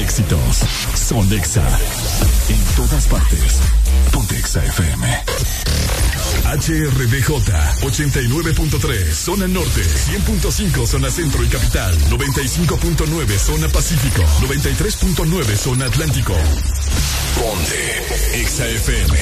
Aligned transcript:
éxitos. 0.00 0.60
Son 0.94 1.32
Exa. 1.32 1.66
En 2.48 2.58
todas 2.76 3.06
partes. 3.06 3.60
Ponte 4.12 4.38
Exa 4.38 4.64
FM. 4.64 5.24
HRDJ 6.44 7.30
89.3 7.82 9.12
Zona 9.12 9.46
Norte, 9.46 9.82
100.5 9.82 10.86
Zona 10.86 11.10
Centro 11.10 11.44
y 11.44 11.48
Capital, 11.48 11.96
95.9 12.10 13.38
Zona 13.38 13.68
Pacífico, 13.68 14.22
93.9 14.40 15.56
Zona 15.56 15.86
Atlántico. 15.86 16.34
Ponte 17.38 18.40
Exa 18.40 18.66
FM. 18.66 19.18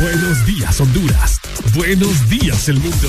Buenos 0.00 0.46
días 0.46 0.80
Honduras. 0.80 1.40
Buenos 1.74 2.28
días 2.28 2.68
el 2.68 2.78
mundo. 2.80 3.08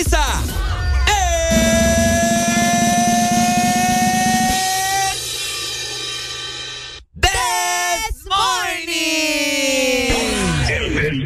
Una 0.00 0.10
sonrisa. 0.10 0.42
This 7.14 8.24
Morning. 8.28 8.88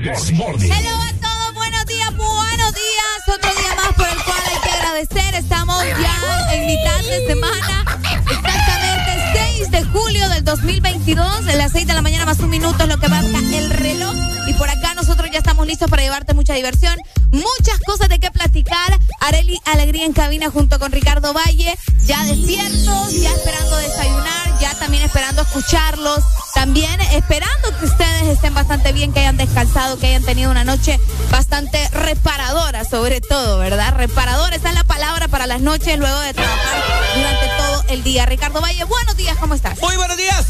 This 0.03 0.33
Morning. 0.33 0.71
Hello 0.71 0.91
a 0.91 1.13
todos, 1.21 1.55
buenos 1.55 1.87
días, 1.87 2.17
buenos 2.17 2.75
días. 2.75 3.29
Otro 3.29 3.55
día 3.55 3.75
más 3.77 3.93
por 3.95 4.09
el 4.09 4.25
cual 4.25 4.43
hay 4.47 4.59
que 4.63 4.71
agradecer. 4.71 5.35
Estamos 5.35 5.85
ya 5.85 6.55
en 6.55 6.67
mitad 6.67 7.03
de 7.03 7.27
semana. 7.27 7.85
Exactamente 8.13 9.11
6 9.57 9.71
de 9.71 9.85
julio 9.85 10.29
del 10.29 10.45
2022. 10.45 11.49
A 11.49 11.55
las 11.55 11.73
6 11.73 11.87
de 11.87 11.95
la 11.95 12.03
mañana 12.03 12.27
más 12.27 12.39
un 12.41 12.51
minuto 12.51 12.83
es 12.83 12.89
lo 12.89 12.99
que 12.99 13.09
marca 13.09 13.39
el 13.39 13.71
reloj. 13.71 14.15
Y 14.47 14.55
por 14.55 14.69
acá 14.69 14.95
nosotros 14.95 15.24
estamos 15.65 15.69
listos 15.69 15.91
para 15.91 16.03
llevarte 16.03 16.35
mucha 16.35 16.55
diversión. 16.55 16.95
Muchas 17.31 17.81
cosas 17.87 18.09
de 18.09 18.19
qué 18.19 18.31
platicar. 18.31 18.99
Areli 19.21 19.59
Alegría 19.65 20.05
en 20.05 20.13
cabina 20.13 20.51
junto 20.51 20.79
con 20.79 20.93
Ricardo 20.93 21.33
Valle. 21.33 21.75
Ya 22.07 22.23
despiertos, 22.25 23.13
ya 23.13 23.33
esperando 23.33 23.77
desayunar, 23.79 24.44
ya 24.61 24.75
también 24.75 25.03
esperando 25.03 25.43
escucharlos. 25.43 26.21
También 26.55 27.01
esperando 27.13 27.77
que 27.79 27.87
ustedes 27.87 28.29
estén 28.29 28.55
bastante 28.55 28.93
bien, 28.93 29.13
que 29.13 29.21
hayan 29.21 29.37
descansado, 29.37 29.99
que 29.99 30.07
hayan 30.07 30.23
tenido 30.23 30.51
una 30.51 30.63
noche 30.63 31.01
bastante 31.31 31.89
reparadora, 31.89 32.85
sobre 32.85 33.21
todo, 33.21 33.59
¿verdad? 33.59 33.95
Reparadora, 33.95 34.55
esa 34.55 34.69
es 34.69 34.75
la 34.75 34.85
palabra 34.85 35.27
para 35.29 35.47
las 35.47 35.61
noches 35.61 35.99
luego 35.99 36.19
de 36.21 36.33
trabajar 36.33 36.83
durante 37.17 37.47
todo 37.59 37.85
el 37.89 38.05
día. 38.05 38.25
Ricardo 38.27 38.61
Valle, 38.61 38.85
buenos 38.85 39.17
días, 39.17 39.37
¿cómo 39.39 39.55
estás? 39.55 39.81
Muy 39.81 39.97
buenos 39.97 40.17
días. 40.17 40.47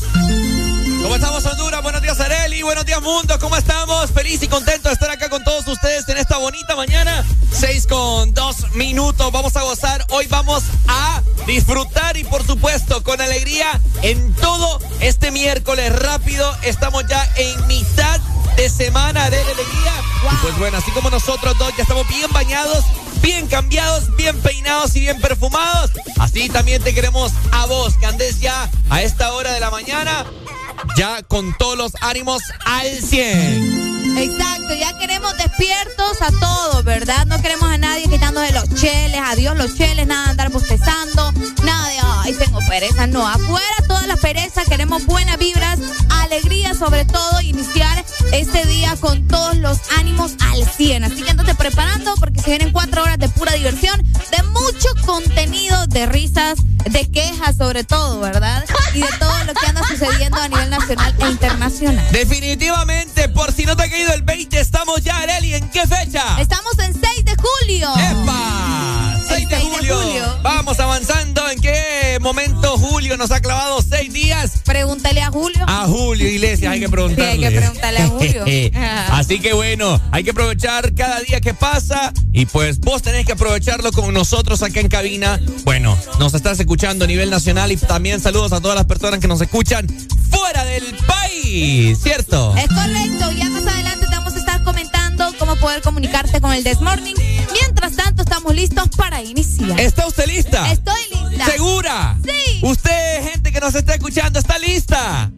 ¿Cómo 1.05 1.17
estamos, 1.17 1.45
Honduras? 1.45 1.83
Buenos 1.83 2.01
días, 2.01 2.19
Areli. 2.19 2.63
Buenos 2.63 2.87
días, 2.87 3.03
mundo. 3.03 3.39
¿Cómo 3.39 3.59
estamos? 3.59 4.11
Feliz 4.11 4.43
y 4.43 4.49
contento 4.49 4.89
de 4.89 4.95
estar 4.95 5.11
acá 5.11 5.29
con 5.29 5.45
todos 5.45 5.67
ustedes 5.69 6.09
en 6.09 6.17
esta 6.17 6.39
bonita 6.39 6.77
mañana. 6.77 7.23
Seis 7.53 7.87
con 7.87 8.33
dos 8.33 8.73
minutos. 8.73 9.31
Vamos 9.31 9.55
a 9.57 9.63
gozar. 9.65 10.07
Hoy 10.09 10.27
vamos 10.29 10.65
a 10.89 11.23
disfrutar 11.47 12.17
y, 12.17 12.25
por 12.25 12.47
supuesto, 12.47 13.03
con 13.05 13.21
alegría 13.21 13.79
en 14.03 14.35
todo 14.35 14.79
este 15.01 15.31
miércoles 15.31 15.95
rápido. 15.97 16.51
Estamos 16.63 17.05
ya 17.09 17.29
en 17.37 17.67
mitad 17.67 18.21
de 18.57 18.69
semana 18.69 19.31
de 19.31 19.41
alegría. 19.41 19.93
Y 20.33 20.37
pues 20.37 20.59
bueno, 20.59 20.79
así 20.79 20.91
como 20.93 21.11
nosotros 21.11 21.57
dos 21.59 21.73
ya 21.77 21.83
estamos 21.83 22.07
bien 22.09 22.31
bañados, 22.33 22.85
bien 23.21 23.47
cambiados, 23.47 24.15
bien 24.17 24.39
peinados 24.41 24.95
y 24.97 25.01
bien 25.01 25.21
perfumados. 25.21 25.91
Así 26.19 26.49
también 26.49 26.83
te 26.83 26.95
queremos 26.95 27.33
a 27.53 27.67
vos, 27.67 27.95
que 27.97 28.07
andes 28.07 28.41
ya 28.41 28.71
a 28.91 29.03
esta 29.03 29.33
hora 29.33 29.53
de 29.53 29.61
la 29.61 29.71
mañana, 29.71 30.25
ya 30.97 31.23
con 31.23 31.55
todos 31.59 31.77
los 31.77 31.93
ánimos 32.01 32.43
al 32.65 32.87
100. 32.87 33.95
Exacto, 34.17 34.75
ya 34.75 34.97
queremos 34.99 35.37
despiertos 35.37 36.23
a 36.23 36.31
todos, 36.39 36.85
¿verdad? 36.85 37.27
No 37.27 37.41
queremos 37.43 37.69
a 37.69 37.79
nadie 37.79 38.09
quitándose 38.09 38.53
los 38.53 38.69
cheles, 38.75 39.21
adiós 39.25 39.57
los 39.57 39.75
cheles, 39.75 40.07
nada 40.07 40.25
de 40.25 40.31
andar 40.31 40.51
bostezando, 40.51 41.33
nada 41.65 41.89
de, 41.89 41.97
ay, 42.01 42.35
tengo 42.35 42.61
pereza, 42.69 43.07
no, 43.09 43.27
afuera 43.27 43.75
toda 43.89 44.07
la 44.07 44.17
pereza, 44.17 44.65
queremos 44.65 45.05
buenas 45.07 45.37
vibras, 45.39 45.81
alegría 46.09 46.75
sobre 46.75 47.05
todo, 47.05 47.41
iniciar 47.41 48.05
este 48.33 48.65
día 48.67 48.97
con 49.01 49.27
todos 49.27 49.57
los 49.57 49.79
ánimos 49.99 50.35
al 50.41 50.65
100. 50.65 51.05
Así 51.05 51.23
que 51.23 51.31
andate 51.31 51.55
preparando 51.55 52.15
porque 52.17 52.41
se 52.41 52.51
vienen 52.51 52.73
cuatro 52.73 53.03
horas 53.03 53.19
de 53.19 53.29
pura 53.29 53.53
diversión, 53.53 54.03
de 54.03 54.43
mucho 54.45 54.89
contenido, 55.05 55.87
de 55.89 56.07
risas, 56.07 56.59
de 56.85 57.11
quejas 57.11 57.57
sobre 57.57 57.85
todo, 57.85 58.21
¿verdad? 58.21 58.65
Y 58.95 59.01
de 59.01 59.09
todo 59.19 59.45
lo 59.45 59.55
que 59.55 59.67
anda 59.67 59.83
sucediendo 59.87 60.37
a 60.37 60.49
nivel 60.49 60.64
nacional 60.67 61.15
e 61.19 61.31
internacional. 61.31 62.13
Definitivamente, 62.13 63.29
por 63.29 63.53
si 63.53 63.65
no 63.65 63.77
te 63.77 63.85
ha 63.85 63.91
caído 63.91 64.13
el 64.13 64.23
20, 64.23 64.59
estamos 64.59 65.03
ya, 65.03 65.19
Areli, 65.19 65.55
¿en 65.55 65.69
qué 65.71 65.87
fecha? 65.87 66.41
Estamos 66.41 66.79
en 66.79 66.95
6 66.95 67.25
de 67.25 67.37
julio. 67.37 67.93
¡Epa! 67.97 69.04
6 69.29 69.49
de 69.49 69.57
6 69.57 69.63
de 69.71 69.77
julio. 69.77 69.97
julio. 70.01 70.39
Vamos 70.43 70.79
avanzando. 70.81 71.49
¿En 71.51 71.61
qué 71.61 72.19
momento 72.21 72.77
Julio 72.79 73.17
nos 73.17 73.31
ha 73.31 73.41
clavado 73.41 73.81
seis 73.83 74.13
días? 74.13 74.63
Pregúntale 74.65 75.21
a 75.23 75.31
Julio. 75.31 75.65
A 75.69 75.87
Julio 75.87 76.29
Iglesias 76.29 76.73
hay 76.73 76.81
que 76.81 76.87
Sí, 76.87 76.93
preguntarle. 76.93 77.31
hay 77.31 77.39
que 77.39 77.51
preguntarle 77.51 77.99
a 78.01 78.07
Julio. 78.09 78.45
Así 79.13 79.41
que 79.41 79.53
bueno, 79.53 80.01
hay 80.11 80.25
que 80.25 80.31
aprovechar 80.31 80.95
cada 80.95 81.21
día 81.21 81.41
que 81.41 81.55
pasa 81.55 82.13
y 82.33 82.47
pues 82.47 82.81
vos 82.81 83.03
tenés 83.03 83.25
que 83.27 83.33
aprovecharlo 83.33 83.93
como 83.93 84.11
nosotros 84.13 84.63
acá 84.63 84.81
en 84.81 84.89
cabina. 84.89 85.41
Bueno, 85.65 85.97
nos 86.19 86.35
estás 86.35 86.59
escuchando 86.61 87.05
a 87.05 87.09
nivel 87.09 87.31
nacional 87.31 87.71
y 87.73 87.77
también 87.77 88.21
saludos 88.21 88.53
a 88.53 88.61
todas 88.61 88.77
las 88.77 88.87
personas 88.87 89.21
que 89.21 89.29
nos 89.29 89.41
escuchan 89.41 89.87
fuera 90.31 90.65
del 90.65 90.85
país, 91.07 91.99
¿cierto? 92.03 92.55
Es 92.57 92.69
correcto, 92.69 93.31
ya 93.33 93.49
más 93.51 93.67
adelante 93.67 93.84
cómo 95.47 95.61
poder 95.61 95.83
comunicarte 95.83 96.41
con 96.41 96.55
el 96.55 96.65
Desmorning. 96.65 97.17
Mientras 97.53 97.95
tanto, 97.97 98.23
estamos 98.23 98.55
listos 98.55 98.89
para 98.97 99.23
iniciar. 99.23 99.79
¿Está 99.79 100.07
usted 100.07 100.27
lista? 100.27 100.73
Estoy 100.73 101.01
lista. 101.29 101.45
¿Segura? 101.45 102.17
Sí. 102.25 102.61
Usted, 102.63 103.29
gente 103.31 103.53
que 103.53 103.61
nos 103.61 103.75
está 103.75 103.93
escuchando, 103.95 104.39
¿está 104.39 104.59
lista? 104.59 105.31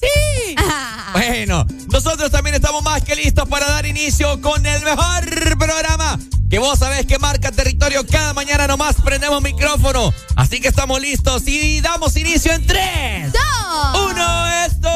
Sí. 0.00 0.54
Ah, 0.56 1.10
Bueno, 1.12 1.66
nosotros 1.92 2.30
también 2.30 2.54
estamos 2.54 2.82
más 2.82 3.02
que 3.02 3.14
listos 3.14 3.46
para 3.50 3.68
dar 3.68 3.84
inicio 3.84 4.40
con 4.40 4.64
el 4.64 4.82
mejor 4.82 5.58
programa 5.58 6.18
que 6.48 6.58
vos 6.58 6.78
sabés 6.78 7.04
que 7.04 7.18
marca 7.18 7.52
territorio 7.52 8.06
cada 8.06 8.32
mañana 8.32 8.66
nomás 8.66 8.96
prendemos 9.04 9.42
micrófono. 9.42 10.14
Así 10.36 10.60
que 10.60 10.68
estamos 10.68 11.00
listos 11.02 11.42
y 11.46 11.82
damos 11.82 12.16
inicio 12.16 12.52
en 12.52 12.66
3, 12.66 13.32
dos, 13.32 14.10
1, 14.10 14.48
esto 14.66 14.88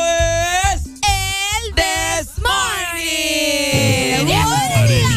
es. 0.72 0.83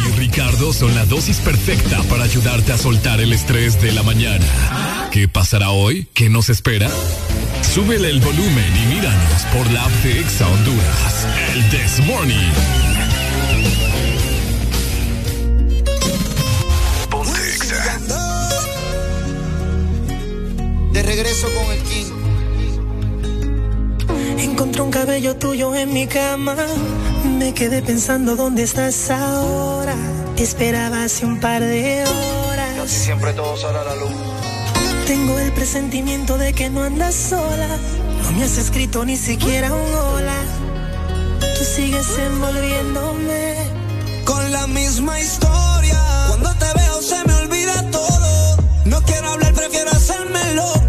Y 0.07 0.11
Ricardo 0.17 0.73
son 0.73 0.93
la 0.95 1.05
dosis 1.05 1.37
perfecta 1.37 2.01
para 2.03 2.23
ayudarte 2.23 2.71
a 2.73 2.77
soltar 2.77 3.21
el 3.21 3.33
estrés 3.33 3.81
de 3.81 3.91
la 3.91 4.03
mañana. 4.03 4.45
¿Qué 5.11 5.27
pasará 5.27 5.71
hoy? 5.71 6.07
¿Qué 6.13 6.29
nos 6.29 6.49
espera? 6.49 6.89
Súbele 7.61 8.09
el 8.09 8.19
volumen 8.19 8.73
y 8.75 8.95
míranos 8.95 9.41
por 9.53 9.69
la 9.71 9.83
app 9.83 9.91
de 10.03 10.19
Exa 10.19 10.47
Honduras. 10.47 11.27
El 11.53 11.69
This 11.69 12.05
Morning. 12.05 12.51
Ponte 17.09 17.39
De 20.93 21.03
regreso 21.03 21.47
con 21.53 21.71
el 21.71 21.81
King. 21.83 22.11
Encontré 24.39 24.81
un 24.81 24.91
cabello 24.91 25.35
tuyo 25.35 25.75
en 25.75 25.93
mi 25.93 26.07
cama 26.07 26.55
me 27.37 27.53
quedé 27.53 27.81
pensando 27.81 28.35
dónde 28.35 28.63
estás 28.63 29.11
ahora. 29.11 29.95
Te 30.35 30.43
esperaba 30.43 31.03
hace 31.03 31.25
un 31.25 31.39
par 31.39 31.61
de 31.61 32.03
horas. 32.03 32.75
Casi 32.77 32.95
siempre 32.95 33.33
todo 33.33 33.55
sale 33.55 33.77
a 33.77 33.83
la 33.83 33.95
luz. 33.95 34.11
Tengo 35.05 35.37
el 35.39 35.51
presentimiento 35.53 36.37
de 36.37 36.53
que 36.53 36.69
no 36.69 36.83
andas 36.83 37.15
sola. 37.15 37.67
No 38.23 38.31
me 38.31 38.43
has 38.43 38.57
escrito 38.57 39.05
ni 39.05 39.15
siquiera 39.15 39.71
un 39.73 39.93
hola. 39.93 40.39
Tú 41.39 41.63
sigues 41.63 42.07
envolviéndome 42.17 43.55
con 44.25 44.51
la 44.51 44.67
misma 44.67 45.19
historia. 45.19 45.99
Cuando 46.27 46.53
te 46.55 46.65
veo 46.79 47.01
se 47.01 47.23
me 47.25 47.33
olvida 47.35 47.89
todo. 47.91 48.57
No 48.85 49.01
quiero 49.03 49.29
hablar, 49.29 49.53
prefiero 49.53 49.91
hacerme 49.91 50.53
loco. 50.55 50.86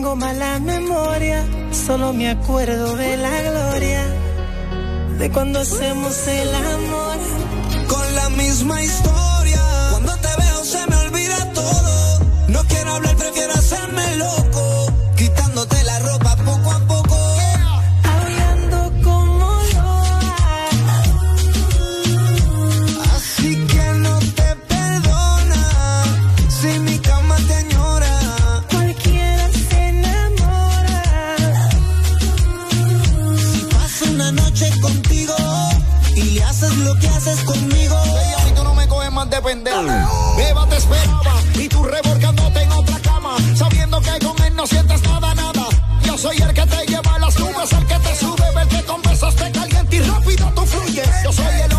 tengo 0.00 0.16
mala 0.16 0.58
memoria, 0.60 1.44
solo 1.72 2.14
me 2.14 2.30
acuerdo 2.30 2.96
de 2.96 3.18
la 3.18 3.42
gloria, 3.42 4.02
de 5.18 5.30
cuando 5.30 5.60
hacemos 5.60 6.26
el 6.26 6.54
amor. 6.54 7.18
Con 7.86 8.14
la 8.14 8.30
misma 8.30 8.82
historia, 8.82 9.60
cuando 9.90 10.16
te 10.16 10.28
veo 10.38 10.64
se 10.64 10.86
me 10.86 10.96
olvida 10.96 11.52
todo. 11.52 11.99
ofender. 39.50 39.74
Beba 40.36 40.66
te 40.68 40.76
esperaba 40.76 41.34
y 41.54 41.68
tú 41.68 41.82
revolcándote 41.82 42.62
en 42.62 42.72
otra 42.72 42.98
cama, 43.00 43.36
sabiendo 43.56 44.00
que 44.00 44.24
con 44.24 44.42
él 44.42 44.54
no 44.54 44.66
sientes 44.66 45.02
nada, 45.02 45.34
nada. 45.34 45.66
Yo 46.04 46.16
soy 46.16 46.36
el 46.38 46.52
que 46.54 46.66
te 46.66 46.86
lleva 46.86 47.14
a 47.14 47.18
las 47.18 47.38
nubes, 47.38 47.72
el 47.72 47.86
que 47.86 47.98
te 47.98 48.16
sube, 48.16 48.44
el 48.60 48.68
que 48.68 48.82
conversaste 48.84 49.50
caliente 49.50 49.96
y 49.96 50.00
rápido 50.00 50.52
tú 50.54 50.66
fluyes. 50.66 51.08
Yo 51.24 51.32
soy 51.32 51.60
el 51.64 51.69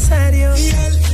necesario. 0.00 0.56
Y 0.56 1.09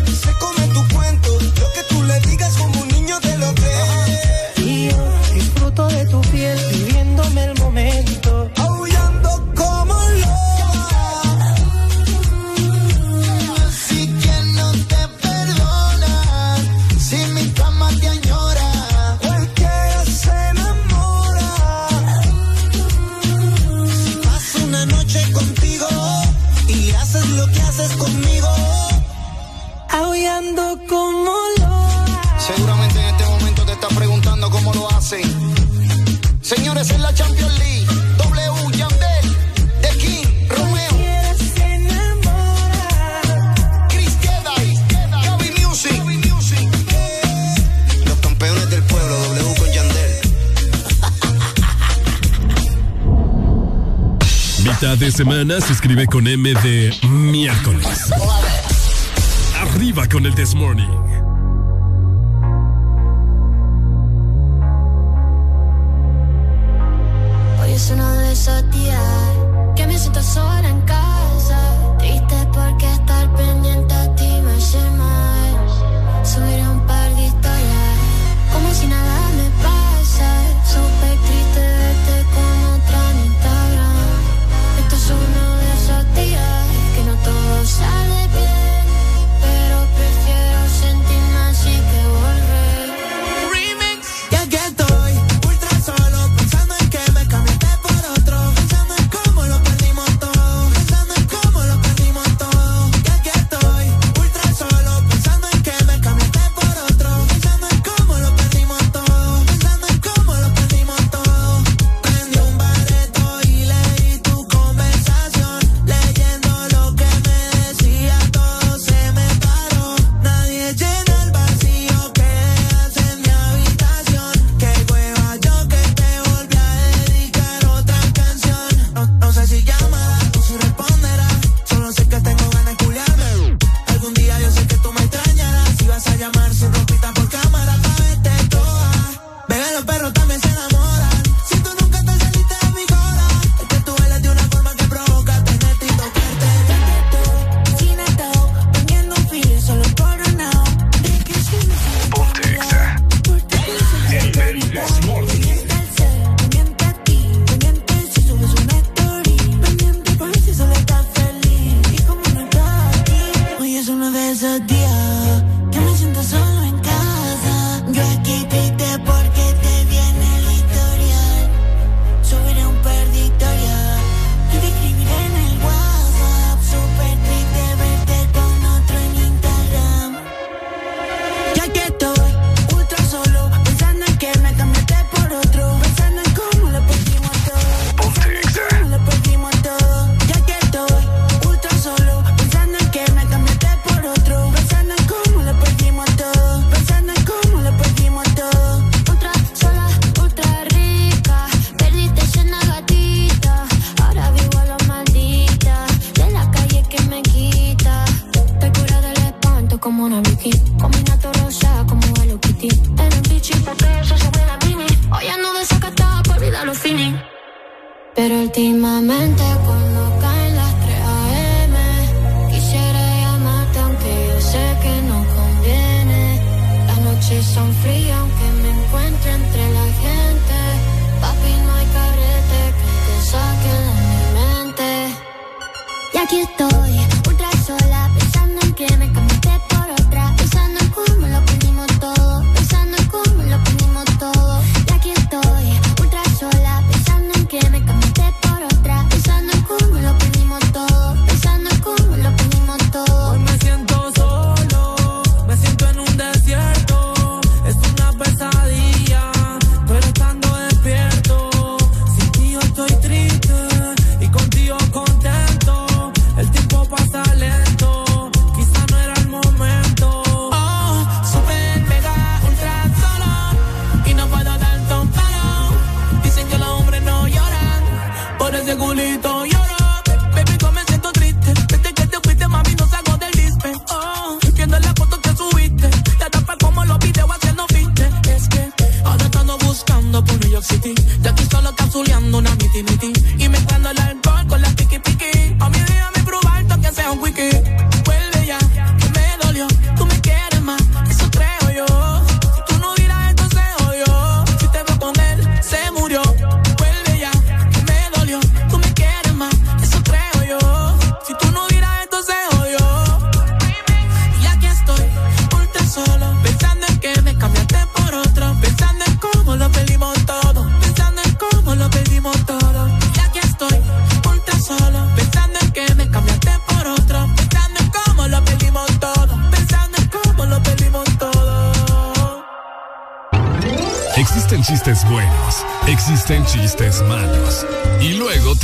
semana 55.17 55.59
se 55.63 55.73
escribe 55.73 56.07
con 56.07 56.27
M 56.27 56.53
de 56.63 56.95
miércoles. 57.09 58.13
Arriba 59.59 60.07
con 60.07 60.27
el 60.27 60.35
This 60.35 60.55
Morning. 60.55 61.06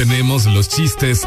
Tenemos 0.08 0.46
los 0.46 0.68
chistes 0.68 1.24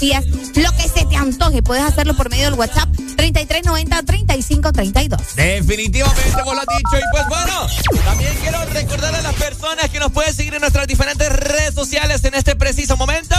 lo 0.00 0.72
que 0.76 0.88
se 0.88 1.04
te 1.04 1.16
antoje, 1.16 1.62
puedes 1.62 1.84
hacerlo 1.84 2.14
por 2.14 2.30
medio 2.30 2.44
del 2.44 2.54
WhatsApp 2.54 2.88
3390 3.16 4.02
3532. 4.02 5.36
Definitivamente 5.36 6.42
vos 6.42 6.54
lo 6.54 6.60
has 6.60 6.66
dicho. 6.66 6.96
Y 6.96 7.02
pues 7.12 7.24
bueno, 7.28 7.66
también 8.04 8.34
quiero 8.40 8.64
recordar 8.64 9.14
a 9.14 9.20
las 9.20 9.34
personas 9.34 9.90
que 9.90 9.98
nos 9.98 10.10
pueden 10.10 10.32
seguir 10.34 10.54
en 10.54 10.62
nuestras 10.62 10.86
diferentes 10.86 11.30
redes 11.30 11.74
sociales 11.74 12.24
en 12.24 12.34
este 12.34 12.56
preciso 12.56 12.96
momento. 12.96 13.36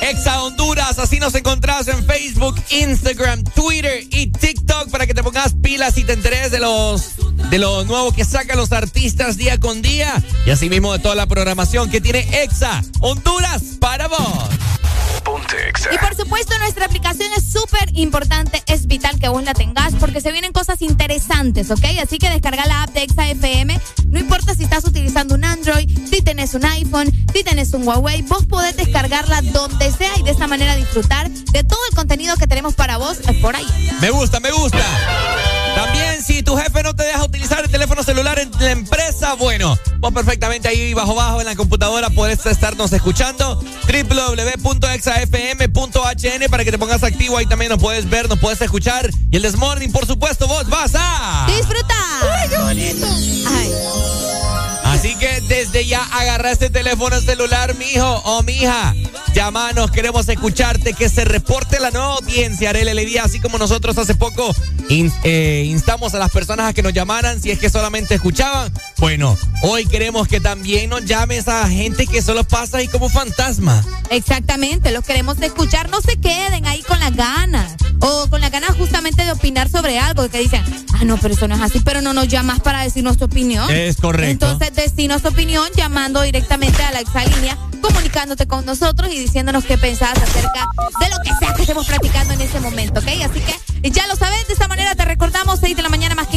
Exa 0.00 0.42
Honduras, 0.42 0.98
así 0.98 1.18
nos 1.18 1.34
encontrás 1.34 1.88
en 1.88 2.04
Facebook, 2.04 2.62
Instagram, 2.70 3.42
Twitter 3.44 4.04
y 4.10 4.28
TikTok 4.28 4.90
para 4.90 5.06
que 5.06 5.14
te 5.14 5.22
pongas 5.22 5.54
pilas 5.62 5.98
y 5.98 6.04
te 6.04 6.12
enteres 6.14 6.50
de 6.50 6.60
los 6.60 7.12
de 7.50 7.58
lo 7.58 7.84
nuevo 7.84 8.12
que 8.12 8.24
sacan 8.24 8.56
los 8.56 8.72
artistas 8.72 9.36
día 9.36 9.58
con 9.60 9.82
día 9.82 10.22
y 10.46 10.50
asimismo 10.50 10.92
de 10.92 10.98
toda 10.98 11.14
la 11.14 11.26
programación 11.26 11.90
que 11.90 12.00
tiene 12.00 12.42
Exa 12.42 12.82
Honduras 13.00 13.62
para 13.80 14.08
vos. 14.08 14.48
Y 15.92 15.98
por 15.98 16.14
supuesto, 16.14 16.58
nuestra 16.58 16.86
aplicación 16.86 17.30
es 17.36 17.44
súper 17.44 17.90
importante, 17.94 18.62
es 18.66 18.86
vital 18.86 19.18
que 19.18 19.28
vos 19.28 19.42
la 19.44 19.54
tengas 19.54 19.94
porque 19.94 20.20
se 20.20 20.32
vienen 20.32 20.52
cosas 20.52 20.82
interesantes, 20.82 21.70
¿ok? 21.70 21.84
Así 22.02 22.18
que 22.18 22.30
descarga 22.30 22.66
la 22.66 22.82
app 22.84 22.90
de 22.90 23.02
Exa 23.02 23.28
FM. 23.28 23.78
No 24.08 24.18
importa 24.18 24.54
si 24.54 24.64
estás 24.64 24.84
utilizando 24.84 25.34
un 25.34 25.44
Android, 25.44 25.88
si 26.08 26.22
tenés 26.22 26.54
un 26.54 26.64
iPhone, 26.64 27.12
si 27.32 27.44
tenés 27.44 27.72
un 27.72 27.86
Huawei, 27.86 28.22
vos 28.22 28.46
podés 28.46 28.76
descargarla 28.76 29.42
donde 29.42 29.90
sea 29.92 30.16
y 30.18 30.22
de 30.22 30.30
esta 30.30 30.46
manera 30.46 30.76
disfrutar 30.76 31.30
de 31.30 31.64
todo 31.64 31.80
el 31.90 31.96
contenido 31.96 32.36
que 32.36 32.46
tenemos 32.46 32.74
para 32.74 32.96
vos 32.96 33.18
por 33.40 33.56
ahí. 33.56 33.66
Me 34.00 34.10
gusta, 34.10 34.40
me 34.40 34.50
gusta. 34.52 34.84
Bueno, 39.64 39.78
vos 39.98 40.12
perfectamente 40.12 40.68
ahí 40.68 40.92
bajo 40.94 41.14
bajo 41.14 41.40
en 41.40 41.46
la 41.46 41.56
computadora 41.56 42.10
podés 42.10 42.44
estarnos 42.44 42.92
escuchando 42.92 43.58
www.exafm.hn 43.86 46.50
para 46.50 46.64
que 46.64 46.70
te 46.70 46.78
pongas 46.78 47.02
activo, 47.02 47.38
ahí 47.38 47.46
también 47.46 47.70
nos 47.70 47.80
puedes 47.80 48.08
ver, 48.10 48.28
nos 48.28 48.38
puedes 48.38 48.60
escuchar 48.60 49.08
y 49.30 49.36
el 49.36 49.42
Desmorning, 49.42 49.90
por 49.92 50.06
supuesto, 50.06 50.46
vos 50.46 50.68
vas 50.68 50.92
a 50.94 51.46
¡Disfruta! 51.48 51.94
¡Ay, 52.30 52.48
qué 52.50 52.58
bonito! 52.58 53.06
Ay. 53.06 53.70
Así 54.84 55.14
que 55.16 55.40
desde 55.48 55.86
ya 55.86 56.02
agarra 56.12 56.50
este 56.50 56.68
teléfono 56.70 57.18
celular, 57.20 57.74
mijo 57.76 58.06
o 58.24 58.42
mija. 58.42 58.94
Llámanos, 59.34 59.90
queremos 59.90 60.28
escucharte, 60.28 60.92
que 60.92 61.08
se 61.08 61.24
reporte 61.24 61.80
la 61.80 61.90
nueva 61.90 62.14
audiencia, 62.14 62.70
Arele 62.70 62.94
Levía, 62.94 63.24
así 63.24 63.40
como 63.40 63.58
nosotros 63.58 63.98
hace 63.98 64.14
poco 64.14 64.54
in- 64.88 65.12
eh, 65.24 65.64
instamos 65.66 66.14
a 66.14 66.18
las 66.20 66.30
personas 66.30 66.70
a 66.70 66.72
que 66.72 66.82
nos 66.82 66.92
llamaran 66.92 67.42
si 67.42 67.50
es 67.50 67.58
que 67.58 67.68
solamente 67.70 68.14
escuchaban. 68.14 68.72
Bueno, 68.98 69.36
hoy 69.62 69.86
queremos 69.86 70.28
que 70.28 70.40
también 70.40 70.90
nos 70.90 71.04
llames 71.04 71.48
a 71.48 71.68
gente 71.68 72.06
que 72.06 72.22
solo 72.22 72.44
pasa 72.44 72.78
ahí 72.78 72.88
como 72.88 73.08
fantasma. 73.08 73.84
Exactamente, 74.10 74.92
los 74.92 75.04
queremos 75.04 75.40
escuchar. 75.40 75.90
No 75.90 76.00
se 76.00 76.16
queden 76.18 76.66
ahí 76.66 76.82
con 76.82 76.98
las 77.00 77.14
ganas. 77.14 77.74
O 78.00 78.28
con 78.28 78.40
las 78.40 78.50
ganas 78.50 78.76
justamente 78.76 79.24
de 79.24 79.32
opinar 79.32 79.68
sobre 79.68 79.98
algo. 79.98 80.28
Que 80.28 80.38
dicen, 80.38 80.62
ah, 80.94 81.04
no, 81.04 81.16
pero 81.18 81.34
eso 81.34 81.48
no 81.48 81.54
es 81.56 81.60
así. 81.60 81.80
Pero 81.80 82.02
no 82.02 82.12
nos 82.12 82.28
llamas 82.28 82.60
para 82.60 82.82
decirnos 82.82 83.16
tu 83.16 83.24
opinión. 83.24 83.70
Es 83.70 83.96
correcto. 83.96 84.46
Entonces, 84.46 84.74
decinos 84.74 85.22
tu 85.22 85.28
opinión 85.28 85.68
llamando 85.76 86.22
directamente 86.22 86.82
a 86.82 86.92
la 86.92 87.00
exalínea, 87.00 87.58
comunicándote 87.80 88.46
con 88.46 88.64
nosotros 88.64 89.12
y 89.12 89.18
diciéndonos 89.18 89.64
qué 89.64 89.76
pensás 89.78 90.16
acerca 90.18 90.66
de 91.00 91.10
lo 91.10 91.16
que 91.22 91.30
sea 91.38 91.54
que 91.54 91.62
estemos 91.62 91.86
platicando 91.86 92.34
en 92.34 92.40
ese 92.42 92.60
momento, 92.60 93.00
¿ok? 93.00 93.08
Así 93.24 93.40
que 93.40 93.54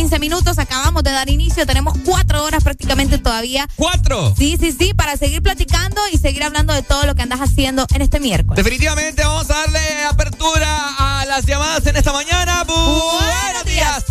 15 0.07 0.19
minutos. 0.19 0.57
Acabamos 0.57 1.03
de 1.03 1.11
dar 1.11 1.29
inicio, 1.29 1.65
tenemos 1.65 1.93
cuatro 2.05 2.41
horas 2.45 2.63
prácticamente 2.63 3.17
todavía. 3.17 3.67
¡Cuatro! 3.75 4.33
Sí, 4.37 4.55
sí, 4.57 4.71
sí, 4.71 4.93
para 4.93 5.17
seguir 5.17 5.41
platicando 5.41 5.99
y 6.13 6.17
seguir 6.17 6.43
hablando 6.43 6.73
de 6.73 6.81
todo 6.81 7.05
lo 7.05 7.13
que 7.13 7.23
andas 7.23 7.41
haciendo 7.41 7.85
en 7.93 8.01
este 8.01 8.21
miércoles. 8.21 8.55
Definitivamente 8.63 9.21
vamos 9.25 9.49
a 9.49 9.55
darle 9.55 10.05
apertura 10.09 10.65
a 10.97 11.25
las 11.25 11.45
llamadas 11.45 11.85
en 11.87 11.97
esta 11.97 12.13
mañana. 12.13 12.63
Bu- 12.65 13.01
Buenos 13.19 13.65
días. 13.65 14.05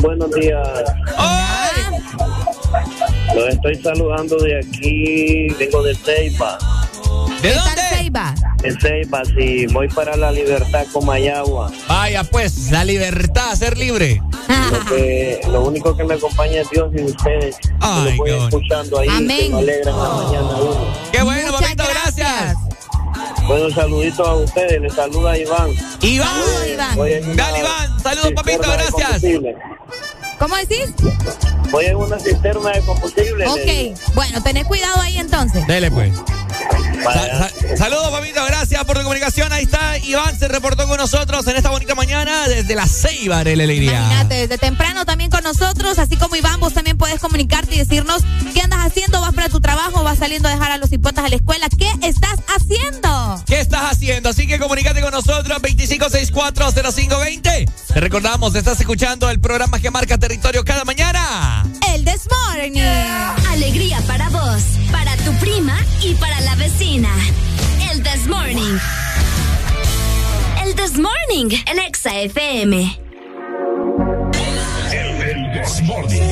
Buenos 0.00 0.30
días. 0.30 0.68
Hoy. 1.18 1.96
Los 3.34 3.48
estoy 3.48 3.82
saludando 3.82 4.36
de 4.36 4.58
aquí. 4.60 5.48
Vengo 5.58 5.82
de 5.82 5.96
Ceiba. 5.96 6.56
¿De 7.42 7.48
¿Qué 7.48 7.54
tal, 7.54 7.64
dónde? 7.64 7.82
Ceiba? 7.96 8.34
En 8.62 8.80
Ceiba, 8.80 9.22
sí, 9.24 9.66
voy 9.72 9.88
para 9.88 10.16
la 10.16 10.30
libertad 10.30 10.86
con 10.92 11.04
Mayagua. 11.06 11.72
Vaya, 11.88 12.22
pues, 12.22 12.70
la 12.70 12.84
libertad, 12.84 13.54
ser 13.56 13.76
libre. 13.76 14.22
Lo, 15.48 15.62
único 15.62 15.96
que 15.96 16.04
me 16.04 16.14
acompaña 16.14 16.60
es 16.62 16.70
Dios 16.70 16.90
y 16.96 17.02
ustedes. 17.02 17.56
Ay, 17.80 18.16
lo 18.16 18.16
voy 18.16 18.30
escuchando 18.30 18.98
ahí, 18.98 19.08
Amén. 19.08 19.38
que 19.38 19.48
me 19.50 19.58
alegran 19.58 19.96
la 19.96 20.08
mañana 20.08 20.48
uno. 20.48 20.94
Qué 21.12 21.22
bueno, 21.22 21.52
Muchas 21.52 21.62
papito, 21.62 21.84
gracias. 21.88 22.56
Bueno, 23.46 23.70
saluditos 23.74 24.26
a 24.28 24.34
ustedes, 24.34 24.80
les 24.80 24.92
saluda 24.94 25.36
Iván. 25.38 25.70
Iván. 26.02 26.28
Saludos, 26.28 26.66
Iván. 26.68 26.98
Una 26.98 27.34
Dale, 27.34 27.58
Iván. 27.58 28.00
Saludos, 28.02 28.32
papito, 28.34 28.70
gracias. 28.70 29.22
¿Cómo 30.38 30.56
decís? 30.56 30.88
Voy 31.70 31.84
en 31.86 31.96
una 31.96 32.18
cisterna 32.18 32.70
de 32.70 32.80
combustible. 32.80 33.46
Ok, 33.46 34.14
bueno, 34.14 34.42
tenés 34.42 34.64
cuidado 34.64 35.00
ahí 35.00 35.18
entonces. 35.18 35.66
Dele, 35.66 35.90
pues. 35.90 36.12
Para- 37.04 37.38
Sa- 37.38 37.48
sa- 37.48 37.76
saludos, 37.76 38.10
papito, 38.10 38.44
gracias 38.44 38.84
por 38.84 38.96
tu 38.96 39.02
comunicación. 39.02 39.52
Ahí 39.52 39.64
está, 39.64 39.79
Iván 40.04 40.38
se 40.38 40.48
reportó 40.48 40.86
con 40.86 40.96
nosotros 40.96 41.46
en 41.46 41.56
esta 41.56 41.70
bonita 41.70 41.94
mañana 41.94 42.48
desde 42.48 42.74
la 42.74 42.86
Ceiba 42.86 43.44
de 43.44 43.56
la 43.56 43.64
Alegría. 43.64 43.98
Imagínate, 43.98 44.34
desde 44.34 44.58
temprano 44.58 45.04
también 45.04 45.30
con 45.30 45.42
nosotros, 45.44 45.98
así 45.98 46.16
como 46.16 46.36
Iván, 46.36 46.60
vos 46.60 46.74
también 46.74 46.98
puedes 46.98 47.20
comunicarte 47.20 47.74
y 47.74 47.78
decirnos 47.78 48.22
qué 48.54 48.62
andas 48.62 48.86
haciendo, 48.86 49.20
vas 49.20 49.34
para 49.34 49.48
tu 49.48 49.60
trabajo, 49.60 50.02
vas 50.02 50.18
saliendo 50.18 50.48
a 50.48 50.52
dejar 50.52 50.72
a 50.72 50.78
los 50.78 50.92
hipotas 50.92 51.24
a 51.24 51.28
la 51.28 51.36
escuela, 51.36 51.68
¿qué 51.68 51.90
estás 52.02 52.40
haciendo? 52.48 53.42
¿Qué 53.46 53.60
estás 53.60 53.92
haciendo? 53.92 54.30
Así 54.30 54.46
que 54.46 54.58
comunícate 54.58 55.00
con 55.00 55.12
nosotros 55.12 55.60
25640520. 55.62 57.70
Te 57.92 58.00
recordamos, 58.00 58.54
estás 58.54 58.80
escuchando 58.80 59.28
el 59.30 59.40
programa 59.40 59.80
que 59.80 59.90
marca 59.90 60.18
territorio 60.18 60.64
cada 60.64 60.84
mañana. 60.84 61.66
El 61.92 62.04
This 62.04 62.28
Morning. 62.30 62.80
Alegría 63.50 64.00
para 64.06 64.28
vos, 64.28 64.62
para 64.90 65.16
tu 65.18 65.32
prima 65.34 65.78
y 66.02 66.14
para 66.14 66.40
la 66.40 66.54
vecina. 66.56 67.10
El 67.90 68.02
This 68.02 68.26
Morning. 68.26 68.78
Morning 71.30 71.56
en 71.66 71.78
Exa 71.78 72.10
FM. 72.22 72.98
El 74.90 75.84
Morning. 75.84 76.22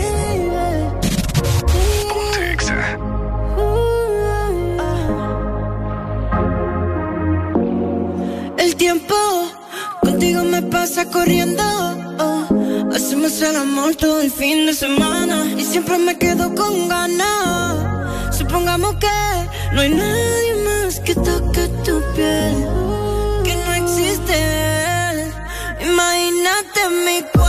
El 8.59 8.75
tiempo 8.75 9.15
contigo 10.03 10.43
me 10.43 10.63
pasa 10.63 11.05
corriendo. 11.09 11.63
Hacemos 12.93 13.41
el 13.41 13.55
amor 13.55 13.95
todo 13.95 14.21
el 14.21 14.33
fin 14.33 14.67
de 14.67 14.75
semana 14.75 15.47
y 15.57 15.63
siempre 15.63 15.97
me 15.99 16.19
quedo 16.19 16.53
con 16.57 16.89
ganas. 16.89 18.37
Supongamos 18.37 18.97
que 18.97 19.07
no 19.75 19.81
hay 19.81 19.91
nadie 19.91 20.55
más 20.65 20.99
que 20.99 21.15
toque 21.15 21.69
tu 21.85 22.03
piel, 22.17 22.67
Imagínate 26.79 27.05
mi 27.05 27.23
cuarto 27.33 27.48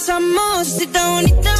pasamos. 0.00 0.66
Si 0.66 0.84
está 0.84 1.10
bonita, 1.10 1.59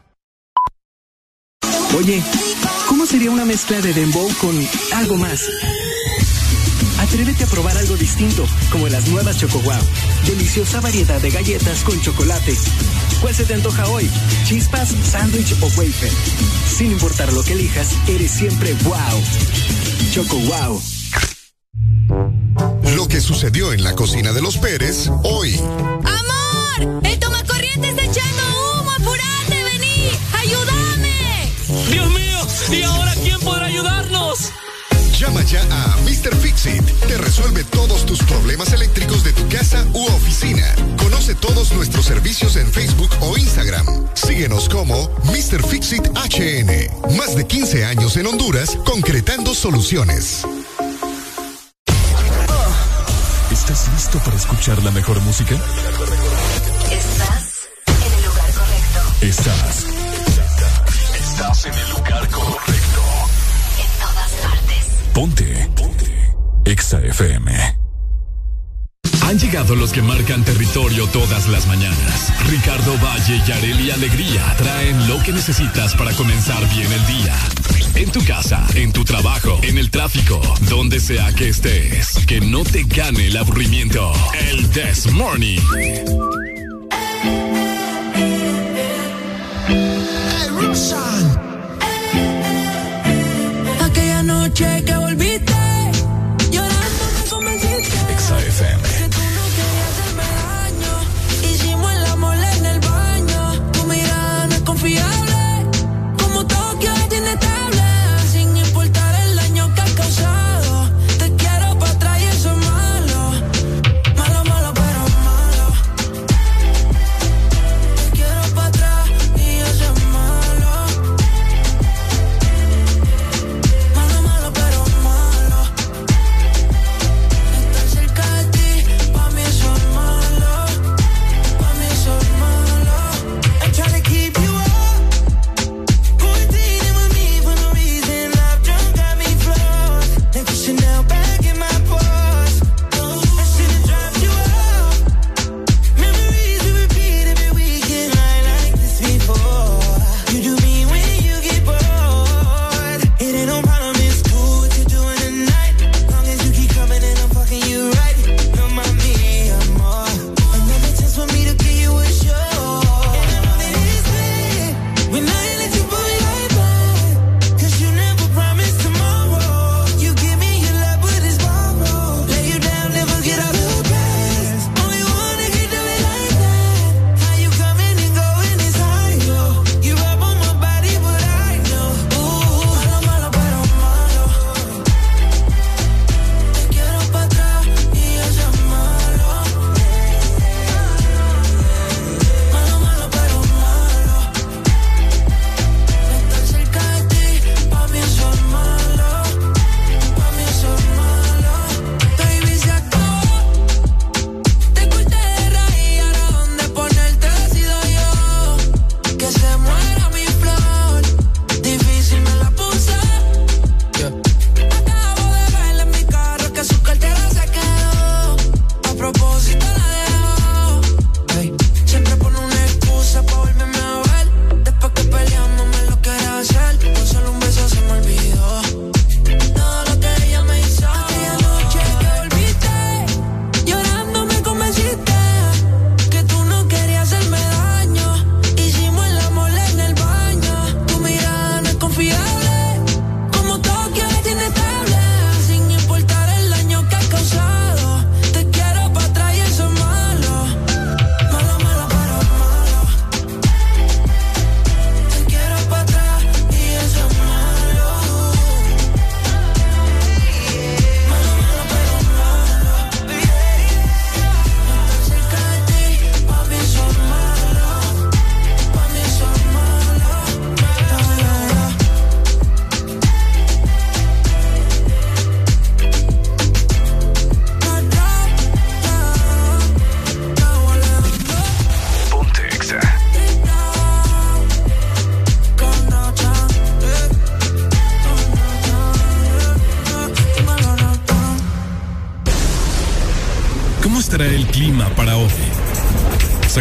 Mezcla 3.61 3.81
de 3.81 3.93
dembow 3.93 4.27
con 4.39 4.67
algo 4.93 5.17
más? 5.17 5.47
Atrévete 6.99 7.43
a 7.43 7.47
probar 7.47 7.77
algo 7.77 7.95
distinto, 7.95 8.43
como 8.71 8.87
las 8.87 9.07
nuevas 9.07 9.37
Choco 9.37 9.59
Wow. 9.59 9.81
Deliciosa 10.25 10.81
variedad 10.81 11.21
de 11.21 11.29
galletas 11.29 11.83
con 11.83 12.01
chocolate. 12.01 12.55
¿Cuál 13.21 13.35
se 13.35 13.45
te 13.45 13.53
antoja 13.53 13.87
hoy? 13.89 14.09
¿Chispas, 14.45 14.95
sándwich 15.03 15.53
o 15.61 15.67
wafer? 15.77 16.11
Sin 16.75 16.91
importar 16.91 17.31
lo 17.33 17.43
que 17.43 17.53
elijas, 17.53 17.89
eres 18.07 18.31
siempre 18.31 18.73
wow. 18.83 19.21
Choco 20.11 20.37
Wow. 20.37 20.81
Lo 22.95 23.07
que 23.07 23.21
sucedió 23.21 23.73
en 23.73 23.83
la 23.83 23.93
cocina 23.95 24.33
de 24.33 24.41
los 24.41 24.57
Pérez 24.57 25.07
hoy. 25.23 25.55
¡Amor! 25.59 27.01
¡El 27.03 27.19
tomacorriente 27.19 27.89
está 27.89 28.05
echando 28.05 28.41
humo! 28.81 28.91
¡Apurate! 28.91 29.63
¡Vení! 29.63 30.09
¡Ayúdame! 30.33 31.51
¡Dios 31.91 32.09
mío! 32.09 32.21
¿Y 32.71 32.83
ahora 32.83 33.11
ayudarnos? 33.11 33.30
Llama 35.21 35.43
ya 35.43 35.61
a 35.69 35.97
Mr. 35.97 36.35
Fixit. 36.35 36.81
Te 37.07 37.15
resuelve 37.15 37.63
todos 37.65 38.07
tus 38.07 38.23
problemas 38.23 38.73
eléctricos 38.73 39.23
de 39.23 39.31
tu 39.33 39.47
casa 39.49 39.85
u 39.93 40.03
oficina. 40.07 40.65
Conoce 40.97 41.35
todos 41.35 41.71
nuestros 41.73 42.05
servicios 42.05 42.55
en 42.55 42.65
Facebook 42.73 43.11
o 43.19 43.37
Instagram. 43.37 43.85
Síguenos 44.15 44.67
como 44.67 45.11
Mr. 45.25 45.63
Fixit 45.63 46.07
HN. 46.07 47.15
Más 47.15 47.35
de 47.35 47.45
15 47.45 47.85
años 47.85 48.17
en 48.17 48.25
Honduras 48.25 48.75
concretando 48.83 49.53
soluciones. 49.53 50.41
¿Estás 53.51 53.89
listo 53.93 54.17
para 54.25 54.37
escuchar 54.37 54.81
la 54.81 54.89
mejor 54.89 55.21
música? 55.21 55.53
Estás 56.89 57.67
en 57.87 58.11
el 58.11 58.25
lugar 58.25 58.51
correcto. 58.55 59.01
Estás. 59.21 59.85
Estás 61.13 61.65
en 61.65 61.73
el 61.75 61.89
lugar 61.91 62.27
correcto. 62.27 63.00
Ponte. 65.13 65.69
Ponte. 65.75 66.05
Exa 66.65 66.99
FM. 66.99 67.51
Han 69.23 69.39
llegado 69.39 69.75
los 69.75 69.91
que 69.91 70.01
marcan 70.01 70.43
territorio 70.43 71.07
todas 71.07 71.47
las 71.47 71.67
mañanas. 71.67 72.33
Ricardo 72.49 72.97
Valle 72.97 73.41
y 73.45 73.51
Areli 73.51 73.91
Alegría 73.91 74.41
traen 74.57 75.07
lo 75.07 75.21
que 75.23 75.31
necesitas 75.31 75.95
para 75.95 76.11
comenzar 76.13 76.61
bien 76.73 76.91
el 76.91 77.07
día. 77.07 77.35
En 77.95 78.09
tu 78.11 78.23
casa, 78.25 78.65
en 78.75 78.93
tu 78.93 79.03
trabajo, 79.03 79.59
en 79.63 79.77
el 79.77 79.91
tráfico, 79.91 80.41
donde 80.69 80.99
sea 80.99 81.33
que 81.33 81.49
estés. 81.49 82.13
Que 82.25 82.41
no 82.41 82.63
te 82.63 82.83
gane 82.83 83.27
el 83.27 83.37
aburrimiento. 83.37 84.11
El 84.49 84.69
This 84.69 85.11
Morning. 85.11 85.59
Aquella 90.47 91.50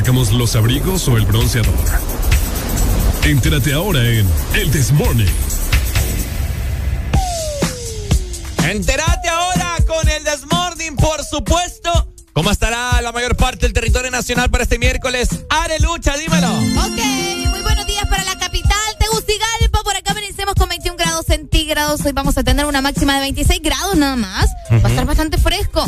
¿Sacamos 0.01 0.33
los 0.33 0.57
abrigos 0.57 1.07
o 1.09 1.19
el 1.19 1.27
bronceador? 1.27 1.75
Entérate 3.23 3.75
ahora 3.75 4.03
en 4.03 4.27
El 4.55 4.71
This 4.71 4.93
Morning. 4.93 5.27
Entérate 8.65 9.29
ahora 9.29 9.77
con 9.87 10.09
el 10.09 10.25
Desmorning, 10.25 10.97
por 10.97 11.23
supuesto. 11.23 12.15
¿Cómo 12.33 12.51
estará 12.51 13.03
la 13.03 13.13
mayor 13.13 13.37
parte 13.37 13.67
del 13.67 13.75
territorio 13.75 14.11
nacional 14.11 14.51
para 14.51 14.63
este 14.65 14.79
miércoles? 14.79 15.29
Arelucha, 15.51 16.17
dímelo. 16.17 16.49
Ok, 16.49 17.51
muy 17.51 17.61
buenos 17.61 17.87
días 17.87 18.07
para 18.09 18.25
la 18.25 18.39
capital, 18.39 18.97
Tegucigalpa. 18.99 19.83
Por 19.85 19.97
acá 19.97 20.15
venimos 20.15 20.55
con 20.55 20.71
21 20.71 20.97
grados 20.97 21.27
centígrados. 21.27 22.01
Hoy 22.07 22.13
vamos 22.13 22.39
a 22.39 22.43
tener 22.43 22.65
una 22.65 22.81
máxima 22.81 23.17
de 23.17 23.21
26 23.21 23.61
grados 23.61 23.97
nada 23.97 24.17
más. 24.17 24.47
Va 24.73 24.89
a 24.89 24.89
estar 24.89 25.05
bastante 25.05 25.37
fresco. 25.37 25.85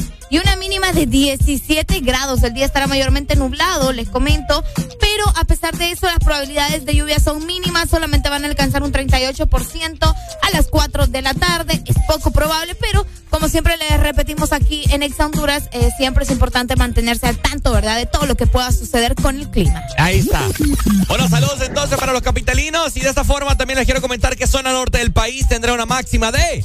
Y 1.03 1.05
una 1.05 1.19
mínima 1.19 1.33
de 1.33 1.35
17 1.47 2.01
grados. 2.01 2.43
El 2.43 2.55
día 2.55 2.67
estará 2.67 2.87
mayormente 2.87 3.35
nublado, 3.35 3.93
les 3.93 4.09
comento. 4.09 4.63
Pero 5.01 5.25
a 5.37 5.45
pesar 5.45 5.77
de 5.77 5.91
eso, 5.91 6.07
las 6.07 6.19
probabilidades 6.19 6.85
de 6.85 6.95
lluvia 6.95 7.19
son 7.19 7.45
mínimas. 7.45 7.91
Solamente 7.91 8.29
van 8.29 8.45
a 8.45 8.49
alcanzar 8.49 8.83
un 8.83 8.93
38% 8.93 10.15
a 10.43 10.51
las 10.51 10.69
4 10.69 11.07
de 11.09 11.23
la 11.23 11.35
tarde. 11.35 11.83
Es 11.87 11.97
poco 12.07 12.31
probable, 12.31 12.75
pero 12.77 13.05
como 13.31 13.49
siempre 13.49 13.77
les 13.79 13.99
repetimos 13.99 14.53
aquí 14.53 14.85
en 14.91 15.03
Ex 15.03 15.19
Honduras, 15.19 15.65
eh, 15.73 15.91
siempre 15.97 16.25
es 16.25 16.31
importante 16.31 16.77
mantenerse 16.77 17.27
al 17.27 17.39
tanto, 17.39 17.73
¿verdad? 17.73 17.97
De 17.97 18.07
todo 18.07 18.27
lo 18.27 18.37
que 18.37 18.47
pueda 18.47 18.71
suceder 18.73 19.15
con 19.15 19.39
el 19.39 19.51
clima. 19.51 19.83
Ahí 19.99 20.19
está. 20.19 20.43
Bueno, 21.09 21.29
saludos 21.29 21.61
entonces 21.63 21.99
para 21.99 22.13
los 22.13 22.23
capitalinos. 22.23 22.97
Y 22.97 23.01
de 23.01 23.09
esta 23.09 23.25
forma 23.25 23.57
también 23.57 23.79
les 23.79 23.87
quiero 23.87 24.01
comentar 24.01 24.37
que 24.37 24.47
zona 24.47 24.73
norte 24.73 24.99
del 24.99 25.13
país 25.13 25.49
tendrá 25.49 25.73
una 25.73 25.87
máxima 25.87 26.31
de 26.31 26.65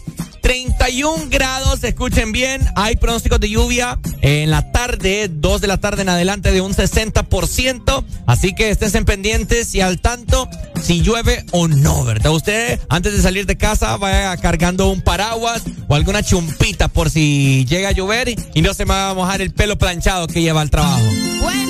31 0.88 1.28
grados, 1.30 1.84
escuchen 1.84 2.32
bien, 2.32 2.66
hay 2.78 2.96
pronósticos 2.96 3.42
de 3.42 3.50
lluvia 3.50 4.00
en 4.22 4.50
la 4.50 4.72
tarde, 4.72 5.30
2 5.30 5.60
de 5.60 5.68
la 5.68 5.80
tarde 5.80 6.04
en 6.04 6.08
adelante 6.08 6.54
de 6.54 6.62
un 6.62 6.74
60%, 6.74 8.06
así 8.26 8.56
que 8.56 8.70
estén 8.70 9.04
pendientes 9.04 9.76
y 9.76 9.82
al 9.82 10.00
tanto 10.00 10.48
si 10.82 11.02
llueve 11.02 11.46
o 11.52 11.68
no, 11.68 12.06
¿verdad? 12.06 12.32
Usted 12.32 12.80
antes 12.88 13.12
de 13.12 13.22
salir 13.22 13.46
de 13.46 13.58
casa 13.58 13.98
vaya 13.98 14.38
cargando 14.38 14.90
un 14.90 15.02
paraguas 15.02 15.64
o 15.90 15.96
alguna 15.96 16.24
chumpita 16.24 16.88
por 16.88 17.10
si 17.10 17.66
llega 17.66 17.90
a 17.90 17.92
llover 17.92 18.34
y 18.54 18.62
no 18.62 18.74
se 18.74 18.86
me 18.86 18.94
va 18.94 19.10
a 19.10 19.14
mojar 19.14 19.42
el 19.42 19.52
pelo 19.52 19.78
planchado 19.78 20.28
que 20.28 20.42
lleva 20.42 20.62
al 20.62 20.70
trabajo. 20.70 21.04
Bueno. 21.42 21.67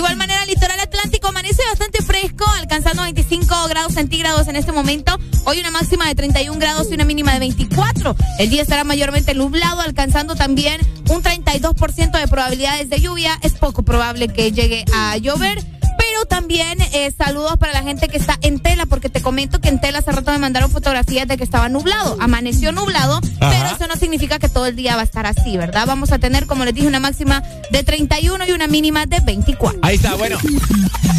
Igual 0.00 0.16
manera, 0.16 0.42
el 0.44 0.48
litoral 0.48 0.80
atlántico 0.80 1.28
amanece 1.28 1.62
bastante 1.68 2.02
fresco, 2.02 2.46
alcanzando 2.56 3.02
25 3.02 3.68
grados 3.68 3.92
centígrados 3.92 4.48
en 4.48 4.56
este 4.56 4.72
momento. 4.72 5.14
Hoy 5.44 5.60
una 5.60 5.70
máxima 5.70 6.08
de 6.08 6.14
31 6.14 6.58
grados 6.58 6.90
y 6.90 6.94
una 6.94 7.04
mínima 7.04 7.34
de 7.34 7.40
24. 7.40 8.16
El 8.38 8.48
día 8.48 8.62
estará 8.62 8.82
mayormente 8.82 9.34
nublado, 9.34 9.82
alcanzando 9.82 10.36
también 10.36 10.80
un 11.10 11.22
32% 11.22 12.18
de 12.18 12.28
probabilidades 12.28 12.88
de 12.88 12.98
lluvia. 12.98 13.38
Es 13.42 13.52
poco 13.52 13.82
probable 13.82 14.28
que 14.28 14.52
llegue 14.52 14.86
a 14.94 15.18
llover. 15.18 15.62
Pero 16.10 16.26
también 16.26 16.80
eh, 16.92 17.12
saludos 17.16 17.56
para 17.58 17.72
la 17.72 17.82
gente 17.82 18.08
que 18.08 18.16
está 18.16 18.36
en 18.42 18.58
Tela, 18.58 18.84
porque 18.86 19.08
te 19.08 19.22
comento 19.22 19.60
que 19.60 19.68
en 19.68 19.80
Tela 19.80 20.00
hace 20.00 20.10
rato 20.10 20.32
me 20.32 20.38
mandaron 20.38 20.68
fotografías 20.68 21.28
de 21.28 21.36
que 21.36 21.44
estaba 21.44 21.68
nublado. 21.68 22.16
Amaneció 22.18 22.72
nublado, 22.72 23.20
pero 23.38 23.66
eso 23.66 23.86
no 23.86 23.94
significa 23.94 24.40
que 24.40 24.48
todo 24.48 24.66
el 24.66 24.74
día 24.74 24.96
va 24.96 25.02
a 25.02 25.04
estar 25.04 25.24
así, 25.26 25.56
¿verdad? 25.56 25.86
Vamos 25.86 26.10
a 26.10 26.18
tener, 26.18 26.46
como 26.46 26.64
les 26.64 26.74
dije, 26.74 26.88
una 26.88 26.98
máxima 26.98 27.44
de 27.70 27.84
31 27.84 28.44
y 28.48 28.50
una 28.50 28.66
mínima 28.66 29.06
de 29.06 29.20
24. 29.20 29.78
Ahí 29.82 29.96
está, 29.96 30.16
bueno. 30.16 30.36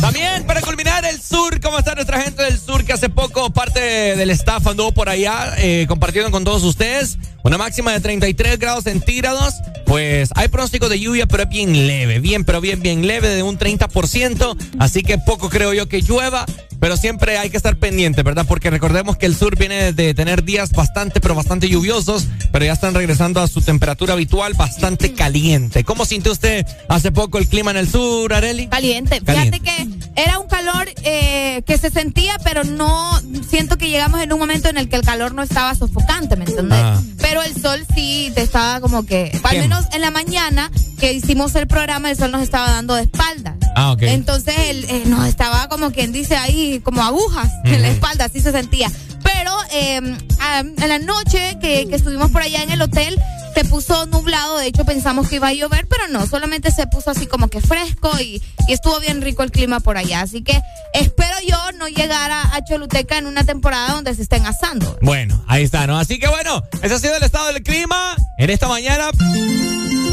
También 0.01 0.45
para 0.45 0.61
culminar 0.61 1.05
el 1.05 1.21
sur, 1.21 1.61
¿cómo 1.61 1.77
está 1.77 1.95
nuestra 1.95 2.21
gente 2.21 2.43
del 2.43 2.59
sur 2.59 2.83
que 2.83 2.91
hace 2.91 3.07
poco 3.07 3.51
parte 3.51 3.79
del 3.79 4.29
staff 4.31 4.67
anduvo 4.67 4.91
por 4.91 5.07
allá 5.07 5.53
eh, 5.57 5.85
compartiendo 5.87 6.31
con 6.31 6.43
todos 6.43 6.63
ustedes? 6.63 7.17
Una 7.43 7.57
máxima 7.57 7.91
de 7.91 7.99
33 7.99 8.59
grados 8.59 8.83
centígrados. 8.83 9.55
Pues 9.85 10.29
hay 10.35 10.47
pronóstico 10.47 10.89
de 10.89 10.99
lluvia, 10.99 11.25
pero 11.25 11.43
es 11.43 11.49
bien 11.49 11.87
leve, 11.87 12.19
bien, 12.19 12.45
pero 12.45 12.61
bien, 12.61 12.81
bien 12.81 13.07
leve, 13.07 13.29
de 13.29 13.43
un 13.43 13.57
30%. 13.57 14.57
Así 14.79 15.03
que 15.03 15.17
poco 15.17 15.49
creo 15.49 15.73
yo 15.73 15.87
que 15.89 16.01
llueva. 16.01 16.45
Pero 16.81 16.97
siempre 16.97 17.37
hay 17.37 17.51
que 17.51 17.57
estar 17.57 17.77
pendiente, 17.77 18.23
¿verdad? 18.23 18.43
Porque 18.47 18.71
recordemos 18.71 19.15
que 19.15 19.27
el 19.27 19.35
sur 19.35 19.55
viene 19.55 19.93
de 19.93 20.15
tener 20.15 20.43
días 20.43 20.71
bastante, 20.71 21.21
pero 21.21 21.35
bastante 21.35 21.69
lluviosos, 21.69 22.25
pero 22.51 22.65
ya 22.65 22.73
están 22.73 22.95
regresando 22.95 23.39
a 23.39 23.47
su 23.47 23.61
temperatura 23.61 24.13
habitual 24.13 24.55
bastante 24.55 25.13
caliente. 25.13 25.83
¿Cómo 25.83 26.05
sintió 26.05 26.31
usted 26.31 26.65
hace 26.89 27.11
poco 27.11 27.37
el 27.37 27.47
clima 27.47 27.69
en 27.69 27.77
el 27.77 27.87
sur, 27.87 28.33
Areli? 28.33 28.65
Caliente. 28.65 29.21
Fíjate 29.23 29.59
que 29.59 29.87
era 30.15 30.39
un 30.39 30.47
calor 30.47 30.89
eh, 31.03 31.61
que 31.67 31.77
se 31.77 31.91
sentía, 31.91 32.37
pero 32.43 32.63
no 32.63 33.21
siento 33.47 33.77
que 33.77 33.89
llegamos 33.89 34.19
en 34.21 34.33
un 34.33 34.39
momento 34.39 34.67
en 34.67 34.77
el 34.77 34.89
que 34.89 34.95
el 34.95 35.03
calor 35.03 35.35
no 35.35 35.43
estaba 35.43 35.75
sofocante, 35.75 36.35
¿me 36.35 36.45
entiendes? 36.45 36.79
Ah. 36.81 36.99
Pero 37.19 37.43
el 37.43 37.61
sol 37.61 37.85
sí 37.93 38.31
te 38.33 38.41
estaba 38.41 38.81
como 38.81 39.05
que, 39.05 39.31
al 39.43 39.59
menos 39.59 39.85
en 39.93 40.01
la 40.01 40.09
mañana 40.09 40.71
que 40.99 41.13
hicimos 41.13 41.55
el 41.55 41.67
programa, 41.67 42.09
el 42.09 42.17
sol 42.17 42.31
nos 42.31 42.41
estaba 42.41 42.71
dando 42.71 42.95
de 42.95 43.03
espalda. 43.03 43.55
Ah, 43.75 43.91
ok. 43.91 44.03
Entonces 44.03 44.55
él 44.57 44.85
eh, 44.89 45.03
nos 45.05 45.27
estaba 45.27 45.67
como 45.69 45.91
quien 45.91 46.11
dice 46.11 46.35
ahí, 46.35 46.70
como 46.79 47.03
agujas 47.03 47.49
en 47.65 47.81
la 47.81 47.89
espalda, 47.89 48.25
así 48.25 48.39
se 48.39 48.51
sentía. 48.51 48.89
Pero 49.23 49.51
eh, 49.73 49.99
a- 50.39 50.59
en 50.59 50.89
la 50.89 50.99
noche 50.99 51.57
que, 51.61 51.87
que 51.87 51.95
estuvimos 51.95 52.31
por 52.31 52.41
allá 52.41 52.63
en 52.63 52.71
el 52.71 52.81
hotel, 52.81 53.19
se 53.53 53.65
puso 53.65 54.05
nublado, 54.05 54.57
de 54.57 54.67
hecho 54.67 54.85
pensamos 54.85 55.27
que 55.27 55.35
iba 55.35 55.49
a 55.49 55.53
llover, 55.53 55.87
pero 55.87 56.07
no, 56.07 56.25
solamente 56.27 56.71
se 56.71 56.87
puso 56.87 57.11
así 57.11 57.27
como 57.27 57.47
que 57.47 57.61
fresco 57.61 58.11
y, 58.19 58.41
y 58.67 58.73
estuvo 58.73 58.99
bien 58.99 59.21
rico 59.21 59.43
el 59.43 59.51
clima 59.51 59.79
por 59.79 59.97
allá. 59.97 60.21
Así 60.21 60.43
que 60.43 60.59
espero 60.93 61.35
yo 61.47 61.57
no 61.77 61.87
llegar 61.87 62.31
a, 62.31 62.55
a 62.55 62.63
Choluteca 62.63 63.17
en 63.17 63.25
una 63.25 63.43
temporada 63.43 63.93
donde 63.93 64.13
se 64.15 64.21
estén 64.21 64.45
asando. 64.45 64.97
Bueno, 65.01 65.43
ahí 65.47 65.63
está, 65.63 65.87
¿no? 65.87 65.97
Así 65.97 66.19
que 66.19 66.27
bueno, 66.27 66.63
ese 66.81 66.95
ha 66.95 66.99
sido 66.99 67.15
el 67.15 67.23
estado 67.23 67.47
del 67.53 67.63
clima 67.63 68.15
en 68.37 68.49
esta 68.49 68.67
mañana. 68.67 69.09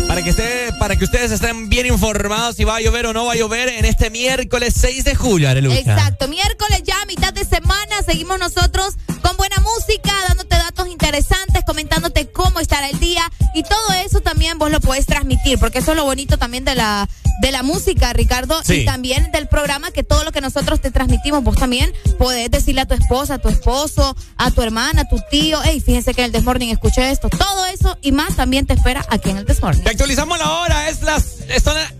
Para 0.08 0.22
que, 0.22 0.30
esté, 0.30 0.72
para 0.78 0.96
que 0.96 1.04
ustedes 1.04 1.30
estén 1.30 1.68
bien 1.68 1.84
informados 1.84 2.56
si 2.56 2.64
va 2.64 2.76
a 2.76 2.80
llover 2.80 3.04
o 3.06 3.12
no 3.12 3.26
va 3.26 3.34
a 3.34 3.36
llover 3.36 3.68
en 3.68 3.84
este 3.84 4.08
miércoles 4.08 4.72
6 4.74 5.04
de 5.04 5.14
julio, 5.14 5.50
Arelucha. 5.50 5.78
Exacto, 5.78 6.28
miércoles 6.28 6.82
ya, 6.82 6.96
mitad 7.06 7.34
de 7.34 7.44
semana, 7.44 8.02
seguimos 8.06 8.38
nosotros 8.38 8.94
con 9.20 9.36
buena 9.36 9.56
música, 9.58 10.10
dándote 10.26 10.56
datos 10.56 10.88
interesantes, 10.88 11.62
comentándote 11.66 12.26
cómo 12.30 12.58
estará 12.58 12.88
el 12.88 12.98
día 12.98 13.27
y 13.54 13.62
todo 13.62 13.92
eso 14.04 14.20
también 14.20 14.58
vos 14.58 14.70
lo 14.70 14.80
puedes 14.80 15.06
transmitir, 15.06 15.58
porque 15.58 15.78
eso 15.78 15.92
es 15.92 15.96
lo 15.96 16.04
bonito 16.04 16.38
también 16.38 16.64
de 16.64 16.74
la 16.74 17.08
de 17.40 17.52
la 17.52 17.62
música, 17.62 18.12
Ricardo, 18.12 18.60
Sí. 18.64 18.80
y 18.80 18.84
también 18.84 19.30
del 19.30 19.46
programa 19.46 19.92
que 19.92 20.02
todo 20.02 20.24
lo 20.24 20.32
que 20.32 20.40
nosotros 20.40 20.80
te 20.80 20.90
transmitimos, 20.90 21.44
vos 21.44 21.54
también 21.56 21.92
podés 22.18 22.50
decirle 22.50 22.80
a 22.80 22.86
tu 22.86 22.94
esposa, 22.94 23.34
a 23.34 23.38
tu 23.38 23.48
esposo, 23.48 24.16
a 24.36 24.50
tu 24.50 24.60
hermana, 24.60 25.02
a 25.02 25.08
tu 25.08 25.20
tío, 25.30 25.60
hey, 25.62 25.80
fíjense 25.80 26.14
que 26.14 26.22
en 26.22 26.26
el 26.26 26.32
Desmorning 26.32 26.70
escuché 26.70 27.10
esto, 27.12 27.28
todo 27.30 27.66
eso 27.66 27.96
y 28.02 28.10
más 28.10 28.34
también 28.34 28.66
te 28.66 28.74
espera 28.74 29.06
aquí 29.08 29.30
en 29.30 29.36
el 29.36 29.44
Desmorning. 29.44 29.84
Te 29.84 29.90
actualizamos 29.90 30.36
la 30.36 30.50
hora, 30.50 30.88
es 30.88 31.00
las. 31.02 31.36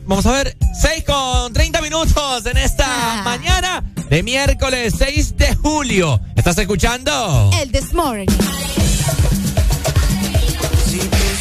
vamos 0.07 0.27
a 0.27 0.33
ver, 0.33 0.57
6 0.81 1.05
con 1.05 1.53
30 1.53 1.83
minutos 1.83 2.45
en 2.47 2.57
esta 2.57 3.23
mañana 3.23 3.85
de 4.11 4.23
miércoles 4.25 4.95
6 4.99 5.37
de 5.37 5.55
julio. 5.55 6.21
¿Estás 6.35 6.59
escuchando? 6.59 7.49
El 7.61 7.71
Desmorning. 7.71 8.27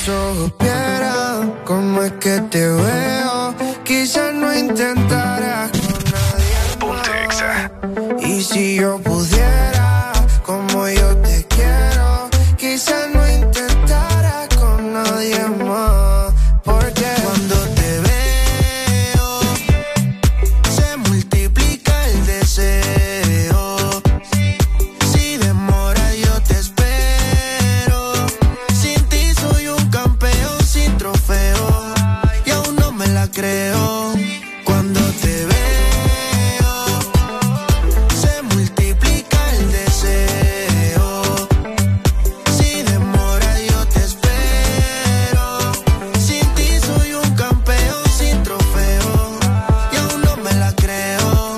Vieran 0.07 1.53
cómo 1.65 2.01
es 2.01 2.13
que 2.13 2.39
te 2.49 2.65
veo, 2.65 3.53
quizás 3.83 4.33
no 4.33 4.57
intentaras 4.57 5.69
con 6.79 6.95
nadie 6.95 7.35
más. 7.35 8.25
Y 8.25 8.41
si 8.41 8.75
yo 8.75 8.99
pudiera, 8.99 10.13
como 10.45 10.87
yo 10.87 11.17
te 11.17 11.45
quiero, 11.49 12.29
quizás 12.55 13.09
no 13.13 13.16
creo. 33.37 34.13
Cuando 34.63 34.99
te 35.21 35.45
veo, 35.45 36.75
se 38.21 38.41
multiplica 38.41 39.39
el 39.51 39.71
deseo. 39.71 41.21
Si 42.57 42.81
demora, 42.81 43.51
yo 43.69 43.85
te 43.93 43.99
espero. 44.09 45.71
Sin 46.19 46.45
ti 46.55 46.67
soy 46.87 47.13
un 47.13 47.29
campeón 47.35 48.03
sin 48.17 48.41
trofeo. 48.41 49.39
Y 49.93 49.95
aún 49.97 50.21
no 50.23 50.37
me 50.37 50.53
la 50.53 50.73
creo. 50.73 51.57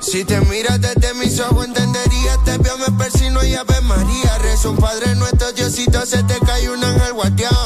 Si 0.00 0.24
te 0.24 0.38
miras 0.42 0.78
desde 0.78 1.14
mis 1.14 1.40
ojos 1.40 1.64
entenderías, 1.66 2.44
te 2.44 2.58
veo, 2.58 2.76
me 2.76 2.90
persino 3.02 3.42
y 3.44 3.54
Ave 3.54 3.80
María. 3.80 4.38
Rezo 4.42 4.72
un 4.72 4.76
Padre 4.76 5.14
nuestro, 5.14 5.52
Diosito, 5.52 6.04
se 6.04 6.22
te 6.24 6.38
cae 6.40 6.68
un 6.68 6.84
ángel 6.84 7.14
guardián. 7.14 7.57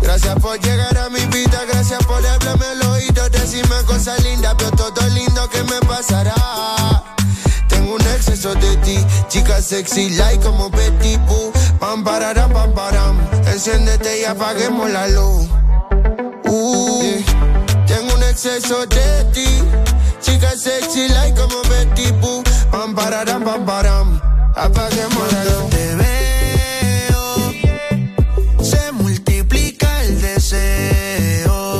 Gracias 0.00 0.36
por 0.40 0.60
llegar 0.60 0.96
a 0.96 1.08
mi 1.10 1.18
vida, 1.26 1.60
gracias 1.66 2.04
por 2.04 2.24
hablarme 2.24 2.66
al 2.66 2.82
oído, 2.92 3.28
decirme 3.30 3.74
cosas 3.84 4.22
lindas, 4.22 4.56
veo 4.56 4.70
todo 4.70 5.08
lindo 5.08 5.48
que 5.50 5.62
me 5.64 5.80
pasará. 5.88 6.34
Tengo 7.68 7.94
un 7.94 8.00
exceso 8.00 8.54
de 8.54 8.76
ti, 8.78 9.04
chica 9.28 9.60
sexy, 9.60 10.10
like 10.10 10.44
como 10.44 10.70
Betty 10.70 11.16
Boo. 11.26 11.52
Pam, 11.80 12.04
pararam, 12.04 12.52
pam, 12.52 12.72
param. 12.74 13.18
Enciéndete 13.46 14.20
y 14.20 14.24
apaguemos 14.24 14.88
la 14.88 15.08
luz. 15.08 15.48
Uh, 16.46 17.20
tengo 17.88 18.14
un 18.14 18.22
exceso 18.22 18.86
de 18.86 19.24
ti. 19.32 19.62
Chica 20.20 20.56
sexy 20.56 21.08
like 21.08 21.40
como 21.40 21.60
Betty 21.62 22.12
Boo. 22.20 22.44
Pam, 22.70 22.94
pararam, 22.94 23.42
pam, 23.42 23.64
param. 23.66 24.20
Apaguemos 24.54 25.32
la 25.32 25.44
luz. 25.44 26.19
Deseo. 30.50 31.79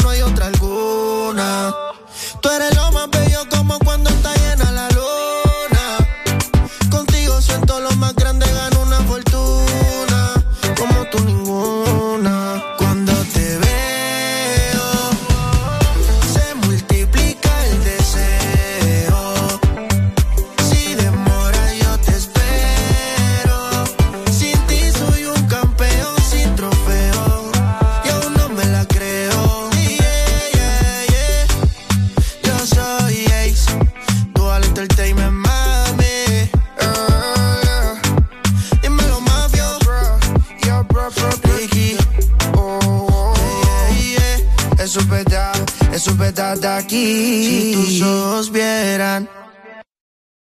Eso 44.91 44.99
es 44.99 45.07
verdad, 45.07 45.53
eso 45.93 46.11
es 46.11 46.17
verdad 46.17 46.57
de 46.57 46.67
aquí. 46.67 47.45
Si 47.45 47.73
tus 47.75 48.01
ojos 48.01 48.51
vieran. 48.51 49.29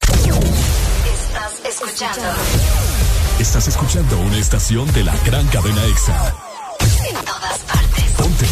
Estás 0.00 1.52
escuchando 1.68 2.22
Estás 3.38 3.68
escuchando 3.68 4.18
una 4.20 4.38
estación 4.38 4.90
de 4.94 5.04
la 5.04 5.14
gran 5.26 5.46
cadena 5.48 5.84
EXA. 5.84 6.34
en 7.10 7.24
todas 7.26 7.58
partes. 7.58 8.04
Ponte. 8.16 8.46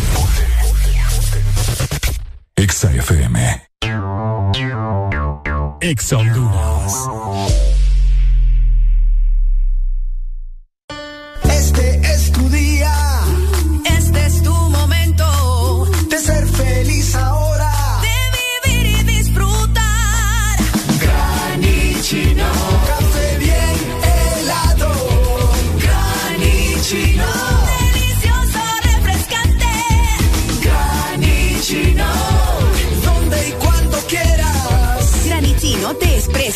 EXA 2.56 2.92
FM. 2.92 3.68
EXA 5.80 6.16
Honduras. 6.18 6.92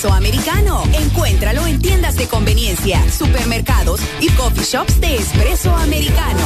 Americano. 0.08 0.82
Encuéntralo 0.92 1.66
en 1.66 1.80
tiendas 1.80 2.16
de 2.16 2.26
conveniencia, 2.26 3.02
supermercados 3.10 4.00
y 4.20 4.28
coffee 4.30 4.64
shops 4.64 5.00
de 5.00 5.16
espresso 5.16 5.74
americano. 5.74 6.40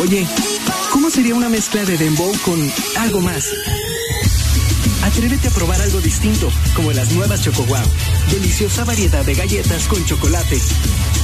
Oye, 0.00 0.26
¿cómo 0.92 1.10
sería 1.10 1.34
una 1.34 1.48
mezcla 1.48 1.84
de 1.84 1.98
dembow 1.98 2.32
con 2.44 2.72
algo 2.98 3.20
más? 3.20 3.46
Atrévete 5.02 5.48
a 5.48 5.50
probar 5.50 5.80
algo 5.80 6.00
distinto, 6.00 6.50
como 6.76 6.92
las 6.92 7.10
nuevas 7.12 7.42
Choco 7.42 7.64
Wow. 7.64 7.78
Deliciosa 8.30 8.84
variedad 8.84 9.24
de 9.24 9.34
galletas 9.34 9.88
con 9.88 10.04
chocolate. 10.04 10.60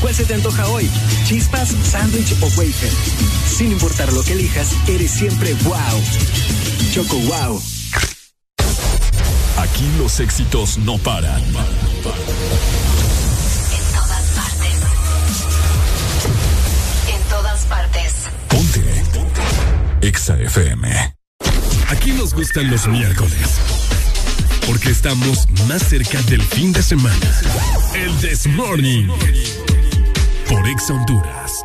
¿Cuál 0.00 0.14
se 0.14 0.24
te 0.24 0.34
antoja 0.34 0.66
hoy? 0.68 0.90
¿Chispas, 1.24 1.74
sándwich 1.90 2.34
o 2.40 2.46
wafer? 2.56 2.92
Sin 3.46 3.72
importar 3.72 4.12
lo 4.12 4.22
que 4.24 4.32
elijas, 4.32 4.70
eres 4.88 5.10
siempre 5.10 5.54
wow. 5.64 6.02
Choco 6.92 7.16
Wow. 7.18 7.62
Aquí 9.74 9.90
los 9.98 10.20
éxitos 10.20 10.78
no 10.78 10.98
paran. 10.98 11.42
En 11.42 11.52
todas 13.92 14.22
partes. 14.36 14.76
En 17.08 17.20
todas 17.28 17.64
partes. 17.64 18.12
Ponte. 18.46 19.02
EXA 20.00 20.38
FM. 20.42 21.16
Aquí 21.88 22.12
nos 22.12 22.34
gustan 22.34 22.70
los 22.70 22.86
miércoles. 22.86 23.58
Porque 24.64 24.90
estamos 24.90 25.48
más 25.66 25.82
cerca 25.82 26.22
del 26.22 26.42
fin 26.42 26.72
de 26.72 26.80
semana. 26.80 27.26
El 27.94 28.14
This 28.18 28.46
Morning. 28.46 29.08
Por 30.48 30.68
EXA 30.68 30.94
Honduras. 30.94 31.64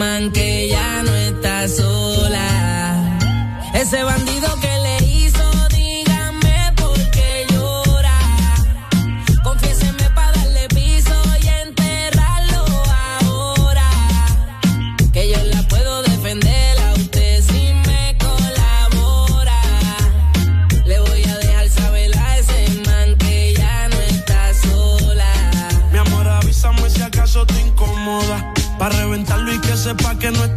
a 0.00 0.06
ese 0.06 0.06
man 0.08 0.30
que 0.32 0.68
ya 0.68 1.02
no 1.02 1.14
está 1.14 1.68
sola. 1.68 3.18
Ese 3.74 4.02
bandido 4.02 4.39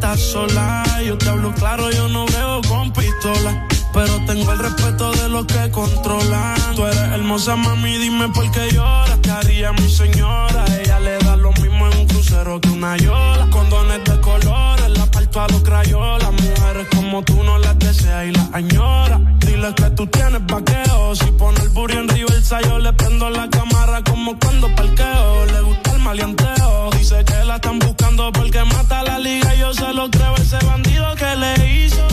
estás 0.04 0.20
sola. 0.20 0.84
Yo 1.06 1.18
te 1.18 1.30
hablo 1.30 1.54
claro, 1.54 1.90
yo 1.90 2.08
no 2.10 2.26
veo 2.26 2.62
con 2.68 2.92
pistola. 2.92 3.68
Pero 3.94 4.14
tengo 4.26 4.52
el 4.52 4.60
respeto 4.60 5.12
de 5.14 5.30
los 5.30 5.46
que 5.46 5.72
controlan. 5.72 6.76
Tú 6.76 6.86
eres 6.86 7.10
hermosa, 7.14 7.56
mami, 7.56 7.98
dime 7.98 8.28
por 8.30 8.50
qué 8.52 8.72
lloras. 8.72 9.20
¿Qué 9.22 9.32
haría 9.32 9.72
mi 9.72 9.90
señora? 9.90 10.66
Ella 10.82 11.00
le 11.00 11.18
da 11.20 11.38
lo 11.38 11.52
mismo 11.54 11.88
en 11.88 12.00
un 12.00 12.08
crucero 12.08 12.60
que 12.60 12.70
una 12.70 12.98
yola. 12.98 13.48
Condones 13.50 14.04
de 14.04 14.20
colores, 14.20 14.90
la 14.90 15.06
parte 15.06 15.28
tú 15.28 15.40
a 15.40 15.48
los 15.48 15.64
crayolas. 15.64 16.32
Mujeres 16.32 16.88
como 16.96 17.24
tú 17.24 17.42
no 17.44 17.58
las 17.60 17.78
deseas 17.80 18.26
y 18.26 18.32
las 18.32 18.54
añora. 18.54 19.22
Dile 19.40 19.74
que 19.74 19.90
tú 19.92 20.08
tienes 20.08 20.46
vaqueo. 20.48 21.16
Si 21.16 21.32
pone 21.32 21.62
el 21.62 21.70
burro 21.70 22.00
en 22.00 22.10
el 22.10 22.26
yo 22.70 22.80
le 22.80 22.94
prendo 22.94 23.30
la 23.30 23.50
cámara 23.50 24.04
como 24.04 24.38
cuando 24.40 24.68
parqueo. 24.76 25.46
Le 25.46 25.62
gusta 25.62 25.93
maleanteo. 26.04 26.90
Dice 26.92 27.24
que 27.26 27.44
la 27.46 27.56
están 27.56 27.80
buscando 27.80 28.32
porque 28.32 28.64
mata 28.66 29.04
la 29.04 29.18
liga. 29.18 29.54
Yo 29.56 29.74
se 29.74 29.94
lo 29.94 30.10
creo, 30.10 30.36
ese 30.36 30.58
bandido 30.66 31.16
que 31.16 31.36
le 31.36 31.86
hizo 31.86 32.13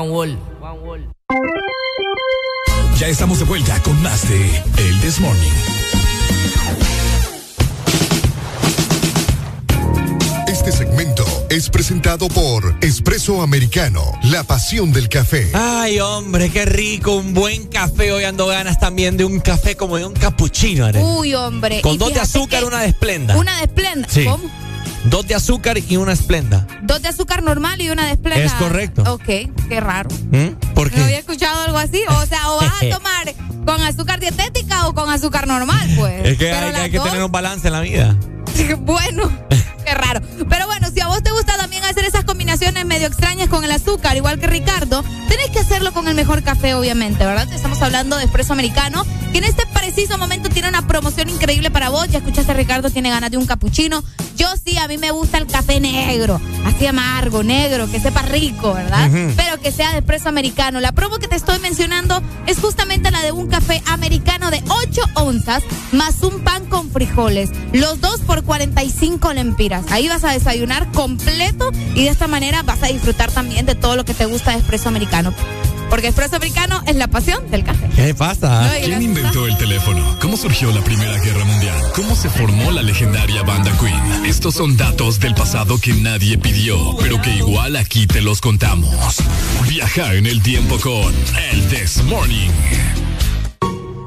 One 0.00 0.10
Wall. 0.10 0.38
Ya 2.98 3.08
estamos 3.08 3.38
de 3.38 3.44
vuelta 3.44 3.80
con 3.82 4.00
más 4.02 4.28
de 4.28 4.62
El 4.78 5.00
This 5.00 5.20
Morning. 5.20 5.50
Este 10.48 10.72
segmento 10.72 11.24
es 11.50 11.68
presentado 11.68 12.28
por 12.28 12.74
Espresso 12.80 13.42
Americano, 13.42 14.00
la 14.24 14.44
pasión 14.44 14.92
del 14.92 15.08
café. 15.08 15.50
Ay, 15.52 16.00
hombre, 16.00 16.50
qué 16.50 16.64
rico, 16.64 17.12
un 17.12 17.34
buen 17.34 17.66
café. 17.66 18.12
Hoy 18.12 18.24
ando 18.24 18.46
ganas 18.46 18.80
también 18.80 19.16
de 19.16 19.24
un 19.24 19.40
café 19.40 19.76
como 19.76 19.98
de 19.98 20.06
un 20.06 20.14
cappuccino. 20.14 20.88
Uy, 21.18 21.34
hombre. 21.34 21.82
Con 21.82 21.98
dos 21.98 22.14
de 22.14 22.20
azúcar, 22.20 22.64
una 22.64 22.80
de 22.80 22.88
esplenda. 22.88 23.36
Una 23.36 23.58
de 23.58 23.64
esplenda. 23.64 24.08
¿Cómo? 24.24 24.63
Dos 25.04 25.26
de 25.26 25.34
azúcar 25.34 25.78
y 25.78 25.96
una 25.96 26.12
esplenda. 26.12 26.66
Dos 26.82 27.02
de 27.02 27.08
azúcar 27.08 27.42
normal 27.42 27.80
y 27.80 27.90
una 27.90 28.06
de 28.06 28.12
esplenda. 28.12 28.44
Es 28.44 28.52
correcto. 28.52 29.02
Ok, 29.12 29.24
qué 29.68 29.80
raro. 29.80 30.10
¿Mm? 30.30 30.74
¿Por 30.74 30.90
qué? 30.90 30.98
No 30.98 31.04
había 31.04 31.18
escuchado 31.18 31.62
algo 31.62 31.78
así. 31.78 32.02
O 32.08 32.26
sea, 32.26 32.50
o 32.50 32.60
vas 32.60 32.72
a 32.82 32.88
tomar 32.96 33.34
con 33.64 33.82
azúcar 33.82 34.20
dietética 34.20 34.86
o 34.86 34.94
con 34.94 35.10
azúcar 35.10 35.46
normal, 35.46 35.88
pues. 35.96 36.24
Es 36.24 36.38
que 36.38 36.52
hay, 36.52 36.90
que 36.90 37.00
tener 37.00 37.22
un 37.22 37.32
balance 37.32 37.66
en 37.66 37.72
la 37.72 37.80
vida. 37.80 38.16
bueno, 38.78 39.30
qué 39.84 39.94
raro. 39.94 40.20
Pero 40.48 40.66
bueno, 40.66 40.88
si 40.92 41.00
a 41.00 41.08
vos 41.08 41.22
te 41.22 41.30
gusta 41.30 41.56
también 41.84 41.90
hacer 41.90 42.04
esas 42.04 42.24
combinaciones 42.24 42.86
medio 42.86 43.06
extrañas 43.06 43.48
con 43.48 43.62
el 43.62 43.70
azúcar, 43.70 44.16
igual 44.16 44.38
que 44.38 44.46
Ricardo, 44.46 45.04
tenés 45.28 45.50
que 45.50 45.58
hacerlo 45.58 45.92
con 45.92 46.08
el 46.08 46.14
mejor 46.14 46.42
café, 46.42 46.74
obviamente, 46.74 47.24
¿verdad? 47.26 47.50
Estamos 47.52 47.80
hablando 47.82 48.16
de 48.16 48.24
espresso 48.24 48.52
americano, 48.52 49.04
que 49.32 49.38
en 49.38 49.44
este 49.44 49.66
preciso 49.66 50.16
momento 50.16 50.48
tiene 50.48 50.68
una 50.68 50.86
promoción 50.86 51.28
increíble 51.28 51.70
para 51.70 51.90
vos. 51.90 52.08
Ya 52.08 52.18
escuchaste, 52.18 52.54
Ricardo 52.54 52.88
tiene 52.90 53.10
ganas 53.10 53.30
de 53.30 53.36
un 53.36 53.46
cappuccino. 53.46 54.02
Yo 54.36 54.48
sí, 54.64 54.78
a 54.78 54.88
mí 54.88 54.98
me 54.98 55.10
gusta 55.10 55.38
el 55.38 55.46
café 55.46 55.78
negro, 55.78 56.40
así 56.64 56.86
amargo, 56.86 57.42
negro, 57.42 57.90
que 57.90 58.00
sepa 58.00 58.22
rico, 58.22 58.72
¿verdad? 58.72 59.10
Pero 59.36 59.60
que 59.60 59.70
sea 59.70 59.92
de 59.92 59.98
espresso 59.98 60.28
americano. 60.28 60.80
La 60.80 60.92
promo 60.92 61.18
que 61.18 61.28
te 61.28 61.36
estoy 61.36 61.58
mencionando 61.58 62.22
es 62.46 62.58
justamente 62.58 63.10
la 63.10 63.20
de 63.22 63.32
un 63.32 63.48
café 63.48 63.82
americano 63.86 64.50
de 64.50 64.62
8 64.68 65.02
onzas 65.14 65.62
más 65.92 66.22
un 66.22 66.40
pan 66.40 66.64
con 66.66 66.90
frijoles. 66.90 67.50
Los 67.72 68.00
dos 68.00 68.20
por 68.20 68.42
45 68.42 69.32
lempiras. 69.34 69.84
Ahí 69.90 70.08
vas 70.08 70.24
a 70.24 70.32
desayunar 70.32 70.90
completo 70.92 71.70
y 71.94 72.04
de 72.04 72.10
esta 72.10 72.28
manera 72.28 72.62
vas 72.62 72.82
a 72.82 72.86
disfrutar 72.86 73.30
también 73.30 73.66
de 73.66 73.74
todo 73.74 73.96
lo 73.96 74.04
que 74.04 74.14
te 74.14 74.26
gusta 74.26 74.52
de 74.52 74.58
espresso 74.58 74.88
americano. 74.88 75.32
Porque 75.90 76.08
espresso 76.08 76.36
americano 76.36 76.82
es 76.86 76.96
la 76.96 77.06
pasión 77.08 77.48
del 77.50 77.62
café. 77.62 77.88
¿Qué 77.94 78.14
pasa? 78.14 78.72
¿Quién 78.82 79.02
inventó 79.02 79.46
el 79.46 79.56
teléfono? 79.58 80.16
¿Cómo 80.20 80.36
surgió 80.36 80.72
la 80.72 80.80
Primera 80.80 81.18
Guerra 81.18 81.44
Mundial? 81.44 81.76
¿Cómo 81.94 82.16
se 82.16 82.28
formó 82.30 82.72
la 82.72 82.82
legendaria 82.82 83.42
banda 83.42 83.70
Queen? 83.78 84.24
Estos 84.24 84.54
son 84.54 84.76
datos 84.76 85.20
del 85.20 85.34
pasado 85.34 85.78
que 85.78 85.92
nadie 85.92 86.38
pidió, 86.38 86.96
pero 86.96 87.20
que 87.20 87.30
igual 87.36 87.76
aquí 87.76 88.06
te 88.06 88.22
los 88.22 88.40
contamos. 88.40 89.18
Viaja 89.68 90.14
en 90.14 90.26
el 90.26 90.42
tiempo 90.42 90.80
con 90.80 91.14
el 91.52 91.68
This 91.68 92.02
Morning. 92.04 92.50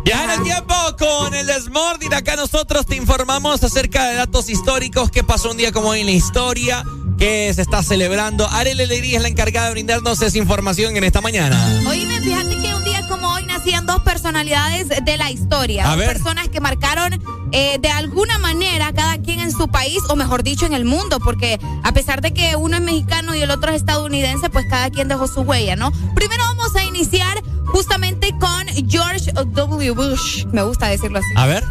Ya 0.08 0.24
en 0.24 0.30
el 0.30 0.44
tiempo 0.44 0.74
con 0.98 1.34
el 1.34 1.46
Desmorning. 1.46 2.14
Acá 2.14 2.38
nosotros 2.38 2.86
te 2.86 2.96
informamos 2.96 3.62
acerca 3.62 4.06
de 4.08 4.16
datos 4.16 4.50
históricos 4.50 5.12
que 5.12 5.22
pasó 5.22 5.52
un 5.52 5.58
día 5.58 5.74
como 5.74 5.90
hoy 5.90 6.00
en 6.00 6.06
la 6.06 6.14
historia, 6.14 6.86
que 7.18 7.54
se 7.54 7.62
está 7.62 7.84
celebrando. 7.84 8.48
Arely 8.50 8.84
Alegría 8.84 9.18
es 9.18 9.22
la 9.22 9.30
encargada 9.30 9.68
de 9.68 9.72
brindarnos 9.74 10.22
esa 10.22 10.38
información 10.38 10.96
en 10.96 11.04
esta 11.04 11.22
mañana. 11.22 11.58
Oíme, 11.88 12.22
fíjate 12.22 12.56
que 12.62 12.76
un 12.76 12.84
día 12.84 13.08
como 13.08 13.28
hoy 13.34 13.44
nacían 13.46 13.86
dos 13.86 14.02
personalidades 14.02 14.88
de 15.04 15.18
la 15.18 15.32
historia. 15.32 15.92
A 15.92 15.96
dos 15.96 16.06
personas 16.06 16.50
que 16.50 16.60
marcaron 16.60 17.20
eh, 17.52 17.78
de 17.80 17.90
alguna 17.90 18.38
manera 18.38 18.92
cada 18.94 19.18
quien 19.18 19.40
en 19.40 19.52
su 19.52 19.68
país, 19.68 20.00
o 20.10 20.16
mejor 20.16 20.44
dicho, 20.44 20.66
en 20.66 20.74
el 20.74 20.86
mundo, 20.86 21.20
porque 21.20 21.60
a 21.84 21.92
pesar 21.92 22.22
de 22.22 22.34
que 22.34 22.56
uno 22.56 22.78
es 22.78 22.82
mexicano 22.82 23.36
y 23.36 23.42
el 23.42 23.52
otro 23.52 23.72
es 23.72 23.78
estadounidense, 23.78 24.50
pues 24.50 24.66
cada 24.70 24.90
quien 24.90 25.08
dejó 25.08 25.28
su 25.28 25.42
huella, 25.42 25.76
¿no? 25.76 25.92
Primero 26.14 26.44
vamos 26.44 26.76
a 26.76 26.84
iniciar 26.84 27.42
justamente 27.66 28.34
con 28.40 28.68
George 28.88 29.32
W. 29.32 29.92
Bush. 29.92 30.46
Me 30.52 30.64
gusta 30.64 30.88
decirlo 30.88 31.20
así. 31.20 31.28
A 31.36 31.46
ver. 31.48 31.64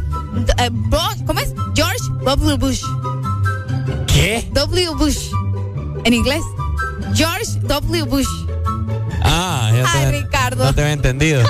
Eh, 0.59 0.70
¿Cómo 1.26 1.40
es? 1.40 1.55
George 1.74 2.03
W. 2.24 2.57
Bush. 2.57 2.82
¿Qué? 4.16 4.48
W. 4.52 4.94
Bush. 4.94 5.30
En 6.04 6.14
inglés. 6.14 6.42
George 7.14 7.58
W. 7.62 8.02
Bush. 8.04 8.26
Ah, 9.22 9.70
ya 9.74 9.82
te, 9.92 9.98
Ay, 9.98 10.22
Ricardo. 10.22 10.64
No 10.64 10.74
te 10.74 10.80
había 10.80 10.94
entendido. 10.94 11.44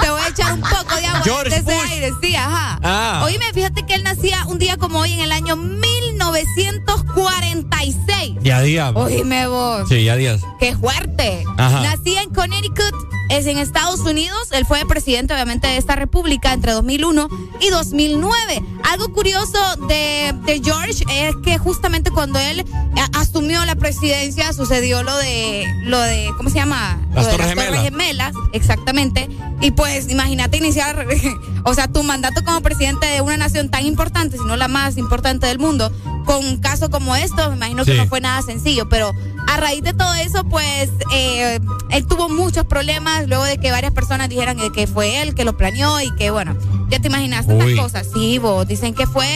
Te 0.00 0.08
voy 0.10 0.20
a 0.20 0.28
echar 0.28 0.52
un 0.54 0.60
poco 0.62 0.96
de 0.96 1.04
agua 1.06 1.20
George 1.22 1.60
Bush. 1.60 1.74
aire, 1.90 2.10
sí, 2.22 2.34
ajá. 2.34 2.78
Ah. 2.82 3.20
Oíme, 3.24 3.44
fíjate 3.52 3.84
que 3.84 3.94
él 3.94 4.02
nacía 4.02 4.46
un 4.46 4.58
día 4.58 4.78
como 4.78 5.00
hoy 5.00 5.12
en 5.12 5.20
el 5.20 5.32
año 5.32 5.54
1946. 5.56 8.36
Ya 8.40 8.62
días. 8.62 8.92
Oíme 8.94 9.46
vos. 9.48 9.86
Sí, 9.88 10.04
ya 10.04 10.16
días. 10.16 10.40
¡Qué 10.58 10.74
fuerte! 10.76 11.44
Ajá. 11.58 11.82
Nací 11.82 12.16
en 12.16 12.30
Connecticut 12.30 12.94
es 13.32 13.46
en 13.46 13.58
Estados 13.58 14.00
Unidos. 14.00 14.48
Él 14.52 14.64
fue 14.66 14.84
presidente, 14.86 15.32
obviamente, 15.34 15.66
de 15.68 15.76
esta 15.76 15.96
república 15.96 16.52
entre 16.52 16.72
2001 16.72 17.28
y 17.60 17.68
2009. 17.70 18.62
Algo 18.90 19.08
curioso 19.12 19.58
de, 19.88 20.34
de 20.44 20.60
George 20.62 21.04
es 21.08 21.34
que 21.44 21.58
justamente 21.58 22.10
cuando 22.10 22.38
él 22.38 22.64
a- 22.96 23.20
asumió 23.20 23.64
la 23.64 23.74
presidencia 23.76 24.52
sucedió 24.52 25.02
lo 25.02 25.16
de, 25.16 25.66
lo 25.84 25.98
de 26.00 26.30
¿cómo 26.36 26.50
se 26.50 26.56
llama? 26.56 26.98
Las 27.12 27.24
Lo 27.24 27.30
de 27.30 27.36
Torres 27.36 27.48
Gemelas. 27.48 27.82
Gemelas, 27.82 28.34
exactamente. 28.52 29.28
Y 29.60 29.70
pues 29.70 30.08
imagínate 30.10 30.56
iniciar, 30.58 31.06
o 31.64 31.74
sea, 31.74 31.88
tu 31.88 32.02
mandato 32.02 32.44
como 32.44 32.60
presidente 32.60 33.06
de 33.06 33.20
una 33.20 33.36
nación 33.36 33.70
tan 33.70 33.86
importante, 33.86 34.36
si 34.36 34.44
no 34.44 34.56
la 34.56 34.68
más 34.68 34.96
importante 34.96 35.46
del 35.46 35.58
mundo, 35.58 35.90
con 36.24 36.44
un 36.44 36.58
caso 36.58 36.90
como 36.90 37.16
esto, 37.16 37.48
me 37.50 37.56
imagino 37.56 37.84
que 37.84 37.94
no 37.94 38.06
fue 38.06 38.20
nada 38.20 38.42
sencillo, 38.42 38.88
pero 38.88 39.12
a 39.48 39.56
raíz 39.56 39.82
de 39.82 39.92
todo 39.92 40.14
eso, 40.14 40.44
pues 40.44 40.88
eh, 41.12 41.58
él 41.90 42.06
tuvo 42.06 42.28
muchos 42.28 42.64
problemas 42.64 43.21
luego 43.28 43.44
de 43.44 43.58
que 43.58 43.70
varias 43.70 43.92
personas 43.92 44.28
dijeran 44.28 44.56
que, 44.56 44.70
que 44.72 44.86
fue 44.86 45.22
él 45.22 45.34
que 45.34 45.44
lo 45.44 45.56
planeó 45.56 46.00
y 46.00 46.14
que, 46.16 46.30
bueno, 46.30 46.56
ya 46.88 46.98
te 47.00 47.08
imaginaste 47.08 47.52
Uy. 47.54 47.60
estas 47.72 47.84
cosas. 47.84 48.06
Sí, 48.12 48.38
vos, 48.38 48.66
dicen 48.66 48.94
que 48.94 49.06
fue, 49.06 49.26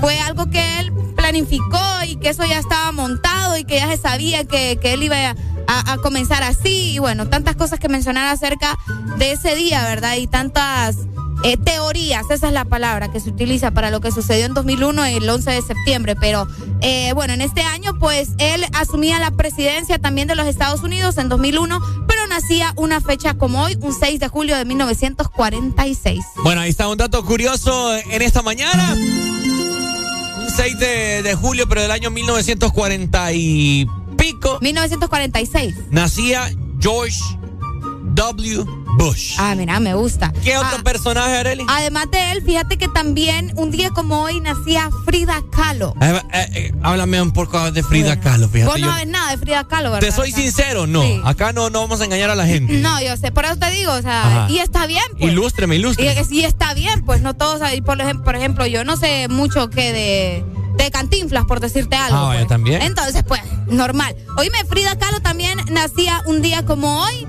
fue 0.00 0.18
algo 0.20 0.46
que 0.50 0.80
él 0.80 0.92
planificó 1.16 1.80
y 2.06 2.16
que 2.16 2.28
eso 2.30 2.44
ya 2.44 2.58
estaba 2.58 2.92
montado 2.92 3.56
y 3.56 3.64
que 3.64 3.76
ya 3.76 3.88
se 3.88 3.96
sabía 3.96 4.44
que, 4.44 4.78
que 4.80 4.92
él 4.94 5.02
iba 5.02 5.16
a, 5.30 5.34
a- 5.66 5.92
a 5.92 5.96
comenzar 5.98 6.42
así 6.42 6.92
y 6.92 6.98
bueno, 6.98 7.28
tantas 7.28 7.56
cosas 7.56 7.78
que 7.80 7.88
mencionar 7.88 8.26
acerca 8.26 8.76
de 9.18 9.32
ese 9.32 9.54
día, 9.54 9.82
¿verdad? 9.84 10.16
Y 10.16 10.26
tantas 10.26 10.96
eh, 11.42 11.56
teorías, 11.56 12.24
esa 12.30 12.46
es 12.46 12.52
la 12.52 12.64
palabra 12.64 13.10
que 13.10 13.20
se 13.20 13.28
utiliza 13.30 13.70
para 13.70 13.90
lo 13.90 14.00
que 14.00 14.10
sucedió 14.12 14.46
en 14.46 14.54
2001, 14.54 15.04
el 15.06 15.28
11 15.28 15.50
de 15.50 15.62
septiembre, 15.62 16.16
pero 16.16 16.46
eh, 16.80 17.12
bueno, 17.14 17.34
en 17.34 17.40
este 17.42 17.62
año 17.62 17.92
pues 17.98 18.30
él 18.38 18.64
asumía 18.72 19.18
la 19.18 19.30
presidencia 19.30 19.98
también 19.98 20.28
de 20.28 20.36
los 20.36 20.46
Estados 20.46 20.82
Unidos 20.82 21.18
en 21.18 21.28
2001, 21.28 21.80
pero 22.06 22.13
nacía 22.34 22.72
una 22.76 23.00
fecha 23.00 23.34
como 23.34 23.62
hoy, 23.62 23.78
un 23.80 23.94
6 23.94 24.18
de 24.18 24.26
julio 24.26 24.56
de 24.56 24.64
1946. 24.64 26.24
Bueno, 26.42 26.62
ahí 26.62 26.70
está 26.70 26.88
un 26.88 26.98
dato 26.98 27.24
curioso 27.24 27.94
en 27.94 28.22
esta 28.22 28.42
mañana. 28.42 28.92
Un 28.92 30.50
6 30.50 30.78
de, 30.80 31.22
de 31.22 31.34
julio, 31.36 31.68
pero 31.68 31.82
del 31.82 31.92
año 31.92 32.10
1940 32.10 33.32
y 33.34 33.86
pico. 34.16 34.58
1946. 34.60 35.74
Nacía 35.90 36.50
George 36.80 37.20
W. 38.14 38.64
Bush. 38.96 39.34
Ah, 39.38 39.54
mira, 39.56 39.80
me 39.80 39.92
gusta. 39.94 40.32
¿Qué 40.44 40.56
otro 40.56 40.78
Ah, 40.78 40.82
personaje, 40.84 41.36
Arely? 41.36 41.64
Además 41.68 42.06
de 42.12 42.30
él, 42.32 42.42
fíjate 42.44 42.78
que 42.78 42.86
también 42.86 43.52
un 43.56 43.72
día 43.72 43.90
como 43.90 44.22
hoy 44.22 44.38
nacía 44.40 44.88
Frida 45.04 45.42
Kahlo. 45.50 45.94
Eh, 46.00 46.22
eh, 46.32 46.46
eh, 46.54 46.72
háblame 46.82 47.20
un 47.20 47.32
poco 47.32 47.72
de 47.72 47.82
Frida 47.82 48.20
Kahlo, 48.20 48.48
fíjate. 48.48 48.70
Vos 48.70 48.80
no 48.80 48.86
sabes 48.92 49.08
nada 49.08 49.32
de 49.32 49.38
Frida 49.38 49.64
Kahlo, 49.66 49.90
¿verdad? 49.90 50.06
te 50.08 50.12
soy 50.14 50.30
sincero, 50.30 50.86
no. 50.86 51.02
Sí. 51.02 51.20
Acá 51.24 51.52
no, 51.52 51.70
no 51.70 51.80
vamos 51.80 52.00
a 52.00 52.04
engañar 52.04 52.30
a 52.30 52.36
la 52.36 52.46
gente. 52.46 52.74
No, 52.74 53.00
yo 53.02 53.16
sé, 53.16 53.32
por 53.32 53.44
eso 53.46 53.56
te 53.56 53.68
digo, 53.72 53.92
o 53.92 54.00
sea, 54.02 54.44
Ajá. 54.44 54.50
y 54.52 54.58
está 54.60 54.86
bien, 54.86 55.02
pues. 55.18 55.32
Ilústreme, 55.32 55.74
ilústreme. 55.74 56.24
y 56.30 56.44
está 56.44 56.72
bien, 56.74 57.04
pues 57.04 57.20
no 57.20 57.34
todos, 57.34 57.60
por 57.84 58.00
ejemplo, 58.00 58.24
por 58.24 58.36
ejemplo, 58.36 58.66
yo 58.66 58.84
no 58.84 58.96
sé 58.96 59.26
mucho 59.28 59.70
que 59.70 59.92
de, 59.92 60.44
de 60.76 60.90
cantinflas, 60.92 61.46
por 61.46 61.58
decirte 61.58 61.96
algo. 61.96 62.16
Ah, 62.16 62.32
pues. 62.36 62.46
también. 62.46 62.80
Entonces, 62.82 63.24
pues, 63.26 63.40
normal. 63.66 64.14
Oíme, 64.38 64.58
Frida 64.68 64.96
Kahlo 64.96 65.18
también 65.20 65.58
nacía 65.72 66.22
un 66.26 66.42
día 66.42 66.64
como 66.64 67.02
hoy, 67.02 67.26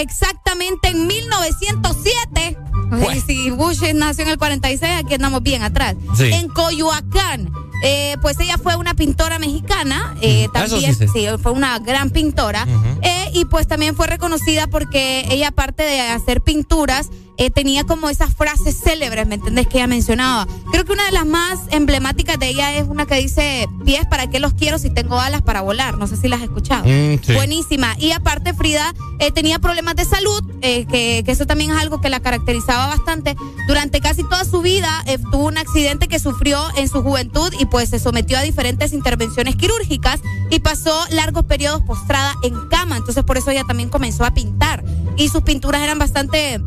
exactamente 0.00 0.88
en 0.88 1.06
1907. 1.06 2.58
O 2.92 2.96
sea, 2.96 3.04
Pues. 3.04 3.24
Si 3.24 3.50
Bush 3.50 3.82
nació 3.94 4.24
en 4.24 4.30
el 4.30 4.38
46, 4.38 4.92
aquí 5.04 5.14
andamos 5.14 5.42
bien 5.42 5.62
atrás. 5.62 5.96
Sí. 6.16 6.30
En 6.32 6.48
Coyoacán. 6.48 7.52
Eh, 7.82 8.16
pues 8.22 8.38
ella 8.40 8.56
fue 8.56 8.76
una 8.76 8.94
pintora 8.94 9.38
mexicana, 9.38 10.14
eh. 10.22 10.44
Eso 10.44 10.52
también, 10.52 10.94
sí 10.94 11.26
fue 11.42 11.52
una 11.52 11.78
gran 11.80 12.08
pintora. 12.10 12.66
Eh, 13.02 13.30
y 13.34 13.44
pues 13.44 13.66
también 13.66 13.94
fue 13.94 14.06
reconocida 14.06 14.66
porque 14.68 15.26
ella, 15.28 15.48
aparte 15.48 15.82
de 15.82 16.00
hacer 16.00 16.40
pinturas, 16.40 17.10
eh, 17.36 17.50
tenía 17.50 17.84
como 17.84 18.08
esas 18.08 18.32
frases 18.34 18.78
célebres, 18.78 19.26
¿me 19.26 19.36
entendés? 19.36 19.66
Que 19.66 19.78
ella 19.78 19.86
mencionaba. 19.86 20.46
Creo 20.70 20.84
que 20.84 20.92
una 20.92 21.04
de 21.06 21.12
las 21.12 21.26
más 21.26 21.60
emblemáticas 21.70 22.38
de 22.38 22.48
ella 22.48 22.76
es 22.76 22.86
una 22.86 23.06
que 23.06 23.16
dice, 23.16 23.68
pies, 23.84 24.06
¿para 24.06 24.28
qué 24.28 24.38
los 24.38 24.54
quiero 24.54 24.78
si 24.78 24.90
tengo 24.90 25.18
alas 25.18 25.42
para 25.42 25.60
volar? 25.60 25.98
No 25.98 26.06
sé 26.06 26.16
si 26.16 26.28
las 26.28 26.40
has 26.40 26.44
escuchado. 26.44 26.84
Mm, 26.84 27.18
sí. 27.22 27.32
Buenísima. 27.34 27.96
Y 27.98 28.12
aparte, 28.12 28.54
Frida 28.54 28.94
eh, 29.18 29.32
tenía 29.32 29.58
problemas 29.58 29.96
de 29.96 30.04
salud, 30.04 30.42
eh, 30.62 30.86
que, 30.86 31.22
que 31.24 31.32
eso 31.32 31.46
también 31.46 31.70
es 31.70 31.76
algo 31.76 32.00
que 32.00 32.08
la 32.08 32.20
caracterizaba 32.20 32.86
bastante. 32.86 33.36
Durante 33.66 34.00
casi 34.00 34.22
toda 34.22 34.44
su 34.44 34.62
vida 34.62 35.04
tuvo 35.30 35.46
un 35.46 35.58
accidente 35.58 36.08
que 36.08 36.18
sufrió 36.18 36.60
en 36.76 36.88
su 36.88 37.02
juventud 37.02 37.52
y 37.58 37.66
pues 37.66 37.88
se 37.90 37.98
sometió 37.98 38.38
a 38.38 38.42
diferentes 38.42 38.92
intervenciones 38.92 39.56
quirúrgicas 39.56 40.20
y 40.50 40.60
pasó 40.60 40.94
largos 41.10 41.44
periodos 41.44 41.82
postrada 41.82 42.34
en 42.42 42.54
cama. 42.68 42.96
Entonces 42.96 43.24
por 43.24 43.38
eso 43.38 43.50
ella 43.50 43.64
también 43.64 43.88
comenzó 43.88 44.24
a 44.24 44.34
pintar. 44.34 44.84
Y 45.16 45.28
sus 45.28 45.42
pinturas 45.42 45.82
eran 45.82 45.98
bastante 45.98 46.60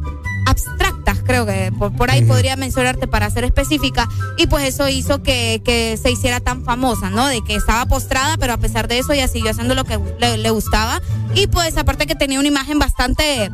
abstractas, 0.47 1.19
creo 1.25 1.45
que 1.45 1.71
por, 1.77 1.93
por 1.93 2.09
ahí 2.09 2.23
podría 2.23 2.55
mencionarte 2.55 3.05
para 3.05 3.29
ser 3.29 3.43
específica, 3.43 4.07
y 4.37 4.47
pues 4.47 4.63
eso 4.65 4.87
hizo 4.87 5.21
que, 5.21 5.61
que 5.63 5.97
se 6.01 6.09
hiciera 6.09 6.39
tan 6.39 6.63
famosa, 6.63 7.09
¿no? 7.09 7.27
De 7.27 7.41
que 7.43 7.53
estaba 7.55 7.85
postrada, 7.85 8.37
pero 8.37 8.53
a 8.53 8.57
pesar 8.57 8.87
de 8.87 8.99
eso 8.99 9.11
ella 9.11 9.27
siguió 9.27 9.51
haciendo 9.51 9.75
lo 9.75 9.83
que 9.83 9.99
le, 10.19 10.37
le 10.37 10.49
gustaba, 10.49 11.01
y 11.35 11.47
pues 11.47 11.77
aparte 11.77 12.07
que 12.07 12.15
tenía 12.15 12.39
una 12.39 12.47
imagen 12.47 12.79
bastante... 12.79 13.51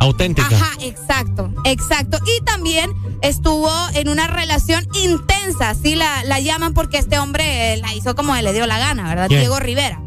Auténtica. 0.00 0.54
Ajá, 0.54 0.70
exacto, 0.80 1.52
exacto. 1.64 2.18
Y 2.24 2.44
también 2.44 2.92
estuvo 3.20 3.68
en 3.94 4.08
una 4.08 4.28
relación 4.28 4.86
intensa, 4.94 5.74
sí 5.74 5.96
la, 5.96 6.22
la 6.22 6.38
llaman 6.38 6.72
porque 6.72 6.98
este 6.98 7.18
hombre 7.18 7.76
la 7.78 7.92
hizo 7.94 8.14
como 8.14 8.32
le 8.36 8.52
dio 8.52 8.64
la 8.68 8.78
gana, 8.78 9.08
¿verdad? 9.08 9.26
¿Quién? 9.26 9.40
Diego 9.40 9.58
Rivera. 9.58 10.00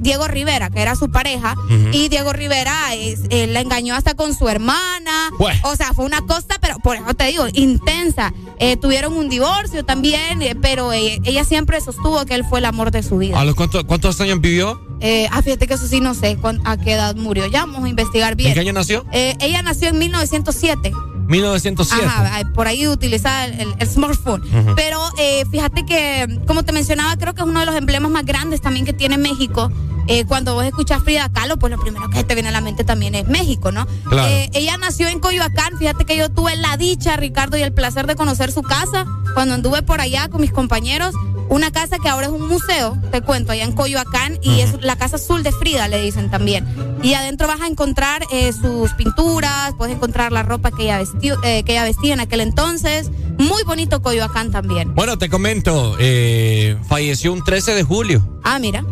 Diego 0.00 0.28
Rivera, 0.28 0.70
que 0.70 0.80
era 0.80 0.94
su 0.96 1.10
pareja, 1.10 1.54
y 1.92 2.08
Diego 2.08 2.32
Rivera 2.32 2.94
es- 2.94 3.20
eh, 3.30 3.46
la 3.46 3.60
engañó 3.60 3.94
hasta 3.94 4.14
con 4.14 4.34
su 4.36 4.48
hermana. 4.48 5.30
O 5.64 5.76
sea, 5.76 5.92
fue 5.94 6.04
una 6.04 6.20
cosa, 6.22 6.58
pero 6.60 6.78
por 6.78 6.96
eso 6.96 7.14
te 7.14 7.24
digo, 7.26 7.46
intensa. 7.52 8.32
Eh, 8.58 8.76
tuvieron 8.76 9.14
un 9.16 9.28
divorcio 9.28 9.84
también, 9.84 10.40
eh, 10.42 10.54
pero 10.60 10.92
eh, 10.92 11.20
ella 11.24 11.44
siempre 11.44 11.80
sostuvo 11.80 12.24
que 12.24 12.34
él 12.34 12.44
fue 12.44 12.60
el 12.60 12.64
amor 12.66 12.90
de 12.92 13.02
su 13.02 13.18
vida. 13.18 13.38
¿A 13.40 13.44
los 13.44 13.54
cuántos, 13.54 13.84
cuántos 13.84 14.20
años 14.20 14.40
vivió? 14.40 14.80
Eh, 15.00 15.28
ah, 15.32 15.42
fíjate 15.42 15.66
que 15.66 15.74
eso 15.74 15.86
sí 15.88 16.00
no 16.00 16.14
sé 16.14 16.38
a 16.64 16.76
qué 16.76 16.92
edad 16.92 17.16
murió. 17.16 17.46
Ya 17.46 17.60
vamos 17.66 17.84
a 17.84 17.88
investigar 17.88 18.36
bien. 18.36 18.50
¿En 18.50 18.54
qué 18.54 18.60
año 18.60 18.72
nació? 18.72 19.04
Eh, 19.12 19.34
ella 19.40 19.60
nació 19.62 19.88
en 19.88 19.98
1907. 19.98 20.92
1907. 21.26 22.04
Ajá, 22.06 22.42
por 22.54 22.66
ahí 22.68 22.86
utilizaba 22.88 23.44
el, 23.46 23.60
el- 23.60 23.74
el 23.78 23.88
smartphone. 23.88 24.42
Ujú. 24.42 24.74
Pero 24.76 25.00
eh, 25.18 25.44
fíjate 25.50 25.84
que, 25.86 26.40
como 26.46 26.62
te 26.64 26.72
mencionaba, 26.72 27.16
creo 27.16 27.34
que 27.34 27.40
es 27.42 27.46
uno 27.46 27.60
de 27.60 27.66
los 27.66 27.74
emblemas 27.74 28.10
más 28.10 28.24
grandes 28.24 28.60
también 28.60 28.84
que 28.86 28.92
tiene 28.92 29.18
México. 29.18 29.70
Eh, 30.06 30.26
cuando 30.26 30.52
vos 30.52 30.64
escuchás 30.66 31.02
Frida 31.02 31.30
Kahlo, 31.32 31.56
pues 31.58 31.70
lo 31.72 31.80
primero 31.80 32.10
que 32.10 32.24
te 32.24 32.34
viene 32.34 32.50
a 32.50 32.52
la 32.52 32.60
mente 32.60 32.84
también 32.84 33.14
es 33.14 33.26
México, 33.26 33.72
¿no? 33.72 33.86
Claro. 34.08 34.28
Eh, 34.28 34.50
ella 34.52 34.76
nació 34.76 35.08
en 35.08 35.18
Coyoacán. 35.18 35.78
Fíjate 35.78 36.04
que 36.04 36.16
yo 36.18 36.30
tuve 36.30 36.56
la 36.56 36.76
dicha, 36.76 37.16
Ricardo, 37.16 37.56
y 37.56 37.62
el 37.62 37.72
placer 37.72 38.06
de 38.06 38.14
conocer 38.14 38.52
su 38.52 38.60
casa 38.62 39.06
cuando 39.32 39.54
anduve 39.54 39.80
por 39.82 40.02
allá 40.02 40.28
con 40.28 40.42
mis 40.42 40.52
compañeros. 40.52 41.14
Una 41.48 41.70
casa 41.70 41.98
que 41.98 42.08
ahora 42.08 42.26
es 42.26 42.32
un 42.32 42.48
museo, 42.48 42.98
te 43.12 43.20
cuento, 43.20 43.52
allá 43.52 43.64
en 43.64 43.72
Coyoacán, 43.72 44.38
y 44.42 44.60
es 44.60 44.82
la 44.82 44.96
casa 44.96 45.16
azul 45.16 45.42
de 45.42 45.52
Frida, 45.52 45.88
le 45.88 46.00
dicen 46.00 46.30
también. 46.30 46.66
Y 47.02 47.14
adentro 47.14 47.46
vas 47.46 47.60
a 47.60 47.66
encontrar 47.66 48.22
eh, 48.32 48.52
sus 48.52 48.92
pinturas, 48.92 49.74
puedes 49.76 49.94
encontrar 49.96 50.32
la 50.32 50.42
ropa 50.42 50.70
que 50.70 50.84
ella, 50.84 50.98
vestió, 50.98 51.36
eh, 51.44 51.62
que 51.64 51.72
ella 51.72 51.84
vestía 51.84 52.14
en 52.14 52.20
aquel 52.20 52.40
entonces. 52.40 53.10
Muy 53.38 53.62
bonito 53.64 54.00
Coyoacán 54.02 54.50
también. 54.50 54.94
Bueno, 54.94 55.18
te 55.18 55.28
comento, 55.28 55.96
eh, 55.98 56.76
falleció 56.88 57.32
un 57.32 57.44
13 57.44 57.74
de 57.74 57.82
julio. 57.82 58.26
Ah, 58.42 58.58
mira, 58.58 58.84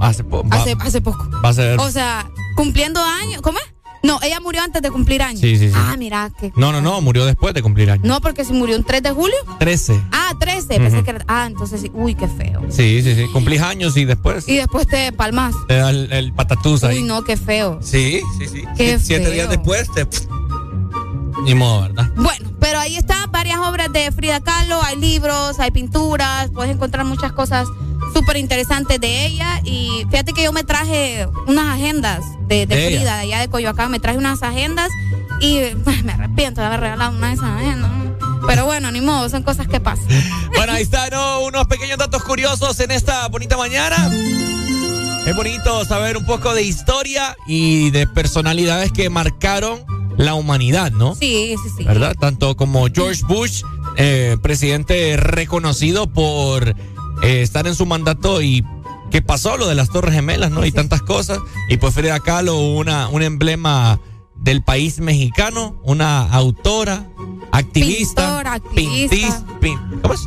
Hace, 0.00 0.24
po- 0.24 0.44
hace, 0.50 0.76
hace 0.80 1.00
poco. 1.00 1.28
va 1.44 1.50
a 1.50 1.54
ser. 1.54 1.78
O 1.78 1.90
sea, 1.90 2.28
cumpliendo 2.56 3.00
años, 3.02 3.40
¿cómo 3.42 3.58
es? 3.58 3.64
No, 4.04 4.20
ella 4.22 4.38
murió 4.38 4.62
antes 4.62 4.80
de 4.82 4.90
cumplir 4.90 5.22
años. 5.22 5.40
Sí, 5.40 5.56
sí, 5.58 5.68
sí. 5.70 5.74
Ah, 5.76 5.96
mira, 5.98 6.30
que... 6.38 6.52
No, 6.56 6.70
no, 6.72 6.80
no, 6.80 7.00
murió 7.00 7.24
después 7.24 7.54
de 7.54 7.62
cumplir 7.62 7.90
años. 7.90 8.04
No, 8.04 8.20
porque 8.20 8.44
si 8.44 8.52
murió 8.52 8.76
un 8.76 8.84
3 8.84 9.02
de 9.02 9.10
julio. 9.10 9.36
13. 9.58 10.00
Ah, 10.12 10.32
13. 10.38 10.68
Pensé 10.78 10.96
Ujú. 10.96 11.04
que 11.04 11.10
era... 11.10 11.24
Ah, 11.26 11.46
entonces 11.46 11.80
sí. 11.80 11.90
Uy, 11.94 12.14
qué 12.14 12.28
feo. 12.28 12.62
Sí, 12.68 13.00
sí, 13.02 13.14
sí. 13.14 13.24
Cumplís 13.32 13.62
años 13.62 13.96
y 13.96 14.04
después 14.04 14.46
Y 14.48 14.56
después 14.56 14.86
te 14.86 15.10
palmas. 15.12 15.54
te 15.68 15.76
da 15.76 15.90
el, 15.90 16.12
el 16.12 16.32
patatús 16.32 16.84
ahí. 16.84 16.98
Uy, 16.98 17.02
no, 17.04 17.24
qué 17.24 17.36
feo. 17.36 17.78
Sí, 17.82 18.20
sí, 18.38 18.46
sí. 18.46 18.62
Qué 18.76 18.96
Sie- 18.98 19.00
Siete 19.00 19.24
feo. 19.24 19.32
días 19.32 19.48
después 19.48 19.88
te. 19.94 20.06
Ni 21.44 21.54
modo, 21.54 21.82
¿verdad? 21.82 22.10
Bueno, 22.16 22.50
pero 22.60 22.78
ahí 22.78 22.96
están 22.96 23.30
varias 23.32 23.58
obras 23.58 23.92
de 23.92 24.10
Frida 24.12 24.40
Kahlo, 24.40 24.80
hay 24.82 24.96
libros, 24.96 25.58
hay 25.60 25.70
pinturas, 25.70 26.50
puedes 26.54 26.74
encontrar 26.74 27.04
muchas 27.04 27.32
cosas 27.32 27.68
súper 28.14 28.36
interesantes 28.36 29.00
de 29.00 29.26
ella. 29.26 29.60
Y 29.64 30.06
fíjate 30.10 30.32
que 30.32 30.44
yo 30.44 30.52
me 30.52 30.64
traje 30.64 31.28
unas 31.46 31.74
agendas 31.74 32.24
de, 32.46 32.66
de 32.66 32.76
De 32.76 32.88
ella. 32.88 32.98
Frida, 32.98 33.16
de 33.16 33.22
allá 33.22 33.40
de 33.40 33.48
Coyoacán, 33.48 33.90
me 33.90 34.00
traje 34.00 34.16
unas 34.16 34.42
agendas 34.42 34.90
y 35.40 35.60
pues, 35.82 36.02
me 36.04 36.12
arrepiento 36.12 36.60
de 36.60 36.66
haber 36.68 36.80
regalado 36.80 37.16
una 37.16 37.28
de 37.28 37.34
esas 37.34 37.60
agendas. 37.60 37.90
Pero 38.46 38.66
bueno, 38.66 38.90
ni 38.92 39.00
modo, 39.00 39.28
son 39.28 39.42
cosas 39.42 39.68
que 39.68 39.80
pasan. 39.80 40.06
Bueno, 40.56 40.72
ahí 40.72 40.84
están 40.84 41.10
¿no? 41.10 41.40
unos 41.40 41.66
pequeños 41.66 41.98
datos 41.98 42.22
curiosos 42.22 42.78
en 42.78 42.92
esta 42.92 43.26
bonita 43.26 43.56
mañana. 43.56 43.96
Es 45.26 45.34
bonito 45.34 45.84
saber 45.84 46.16
un 46.16 46.24
poco 46.24 46.54
de 46.54 46.62
historia 46.62 47.36
y 47.46 47.90
de 47.90 48.06
personalidades 48.06 48.92
que 48.92 49.10
marcaron 49.10 49.84
la 50.16 50.34
humanidad, 50.34 50.92
¿no? 50.92 51.16
Sí, 51.16 51.56
sí, 51.62 51.70
sí. 51.76 51.84
¿Verdad? 51.84 52.14
Tanto 52.18 52.56
como 52.56 52.86
George 52.86 53.22
Bush, 53.26 53.62
eh, 53.96 54.36
presidente 54.42 55.16
reconocido 55.16 56.06
por 56.06 56.76
eh, 57.22 57.42
estar 57.42 57.66
en 57.66 57.74
su 57.74 57.86
mandato 57.86 58.42
y 58.42 58.64
que 59.10 59.22
pasó 59.22 59.56
lo 59.56 59.68
de 59.68 59.74
las 59.74 59.90
Torres 59.90 60.14
Gemelas, 60.14 60.50
¿no? 60.50 60.64
Y 60.64 60.72
tantas 60.72 61.02
cosas. 61.02 61.38
Y 61.68 61.76
pues 61.76 61.94
Frida 61.94 62.18
Kahlo, 62.20 62.58
una, 62.58 63.08
un 63.08 63.22
emblema 63.22 64.00
del 64.36 64.62
país 64.62 64.98
mexicano, 65.00 65.76
una 65.84 66.22
autora, 66.32 67.06
activista, 67.52 68.22
Pintora, 68.26 68.52
activista. 68.54 69.16
pintis- 69.60 70.00
¿cómo 70.02 70.14
es? 70.14 70.20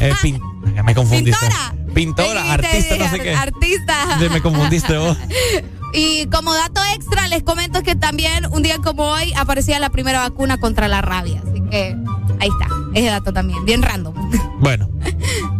Eh, 0.00 0.12
pin- 0.22 0.40
me 0.84 0.94
confundiste. 0.94 1.38
Pintora. 1.40 1.74
Pintora, 1.94 2.52
artista, 2.52 2.96
no 2.96 3.10
sé 3.10 3.20
qué. 3.20 3.34
Artista. 3.34 4.18
Sí, 4.20 4.28
me 4.30 4.40
confundiste 4.40 4.96
vos. 4.98 5.16
Y 5.92 6.26
como 6.26 6.54
dato 6.54 6.80
extra, 6.94 7.26
les 7.26 7.42
comento 7.42 7.82
que 7.82 7.96
también 7.96 8.46
un 8.52 8.62
día 8.62 8.76
como 8.78 9.06
hoy 9.10 9.32
aparecía 9.36 9.80
la 9.80 9.90
primera 9.90 10.20
vacuna 10.20 10.60
contra 10.60 10.86
la 10.86 11.02
rabia. 11.02 11.42
Así 11.44 11.60
que 11.68 11.96
ahí 12.38 12.48
está, 12.48 12.68
ese 12.94 13.08
dato 13.08 13.32
también, 13.32 13.64
bien 13.64 13.82
random. 13.82 14.14
Bueno, 14.60 14.88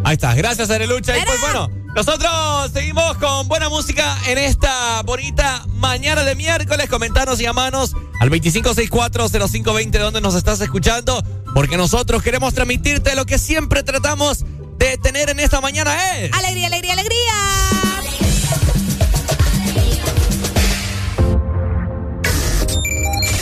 ahí 0.05 0.15
está. 0.15 0.35
Gracias, 0.35 0.71
Arelucha. 0.71 1.17
Y 1.17 1.23
pues 1.23 1.41
bueno, 1.41 1.71
nosotros 1.95 2.71
seguimos 2.73 3.17
con 3.19 3.49
buena 3.49 3.69
música 3.69 4.17
en 4.27 4.39
esta 4.39 5.03
bonita 5.03 5.65
mañana 5.75 6.23
de 6.23 6.35
miércoles. 6.35 6.89
Comentanos 6.89 7.41
y 7.41 7.45
llamanos 7.45 7.95
al 8.21 8.31
25640520 8.31 9.99
donde 9.99 10.21
nos 10.21 10.35
estás 10.35 10.61
escuchando, 10.61 11.23
porque 11.55 11.77
nosotros 11.77 12.23
queremos 12.23 12.55
transmitirte 12.55 13.15
lo 13.15 13.27
que 13.27 13.39
siempre 13.39 13.83
tratamos 13.83 14.45
de 14.79 14.97
tener 14.99 15.31
en 15.31 15.41
esta 15.41 15.61
mañana 15.61 15.95
es... 16.17 16.33
Alegría, 16.33 16.69
alegría, 16.69 16.93
alegría. 16.95 17.33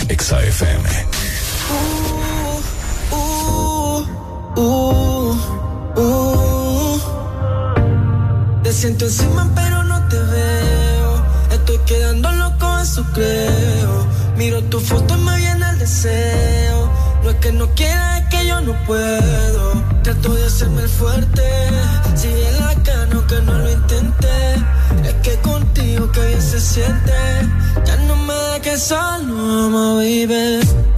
Exa 0.09 0.43
FM. 0.43 0.89
Uh, 3.12 4.05
uh. 4.57 5.08
Te 8.62 8.72
siento 8.72 9.07
encima 9.07 9.51
pero 9.55 9.82
no 9.82 10.07
te 10.09 10.16
veo. 10.16 11.24
Estoy 11.51 11.78
quedando 11.86 12.30
loco, 12.30 12.78
eso 12.78 13.05
creo. 13.12 14.07
Miro 14.36 14.62
tu 14.64 14.78
foto 14.78 15.16
y 15.16 15.20
me 15.22 15.36
viene 15.38 15.68
el 15.70 15.78
deseo. 15.78 16.88
No 17.24 17.30
es 17.30 17.36
que 17.36 17.51
no 17.51 17.66
quiera, 17.74 18.18
es 18.18 18.28
que 18.28 18.46
yo 18.46 18.61
no 18.61 18.74
puedo. 18.86 19.82
Trato 20.05 20.34
de 20.34 20.46
hacerme 20.46 20.82
el 20.82 20.88
fuerte. 20.88 21.42
Sigue 22.14 22.53
la 22.61 22.74
cano 22.84 23.26
que 23.26 23.40
no 23.40 23.59
lo 23.59 23.72
intenté. 23.72 24.55
Es 25.05 25.14
que 25.22 25.36
contigo 25.40 26.12
que 26.12 26.26
bien 26.26 26.42
se 26.42 26.61
siente. 26.61 27.12
Ya 27.84 27.96
no 28.07 28.14
me 28.14 28.34
dejes 28.34 28.82
solo, 28.84 29.70
my 29.70 30.26
baby. 30.26 30.97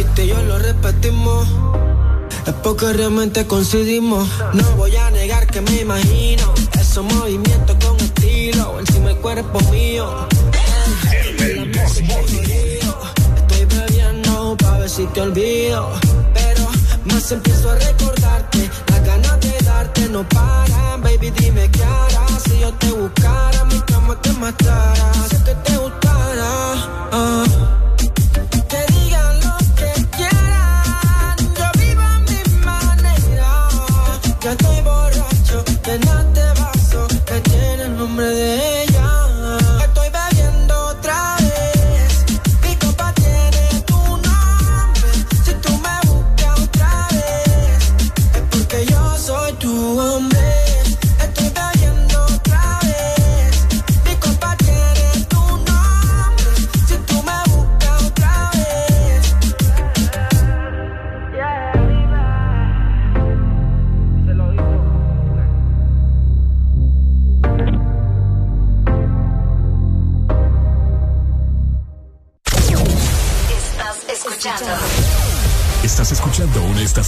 Y 0.00 0.26
yo 0.26 0.42
lo 0.42 0.58
repetimos. 0.58 1.46
Es 2.46 2.54
porque 2.62 2.90
realmente 2.92 3.46
coincidimos. 3.46 4.26
No 4.54 4.64
voy 4.76 4.96
a 4.96 5.10
negar 5.10 5.46
que 5.46 5.60
me 5.60 5.82
imagino 5.82 6.54
esos 6.80 7.04
movimientos 7.04 7.76
con 7.84 7.98
estilo. 8.00 8.80
Encima 8.80 9.10
el 9.10 9.16
cuerpo 9.18 9.60
mío. 9.70 10.26
Estoy 13.36 13.64
bebiendo 13.66 14.56
pa' 14.56 14.78
ver 14.78 14.88
si 14.88 15.06
te 15.08 15.20
olvido. 15.20 15.90
Pero 16.32 16.66
más 17.04 17.30
empiezo 17.30 17.70
a 17.70 17.74
recordarte. 17.74 18.70
Las 18.88 19.04
ganas 19.04 19.40
de 19.40 19.64
darte 19.64 20.08
no 20.08 20.26
paran. 20.30 21.02
Baby, 21.02 21.30
dime 21.30 21.70
qué 21.70 21.84
harás 21.84 22.42
si 22.44 22.58
yo 22.58 22.72
te 22.74 22.90
buscara. 22.90 23.64
Mi 23.66 23.78
cama 23.80 24.18
te 24.22 24.32
matara. 24.32 25.12
Sé 25.28 25.36
que 25.44 25.54
te 25.54 25.76
gustara. 25.76 26.48
ah. 27.12 27.79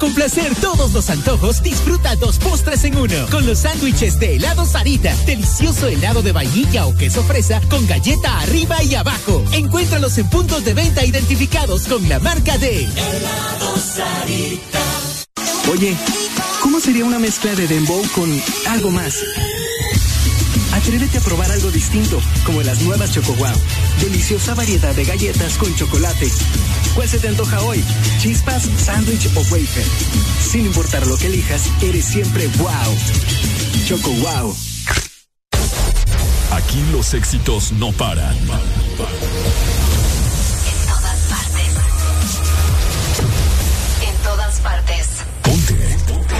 complacer 0.00 0.56
todos 0.56 0.92
los 0.92 1.10
antojos, 1.10 1.62
disfruta 1.62 2.16
dos 2.16 2.38
postres 2.38 2.82
en 2.84 2.96
uno. 2.96 3.26
Con 3.30 3.46
los 3.46 3.60
sándwiches 3.60 4.18
de 4.18 4.36
helado 4.36 4.64
Sarita, 4.64 5.14
delicioso 5.26 5.86
helado 5.86 6.22
de 6.22 6.32
vainilla 6.32 6.86
o 6.86 6.96
queso 6.96 7.22
fresa 7.22 7.60
con 7.68 7.86
galleta 7.86 8.40
arriba 8.40 8.82
y 8.82 8.94
abajo. 8.94 9.44
Encuéntralos 9.52 10.16
en 10.18 10.28
puntos 10.28 10.64
de 10.64 10.74
venta 10.74 11.04
identificados 11.04 11.86
con 11.86 12.08
la 12.08 12.18
marca 12.18 12.56
de 12.58 12.84
helado 12.84 13.76
Sarita. 13.76 14.80
Oye, 15.70 15.94
¿cómo 16.62 16.80
sería 16.80 17.04
una 17.04 17.18
mezcla 17.18 17.54
de 17.54 17.68
dembow 17.68 18.02
con 18.14 18.42
algo 18.68 18.90
más? 18.90 19.16
Atrévete 20.72 21.18
a 21.18 21.20
probar 21.20 21.50
algo 21.52 21.70
distinto, 21.70 22.20
como 22.46 22.62
las 22.62 22.80
nuevas 22.82 23.12
Choco 23.12 23.34
Wow. 23.34 23.52
Deliciosa 24.00 24.54
variedad 24.54 24.94
de 24.94 25.04
galletas 25.04 25.58
con 25.58 25.74
chocolate 25.74 26.28
¿Cuál 26.94 27.08
se 27.08 27.18
te 27.18 27.28
antoja 27.28 27.60
hoy? 27.60 27.82
¿Chispas, 28.18 28.68
sándwich 28.78 29.28
o 29.34 29.40
wafer? 29.40 29.86
Sin 30.50 30.66
importar 30.66 31.06
lo 31.06 31.16
que 31.16 31.26
elijas, 31.26 31.70
eres 31.82 32.04
siempre 32.04 32.48
wow. 32.58 32.70
Choco 33.86 34.10
wow. 34.10 34.56
Aquí 36.52 36.82
los 36.92 37.14
éxitos 37.14 37.72
no 37.72 37.92
paran. 37.92 38.36
En 38.36 38.46
todas 40.86 41.18
partes. 41.28 41.70
En 44.06 44.16
todas 44.22 44.60
partes. 44.60 45.06
Ponte. 45.42 45.96
Ponte. 46.08 46.34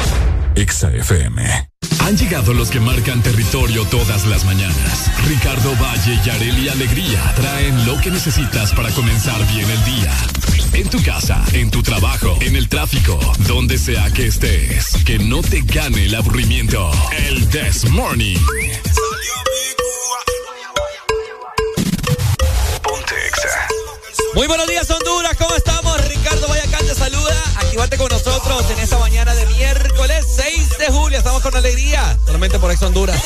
Exa 0.61 0.91
FM. 0.91 1.70
Han 2.11 2.17
llegado 2.17 2.53
los 2.55 2.73
que 2.73 2.81
marcan 2.81 3.23
territorio 3.23 3.85
todas 3.85 4.27
las 4.27 4.45
mañanas. 4.45 5.13
Ricardo 5.29 5.77
Valle 5.77 6.19
y 6.27 6.29
Areli 6.29 6.69
Alegría 6.69 7.23
traen 7.37 7.87
lo 7.87 8.01
que 8.01 8.11
necesitas 8.11 8.73
para 8.73 8.91
comenzar 8.91 9.41
bien 9.55 9.71
el 9.71 9.85
día. 9.85 10.13
En 10.73 10.91
tu 10.91 11.01
casa, 11.05 11.41
en 11.53 11.71
tu 11.71 11.85
trabajo, 11.85 12.37
en 12.41 12.57
el 12.57 12.69
tráfico, 12.69 13.17
donde 13.47 13.79
sea 13.79 14.11
que 14.11 14.27
estés. 14.27 14.93
Que 15.05 15.21
no 15.21 15.41
te 15.41 15.61
gane 15.61 16.07
el 16.07 16.15
aburrimiento. 16.17 16.91
El 17.17 17.49
This 17.49 17.89
Morning. 17.89 18.39
Muy 24.35 24.49
buenos 24.49 24.67
días, 24.67 24.91
Honduras. 24.91 25.37
¿Cómo 25.37 25.55
estamos? 25.55 26.00
Ricardo 26.21 26.49
Bayacán 26.49 26.87
te 26.87 26.95
saluda. 26.95 27.43
Activate 27.57 27.97
con 27.97 28.09
nosotros 28.09 28.71
en 28.71 28.79
esta 28.79 28.99
mañana 28.99 29.35
de 29.35 29.47
miércoles 29.47 30.27
6 30.37 30.79
de 30.79 30.87
julio. 30.89 31.17
Estamos 31.17 31.41
con 31.41 31.57
alegría. 31.57 32.19
Solamente 32.27 32.59
por 32.59 32.71
Ex 32.71 32.83
Honduras. 32.83 33.23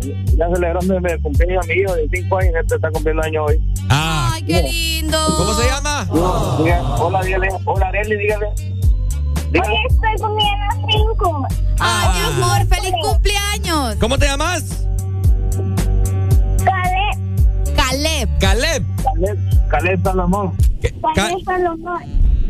ya 0.00 0.48
celebrando 0.52 0.96
el 0.96 1.22
cumpleaños 1.22 1.66
mío 1.66 1.94
de 1.94 2.08
5 2.12 2.38
años, 2.38 2.54
este 2.60 2.74
está 2.76 2.90
cumpliendo 2.90 3.22
año 3.22 3.44
hoy. 3.44 3.60
Ah, 3.88 4.32
¡Ay, 4.34 4.42
qué 4.42 4.62
lindo! 4.62 5.18
¿Cómo 5.36 5.54
se 5.54 5.66
llama? 5.66 6.06
Hola, 6.98 7.22
dígale. 7.22 7.48
Hola, 7.64 7.88
Arely, 7.88 8.16
dígale. 8.16 8.46
Hoy 8.46 9.76
estoy 9.88 10.16
cumpliendo 10.20 10.86
5. 10.88 11.46
Ah. 11.80 12.12
¡Ay, 12.14 12.20
mi 12.20 12.42
amor! 12.42 12.66
¡Feliz 12.68 12.94
cumpleaños! 13.02 13.96
¿Cómo 13.96 14.18
te 14.18 14.26
llamas? 14.26 14.86
Caleb. 17.76 18.28
Caleb. 18.38 18.84
Caleb. 19.02 19.38
Caleb, 19.68 20.02
Salomón. 20.02 20.56
Caleb 21.14 21.38
Salomón. 21.44 22.02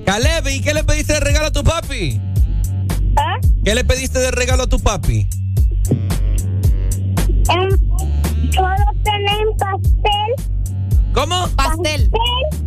Caleb, 0.05 0.49
¿y 0.49 0.61
qué 0.61 0.74
le 0.74 0.84
pediste 0.84 1.14
de 1.14 1.20
regalo 1.20 1.47
a 1.47 1.51
tu 1.51 1.62
papi? 1.64 2.20
¿Ah? 3.16 3.38
¿Qué 3.64 3.74
le 3.74 3.84
pediste 3.84 4.18
de 4.18 4.30
regalo 4.30 4.64
a 4.64 4.66
tu 4.66 4.78
papi? 4.78 5.26
Em, 7.49 7.68
Todos 8.53 8.76
tienen 9.05 9.57
pastel. 9.59 10.32
¿Cómo? 11.12 11.49
Pastel. 11.57 12.11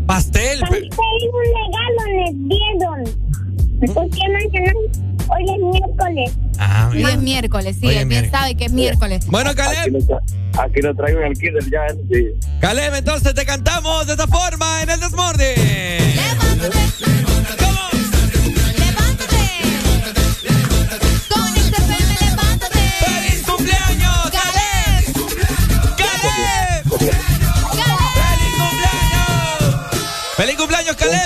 Pastel. 0.05 0.59
Pastel 0.59 0.81
y 0.81 1.27
un 1.27 1.45
regalo 1.45 2.01
les 2.15 2.33
dieron. 2.49 3.29
Porque 3.93 4.19
mañana, 4.29 4.73
hoy 5.29 5.43
es 5.43 5.59
miércoles. 5.79 6.37
Ah, 6.57 6.89
Hoy 6.91 7.03
es 7.03 7.17
miércoles, 7.21 7.77
sí, 7.79 7.87
Hoy 7.87 7.95
es 7.95 8.07
bien 8.07 8.29
sabe 8.31 8.55
que 8.55 8.65
es 8.65 8.71
miércoles. 8.73 9.25
Bueno, 9.27 9.55
Caleb. 9.55 9.79
Aquí 9.79 9.91
lo, 9.91 9.99
tra- 9.99 10.21
aquí 10.57 10.81
lo 10.81 10.95
traigo 10.95 11.19
en 11.21 11.27
el 11.27 11.33
kinder 11.37 11.63
ya. 11.71 11.87
Sí. 12.11 12.25
Caleb, 12.59 12.95
entonces 12.95 13.33
te 13.33 13.45
cantamos 13.45 14.05
de 14.07 14.13
esta 14.13 14.27
forma 14.27 14.81
en 14.83 14.89
el 14.89 14.99
Desmorning. 14.99 15.55
Con 17.57 17.98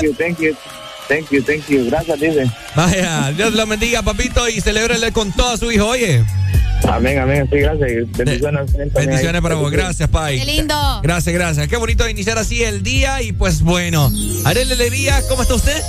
you, 0.04 0.14
thank 0.14 0.40
you. 0.40 0.56
Thank 1.08 1.30
you, 1.32 1.42
thank 1.44 1.66
you. 1.68 1.86
Gracias, 1.90 2.20
dice. 2.20 2.50
Vaya, 2.76 3.32
Dios 3.36 3.54
lo 3.54 3.66
bendiga, 3.68 4.02
papito, 4.02 4.48
y 4.48 4.62
celébrele 4.62 5.12
con 5.12 5.32
todo 5.34 5.50
a 5.54 5.58
su 5.58 5.72
hijo, 5.72 5.88
oye. 5.88 6.24
Amén, 6.90 7.20
amén. 7.20 7.48
Sí, 7.52 7.60
gracias. 7.60 7.90
Bendiciones. 8.18 8.72
Bendiciones 8.94 9.42
para 9.42 9.56
vos, 9.56 9.72
gracias, 9.72 10.10
Pai. 10.10 10.40
Qué 10.40 10.46
lindo. 10.46 11.02
Gracias, 11.02 11.34
gracias. 11.34 11.68
Qué 11.68 11.78
bonito 11.78 12.08
iniciar 12.08 12.38
así 12.38 12.64
el 12.64 12.84
día 12.84 13.22
y 13.22 13.32
pues 13.32 13.62
bueno. 13.62 14.12
Alegría, 14.46 15.22
¿cómo 15.30 15.42
está 15.44 15.56
usted? 15.56 15.82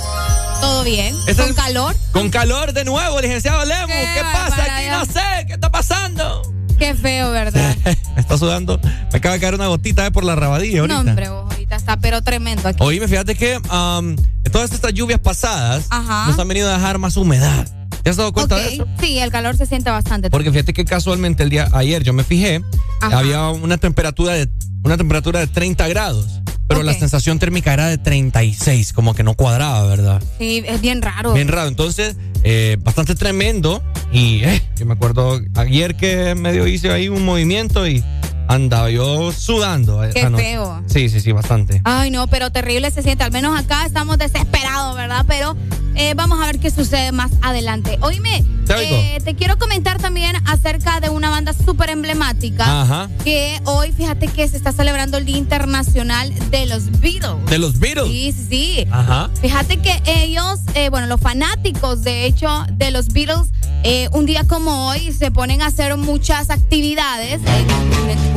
¿Todo 0.61 0.83
bien? 0.83 1.15
¿Está 1.27 1.43
¿Con 1.43 1.49
el- 1.51 1.55
calor? 1.55 1.95
Con 2.11 2.29
calor 2.29 2.73
de 2.73 2.85
nuevo, 2.85 3.19
licenciado 3.21 3.63
Lemus. 3.65 3.87
Qué 3.87 4.13
¿Qué, 4.15 4.21
pasa 4.21 4.63
aquí? 4.63 4.87
No 4.89 5.05
sé, 5.05 5.45
¿qué 5.47 5.53
está 5.53 5.69
pasando? 5.71 6.41
Qué 6.77 6.93
feo, 6.93 7.31
¿verdad? 7.31 7.75
Me 8.15 8.21
está 8.21 8.37
sudando. 8.37 8.79
Me 9.11 9.17
acaba 9.17 9.35
de 9.35 9.41
caer 9.41 9.55
una 9.55 9.67
gotita 9.67 10.05
eh, 10.05 10.11
por 10.11 10.23
la 10.23 10.35
rabadilla 10.35 10.81
ahorita. 10.81 11.03
No, 11.03 11.09
hombre, 11.09 11.29
vos 11.29 11.51
ahorita 11.51 11.75
está 11.75 11.97
pero 11.97 12.21
tremendo 12.21 12.67
aquí. 12.67 12.77
Oíme, 12.81 13.07
fíjate 13.07 13.35
que 13.35 13.57
um, 13.57 14.15
todas 14.51 14.71
estas 14.71 14.93
lluvias 14.93 15.19
pasadas 15.19 15.87
Ajá. 15.89 16.27
nos 16.27 16.39
han 16.39 16.47
venido 16.47 16.69
a 16.69 16.73
dejar 16.73 16.97
más 16.97 17.17
humedad. 17.17 17.67
¿Te 18.03 18.11
has 18.11 18.17
dado 18.17 18.33
cuenta 18.33 18.57
de 18.57 18.75
eso? 18.75 18.87
Sí, 18.99 19.17
el 19.17 19.31
calor 19.31 19.57
se 19.57 19.65
siente 19.65 19.89
bastante. 19.89 20.29
Porque 20.29 20.51
fíjate 20.51 20.73
que 20.73 20.85
casualmente 20.85 21.41
el 21.41 21.49
día 21.49 21.69
ayer 21.73 22.03
yo 22.03 22.13
me 22.13 22.23
fijé, 22.23 22.61
Ajá. 23.01 23.17
había 23.17 23.49
una 23.49 23.77
temperatura 23.77 24.33
de 24.33 24.47
una 24.85 24.97
temperatura 24.97 25.39
de 25.39 25.47
30 25.47 25.87
grados, 25.87 26.41
pero 26.67 26.83
la 26.83 26.93
sensación 26.93 27.39
térmica 27.39 27.73
era 27.73 27.87
de 27.87 27.97
36, 27.97 28.93
como 28.93 29.15
que 29.15 29.23
no 29.23 29.33
cuadraba, 29.33 29.85
¿verdad? 29.87 30.23
Sí, 30.37 30.63
es 30.65 30.79
bien 30.79 31.01
raro. 31.01 31.33
Bien 31.33 31.47
raro. 31.47 31.67
Entonces, 31.67 32.15
eh, 32.43 32.77
bastante 32.79 33.15
tremendo. 33.15 33.83
Y 34.11 34.43
eh, 34.43 34.61
yo 34.77 34.85
me 34.85 34.93
acuerdo 34.93 35.41
ayer 35.55 35.95
que 35.95 36.35
medio 36.35 36.67
hice 36.67 36.91
ahí 36.91 37.09
un 37.09 37.25
movimiento 37.25 37.87
y 37.87 38.03
andaba 38.47 38.89
yo 38.89 39.31
sudando. 39.31 40.01
Qué 40.13 40.21
anoche. 40.21 40.43
feo. 40.43 40.83
Sí, 40.87 41.09
sí, 41.09 41.19
sí, 41.19 41.31
bastante. 41.31 41.81
Ay, 41.83 42.11
no, 42.11 42.27
pero 42.27 42.51
terrible 42.51 42.91
se 42.91 43.01
siente. 43.01 43.23
Al 43.23 43.31
menos 43.31 43.57
acá 43.57 43.85
estamos 43.85 44.17
desesperados, 44.17 44.95
¿verdad? 44.95 45.25
Pero 45.27 45.55
eh, 45.95 46.13
vamos 46.15 46.41
a 46.41 46.45
ver 46.45 46.59
qué 46.59 46.69
sucede 46.69 47.11
más 47.11 47.31
adelante. 47.41 47.97
Oíme, 48.01 48.43
eh, 48.69 49.19
te 49.23 49.35
quiero 49.35 49.57
comentar 49.57 49.99
también 49.99 50.35
acerca 50.45 50.99
de 50.99 51.09
una 51.09 51.29
banda 51.29 51.53
súper 51.53 51.89
emblemática. 51.89 52.81
Ajá. 52.81 53.09
Que 53.23 53.59
hoy, 53.65 53.91
fíjate 53.91 54.27
que 54.27 54.47
se 54.47 54.57
está 54.57 54.71
celebrando 54.71 55.17
el 55.17 55.25
Día 55.25 55.37
Internacional 55.37 56.33
de 56.49 56.65
los 56.65 56.99
Beatles. 56.99 57.45
De 57.47 57.59
los 57.59 57.79
Beatles. 57.79 58.07
Sí, 58.07 58.31
sí, 58.31 58.45
sí. 58.49 58.87
Ajá. 58.91 59.29
Fíjate 59.41 59.77
que 59.77 60.01
ellos, 60.05 60.59
eh, 60.73 60.89
bueno, 60.89 61.07
los 61.07 61.21
fanáticos, 61.21 62.03
de 62.03 62.25
hecho, 62.25 62.65
de 62.71 62.91
los 62.91 63.09
Beatles, 63.09 63.49
eh, 63.83 64.09
un 64.13 64.25
día 64.25 64.43
como 64.47 64.87
hoy 64.87 65.11
se 65.11 65.29
ponen 65.29 65.61
a 65.61 65.67
hacer 65.67 65.95
muchas 65.95 66.49
actividades 66.49 67.39
en, 67.45 68.34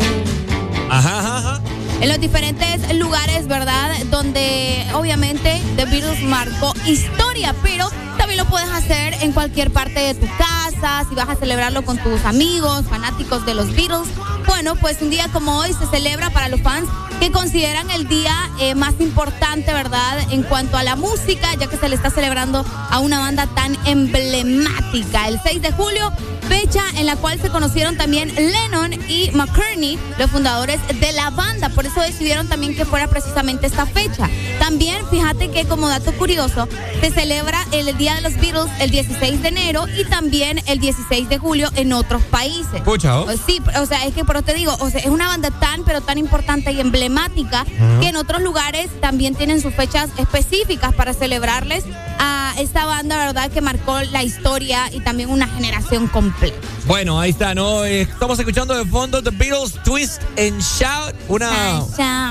Ajá, 0.91 1.19
ajá, 1.19 1.39
ajá. 1.39 1.88
En 2.01 2.09
los 2.09 2.21
diferentes 2.21 2.95
lugares, 2.97 3.47
¿verdad? 3.49 3.91
Donde 4.11 4.87
obviamente 4.95 5.61
The 5.77 5.85
Beatles 5.87 6.23
marcó 6.23 6.75
historia, 6.87 7.55
pero 7.63 7.89
también 8.17 8.39
lo 8.39 8.45
puedes 8.47 8.69
hacer 8.71 9.15
en 9.23 9.33
cualquier 9.33 9.73
parte 9.73 10.01
de 10.01 10.15
tu 10.15 10.27
casa, 10.37 11.05
si 11.09 11.15
vas 11.15 11.29
a 11.29 11.37
celebrarlo 11.37 11.85
con 11.85 11.99
tus 11.99 12.25
amigos, 12.25 12.85
fanáticos 12.89 13.45
de 13.47 13.55
los 13.55 13.75
Beatles. 13.75 14.09
Bueno, 14.47 14.77
pues 14.77 15.03
un 15.03 15.11
día 15.11 15.29
como 15.33 15.59
hoy 15.59 15.73
se 15.73 15.87
celebra 15.87 16.31
para 16.31 16.49
los 16.49 16.61
fans 16.61 16.89
que 17.21 17.33
consideran 17.33 17.91
el 17.91 18.07
día 18.07 18.35
eh, 18.61 18.75
más 18.75 18.95
importante, 19.01 19.73
¿verdad? 19.73 20.19
En 20.31 20.43
cuanto 20.43 20.77
a 20.77 20.83
la 20.83 20.95
música, 20.95 21.55
ya 21.55 21.67
que 21.67 21.77
se 21.77 21.89
le 21.89 21.97
está 21.97 22.11
celebrando 22.11 22.65
a 22.91 23.01
una 23.01 23.19
banda 23.19 23.47
tan 23.55 23.77
emblemática. 23.87 25.29
El 25.29 25.41
6 25.43 25.63
de 25.63 25.73
julio, 25.73 26.13
fecha 26.49 26.83
en 26.97 27.07
la 27.07 27.17
cual 27.17 27.41
se 27.41 27.51
conocieron 27.51 27.97
también 27.97 28.33
Lennon 28.35 28.93
y 29.09 29.31
McCartney, 29.33 29.99
los 30.19 30.31
fundadores 30.31 30.81
de 31.01 31.13
la 31.13 31.31
banda. 31.31 31.71
Eso 31.89 32.01
decidieron 32.01 32.49
también 32.49 32.75
que 32.77 32.85
fuera 32.85 33.09
precisamente 33.09 33.67
esta 33.67 33.87
fecha. 33.87 34.29
También, 34.59 35.05
fíjate 35.11 35.51
que 35.51 35.65
como 35.67 35.89
dato 35.89 36.13
curioso, 36.13 36.69
se 37.01 37.11
celebra 37.11 37.59
el 37.73 37.97
Día 37.99 38.15
de 38.15 38.21
los 38.23 38.35
Beatles 38.37 38.71
el 38.81 38.91
16 38.91 39.43
de 39.43 39.49
enero 39.49 39.87
y 39.99 40.05
también 40.05 40.61
el 40.67 40.79
16 40.79 41.29
de 41.29 41.39
julio 41.39 41.69
en 41.75 41.93
otros 41.93 42.23
países. 42.25 42.81
Pucha, 42.83 43.21
¿oh? 43.21 43.25
Pues 43.25 43.41
sí, 43.47 43.61
o 43.81 43.87
sea, 43.87 44.05
es 44.07 44.15
que 44.15 44.25
por 44.25 44.37
eso 44.37 44.45
te 44.45 44.55
digo, 44.55 44.77
o 44.81 44.91
sea, 44.91 45.01
es 45.01 45.07
una 45.07 45.29
banda 45.29 45.51
tan, 45.51 45.85
pero 45.85 46.01
tan 46.01 46.19
importante 46.19 46.73
y 46.73 46.81
emblemática 46.81 47.63
Ujú. 47.63 48.01
que 48.01 48.09
en 48.09 48.17
otros 48.17 48.43
lugares 48.43 48.89
también 49.01 49.35
tienen 49.35 49.61
sus 49.61 49.75
fechas 49.75 50.11
específicas 50.19 50.95
para 50.95 51.15
celebrarles 51.15 51.85
a 52.19 52.55
esta 52.59 52.85
banda, 52.87 53.17
¿verdad? 53.17 53.51
Que 53.51 53.61
marcó 53.61 54.01
la 54.03 54.23
historia 54.23 54.91
y 54.93 55.01
también 55.01 55.31
una 55.31 55.47
generación 55.49 56.09
completa. 56.09 56.57
Bueno, 56.87 57.21
ahí 57.21 57.31
está, 57.31 57.55
¿no? 57.55 57.85
Eh, 57.85 58.03
Estamos 58.03 58.39
escuchando 58.39 58.75
de 58.75 58.85
fondo 58.85 59.23
The 59.23 59.31
Beatles 59.31 59.75
Twist 59.85 60.23
and 60.39 60.61
Shout, 60.61 61.15
una, 61.29 61.78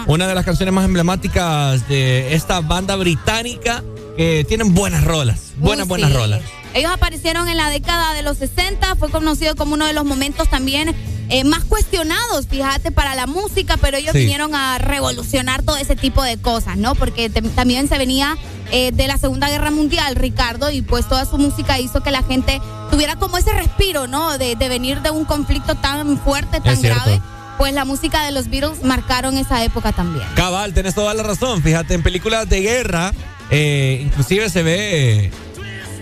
Una 0.07 0.27
de 0.27 0.35
las 0.35 0.45
canciones 0.45 0.73
más 0.73 0.85
emblemáticas 0.85 1.87
de 1.87 2.33
esta 2.33 2.61
banda 2.61 2.95
británica 2.95 3.83
que 4.15 4.45
tienen 4.47 4.73
buenas 4.73 5.03
rolas, 5.03 5.53
buenas, 5.57 5.87
buenas 5.87 6.11
sí. 6.11 6.15
rolas. 6.17 6.41
Ellos 6.73 6.91
aparecieron 6.91 7.47
en 7.47 7.57
la 7.57 7.69
década 7.69 8.13
de 8.13 8.21
los 8.23 8.37
60, 8.37 8.95
fue 8.97 9.09
conocido 9.09 9.55
como 9.55 9.73
uno 9.73 9.85
de 9.85 9.93
los 9.93 10.05
momentos 10.05 10.49
también 10.49 10.95
eh, 11.29 11.43
más 11.43 11.63
cuestionados, 11.65 12.47
fíjate, 12.47 12.91
para 12.91 13.13
la 13.15 13.25
música, 13.27 13.77
pero 13.77 13.97
ellos 13.97 14.13
Sí. 14.13 14.19
vinieron 14.19 14.53
a 14.55 14.77
revolucionar 14.77 15.61
todo 15.63 15.75
ese 15.77 15.95
tipo 15.95 16.23
de 16.23 16.37
cosas, 16.37 16.77
¿no? 16.77 16.95
Porque 16.95 17.29
te- 17.29 17.41
también 17.41 17.89
se 17.89 17.97
venía 17.97 18.37
eh, 18.71 18.91
de 18.93 19.07
la 19.07 19.17
Segunda 19.17 19.49
Guerra 19.49 19.71
Mundial, 19.71 20.15
Ricardo, 20.15 20.69
y 20.69 20.81
pues 20.81 21.07
toda 21.07 21.25
su 21.25 21.37
música 21.37 21.79
hizo 21.79 22.01
que 22.01 22.11
la 22.11 22.21
gente 22.23 22.61
tuviera 22.91 23.15
como 23.17 23.37
ese 23.37 23.51
respiro, 23.53 24.07
¿no? 24.07 24.37
De, 24.37 24.55
de 24.55 24.69
venir 24.69 25.01
de 25.01 25.09
un 25.11 25.25
conflicto 25.25 25.75
tan 25.75 26.17
fuerte, 26.19 26.59
tan 26.61 26.81
grave. 26.81 27.21
Pues 27.58 27.74
la 27.74 27.86
música 27.86 28.24
de 28.24 28.32
los 28.32 28.49
Beatles 28.49 28.84
marcaron 28.84 29.38
esa 29.38 29.64
época 29.64 29.91
también. 29.91 30.28
Cabal, 30.36 30.74
tenés 30.74 30.93
toda 30.95 31.14
la 31.14 31.24
razón. 31.24 31.62
Fíjate, 31.64 31.93
en 31.95 32.03
películas 32.03 32.47
de 32.47 32.62
guerra, 32.62 33.14
eh, 33.49 34.01
inclusive 34.03 34.49
se 34.49 34.64
ve. 34.64 35.32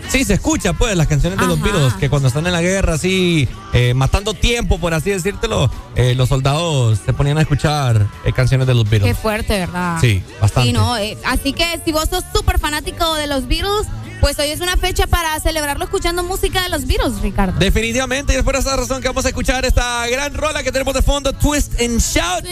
Sí, 0.08 0.24
se 0.24 0.34
escucha, 0.34 0.72
pues, 0.72 0.96
las 0.96 1.08
canciones 1.08 1.38
de 1.38 1.46
los. 1.46 1.60
Beatles, 1.60 1.94
que 1.94 2.08
cuando 2.08 2.28
están 2.28 2.46
en 2.46 2.52
la 2.52 2.62
guerra, 2.62 2.94
así, 2.94 3.48
eh, 3.72 3.92
matando 3.92 4.34
tiempo, 4.34 4.78
por 4.78 4.94
así 4.94 5.10
decírtelo, 5.10 5.68
eh, 5.96 6.14
los 6.14 6.28
soldados 6.28 7.00
se 7.04 7.12
ponían 7.12 7.38
a 7.38 7.40
escuchar 7.40 8.06
eh, 8.24 8.32
canciones 8.32 8.68
de 8.68 8.74
los 8.74 8.84
Qué 8.84 8.90
Beatles. 8.90 9.18
fuerte, 9.18 9.58
¿verdad? 9.58 9.98
Sí, 10.00 10.22
bastante. 10.40 10.68
Sí, 10.68 10.72
no, 10.72 10.96
eh, 10.96 11.18
así 11.24 11.52
que 11.52 11.80
si 11.84 11.90
vos 11.90 12.08
sos 12.08 12.22
súper 12.32 12.60
fanático 12.60 13.14
de 13.14 13.26
los 13.26 13.48
Beatles, 13.48 13.88
pues 14.20 14.38
hoy 14.38 14.50
es 14.50 14.60
una 14.60 14.76
fecha 14.76 15.06
para 15.06 15.38
celebrarlo 15.40 15.84
escuchando 15.84 16.22
música 16.22 16.62
de 16.62 16.68
los 16.68 16.86
Beatles, 16.86 17.20
Ricardo. 17.20 17.58
Definitivamente, 17.58 18.34
y 18.34 18.36
es 18.36 18.42
por 18.42 18.56
esa 18.56 18.76
razón 18.76 19.00
que 19.00 19.08
vamos 19.08 19.24
a 19.24 19.28
escuchar 19.28 19.64
esta 19.64 20.06
gran 20.08 20.34
rola 20.34 20.62
que 20.62 20.72
tenemos 20.72 20.94
de 20.94 21.02
fondo, 21.02 21.32
Twist 21.32 21.80
and 21.80 22.00
Shout, 22.00 22.44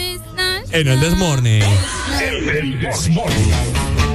en 0.71 0.87
el 0.87 0.99
Desmorning. 0.99 1.63
El 2.21 2.79
Desmorning. 2.79 4.14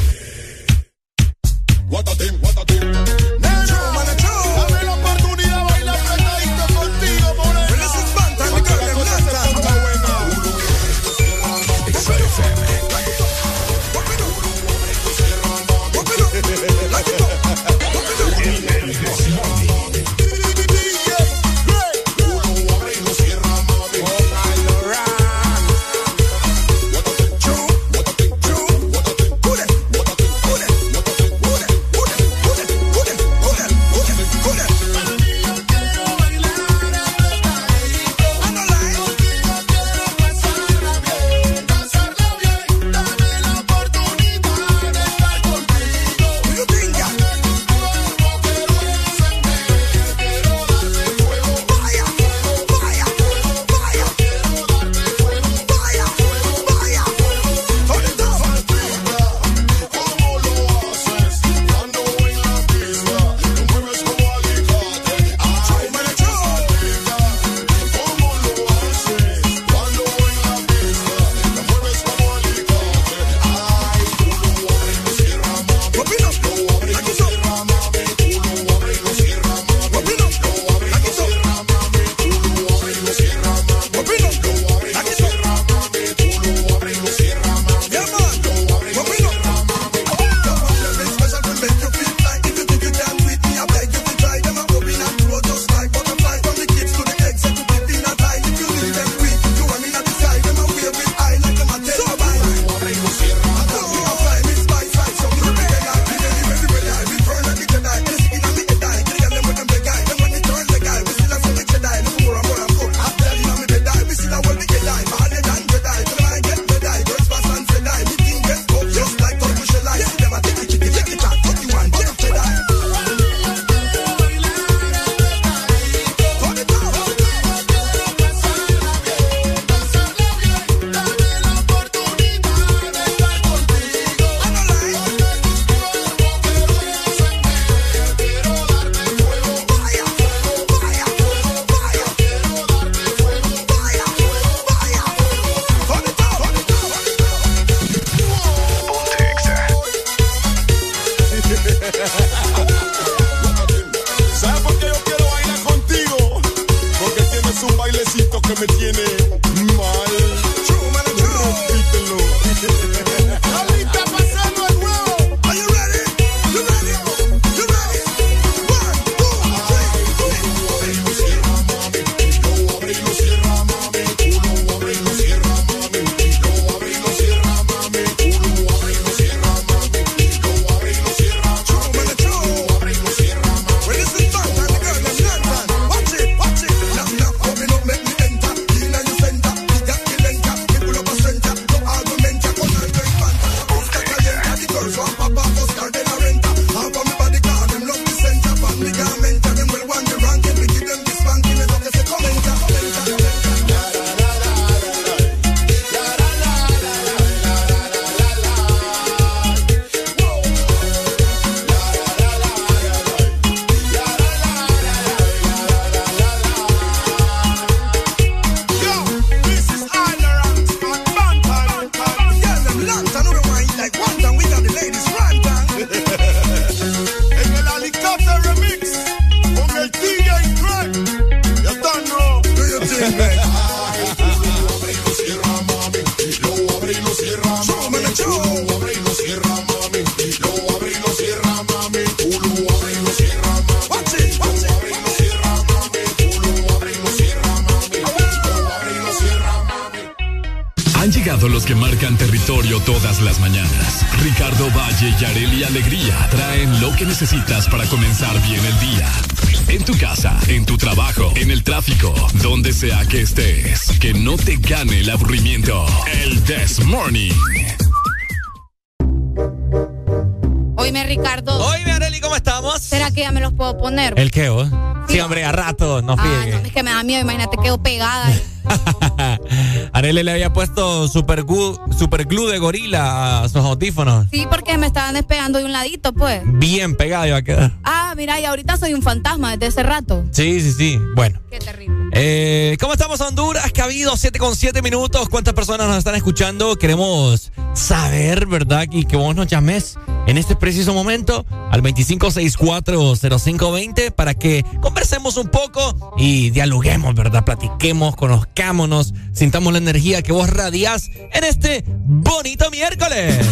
Había 280.41 280.53
puesto 280.53 281.07
super 281.07 281.43
glue, 281.43 281.79
super 281.95 282.25
glue 282.25 282.51
de 282.51 282.57
gorila 282.57 283.43
a 283.43 283.47
sus 283.47 283.57
audífonos. 283.57 284.25
Sí, 284.31 284.47
porque 284.49 284.75
me 284.79 284.87
estaban 284.87 285.13
despegando 285.13 285.59
de 285.59 285.65
un 285.65 285.71
ladito, 285.71 286.13
pues. 286.13 286.41
Bien 286.43 286.95
pegada 286.95 287.27
iba 287.27 287.37
a 287.37 287.43
quedar. 287.43 287.73
Ah, 287.83 288.15
mira, 288.17 288.39
y 288.39 288.45
ahorita 288.45 288.75
soy 288.75 288.95
un 288.95 289.03
fantasma 289.03 289.51
desde 289.51 289.67
hace 289.67 289.83
rato. 289.83 290.25
Sí, 290.31 290.59
sí, 290.59 290.73
sí. 290.73 290.99
Bueno. 291.15 291.39
Qué 291.51 291.59
terrible. 291.59 292.09
Eh, 292.13 292.75
¿Cómo 292.79 292.93
estamos, 292.93 293.21
Honduras? 293.21 293.71
Que 293.71 293.81
ha 293.81 293.83
habido 293.83 294.17
7 294.17 294.39
con 294.39 294.55
7 294.55 294.81
minutos. 294.81 295.29
¿Cuántas 295.29 295.53
personas 295.53 295.87
nos 295.87 295.99
están 295.99 296.15
escuchando? 296.15 296.75
Queremos 296.75 297.51
saber, 297.75 298.47
¿verdad? 298.47 298.87
Y 298.91 299.05
que 299.05 299.17
vos 299.17 299.35
nos 299.35 299.45
llames 299.47 299.99
en 300.27 300.37
este 300.37 300.55
preciso 300.55 300.93
momento 300.93 301.45
al 301.69 301.81
25640520 301.83 304.11
para 304.11 304.33
que 304.33 304.65
conversemos 304.81 305.35
un 305.37 305.49
poco 305.49 306.15
y 306.17 306.49
dialoguemos, 306.49 307.13
¿verdad? 307.15 307.45
Platiquemos, 307.45 308.15
conozcámonos, 308.15 309.13
sintamos 309.41 309.73
la 309.73 309.79
energía 309.79 310.21
que 310.21 310.31
vos 310.31 310.47
radiás 310.47 311.09
en 311.33 311.43
este 311.43 311.83
bonito 311.87 312.69
miércoles. 312.69 313.43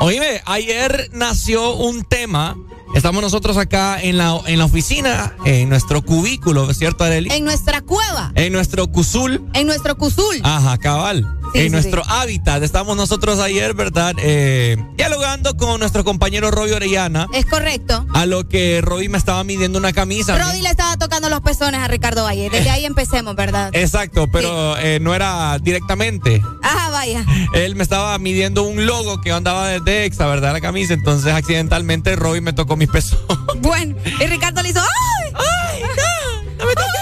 Oíme, 0.00 0.42
ayer 0.44 1.10
nació 1.12 1.76
un 1.76 2.02
tema. 2.02 2.56
Estamos 2.96 3.22
nosotros 3.22 3.56
acá 3.56 4.02
en 4.02 4.18
la, 4.18 4.40
en 4.46 4.58
la 4.58 4.64
oficina, 4.64 5.36
en 5.44 5.68
nuestro 5.68 6.02
cubículo, 6.02 6.74
¿cierto, 6.74 7.04
Areli? 7.04 7.30
En 7.32 7.44
nuestra 7.44 7.82
cueva, 7.82 8.32
En 8.34 8.52
nuestro 8.52 8.88
cusul. 8.88 9.48
en 9.54 9.68
nuestro 9.68 9.96
cusul. 9.96 10.40
Ajá, 10.42 10.76
cabal. 10.78 11.24
Sí, 11.52 11.60
en 11.60 11.64
sí, 11.66 11.70
nuestro 11.70 12.02
hábitat. 12.06 12.64
Estamos 12.64 12.96
nosotros 12.96 13.38
ayer, 13.38 13.74
¿verdad? 13.74 14.14
Eh, 14.18 14.76
dialogando 14.96 15.56
con 15.56 15.78
nuestro 15.78 16.02
compañero 16.02 16.50
Roby 16.50 16.72
Orellana. 16.72 17.28
Es 17.32 17.46
correcto. 17.46 18.03
A 18.14 18.26
lo 18.26 18.48
que 18.48 18.80
Roby 18.80 19.08
me 19.08 19.18
estaba 19.18 19.42
midiendo 19.44 19.78
una 19.78 19.92
camisa. 19.92 20.38
Rodi 20.38 20.62
le 20.62 20.70
estaba 20.70 20.96
tocando 20.96 21.28
los 21.28 21.40
pezones 21.40 21.80
a 21.80 21.88
Ricardo 21.88 22.22
Valle. 22.24 22.48
Desde 22.48 22.70
ahí 22.70 22.84
empecemos, 22.84 23.34
¿verdad? 23.34 23.70
Exacto, 23.74 24.28
pero 24.30 24.78
eh, 24.78 24.98
no 25.00 25.14
era 25.14 25.58
directamente. 25.60 26.40
Ajá, 26.62 26.90
vaya. 26.90 27.24
Él 27.54 27.74
me 27.74 27.82
estaba 27.82 28.16
midiendo 28.18 28.62
un 28.62 28.86
logo 28.86 29.20
que 29.20 29.32
andaba 29.32 29.68
desde 29.68 30.04
Exa, 30.04 30.26
¿verdad? 30.26 30.52
La 30.52 30.60
camisa. 30.60 30.94
Entonces, 30.94 31.34
accidentalmente, 31.34 32.14
Roby 32.16 32.40
me 32.40 32.52
tocó 32.52 32.76
mis 32.76 32.88
pesos. 32.88 33.18
Bueno, 33.56 33.94
y 34.20 34.26
Ricardo 34.26 34.62
le 34.62 34.70
hizo 34.70 34.80
¡Ay! 34.80 35.32
¡Ay, 35.34 35.82
no! 35.96 36.42
¡No 36.58 36.66
me 36.66 36.74
toques! 36.74 36.94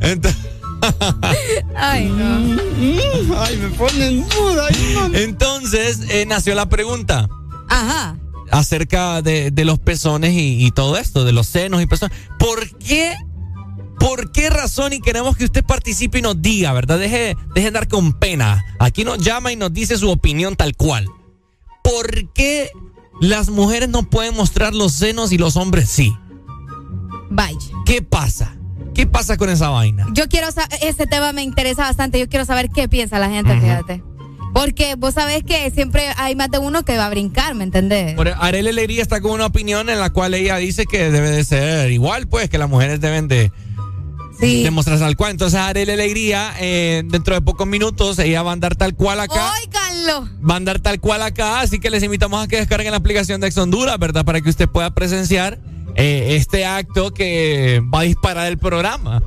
Entonces, 0.00 0.42
Ay, 1.76 2.08
no. 2.08 3.36
Ay, 3.40 3.56
me 3.56 3.68
ponen 3.70 4.28
duda. 4.28 4.68
Entonces, 5.14 6.00
eh, 6.10 6.24
nació 6.26 6.54
la 6.54 6.68
pregunta 6.68 7.28
Ajá. 7.68 8.16
Acerca 8.52 9.22
de, 9.22 9.50
de 9.50 9.64
los 9.64 9.80
pezones 9.80 10.34
y, 10.34 10.64
y 10.64 10.70
todo 10.70 10.96
esto, 10.96 11.24
de 11.24 11.32
los 11.32 11.48
senos 11.48 11.82
y 11.82 11.86
pezones. 11.86 12.16
¿Por 12.38 12.68
qué? 12.78 13.16
¿Por 13.98 14.30
qué 14.30 14.50
razón? 14.50 14.92
Y 14.92 15.00
queremos 15.00 15.36
que 15.36 15.44
usted 15.44 15.64
participe 15.64 16.18
y 16.18 16.22
nos 16.22 16.40
diga, 16.40 16.72
¿verdad? 16.72 16.98
Deje, 16.98 17.36
deje 17.54 17.60
de 17.62 17.66
andar 17.66 17.88
con 17.88 18.12
pena. 18.12 18.64
Aquí 18.78 19.04
nos 19.04 19.18
llama 19.18 19.52
y 19.52 19.56
nos 19.56 19.72
dice 19.72 19.96
su 19.96 20.10
opinión 20.10 20.54
tal 20.54 20.76
cual. 20.76 21.08
¿Por 21.82 22.32
qué 22.32 22.70
las 23.20 23.48
mujeres 23.48 23.88
no 23.88 24.02
pueden 24.08 24.36
mostrar 24.36 24.74
los 24.74 24.92
senos 24.92 25.32
y 25.32 25.38
los 25.38 25.56
hombres 25.56 25.88
sí? 25.88 26.12
Vaya. 27.30 27.58
¿Qué 27.86 28.02
pasa? 28.02 28.56
¿Qué 28.94 29.06
pasa 29.06 29.36
con 29.36 29.48
esa 29.48 29.70
vaina? 29.70 30.06
Yo 30.12 30.28
quiero 30.28 30.50
saber, 30.52 30.78
ese 30.82 31.06
tema 31.06 31.32
me 31.32 31.42
interesa 31.42 31.84
bastante. 31.84 32.18
Yo 32.18 32.28
quiero 32.28 32.44
saber 32.44 32.68
qué 32.70 32.88
piensa 32.88 33.18
la 33.18 33.30
gente, 33.30 33.58
fíjate. 33.58 34.02
Porque 34.54 34.94
vos 34.96 35.14
sabés 35.14 35.42
que 35.44 35.70
siempre 35.70 36.08
hay 36.16 36.34
más 36.36 36.50
de 36.50 36.58
uno 36.58 36.84
que 36.84 36.96
va 36.96 37.06
a 37.06 37.10
brincar, 37.10 37.54
¿me 37.54 37.64
entendés? 37.64 38.14
Por 38.14 38.28
Arely 38.28 38.68
Alegría 38.68 39.02
está 39.02 39.20
con 39.20 39.30
una 39.32 39.46
opinión 39.46 39.88
en 39.88 39.98
la 39.98 40.10
cual 40.10 40.34
ella 40.34 40.56
dice 40.56 40.84
que 40.86 41.10
debe 41.10 41.30
de 41.30 41.44
ser 41.44 41.90
igual, 41.90 42.26
pues, 42.28 42.50
que 42.50 42.58
las 42.58 42.68
mujeres 42.68 43.00
deben 43.00 43.28
de, 43.28 43.50
Sí. 44.38 44.62
de 44.62 44.70
mostrarse 44.70 45.04
tal 45.04 45.16
cual. 45.16 45.30
Entonces, 45.30 45.58
Arely 45.58 45.92
Alegría, 45.92 46.52
eh, 46.60 47.02
dentro 47.06 47.34
de 47.34 47.40
pocos 47.40 47.66
minutos, 47.66 48.18
ella 48.18 48.42
va 48.42 48.50
a 48.50 48.52
andar 48.52 48.76
tal 48.76 48.94
cual 48.94 49.20
acá. 49.20 49.52
Óiganlo. 49.64 50.28
Va 50.48 50.54
a 50.54 50.56
andar 50.58 50.80
tal 50.80 51.00
cual 51.00 51.22
acá, 51.22 51.60
así 51.60 51.78
que 51.80 51.88
les 51.90 52.02
invitamos 52.02 52.44
a 52.44 52.48
que 52.48 52.56
descarguen 52.56 52.90
la 52.90 52.98
aplicación 52.98 53.40
de 53.40 53.46
Ex 53.46 53.56
Honduras, 53.56 53.98
¿verdad? 53.98 54.24
Para 54.24 54.40
que 54.40 54.50
usted 54.50 54.68
pueda 54.68 54.90
presenciar 54.90 55.58
eh, 55.94 56.36
este 56.36 56.64
acto 56.66 57.12
que 57.14 57.82
va 57.94 58.00
a 58.00 58.02
disparar 58.02 58.46
el 58.48 58.58
programa. 58.58 59.22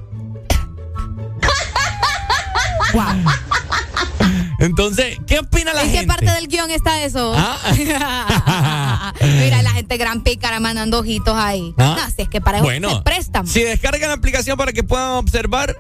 Entonces, 4.65 5.17
¿qué 5.27 5.39
opina 5.39 5.73
la 5.73 5.81
¿En 5.83 5.87
gente? 5.91 6.01
qué 6.01 6.07
parte 6.07 6.31
del 6.31 6.47
guion 6.47 6.69
está 6.71 7.03
eso? 7.03 7.33
Ah. 7.35 9.13
Mira, 9.21 9.61
la 9.61 9.71
gente 9.71 9.97
gran 9.97 10.23
pícara 10.23 10.59
mandando 10.59 10.99
ojitos 10.99 11.35
ahí. 11.37 11.73
Ah. 11.77 11.95
No, 11.99 12.15
si 12.15 12.21
es 12.23 12.29
que 12.29 12.41
para 12.41 12.57
eso 12.57 12.65
Bueno, 12.65 12.97
se 12.97 13.01
prestan. 13.03 13.47
si 13.47 13.61
descargan 13.61 14.09
la 14.09 14.15
aplicación 14.15 14.57
para 14.57 14.73
que 14.73 14.83
puedan 14.83 15.11
observar, 15.11 15.75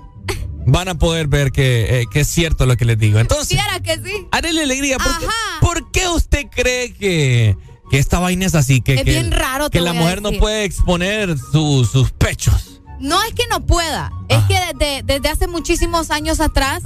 van 0.65 0.87
a 0.89 0.95
poder 0.95 1.27
ver 1.27 1.51
que, 1.51 2.01
eh, 2.01 2.05
que 2.11 2.21
es 2.21 2.27
cierto 2.27 2.65
lo 2.65 2.75
que 2.77 2.85
les 2.85 2.97
digo. 2.97 3.19
Entonces, 3.19 3.57
que 3.83 3.95
sí. 3.97 4.27
Arely 4.31 4.59
Alegría, 4.61 4.97
¿por 4.97 5.19
qué, 5.19 5.25
por 5.61 5.91
qué 5.91 6.07
usted 6.09 6.45
cree 6.49 6.93
que, 6.93 7.55
que 7.91 7.99
esta 7.99 8.19
vaina 8.19 8.45
es 8.45 8.55
así? 8.55 8.81
Que, 8.81 8.95
Es 8.95 9.03
que- 9.03 9.11
bien 9.11 9.31
raro, 9.31 9.69
Que 9.69 9.81
la 9.81 9.93
mujer 9.93 10.21
no 10.21 10.31
puede 10.33 10.63
exponer 10.63 11.35
su- 11.51 11.85
sus 11.91 12.11
pechos. 12.11 12.74
No 12.99 13.21
es 13.23 13.33
que 13.33 13.43
no 13.49 13.59
pueda, 13.65 14.11
es 14.29 14.41
que 14.45 14.57
desde, 14.73 15.03
desde 15.03 15.29
hace 15.29 15.47
muchísimos 15.47 16.11
años 16.11 16.39
atrás 16.39 16.81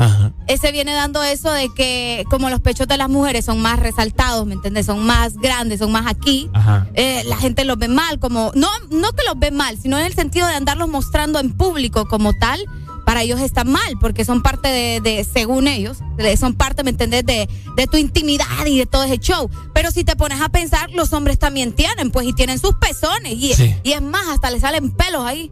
eh, 0.47 0.57
se 0.57 0.71
viene 0.71 0.93
dando 0.93 1.23
eso 1.23 1.51
de 1.51 1.69
que 1.73 2.25
como 2.29 2.49
los 2.49 2.59
pechos 2.61 2.87
de 2.87 2.97
las 2.97 3.09
mujeres 3.09 3.45
son 3.45 3.61
más 3.61 3.79
resaltados, 3.79 4.45
¿me 4.47 4.55
entiendes? 4.55 4.85
Son 4.87 5.05
más 5.05 5.35
grandes, 5.37 5.79
son 5.79 5.91
más 5.91 6.07
aquí. 6.07 6.49
Eh, 6.95 7.23
la 7.27 7.37
gente 7.37 7.63
los 7.65 7.77
ve 7.77 7.87
mal, 7.87 8.19
como 8.19 8.51
no 8.55 8.67
no 8.89 9.11
que 9.13 9.23
los 9.25 9.37
ve 9.37 9.51
mal, 9.51 9.77
sino 9.79 9.99
en 9.99 10.05
el 10.05 10.13
sentido 10.13 10.47
de 10.47 10.55
andarlos 10.55 10.89
mostrando 10.89 11.39
en 11.39 11.51
público 11.55 12.07
como 12.07 12.33
tal. 12.33 12.59
Para 13.05 13.23
ellos 13.23 13.39
está 13.41 13.63
mal, 13.63 13.95
porque 13.99 14.23
son 14.23 14.43
parte 14.43 14.67
de, 14.67 15.01
de, 15.01 15.23
según 15.23 15.67
ellos, 15.67 15.97
son 16.37 16.53
parte, 16.53 16.83
¿me 16.83 16.91
entendés?, 16.91 17.25
de, 17.25 17.49
de 17.75 17.87
tu 17.87 17.97
intimidad 17.97 18.45
y 18.67 18.77
de 18.77 18.85
todo 18.85 19.01
ese 19.01 19.17
show. 19.17 19.49
Pero 19.73 19.89
si 19.89 20.03
te 20.03 20.15
pones 20.15 20.39
a 20.41 20.49
pensar, 20.49 20.91
los 20.91 21.11
hombres 21.13 21.39
también 21.39 21.73
tienen, 21.73 22.11
pues, 22.11 22.27
y 22.27 22.33
tienen 22.33 22.59
sus 22.59 22.75
pezones. 22.75 23.33
Y, 23.33 23.55
Sí. 23.55 23.75
y 23.83 23.93
es 23.93 24.01
más, 24.03 24.27
hasta 24.27 24.51
le 24.51 24.59
salen 24.59 24.91
pelos 24.91 25.25
ahí. 25.25 25.51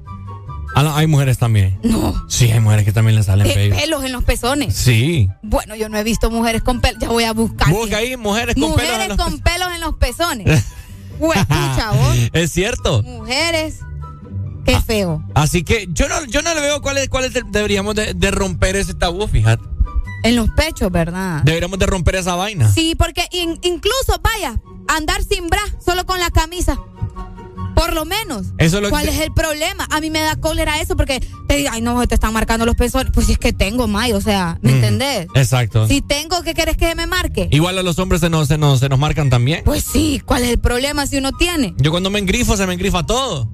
Ah, 0.80 0.84
no, 0.84 0.96
hay 0.96 1.08
mujeres 1.08 1.38
también. 1.40 1.80
No. 1.84 2.26
Sí, 2.30 2.52
hay 2.52 2.60
mujeres 2.60 2.86
que 2.86 2.92
también 2.92 3.16
le 3.16 3.24
salen 3.24 3.48
Eh, 3.48 3.54
pelos. 3.54 3.78
pelos 3.80 4.04
en 4.04 4.12
los 4.12 4.24
pezones. 4.24 4.76
Sí. 4.76 5.28
Bueno, 5.42 5.76
yo 5.76 5.90
no 5.90 5.98
he 5.98 6.04
visto 6.04 6.30
mujeres 6.30 6.62
con 6.62 6.82
pelos. 6.82 7.02
Ya 7.02 7.10
voy 7.10 7.24
a 7.24 7.34
buscar. 7.34 7.70
Busca 7.72 7.98
ahí 7.98 8.16
mujeres 8.16 8.54
con 8.56 8.76
pelos 8.76 8.78
mujeres 8.86 9.02
en 9.02 9.08
los 9.10 9.18
con 9.18 9.40
pelos 9.40 9.68
en 9.74 9.82
los 9.82 9.96
pezones. 9.96 10.64
Huepucha, 11.20 11.92
vos. 11.92 12.16
Es 12.34 12.52
cierto. 12.52 13.02
Mujeres. 13.04 13.80
Ah. 13.82 13.88
Qué 14.66 14.80
feo. 14.82 15.24
Así 15.34 15.64
que 15.64 15.88
yo 15.92 16.08
no, 16.10 16.24
yo 16.26 16.42
no 16.42 16.54
le 16.54 16.62
veo 16.62 16.82
cuál 16.82 16.98
es, 17.00 17.10
cuál 17.10 17.26
es 17.26 17.36
el- 17.36 17.50
deberíamos 17.52 17.96
de, 17.96 18.14
de 18.14 18.32
romper 18.32 18.76
ese 18.76 18.94
tabú, 18.94 19.28
fíjate. 19.28 19.64
En 20.24 20.36
los 20.36 20.50
pechos, 20.52 20.92
¿verdad? 20.92 21.42
Deberíamos 21.44 21.80
de 21.80 21.86
romper 21.86 22.16
esa 22.18 22.36
vaina. 22.36 22.70
Sí, 22.72 22.94
porque 22.96 23.24
in- 23.32 23.60
incluso, 23.64 24.20
vaya, 24.22 24.60
andar 24.88 25.24
sin 25.24 25.48
bra, 25.48 25.62
solo 25.84 26.06
con 26.06 26.20
la 26.20 26.30
camisa. 26.32 26.78
Por 27.78 27.94
lo 27.94 28.06
menos. 28.06 28.48
Eso 28.58 28.78
es 28.78 28.84
lo 28.84 28.90
¿Cuál 28.90 29.06
que- 29.06 29.12
es 29.12 29.20
el 29.22 29.32
problema? 29.34 29.88
A 29.92 30.02
mí 30.02 30.10
me 30.10 30.20
da 30.20 30.36
cólera 30.36 30.82
eso 30.82 30.96
porque 30.98 31.20
te 31.48 31.58
digo, 31.58 31.70
ay, 31.72 31.82
no, 31.82 32.06
te 32.08 32.16
están 32.16 32.34
marcando 32.34 32.66
los 32.66 32.76
pezones. 32.76 33.12
Pues 33.14 33.28
si 33.28 33.34
es 33.34 33.38
que 33.40 33.54
tengo, 33.54 33.88
May, 33.88 34.14
o 34.14 34.22
sea, 34.22 34.58
¿me 34.62 34.72
Mm, 34.72 34.76
entendés? 34.76 35.28
Exacto. 35.36 35.88
Si 35.88 36.02
tengo, 36.02 36.42
¿qué 36.44 36.54
quieres 36.54 36.76
que 36.76 36.94
me 36.96 37.06
marque? 37.08 37.48
Igual 37.52 37.78
a 37.78 37.84
los 37.84 38.00
hombres 38.00 38.22
se 38.22 38.30
nos, 38.30 38.48
se 38.48 38.58
nos, 38.58 38.80
se 38.80 38.90
nos 38.90 38.98
marcan 39.00 39.30
también. 39.30 39.62
Pues 39.64 39.84
sí, 39.84 40.22
¿cuál 40.26 40.44
es 40.44 40.50
el 40.50 40.60
problema 40.60 41.06
si 41.08 41.18
uno 41.18 41.32
tiene? 41.34 41.76
Yo 41.78 41.92
cuando 41.92 42.10
me 42.10 42.20
engrifo, 42.20 42.58
se 42.58 42.66
me 42.66 42.74
engrifa 42.74 43.06
todo. 43.06 43.50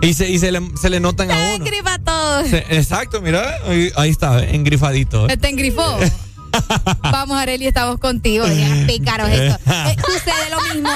Y 0.00 0.14
se, 0.14 0.28
y 0.28 0.38
se, 0.40 0.50
le, 0.50 0.60
se 0.80 0.90
le 0.90 0.98
notan 0.98 1.30
a 1.30 1.34
uno. 1.54 1.64
Engrifa 1.64 1.96
todo. 2.00 2.44
Se- 2.44 2.66
exacto, 2.70 3.20
mira, 3.22 3.58
ahí, 3.68 3.92
ahí 3.94 4.10
está, 4.10 4.44
engrifadito. 4.44 5.28
eh. 5.28 5.36
Te 5.36 5.48
engrifó. 5.48 5.84
Vamos, 7.02 7.36
Areli, 7.38 7.66
estamos 7.66 7.98
contigo. 7.98 8.46
Ya, 8.46 8.86
pícaros 8.86 9.28
esto. 9.30 9.58
Eh, 9.70 9.96
sucede 10.06 10.50
lo 10.50 10.60
mismo. 10.74 10.90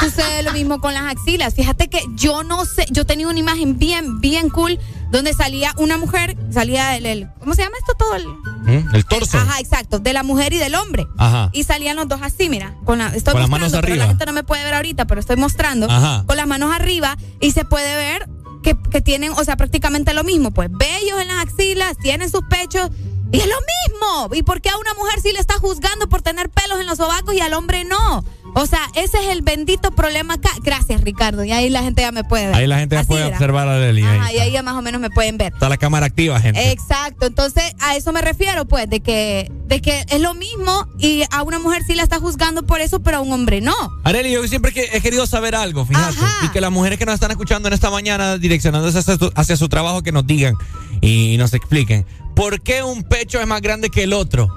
Sucede 0.00 0.42
lo 0.42 0.52
mismo 0.52 0.80
con 0.80 0.94
las 0.94 1.04
axilas. 1.04 1.54
Fíjate 1.54 1.88
que 1.88 2.00
yo 2.14 2.42
no 2.42 2.64
sé, 2.64 2.86
yo 2.90 3.04
tenía 3.06 3.28
una 3.28 3.38
imagen 3.38 3.78
bien, 3.78 4.20
bien 4.20 4.48
cool 4.48 4.78
donde 5.10 5.34
salía 5.34 5.74
una 5.76 5.98
mujer, 5.98 6.36
salía 6.50 6.96
el, 6.96 7.04
el- 7.06 7.28
¿cómo 7.38 7.54
se 7.54 7.62
llama 7.62 7.76
esto 7.78 7.92
todo? 7.98 8.14
El, 8.16 8.26
¿Mm? 8.26 8.94
El 8.94 9.04
torso. 9.04 9.36
Ajá, 9.38 9.60
exacto, 9.60 9.98
de 9.98 10.12
la 10.14 10.22
mujer 10.22 10.54
y 10.54 10.58
del 10.58 10.74
hombre. 10.74 11.06
Ajá. 11.18 11.50
Y 11.52 11.64
salían 11.64 11.96
los 11.96 12.08
dos 12.08 12.20
así, 12.22 12.48
mira, 12.48 12.74
con, 12.84 12.98
la, 12.98 13.08
estoy 13.08 13.32
Con 13.32 13.42
las 13.42 13.50
mostrando, 13.50 13.58
manos 13.58 13.72
pero 13.72 13.78
arriba. 13.92 14.04
la 14.04 14.08
gente 14.08 14.26
no 14.26 14.32
me 14.32 14.42
puede 14.42 14.64
ver 14.64 14.74
ahorita, 14.74 15.04
pero 15.06 15.20
estoy 15.20 15.36
mostrando. 15.36 15.86
Ajá. 15.90 16.24
Con 16.26 16.36
las 16.38 16.46
manos 16.46 16.72
arriba 16.74 17.16
y 17.40 17.52
se 17.52 17.64
puede 17.66 17.94
ver 17.94 18.26
que, 18.62 18.74
que 18.90 19.02
tienen, 19.02 19.32
o 19.32 19.44
sea, 19.44 19.56
prácticamente 19.56 20.14
lo 20.14 20.24
mismo, 20.24 20.50
pues 20.50 20.70
bellos 20.72 21.20
en 21.20 21.28
las 21.28 21.42
axilas, 21.46 21.96
tienen 21.98 22.30
sus 22.30 22.42
pechos 22.48 22.90
y 23.32 23.38
es 23.38 23.46
lo 23.46 23.56
mismo. 23.56 24.34
¿Y 24.34 24.42
por 24.42 24.60
qué 24.60 24.68
a 24.68 24.76
una 24.76 24.94
mujer 24.94 25.20
sí 25.20 25.32
le 25.32 25.40
está 25.40 25.54
juzgando 25.54 26.08
por 26.08 26.22
tener 26.22 26.50
pelos 26.50 26.80
en 26.80 26.86
los 26.86 26.98
sobacos 26.98 27.34
y 27.34 27.40
al 27.40 27.54
hombre 27.54 27.84
no? 27.84 28.24
O 28.54 28.66
sea, 28.66 28.80
ese 28.94 29.18
es 29.18 29.28
el 29.30 29.40
bendito 29.40 29.90
problema 29.92 30.34
acá. 30.34 30.50
Gracias, 30.62 31.00
Ricardo. 31.00 31.42
Y 31.42 31.52
ahí 31.52 31.70
la 31.70 31.82
gente 31.82 32.02
ya 32.02 32.12
me 32.12 32.22
puede 32.22 32.46
ver. 32.48 32.54
Ahí 32.54 32.66
la 32.66 32.78
gente 32.78 32.96
ya 32.96 33.00
Así 33.00 33.08
puede 33.08 33.26
era. 33.26 33.30
observar 33.36 33.66
a 33.68 33.76
ahí 33.76 34.02
Ajá, 34.02 34.32
y 34.32 34.38
ahí 34.38 34.52
ya 34.52 34.62
más 34.62 34.74
o 34.74 34.82
menos 34.82 35.00
me 35.00 35.08
pueden 35.08 35.38
ver. 35.38 35.54
Está 35.54 35.70
la 35.70 35.78
cámara 35.78 36.06
activa, 36.06 36.38
gente. 36.38 36.70
Exacto, 36.70 37.24
entonces 37.26 37.64
a 37.80 37.96
eso 37.96 38.12
me 38.12 38.20
refiero, 38.20 38.66
pues, 38.66 38.90
de 38.90 39.00
que, 39.00 39.50
de 39.66 39.80
que 39.80 40.04
es 40.10 40.20
lo 40.20 40.34
mismo 40.34 40.86
y 40.98 41.22
a 41.30 41.42
una 41.42 41.58
mujer 41.58 41.82
sí 41.86 41.94
la 41.94 42.02
está 42.02 42.18
juzgando 42.18 42.64
por 42.64 42.82
eso, 42.82 43.00
pero 43.00 43.18
a 43.18 43.20
un 43.20 43.32
hombre 43.32 43.62
no. 43.62 43.74
Arely, 44.04 44.32
yo 44.32 44.46
siempre 44.46 44.72
que 44.72 44.90
he 44.92 45.00
querido 45.00 45.26
saber 45.26 45.54
algo, 45.54 45.86
fíjate. 45.86 46.16
Y 46.44 46.48
que 46.50 46.60
las 46.60 46.70
mujeres 46.70 46.98
que 46.98 47.06
nos 47.06 47.14
están 47.14 47.30
escuchando 47.30 47.68
en 47.68 47.74
esta 47.74 47.90
mañana, 47.90 48.36
direccionándose 48.36 48.98
hacia 48.98 49.16
su, 49.16 49.32
hacia 49.34 49.56
su 49.56 49.68
trabajo, 49.70 50.02
que 50.02 50.12
nos 50.12 50.26
digan 50.26 50.56
y 51.00 51.36
nos 51.38 51.54
expliquen. 51.54 52.04
¿Por 52.34 52.62
qué 52.62 52.82
un 52.82 53.02
pecho 53.02 53.40
es 53.40 53.46
más 53.46 53.60
grande 53.60 53.90
que 53.90 54.04
el 54.04 54.12
otro? 54.12 54.48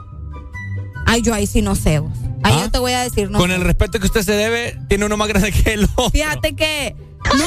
Ay, 1.06 1.22
yo 1.22 1.34
ahí 1.34 1.46
sí 1.48 1.62
no 1.62 1.76
sé. 1.76 2.02
Ahí 2.44 2.60
yo 2.60 2.72
te 2.72 2.80
voy 2.80 2.94
a 2.94 3.02
decir, 3.02 3.30
no 3.30 3.38
¿Ah? 3.38 3.42
Con 3.42 3.50
sé. 3.50 3.56
el 3.56 3.62
respeto 3.62 4.00
que 4.00 4.06
usted 4.06 4.22
se 4.22 4.34
debe, 4.34 4.78
tiene 4.88 5.06
uno 5.06 5.18
más 5.18 5.28
grande 5.28 5.52
que 5.52 5.74
el 5.74 5.86
otro. 5.96 6.10
Fíjate 6.12 6.56
que 6.56 6.96
no. 7.38 7.46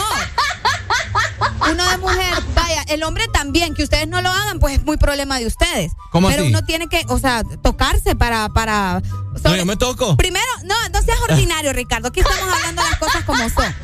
Uno 1.71 1.89
de 1.91 1.99
mujer, 1.99 2.35
vaya, 2.55 2.83
el 2.89 3.03
hombre 3.03 3.27
también, 3.33 3.75
que 3.75 3.83
ustedes 3.83 4.09
no 4.09 4.23
lo 4.23 4.31
hagan, 4.31 4.59
pues 4.59 4.79
es 4.79 4.85
muy 4.85 4.97
problema 4.97 5.39
de 5.39 5.47
ustedes. 5.47 5.93
¿Cómo 6.11 6.29
Pero 6.29 6.43
así? 6.43 6.51
uno 6.51 6.65
tiene 6.65 6.89
que, 6.89 7.03
o 7.09 7.19
sea, 7.19 7.43
tocarse 7.63 8.17
para, 8.17 8.49
para. 8.49 9.03
No, 9.45 9.57
yo 9.57 9.65
me 9.67 9.77
toco. 9.77 10.17
Primero, 10.17 10.47
no, 10.65 10.75
no 10.93 11.03
seas 11.03 11.19
ordinario, 11.29 11.73
Ricardo. 11.73 12.09
Aquí 12.09 12.21
estamos 12.21 12.55
hablando 12.55 12.83
las 12.83 12.99
cosas 12.99 13.25
como 13.25 13.49
son. 13.51 13.75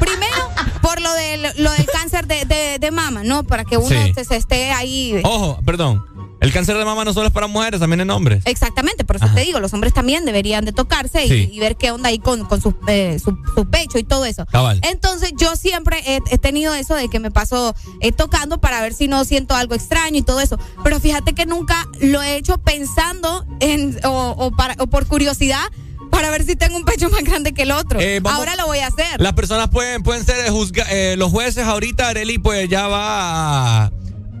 Primero, 0.00 0.50
por 0.82 1.00
lo 1.00 1.12
del, 1.14 1.42
lo 1.58 1.70
del 1.72 1.86
cáncer 1.86 2.26
de, 2.26 2.44
de, 2.44 2.78
de 2.78 2.90
mama, 2.90 3.22
¿no? 3.24 3.42
Para 3.44 3.64
que 3.64 3.76
uno 3.76 3.88
Sí. 3.88 4.12
se, 4.14 4.24
se 4.24 4.36
esté 4.36 4.72
ahí. 4.72 5.20
Ojo, 5.24 5.60
perdón. 5.64 6.04
El 6.40 6.52
cáncer 6.52 6.76
de 6.76 6.84
mama 6.84 7.04
no 7.04 7.12
solo 7.14 7.28
es 7.28 7.32
para 7.32 7.46
mujeres, 7.46 7.80
también 7.80 8.00
en 8.02 8.10
hombres. 8.10 8.42
Exactamente, 8.44 9.04
por 9.04 9.16
eso 9.16 9.26
te 9.34 9.40
digo, 9.40 9.58
los 9.58 9.72
hombres 9.72 9.94
también 9.94 10.24
deberían 10.26 10.64
de 10.66 10.72
tocarse 10.72 11.24
y, 11.24 11.28
Sí. 11.28 11.50
y 11.52 11.58
ver 11.60 11.76
qué 11.76 11.90
onda 11.90 12.10
ahí 12.10 12.18
con, 12.18 12.44
con 12.44 12.60
su, 12.60 12.74
eh, 12.88 13.18
su, 13.22 13.36
su 13.54 13.68
pecho 13.70 13.98
y 13.98 14.04
todo 14.04 14.24
eso. 14.26 14.44
Cabal. 14.46 14.80
Entonces 14.84 15.32
yo 15.36 15.56
siempre 15.56 15.98
he, 16.06 16.20
he 16.30 16.38
tenido 16.38 16.74
eso 16.74 16.94
de 16.94 17.08
que 17.08 17.20
me 17.20 17.30
paso 17.30 17.74
eh, 18.00 18.12
tocando 18.12 18.58
para 18.60 18.80
ver 18.82 18.92
si 18.92 19.08
no 19.08 19.24
siento 19.24 19.54
algo 19.54 19.74
extraño 19.74 20.18
y 20.18 20.22
todo 20.22 20.40
eso. 20.40 20.58
Pero 20.84 21.00
fíjate 21.00 21.32
que 21.34 21.46
nunca 21.46 21.86
lo 22.00 22.22
he 22.22 22.36
hecho 22.36 22.58
pensando 22.58 23.46
en 23.60 23.98
o, 24.04 24.34
o 24.36 24.50
para, 24.50 24.74
o 24.78 24.86
por 24.88 25.06
curiosidad 25.06 25.64
para 26.10 26.30
ver 26.30 26.44
si 26.44 26.54
tengo 26.54 26.76
un 26.76 26.84
pecho 26.84 27.08
más 27.10 27.22
grande 27.24 27.52
que 27.52 27.62
el 27.62 27.72
otro. 27.72 27.98
Eh, 28.00 28.20
vamos- 28.20 28.38
Ahora 28.38 28.56
lo 28.56 28.66
voy 28.66 28.78
a 28.78 28.86
hacer. 28.88 29.20
Las 29.20 29.32
personas 29.32 29.68
pueden, 29.70 30.02
pueden 30.02 30.24
ser 30.24 30.50
juzga- 30.50 30.86
eh, 30.90 31.14
los 31.16 31.30
jueces 31.30 31.64
ahorita, 31.64 32.08
Areli, 32.08 32.38
pues 32.38 32.68
ya 32.68 32.86
va 32.88 33.84
a, 33.86 33.92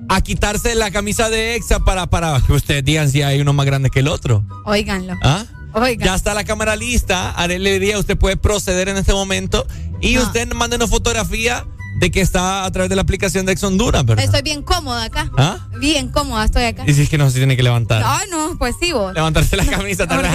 a 0.08 0.20
quitarse 0.20 0.74
la 0.74 0.90
camisa 0.90 1.30
de 1.30 1.56
Exa 1.56 1.80
para, 1.80 2.06
para 2.06 2.40
que 2.40 2.52
ustedes 2.52 2.84
digan 2.84 3.10
si 3.10 3.22
hay 3.22 3.40
uno 3.40 3.52
más 3.52 3.66
grande 3.66 3.90
que 3.90 4.00
el 4.00 4.08
otro. 4.08 4.44
Óiganlo. 4.64 5.14
¿Ah? 5.22 5.44
Oigan. 5.74 6.06
Ya 6.06 6.14
está 6.14 6.34
la 6.34 6.44
cámara 6.44 6.76
lista. 6.76 7.32
Arely 7.32 7.78
Díaz, 7.78 8.00
usted 8.00 8.16
puede 8.16 8.36
proceder 8.36 8.88
en 8.88 8.96
este 8.96 9.12
momento 9.12 9.66
y 10.00 10.18
usted 10.18 10.52
mande 10.52 10.76
una 10.76 10.86
fotografía 10.86 11.66
de 11.98 12.10
que 12.10 12.20
está 12.20 12.64
a 12.64 12.70
través 12.70 12.90
de 12.90 12.96
la 12.96 13.02
aplicación 13.02 13.46
de 13.46 13.52
Ex 13.52 13.62
Honduras, 13.64 14.04
¿verdad? 14.04 14.24
Estoy 14.24 14.42
bien 14.42 14.62
cómoda 14.62 15.04
acá. 15.04 15.30
¿Ah? 15.38 15.68
Bien 15.78 16.08
cómoda 16.08 16.44
estoy 16.44 16.64
acá. 16.64 16.84
Y 16.86 16.92
si 16.94 17.02
es 17.02 17.08
que 17.08 17.18
no 17.18 17.30
se 17.30 17.38
tiene 17.38 17.56
que 17.56 17.62
levantar. 17.62 18.02
Ay, 18.04 18.28
no, 18.30 18.56
pues 18.58 18.74
sí, 18.80 18.92
vos. 18.92 19.14
Levantarse 19.14 19.56
la 19.56 19.64
camisa 19.64 20.06
también. 20.08 20.32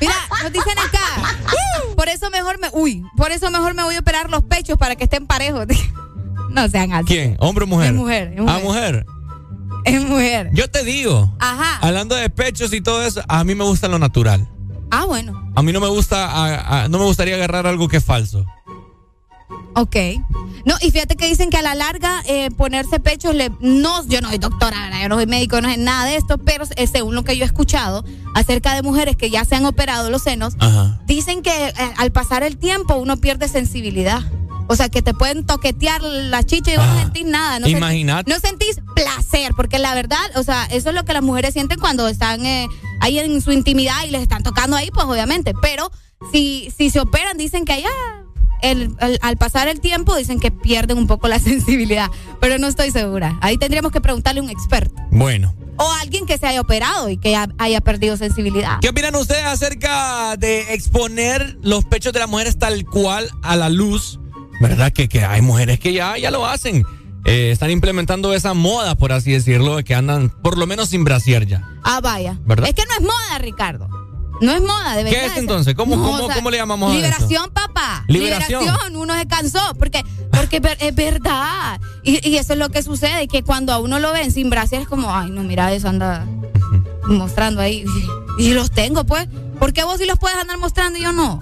Mira, 0.00 0.14
nos 0.42 0.52
dicen 0.52 0.78
acá. 0.78 1.46
Por 1.96 2.08
eso 2.08 2.30
mejor 2.30 2.58
me. 2.58 2.68
Uy, 2.72 3.04
por 3.16 3.30
eso 3.30 3.50
mejor 3.50 3.74
me 3.74 3.82
voy 3.82 3.94
a 3.94 3.98
operar 4.00 4.30
los 4.30 4.42
pechos 4.42 4.78
para 4.78 4.96
que 4.96 5.04
estén 5.04 5.26
parejos. 5.26 5.66
No 6.50 6.68
sean 6.68 6.92
así. 6.92 7.06
¿Quién? 7.06 7.36
¿Hombre 7.40 7.64
o 7.64 7.66
mujer? 7.66 7.88
Es 7.90 7.94
mujer, 7.94 8.32
es 8.34 8.40
Ah, 8.40 8.58
mujer. 8.62 8.62
mujer. 8.62 9.06
Es 9.84 10.02
mujer. 10.04 10.50
Yo 10.52 10.68
te 10.70 10.84
digo, 10.84 11.34
Ajá. 11.38 11.78
hablando 11.80 12.14
de 12.14 12.28
pechos 12.28 12.72
y 12.72 12.80
todo 12.80 13.02
eso, 13.02 13.22
a 13.28 13.44
mí 13.44 13.54
me 13.54 13.64
gusta 13.64 13.88
lo 13.88 13.98
natural. 13.98 14.46
Ah, 14.90 15.04
bueno. 15.06 15.50
A 15.54 15.62
mí 15.62 15.72
no 15.72 15.80
me 15.80 15.88
gusta, 15.88 16.26
a- 16.30 16.82
a- 16.84 16.88
no 16.88 16.98
me 16.98 17.04
gustaría 17.04 17.36
agarrar 17.36 17.66
algo 17.66 17.88
que 17.88 17.96
es 17.98 18.04
falso. 18.04 18.44
Ok. 19.74 19.96
No, 20.66 20.74
y 20.82 20.90
fíjate 20.90 21.16
que 21.16 21.26
dicen 21.26 21.48
que 21.48 21.56
a 21.56 21.62
la 21.62 21.74
larga 21.74 22.22
eh, 22.26 22.50
ponerse 22.56 23.00
pechos 23.00 23.34
le. 23.34 23.50
No, 23.60 24.06
yo 24.06 24.20
no 24.20 24.28
soy 24.28 24.38
doctora, 24.38 24.76
¿verdad? 24.82 25.02
yo 25.02 25.08
no 25.08 25.14
soy 25.14 25.26
médico, 25.26 25.60
no 25.60 25.70
sé 25.70 25.76
nada 25.78 26.04
de 26.04 26.16
esto, 26.16 26.36
pero 26.38 26.64
eh, 26.76 26.86
según 26.86 27.14
lo 27.14 27.24
que 27.24 27.36
yo 27.36 27.44
he 27.44 27.46
escuchado 27.46 28.04
acerca 28.34 28.74
de 28.74 28.82
mujeres 28.82 29.16
que 29.16 29.30
ya 29.30 29.44
se 29.44 29.54
han 29.54 29.64
operado 29.64 30.10
los 30.10 30.22
senos, 30.22 30.54
Ajá. 30.58 31.00
dicen 31.06 31.40
que 31.42 31.68
eh, 31.68 31.72
al 31.96 32.10
pasar 32.12 32.42
el 32.42 32.58
tiempo 32.58 32.96
uno 32.96 33.16
pierde 33.16 33.48
sensibilidad. 33.48 34.22
O 34.72 34.76
sea, 34.76 34.88
que 34.88 35.02
te 35.02 35.14
pueden 35.14 35.44
toquetear 35.44 36.00
la 36.00 36.44
chicha 36.44 36.72
y 36.72 36.76
vos 36.76 36.86
no 36.86 36.92
Ah, 36.92 37.02
sentís 37.02 37.24
nada. 37.26 37.58
No 37.58 37.66
sentís- 37.66 37.76
imagínate. 37.76 38.30
no 38.30 38.38
sentís 38.38 38.80
placer, 38.94 39.52
porque 39.56 39.80
la 39.80 39.94
verdad, 39.94 40.20
o 40.36 40.44
sea, 40.44 40.64
eso 40.66 40.90
es 40.90 40.94
lo 40.94 41.04
que 41.04 41.12
las 41.12 41.22
mujeres 41.22 41.54
sienten 41.54 41.80
cuando 41.80 42.06
están 42.06 42.46
eh, 42.46 42.68
ahí 43.00 43.18
en 43.18 43.40
su 43.42 43.50
intimidad 43.50 43.96
y 44.06 44.10
les 44.10 44.22
están 44.22 44.44
tocando 44.44 44.76
ahí, 44.76 44.90
pues 44.92 45.06
obviamente. 45.06 45.54
Pero 45.60 45.90
si, 46.32 46.72
si 46.76 46.88
se 46.90 47.00
operan, 47.00 47.36
dicen 47.36 47.64
que 47.64 47.72
allá, 47.72 47.88
el, 48.62 48.94
el- 49.00 49.18
al 49.22 49.36
pasar 49.38 49.66
el 49.66 49.80
tiempo, 49.80 50.14
dicen 50.14 50.38
que 50.38 50.52
pierden 50.52 50.98
un 50.98 51.08
poco 51.08 51.26
la 51.26 51.38
sensibilidad. 51.40 52.08
Pero 52.40 52.58
no 52.58 52.68
estoy 52.68 52.92
segura. 52.92 53.38
Ahí 53.40 53.58
tendríamos 53.58 53.90
que 53.90 54.00
preguntarle 54.00 54.40
a 54.40 54.44
un 54.44 54.50
experto. 54.50 54.94
Bueno. 55.10 55.52
O 55.78 55.90
a 55.94 56.00
alguien 56.02 56.26
que 56.26 56.36
se 56.38 56.46
haya 56.46 56.60
operado 56.60 57.08
y 57.08 57.16
que 57.16 57.30
ya 57.32 57.48
haya 57.58 57.80
perdido 57.80 58.16
sensibilidad. 58.16 58.78
¿Qué 58.82 58.90
opinan 58.90 59.16
ustedes 59.16 59.46
acerca 59.46 60.36
de 60.36 60.74
exponer 60.74 61.56
los 61.62 61.84
pechos 61.86 62.12
de 62.12 62.18
las 62.20 62.28
mujeres 62.28 62.56
tal 62.58 62.84
cual 62.84 63.30
a 63.42 63.56
la 63.56 63.68
luz? 63.70 64.19
¿Verdad? 64.60 64.92
Que, 64.92 65.08
que 65.08 65.24
hay 65.24 65.40
mujeres 65.42 65.80
que 65.80 65.92
ya, 65.92 66.16
ya 66.18 66.30
lo 66.30 66.46
hacen. 66.46 66.84
Eh, 67.24 67.50
están 67.50 67.70
implementando 67.70 68.32
esa 68.32 68.54
moda, 68.54 68.94
por 68.94 69.12
así 69.12 69.32
decirlo, 69.32 69.76
de 69.76 69.84
que 69.84 69.94
andan 69.94 70.30
por 70.30 70.56
lo 70.56 70.66
menos 70.66 70.88
sin 70.90 71.04
brasier 71.04 71.46
ya. 71.46 71.66
Ah, 71.82 72.00
vaya. 72.00 72.38
¿Verdad? 72.46 72.68
Es 72.68 72.74
que 72.74 72.84
no 72.86 72.94
es 72.94 73.00
moda, 73.02 73.38
Ricardo. 73.40 73.88
No 74.40 74.52
es 74.52 74.62
moda, 74.62 74.96
de 74.96 75.04
¿Qué 75.04 75.16
verdad. 75.16 75.32
es 75.32 75.38
entonces? 75.38 75.74
¿Cómo- 75.74 75.96
cómo- 76.02 76.28
cómo 76.34 76.50
le 76.50 76.56
llamamos 76.56 76.88
a 76.90 76.92
eso? 76.94 77.02
Liberación, 77.02 77.50
papá. 77.50 78.04
Liberación. 78.08 78.64
Uno 78.96 79.14
se 79.18 79.26
cansó. 79.26 79.74
Porque, 79.78 80.02
porque 80.32 80.56
es 80.56 80.62
ver- 80.62 80.78
es 80.80 80.94
verdad. 80.94 81.78
Y, 82.02 82.26
y 82.26 82.36
eso 82.38 82.54
es 82.54 82.58
lo 82.58 82.70
que 82.70 82.82
sucede. 82.82 83.28
Que 83.28 83.42
cuando 83.42 83.74
a 83.74 83.78
uno 83.78 83.98
lo 83.98 84.12
ven 84.14 84.32
sin 84.32 84.48
brasier 84.48 84.80
es 84.82 84.88
como, 84.88 85.14
ay, 85.14 85.30
no, 85.30 85.42
mira, 85.42 85.70
eso 85.74 85.88
anda 85.90 86.26
mostrando 87.06 87.60
ahí. 87.60 87.84
Y 88.38 88.54
los 88.54 88.70
tengo, 88.70 89.04
pues. 89.04 89.28
¿Por 89.58 89.74
qué 89.74 89.84
vos 89.84 89.98
sí 89.98 90.06
los 90.06 90.18
puedes 90.18 90.38
andar 90.38 90.56
mostrando 90.56 90.98
y 90.98 91.02
yo 91.02 91.12
no? 91.12 91.40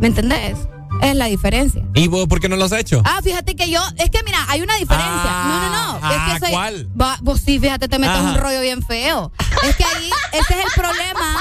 ¿Me 0.00 0.08
entendés? 0.08 0.58
Es 1.02 1.14
la 1.16 1.26
diferencia. 1.26 1.82
¿Y 1.94 2.08
vos 2.08 2.26
por 2.28 2.40
qué 2.40 2.48
no 2.48 2.56
lo 2.56 2.64
has 2.64 2.72
hecho? 2.72 3.02
Ah, 3.04 3.20
fíjate 3.22 3.54
que 3.56 3.70
yo, 3.70 3.80
es 3.98 4.10
que 4.10 4.22
mira, 4.24 4.38
hay 4.48 4.62
una 4.62 4.74
diferencia. 4.76 5.12
no, 5.14 5.60
no, 5.60 5.70
no. 5.70 5.98
ah, 6.02 6.12
es 6.14 6.32
que 6.34 6.46
soy, 6.46 6.50
¿cuál? 6.50 6.88
Va, 7.00 7.18
vos 7.22 7.40
sí, 7.44 7.58
fíjate, 7.58 7.88
te 7.88 7.98
metes 7.98 8.16
Ajá. 8.16 8.30
un 8.32 8.36
rollo 8.38 8.60
bien 8.60 8.82
feo. 8.82 9.30
Es 9.68 9.76
que 9.76 9.84
ahí, 9.84 10.10
ese 10.32 10.54
es 10.54 10.64
el 10.64 10.72
problema 10.74 11.36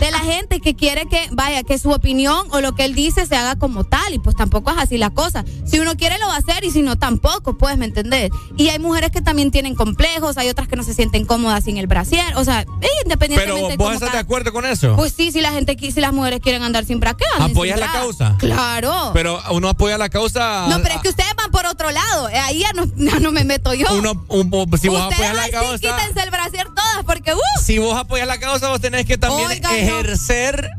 de 0.00 0.10
la 0.10 0.18
gente 0.20 0.60
que 0.60 0.74
quiere 0.74 1.06
que, 1.08 1.28
vaya, 1.32 1.62
que 1.62 1.78
su 1.78 1.90
opinión 1.90 2.46
o 2.50 2.60
lo 2.60 2.74
que 2.74 2.84
él 2.84 2.94
dice 2.94 3.26
se 3.26 3.36
haga 3.36 3.56
como 3.56 3.84
tal. 3.84 4.14
Y 4.14 4.18
pues 4.18 4.36
tampoco 4.36 4.70
es 4.70 4.78
así 4.78 4.98
la 4.98 5.10
cosa. 5.10 5.44
Si 5.64 5.78
uno 5.78 5.96
quiere, 5.96 6.18
lo 6.18 6.26
va 6.28 6.34
a 6.34 6.38
hacer 6.38 6.64
y 6.64 6.70
si 6.70 6.82
no, 6.82 6.96
tampoco, 6.96 7.56
pues, 7.58 7.76
¿me 7.78 7.86
entendés? 7.86 8.30
Y 8.56 8.68
hay 8.68 8.78
mujeres 8.78 9.10
que 9.10 9.20
también 9.20 9.50
tienen 9.50 9.74
complejos, 9.74 10.36
hay 10.38 10.48
otras 10.48 10.68
que 10.68 10.76
no 10.76 10.82
se 10.82 10.94
sienten 10.94 11.24
cómodas 11.24 11.64
sin 11.64 11.76
el 11.76 11.86
brasier. 11.86 12.36
O 12.36 12.44
sea, 12.44 12.62
eh, 12.62 12.86
independientemente 13.04 13.60
Pero 13.62 13.68
de 13.68 13.76
vos 13.76 13.92
estás 13.94 14.08
de 14.08 14.12
cada- 14.12 14.20
acuerdo 14.22 14.52
con 14.52 14.64
eso. 14.64 14.94
Pues 14.96 15.12
sí, 15.12 15.32
si 15.32 15.40
la 15.40 15.52
gente, 15.52 15.76
si 15.78 16.00
las 16.00 16.12
mujeres 16.12 16.40
quieren 16.40 16.62
andar 16.62 16.84
sin 16.84 16.96
sin 16.96 17.42
¿Apoyas 17.42 17.78
la 17.78 17.92
causa? 17.92 18.36
Claro. 18.38 18.65
Pero 19.12 19.40
uno 19.50 19.68
apoya 19.68 19.98
la 19.98 20.08
causa. 20.08 20.66
No, 20.68 20.82
pero 20.82 20.94
es 20.96 21.00
que 21.00 21.08
ustedes 21.08 21.34
van 21.36 21.50
por 21.50 21.66
otro 21.66 21.90
lado. 21.90 22.28
Eh, 22.28 22.38
Ahí 22.38 22.60
ya 22.60 22.72
no, 22.74 22.86
no 23.20 23.32
me 23.32 23.44
meto 23.44 23.72
yo. 23.74 23.86
uno, 23.94 24.24
un- 24.28 24.50
si 24.78 24.88
vos 24.88 25.00
ustedes 25.02 25.30
apoyas 25.30 25.34
la 25.34 25.44
sí 25.44 25.50
causa. 25.50 25.78
quítense 25.78 26.20
el 26.22 26.30
brasier 26.30 26.66
todas, 26.68 27.04
porque 27.04 27.34
uh, 27.34 27.38
Si 27.64 27.78
vos 27.78 27.96
apoyas 27.96 28.26
la 28.26 28.38
causa, 28.38 28.68
vos 28.68 28.80
tenés 28.80 29.06
que 29.06 29.18
también 29.18 29.48
Oiga, 29.50 29.76
ejercer. 29.76 30.70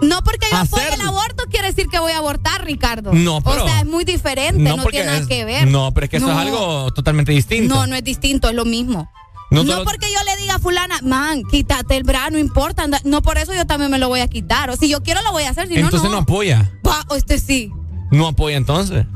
no 0.00 0.22
porque 0.24 0.46
yo 0.50 0.58
apoye 0.58 0.94
el 0.94 1.00
aborto 1.02 1.44
quiere 1.50 1.68
decir 1.68 1.86
que 1.88 1.98
voy 1.98 2.12
a 2.12 2.18
abortar, 2.18 2.64
Ricardo. 2.64 3.12
No, 3.12 3.40
pero- 3.42 3.64
O 3.64 3.68
sea, 3.68 3.80
es 3.80 3.86
muy 3.86 4.04
diferente, 4.04 4.60
no, 4.62 4.82
tiene 4.86 5.06
nada 5.06 5.18
es- 5.18 5.26
que 5.26 5.44
ver. 5.44 5.68
No, 5.68 5.92
pero 5.94 6.04
es 6.06 6.10
que 6.10 6.16
eso 6.18 6.26
No. 6.26 6.32
es 6.32 6.38
algo 6.38 6.92
totalmente 6.92 7.32
distinto. 7.32 7.74
No, 7.74 7.86
no 7.86 7.94
es 7.96 8.02
distinto, 8.04 8.48
es 8.48 8.54
lo 8.54 8.64
mismo. 8.64 9.10
No 9.52 9.84
porque 9.84 10.06
yo 10.12 10.18
le 10.24 10.36
diga 10.40 10.54
a 10.54 10.58
fulana, 10.58 10.98
man, 11.02 11.42
quítate 11.44 11.96
el 11.96 12.04
bra, 12.04 12.30
no 12.30 12.38
importa. 12.38 12.82
anda- 12.84 13.00
No 13.04 13.22
por 13.22 13.38
eso 13.38 13.52
yo 13.54 13.66
también 13.66 13.90
me 13.90 13.98
lo 13.98 14.08
voy 14.08 14.20
a 14.20 14.28
quitar. 14.28 14.70
O 14.70 14.76
si 14.76 14.88
yo 14.88 15.02
quiero 15.02 15.22
lo 15.22 15.32
voy 15.32 15.44
a 15.44 15.50
hacer, 15.50 15.68
si 15.68 15.74
Entonces 15.74 16.02
no, 16.02 16.08
no 16.08 16.14
no. 16.16 16.22
apoya. 16.22 16.72
Pa- 16.82 17.04
o 17.08 17.14
este 17.16 17.38
sí. 17.38 17.70
No 18.10 18.26
apoya 18.28 18.56
entonces. 18.56 19.06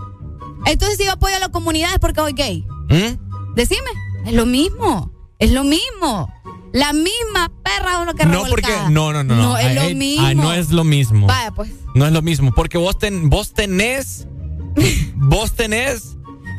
Entonces 0.67 0.99
si 0.99 1.05
yo 1.05 1.13
apoyo 1.13 1.37
a 1.37 1.39
la 1.39 1.49
comunidad 1.49 1.93
es 1.93 1.99
porque 1.99 2.21
soy 2.21 2.33
gay. 2.33 2.67
¿Mm? 2.89 3.55
Decime, 3.55 3.91
es 4.27 4.33
lo 4.35 4.47
mismo, 4.47 5.13
es 5.39 5.53
lo 5.53 5.65
mismo. 5.65 6.33
La 6.73 6.93
misma 6.93 7.51
perra 7.65 8.01
uno 8.03 8.13
que 8.15 8.27
No, 8.27 8.45
porque. 8.51 8.71
No, 8.91 9.13
no, 9.13 9.25
no. 9.25 9.35
No, 9.37 9.43
No, 9.43 9.59
es 9.59 9.75
lo 9.75 9.81
Ay, 9.81 9.87
ay, 9.89 9.95
mismo. 9.95 10.43
no 10.43 10.53
es 10.53 10.71
lo 10.73 10.85
mismo. 10.85 11.27
Vaya, 11.27 11.51
pues. 11.53 11.71
No 11.95 12.07
es 12.07 12.13
lo 12.13 12.21
mismo. 12.21 12.53
Porque 12.53 12.77
vos, 12.77 12.99
ten- 12.99 13.31
vos 13.31 13.55
tenés. 13.55 14.27
vos 15.15 15.53
tenés 15.53 16.16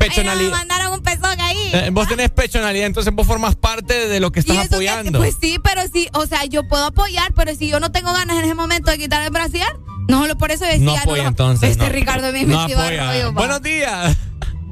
pechonalidad. 0.08 0.50
mandaron 0.50 0.92
un 0.94 1.00
pezón 1.00 1.40
ahí. 1.40 1.70
Eh, 1.72 1.90
vos 1.92 2.08
tenés 2.08 2.30
pechonalidad, 2.30 2.86
entonces 2.86 3.12
vos 3.14 3.26
formas 3.26 3.56
parte 3.56 4.08
de 4.08 4.20
lo 4.20 4.30
que 4.32 4.40
¿Y 4.40 4.42
estás 4.42 4.56
eso 4.66 4.74
apoyando. 4.76 5.18
Pues 5.18 5.36
sí, 5.40 5.58
pero 5.62 5.82
sí, 5.92 6.08
o 6.12 6.26
sea, 6.26 6.44
yo 6.44 6.66
puedo 6.68 6.84
apoyar, 6.86 7.32
pero 7.34 7.54
si 7.54 7.68
yo 7.68 7.80
no 7.80 7.90
tengo 7.92 8.12
ganas 8.12 8.38
en 8.38 8.44
ese 8.44 8.54
momento 8.54 8.90
de 8.90 8.98
quitar 8.98 9.22
el 9.22 9.30
brasier, 9.30 9.68
no 10.08 10.20
solo 10.20 10.36
por 10.38 10.50
eso 10.50 10.64
decía. 10.64 10.84
no 10.84 10.96
apoya 10.96 11.22
lo- 11.24 11.28
entonces. 11.28 11.70
Este 11.70 11.84
no. 11.86 11.90
Ricardo 11.92 12.28
a 12.28 12.32
mí 12.32 12.42
no 12.44 12.66
me 12.66 12.72
el 12.72 12.78
apoya. 12.78 13.06
rollo. 13.12 13.32
Buenos 13.32 13.62
días. 13.62 14.16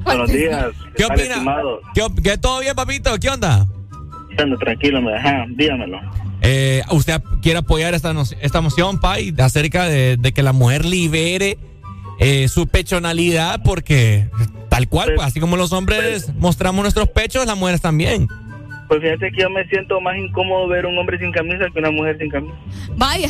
Buenos 0.03 0.31
días. 0.31 0.65
¿Qué 0.95 1.03
tal, 1.03 1.11
opina? 1.19 1.33
estimado? 1.35 1.81
¿Qué, 1.93 2.07
qué 2.23 2.37
todo 2.37 2.59
bien, 2.61 2.75
papito? 2.75 3.17
¿Qué 3.19 3.29
onda? 3.29 3.67
Tranquilo, 4.59 5.01
me 5.01 5.11
deja, 5.13 5.45
dígamelo. 5.55 5.99
Eh, 6.41 6.83
¿Usted 6.91 7.21
quiere 7.41 7.59
apoyar 7.59 7.93
esta, 7.95 8.13
no- 8.13 8.23
esta 8.39 8.61
moción, 8.61 8.99
Pai, 8.99 9.33
acerca 9.39 9.85
de, 9.85 10.15
de 10.17 10.31
que 10.31 10.43
la 10.43 10.53
mujer 10.53 10.85
libere 10.85 11.57
eh, 12.19 12.47
su 12.47 12.67
pechonalidad? 12.67 13.61
Porque 13.63 14.29
tal 14.69 14.87
cual, 14.87 15.13
pues, 15.15 15.27
así 15.27 15.39
como 15.39 15.57
los 15.57 15.71
hombres 15.73 16.33
mostramos 16.35 16.81
nuestros 16.83 17.09
pechos, 17.09 17.45
las 17.45 17.57
mujeres 17.57 17.81
también. 17.81 18.27
Pues 18.87 19.01
fíjate 19.01 19.31
que 19.31 19.41
yo 19.41 19.49
me 19.49 19.67
siento 19.67 19.99
más 19.99 20.15
incómodo 20.17 20.67
ver 20.69 20.85
un 20.85 20.97
hombre 20.97 21.19
sin 21.19 21.31
camisa 21.31 21.65
que 21.73 21.79
una 21.79 21.91
mujer 21.91 22.17
sin 22.19 22.29
camisa. 22.29 22.55
Vaya. 22.95 23.29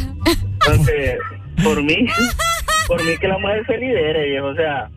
Entonces, 0.61 1.17
por 1.63 1.81
mí, 1.81 2.05
por 2.87 3.03
mí 3.03 3.17
que 3.19 3.27
la 3.27 3.37
mujer 3.39 3.65
se 3.65 3.77
libere, 3.77 4.29
viejo. 4.29 4.47
O 4.47 4.55
sea, 4.55 4.89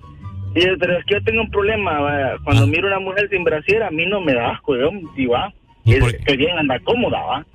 y- 0.55 0.77
pero 0.79 0.99
es 0.99 1.05
que 1.07 1.15
yo 1.15 1.23
tengo 1.25 1.43
un 1.43 1.51
problema. 1.51 2.01
vaya, 2.01 2.33
Cuando 2.45 2.67
miro 2.67 2.89
una 2.89 2.99
mujer 3.01 3.29
sin 3.31 3.43
brasier, 3.43 3.83
a 3.83 3.91
mí 3.91 4.05
no 4.07 4.21
me 4.21 4.35
da 4.35 4.51
asco. 4.51 4.77
Yo, 4.77 4.91
va. 5.31 5.51
Y 5.91 5.95
es 5.95 6.15
que 6.27 6.37
bien 6.37 6.57
anda 6.59 6.79
cómoda, 6.81 7.19
va. 7.21 7.47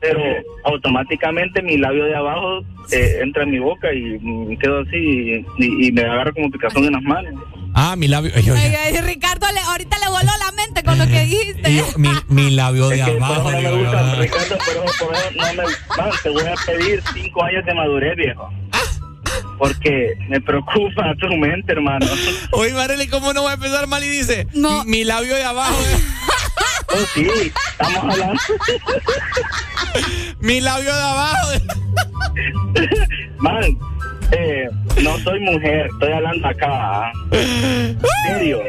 Pero 0.00 0.20
automáticamente 0.64 1.62
mi 1.62 1.78
labio 1.78 2.04
de 2.04 2.14
abajo 2.14 2.60
eh, 2.92 3.20
entra 3.22 3.44
en 3.44 3.50
mi 3.50 3.58
boca 3.58 3.88
y 3.94 4.18
quedo 4.58 4.80
así 4.80 4.96
y, 4.96 5.46
y- 5.58 5.86
y 5.88 5.92
me 5.92 6.02
agarra 6.02 6.32
como 6.32 6.50
picazón 6.50 6.84
en 6.84 6.92
las 6.92 7.02
manos. 7.02 7.34
Ah, 7.74 7.96
mi 7.96 8.08
labio. 8.08 8.30
ay, 8.34 8.42
oye, 8.50 8.60
Ay, 8.60 8.74
ay, 8.96 9.00
Ricardo, 9.02 9.46
le- 9.52 9.60
ahorita 9.60 9.98
le 9.98 10.06
voló 10.08 10.32
la 10.38 10.52
mente 10.52 10.82
con 10.82 10.98
lo 10.98 11.06
que 11.06 11.20
dijiste. 11.24 11.74
yo- 11.74 11.86
mi, 11.96 12.10
mi 12.28 12.50
labio 12.50 12.88
de 12.88 12.96
Es 13.00 13.04
que 13.06 13.12
por 13.12 13.22
abajo. 13.24 13.50
no 13.52 13.60
me 13.60 13.70
gusta. 13.72 14.14
Ricardo, 14.16 14.58
por 14.58 14.84
eso 14.84 15.10
no 15.36 15.44
me 15.46 15.54
man, 15.56 16.10
te 16.22 16.28
voy 16.30 16.42
a 16.42 16.54
pedir 16.66 17.02
cinco 17.14 17.44
años 17.44 17.64
de 17.64 17.74
madurez, 17.74 18.16
viejo. 18.16 18.50
Porque 19.58 20.14
me 20.28 20.40
preocupa 20.40 21.14
tu 21.20 21.26
mente, 21.36 21.72
hermano. 21.72 22.06
Oye, 22.52 22.72
Marely, 22.74 23.08
¿cómo 23.08 23.32
no 23.32 23.44
va 23.44 23.52
a 23.52 23.54
empezar 23.54 23.86
mal 23.86 24.04
y 24.04 24.08
dice? 24.08 24.46
Mi, 24.54 24.68
mi 24.86 25.04
labio 25.04 25.34
de 25.34 25.44
abajo. 25.44 25.76
Oh, 26.90 27.04
sí, 27.14 27.52
estamos 27.70 28.14
hablando. 28.14 28.42
mi 30.40 30.60
labio 30.60 30.94
de 30.94 31.02
abajo. 31.02 31.48
Man, 33.38 33.78
eh, 34.32 34.68
no 35.02 35.18
soy 35.18 35.40
mujer, 35.40 35.86
estoy 35.92 36.12
hablando 36.12 36.48
acá. 36.48 36.68
¿ah? 36.70 37.12
¿En 37.32 37.98
serio? 38.26 38.62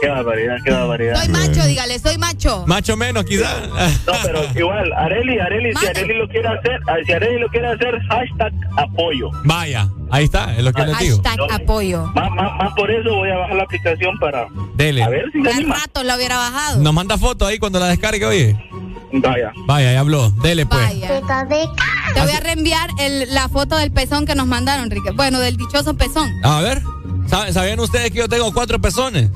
Qué 0.00 0.08
barbaridad, 0.08 0.56
qué 0.64 0.70
barbaridad. 0.70 1.16
Soy 1.16 1.28
macho, 1.28 1.64
dígale, 1.66 1.98
soy 1.98 2.18
macho. 2.18 2.64
Macho 2.66 2.96
menos, 2.96 3.24
quizás. 3.24 3.68
No, 4.06 4.12
pero 4.24 4.40
igual, 4.56 4.92
Areli, 4.94 5.38
Areli, 5.38 5.74
si 5.76 5.86
Areli 5.86 6.14
lo 6.18 6.28
quiere 6.28 6.48
hacer, 6.48 6.80
ah, 6.88 6.94
si 7.04 7.12
Areli 7.12 7.38
lo 7.40 7.48
quiere 7.48 7.66
hacer, 7.68 7.98
hashtag 8.08 8.52
apoyo. 8.76 9.30
Vaya, 9.44 9.88
ahí 10.10 10.24
está, 10.24 10.54
es 10.56 10.62
lo 10.64 10.72
que 10.72 10.82
les 10.86 10.98
digo. 10.98 11.20
Hashtag 11.22 11.52
apoyo. 11.62 12.06
Más, 12.14 12.30
más, 12.30 12.56
más 12.56 12.72
por 12.74 12.90
eso 12.90 13.14
voy 13.14 13.30
a 13.30 13.36
bajar 13.36 13.56
la 13.56 13.62
aplicación 13.64 14.18
para 14.18 14.46
Dele. 14.74 15.02
a 15.02 15.08
ver 15.08 15.26
si 15.32 15.38
anima. 15.46 15.76
rato 15.76 16.02
lo 16.02 16.14
hubiera 16.16 16.36
bajado. 16.38 16.80
Nos 16.82 16.94
manda 16.94 17.18
foto 17.18 17.46
ahí 17.46 17.58
cuando 17.58 17.78
la 17.78 17.86
descargue, 17.88 18.24
oye. 18.24 18.56
Vaya. 19.12 19.52
Vaya, 19.66 19.92
ya 19.92 20.00
habló. 20.00 20.30
Dele, 20.42 20.64
pues. 20.66 20.80
Vaya. 20.80 21.08
Te 22.14 22.20
voy 22.22 22.30
a 22.32 22.40
reenviar 22.40 22.88
el- 23.00 23.34
la 23.34 23.48
foto 23.48 23.76
del 23.76 23.90
pezón 23.92 24.24
que 24.24 24.34
nos 24.34 24.46
mandaron, 24.46 24.84
Enrique. 24.84 25.10
Bueno, 25.10 25.40
del 25.40 25.56
dichoso 25.56 25.94
pezón. 25.94 26.30
A 26.44 26.60
ver, 26.60 26.80
¿saben- 27.26 27.52
¿sabían 27.52 27.80
ustedes 27.80 28.10
que 28.12 28.18
yo 28.18 28.28
tengo 28.28 28.52
cuatro 28.54 28.80
pezones? 28.80 29.30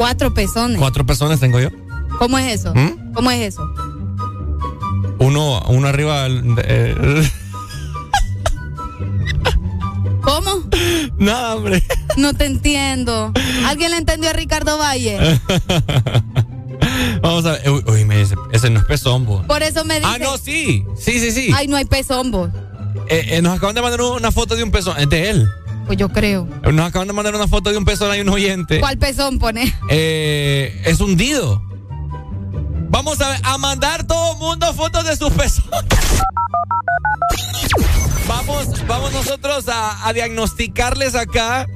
Cuatro 0.00 0.32
pezones. 0.32 0.78
Cuatro 0.78 1.04
pezones 1.04 1.40
tengo 1.40 1.60
yo. 1.60 1.68
¿Cómo 2.18 2.38
es 2.38 2.54
eso? 2.54 2.74
¿Mm? 2.74 3.12
¿Cómo 3.12 3.30
es 3.30 3.52
eso? 3.52 3.70
Uno, 5.18 5.60
uno 5.68 5.88
arriba. 5.88 6.26
eh, 6.26 7.30
¿Cómo? 10.22 10.64
Nada, 11.18 11.54
hombre. 11.54 11.82
No 12.16 12.32
te 12.32 12.46
entiendo. 12.46 13.30
¿Alguien 13.66 13.90
le 13.90 13.98
entendió 13.98 14.30
a 14.30 14.32
Ricardo 14.32 14.78
Valle? 14.78 15.18
Vamos 17.20 17.44
a 17.44 17.52
ver. 17.52 17.68
Uy, 17.70 17.84
uy, 17.86 18.04
me 18.06 18.16
dice, 18.20 18.36
ese 18.52 18.70
no 18.70 18.80
es 18.80 18.86
pezón, 18.86 19.26
bo. 19.26 19.42
Por 19.42 19.62
eso 19.62 19.84
me 19.84 20.00
dice. 20.00 20.10
Ah, 20.10 20.16
no, 20.18 20.38
sí. 20.38 20.82
Sí, 20.98 21.20
sí, 21.20 21.30
sí. 21.30 21.52
Ay, 21.54 21.68
no 21.68 21.76
hay 21.76 21.84
pezón, 21.84 22.30
vos. 22.30 22.48
Eh, 23.10 23.36
eh, 23.36 23.42
nos 23.42 23.54
acaban 23.58 23.74
de 23.74 23.82
mandar 23.82 24.00
una 24.00 24.32
foto 24.32 24.56
de 24.56 24.62
un 24.62 24.70
pezón. 24.70 24.96
Es 24.98 25.10
de 25.10 25.28
él. 25.28 25.46
Pues 25.86 25.98
yo 25.98 26.08
creo. 26.08 26.46
Nos 26.72 26.86
acaban 26.88 27.08
de 27.08 27.14
mandar 27.14 27.34
una 27.34 27.48
foto 27.48 27.70
de 27.70 27.76
un 27.78 27.84
pezón. 27.84 28.10
Hay 28.12 28.20
un 28.20 28.28
oyente. 28.28 28.78
¿Cuál 28.80 28.96
pezón 28.98 29.38
pone? 29.38 29.74
Eh, 29.88 30.82
es 30.84 31.00
hundido. 31.00 31.62
Vamos 32.90 33.20
a, 33.20 33.36
a 33.44 33.58
mandar 33.58 34.06
todo 34.06 34.34
mundo 34.36 34.72
fotos 34.74 35.04
de 35.04 35.16
sus 35.16 35.30
pezones. 35.30 35.70
Vamos, 38.26 38.86
vamos 38.86 39.12
nosotros 39.12 39.68
a, 39.68 40.06
a 40.06 40.12
diagnosticarles 40.12 41.14
acá 41.14 41.66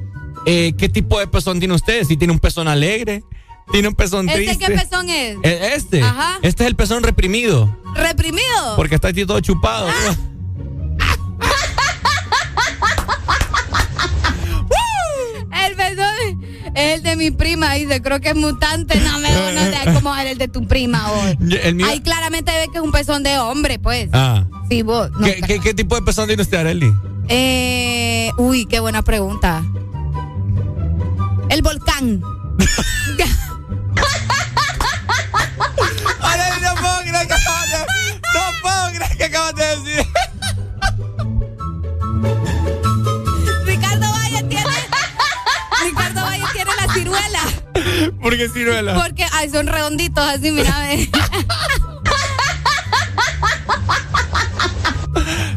eh, 0.45 0.73
qué 0.77 0.87
tipo 0.89 1.19
de 1.19 1.27
pezón 1.27 1.59
tiene 1.59 1.73
usted. 1.73 2.03
Si 2.05 2.15
tiene 2.17 2.33
un 2.33 2.39
pezón 2.39 2.67
alegre, 2.67 3.23
tiene 3.71 3.87
un 3.89 3.95
pezón 3.95 4.29
¿Este 4.29 4.45
triste. 4.45 4.65
qué 4.65 4.73
pezón 4.73 5.09
es? 5.09 5.37
Eh, 5.43 5.71
Este. 5.75 6.01
Ajá. 6.01 6.39
Este 6.41 6.63
es 6.63 6.67
el 6.69 6.75
pezón 6.75 7.03
reprimido. 7.03 7.77
¿Reprimido? 7.95 8.75
Porque 8.75 8.95
está 8.95 9.09
aquí 9.09 9.25
todo 9.25 9.39
chupado. 9.41 9.87
El 9.87 9.93
es 16.75 16.95
el 16.95 17.03
de 17.03 17.15
mi 17.15 17.31
prima, 17.31 17.73
dice. 17.73 18.01
Creo 18.01 18.19
que 18.21 18.29
es 18.29 18.35
mutante. 18.35 18.99
No 18.99 19.19
me 19.19 19.29
no 19.31 19.93
cómo 19.93 20.15
es 20.15 20.25
el 20.31 20.37
de 20.37 20.47
tu 20.47 20.67
prima 20.67 21.11
hoy. 21.11 21.37
El 21.63 21.75
mío- 21.75 21.87
Ahí 21.87 22.01
claramente 22.01 22.51
ve 22.51 22.67
que 22.71 22.77
es 22.79 22.83
un 22.83 22.91
pezón 22.91 23.23
de 23.23 23.37
hombre, 23.39 23.79
pues. 23.79 24.09
Ah. 24.13 24.45
Sí, 24.69 24.81
vos. 24.81 25.09
no, 25.11 25.25
¿Qué, 25.25 25.41
qué, 25.47 25.59
qué 25.59 25.73
tipo 25.73 25.95
de 25.95 26.01
pezón 26.01 26.27
tiene 26.27 26.41
usted, 26.41 26.57
Arely? 26.57 26.93
Eh, 27.27 28.29
uy, 28.37 28.65
qué 28.65 28.79
buena 28.79 29.01
pregunta. 29.03 29.63
El 31.49 31.61
volcán. 31.61 32.21
Arely, 36.21 36.61
no 36.61 36.75
puedo 36.81 36.99
creer 37.01 37.27
que 37.27 37.33
acabas 37.33 37.71
de, 37.71 37.77
no 38.33 38.41
puedo 38.61 38.87
creer 38.93 39.17
que 39.17 39.23
acabas 39.25 39.55
de 39.55 39.65
decir. 39.77 40.04
¿Por 48.21 48.37
qué 48.37 48.49
ciruela? 48.49 48.95
Porque 48.95 49.25
ay, 49.33 49.49
son 49.49 49.67
redonditos 49.67 50.23
así, 50.27 50.51
mira. 50.51 50.75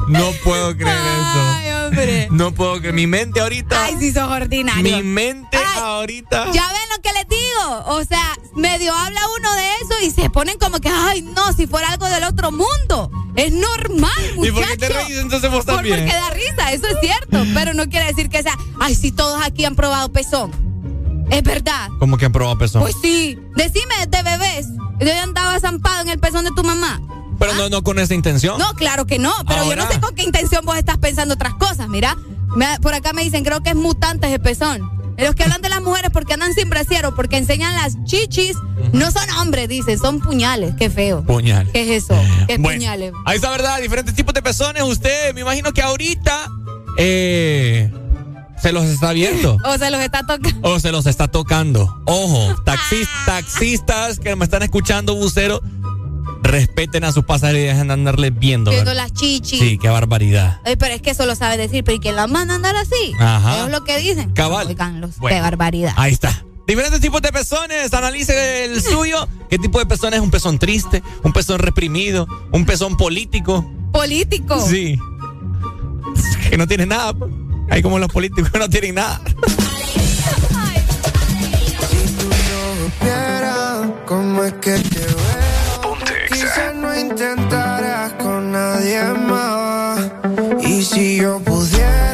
No 0.09 0.33
puedo 0.43 0.75
creer 0.77 0.97
Ay, 0.97 1.71
hombre. 1.73 2.23
eso. 2.25 2.33
No 2.33 2.53
puedo 2.55 2.79
creer. 2.79 2.95
Mi 2.95 3.07
mente 3.07 3.41
ahorita. 3.41 3.85
Ay, 3.85 3.97
sí, 3.99 4.13
sos 4.13 4.31
ordinario. 4.31 4.83
Mi 4.83 5.03
mente 5.03 5.59
ahorita. 5.77 6.47
Ya 6.53 6.67
ven 6.69 6.89
lo 6.97 7.03
que 7.03 7.13
les 7.13 7.29
digo. 7.29 7.85
O 7.89 8.05
sea, 8.05 8.35
medio 8.57 8.95
habla 8.95 9.21
uno 9.39 9.55
de 9.55 9.67
eso 9.83 9.95
y 10.03 10.11
se 10.11 10.31
ponen 10.31 10.59
como 10.59 10.81
que, 10.81 10.89
ay, 10.89 11.21
no, 11.23 11.53
si 11.53 11.67
fuera 11.67 11.91
algo 11.91 12.09
del 12.09 12.25
otro 12.25 12.51
mundo. 12.53 13.11
Es 13.37 13.53
normal, 13.53 14.11
muchacho. 14.37 14.49
¿Y 14.49 14.53
por 14.53 14.67
qué 14.67 14.77
te 14.79 14.89
reís 14.89 15.19
entonces 15.19 15.51
vos 15.51 15.65
Por- 15.67 15.75
también? 15.77 15.99
Porque 16.01 16.15
da 16.15 16.31
risa, 16.31 16.73
eso 16.73 16.87
es 16.87 16.97
cierto. 17.03 17.45
Pero 17.53 17.75
no 17.75 17.87
quiere 17.89 18.07
decir 18.07 18.31
que 18.31 18.43
sea, 18.43 18.57
ay, 18.81 18.95
si 18.95 19.13
todos 19.13 19.43
aquí 19.45 19.65
han 19.67 19.77
probado 19.77 20.11
pezón. 20.11 20.51
Es 21.31 21.43
verdad. 21.43 21.89
¿Cómo 21.99 22.17
que 22.17 22.27
han 22.27 22.33
probado 22.33 22.59
pezón? 22.59 22.83
Pues 22.83 22.95
sí. 23.03 23.39
Decime 23.57 23.95
de 24.09 24.23
bebés. 24.23 24.67
Yo 25.01 25.07
ya 25.07 25.23
andaba 25.23 25.59
zampado 25.61 26.03
en 26.03 26.09
el 26.09 26.19
pezón 26.19 26.45
de 26.45 26.51
tu 26.53 26.63
mamá. 26.65 27.01
Pero 27.39 27.55
no, 27.55 27.69
no 27.69 27.83
con 27.85 27.99
esa 27.99 28.15
intención. 28.15 28.59
No, 28.59 28.75
claro 28.75 29.07
que 29.07 29.19
no. 29.19 29.33
Pero 29.47 29.65
yo 29.69 29.77
no 29.77 29.87
sé 29.89 30.01
con 30.01 30.15
qué 30.15 30.23
intención 30.25 30.65
vos 30.65 30.77
estás 30.77 30.99
pensando 30.99 31.35
otras 31.35 31.55
cosas. 31.55 31.89
Mira, 31.89 32.17
me- 32.57 32.79
por 32.81 32.95
acá 32.95 33.13
me 33.13 33.23
dicen, 33.23 33.45
creo 33.45 33.63
que 33.63 33.71
es 33.71 33.77
mutante 33.77 34.27
ese 34.27 34.39
pezón. 34.41 34.91
Los 35.17 35.35
que 35.35 35.43
hablan 35.45 35.61
de 35.63 35.69
las 35.69 35.83
mujeres 35.83 36.11
porque 36.13 36.35
andan 36.35 36.55
sin 36.55 36.71
brasier 36.71 37.05
o 37.07 37.15
porque 37.15 37.37
enseñan 37.39 37.73
las 37.75 37.97
chichis, 38.05 38.57
no 38.93 39.11
son 39.11 39.29
hombres, 39.41 39.69
dicen, 39.69 39.99
son 39.99 40.21
puñales. 40.21 40.75
Qué 40.79 40.91
feo. 40.91 41.25
Puñal. 41.25 41.69
¿Qué 41.73 41.83
es 41.97 42.05
eso? 42.05 42.15
¿Qué 42.47 42.55
es 42.55 42.61
Bueno, 42.61 42.79
puñales? 42.79 43.13
Ahí 43.25 43.37
está, 43.37 43.51
¿verdad? 43.51 43.81
Diferentes 43.83 44.15
tipos 44.15 44.33
de 44.33 44.43
pezones. 44.43 44.83
Usted, 44.85 45.35
me 45.35 45.41
imagino 45.41 45.73
que 45.73 45.83
ahorita 45.83 46.47
eh, 46.99 47.93
se 48.63 48.73
los 48.73 48.85
está 48.87 49.13
viendo. 49.13 49.57
O 49.65 49.79
se 49.79 49.91
los 49.91 50.01
está 50.01 50.27
tocando. 50.27 50.69
O 50.69 50.81
se 50.81 50.93
los 50.93 51.07
está 51.07 51.29
tocando. 51.29 52.03
Ojo, 52.07 52.55
taxis- 52.65 53.09
taxistas 53.27 54.19
que 54.19 54.35
me 54.37 54.45
están 54.45 54.63
escuchando, 54.63 55.15
bucero, 55.15 55.61
respeten 56.43 57.05
a 57.05 57.13
sus 57.13 57.25
pasajeros 57.25 57.61
y 57.63 57.65
dejen 57.65 57.89
de 57.89 57.95
andarles 57.95 58.39
viendo. 58.39 58.71
Viendo 58.71 58.95
las 58.95 59.13
chichis. 59.13 59.59
Sí, 59.59 59.79
qué 59.79 59.89
barbaridad. 59.89 60.61
Ay, 60.65 60.77
pero 60.77 60.95
es 60.95 61.03
que 61.03 61.11
eso 61.11 61.27
lo 61.27 61.35
sabe 61.35 61.57
decir, 61.57 61.85
pero 61.85 61.97
¿y 61.97 62.01
quién 62.01 62.17
las 62.17 62.29
manda 62.31 62.55
a 62.55 62.57
andar 62.57 62.77
así? 62.77 63.13
Ajá. 63.19 63.65
Es 63.67 63.71
lo 63.73 63.85
que 63.85 63.99
dicen. 63.99 64.31
Cabal. 64.33 64.67
Oiganlos, 64.69 65.19
Bueno. 65.19 65.37
qué 65.37 65.41
barbaridad. 65.43 65.93
Ahí 65.97 66.13
está. 66.13 66.45
Diferentes 66.67 67.01
tipos 67.01 67.23
de 67.23 67.33
pezones, 67.33 67.93
analice 67.95 68.65
el 68.67 68.81
suyo. 68.83 69.27
¿Qué 69.51 69.59
tipo 69.59 69.79
de 69.79 69.87
pezón 69.87 70.15
es? 70.15 70.21
¿Un 70.21 70.31
pezón 70.31 70.59
triste? 70.59 71.03
¿Un 71.23 71.33
pezón 71.33 71.59
reprimido? 71.59 72.27
¿Un 72.53 72.65
pezón 72.67 72.97
político? 72.97 73.71
Político. 73.93 74.61
Sí. 74.61 74.99
Que 76.51 76.57
no 76.59 76.67
tiene 76.67 76.87
nada. 76.87 77.15
Hay 77.71 77.83
como 77.83 77.99
los 77.99 78.09
políticos 78.09 78.51
que 78.51 78.59
no 78.59 78.69
tienen 78.69 78.95
nada. 78.97 79.21
supiera 82.85 83.95
cómo 84.07 84.45
es 84.45 84.53
que 84.55 84.79
te 84.79 84.99
veo. 84.99 85.97
Quizás 86.29 86.75
no 86.75 86.99
intentarás 86.99 88.13
con 88.15 88.53
nadie 88.53 89.03
más. 89.29 90.11
Y 90.63 90.83
si 90.85 91.17
yo 91.17 91.41
pudiera, 91.41 92.08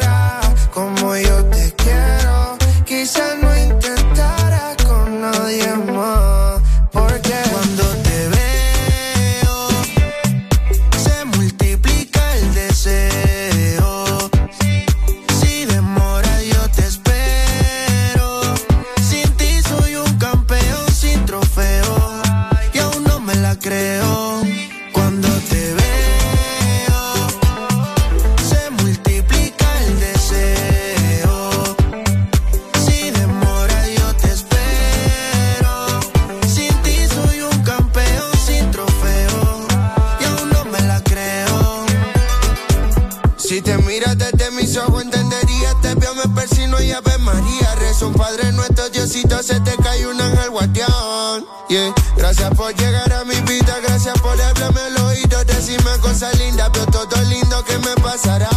María. 47.95 48.05
Rezo 48.05 48.07
un 48.07 48.13
Padre 48.13 48.51
nuestro, 48.51 48.89
Diosito, 48.89 49.41
se 49.41 49.59
te 49.61 49.75
cae 49.77 50.05
un 50.07 50.19
ángel 50.19 50.49
guardián. 50.49 51.45
Yeah. 51.69 51.93
Gracias 52.17 52.53
por 52.55 52.73
llegar 52.75 53.11
a 53.13 53.23
mi 53.23 53.35
vida, 53.41 53.77
gracias 53.81 54.19
por 54.19 54.39
hablarme 54.39 54.81
el 54.87 54.97
oído, 55.03 55.43
decirme 55.45 55.91
cosas 56.01 56.37
lindas, 56.37 56.69
pero 56.73 56.85
todo 56.87 57.21
lindo 57.23 57.63
que 57.63 57.77
me 57.79 57.95
pasará. 58.03 58.49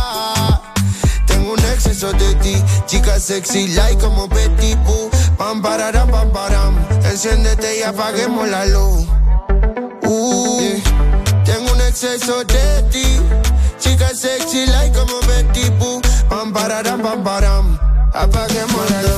Tengo 1.26 1.52
un 1.52 1.58
exceso 1.60 2.12
de 2.12 2.34
ti, 2.36 2.62
chica 2.86 3.18
sexy, 3.20 3.68
like 3.68 4.00
como 4.00 4.28
Betty 4.28 4.74
Boo. 4.84 5.10
Pam, 5.36 5.62
pararam, 5.62 6.10
pam, 6.10 6.30
param. 6.32 6.76
Enciéndete 7.04 7.78
y 7.78 7.82
apaguemos 7.82 8.48
la 8.48 8.66
luz. 8.66 9.06
Uh, 10.04 10.80
Tengo 11.44 11.72
un 11.72 11.80
exceso 11.82 12.44
de 12.44 12.82
ti, 12.90 13.20
chica 13.78 14.08
sexy, 14.14 14.66
like 14.66 14.98
como 14.98 15.20
Betty 15.20 15.70
Boo. 15.78 16.00
Pam, 16.28 16.52
pararam, 16.52 17.00
pam, 17.00 17.22
param. 17.22 17.78
Apaguemos 18.14 18.90
la 18.90 19.02
luz. 19.02 19.17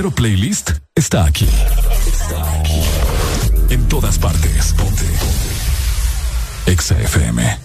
verdadero 0.00 0.10
playlist 0.10 0.70
está 0.94 1.24
aquí. 1.24 1.46
Está 2.06 2.60
aquí. 2.60 2.80
En 3.68 3.86
todas 3.88 4.18
partes. 4.18 4.72
Ponte. 4.74 5.04
Exa 6.66 6.98
FM. 7.00 7.58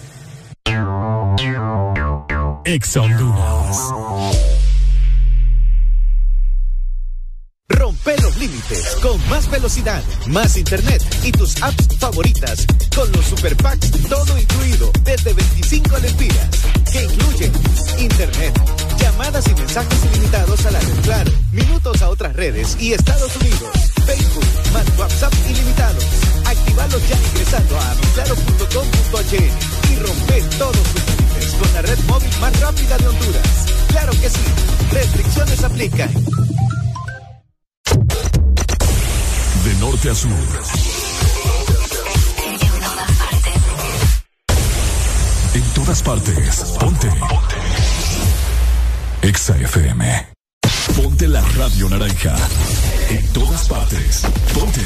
Exa 2.64 3.00
Honduras. 3.00 3.78
Rompe 7.68 8.16
los 8.22 8.36
límites 8.36 8.96
con 9.02 9.28
más 9.28 9.50
velocidad, 9.50 10.02
más 10.28 10.56
internet 10.56 11.02
y 11.24 11.32
tus 11.32 11.60
apps 11.62 11.88
favoritas 11.98 12.66
con 12.94 13.10
los 13.12 13.24
super 13.24 13.56
packs 13.56 13.90
todo 14.08 14.38
incluido 14.38 14.90
desde 15.02 15.32
25 15.32 15.98
lempiras 15.98 16.48
que 16.92 17.04
incluyen 17.04 17.52
internet, 17.98 18.54
llamadas 18.98 19.46
y 19.48 19.54
mensajes 19.54 20.04
ilimitados 20.04 20.66
a 20.66 20.70
la 20.70 20.80
red 20.80 21.00
Claro, 21.02 21.32
minutos 21.52 22.02
a 22.02 22.08
otras 22.08 22.34
redes 22.34 22.76
y 22.80 22.92
Estados 22.92 23.36
Unidos, 23.36 23.70
Facebook, 24.04 24.44
más 24.72 24.98
WhatsApp 24.98 25.32
ilimitados. 25.48 26.04
Actívalos 26.44 27.08
ya 27.08 27.16
ingresando 27.16 27.78
a 27.78 27.94
claro.com.hn 28.14 29.92
y 29.92 29.96
rompe 29.96 30.42
todos 30.58 30.82
tus 30.82 31.06
límites 31.06 31.54
con 31.60 31.72
la 31.74 31.82
red 31.82 31.98
móvil 32.06 32.30
más 32.40 32.60
rápida 32.60 32.98
de 32.98 33.08
Honduras. 33.08 33.66
Claro 33.88 34.12
que 34.12 34.30
sí, 34.30 34.40
restricciones 34.92 35.64
aplican. 35.64 36.10
De 39.64 39.74
norte 39.80 40.10
a 40.10 40.14
sur. 40.14 40.30
En 45.54 45.62
todas 45.74 46.02
partes. 46.02 46.76
Ponte. 46.78 47.08
Exa 49.26 49.56
FM. 49.56 50.02
Ponte 50.94 51.26
la 51.26 51.42
radio 51.56 51.88
naranja. 51.88 52.36
En 53.10 53.26
todas 53.32 53.66
partes. 53.66 54.22
Ponte. 54.54 54.80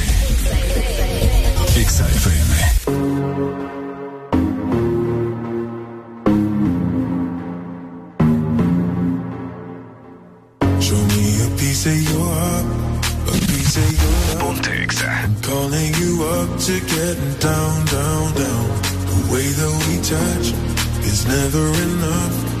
Exa 1.75 2.05
FM. 2.07 2.51
Show 10.79 10.97
me 10.97 11.41
a 11.43 11.49
piece 11.57 11.85
of 11.85 12.01
your 12.09 12.33
heart, 12.33 12.65
a 13.27 13.37
piece 13.45 13.77
of 13.77 13.91
your 14.01 14.15
love. 14.39 14.59
I'm 15.23 15.35
calling 15.43 15.93
you 16.01 16.23
up 16.23 16.49
to 16.65 16.79
getting 16.79 17.35
down, 17.37 17.85
down, 17.85 18.33
down. 18.33 18.67
The 19.05 19.19
way 19.31 19.47
that 19.59 19.73
we 19.85 19.97
touch 20.01 20.47
is 21.05 21.27
never 21.27 21.63
enough. 21.83 22.60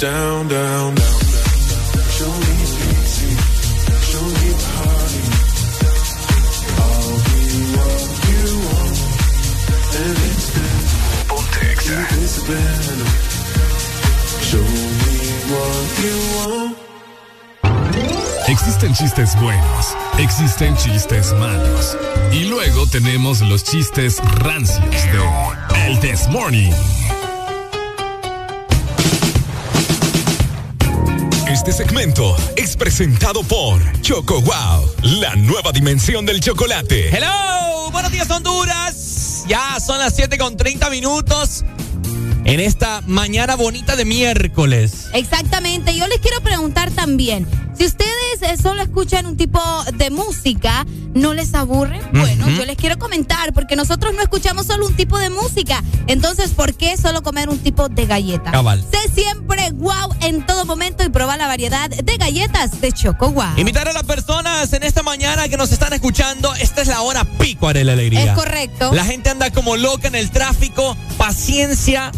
Down, 0.00 0.48
down, 0.48 0.94
down, 0.94 0.94
down. 0.94 2.04
Show 2.10 2.28
me 2.28 2.56
pity, 2.76 3.32
show 4.04 4.26
me 4.40 4.50
party. 4.64 5.24
I'll 6.76 7.16
be 7.26 7.40
what 7.76 8.02
you 8.28 8.44
want, 8.66 8.96
and 9.96 10.16
it's 10.26 10.48
been 10.52 10.86
discipline. 12.20 13.00
Show 14.42 14.66
me 15.02 15.16
what 15.50 15.88
you 16.04 16.16
want. 16.36 16.76
Existen 18.48 18.94
chistes 18.94 19.34
buenos, 19.40 19.96
existen 20.18 20.76
chistes 20.76 21.32
malos. 21.34 21.96
Y 22.32 22.44
luego 22.44 22.86
tenemos 22.86 23.40
los 23.40 23.64
chistes 23.64 24.20
rancios 24.40 25.04
de 25.12 25.86
El 25.86 26.00
This 26.00 26.28
Morning. 26.28 26.72
Este 31.66 31.84
segmento 31.84 32.36
es 32.54 32.76
presentado 32.76 33.42
por 33.42 33.80
Choco 34.00 34.40
Wow, 34.40 34.88
la 35.02 35.34
nueva 35.34 35.72
dimensión 35.72 36.24
del 36.24 36.38
chocolate. 36.38 37.08
Hello, 37.08 37.90
buenos 37.90 38.12
días 38.12 38.30
Honduras. 38.30 39.42
Ya 39.48 39.80
son 39.80 39.98
las 39.98 40.14
7 40.14 40.38
con 40.38 40.56
30 40.56 40.88
minutos 40.90 41.64
en 42.44 42.60
esta 42.60 43.00
mañana 43.08 43.56
bonita 43.56 43.96
de 43.96 44.04
miércoles. 44.04 45.08
Exactamente. 45.12 45.96
Yo 45.96 46.06
les 46.06 46.20
quiero 46.20 46.40
preguntar 46.40 46.92
también, 46.92 47.48
si 47.76 47.84
ustedes 47.84 48.42
eh, 48.42 48.56
solo 48.60 48.82
escuchan 48.82 49.26
un 49.26 49.36
tipo 49.36 49.60
de 49.94 50.10
música, 50.10 50.86
¿no 51.14 51.34
les 51.34 51.54
aburre? 51.54 52.00
Bueno, 52.12 52.48
yo 52.50 52.64
les 52.64 52.76
quiero 52.76 52.98
comentar, 52.98 53.52
porque 53.52 53.76
nosotros 53.76 54.14
no 54.14 54.22
escuchamos 54.22 54.66
solo 54.66 54.86
un 54.86 54.94
tipo 54.94 55.18
de 55.18 55.30
música. 55.30 55.82
Entonces, 56.06 56.50
¿por 56.50 56.74
qué 56.74 56.96
solo 56.96 57.22
comer 57.22 57.48
un 57.48 57.58
tipo 57.58 57.88
de 57.88 58.06
galleta? 58.06 58.50
Cabal. 58.50 58.84
Sé 58.90 59.10
siempre 59.12 59.70
wow 59.72 60.14
en 60.22 60.44
todo 60.46 60.64
momento 60.64 61.04
y 61.04 61.08
probar 61.08 61.38
la 61.38 61.46
variedad 61.46 61.90
de 61.90 62.16
galletas 62.16 62.80
de 62.80 62.92
Choco 62.92 63.30
Wow. 63.30 63.56
Invitar 63.56 63.88
a 63.88 63.92
las 63.92 64.04
personas 64.04 64.72
en 64.72 64.82
esta 64.82 65.02
mañana 65.02 65.48
que 65.48 65.56
nos 65.56 65.72
están 65.72 65.92
escuchando, 65.92 66.54
esta 66.54 66.82
es 66.82 66.88
la 66.88 67.02
hora 67.02 67.24
pico 67.38 67.72
de 67.72 67.84
la 67.84 67.92
alegría. 67.92 68.32
Es 68.32 68.32
correcto. 68.32 68.92
La 68.92 69.04
gente 69.04 69.30
anda 69.30 69.50
como 69.50 69.76
loca 69.76 70.08
en 70.08 70.14
el 70.14 70.30
tráfico, 70.30 70.96
paciencia, 71.18 72.12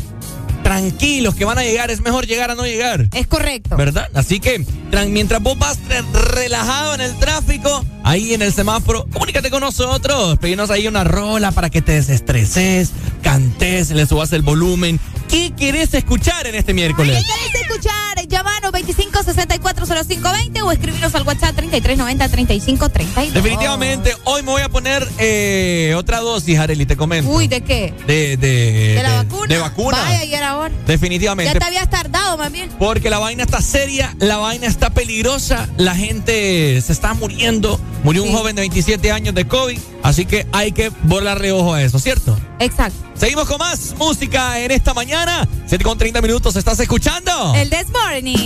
tranquilos 0.63 1.35
que 1.35 1.45
van 1.45 1.59
a 1.59 1.63
llegar, 1.63 1.91
es 1.91 2.01
mejor 2.01 2.27
llegar 2.27 2.51
a 2.51 2.55
no 2.55 2.65
llegar. 2.65 3.09
Es 3.15 3.27
correcto. 3.27 3.77
¿Verdad? 3.77 4.09
Así 4.15 4.41
que 4.41 4.65
mientras 5.09 5.43
vos 5.43 5.59
vas 5.59 5.79
re- 5.89 6.03
relajado 6.35 6.95
en 6.95 7.01
el 7.01 7.19
tráfico, 7.19 7.85
ahí 8.05 8.35
en 8.35 8.43
el 8.43 8.53
semáforo, 8.53 9.07
comunícate 9.13 9.51
con 9.51 9.61
nosotros, 9.61 10.39
pedimos 10.39 10.71
ahí 10.71 10.87
una 10.87 11.05
rola 11.05 11.53
para 11.53 11.71
que 11.71 11.83
te 11.83 11.93
desestreses, 11.93 12.91
cantes, 13.23 13.91
le 13.91 14.07
subas 14.07 14.33
el 14.33 14.43
volumen. 14.43 15.01
¿Qué 15.29 15.53
querés 15.57 15.93
escuchar 15.95 16.47
en 16.47 16.55
este 16.55 16.73
miércoles? 16.75 17.23
¿Qué 17.25 17.51
querés 17.53 17.69
escuchar? 17.71 18.08
Llámanos 18.29 18.73
25640520 18.73 20.63
o 20.63 20.71
escribiros 20.71 21.15
al 21.15 21.23
WhatsApp 21.23 21.57
3390-3532. 21.57 23.33
Definitivamente, 23.33 24.15
hoy 24.25 24.43
me 24.43 24.51
voy 24.51 24.61
a 24.61 24.69
poner 24.69 25.09
eh, 25.19 25.95
otra 25.97 26.21
dosis, 26.21 26.59
Areli, 26.59 26.85
te 26.85 26.97
comento. 26.97 27.31
Uy, 27.31 27.49
¿de 27.49 27.63
qué? 27.63 27.95
De, 28.07 28.37
de, 28.37 28.95
¿De 28.97 29.03
la 29.03 29.23
vacuna? 29.23 29.47
De 29.47 29.59
vacuna. 29.59 29.99
Vaya, 30.03 30.25
y 30.25 30.35
era 30.35 30.51
ahora. 30.51 30.75
Definitivamente. 30.87 31.55
Ya 31.55 31.59
te 31.59 31.65
habías 31.65 31.89
tardado, 31.89 32.37
más 32.37 32.53
bien. 32.53 32.69
Porque 32.79 33.09
la 33.09 33.19
vaina 33.19 33.45
está 33.45 33.63
seria, 33.63 34.15
la 34.19 34.37
vaina 34.37 34.67
está 34.67 34.91
peligrosa, 34.91 35.67
la 35.79 35.95
gente 35.95 36.81
se 36.83 36.93
está 36.93 37.15
muriendo. 37.15 37.81
Murió 38.05 38.25
un 38.25 38.33
joven 38.33 38.55
de 38.57 38.61
27 38.61 39.11
años 39.11 39.35
de 39.35 39.47
COVID, 39.47 39.79
así 40.03 40.27
que 40.27 40.47
hay 40.53 40.73
que 40.73 40.93
volarle 41.05 41.51
ojo 41.53 41.73
a 41.73 41.83
eso, 41.83 41.99
¿cierto? 41.99 42.39
Exacto. 42.59 43.08
Seguimos 43.19 43.49
con 43.49 43.59
más 43.59 43.95
música 43.99 44.61
en 44.61 44.71
esta 44.71 44.95
mañana. 44.95 45.47
7 45.67 45.83
con 45.83 45.99
30 45.99 46.23
minutos, 46.23 46.55
¿estás 46.55 46.79
escuchando? 46.79 47.53
El 47.57 47.69
This 47.69 47.87
Morning. 47.91 48.37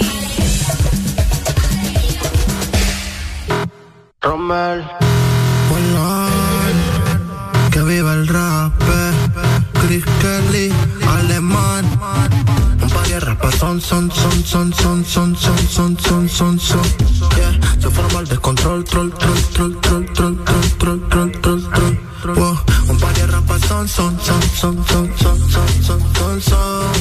Romel. 4.23 4.85
Que 7.71 7.83
viva 7.83 8.15
el 8.15 8.27
rap. 8.29 8.73
Chris 9.75 10.05
Kelly, 10.21 10.73
alemán. 11.07 11.85
Un 12.83 12.89
par 12.89 13.07
de 13.09 13.21
rapas 13.21 13.55
son, 13.57 13.81
son, 13.81 14.11
son, 14.11 14.45
son, 14.45 14.73
son, 14.73 15.05
son, 15.05 15.37
son, 15.37 15.69
son, 15.69 15.99
son, 15.99 16.29
son, 16.29 16.59
son. 16.61 16.83
Yeah, 17.37 17.61
se 17.79 17.91
forma 17.91 18.21
el 18.21 18.29
descontrol, 18.29 18.85
troll, 18.85 19.13
troll, 19.13 19.43
troll, 19.53 19.81
troll, 19.81 20.13
troll, 20.13 20.37
troll, 20.45 20.79
troll, 20.79 21.09
troll. 21.09 21.22
Son, 23.89 24.17
son, 24.21 24.41
son, 24.43 24.87
son, 24.87 24.87
son, 24.87 25.19
son, 25.19 25.51
son, 25.51 25.83
son, 25.83 26.15
son, 26.15 26.41
son. 26.41 26.93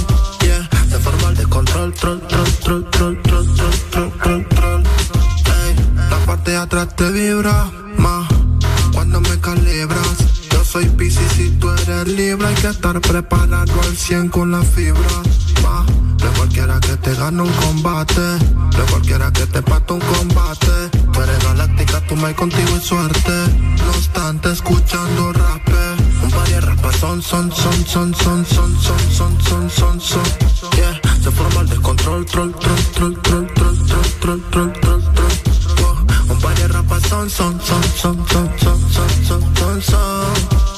Yeah, 0.41 0.67
se 0.89 0.97
forma 0.99 1.29
el 1.29 1.35
descontrol, 1.35 1.93
troll, 1.93 2.19
troll, 2.21 2.53
troll, 2.61 2.89
troll, 2.89 3.21
troll, 3.21 3.53
troll, 3.53 3.79
troll, 3.91 4.11
troll, 4.19 4.45
troll. 4.47 4.83
Ey, 5.45 5.75
la 6.09 6.17
parte 6.25 6.51
de 6.51 6.57
atrás 6.57 6.95
te 6.95 7.11
vibra 7.11 7.69
más 7.97 8.27
cuando 8.93 9.21
me 9.21 9.39
calibras. 9.39 10.17
Yo 10.51 10.63
soy 10.63 10.85
Pisces 10.89 11.39
y 11.39 11.51
tú 11.51 11.69
eres 11.69 12.07
libre. 12.07 12.47
Hay 12.47 12.55
que 12.55 12.69
estar 12.69 12.99
preparado 12.99 13.73
al 13.83 13.95
100 13.95 14.29
con 14.29 14.51
la 14.51 14.63
fibra. 14.63 15.21
Ma, 15.61 15.85
de 16.17 16.27
cualquiera 16.37 16.79
que 16.79 16.97
te 16.97 17.13
gane 17.13 17.43
un 17.43 17.53
combate. 17.53 18.21
De 18.21 18.83
cualquiera 18.89 19.31
que 19.31 19.45
te 19.45 19.61
pate 19.61 19.93
un 19.93 19.99
combate. 19.99 20.89
Tú 21.13 21.21
eres 21.21 21.43
galáctica, 21.43 22.01
tú 22.07 22.15
me 22.15 22.33
contigo 22.33 22.75
es 22.75 22.83
suerte. 22.83 23.31
No 23.77 23.89
obstante, 23.91 24.51
escuchando 24.51 25.33
rap. 25.33 25.80
De 26.31 26.59
rapas 26.61 26.95
son, 26.97 27.21
son, 27.21 27.51
son, 27.51 27.85
son, 27.85 28.13
son, 28.13 28.45
son, 28.45 28.75
son, 28.75 29.11
son, 29.11 29.41
son, 29.41 29.69
son, 29.69 29.99
son. 29.99 30.23
Yeah, 30.77 30.99
se 31.23 31.31
forma 31.31 31.61
el 31.61 31.69
descontrol, 31.69 32.25
troll, 32.25 32.53
troll, 32.53 32.77
troll, 32.93 33.21
troll, 33.21 33.47
troll, 33.53 33.77
troll, 33.85 34.09
troll, 34.19 34.41
troll, 34.49 34.71
troll, 34.81 35.03
troll. 35.13 36.41
Par 36.41 36.55
de 36.55 36.67
rapas 36.67 37.03
son, 37.07 37.29
son, 37.29 37.59
son, 37.61 37.83
son, 37.95 38.27
son, 38.27 38.49
son, 38.57 38.79
son, 38.91 39.09
son, 39.27 39.55
son, 39.55 39.81
son. 39.81 40.33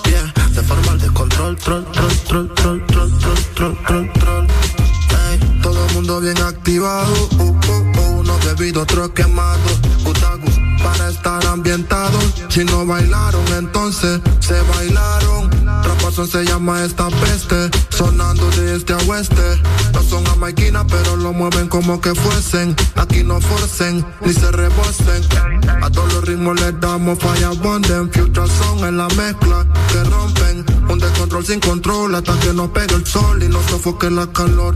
Yeah, 0.05 0.33
se 0.53 0.61
forma 0.63 0.91
el 0.91 0.99
descontrol, 0.99 1.55
troll, 1.57 1.85
troll, 1.91 2.17
troll, 2.27 2.53
troll, 2.55 2.85
troll, 2.87 3.11
troll, 3.19 3.77
troll, 3.85 4.11
troll, 4.13 4.47
todo 5.61 5.85
el 5.85 5.93
mundo 5.93 6.19
bien 6.19 6.37
activado, 6.41 7.13
uh, 7.39 7.43
uh, 7.43 7.99
uh, 7.99 8.19
uno 8.19 8.37
bebido, 8.45 8.81
otro 8.81 9.13
quemado, 9.13 9.61
para 10.83 11.09
estar 11.09 11.45
ambientados. 11.47 12.23
Si 12.49 12.63
no 12.65 12.85
bailaron, 12.85 13.45
entonces 13.57 14.21
se 14.39 14.61
bailaron. 14.61 15.49
Rapazón 15.83 16.27
se 16.27 16.43
llama 16.43 16.83
esta 16.83 17.07
peste, 17.09 17.69
sonando 17.89 18.49
de 18.51 18.75
este 18.75 18.93
a 18.93 18.97
oeste. 18.97 19.61
No 19.93 20.03
son 20.03 20.25
jamaiquinas, 20.25 20.85
pero 20.89 21.15
lo 21.15 21.33
mueven 21.33 21.67
como 21.67 21.99
que 22.01 22.13
fuesen. 22.13 22.75
Aquí 22.95 23.23
no 23.23 23.39
forcen, 23.41 24.05
ni 24.21 24.33
se 24.33 24.51
rebosen. 24.51 25.23
A 25.81 25.89
todos 25.89 26.13
los 26.13 26.23
ritmos 26.25 26.59
les 26.59 26.79
damos 26.79 27.19
falla 27.19 27.49
bonden. 27.49 28.11
Future 28.11 28.47
son 28.47 28.85
en 28.85 28.97
la 28.97 29.07
mezcla 29.09 29.65
que 29.91 30.03
rompen. 30.03 30.65
Un 30.89 30.99
descontrol 30.99 31.45
sin 31.45 31.59
control 31.59 32.13
hasta 32.15 32.37
que 32.39 32.53
nos 32.53 32.69
pegue 32.69 32.95
el 32.95 33.05
sol 33.05 33.41
y 33.41 33.47
nos 33.47 33.65
sofoque 33.65 34.09
la 34.09 34.27
calor. 34.27 34.75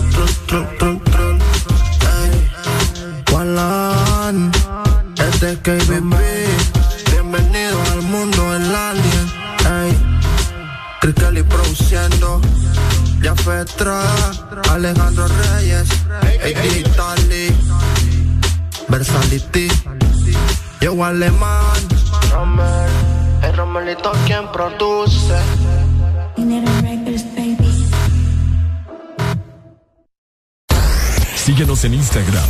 Ey, 5.63 5.79
KB 5.79 7.11
Bienvenido 7.11 7.81
al 7.91 8.01
mundo 8.03 8.55
el 8.55 8.75
alien. 8.75 9.31
Ey. 9.69 11.13
Kelly 11.13 11.43
produciendo. 11.43 12.41
Ya 13.21 13.35
fue 13.35 13.63
Alejandro 14.71 15.27
Reyes, 15.27 15.87
Eddie 16.41 16.83
Tali, 16.95 17.55
Versality, 18.87 19.67
Llegó 20.79 21.05
Alemán, 21.05 21.77
Rommel, 22.31 22.89
el 23.43 23.55
Romelito 23.55 24.11
quien 24.25 24.51
produce. 24.51 25.37
Síguenos 31.35 31.83
en 31.83 31.93
Instagram, 31.93 32.49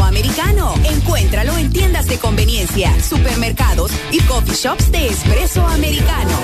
Americano. 0.00 0.74
Encuéntralo 0.84 1.56
en 1.58 1.72
tiendas 1.72 2.06
de 2.06 2.18
conveniencia, 2.18 2.92
supermercados 3.02 3.90
y 4.10 4.20
coffee 4.20 4.54
shops 4.54 4.90
de 4.90 5.08
espresso 5.08 5.66
americano. 5.66 6.38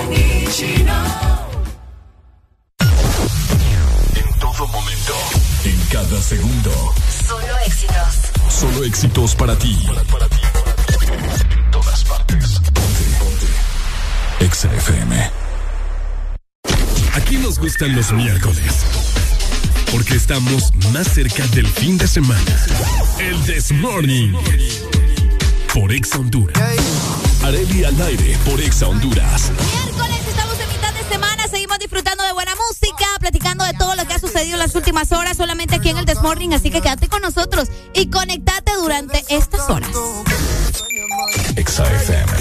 En 4.15 4.39
todo 4.39 4.67
momento. 4.67 5.13
En 5.63 5.79
cada 5.91 6.21
segundo. 6.21 6.71
Solo 7.27 7.57
éxitos. 7.65 8.31
Solo 8.49 8.83
éxitos 8.83 9.35
para 9.35 9.55
ti. 9.57 9.77
En 11.51 11.71
todas 11.71 12.03
partes. 12.03 12.59
Ponte, 12.59 13.03
ponte. 13.19 13.47
Exa 14.45 14.73
FM. 14.73 15.31
Aquí 17.15 17.37
nos 17.37 17.57
gustan 17.59 17.95
los 17.95 18.11
miércoles. 18.11 18.85
Porque 19.91 20.15
estamos 20.15 20.71
más 20.93 21.07
cerca 21.07 21.45
del 21.47 21.65
fin 21.67 21.97
de 21.97 22.07
semana. 22.07 22.41
El 23.19 23.41
This 23.43 23.71
Morning. 23.71 24.33
Por 25.73 25.91
Exa 25.91 26.19
Honduras. 26.19 26.57
Areli 27.43 27.83
al 27.83 27.99
aire 28.01 28.37
por 28.45 28.61
Exa 28.61 28.87
Honduras. 28.87 29.51
Miércoles, 29.51 30.19
estamos 30.27 30.59
en 30.59 30.69
mitad 30.69 30.93
de 30.93 31.03
semana, 31.11 31.47
seguimos 31.47 31.79
disfrutando 31.79 32.23
de 32.23 32.33
buena 32.33 32.53
música, 32.55 33.05
platicando 33.19 33.63
de 33.65 33.73
todo 33.73 33.95
lo 33.95 34.05
que 34.05 34.13
ha 34.13 34.19
sucedido 34.19 34.53
en 34.53 34.59
las 34.59 34.75
últimas 34.75 35.11
horas, 35.11 35.37
solamente 35.37 35.75
aquí 35.75 35.89
en 35.89 35.97
el 35.97 36.05
Desmorning, 36.05 36.53
así 36.53 36.69
que 36.69 36.81
quédate 36.81 37.07
con 37.07 37.21
nosotros 37.21 37.69
y 37.93 38.09
conectate 38.09 38.73
durante 38.75 39.23
estas 39.29 39.69
horas. 39.69 39.89
Exa 41.55 41.83
FM. 41.83 42.31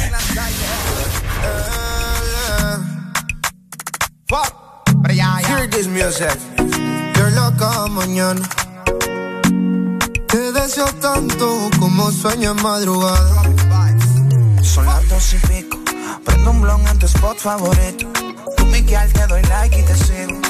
Hear 5.49 5.67
this 5.67 5.87
music. 5.87 6.58
Qué 7.19 7.31
loca 7.33 7.87
mañana. 7.89 8.49
Te 10.29 10.53
deseo 10.53 10.87
tanto 11.01 11.69
como 11.81 12.13
sueño 12.13 12.53
en 12.53 12.63
madrugada. 12.63 13.43
Son 14.63 14.87
las 14.87 15.09
dos 15.09 15.35
y 15.35 15.39
pico. 15.49 15.79
Prendo 16.25 16.53
un 16.53 16.61
blon 16.61 16.87
en 16.87 16.97
tu 17.01 17.07
spot 17.07 17.39
favorito. 17.39 18.07
Tú, 18.57 18.67
Miguel, 18.67 19.13
te 19.13 19.27
doy 19.27 19.43
like 19.43 19.81
y 19.81 19.83
te 19.83 19.95
sigo. 19.97 20.41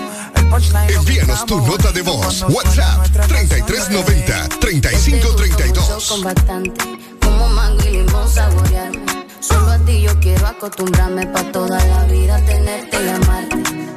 Envíanos 0.88 1.46
tu 1.46 1.58
nota 1.66 1.90
de 1.90 2.02
voz. 2.02 2.42
WhatsApp 2.42 2.74
suena 2.74 2.96
nuestra 2.96 3.26
3390 3.26 4.48
3532. 4.60 6.08
con 6.08 6.22
bastante, 6.22 6.84
como 7.22 7.48
mango 7.48 7.82
y 7.82 7.92
limón 7.92 8.28
saborearme. 8.28 9.06
Solo 9.40 9.70
a 9.70 9.78
ti 9.78 10.02
yo 10.02 10.20
quiero 10.20 10.46
acostumbrarme 10.46 11.26
pa' 11.28 11.50
toda 11.50 11.82
la 11.82 12.04
vida 12.04 12.44
tenerte 12.44 13.02
y 13.02 13.08
amarte. 13.08 13.88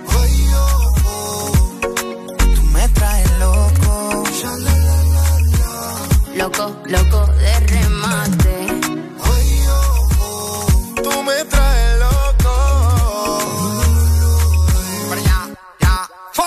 Loco, 6.35 6.81
loco 6.85 7.27
de 7.27 7.59
remate. 7.59 8.67
Tú 11.03 11.23
me 11.23 11.45
traes 11.45 11.99
loco. 11.99 12.21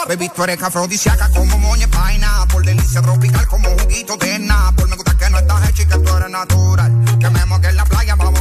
Baby, 0.08 0.30
tú 0.34 0.44
eres 0.44 0.62
afrodisíaca 0.62 1.30
como 1.30 1.58
moña 1.58 1.88
paina. 1.88 2.46
Por 2.50 2.64
delicia 2.64 3.00
tropical 3.00 3.46
como 3.48 3.68
juguito 3.70 4.16
de 4.16 4.38
Por 4.76 4.88
Me 4.88 4.96
gusta 4.96 5.16
que 5.16 5.30
no 5.30 5.38
estás 5.38 5.70
hecha 5.70 5.82
y 5.82 5.86
que 5.86 5.98
tú 5.98 6.16
eres 6.16 6.30
natural. 6.30 6.92
Que 7.18 7.30
me 7.30 7.44
moque 7.46 7.68
en 7.68 7.76
la 7.76 7.84
playa, 7.84 7.93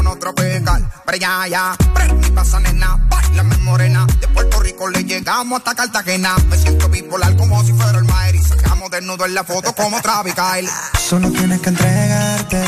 vámonos 0.03 0.19
tropical. 0.19 0.89
Pero 1.05 1.17
ya, 1.17 1.75
y 2.27 2.31
pasa 2.31 2.59
nena. 2.59 2.99
Bailame 3.09 3.57
morena. 3.59 4.05
De 4.19 4.27
Puerto 4.27 4.59
Rico 4.59 4.89
le 4.89 5.03
llegamos 5.03 5.59
hasta 5.59 5.75
Cartagena. 5.75 6.35
Me 6.49 6.57
siento 6.57 6.89
bipolar 6.89 7.35
como 7.35 7.63
si 7.63 7.73
fuera 7.73 7.97
el 7.97 8.05
Maer. 8.05 8.35
Y 8.35 8.43
sacamos 8.43 8.91
desnudo 8.91 9.25
en 9.25 9.33
la 9.33 9.43
foto 9.43 9.73
como 9.73 10.01
Travis 10.01 10.35
Kyle. 10.35 10.69
Solo 10.99 11.31
tienes 11.31 11.61
que 11.61 11.69
entregarte. 11.69 12.63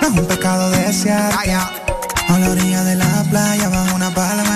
No 0.00 0.08
es 0.08 0.18
un 0.18 0.26
pecado 0.26 0.70
desearte. 0.70 1.52
A 1.52 2.38
la 2.38 2.50
orilla 2.50 2.84
de 2.84 2.94
la 2.94 3.24
playa, 3.30 3.68
bajo 3.70 3.94
una 3.94 4.12
palmera, 4.12 4.47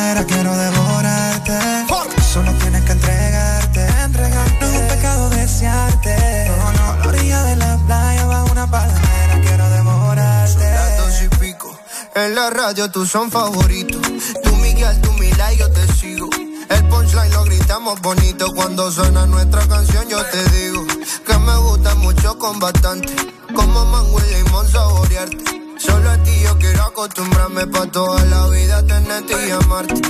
En 12.15 12.35
la 12.35 12.51
radio 12.51 12.91
tú 12.91 13.07
son 13.07 13.31
favoritos. 13.31 14.03
Tú 14.45 14.57
Miguel, 14.57 15.01
tú 15.01 15.13
Mila 15.15 15.53
y 15.55 15.57
yo 15.57 15.71
te 15.71 15.87
sigo. 15.95 16.29
El 16.69 16.89
punchline 16.89 17.33
lo 17.33 17.45
gritamos 17.45 18.01
bonito 18.03 18.47
cuando 18.55 18.93
suena 18.93 19.25
nuestra 19.27 19.67
canción. 19.67 20.07
Yo 20.11 20.23
te 20.27 20.45
digo 20.51 20.85
que 21.27 21.39
me 21.39 21.57
gusta 21.57 21.95
mucho 21.95 22.39
con 22.39 22.59
bastante. 22.59 23.15
Como 23.55 23.87
mango 23.87 24.21
y 24.21 24.35
limón 24.35 24.69
saborearte. 24.69 25.45
Solo 25.79 26.11
a 26.11 26.19
ti 26.19 26.33
yo 26.45 26.59
quiero 26.59 26.83
acostumbrarme 26.83 27.67
pa' 27.67 27.87
toda 27.87 28.23
la 28.27 28.47
vida 28.49 28.87
tenerte 28.87 29.49
y 29.49 29.51
amarte. 29.51 30.01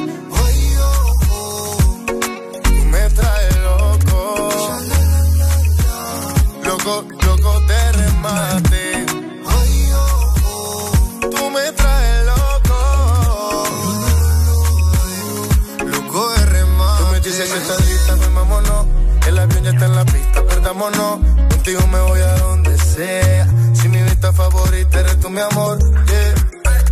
Ay, 0.45 0.77
oh, 0.81 1.19
oh, 1.31 1.77
tú 2.65 2.73
me 2.87 3.11
traes 3.11 3.57
loco. 3.59 4.51
Loco, 6.65 7.05
loco 7.27 7.61
de 7.61 7.93
remate. 7.93 8.82
Dices 17.43 17.59
que 17.59 17.73
estás 17.73 17.89
lista, 17.89 18.17
pues 18.17 18.35
vámonos. 18.35 18.87
El 19.27 19.39
avión 19.39 19.65
ya 19.65 19.71
está 19.71 19.87
en 19.87 19.95
la 19.95 20.05
pista, 20.05 20.45
perdámonos. 20.45 21.21
Contigo 21.51 21.87
me 21.89 22.01
voy 22.01 22.21
a 22.21 22.39
donde 22.39 22.79
sea. 22.79 23.49
Si 23.75 23.89
mi 23.89 24.03
vista 24.03 24.33
favorita 24.33 25.01
eres 25.01 25.21
tú, 25.21 25.31
mi 25.31 25.41
amor. 25.41 25.79
Yeah. 26.07 26.42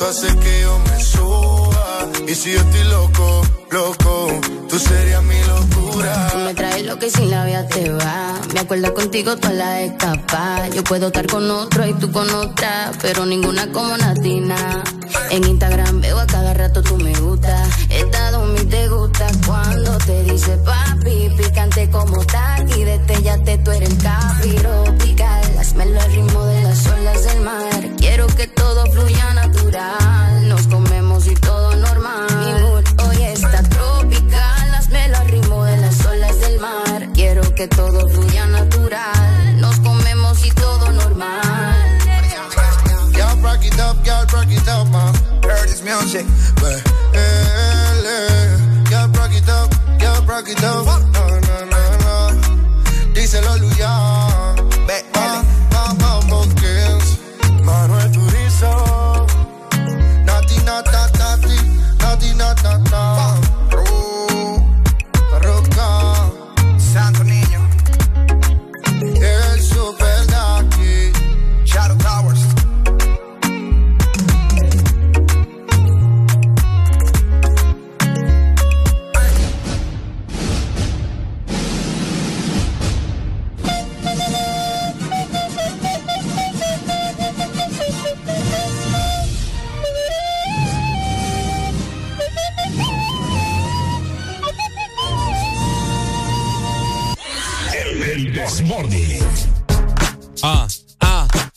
Tú 0.00 0.06
haces 0.06 0.34
que 0.36 0.60
yo 0.62 0.78
me 0.78 0.98
suba. 0.98 2.08
Y 2.26 2.34
si 2.34 2.52
yo 2.52 2.60
estoy 2.60 2.84
loco, 2.84 3.42
loco, 3.70 4.40
tú 4.66 4.78
serías 4.78 5.22
mi 5.22 5.38
locura. 5.42 6.30
Tú 6.32 6.38
me 6.38 6.54
traes 6.54 6.86
lo 6.86 6.98
que 6.98 7.10
sin 7.10 7.30
la 7.30 7.44
vida 7.44 7.68
te 7.68 7.90
va. 7.90 8.40
Me 8.54 8.60
acuerdo 8.60 8.94
contigo 8.94 9.36
toda 9.36 9.52
la 9.52 9.82
escapa. 9.82 10.68
Yo 10.68 10.82
puedo 10.84 11.08
estar 11.08 11.26
con 11.26 11.50
otro 11.50 11.86
y 11.86 11.92
tú 11.92 12.10
con 12.10 12.30
otra, 12.30 12.92
pero 13.02 13.26
ninguna 13.26 13.70
como 13.72 13.94
Natina. 13.98 14.82
En 15.28 15.44
Instagram 15.44 16.00
veo 16.00 16.18
a 16.18 16.26
cada 16.26 16.54
rato 16.54 16.82
tú 16.82 16.96
me 16.96 17.12
gusta. 17.20 17.62
Estado 17.90 18.46
mi 18.46 18.64
te 18.64 18.88
gusta 18.88 19.26
cuando 19.46 19.98
te 19.98 20.22
dice 20.22 20.56
papi. 20.64 21.28
Picante 21.36 21.90
como 21.90 22.24
taqui, 22.24 22.86
te 23.44 23.58
tú 23.58 23.70
eres 23.70 23.90
el 23.90 23.98
capiro 23.98 24.96
pical. 24.96 25.58
Hazme 25.58 25.84
el 25.84 26.00
ritmo 26.10 26.42
de 26.46 26.62
las 26.62 26.86
olas 26.86 27.24
del 27.24 27.40
mar. 27.42 27.69
Quiero 28.20 28.36
que 28.36 28.48
todo 28.48 28.84
fluya 28.92 29.32
natural. 29.32 30.46
Nos 30.46 30.66
comemos 30.66 31.26
y 31.26 31.32
todo 31.36 31.74
normal. 31.74 32.26
Mi 32.44 32.52
mood 32.60 32.84
hoy 32.98 33.22
está 33.22 33.62
tropical. 33.62 34.74
Hazme 34.74 35.06
el 35.06 35.14
ritmo 35.30 35.64
de 35.64 35.78
las 35.78 36.04
olas 36.04 36.38
del 36.40 36.60
mar. 36.60 37.08
Quiero 37.14 37.40
que 37.54 37.66
todo 37.66 38.06
fluya 38.10 38.44
natural. 38.44 39.58
Nos 39.58 39.80
comemos 39.80 40.44
y 40.44 40.50
todo 40.50 40.92
normal. 40.92 41.98
Girl, 43.14 43.36
break 43.40 43.64
it 43.64 43.80
up, 43.80 44.04
girl, 44.04 44.26
break 44.26 44.50
it 44.50 44.68
up, 44.68 44.86
man. 44.90 45.14
Heard 45.42 45.70
this 45.70 45.82
music. 45.82 46.26
Girl, 48.90 49.08
break 49.08 49.32
it 49.32 49.48
up, 49.48 49.70
girl, 49.98 50.20
break 50.26 50.48
it 50.48 50.62
up. 50.62 50.84
No, 50.84 50.98
no, 50.98 51.40
no, 51.40 51.96
no. 52.04 53.14
Díselo, 53.14 53.56
Luyan. 53.56 53.69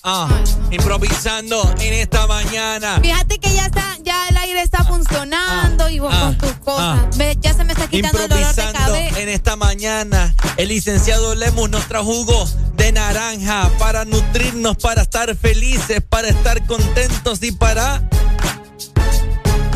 Ah, 0.04 0.28
ah. 0.30 0.44
Improvisando 0.72 1.74
en 1.80 1.94
esta 1.94 2.28
mañana. 2.28 3.00
Fíjate 3.02 3.40
que 3.40 3.54
ya 3.54 3.66
está, 3.66 3.98
ya 4.04 4.28
el 4.30 4.38
aire 4.38 4.62
está 4.62 4.84
funcionando 4.84 5.90
y 5.90 6.00
vos 6.00 6.14
ah, 6.14 6.22
con 6.22 6.38
tus 6.38 6.54
cosas. 6.60 7.00
ah. 7.02 7.10
Ve, 7.16 7.38
ya 7.40 7.54
se 7.54 7.64
me 7.64 7.74
está 7.74 7.88
quitando 7.88 8.24
el 8.24 8.30
dolor 8.30 8.44
de 8.44 8.50
Improvisando 8.50 8.94
cabeza. 8.94 9.20
en 9.22 9.30
esta 9.30 9.56
mañana, 9.56 10.36
el 10.58 10.70
licenciado 10.70 11.36
Lemus 11.36 11.70
nos 11.70 11.86
trajo 11.88 12.06
jugo 12.06 12.48
de 12.76 12.92
naranja 12.92 13.70
para 13.80 14.06
nutrirnos, 14.06 14.78
para 14.78 15.04
estar 15.04 15.36
felices, 15.36 16.02
para 16.08 16.28
estar 16.30 16.66
contentos 16.66 17.42
y 17.44 17.52
para. 17.52 18.02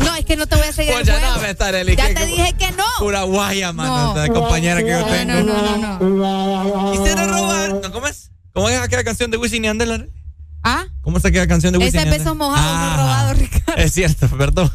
No, 0.04 0.14
es 0.14 0.24
que 0.24 0.36
no 0.36 0.46
te 0.46 0.56
voy 0.56 0.66
a 0.68 0.72
seguir 0.72 0.92
Pues 0.92 1.08
el 1.08 1.14
ya 1.14 1.20
no, 1.20 1.40
Ya 1.94 2.14
te 2.14 2.26
dije 2.26 2.52
que 2.54 2.70
no. 2.72 2.84
Pura 2.98 3.22
guaya, 3.22 3.72
mano, 3.72 4.14
No. 4.14 4.32
compañera 4.34 4.82
que 4.82 4.90
yo 4.90 5.04
tengo. 5.04 5.32
No, 5.32 5.42
no, 5.42 5.98
no, 6.00 6.64
no. 6.64 6.92
Quisiera 6.92 7.26
robar. 7.26 7.70
¿No, 7.82 7.92
¿Cómo 7.92 8.06
es? 8.06 8.30
¿Cómo 8.52 8.68
es 8.68 8.78
aquella 8.80 9.04
canción 9.04 9.30
de 9.30 9.36
Wisin 9.36 9.64
y 9.64 9.68
Yandel? 9.68 10.10
¿Ah? 10.70 10.84
¿Cómo 11.00 11.16
es 11.16 11.24
aquella 11.24 11.46
canción 11.46 11.72
de 11.72 11.78
Wisin 11.78 11.88
Ese 11.88 11.98
y 11.98 12.04
Yandel? 12.04 12.18
beso 12.18 12.34
mojado, 12.34 12.78
no 12.78 12.96
robado, 12.98 13.34
Ricardo. 13.34 13.82
Es 13.82 13.92
cierto, 13.94 14.28
perdón. 14.28 14.70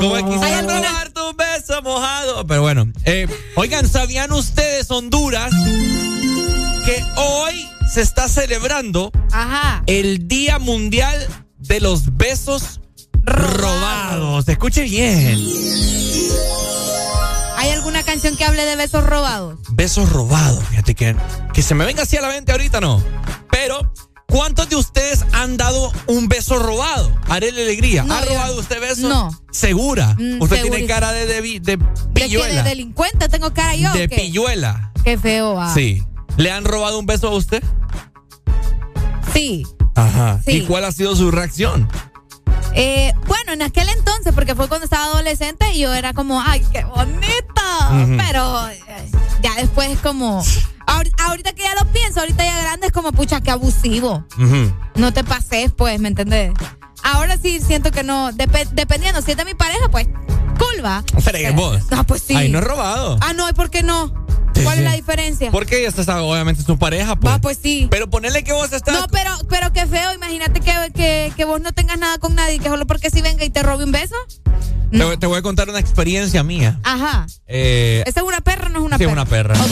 Como 0.00 0.30
quisiera 0.30 0.62
robar 0.62 1.10
tu 1.10 1.36
beso 1.36 1.82
mojado. 1.82 2.46
Pero 2.46 2.62
bueno, 2.62 2.90
eh, 3.04 3.26
oigan, 3.56 3.86
¿sabían 3.86 4.32
ustedes, 4.32 4.90
Honduras, 4.90 5.52
que 6.86 7.04
hoy 7.16 7.68
se 7.92 8.00
está 8.00 8.26
celebrando 8.28 9.12
Ajá. 9.30 9.82
el 9.86 10.28
Día 10.28 10.58
Mundial 10.58 11.26
de 11.58 11.80
los 11.80 12.16
Besos 12.16 12.80
Robados? 13.28 14.48
Escuche 14.48 14.82
bien. 14.82 15.38
¿Hay 17.56 17.70
alguna 17.70 18.02
canción 18.02 18.36
que 18.36 18.44
hable 18.44 18.64
de 18.64 18.76
besos 18.76 19.04
robados? 19.04 19.58
Besos 19.70 20.10
robados, 20.10 20.62
fíjate 20.70 20.94
que, 20.94 21.16
que 21.52 21.62
se 21.62 21.74
me 21.74 21.84
venga 21.84 22.02
así 22.04 22.16
a 22.16 22.20
la 22.22 22.28
mente 22.28 22.52
ahorita, 22.52 22.80
no. 22.80 23.02
Pero, 23.50 23.92
¿cuántos 24.28 24.68
de 24.68 24.76
ustedes 24.76 25.24
han 25.32 25.56
dado 25.56 25.92
un 26.06 26.28
beso 26.28 26.58
robado? 26.58 27.12
Haré 27.28 27.50
la 27.52 27.62
alegría. 27.62 28.04
No, 28.04 28.14
¿Ha 28.14 28.24
yo- 28.24 28.30
robado 28.30 28.58
usted 28.60 28.80
besos? 28.80 29.10
no. 29.10 29.30
¿Segura? 29.50 30.14
Mm, 30.18 30.40
usted 30.40 30.62
tiene 30.62 30.86
cara 30.86 31.12
de, 31.12 31.26
de, 31.26 31.40
de 31.42 31.60
¿De 31.60 31.78
pilluela. 32.14 32.62
¿De 32.62 32.68
delincuente 32.68 33.28
tengo 33.28 33.52
cara 33.52 33.74
yo? 33.74 33.92
de 33.92 34.08
pilluela. 34.08 34.92
Qué 35.04 35.18
feo, 35.18 35.54
va. 35.54 35.74
Sí. 35.74 36.02
¿Le 36.36 36.52
han 36.52 36.64
robado 36.64 36.98
un 37.00 37.06
beso 37.06 37.28
a 37.28 37.34
usted? 37.34 37.62
Sí. 39.34 39.66
Ajá. 39.96 40.40
Sí. 40.44 40.52
¿Y 40.52 40.60
cuál 40.66 40.84
ha 40.84 40.92
sido 40.92 41.16
su 41.16 41.30
reacción? 41.32 41.88
Eh, 42.74 43.12
bueno, 43.26 43.52
en 43.52 43.62
aquel 43.62 43.88
entonces, 43.88 44.32
porque 44.34 44.54
fue 44.54 44.68
cuando 44.68 44.84
estaba 44.84 45.04
adolescente 45.06 45.66
y 45.72 45.80
yo 45.80 45.92
era 45.94 46.12
como, 46.12 46.40
ay, 46.40 46.64
qué 46.72 46.84
bonita. 46.84 47.88
Ujú. 47.90 48.16
Pero 48.16 48.68
eh, 48.68 49.10
ya 49.42 49.54
después 49.56 49.88
es 49.90 49.98
como, 49.98 50.42
ahor- 50.86 51.12
ahorita 51.18 51.52
que 51.54 51.62
ya 51.62 51.74
lo 51.74 51.84
pienso, 51.92 52.20
ahorita 52.20 52.44
ya 52.44 52.60
grande 52.60 52.86
es 52.88 52.92
como, 52.92 53.12
pucha, 53.12 53.40
qué 53.40 53.50
abusivo. 53.50 54.24
No 54.94 55.12
te 55.12 55.24
pases, 55.24 55.72
pues, 55.72 55.98
¿me 56.00 56.08
entendés? 56.08 56.52
Ahora 57.02 57.36
sí 57.36 57.60
siento 57.60 57.90
que 57.90 58.02
no, 58.02 58.30
depe- 58.32 58.68
dependiendo, 58.72 59.22
si 59.22 59.30
es 59.32 59.36
de 59.36 59.44
mi 59.44 59.54
pareja, 59.54 59.88
pues, 59.90 60.06
culpa. 60.58 61.02
Fregue 61.20 61.50
vos. 61.52 61.80
Ah, 61.90 62.04
pues 62.04 62.22
sí. 62.22 62.34
Ay, 62.36 62.48
no 62.50 62.58
he 62.58 62.62
robado. 62.62 63.16
Ah, 63.20 63.32
no, 63.32 63.48
¿y 63.48 63.52
por 63.52 63.70
qué 63.70 63.82
no? 63.82 64.12
Sí, 64.58 64.64
¿Cuál 64.64 64.76
sí. 64.78 64.82
es 64.84 64.90
la 64.90 64.96
diferencia? 64.96 65.50
Porque 65.50 65.78
ella 65.80 65.88
está, 65.88 66.22
obviamente, 66.22 66.62
su 66.62 66.78
pareja, 66.78 67.16
pues. 67.16 67.34
Ah, 67.34 67.38
pues 67.40 67.58
sí. 67.62 67.88
Pero 67.90 68.08
ponele 68.10 68.44
que 68.44 68.52
vos 68.52 68.72
estás. 68.72 68.94
No, 68.94 69.06
pero, 69.08 69.30
pero 69.48 69.72
qué 69.72 69.86
feo, 69.86 70.12
imagínate 70.14 70.60
que, 70.60 70.72
que, 70.94 71.32
que 71.36 71.44
vos 71.44 71.60
no 71.60 71.72
tengas 71.72 71.98
nada 71.98 72.18
con 72.18 72.34
nadie, 72.34 72.58
que 72.58 72.68
solo 72.68 72.86
porque 72.86 73.10
si 73.10 73.22
venga 73.22 73.44
y 73.44 73.50
te 73.50 73.62
robe 73.62 73.84
un 73.84 73.92
beso. 73.92 74.14
Te, 74.90 75.04
voy- 75.04 75.16
te 75.18 75.26
voy 75.26 75.38
a 75.38 75.42
contar 75.42 75.68
una 75.68 75.78
experiencia 75.80 76.42
mía. 76.42 76.80
Ajá. 76.82 77.26
Eh, 77.46 78.02
¿Esa 78.06 78.20
es 78.20 78.26
una 78.26 78.40
perra 78.40 78.66
o 78.66 78.70
no 78.70 78.78
es 78.78 78.84
una 78.86 78.96
sí, 78.98 79.04
perra? 79.04 79.12
una 79.12 79.24
perra. 79.26 79.54
Ok. 79.54 79.70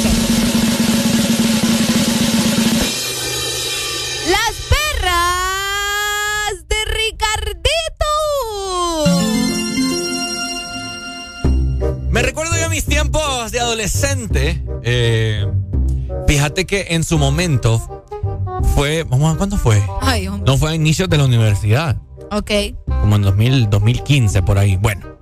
Mis 12.76 12.84
tiempos 12.84 13.52
de 13.52 13.60
adolescente. 13.60 14.62
eh, 14.82 15.46
fíjate 16.28 16.66
que 16.66 16.88
en 16.90 17.04
su 17.04 17.16
momento 17.16 18.04
fue. 18.74 19.02
Vamos 19.04 19.34
a 19.34 19.38
¿cuándo 19.38 19.56
fue? 19.56 19.82
Ay. 20.02 20.28
No 20.44 20.58
fue 20.58 20.72
a 20.72 20.74
inicios 20.74 21.08
de 21.08 21.16
la 21.16 21.24
universidad. 21.24 21.96
Ok. 22.30 22.50
Como 22.86 23.16
en 23.16 23.22
2000, 23.22 23.70
2015, 23.70 24.42
por 24.42 24.58
ahí. 24.58 24.76
Bueno. 24.76 25.16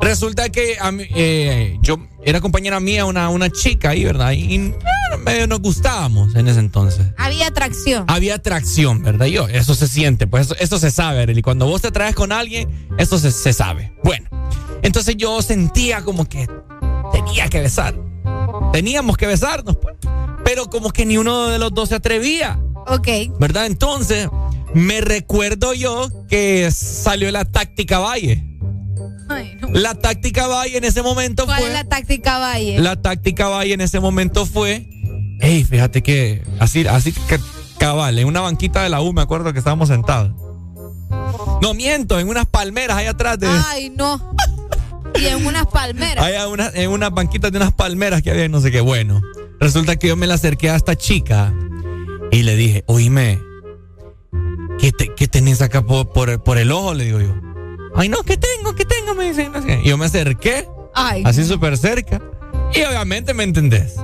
Resulta 0.00 0.48
que 0.48 0.78
a 0.80 0.90
mí, 0.90 1.04
eh, 1.14 1.78
yo 1.80 1.96
era 2.24 2.40
compañera 2.40 2.80
mía, 2.80 3.04
una, 3.04 3.28
una 3.28 3.50
chica 3.50 3.90
ahí, 3.90 4.04
¿verdad? 4.04 4.32
Y 4.32 4.74
medio 5.24 5.46
nos 5.46 5.60
gustábamos 5.60 6.34
en 6.34 6.48
ese 6.48 6.58
entonces. 6.58 7.06
Había 7.18 7.46
atracción. 7.46 8.04
Había 8.08 8.34
atracción, 8.34 9.04
¿verdad? 9.04 9.26
Yo, 9.26 9.46
eso 9.46 9.76
se 9.76 9.86
siente, 9.86 10.26
pues 10.26 10.46
eso, 10.46 10.56
eso 10.58 10.78
se 10.80 10.90
sabe, 10.90 11.22
Arely. 11.22 11.42
Cuando 11.42 11.66
vos 11.66 11.82
te 11.82 11.92
traes 11.92 12.16
con 12.16 12.32
alguien, 12.32 12.68
eso 12.98 13.16
se, 13.18 13.30
se 13.30 13.52
sabe. 13.52 13.92
Bueno, 14.02 14.28
entonces 14.82 15.16
yo 15.16 15.40
sentía 15.42 16.02
como 16.02 16.28
que 16.28 16.48
tenía 17.12 17.48
que 17.48 17.60
besar. 17.60 17.94
Teníamos 18.72 19.16
que 19.16 19.26
besarnos, 19.26 19.76
pues. 19.76 19.96
Pero 20.44 20.68
como 20.70 20.90
que 20.90 21.06
ni 21.06 21.16
uno 21.16 21.46
de 21.48 21.58
los 21.58 21.72
dos 21.72 21.88
se 21.88 21.96
atrevía. 21.96 22.58
Ok. 22.86 23.08
¿Verdad? 23.38 23.66
Entonces, 23.66 24.28
me 24.74 25.00
recuerdo 25.00 25.74
yo 25.74 26.08
que 26.28 26.70
salió 26.70 27.30
la 27.30 27.44
táctica 27.44 27.98
Valle. 27.98 28.44
Ay, 29.28 29.56
no. 29.60 29.68
La 29.72 29.94
táctica 29.94 30.46
Valle 30.46 30.76
en 30.76 30.84
ese 30.84 31.02
momento 31.02 31.46
¿Cuál 31.46 31.58
fue. 31.58 31.68
es 31.68 31.74
la 31.74 31.84
táctica 31.84 32.38
Valle? 32.38 32.78
La 32.78 33.00
táctica 33.00 33.48
Valle 33.48 33.74
en 33.74 33.80
ese 33.80 33.98
momento 33.98 34.46
fue. 34.46 34.88
Ey, 35.40 35.64
fíjate 35.64 36.02
que 36.02 36.42
así, 36.60 36.86
así 36.86 37.12
que 37.12 37.38
cabal, 37.78 38.18
en 38.18 38.26
una 38.26 38.40
banquita 38.40 38.82
de 38.82 38.88
la 38.88 39.00
U 39.00 39.12
me 39.12 39.22
acuerdo 39.22 39.52
que 39.52 39.58
estábamos 39.58 39.88
sentados. 39.88 40.32
No 41.62 41.74
miento, 41.74 42.18
en 42.18 42.28
unas 42.28 42.46
palmeras 42.46 42.96
ahí 42.96 43.06
atrás 43.06 43.38
de. 43.38 43.48
Ay, 43.48 43.90
no. 43.90 44.34
Y 45.18 45.26
en 45.26 45.46
unas 45.46 45.66
palmeras. 45.66 46.24
Hay 46.24 46.34
una- 46.50 46.70
en 46.74 46.90
unas 46.90 47.10
banquitas 47.10 47.50
de 47.52 47.58
unas 47.58 47.72
palmeras 47.72 48.22
que 48.22 48.30
había, 48.30 48.48
no 48.48 48.60
sé 48.60 48.70
qué. 48.70 48.80
Bueno, 48.80 49.20
resulta 49.60 49.96
que 49.96 50.08
yo 50.08 50.16
me 50.16 50.26
la 50.26 50.34
acerqué 50.34 50.70
a 50.70 50.76
esta 50.76 50.96
chica 50.96 51.52
y 52.30 52.42
le 52.42 52.56
dije, 52.56 52.84
oíme, 52.86 53.40
¿qué, 54.78 54.92
te- 54.92 55.12
qué 55.14 55.28
tenés 55.28 55.62
acá 55.62 55.82
por, 55.84 56.12
por, 56.12 56.42
por 56.42 56.58
el 56.58 56.70
ojo? 56.72 56.94
Le 56.94 57.04
digo 57.04 57.20
yo. 57.20 57.34
Ay, 57.94 58.08
no, 58.08 58.18
¿qué 58.22 58.36
tengo? 58.36 58.74
¿Qué 58.74 58.84
tengo? 58.84 59.14
Me 59.14 59.28
dicen. 59.32 59.52
Y 59.82 59.88
yo 59.88 59.96
me 59.96 60.06
acerqué, 60.06 60.66
Ay. 60.94 61.22
así 61.24 61.44
súper 61.44 61.78
cerca. 61.78 62.20
Y 62.74 62.82
obviamente 62.82 63.32
me 63.32 63.44
entendés. 63.44 63.94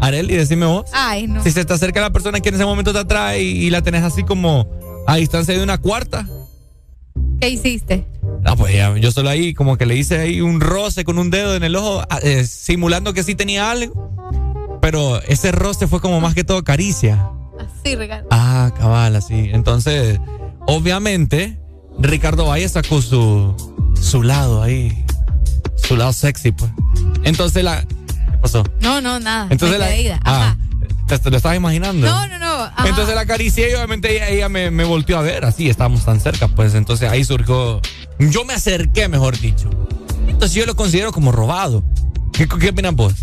Areli, 0.00 0.34
decime 0.36 0.66
vos. 0.66 0.90
Ay, 0.92 1.26
no. 1.26 1.42
Si 1.42 1.50
se 1.50 1.64
te 1.64 1.72
acerca 1.72 2.00
la 2.00 2.10
persona 2.10 2.40
que 2.40 2.50
en 2.50 2.56
ese 2.56 2.64
momento 2.64 2.92
te 2.92 2.98
atrae 2.98 3.42
y, 3.42 3.64
y 3.66 3.70
la 3.70 3.82
tenés 3.82 4.02
así 4.04 4.22
como 4.22 4.68
a 5.06 5.16
distancia 5.16 5.56
de 5.56 5.62
una 5.62 5.78
cuarta. 5.78 6.28
¿Qué 7.40 7.48
hiciste? 7.48 8.06
Ah, 8.48 8.56
pues 8.56 8.74
ya, 8.74 8.96
yo 8.96 9.12
solo 9.12 9.28
ahí 9.28 9.52
como 9.52 9.76
que 9.76 9.84
le 9.84 9.94
hice 9.94 10.18
ahí 10.18 10.40
un 10.40 10.60
roce 10.60 11.04
con 11.04 11.18
un 11.18 11.28
dedo 11.28 11.54
en 11.54 11.64
el 11.64 11.76
ojo, 11.76 12.02
ah, 12.08 12.18
eh, 12.22 12.46
simulando 12.46 13.12
que 13.12 13.22
sí 13.22 13.34
tenía 13.34 13.70
algo. 13.70 14.14
Pero 14.80 15.20
ese 15.22 15.52
roce 15.52 15.86
fue 15.86 16.00
como 16.00 16.18
más 16.20 16.34
que 16.34 16.44
todo 16.44 16.64
caricia. 16.64 17.28
Así, 17.58 17.94
Ricardo. 17.94 18.26
Ah, 18.30 18.72
cabal, 18.78 19.16
así. 19.16 19.50
Entonces, 19.52 20.18
obviamente, 20.66 21.60
Ricardo 21.98 22.46
Valle 22.46 22.68
sacó 22.70 23.02
su, 23.02 23.54
su 24.00 24.22
lado 24.22 24.62
ahí. 24.62 25.04
Su 25.76 25.96
lado 25.96 26.14
sexy, 26.14 26.52
pues. 26.52 26.70
Entonces 27.24 27.62
la. 27.62 27.82
¿Qué 27.82 28.38
pasó? 28.40 28.64
No, 28.80 29.02
no, 29.02 29.20
nada. 29.20 29.48
Entonces 29.50 29.78
la. 29.78 29.88
quedé 29.88 30.02
ida. 30.02 30.20
Ah, 30.24 30.56
¿te, 31.06 31.18
te 31.18 31.30
lo 31.30 31.36
estabas 31.36 31.58
imaginando? 31.58 32.06
No, 32.06 32.26
no, 32.28 32.37
no. 32.37 32.37
Ajá. 32.74 32.88
Entonces 32.88 33.14
la 33.14 33.22
acaricié 33.22 33.70
y 33.70 33.74
obviamente 33.74 34.14
ella, 34.14 34.28
ella 34.28 34.48
me, 34.48 34.70
me 34.70 34.84
volteó 34.84 35.18
a 35.18 35.22
ver, 35.22 35.44
así 35.44 35.68
estábamos 35.68 36.04
tan 36.04 36.20
cerca, 36.20 36.48
pues 36.48 36.74
entonces 36.74 37.10
ahí 37.10 37.24
surgió. 37.24 37.80
Yo 38.18 38.44
me 38.44 38.54
acerqué, 38.54 39.08
mejor 39.08 39.38
dicho. 39.38 39.70
Entonces 40.26 40.54
yo 40.54 40.66
lo 40.66 40.76
considero 40.76 41.12
como 41.12 41.32
robado. 41.32 41.84
¿Qué, 42.32 42.46
qué 42.46 42.70
opinan 42.70 42.96
vos? 42.96 43.14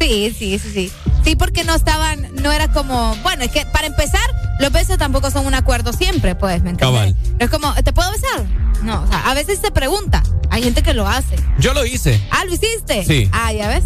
Sí, 0.00 0.34
sí, 0.36 0.58
sí, 0.58 0.70
sí. 0.72 0.92
Sí, 1.24 1.36
porque 1.36 1.64
no 1.64 1.74
estaban, 1.74 2.28
no 2.42 2.52
era 2.52 2.70
como, 2.72 3.16
bueno, 3.22 3.44
es 3.44 3.50
que 3.50 3.64
para 3.66 3.86
empezar, 3.86 4.28
los 4.60 4.70
besos 4.72 4.98
tampoco 4.98 5.30
son 5.30 5.46
un 5.46 5.54
acuerdo 5.54 5.92
siempre, 5.92 6.34
pues, 6.34 6.62
¿me 6.62 6.70
entiendes? 6.70 7.14
Cabal. 7.14 7.16
No 7.38 7.44
es 7.44 7.50
como, 7.50 7.74
¿te 7.82 7.92
puedo 7.92 8.10
besar? 8.10 8.44
No, 8.82 9.02
o 9.02 9.06
sea, 9.06 9.30
a 9.30 9.34
veces 9.34 9.58
se 9.60 9.70
pregunta. 9.70 10.22
Hay 10.50 10.62
gente 10.62 10.82
que 10.82 10.94
lo 10.94 11.06
hace. 11.08 11.36
Yo 11.58 11.74
lo 11.74 11.84
hice. 11.84 12.20
Ah, 12.30 12.44
¿lo 12.44 12.54
hiciste? 12.54 13.04
Sí. 13.04 13.28
Ah, 13.32 13.52
ya 13.52 13.68
ves. 13.68 13.84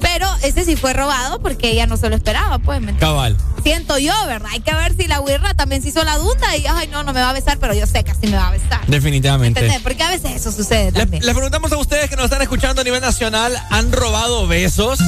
Pero 0.00 0.26
ese 0.42 0.64
sí 0.64 0.76
fue 0.76 0.92
robado 0.92 1.40
porque 1.40 1.70
ella 1.70 1.86
no 1.86 1.96
se 1.96 2.08
lo 2.08 2.16
esperaba, 2.16 2.58
pues, 2.58 2.80
¿me? 2.80 2.96
Cabal. 2.96 3.36
Siento 3.62 3.98
yo, 3.98 4.12
¿verdad? 4.26 4.48
Hay 4.52 4.60
que 4.60 4.74
ver 4.74 4.96
si 4.96 5.06
la 5.06 5.20
guirra 5.20 5.54
también 5.54 5.82
se 5.82 5.88
hizo 5.88 6.02
la 6.04 6.16
dunda 6.16 6.56
y, 6.56 6.66
ay, 6.66 6.88
no, 6.88 7.02
no 7.02 7.12
me 7.12 7.20
va 7.20 7.30
a 7.30 7.32
besar, 7.34 7.58
pero 7.58 7.74
yo 7.74 7.86
sé 7.86 8.02
que 8.04 8.10
así 8.10 8.26
me 8.26 8.36
va 8.36 8.48
a 8.48 8.52
besar. 8.52 8.86
Definitivamente. 8.86 9.60
¿Entendés? 9.60 9.82
Porque 9.82 10.02
a 10.02 10.10
veces 10.10 10.32
eso 10.32 10.50
sucede 10.52 10.92
también. 10.92 11.24
le 11.24 11.32
preguntamos 11.32 11.70
a 11.72 11.76
ustedes 11.76 12.08
que 12.08 12.16
nos 12.16 12.26
están 12.26 12.42
escuchando 12.42 12.80
a 12.80 12.84
nivel 12.84 13.00
nacional, 13.00 13.52
¿han 13.70 13.92
robado 13.92 14.46
besos? 14.46 14.98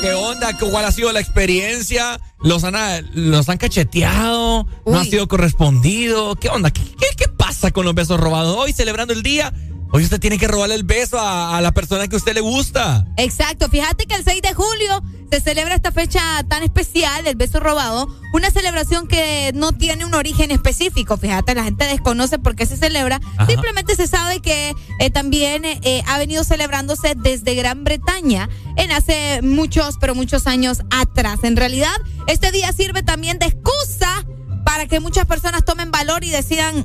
¿Qué 0.00 0.12
onda? 0.12 0.56
¿Cuál 0.58 0.84
ha 0.84 0.92
sido 0.92 1.10
la 1.12 1.20
experiencia? 1.20 2.20
¿Los 2.40 2.62
han, 2.64 2.74
los 3.14 3.48
han 3.48 3.56
cacheteado? 3.56 4.66
¿No 4.84 4.98
han 4.98 5.06
sido 5.06 5.26
correspondido? 5.28 6.36
¿Qué 6.36 6.50
onda? 6.50 6.70
¿Qué, 6.70 6.82
qué, 6.82 7.06
qué 7.16 7.28
pasa 7.28 7.70
con 7.70 7.86
los 7.86 7.94
besos 7.94 8.20
robados? 8.20 8.54
Hoy 8.56 8.72
celebrando 8.74 9.14
el 9.14 9.22
día, 9.22 9.52
hoy 9.94 10.02
usted 10.02 10.18
tiene 10.18 10.38
que 10.38 10.48
robarle 10.48 10.74
el 10.74 10.82
beso 10.82 11.20
a, 11.20 11.56
a 11.56 11.60
la 11.60 11.70
persona 11.70 12.08
que 12.08 12.16
a 12.16 12.18
usted 12.18 12.34
le 12.34 12.40
gusta. 12.40 13.06
Exacto, 13.16 13.68
fíjate 13.68 14.06
que 14.06 14.16
el 14.16 14.24
6 14.24 14.42
de 14.42 14.52
julio 14.52 15.02
se 15.30 15.40
celebra 15.40 15.76
esta 15.76 15.92
fecha 15.92 16.20
tan 16.48 16.64
especial, 16.64 17.28
el 17.28 17.36
beso 17.36 17.60
robado, 17.60 18.08
una 18.32 18.50
celebración 18.50 19.06
que 19.06 19.52
no 19.54 19.70
tiene 19.70 20.04
un 20.04 20.14
origen 20.14 20.50
específico, 20.50 21.16
fíjate, 21.16 21.54
la 21.54 21.62
gente 21.62 21.86
desconoce 21.86 22.40
por 22.40 22.56
qué 22.56 22.66
se 22.66 22.76
celebra, 22.76 23.20
Ajá. 23.36 23.46
simplemente 23.46 23.94
se 23.94 24.08
sabe 24.08 24.40
que 24.40 24.74
eh, 24.98 25.10
también 25.10 25.64
eh, 25.64 26.02
ha 26.08 26.18
venido 26.18 26.42
celebrándose 26.42 27.14
desde 27.16 27.54
Gran 27.54 27.84
Bretaña 27.84 28.48
en 28.76 28.90
hace 28.90 29.42
muchos, 29.42 29.96
pero 30.00 30.16
muchos 30.16 30.48
años 30.48 30.82
atrás. 30.90 31.40
En 31.44 31.54
realidad, 31.54 31.94
este 32.26 32.50
día 32.50 32.72
sirve 32.72 33.04
también 33.04 33.38
de 33.38 33.46
excusa 33.46 34.26
para 34.64 34.86
que 34.86 34.98
muchas 34.98 35.26
personas 35.26 35.64
tomen 35.64 35.92
valor 35.92 36.24
y 36.24 36.30
decidan 36.30 36.84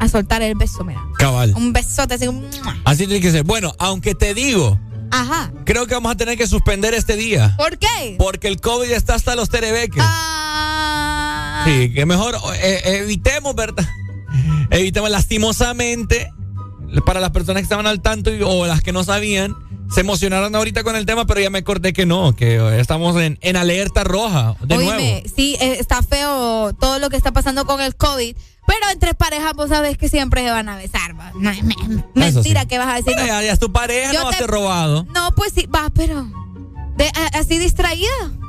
a 0.00 0.08
soltar 0.08 0.42
el 0.42 0.54
beso, 0.56 0.84
mira. 0.84 1.00
Cabal. 1.18 1.54
Un 1.56 1.72
besote 1.72 2.14
así. 2.14 2.26
Así 2.84 3.06
tiene 3.06 3.20
que 3.20 3.30
ser. 3.30 3.44
Bueno, 3.44 3.74
aunque 3.78 4.14
te 4.14 4.34
digo, 4.34 4.78
Ajá. 5.10 5.52
creo 5.64 5.86
que 5.86 5.94
vamos 5.94 6.12
a 6.12 6.16
tener 6.16 6.36
que 6.36 6.46
suspender 6.46 6.94
este 6.94 7.16
día. 7.16 7.54
¿Por 7.56 7.78
qué? 7.78 8.16
Porque 8.18 8.48
el 8.48 8.60
COVID 8.60 8.90
está 8.90 9.14
hasta 9.14 9.34
los 9.36 9.48
terebeques. 9.48 10.02
Ah. 10.04 11.64
Sí, 11.66 11.92
que 11.94 12.04
mejor 12.06 12.34
eh, 12.56 12.80
evitemos, 13.02 13.54
¿verdad? 13.54 13.86
Evitemos 14.70 15.10
lastimosamente 15.10 16.30
para 17.06 17.20
las 17.20 17.30
personas 17.30 17.60
que 17.60 17.64
estaban 17.64 17.86
al 17.86 18.00
tanto 18.02 18.32
y- 18.34 18.42
o 18.42 18.66
las 18.66 18.82
que 18.82 18.92
no 18.92 19.04
sabían. 19.04 19.54
Se 19.94 20.00
emocionaron 20.00 20.54
ahorita 20.56 20.82
con 20.82 20.96
el 20.96 21.06
tema, 21.06 21.26
pero 21.26 21.40
ya 21.40 21.50
me 21.50 21.58
acordé 21.58 21.92
que 21.92 22.06
no, 22.06 22.34
que 22.34 22.80
estamos 22.80 23.20
en, 23.20 23.38
en 23.42 23.56
alerta 23.56 24.02
roja 24.02 24.56
de 24.62 24.76
Oíme, 24.76 24.84
nuevo. 24.92 25.22
sí, 25.36 25.56
eh, 25.60 25.76
está 25.78 26.02
feo 26.02 26.72
todo 26.80 26.98
lo 26.98 27.10
que 27.10 27.16
está 27.16 27.32
pasando 27.32 27.64
con 27.66 27.80
el 27.80 27.94
COVID, 27.94 28.34
pero 28.66 28.88
entre 28.92 29.14
parejas 29.14 29.52
vos 29.54 29.68
sabés 29.68 29.96
que 29.98 30.08
siempre 30.08 30.42
se 30.44 30.50
van 30.50 30.68
a 30.68 30.76
besar. 30.76 31.14
No, 31.34 31.50
es 31.50 31.62
me- 31.62 31.74
mentira 32.14 32.62
sí. 32.62 32.66
que 32.68 32.78
vas 32.78 32.88
a 32.88 32.94
decir. 32.96 33.14
Ya, 33.16 33.42
ya 33.42 33.52
es 33.52 33.58
tu 33.58 33.72
pareja, 33.72 34.12
Yo 34.12 34.22
no 34.22 34.28
a 34.28 34.30
te- 34.32 34.38
ser 34.38 34.46
robado. 34.50 35.06
No, 35.14 35.32
pues 35.34 35.52
sí, 35.54 35.66
va, 35.66 35.90
pero 35.94 36.26
de- 36.96 37.08
a- 37.08 37.38
así 37.38 37.58
distraída 37.58 38.08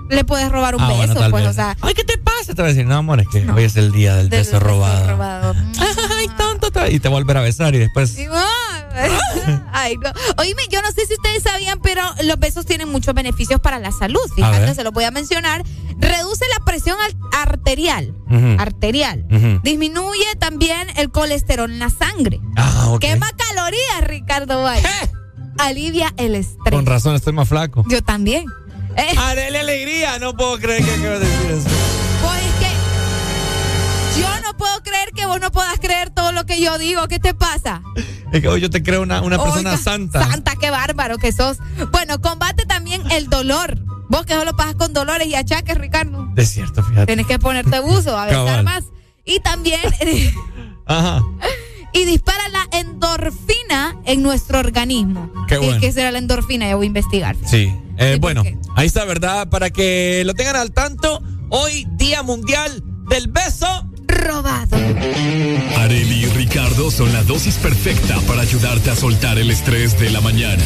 le 0.10 0.23
puedes 0.23 0.52
robar 0.52 0.76
un 0.76 0.82
Ah, 0.82 0.88
beso, 0.90 1.14
bueno, 1.14 1.30
pues, 1.32 1.44
vez. 1.44 1.52
o 1.52 1.53
sea, 1.53 1.77
Ay, 1.82 1.94
¿qué 1.94 2.03
te 2.03 2.18
pasa? 2.18 2.53
Te 2.53 2.61
va 2.61 2.68
a 2.68 2.72
decir, 2.72 2.86
no, 2.86 2.95
amor, 2.95 3.19
es 3.22 3.27
que 3.27 3.49
hoy 3.49 3.64
es 3.64 3.76
el 3.76 3.91
día 3.91 4.15
del, 4.15 4.30
del 4.30 4.41
beso 4.41 4.60
robado. 4.60 5.07
robado. 5.11 5.56
Ay, 6.18 6.27
tanto, 6.38 6.72
tanto. 6.72 6.91
Y 6.91 6.99
te 6.99 7.10
va 7.10 7.15
a 7.15 7.19
volver 7.19 7.38
a 7.38 7.41
besar 7.41 7.73
y 7.76 7.80
después. 7.80 8.18
Y, 8.18 8.26
Ay, 9.73 9.95
no. 9.98 10.11
Oíme, 10.38 10.61
yo 10.72 10.82
no 10.82 10.88
sé 10.91 11.06
si 11.06 11.14
ustedes 11.14 11.44
sabían, 11.44 11.80
pero 11.82 12.02
los 12.23 12.40
besos 12.40 12.65
tienen 12.65 12.90
muchos 12.91 13.14
beneficios 13.14 13.60
para 13.60 13.80
la 13.80 13.91
salud. 13.91 14.19
Fíjate, 14.36 14.73
se 14.73 14.84
los 14.84 14.94
voy 14.94 15.03
a 15.03 15.11
mencionar. 15.11 15.64
Reduce 15.98 16.45
la 16.57 16.64
presión 16.65 16.98
al- 17.06 17.41
arterial. 17.41 18.14
Arterial. 18.60 19.26
Disminuye 19.64 20.26
también 20.40 20.88
el 20.98 21.10
colesterol 21.11 21.69
en 21.72 21.80
la 21.80 21.90
sangre. 21.90 22.40
Ah. 22.56 22.95
Quema 22.99 23.27
calorías, 23.36 24.02
Ricardo 24.02 24.61
Valle. 24.64 24.88
Alivia 25.57 26.14
el 26.18 26.36
estrés. 26.36 26.73
Con 26.73 26.86
razón, 26.86 27.15
estoy 27.15 27.34
más 27.34 27.48
flaco. 27.48 27.86
Yo 27.88 28.02
también. 28.03 28.45
Eh, 28.97 29.17
alegría, 29.59 30.19
no 30.19 30.35
puedo 30.35 30.57
creer 30.59 30.84
que 30.84 30.91
acabas 30.91 31.19
de 31.19 31.27
decir 31.27 31.51
eso. 31.51 31.69
pues 32.22 32.39
es 32.41 32.53
que 32.59 34.22
yo 34.22 34.41
no 34.41 34.57
puedo 34.57 34.81
creer 34.84 35.09
que 35.13 35.26
vos 35.26 35.39
no 35.41 35.51
puedas 35.51 35.80
creer 35.80 36.09
todo 36.11 36.31
lo 36.31 36.45
que 36.45 36.61
yo 36.61 36.77
digo. 36.77 37.07
¿Qué 37.07 37.19
te 37.19 37.34
pasa? 37.34 37.81
Es 38.31 38.41
que 38.41 38.47
hoy 38.47 38.61
yo 38.61 38.69
te 38.69 38.84
creo 38.84 39.01
una, 39.01 39.22
una 39.22 39.38
persona 39.41 39.72
Oiga, 39.72 39.81
santa. 39.81 40.23
Santa, 40.30 40.55
qué 40.59 40.69
bárbaro 40.69 41.17
que 41.17 41.31
sos. 41.31 41.57
Bueno, 41.91 42.19
combate 42.22 42.65
también 42.65 43.01
el 43.11 43.30
dolor. 43.30 43.77
Vos 44.09 44.26
que 44.26 44.34
solo 44.35 44.55
pasas 44.55 44.76
con 44.76 44.93
dolores 44.93 45.27
y 45.27 45.35
achaques, 45.35 45.77
Ricardo. 45.77 46.30
Es 46.35 46.51
cierto, 46.51 46.84
fíjate. 46.84 47.07
Tienes 47.07 47.26
que 47.27 47.39
ponerte 47.39 47.80
buzo, 47.80 48.17
a 48.17 48.26
besar 48.26 48.63
más. 48.63 48.84
Y 49.26 49.39
también, 49.39 49.80
Ajá. 50.85 51.23
y 51.91 52.05
dispara 52.05 52.47
la 52.49 52.67
endorfina 52.77 53.95
en 54.05 54.22
nuestro 54.22 54.59
organismo. 54.59 55.31
Qué 55.47 55.55
¿Qué- 55.55 55.65
bueno. 55.65 55.81
¿Qué 55.81 55.91
será 55.91 56.11
la 56.11 56.19
endorfina? 56.19 56.67
Ya 56.67 56.76
voy 56.76 56.85
a 56.85 56.88
investigar. 56.88 57.35
Sí. 57.45 57.73
Eh, 57.97 58.17
bueno, 58.19 58.43
ahí 58.76 58.88
está, 58.88 59.05
¿verdad? 59.05 59.49
Para 59.49 59.69
que 59.69 60.23
lo 60.26 60.34
tengan 60.34 60.55
al 60.55 60.72
tanto, 60.72 61.22
hoy 61.49 61.88
Día 61.91 62.23
Mundial 62.23 62.84
del 63.09 63.27
Beso 63.27 63.89
Robado. 64.07 64.77
Areli 65.77 66.23
y 66.23 66.26
Ricardo 66.27 66.91
son 66.91 67.11
la 67.13 67.23
dosis 67.23 67.55
perfecta 67.55 68.19
para 68.27 68.41
ayudarte 68.41 68.91
a 68.91 68.95
soltar 68.95 69.38
el 69.38 69.51
estrés 69.51 69.99
de 69.99 70.09
la 70.09 70.22
mañana. 70.22 70.63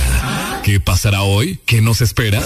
¿Qué 0.64 0.80
pasará 0.80 1.22
hoy? 1.22 1.60
¿Qué 1.66 1.82
nos 1.82 2.02
espera? 2.02 2.42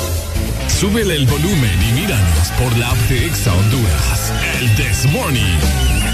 Súbele 0.68 1.16
el 1.16 1.26
volumen 1.28 1.80
y 1.90 2.02
míranos 2.02 2.48
por 2.60 2.78
la 2.78 2.90
app 2.90 2.98
de 3.10 3.26
Exa 3.26 3.54
Honduras. 3.54 4.34
El 4.60 4.76
This 4.76 5.12
Morning. 5.12 6.13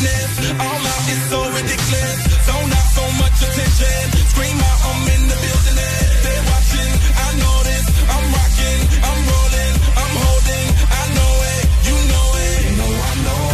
witness. 0.00 0.50
All 0.60 0.82
out 0.92 1.06
is 1.12 1.22
so 1.30 1.40
ridiculous. 1.50 2.18
So 2.46 2.54
out 2.56 2.88
so 2.96 3.04
much 3.20 3.36
attention. 3.44 4.02
Scream 4.32 4.56
out, 4.56 4.78
I'm 4.88 5.08
in 5.14 5.22
the 5.28 5.36
building. 5.44 5.76
They're 6.24 6.44
watching, 6.50 6.92
I 7.24 7.28
know 7.40 7.56
this. 7.68 7.86
I'm 8.14 8.26
rocking, 8.36 8.80
I'm 9.08 9.20
rolling, 9.30 9.74
I'm 10.00 10.14
holding. 10.24 10.66
I 11.00 11.04
know 11.16 11.32
it, 11.54 11.64
you 11.88 11.96
know 12.12 12.28
it. 12.48 12.58
You 12.64 12.72
know 12.80 12.92
I 13.08 13.14
know. 13.26 13.44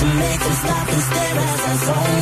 To 0.00 0.04
make 0.22 0.40
them 0.40 0.56
stop 0.62 0.86
and 0.94 1.02
stare 1.08 1.36
as 1.44 1.60
I 1.60 1.74
zone 1.84 2.19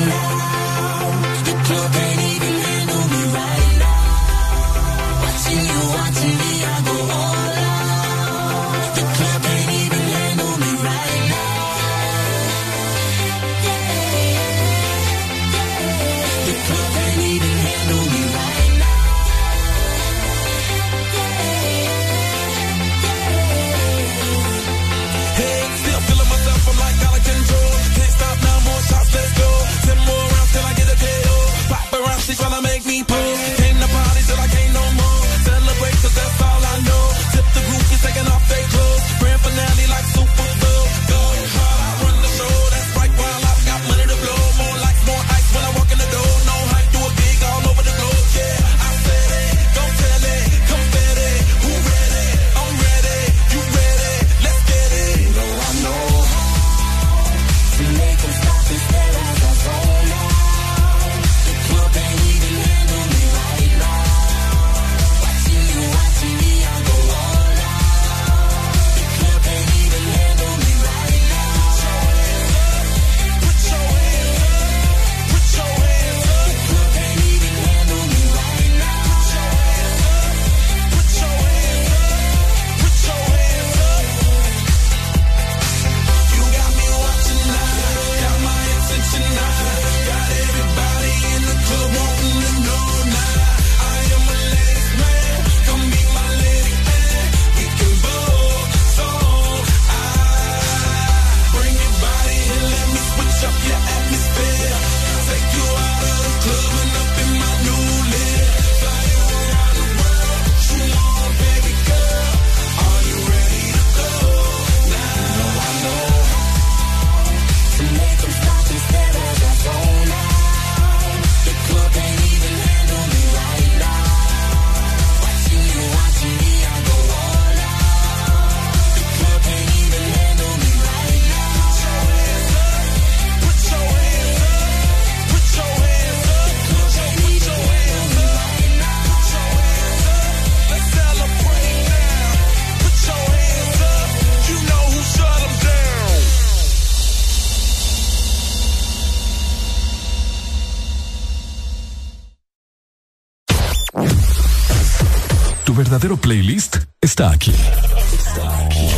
está 157.47 158.59
aquí. 158.66 158.89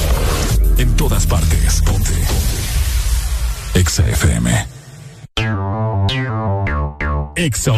En 0.78 0.96
todas 0.96 1.26
partes. 1.26 1.82
Ponte. 1.82 2.12
Exa 3.74 4.08
FM. 4.08 4.66
Exa 7.36 7.72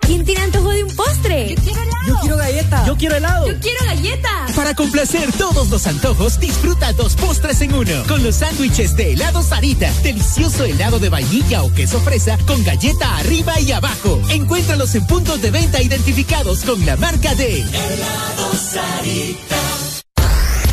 ¿Quién 0.00 0.24
tiene 0.24 0.40
antojo 0.40 0.70
de 0.70 0.84
un 0.84 0.96
postre? 0.96 1.54
Yo 1.54 1.62
quiero 1.62 1.82
helado. 1.82 2.06
Yo 2.06 2.16
quiero 2.20 2.36
galleta. 2.36 2.86
Yo 2.86 2.96
quiero 2.96 3.16
helado. 3.16 3.46
Yo 3.46 3.60
quiero 3.60 3.84
galleta. 3.84 4.46
Para 4.56 4.74
complacer 4.74 5.30
todos 5.32 5.68
los 5.68 5.86
antojos, 5.86 6.40
disfruta 6.40 6.92
dos 6.94 7.14
postres 7.16 7.60
en 7.60 7.74
uno. 7.74 8.04
Con 8.08 8.22
los 8.22 8.36
sándwiches 8.36 8.96
de 8.96 9.12
helado 9.12 9.42
Sarita. 9.42 9.92
Delicioso 10.02 10.37
helado 10.64 10.98
de 10.98 11.08
vainilla 11.08 11.62
o 11.62 11.72
queso 11.72 12.00
fresa 12.00 12.38
con 12.46 12.62
galleta 12.64 13.16
arriba 13.18 13.60
y 13.60 13.72
abajo. 13.72 14.20
Encuéntralos 14.30 14.94
en 14.94 15.06
puntos 15.06 15.40
de 15.42 15.50
venta 15.50 15.82
identificados 15.82 16.64
con 16.64 16.84
la 16.84 16.96
marca 16.96 17.34
de 17.34 17.60
Helado 17.60 18.54
Sarita. 18.54 19.56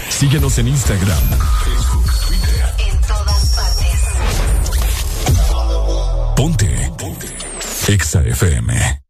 Síguenos 0.09 0.57
en 0.59 0.69
Instagram, 0.69 1.23
Facebook, 1.63 2.11
Twitter. 2.27 2.73
En 2.89 3.01
todas 3.01 3.55
partes. 3.55 3.99
Ponte. 6.35 6.91
Ponte. 6.97 7.27
Exa 7.87 8.21
FM. 8.21 9.01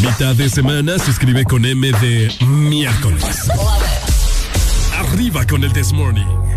Mitad 0.00 0.34
de 0.34 0.48
semana 0.48 0.98
se 0.98 1.10
escribe 1.10 1.44
con 1.44 1.64
M 1.64 1.92
de 2.00 2.32
miércoles. 2.46 3.48
Arriba 4.96 5.46
con 5.46 5.64
el 5.64 5.72
This 5.72 5.92
Morning. 5.92 6.47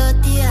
Down 0.00 0.49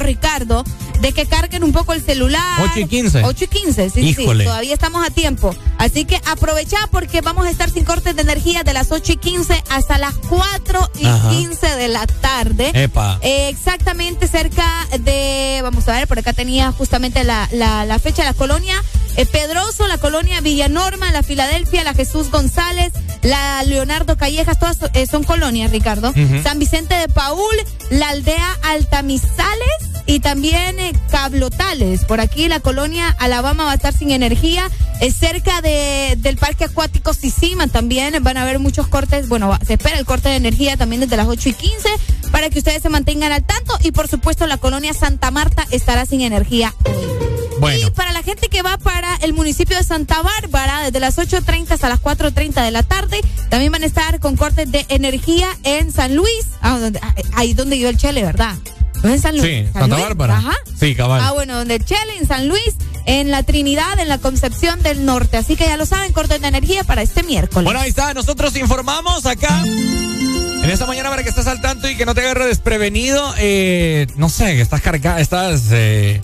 Ricardo, 0.00 0.64
de 1.00 1.12
que 1.12 1.26
carguen 1.26 1.64
un 1.64 1.72
poco 1.72 1.92
el 1.92 2.02
celular. 2.02 2.42
8 2.62 2.80
y 2.80 2.86
15. 2.86 3.22
8 3.24 3.44
y 3.44 3.46
15, 3.48 3.90
sí, 3.90 4.00
Híjole. 4.00 4.44
sí. 4.44 4.48
Todavía 4.48 4.74
estamos 4.74 5.06
a 5.06 5.10
tiempo. 5.10 5.54
Así 5.78 6.04
que 6.04 6.20
aprovecha 6.26 6.78
porque 6.90 7.20
vamos 7.20 7.46
a 7.46 7.50
estar 7.50 7.68
sin 7.70 7.84
cortes 7.84 8.16
de 8.16 8.22
energía 8.22 8.62
de 8.62 8.72
las 8.72 8.90
8 8.92 9.12
y 9.12 9.16
15 9.16 9.62
hasta 9.70 9.98
las 9.98 10.14
4 10.28 10.90
y 11.00 11.06
Ajá. 11.06 11.30
15 11.30 11.76
de 11.76 11.88
la 11.88 12.06
tarde. 12.06 12.70
Epa. 12.74 13.18
Eh, 13.22 13.48
exactamente 13.48 14.28
cerca 14.28 14.64
de, 15.00 15.60
vamos 15.62 15.88
a 15.88 15.92
ver, 15.92 16.06
por 16.08 16.18
acá 16.18 16.32
tenía 16.32 16.72
justamente 16.72 17.24
la, 17.24 17.48
la, 17.52 17.84
la 17.84 17.98
fecha, 17.98 18.24
la 18.24 18.34
colonia 18.34 18.74
eh, 19.16 19.26
Pedroso, 19.26 19.86
la 19.86 19.98
colonia 19.98 20.40
Villanorma, 20.40 21.12
la 21.12 21.22
Filadelfia, 21.22 21.84
la 21.84 21.94
Jesús 21.94 22.30
González, 22.30 22.92
la 23.22 23.62
Leonardo 23.62 24.16
Callejas, 24.16 24.58
todas 24.58 24.78
eh, 24.94 25.06
son 25.06 25.22
colonias, 25.24 25.70
Ricardo. 25.70 26.12
San 26.42 26.58
Vicente 26.58 26.94
de 26.94 27.08
Paul, 27.08 27.54
la 27.90 28.08
aldea 28.08 28.56
Altamizales 28.62 29.83
y 30.06 30.20
también 30.20 30.78
eh, 30.80 30.92
Cablotales. 31.10 32.04
Por 32.04 32.20
aquí 32.20 32.48
la 32.48 32.60
colonia 32.60 33.08
Alabama 33.18 33.64
va 33.64 33.72
a 33.72 33.74
estar 33.74 33.92
sin 33.96 34.10
energía. 34.10 34.70
Eh, 35.00 35.10
cerca 35.10 35.60
de, 35.60 36.14
del 36.18 36.36
parque 36.36 36.64
acuático 36.64 37.14
Sisima 37.14 37.66
también 37.66 38.22
van 38.22 38.36
a 38.36 38.42
haber 38.42 38.58
muchos 38.58 38.86
cortes. 38.86 39.28
Bueno, 39.28 39.48
va- 39.48 39.58
se 39.66 39.74
espera 39.74 39.98
el 39.98 40.04
corte 40.04 40.28
de 40.28 40.36
energía 40.36 40.76
también 40.76 41.00
desde 41.00 41.16
las 41.16 41.26
8 41.26 41.48
y 41.48 41.52
15 41.54 41.88
para 42.30 42.50
que 42.50 42.58
ustedes 42.58 42.82
se 42.82 42.88
mantengan 42.88 43.32
al 43.32 43.44
tanto. 43.44 43.76
Y 43.82 43.92
por 43.92 44.08
supuesto 44.08 44.46
la 44.46 44.58
colonia 44.58 44.92
Santa 44.94 45.30
Marta 45.30 45.66
estará 45.70 46.04
sin 46.06 46.20
energía 46.20 46.74
Bueno. 47.60 47.88
y 47.88 47.90
para 47.90 48.12
la 48.12 48.22
gente 48.22 48.48
que 48.48 48.62
va 48.62 48.76
para 48.78 49.16
el 49.16 49.32
municipio 49.32 49.76
de 49.76 49.82
Santa 49.84 50.20
Bárbara, 50.22 50.82
desde 50.82 51.00
las 51.00 51.16
8.30 51.18 51.72
hasta 51.72 51.88
las 51.88 52.00
4.30 52.00 52.62
de 52.62 52.70
la 52.70 52.82
tarde, 52.82 53.20
también 53.48 53.72
van 53.72 53.82
a 53.82 53.86
estar 53.86 54.20
con 54.20 54.36
cortes 54.36 54.70
de 54.70 54.84
energía 54.88 55.48
en 55.64 55.92
San 55.92 56.14
Luis, 56.14 56.46
ah, 56.60 56.78
donde- 56.78 57.00
ah, 57.02 57.14
ahí 57.34 57.54
donde 57.54 57.78
yo 57.78 57.88
el 57.88 57.96
Chele, 57.96 58.22
¿verdad? 58.22 58.54
¿No 59.04 59.10
es 59.10 59.16
en 59.16 59.22
San 59.22 59.36
Luis? 59.36 59.44
Sí, 59.46 59.64
¿San 59.72 59.82
Santa 59.82 59.96
Luis? 59.96 60.08
Bárbara. 60.08 60.36
Ajá. 60.38 60.54
Sí, 60.80 60.94
cabal. 60.94 61.20
Ah, 61.22 61.32
bueno, 61.32 61.56
donde 61.58 61.74
el 61.76 61.84
Chele, 61.84 62.16
en 62.18 62.26
San 62.26 62.48
Luis, 62.48 62.74
en 63.06 63.30
la 63.30 63.42
Trinidad, 63.42 63.98
en 64.00 64.08
la 64.08 64.18
Concepción 64.18 64.82
del 64.82 65.04
Norte. 65.04 65.36
Así 65.36 65.56
que 65.56 65.64
ya 65.66 65.76
lo 65.76 65.84
saben, 65.86 66.12
cortes 66.12 66.40
de 66.40 66.48
energía 66.48 66.84
para 66.84 67.02
este 67.02 67.22
miércoles. 67.22 67.64
Bueno, 67.64 67.80
ahí 67.80 67.90
está. 67.90 68.14
Nosotros 68.14 68.56
informamos 68.56 69.26
acá. 69.26 69.62
En 69.64 70.70
esta 70.70 70.86
mañana 70.86 71.10
para 71.10 71.22
que 71.22 71.28
estés 71.28 71.46
al 71.46 71.60
tanto 71.60 71.88
y 71.90 71.96
que 71.96 72.06
no 72.06 72.14
te 72.14 72.22
agarre 72.22 72.46
desprevenido. 72.46 73.22
eh, 73.38 74.06
no 74.16 74.30
sé, 74.30 74.54
que 74.54 74.62
estás 74.62 74.80
cargada, 74.80 75.20
estás 75.20 75.64
eh, 75.72 76.22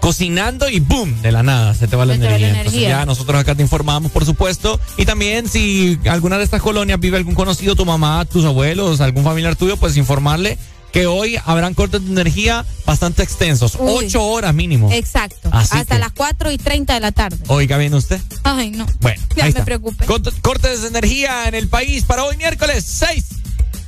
cocinando 0.00 0.68
y 0.68 0.80
¡boom! 0.80 1.22
De 1.22 1.30
la 1.30 1.44
nada 1.44 1.74
se 1.74 1.86
te 1.86 1.94
va 1.94 2.04
la 2.04 2.14
Se 2.14 2.18
va 2.18 2.24
la 2.24 2.36
energía. 2.36 2.48
Entonces 2.48 2.72
energía. 2.74 2.88
ya 2.98 3.06
nosotros 3.06 3.40
acá 3.40 3.54
te 3.54 3.62
informamos, 3.62 4.10
por 4.10 4.24
supuesto. 4.24 4.80
Y 4.96 5.04
también 5.04 5.48
si 5.48 6.00
alguna 6.10 6.38
de 6.38 6.42
estas 6.42 6.60
colonias 6.60 6.98
vive 6.98 7.16
algún 7.18 7.36
conocido, 7.36 7.76
tu 7.76 7.86
mamá, 7.86 8.24
tus 8.24 8.44
abuelos, 8.44 9.00
algún 9.00 9.22
familiar 9.22 9.54
tuyo, 9.54 9.76
pues 9.76 9.96
informarle 9.96 10.58
que 10.92 11.06
hoy 11.06 11.38
habrán 11.44 11.74
cortes 11.74 12.04
de 12.04 12.10
energía 12.10 12.64
bastante 12.86 13.22
extensos. 13.22 13.76
Uy. 13.78 14.06
Ocho 14.06 14.22
horas 14.24 14.54
mínimo. 14.54 14.90
Exacto. 14.92 15.50
Así 15.52 15.76
hasta 15.76 15.96
que- 15.96 16.00
las 16.00 16.12
4 16.12 16.50
y 16.52 16.58
30 16.58 16.94
de 16.94 17.00
la 17.00 17.12
tarde. 17.12 17.38
Oiga 17.48 17.76
bien 17.76 17.92
usted. 17.94 18.20
Ay, 18.44 18.70
no. 18.70 18.86
Bueno, 19.00 19.20
Ya 19.36 19.44
ahí 19.44 19.52
me 19.52 19.58
está. 19.60 19.64
preocupé. 19.64 20.06
Cort- 20.06 20.32
Cortes 20.40 20.82
de 20.82 20.88
energía 20.88 21.48
en 21.48 21.54
el 21.54 21.68
país 21.68 22.04
para 22.04 22.24
hoy 22.24 22.36
miércoles 22.36 22.84
6 22.86 23.24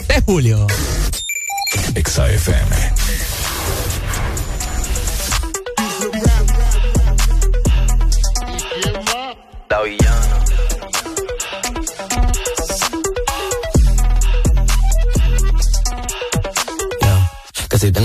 de 0.09 0.21
julio. 0.23 0.67
XAFM. 1.95 2.93
La 9.71 9.83
villana. 9.83 10.18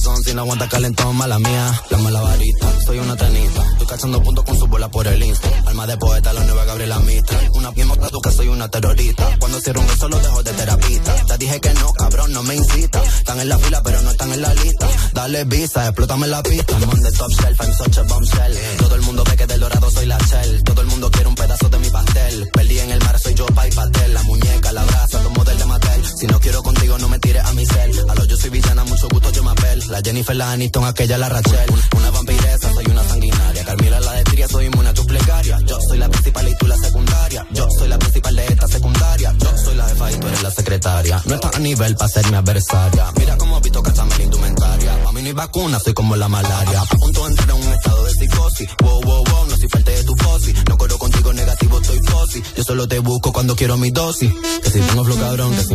corazón, 0.00 0.24
si 0.24 0.34
no 0.34 0.42
aguanta 0.42 0.68
calentón, 0.68 1.16
mala 1.16 1.38
mía. 1.38 1.82
La 1.90 1.98
mala 1.98 2.20
varita, 2.20 2.66
soy 2.84 2.98
una 2.98 3.16
tenista. 3.16 3.62
Estoy 3.72 3.86
cachando 3.86 4.22
puntos 4.22 4.44
con 4.44 4.58
su 4.58 4.66
bola 4.66 4.90
por 4.90 5.06
el 5.06 5.22
insta. 5.22 5.48
Alma 5.66 5.86
de 5.86 5.96
poeta, 5.96 6.32
la 6.32 6.44
nueva 6.44 6.64
Gabriela 6.64 6.98
Mistral. 7.00 7.50
Una 7.54 7.70
misma 7.72 7.94
que 8.22 8.30
soy 8.32 8.48
una 8.48 8.68
terrorista. 8.68 9.36
Cuando 9.38 9.60
cierro 9.60 9.80
un 9.80 9.86
beso 9.86 10.08
lo 10.08 10.18
dejo 10.18 10.42
de 10.42 10.52
terapista. 10.52 11.14
Te 11.26 11.38
dije 11.38 11.60
que 11.60 11.74
no, 11.74 11.92
cabrón, 11.92 12.32
no 12.32 12.42
me 12.42 12.54
incita. 12.54 13.02
Están 13.02 13.40
en 13.40 13.48
la 13.48 13.58
fila, 13.58 13.82
pero 13.82 14.02
no 14.02 14.10
están 14.10 14.32
en 14.32 14.42
la 14.42 14.54
lista. 14.54 14.88
Dale 15.12 15.44
visa, 15.44 15.86
explótame 15.86 16.26
la 16.26 16.42
pista. 16.42 16.78
I'm 16.78 16.90
on 16.90 17.02
the 17.02 17.12
top 17.12 17.30
shelf, 17.30 17.60
I'm 17.60 17.72
such 17.72 17.98
a 17.98 18.02
bombshell. 18.02 18.56
Todo 18.78 18.94
el 18.94 19.02
mundo 19.02 19.24
ve 19.24 19.36
que 19.36 19.46
del 19.46 19.60
dorado 19.60 19.90
soy 19.90 20.06
la 20.06 20.18
shell. 20.18 20.62
Todo 20.64 20.80
el 20.82 20.86
mundo 20.88 21.10
quiere 21.10 21.28
un 21.28 21.34
pedazo 21.34 21.68
de 21.68 21.78
mi 21.78 21.90
pastel. 21.90 22.48
Perdí 22.52 22.78
en 22.78 22.90
el 22.90 23.00
mar, 23.00 23.18
soy 23.18 23.34
yo, 23.34 23.46
pa' 23.46 23.68
y 23.68 23.70
pastel. 23.70 24.14
La 24.14 24.22
muñeca, 24.22 24.72
la 24.72 24.84
brasa, 24.84 25.22
tomo 25.22 25.44
del 25.44 25.58
de 25.58 25.64
Si 26.04 26.26
no 26.26 26.38
quiero 26.40 26.62
contigo, 26.62 26.98
no 26.98 27.08
me 27.08 27.18
tires 27.18 27.44
a 27.44 27.52
mi 27.52 27.66
cel. 27.66 27.92
A 28.08 28.14
lo 28.14 28.24
yo 28.24 28.36
soy 28.36 28.50
villana, 28.50 28.84
mucho 28.84 29.08
gusto, 29.08 29.30
yo 29.32 29.42
me 29.42 29.50
apel. 29.50 29.82
La 29.88 30.00
Jennifer, 30.02 30.36
la 30.36 30.52
Aniston, 30.52 30.84
aquella, 30.84 31.18
la 31.18 31.28
Rachel. 31.28 31.70
Una 31.96 32.10
vampiresa, 32.10 32.72
soy 32.72 32.84
una 32.90 33.04
sanguinaria. 33.04 33.64
Carmila, 33.64 34.00
la 34.00 34.12
de 34.12 34.24
Tria, 34.24 34.48
soy 34.48 34.66
inmune 34.66 34.88
a 34.88 34.94
tus 34.94 35.06
plegarias. 35.06 35.62
Yo 35.66 35.78
soy 35.88 35.98
la 35.98 36.08
principal 36.08 36.48
y 36.48 36.56
tú 36.56 36.66
la 36.66 36.76
secundaria. 36.76 37.46
Yo 37.52 37.66
soy 37.78 37.88
la 37.88 37.98
principal 37.98 38.36
de 38.36 38.46
esta 38.46 38.68
secundaria. 38.68 39.34
Yo 39.38 39.58
soy 39.58 39.74
la 39.76 39.88
jefa 39.88 40.12
y 40.12 40.16
tú 40.16 40.26
eres 40.26 40.42
la 40.42 40.50
secretaria. 40.50 41.22
No 41.26 41.34
estás 41.34 41.54
a 41.54 41.58
nivel 41.58 41.96
para 41.96 42.08
ser 42.08 42.30
mi 42.30 42.36
adversaria. 42.36 43.12
Mira 43.18 43.36
cómo 43.36 43.60
visto 43.60 43.82
cachame 43.82 44.16
la 44.16 44.24
indumentaria. 44.24 44.92
A 45.06 45.12
mí 45.12 45.22
no 45.22 45.26
hay 45.28 45.32
vacuna, 45.32 45.78
soy 45.78 45.94
como 45.94 46.16
la 46.16 46.28
malaria. 46.28 46.80
A 46.80 46.86
punto 46.86 47.24
de 47.24 47.30
entrar 47.30 47.50
en 47.50 47.66
un 47.66 47.72
estado 47.72 48.04
de 48.04 48.10
psicosis. 48.10 48.68
Wow, 48.82 49.02
wow, 49.02 49.24
wow, 49.24 49.46
no 49.46 49.56
soy 49.56 49.68
falta 49.68 49.90
de 49.90 50.04
tu 50.04 50.16
fosi. 50.16 50.54
No 50.68 50.78
corro 50.78 50.98
contigo 50.98 51.32
negativo, 51.32 51.80
estoy 51.80 52.00
fosi. 52.04 52.42
Yo 52.56 52.64
solo 52.64 52.88
te 52.88 52.98
busco 52.98 53.32
cuando 53.32 53.56
quiero 53.56 53.76
mi 53.76 53.90
dosis. 53.90 54.32
Que 54.62 54.70
si 54.70 54.80
tengo 54.80 55.04
flow 55.04 55.18
cabrón, 55.18 55.54
que 55.54 55.64
si 55.64 55.74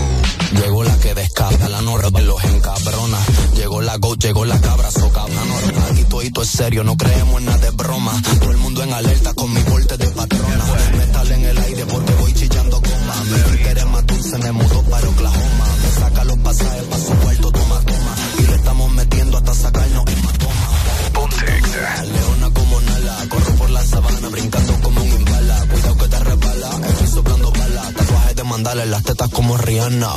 Llegó 0.53 0.83
la 0.83 0.97
que 0.97 1.13
descabra, 1.13 1.69
la 1.69 1.81
norra 1.81 2.09
los 2.09 2.43
encabrona. 2.43 3.17
Llegó 3.55 3.81
la 3.81 3.97
go, 3.97 4.15
llegó 4.15 4.45
la 4.45 4.59
cabra, 4.59 4.91
soca 4.91 5.25
una 5.25 5.45
norma. 5.45 5.85
Aquí 5.91 6.03
todo 6.05 6.43
es 6.43 6.49
serio, 6.49 6.83
no 6.83 6.97
creemos 6.97 7.39
en 7.39 7.45
nada 7.45 7.57
de 7.57 7.71
broma. 7.71 8.21
Todo 8.39 8.51
el 8.51 8.57
mundo 8.57 8.83
en 8.83 8.93
alerta 8.93 9.33
con 9.33 9.53
mi 9.53 9.61
corte 9.63 9.97
de 9.97 10.07
patrona. 10.07 10.65
Metal 10.97 11.31
en 11.31 11.45
el 11.45 11.57
aire 11.57 11.85
porque 11.85 12.13
voy 12.13 12.33
chillando 12.33 12.81
goma. 12.81 13.23
Mi 13.25 13.41
Twitter 13.49 13.77
es 13.77 13.85
más 13.87 14.05
dulce, 14.05 14.37
me 14.37 14.51
mudó 14.51 14.83
para 14.83 15.09
Oklahoma. 15.09 15.65
Me 15.83 15.99
saca 15.99 16.23
los 16.25 16.37
pasajes 16.39 16.83
pa' 16.83 16.97
su 16.97 17.13
cuarto, 17.13 17.51
toma, 17.51 17.79
toma. 17.79 18.15
Y 18.39 18.41
le 18.43 18.55
estamos 18.55 18.91
metiendo 18.91 19.37
hasta 19.37 19.53
sacarnos 19.53 20.05
hematoma. 20.07 20.71
Leona 21.71 22.21
como 22.21 22.30
En 28.53 28.91
las 28.91 29.03
tetas 29.03 29.29
como 29.29 29.57
Rihanna. 29.57 30.11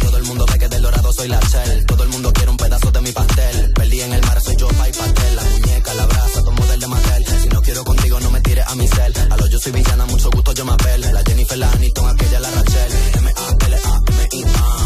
Todo 0.00 0.16
el 0.18 0.24
mundo 0.24 0.46
ve 0.46 0.58
que 0.58 0.68
del 0.68 0.82
dorado 0.82 1.12
soy 1.12 1.26
la 1.26 1.40
shell. 1.40 1.84
Todo 1.84 2.04
el 2.04 2.10
mundo 2.10 2.32
quiere 2.32 2.50
un 2.52 2.56
pedazo 2.56 2.92
de 2.92 3.00
mi 3.00 3.10
pastel. 3.10 3.72
Perdí 3.74 4.02
en 4.02 4.12
el 4.12 4.20
mar, 4.22 4.40
soy 4.40 4.54
yo, 4.56 4.68
y 4.68 4.92
pastel. 4.92 5.36
La 5.36 5.42
muñeca, 5.42 5.94
la 5.94 6.06
brasa, 6.06 6.44
tomo 6.44 6.64
del 6.66 6.78
de 6.78 6.86
Mattel. 6.86 7.26
Si 7.42 7.48
no 7.48 7.60
quiero 7.60 7.84
contigo, 7.84 8.20
no 8.20 8.30
me 8.30 8.40
tires 8.40 8.64
a 8.68 8.74
mi 8.76 8.86
cel. 8.86 9.12
A 9.30 9.36
lo 9.36 9.48
yo 9.48 9.58
soy 9.58 9.72
villana, 9.72 10.06
mucho 10.06 10.30
gusto, 10.30 10.52
yo 10.52 10.64
me 10.64 10.72
apel. 10.74 11.00
La 11.00 11.22
Jennifer, 11.26 11.58
la 11.58 11.72
Aniston, 11.72 12.08
aquella, 12.08 12.38
la 12.38 12.50
Rachel. 12.52 12.92
M-A-L-A-M-I-A. 13.18 14.76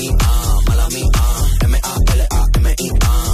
I-A, 0.00 0.60
mala. 0.68 0.88
M-A-L-A-M-I-A. 1.64 3.27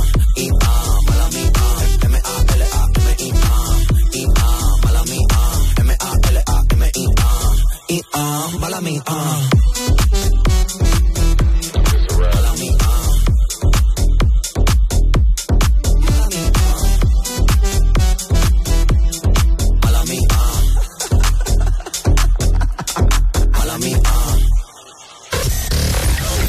Mía. 23.78 23.98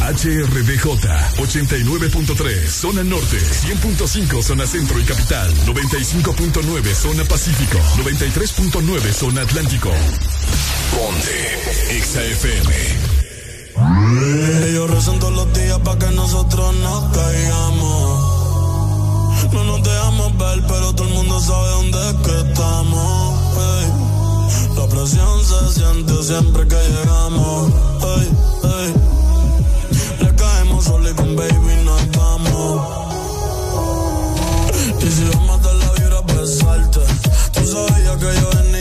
HRDJ 0.06 0.86
89.3 1.38 2.68
Zona 2.69 3.03
Norte 3.03 3.38
100.5 3.38 4.44
Zona 4.44 4.65
Centro 4.65 4.99
y 4.99 5.03
Capital 5.03 5.53
95.9 5.65 6.94
Zona 6.94 7.23
Pacífico 7.26 7.80
93.9 7.98 9.11
Zona 9.11 9.41
Atlántico 9.41 9.91
Ponte 10.91 11.37
XAFM 12.01 12.69
Ellos 14.67 14.89
rezan 14.89 15.19
todos 15.19 15.33
los 15.33 15.53
días 15.53 15.79
para 15.79 15.99
que 15.99 16.11
nosotros 16.11 16.75
no 16.75 17.11
caigamos. 17.11 18.35
No 19.53 19.63
nos 19.63 19.83
dejamos 19.83 20.37
ver, 20.37 20.63
pero 20.67 20.93
todo 20.93 21.07
el 21.07 21.13
mundo 21.13 21.39
sabe 21.39 21.69
dónde 21.69 22.09
es 22.09 22.15
que 22.25 22.49
estamos. 22.49 23.35
La 24.75 24.87
presión 24.87 25.43
se 25.43 25.73
siente 25.79 26.23
siempre 26.23 26.67
que 26.67 26.75
llegamos. 26.75 27.71
Le 30.19 30.35
caemos 30.35 30.83
solo 30.83 31.09
y 31.09 31.13
con 31.13 31.35
baby 31.35 31.83
nos 31.83 32.11
vamos. 32.11 32.81
Y 35.01 35.07
si 35.11 35.23
vamos 35.33 35.59
a 35.59 35.63
dar 35.63 35.75
la 35.75 35.91
vibra, 35.93 36.21
pues 36.23 36.57
salte. 36.59 36.99
Tú 37.53 37.65
sabías 37.65 38.17
que 38.17 38.39
yo 38.39 38.49
venía 38.57 38.74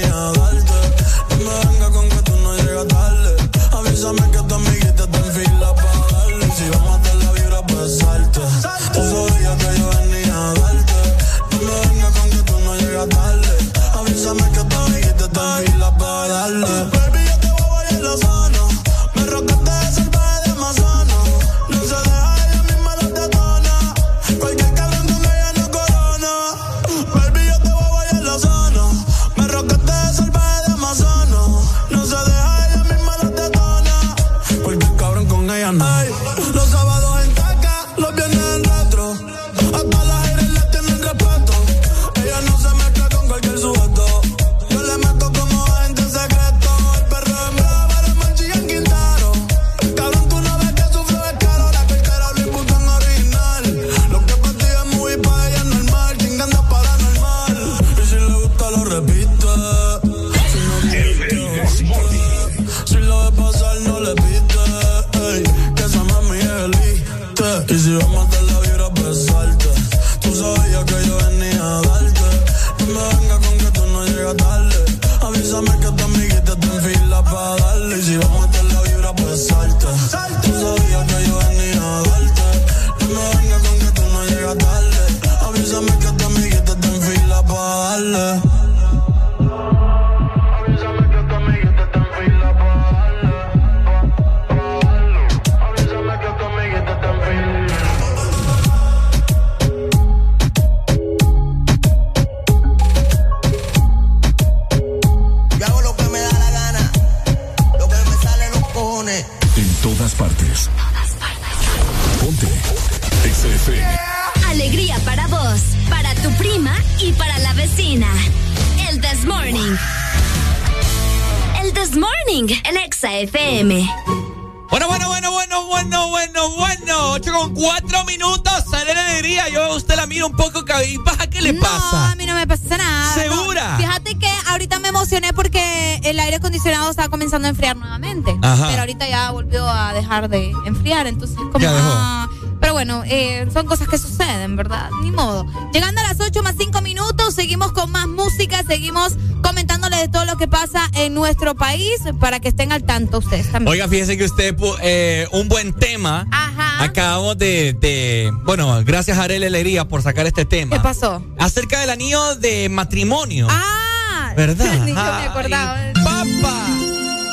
dejar 140.20 140.28
de 140.30 140.52
enfriar. 140.66 141.06
Entonces, 141.06 141.36
como. 141.52 141.66
Ah, 141.68 142.28
pero 142.60 142.72
bueno, 142.72 143.02
eh, 143.06 143.46
son 143.52 143.66
cosas 143.66 143.88
que 143.88 143.98
suceden, 143.98 144.56
¿verdad? 144.56 144.88
Ni 145.02 145.10
modo. 145.10 145.44
Llegando 145.72 146.00
a 146.00 146.04
las 146.04 146.18
8 146.20 146.42
más 146.42 146.54
5 146.58 146.80
minutos, 146.80 147.34
seguimos 147.34 147.72
con 147.72 147.90
más 147.90 148.06
música, 148.06 148.62
seguimos 148.66 149.14
comentándole 149.42 149.98
de 149.98 150.08
todo 150.08 150.24
lo 150.24 150.36
que 150.38 150.48
pasa 150.48 150.88
en 150.94 151.12
nuestro 151.12 151.54
país 151.54 151.98
para 152.20 152.40
que 152.40 152.48
estén 152.48 152.72
al 152.72 152.84
tanto 152.84 153.18
ustedes 153.18 153.50
también. 153.52 153.70
Oiga, 153.72 153.86
fíjese 153.88 154.16
que 154.16 154.24
usted, 154.24 154.56
eh, 154.82 155.26
un 155.32 155.48
buen 155.48 155.74
tema. 155.74 156.26
Ajá. 156.30 156.82
Acabamos 156.84 157.36
de, 157.36 157.74
de- 157.74 158.32
bueno, 158.44 158.82
gracias 158.84 159.18
a 159.18 159.24
Arely 159.24 159.44
Alegría 159.46 159.86
por 159.86 160.00
sacar 160.02 160.26
este 160.26 160.46
tema. 160.46 160.74
¿Qué 160.76 160.82
pasó? 160.82 161.22
Acerca 161.38 161.80
del 161.80 161.90
anillo 161.90 162.34
de 162.36 162.70
matrimonio. 162.70 163.46
Ah, 163.50 164.32
¿Verdad? 164.36 164.72
Ni 164.84 164.92
yo 164.92 164.94
me 164.94 165.00
acordaba. 165.26 165.76
¡Papa! 166.02 166.66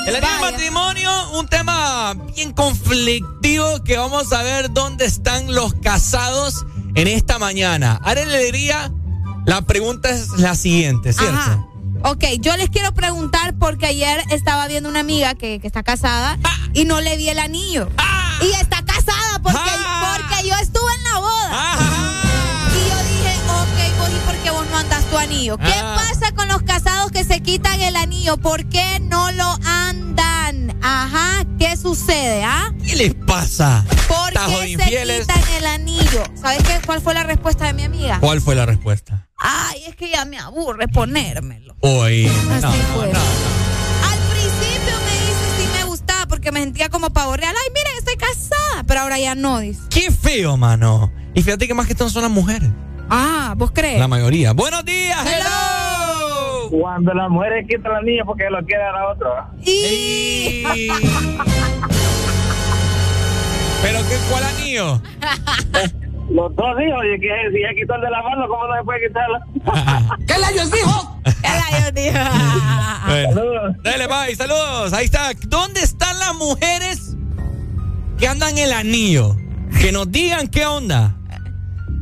El 0.08 0.16
anillo 0.16 0.34
de 0.36 0.52
matrimonio, 0.52 1.30
un 1.34 1.48
tema 1.48 2.14
bien 2.36 2.54
conflictivo 2.54 3.84
que 3.84 3.98
vamos 3.98 4.34
a 4.34 4.42
ver 4.42 4.72
dónde 4.72 5.06
están 5.06 5.54
los 5.54 5.74
casados 5.76 6.66
en 6.96 7.08
esta 7.08 7.38
mañana. 7.40 8.00
Arely 8.04 8.34
Alegría, 8.34 8.92
la 9.46 9.62
pregunta 9.62 10.10
es 10.10 10.30
la 10.38 10.56
siguiente, 10.56 11.14
¿cierto? 11.14 11.38
Ajá. 11.38 11.66
Ok, 12.04 12.26
yo 12.40 12.58
les 12.58 12.70
quiero 12.70 12.94
preguntar 12.94 13.54
porque 13.60 13.86
ayer 13.86 14.24
estaba 14.32 14.68
viendo 14.68 14.90
una 14.90 15.02
amiga 15.02 15.36
que, 15.36 15.60
que 15.60 15.68
está 15.68 15.84
casada 15.84 16.40
y 16.74 16.86
no 16.86 17.00
le 17.00 17.16
vi 17.18 17.30
el 17.30 17.38
anillo. 17.38 17.88
Y 18.42 18.52
está 18.60 18.84
casada 18.84 19.40
porque, 19.44 19.60
porque 19.60 20.50
yo 20.50 20.56
estuve 20.56 20.94
en 20.98 21.04
la 21.04 21.20
boda. 21.20 21.91
Ok, 24.44 24.52
vos 24.52 24.66
no 24.70 24.78
andas 24.78 25.04
tu 25.06 25.18
anillo. 25.18 25.58
¿Qué 25.58 25.74
Ah. 25.74 25.96
pasa 25.98 26.32
con 26.34 26.48
los 26.48 26.62
casados 26.64 27.12
que 27.12 27.24
se 27.24 27.42
quitan 27.42 27.80
el 27.82 27.96
anillo? 27.96 28.38
¿Por 28.38 28.66
qué 28.66 29.00
no 29.02 29.32
lo 29.32 29.58
andan? 29.66 30.78
Ajá, 30.82 31.44
¿qué 31.60 31.78
sucede? 31.78 32.44
¿Ah? 32.44 32.72
¿Qué 32.86 32.96
les 32.96 33.14
pasa? 33.14 33.86
¿Por 34.08 34.32
qué 34.34 34.78
se 34.78 34.84
quitan 35.20 35.44
el 35.58 35.66
anillo? 35.68 36.24
¿Sabes 36.40 36.64
qué? 36.64 36.80
¿Cuál 36.86 37.02
fue 37.02 37.14
la 37.14 37.24
respuesta 37.24 37.66
de 37.66 37.74
mi 37.74 37.84
amiga? 37.84 38.20
¿Cuál 38.20 38.42
fue 38.42 38.56
la 38.56 38.66
respuesta? 38.66 39.28
Ay, 39.38 39.84
es 39.88 39.96
que 39.96 40.10
ya 40.10 40.26
me 40.26 40.38
aburre 40.40 40.88
ponérmelo. 40.88 41.76
Hoy. 41.82 42.28
Así 42.28 42.62
no, 42.62 42.72
fue. 42.96 43.08
no, 43.08 43.14
no. 43.14 44.10
Al 44.12 44.20
principio 44.30 44.94
me 45.06 45.14
dice 45.14 45.46
sí 45.58 45.68
me 45.78 45.84
gustaba 45.86 46.26
porque 46.28 46.52
me 46.52 46.60
sentía 46.62 46.90
como 46.90 47.10
pavo 47.12 47.36
real. 47.38 47.54
Ay, 47.56 47.72
miren, 47.74 47.98
estoy 47.98 48.16
casada. 48.18 48.84
Pero 48.88 49.02
ahora 49.02 49.20
ya 49.20 49.36
no, 49.36 49.60
dice. 49.60 49.82
Qué 49.90 50.12
feo, 50.12 50.58
mano. 50.58 51.12
Y 51.34 51.42
fíjate 51.44 51.68
que 51.68 51.74
más 51.74 51.88
que 51.88 51.96
todo 51.96 52.10
son 52.10 52.24
las 52.24 52.32
mujeres. 52.32 52.70
Ah, 53.14 53.56
¿vos 53.58 53.72
crees? 53.72 54.00
La 54.00 54.08
mayoría. 54.08 54.54
Buenos 54.54 54.86
días, 54.86 55.20
hello. 55.26 56.70
Cuando 56.70 57.14
las 57.14 57.30
mujeres 57.30 57.68
quitan 57.68 57.92
la 57.92 58.02
niña 58.02 58.24
porque 58.26 58.50
lo 58.50 58.64
quiere 58.66 58.82
dar 58.82 58.96
a 58.96 59.10
otro. 59.10 59.30
Y... 59.66 60.64
¿Pero 63.82 64.00
qué, 64.08 64.16
cuál 64.30 64.44
anillo? 64.46 65.02
Los 66.30 66.56
dos 66.56 66.80
hijos, 66.80 67.04
y 67.04 67.20
que 67.20 67.28
si 67.54 67.62
ya 67.62 67.74
quitó 67.76 67.96
el 67.96 68.02
de 68.02 68.10
la 68.10 68.22
mano, 68.22 68.48
¿cómo 68.48 68.66
no 68.66 68.76
se 68.78 68.84
puede 68.86 69.06
quitarla? 69.06 69.46
¿Qué 70.26 70.38
layos 70.38 70.72
dijo? 70.72 71.20
¿Qué 71.26 71.50
layos 71.50 71.94
dijo? 71.94 72.18
Bueno. 73.08 73.76
Dale, 73.84 74.08
bye, 74.08 74.34
saludos. 74.38 74.94
Ahí 74.94 75.04
está. 75.04 75.34
¿Dónde 75.48 75.82
están 75.82 76.18
las 76.18 76.34
mujeres 76.36 77.18
que 78.18 78.30
andan 78.30 78.58
el 78.58 78.72
anillo? 78.72 79.36
Que 79.82 79.92
nos 79.92 80.10
digan 80.10 80.48
qué 80.48 80.66
onda. 80.66 81.18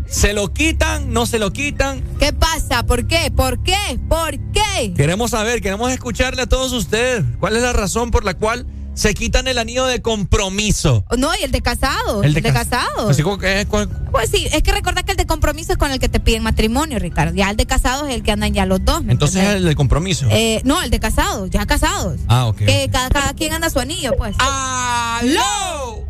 ¿Se 0.09 0.33
lo 0.33 0.51
quitan? 0.53 1.13
¿No 1.13 1.25
se 1.25 1.37
lo 1.39 1.51
quitan? 1.53 2.03
¿Qué 2.19 2.33
pasa? 2.33 2.83
¿Por 2.83 3.05
qué? 3.07 3.31
¿Por 3.35 3.61
qué? 3.63 3.77
¿Por 4.09 4.31
qué? 4.51 4.93
Queremos 4.95 5.31
saber, 5.31 5.61
queremos 5.61 5.91
escucharle 5.91 6.41
a 6.41 6.45
todos 6.47 6.71
ustedes. 6.73 7.23
¿Cuál 7.39 7.55
es 7.55 7.61
la 7.63 7.73
razón 7.73 8.09
por 8.09 8.25
la 8.25 8.33
cual 8.33 8.65
se 8.95 9.13
quitan 9.13 9.47
el 9.47 9.59
anillo 9.59 9.85
de 9.85 10.01
compromiso? 10.01 11.05
No, 11.17 11.29
y 11.39 11.43
el 11.43 11.51
de 11.51 11.61
casado. 11.61 12.23
El 12.23 12.33
de, 12.33 12.41
cas- 12.41 12.53
casado. 12.53 13.09
Así 13.09 13.21
como 13.21 13.37
que, 13.37 13.67
¿cuál- 13.69 13.87
Pues 14.11 14.31
sí, 14.31 14.47
es 14.51 14.63
que 14.63 14.71
recordar 14.71 15.05
que 15.05 15.11
el 15.11 15.17
de 15.17 15.27
compromiso 15.27 15.73
es 15.73 15.77
con 15.77 15.91
el 15.91 15.99
que 15.99 16.09
te 16.09 16.19
piden 16.19 16.41
matrimonio, 16.41 16.97
Ricardo. 16.97 17.35
Ya 17.35 17.51
el 17.51 17.55
de 17.55 17.67
casado 17.67 18.07
es 18.07 18.15
el 18.15 18.23
que 18.23 18.31
andan 18.31 18.51
ya 18.53 18.65
los 18.65 18.83
dos. 18.83 19.03
¿me 19.03 19.13
Entonces 19.13 19.43
es 19.43 19.49
el 19.55 19.65
de 19.65 19.75
compromiso. 19.75 20.25
Eh, 20.31 20.59
no, 20.65 20.81
el 20.81 20.89
de 20.89 20.99
casados, 20.99 21.51
ya 21.51 21.67
casados. 21.67 22.19
ah, 22.27 22.47
ok. 22.47 22.57
Que 22.57 22.89
cada, 22.91 23.09
cada 23.09 23.33
quien 23.35 23.53
anda 23.53 23.69
su 23.69 23.79
anillo, 23.79 24.13
pues. 24.17 24.35
¡Aló! 24.39 26.08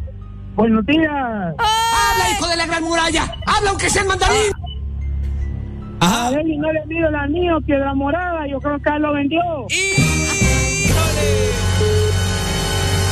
Buenos 0.60 0.86
días. 0.86 1.10
¡Habla, 1.10 2.32
hijo 2.34 2.48
de 2.50 2.58
la 2.58 2.66
gran 2.66 2.84
muralla! 2.84 3.34
¡Habla 3.46 3.70
aunque 3.70 3.90
sea 3.90 4.02
el 4.02 4.10
mandarín! 4.10 4.52
A 6.02 6.32
Lely 6.32 6.58
no 6.58 6.74
le 6.74 6.82
pido 6.82 7.08
el 7.08 7.16
anillo, 7.16 7.62
piedra 7.62 7.94
morada, 7.94 8.46
yo 8.46 8.60
creo 8.60 8.78
que 8.82 8.90
él 8.90 9.02
lo 9.02 9.14
vendió. 9.14 9.40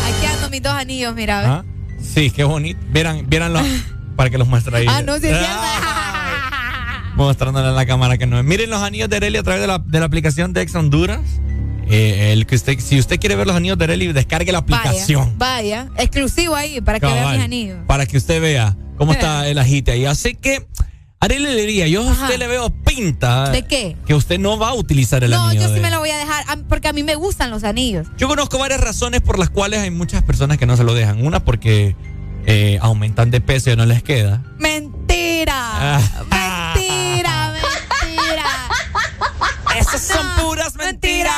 Aquí 0.08 0.26
ando 0.26 0.50
mis 0.50 0.62
dos 0.62 0.74
anillos, 0.74 1.16
mira. 1.16 1.40
¿ves? 1.40 1.50
Ah, 1.50 1.64
Sí, 2.02 2.32
qué 2.32 2.44
bonito. 2.44 2.82
Vieran, 2.90 3.24
vieranlo 3.30 3.62
para 4.18 4.30
que 4.30 4.38
los 4.38 4.50
muestre 4.50 4.80
ahí. 4.80 4.86
Ah, 4.90 5.02
no, 5.02 5.18
sí 5.18 5.28
es 5.28 5.38
Mostrándole 7.16 7.70
a 7.70 7.72
la 7.72 7.86
cámara 7.86 8.18
que 8.18 8.28
no 8.28 8.38
es. 8.38 8.44
Miren 8.44 8.70
los 8.70 8.82
anillos 8.82 9.08
de 9.08 9.16
Arely 9.16 9.38
a 9.38 9.44
través 9.44 9.62
de 9.62 9.68
la, 9.68 9.80
de 9.80 10.00
la 10.02 10.06
aplicación 10.06 10.52
de 10.52 10.64
Ex 10.64 10.76
Honduras. 10.76 11.22
Eh, 11.90 12.34
el 12.34 12.46
que 12.46 12.56
usted, 12.56 12.78
si 12.80 13.00
usted 13.00 13.20
quiere 13.20 13.36
ver 13.36 13.48
los 13.48 13.56
anillos 13.56 13.78
de 13.78 13.86
Arely, 13.86 14.12
descargue 14.14 14.52
la 14.52 14.60
aplicación. 14.60 15.38
Vaya, 15.38 15.86
vaya. 15.86 16.04
Exclusivo 16.04 16.56
ahí 16.56 16.82
para 16.82 17.00
que 17.00 17.08
Cabal, 17.08 17.36
mis 17.38 17.46
anillos. 17.46 17.78
Para 17.88 18.06
que 18.06 18.18
usted 18.18 18.42
vea 18.42 18.76
cómo 18.98 19.14
está 19.14 19.48
el 19.48 19.58
ajite 19.58 19.92
ahí. 19.92 20.06
Así 20.06 20.36
que, 20.36 20.68
Arely 21.20 21.44
le 21.46 21.56
diría, 21.56 21.88
yo 21.88 22.04
a 22.08 22.12
usted 22.12 22.38
le 22.38 22.48
veo 22.48 22.70
pinta 22.84 23.50
¿De 23.50 23.66
qué? 23.66 23.96
que 24.06 24.14
usted 24.14 24.38
no 24.38 24.60
va 24.60 24.70
a 24.70 24.74
utilizar 24.74 25.24
el 25.24 25.32
No, 25.32 25.48
anillo. 25.48 25.62
yo 25.64 25.68
sí 25.70 25.74
de- 25.76 25.80
me 25.82 25.90
lo 25.90 26.00
voy 26.00 26.10
a 26.12 26.18
dejar 26.18 26.46
porque 26.70 26.90
a 26.90 26.94
mí 26.94 27.04
me 27.04 27.16
gustan 27.16 27.50
los 27.50 27.64
anillos. 27.64 28.08
Yo 28.18 28.28
conozco 28.28 28.58
varias 28.60 28.82
razones 28.82 29.22
por 29.22 29.40
las 29.40 29.50
cuales 29.50 29.80
hay 29.80 29.90
muchas 29.92 30.22
personas 30.24 30.58
que 30.58 30.66
no 30.66 30.76
se 30.78 30.84
lo 30.84 30.94
dejan. 30.94 31.26
Una 31.26 31.40
porque 31.44 31.96
eh, 32.46 32.78
aumentan 32.82 33.32
de 33.32 33.40
peso 33.42 33.72
y 33.72 33.76
no 33.78 33.86
les 33.86 34.04
queda. 34.04 34.44
Mentira. 34.60 36.00
mentira, 36.30 37.54
mentira. 37.54 38.46
Esas 39.80 40.02
son 40.02 40.26
puras 40.46 40.76
mentiras. 40.76 41.34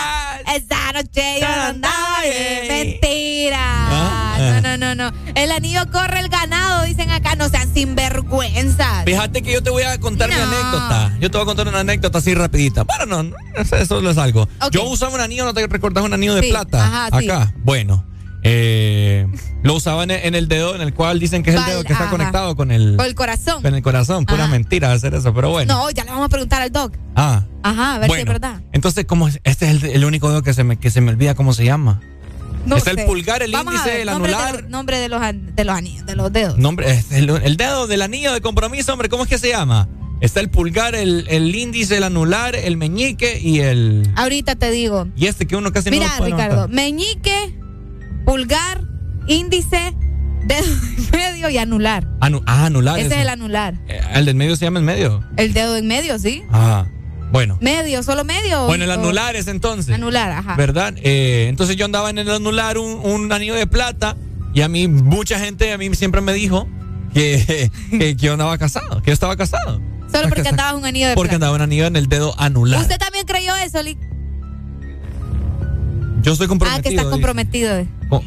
Esa 0.56 0.92
noche 0.94 1.38
yo 1.42 1.48
no 1.48 1.62
andaba 1.64 2.22
bien. 2.24 2.68
Mentira. 2.68 3.60
Ah. 3.62 4.62
No, 4.62 4.78
no, 4.78 4.78
no, 4.96 4.96
no. 5.12 5.18
El 5.36 5.52
anillo 5.52 5.82
corre 5.92 6.20
el 6.20 6.30
ganado, 6.30 6.84
dicen 6.86 7.10
acá. 7.12 7.36
No 7.36 7.50
sean 7.50 7.72
sinvergüenzas. 7.74 9.06
Fíjate 9.06 9.42
que 9.42 9.54
yo 9.54 9.62
te 9.64 9.70
voy 9.70 9.84
a 9.84 10.00
contar 10.00 10.30
mi 10.30 10.36
No. 10.36 10.44
anécdota. 10.44 11.18
Yo 11.20 11.30
te 11.30 11.38
voy 11.38 11.44
a 11.44 11.46
contar 11.46 11.68
una 11.68 11.80
anécdota 11.82 12.18
así 12.20 12.34
rapidita. 12.34 12.84
Bueno, 12.84 13.06
no, 13.06 13.24
no, 13.24 13.36
eso, 13.62 14.00
es 14.10 14.18
algo. 14.18 14.48
Yo 14.72 14.84
usaba 14.86 15.14
un 15.14 15.22
anillo, 15.22 15.46
¿no 15.46 15.54
te 15.54 15.66
recordás 15.68 16.04
un 16.04 16.14
anillo 16.14 16.36
de 16.36 16.42
Sí, 16.44 16.50
plata? 16.50 16.86
ajá, 16.86 17.20
sí. 17.20 17.30
Acá. 17.30 17.54
Bueno. 17.58 18.06
Eh, 18.44 19.28
lo 19.64 19.76
usaba 19.76 20.04
en 20.04 20.12
el, 20.12 20.36
el 20.36 20.48
dedo 20.48 20.76
en 20.76 20.82
el 20.82 20.94
cual 20.94 21.20
dicen 21.20 21.44
que 21.44 21.50
es 21.52 21.56
el 21.58 21.66
dedo 21.66 21.84
que 21.84 21.92
está 21.94 22.06
ajá. 22.06 22.12
conectado 22.12 22.56
con 22.56 22.72
el, 22.72 22.96
Con 22.98 23.06
el 23.06 23.16
corazón. 23.16 23.62
con 23.62 23.76
el 23.76 23.82
corazón. 23.82 24.26
Pura 24.26 24.44
Ajá. 24.46 24.52
mentira 24.52 24.92
hacer 24.92 25.14
eso, 25.14 25.34
pero 25.34 25.50
bueno. 25.50 25.74
No, 25.74 25.90
ya 25.92 26.04
le 26.04 26.12
vamos 26.12 26.26
a 26.26 26.30
preguntar 26.30 26.62
al 26.62 26.72
doc. 26.72 26.96
Ah. 27.16 27.44
Ajá, 27.64 27.96
a 27.96 28.00
ver 28.00 28.10
si 28.10 28.18
es 28.20 28.26
Bueno, 28.26 28.32
verdad. 28.34 28.62
Entonces, 28.72 29.06
¿cómo 29.06 29.28
es? 29.28 29.40
este 29.44 29.70
es 29.70 29.84
el, 29.84 29.90
el 29.92 30.06
único 30.06 30.30
dedo 30.30 30.42
que 30.44 30.54
se 30.54 30.64
me, 30.64 30.78
que 30.78 30.90
se 30.92 31.02
me 31.02 31.12
olvida 31.12 31.36
cómo 31.36 31.54
se 31.54 31.66
llama. 31.66 32.00
No 32.66 32.76
Está 32.78 32.92
el 32.92 32.98
sé. 32.98 33.06
pulgar, 33.06 33.42
el 33.42 33.52
Vamos 33.52 33.74
a 33.74 33.78
índice, 33.78 33.90
ver, 33.92 34.00
el 34.02 34.06
de 34.08 34.14
anular. 34.14 34.62
los- 34.62 34.70
nombre 34.70 35.00
de 35.00 35.10
los, 35.10 35.22
de 35.56 35.64
los 35.66 35.76
anillos, 35.76 36.06
de 36.06 36.16
los 36.16 36.32
dedos. 36.32 36.58
Nombre, 36.58 37.04
el, 37.12 37.30
el 37.30 37.58
dedo 37.58 37.88
del 37.88 38.02
anillo 38.02 38.34
de 38.34 38.42
compromiso, 38.42 38.92
hombre, 38.94 39.10
¿cómo 39.10 39.24
es 39.24 39.30
que 39.30 39.38
se 39.38 39.50
llama? 39.50 39.88
Está 40.22 40.42
el 40.42 40.50
pulgar, 40.50 40.96
el, 40.96 41.26
el 41.30 41.56
índice, 41.56 41.96
el 41.98 42.04
anular, 42.04 42.54
el 42.56 42.76
meñique 42.76 43.40
y 43.40 43.62
el. 43.62 44.12
Ahorita 44.18 44.56
te 44.56 44.70
digo. 44.72 45.08
Y 45.16 45.28
este 45.28 45.48
que 45.48 45.56
uno 45.56 45.72
casi 45.72 45.90
no 45.90 45.96
Mira, 45.96 46.08
lo 46.12 46.18
puede 46.18 46.32
Ricardo, 46.32 46.56
notar. 46.58 46.70
meñique, 46.76 47.56
pulgar, 48.30 48.82
índice, 49.26 49.96
dedo 50.46 50.64
en 50.98 51.12
medio 51.12 51.50
y 51.50 51.58
anular. 51.58 52.06
Anu- 52.20 52.44
ah, 52.46 52.68
anular. 52.68 53.00
Ese 53.00 53.16
es 53.16 53.22
el 53.22 53.30
anular. 53.30 53.74
Eh, 53.88 54.00
el 54.14 54.26
del 54.26 54.36
medio 54.36 54.56
se 54.56 54.66
llama 54.66 54.78
el 54.78 54.86
medio. 54.86 55.24
El 55.36 55.52
dedo 55.54 55.76
en 55.76 55.88
medio, 55.88 56.20
¿sí? 56.20 56.44
Ah, 56.52 56.86
bueno. 57.32 57.58
Medio, 57.60 58.04
solo 58.04 58.24
medio. 58.24 58.68
Bueno, 58.68 58.84
el 58.84 58.92
anular 58.92 59.36
es 59.36 59.48
entonces. 59.48 59.96
Anular, 59.96 60.32
ajá. 60.32 60.56
¿Verdad? 60.58 60.94
Eh, 60.98 61.48
entonces 61.50 61.76
yo 61.76 61.86
andaba 61.86 62.12
en 62.12 62.20
el 62.20 62.30
anular 62.30 62.78
un, 62.78 63.00
un 63.04 63.32
anillo 63.34 63.56
de 63.56 63.66
plata 63.66 64.16
y 64.54 64.62
a 64.62 64.68
mí, 64.68 64.88
mucha 64.88 65.40
gente 65.40 65.74
a 65.74 65.80
mí 65.80 65.94
siempre 65.96 66.22
me 66.22 66.32
dijo 66.34 66.68
que, 67.16 67.72
que 67.90 68.16
yo 68.16 68.34
andaba 68.34 68.60
casado, 68.60 69.02
que 69.02 69.08
yo 69.08 69.14
estaba 69.14 69.36
casado. 69.38 69.82
Solo 70.12 70.30
porque 70.30 70.48
andabas 70.50 70.76
un 70.76 70.86
anillo 70.86 71.08
de 71.08 71.16
Porque 71.16 71.30
plata. 71.30 71.36
andaba 71.48 71.56
un 71.56 71.62
anillo 71.64 71.88
en 71.88 71.96
el 71.96 72.08
dedo 72.08 72.40
anular. 72.40 72.80
¿Usted 72.82 73.00
también 73.00 73.26
creyó 73.26 73.56
eso, 73.56 73.82
Lick? 73.82 73.98
Yo 76.22 76.34
estoy 76.34 76.48
comprometido. 76.48 76.80
Ah, 76.80 76.82
que 76.82 76.90
estás 76.90 77.06
dice. 77.06 77.12
comprometido. 77.12 77.86
Co- 78.10 78.24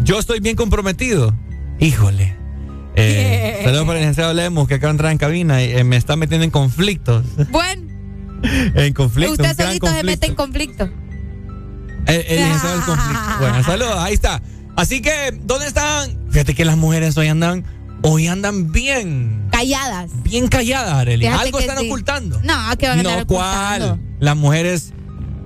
Yo 0.00 0.18
estoy 0.18 0.40
bien 0.40 0.56
comprometido. 0.56 1.34
Híjole. 1.80 2.36
Eh, 2.94 3.60
saludos 3.64 3.84
para 3.86 3.98
el 3.98 4.04
licenciado 4.04 4.32
Lemus 4.32 4.66
que 4.68 4.74
acaba 4.74 4.88
de 4.88 4.92
entrar 4.92 5.12
en 5.12 5.18
cabina 5.18 5.62
y 5.62 5.70
eh, 5.72 5.84
me 5.84 5.96
está 5.96 6.16
metiendo 6.16 6.44
en 6.44 6.50
conflictos. 6.50 7.24
Bueno, 7.50 7.82
En 8.74 8.92
conflicto. 8.94 9.32
Usted 9.32 9.56
solito 9.56 9.86
se 9.88 10.02
mete 10.02 10.26
en 10.28 10.34
conflicto. 10.34 10.84
El, 12.06 12.14
el 12.28 12.38
licenciado 12.44 12.76
del 12.76 12.84
conflicto. 12.84 13.20
Bueno, 13.40 13.64
saludos, 13.64 13.94
ahí 13.98 14.14
está. 14.14 14.40
Así 14.76 15.00
que, 15.02 15.38
¿dónde 15.42 15.66
están? 15.66 16.18
Fíjate 16.30 16.54
que 16.54 16.64
las 16.64 16.76
mujeres 16.76 17.16
hoy 17.16 17.28
andan, 17.28 17.64
hoy 18.02 18.28
andan 18.28 18.70
bien, 18.72 19.48
Calladas. 19.50 20.10
bien 20.22 20.48
calladas, 20.48 20.92
Arely. 20.94 21.26
Algo 21.26 21.58
están 21.58 21.78
sí. 21.78 21.86
ocultando. 21.86 22.40
No, 22.44 22.54
que 22.78 22.88
van 22.88 23.00
a 23.00 23.02
No, 23.02 23.26
¿cuál? 23.26 23.82
ocultando. 23.82 23.98
Las 24.20 24.36
mujeres 24.36 24.92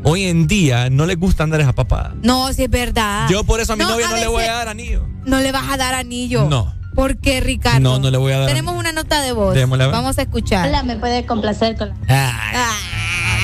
hoy 0.03 0.25
en 0.25 0.47
día 0.47 0.91
no 0.91 1.07
les 1.07 1.19
gusta 1.19 1.45
andar 1.45 1.61
desapapadas. 1.61 2.15
No, 2.23 2.53
si 2.53 2.65
es 2.65 2.71
verdad. 2.71 3.29
Yo 3.29 3.45
por 3.45 3.61
eso 3.61 3.73
a 3.73 3.77
mi 3.77 3.85
novia 3.85 4.09
no 4.09 4.17
le 4.17 4.27
voy 4.29 4.45
a 4.45 4.53
dar 4.53 4.69
anillo. 4.69 5.07
No 5.25 5.41
le 5.41 5.53
vas 5.53 5.69
a 5.71 5.77
dar 5.77 5.95
anillo. 5.95 6.49
No. 6.49 6.75
¿Por 6.95 7.19
qué, 7.19 7.41
Ricardo? 7.41 7.81
No, 7.81 7.99
no 7.99 8.11
le 8.11 8.19
voy 8.19 8.33
a 8.33 8.39
dar 8.41 8.49
Tenemos 8.49 8.77
una 8.77 8.93
nota 8.93 9.23
de 9.23 9.33
voz. 9.33 9.55
Démosle 9.55 9.85
a 9.85 9.87
ver. 9.87 9.97
Vamos 9.97 10.19
a 10.19 10.23
escuchar. 10.23 10.69
Hola, 10.69 10.83
me 10.83 10.97
puede 10.97 11.25
complacer 11.25 11.77
con 11.77 11.89
la... 11.89 11.95
Ah, 12.09 12.73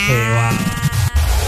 qué 0.07 0.31
va. 0.31 0.51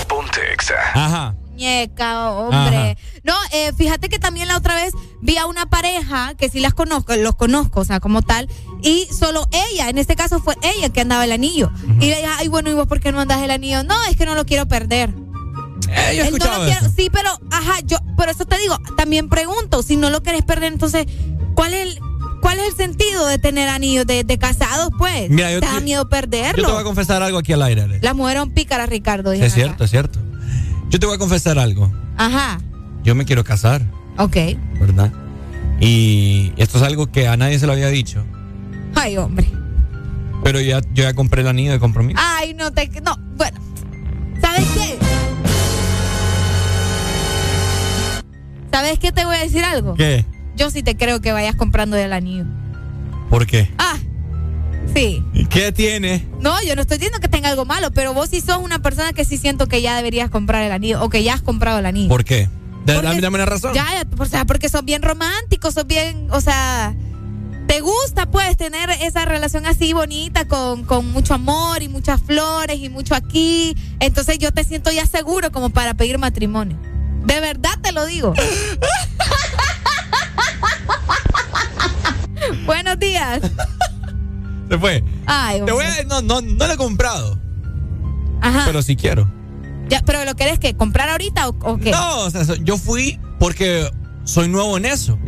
Ponte 0.06 0.40
Exa. 0.52 0.74
Ajá. 0.94 1.35
Muñeca, 1.62 2.30
hombre. 2.30 2.76
Ajá. 2.93 2.94
No, 3.24 3.35
eh, 3.52 3.72
fíjate 3.76 4.09
que 4.09 4.18
también 4.20 4.47
la 4.48 4.56
otra 4.56 4.74
vez 4.76 4.93
vi 5.20 5.36
a 5.39 5.47
una 5.47 5.66
pareja 5.66 6.35
que 6.39 6.48
sí 6.48 6.60
las 6.60 6.72
conozco, 6.72 7.16
los 7.16 7.35
conozco, 7.35 7.80
o 7.80 7.85
sea, 7.85 7.98
como 7.98 8.22
tal, 8.22 8.48
y 8.82 9.06
solo 9.06 9.48
ella, 9.72 9.89
en 9.89 9.98
este 9.98 10.14
caso 10.14 10.40
fue 10.40 10.55
ella 10.62 10.89
que 10.90 11.01
andaba 11.01 11.24
el 11.24 11.32
anillo. 11.32 11.70
Y 12.01 12.06
le 12.06 12.16
dije, 12.16 12.26
ay, 12.39 12.47
bueno, 12.48 12.70
¿y 12.70 12.74
vos 12.74 12.86
por 12.86 13.01
qué 13.01 13.10
no 13.10 13.20
andas 13.20 13.43
el 13.43 13.51
anillo? 13.51 13.82
No, 13.82 13.94
es 14.09 14.16
que 14.16 14.24
no 14.24 14.35
lo 14.36 14.47
quiero 14.47 14.66
perder. 14.68 15.10
Eh, 15.90 16.16
yo 16.16 16.24
he 16.24 16.28
Él 16.28 16.36
no 16.39 16.47
lo 16.59 16.64
eso. 16.66 16.90
sí, 16.97 17.10
pero, 17.12 17.30
ajá, 17.51 17.80
yo, 17.85 17.98
por 18.16 18.28
eso 18.28 18.44
te 18.44 18.56
digo, 18.59 18.78
también 18.97 19.28
pregunto, 19.28 19.82
si 19.82 19.97
no 19.97 20.10
lo 20.10 20.22
querés 20.22 20.43
perder, 20.44 20.72
entonces, 20.72 21.06
¿cuál 21.55 21.74
es 21.74 21.86
el, 21.89 22.01
cuál 22.40 22.59
es 22.60 22.68
el 22.68 22.76
sentido 22.76 23.26
de 23.26 23.39
tener 23.39 23.68
anillos 23.68 24.06
de, 24.06 24.22
de 24.22 24.39
casados, 24.39 24.90
pues? 24.97 25.28
Mira, 25.28 25.51
yo 25.51 25.59
¿Te 25.60 25.66
te- 25.66 25.72
da 25.72 25.80
miedo 25.80 26.02
Yo 26.05 26.09
te 26.09 26.16
perderlo? 26.28 26.70
voy 26.72 26.80
a 26.80 26.85
confesar 26.85 27.22
algo 27.22 27.39
aquí 27.39 27.52
al 27.52 27.62
aire. 27.62 27.82
Arely. 27.82 28.01
La 28.01 28.14
mujer 28.14 28.36
son 28.39 28.51
pícaras, 28.52 28.89
Ricardo. 28.89 29.32
Es 29.32 29.40
acá. 29.40 29.51
cierto, 29.51 29.85
es 29.85 29.90
cierto. 29.90 30.20
Yo 30.90 30.98
te 30.98 31.06
voy 31.06 31.16
a 31.16 31.19
confesar 31.19 31.59
algo. 31.59 31.93
Ajá, 32.16 32.59
Yo 33.05 33.15
me 33.15 33.24
quiero 33.24 33.44
casar, 33.44 33.82
ok. 34.16 34.36
¿verdad? 34.81 35.12
Y 35.81 36.52
esto 36.56 36.78
es 36.78 36.85
algo 36.85 37.06
que 37.12 37.28
a 37.28 37.36
nadie 37.36 37.59
se 37.59 37.66
lo 37.66 37.73
había 37.73 37.89
dicho. 37.89 38.24
Ay, 38.94 39.16
hombre. 39.16 39.48
Pero 40.43 40.60
ya, 40.60 40.81
yo 40.93 41.05
ya 41.05 41.15
compré 41.15 41.43
el 41.43 41.48
anillo 41.48 41.73
de 41.73 41.78
compromiso. 41.78 42.19
Ay, 42.23 42.55
no 42.55 42.73
te. 42.73 42.89
No, 43.02 43.16
bueno. 43.36 43.59
¿Sabes 44.40 44.66
qué? 44.74 44.98
¿Sabes 48.73 48.98
qué 48.98 49.12
te 49.12 49.24
voy 49.24 49.36
a 49.36 49.40
decir 49.40 49.65
algo? 49.65 49.94
¿Qué? 49.94 50.24
Yo 50.56 50.70
sí 50.70 50.82
te 50.82 50.97
creo 50.97 51.20
que 51.20 51.32
vayas 51.32 51.55
comprando 51.56 51.97
el 51.97 52.12
anillo. 52.12 52.44
¿Por 53.31 53.47
qué? 53.47 53.70
Ah, 53.78 53.97
sí. 54.94 55.24
¿Y 55.32 55.47
qué 55.47 55.73
tiene? 55.73 56.27
No, 56.40 56.62
yo 56.62 56.74
no 56.74 56.82
estoy 56.82 56.98
diciendo 56.98 57.20
que 57.20 57.28
tenga 57.28 57.48
algo 57.48 57.65
malo, 57.65 57.90
pero 57.90 58.15
vos 58.15 58.31
sí 58.31 58.40
sos 58.40 58.59
una 58.59 58.81
persona 58.81 59.12
que 59.12 59.24
sí 59.24 59.39
siento 59.39 59.66
que 59.66 59.82
ya 59.82 59.97
deberías 59.97 60.31
comprar 60.31 60.62
el 60.62 60.73
anillo 60.73 61.02
o 61.02 61.09
que 61.09 61.23
ya 61.23 61.35
has 61.35 61.43
comprado 61.43 61.78
el 61.78 61.86
anillo. 61.86 62.09
¿Por 62.09 62.24
qué? 62.24 62.48
Dame 62.85 63.28
una 63.28 63.47
razón. 63.47 63.74
Ya, 63.74 63.86
ya, 63.93 64.05
o 64.19 64.27
sea, 64.27 64.44
porque 64.44 64.69
sos 64.69 64.85
bien 64.85 65.02
romántico, 65.02 65.70
sos 65.70 65.86
bien, 65.86 66.28
o 66.31 66.40
sea, 66.40 66.94
te 67.66 67.81
gusta 67.81 68.31
pues 68.31 68.56
tener 68.56 68.89
esa 69.02 69.27
relación 69.27 69.66
así 69.66 69.93
bonita 69.93 70.47
con, 70.48 70.85
con 70.85 71.12
mucho 71.12 71.35
amor 71.35 71.82
y 71.82 71.89
muchas 71.89 72.23
flores 72.23 72.78
y 72.78 72.89
mucho 72.89 73.15
aquí. 73.15 73.77
Entonces 74.01 74.39
yo 74.39 74.52
te 74.52 74.65
siento 74.65 74.90
ya 74.90 75.05
seguro 75.05 75.52
como 75.52 75.69
para 75.69 75.93
pedir 75.94 76.19
matrimonio. 76.19 76.78
De 77.27 77.40
verdad 77.40 77.78
te 77.82 77.93
lo 77.93 78.06
digo. 78.06 78.32
Buenos 82.65 82.98
días. 82.98 83.43
Se 84.69 84.78
fue. 84.78 85.03
Ay, 85.27 85.61
Te 85.65 85.73
voy 85.73 85.85
a- 85.85 86.05
no, 86.05 86.23
no, 86.23 86.40
no 86.40 86.66
lo 86.66 86.73
he 86.73 86.77
comprado, 86.77 87.39
Ajá. 88.40 88.62
pero 88.66 88.82
sí 88.82 88.97
quiero. 88.97 89.31
Ya, 89.89 90.03
pero 90.05 90.24
lo 90.24 90.35
querés 90.36 90.59
que 90.59 90.74
comprar 90.77 91.09
ahorita 91.09 91.49
o, 91.49 91.57
o 91.62 91.78
qué? 91.78 91.90
No, 91.90 92.19
o 92.20 92.31
sea, 92.31 92.43
yo 92.62 92.77
fui 92.77 93.19
porque 93.39 93.90
soy 94.24 94.49
nuevo 94.49 94.77
en 94.77 94.85
eso, 94.85 95.19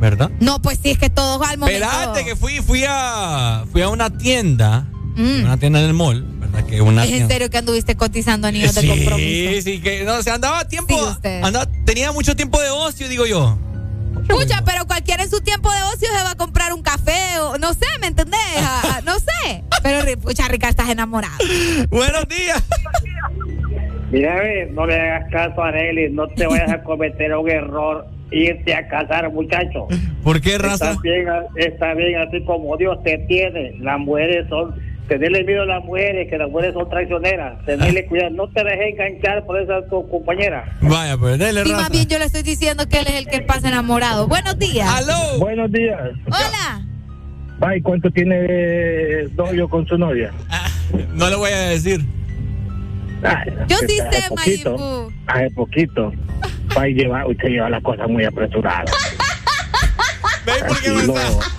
¿verdad? 0.00 0.30
No, 0.40 0.62
pues 0.62 0.78
sí, 0.82 0.90
es 0.90 0.98
que 0.98 1.10
todos 1.10 1.40
al 1.46 1.58
momento. 1.58 1.84
Espérate 1.84 2.24
que 2.24 2.36
fui, 2.36 2.60
fui 2.60 2.84
a, 2.88 3.64
fui 3.72 3.82
a 3.82 3.88
una 3.88 4.16
tienda, 4.16 4.86
Mm. 5.16 5.42
una 5.44 5.56
tienda 5.56 5.80
en 5.80 5.86
el 5.86 5.94
mall, 5.94 6.22
¿verdad? 6.38 6.64
Que 6.64 6.80
una 6.80 7.02
Es 7.02 7.08
en 7.10 7.16
tienda- 7.16 7.34
serio 7.34 7.50
que 7.50 7.58
anduviste 7.58 7.96
cotizando 7.96 8.46
anillos 8.46 8.72
de 8.76 8.86
compromiso. 8.86 9.18
Sí, 9.18 9.62
sí, 9.62 9.80
que 9.80 10.04
no, 10.04 10.22
se 10.22 10.30
andaba 10.30 10.68
tiempo, 10.68 10.94
Sí, 11.20 11.28
andaba- 11.42 11.66
tenía 11.84 12.12
mucho 12.12 12.36
tiempo 12.36 12.60
de 12.60 12.70
ocio, 12.70 13.08
digo 13.08 13.26
yo. 13.26 13.58
Escucha, 14.28 14.62
pero 14.64 14.86
cualquiera 14.86 15.22
en 15.22 15.30
su 15.30 15.40
tiempo 15.40 15.70
de 15.72 15.82
ocio 15.82 16.08
se 16.08 16.22
va 16.22 16.32
a 16.32 16.36
comprar 16.36 16.72
un 16.72 16.82
café 16.82 17.38
o 17.40 17.58
no 17.58 17.72
sé, 17.72 17.86
¿me 18.00 18.08
entendés? 18.08 18.38
No 19.04 19.14
sé. 19.14 19.64
Pero, 19.82 20.00
escucha, 20.00 20.48
Ricardo, 20.48 20.70
estás 20.70 20.90
enamorado. 20.90 21.34
Buenos 21.88 22.28
días. 22.28 22.62
Mira, 24.10 24.42
no 24.70 24.86
le 24.86 24.98
hagas 24.98 25.30
caso 25.30 25.62
a 25.62 25.68
Arely, 25.68 26.10
no 26.12 26.28
te 26.28 26.46
vayas 26.46 26.70
a 26.70 26.82
cometer 26.82 27.36
un 27.36 27.50
error, 27.50 28.06
irte 28.30 28.74
a 28.74 28.88
casar, 28.88 29.30
muchacho. 29.32 29.86
¿Por 30.22 30.40
qué, 30.40 30.58
raza? 30.58 30.92
Está 30.92 31.02
bien, 31.02 31.28
está 31.56 31.94
bien, 31.94 32.20
así 32.20 32.44
como 32.44 32.76
Dios 32.76 33.02
te 33.04 33.18
tiene. 33.28 33.76
Las 33.80 33.98
mujeres 33.98 34.46
son, 34.48 34.74
tenerle 35.08 35.42
miedo 35.44 35.62
a 35.62 35.66
las 35.66 35.84
mujeres, 35.84 36.28
que 36.30 36.38
las 36.38 36.48
mujeres 36.50 36.74
son 36.74 36.88
traicioneras. 36.88 37.64
Tenerle 37.64 38.06
cuidado, 38.06 38.30
no 38.30 38.48
te 38.50 38.62
dejes 38.62 38.92
enganchar 38.92 39.44
por 39.46 39.60
esa 39.60 39.84
tu 39.88 40.08
compañera. 40.08 40.76
Vaya, 40.82 41.16
pues, 41.16 41.38
dele, 41.38 41.62
Y 41.66 41.72
más 41.72 41.90
bien 41.90 42.06
yo 42.06 42.18
le 42.18 42.26
estoy 42.26 42.42
diciendo 42.42 42.86
que 42.88 43.00
él 43.00 43.06
es 43.08 43.14
el 43.14 43.26
que 43.26 43.40
pasa 43.40 43.68
enamorado. 43.68 44.28
Buenos 44.28 44.58
días. 44.58 44.88
¡Aló! 44.88 45.38
Buenos 45.38 45.72
días. 45.72 45.98
Hola. 46.26 46.84
Ay, 47.60 47.80
¿cuánto 47.80 48.08
tiene 48.10 48.36
de 48.40 49.28
novio 49.36 49.68
con 49.68 49.84
su 49.86 49.98
novia? 49.98 50.32
No 51.14 51.28
le 51.28 51.36
voy 51.36 51.50
a 51.50 51.58
decir. 51.70 52.00
Ay, 53.24 53.52
Yo 53.66 53.76
sí 53.78 53.98
hace 53.98 54.22
sé, 54.22 54.28
poquito, 54.28 54.70
Mayimbu. 54.78 55.12
Hace 55.26 55.50
poquito. 55.50 56.12
Ay, 56.76 56.94
lleva, 56.94 57.26
usted 57.26 57.48
lleva 57.48 57.68
las 57.68 57.82
cosas 57.82 58.08
muy 58.08 58.24
apresuradas. 58.24 58.90
¿Ves 60.46 60.62
por 60.62 60.80
qué 60.80 60.90
no 60.90 61.00
está? 61.00 61.57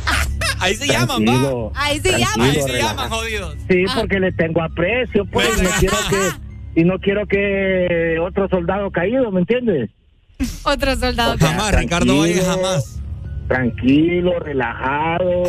Ahí 0.60 0.76
se 0.76 0.88
llaman, 0.88 1.26
va. 1.26 1.72
Ahí 1.76 2.00
se 2.00 2.12
llama. 2.12 2.34
tranquilo, 2.36 2.66
Ahí 2.66 2.72
se 2.72 2.78
llaman, 2.80 3.10
jodidos. 3.10 3.56
Sí, 3.70 3.86
porque 3.96 4.20
le 4.20 4.32
tengo 4.32 4.62
aprecio, 4.62 5.26
pues, 5.26 5.50
y 5.60 5.64
no 5.64 5.70
quiero 5.80 5.98
que 6.10 6.80
y 6.82 6.84
no 6.84 7.00
quiero 7.00 7.26
que 7.28 8.18
otro 8.22 8.48
soldado 8.50 8.92
caído, 8.92 9.32
¿me 9.32 9.40
entiendes? 9.42 9.90
Otro 10.64 10.96
soldado. 10.96 11.36
que- 11.38 11.46
Jamás, 11.46 11.76
Ricardo 11.76 12.20
Valle, 12.20 12.42
jamás. 12.42 13.00
Tranquilo, 13.48 14.38
relajado. 14.40 15.44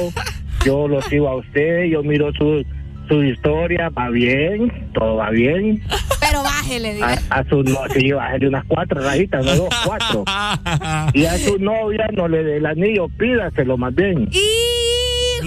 Yo 0.64 0.88
lo 0.88 1.00
sigo 1.08 1.28
a 1.28 1.36
usted, 1.36 1.84
yo 1.84 2.02
miro 2.02 2.32
su 2.32 2.64
su 3.08 3.24
historia, 3.24 3.88
va 3.88 4.08
bien, 4.08 4.88
todo 4.94 5.16
va 5.16 5.30
bien. 5.30 5.82
Pero 6.20 6.44
bájele, 6.44 6.94
diga. 6.94 7.18
A, 7.30 7.40
a 7.40 7.44
su 7.48 7.60
no, 7.64 7.80
sí, 7.92 8.12
bájale 8.12 8.46
unas 8.46 8.64
cuatro 8.68 9.00
rayitas, 9.02 9.44
no 9.44 9.56
dos, 9.56 9.68
cuatro. 9.84 10.24
Y 11.12 11.24
a 11.24 11.36
su 11.38 11.58
novia 11.58 12.06
no 12.12 12.28
le 12.28 12.44
dé 12.44 12.58
el 12.58 12.66
anillo, 12.66 13.08
pídaselo 13.18 13.76
más 13.76 13.92
bien. 13.96 14.28
Y 14.30 14.38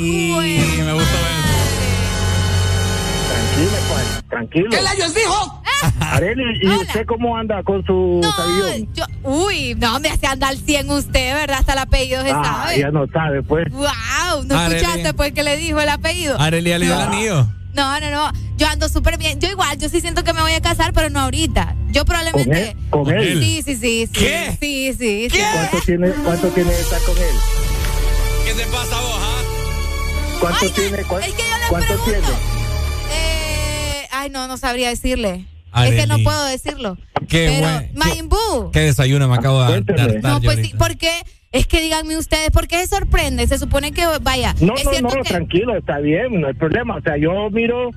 me 0.08 0.94
gustó 0.94 1.18
Tranquilo, 3.30 3.78
pues, 3.90 4.24
tranquilo. 4.30 4.70
¿Qué 4.72 4.82
layos 4.82 5.14
dijo? 5.14 5.62
Areli, 6.00 6.44
¿y 6.62 6.68
usted 6.70 7.06
cómo 7.06 7.38
anda 7.38 7.62
con 7.64 7.84
su? 7.86 8.22
Yo, 8.94 9.06
uy, 9.24 9.76
no, 9.76 10.00
me 10.00 10.10
hace 10.10 10.28
andar 10.28 10.56
100 10.56 10.90
usted, 10.90 11.34
¿verdad? 11.36 11.58
Hasta 11.60 11.74
el 11.74 11.80
apellido 11.80 12.22
se 12.24 12.32
Ah, 12.32 12.64
sabe. 12.66 12.80
ya 12.80 12.90
no 12.92 13.06
sabe, 13.08 13.42
pues. 13.44 13.70
Wow, 13.72 14.44
¿no 14.46 14.58
Arely. 14.58 14.78
escuchaste 14.78 15.14
pues 15.14 15.34
que 15.34 15.44
le 15.44 15.58
dijo 15.58 15.80
el 15.80 15.90
apellido? 15.90 16.40
Arelia 16.40 16.78
le 16.80 16.86
dio 16.86 16.96
el 16.96 17.02
anillo. 17.02 17.48
No, 17.74 18.00
no, 18.00 18.10
no. 18.12 18.32
Yo 18.58 18.68
ando 18.68 18.88
súper 18.88 19.18
bien. 19.18 19.40
Yo 19.40 19.50
igual, 19.50 19.78
yo 19.80 19.90
sí 19.90 20.00
siento 20.02 20.24
que 20.24 20.32
me 20.34 20.42
voy 20.42 20.54
a 20.54 20.62
casar, 20.62 20.94
pero 20.94 21.10
no 21.10 21.20
ahorita. 21.22 21.76
Yo 21.90 22.06
probablemente. 22.06 22.76
¿Con 22.92 23.10
él? 23.10 23.16
¿Con 23.16 23.18
él? 23.18 23.40
Sí, 23.44 23.62
sí, 23.64 23.76
sí. 23.76 24.08
sí. 24.08 24.12
¿Qué? 24.14 24.58
Sí, 24.60 24.94
sí, 24.98 25.28
sí. 25.32 25.40
¿Cuánto 25.54 25.78
tiene, 25.86 26.10
cuánto 26.24 26.48
tiene 26.50 26.72
de 26.72 26.80
estar 26.82 27.02
con 27.02 27.18
él? 27.18 27.36
¿Qué 28.46 28.54
te 28.54 28.66
pasa 28.68 29.00
vos, 29.02 29.20
ah? 29.20 29.33
¿Cuánto 30.40 30.60
Ay, 30.66 30.70
tiene? 30.72 31.04
cuán- 31.04 31.24
es 31.24 31.34
que 31.34 31.42
yo 31.42 31.58
le 31.58 31.68
¿Cuánto 31.70 31.88
pregunto. 31.88 32.12
tiene? 32.12 32.28
Eh, 33.12 34.08
ay, 34.12 34.30
no, 34.30 34.48
no 34.48 34.58
sabría 34.58 34.90
decirle. 34.90 35.46
Arely. 35.72 35.96
Es 35.98 36.02
que 36.02 36.08
no 36.08 36.20
puedo 36.20 36.46
decirlo. 36.46 36.98
Qué 37.28 37.48
pero, 37.62 37.62
bueno. 37.62 37.88
Mayimbu. 37.96 38.72
¿Qué 38.72 38.80
desayuno 38.82 39.28
me 39.28 39.36
acabo 39.36 39.64
de 39.64 39.82
dar? 39.82 40.22
No, 40.22 40.42
pues 40.42 40.60
sí, 40.60 40.74
porque 40.78 41.10
es 41.52 41.66
que 41.68 41.82
díganme 41.82 42.18
ustedes, 42.18 42.52
¿por 42.52 42.68
qué 42.68 42.78
se 42.82 42.88
sorprende? 42.96 43.48
Se 43.48 43.58
supone 43.58 43.92
que, 43.92 44.06
vaya, 44.22 44.54
No, 44.60 44.76
es 44.76 44.84
no, 44.86 44.92
cierto 44.92 45.16
no, 45.16 45.24
que. 45.24 45.30
tranquilo, 45.30 45.78
está 45.78 45.98
bien, 46.00 46.42
no 46.42 46.48
hay 46.48 46.54
problema. 46.54 46.98
O 46.98 47.02
sea, 47.02 47.18
yo 47.18 47.50
miro, 47.50 47.90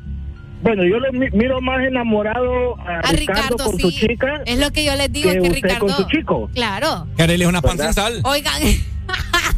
bueno, 0.63 0.85
yo 0.85 0.99
lo 1.01 1.13
mi- 1.13 1.31
miro 1.33 1.61
más 1.61 1.81
enamorado 1.85 2.79
a, 2.81 3.01
A 3.01 3.13
Ricardo, 3.13 3.43
Ricardo, 3.43 3.57
con 3.59 3.77
sí. 3.77 3.83
su 3.83 3.91
chica 3.91 4.43
Es 4.47 4.59
lo 4.59 4.71
que 4.73 4.85
yo 4.85 4.95
les 4.97 5.13
digo, 5.13 5.31
que 5.31 5.37
que 5.37 5.49
usted 5.49 5.55
Ricardo. 5.55 5.87
con 5.87 5.97
su 5.97 6.05
chico. 6.05 6.51
Claro. 6.55 7.07
Que 7.17 7.25
Arelia 7.25 7.45
es 7.45 7.49
una 7.51 7.61
pan 7.61 7.77
¿Verdad? 7.77 7.93
sin 7.93 8.03
sal. 8.03 8.21
Oigan. 8.25 8.63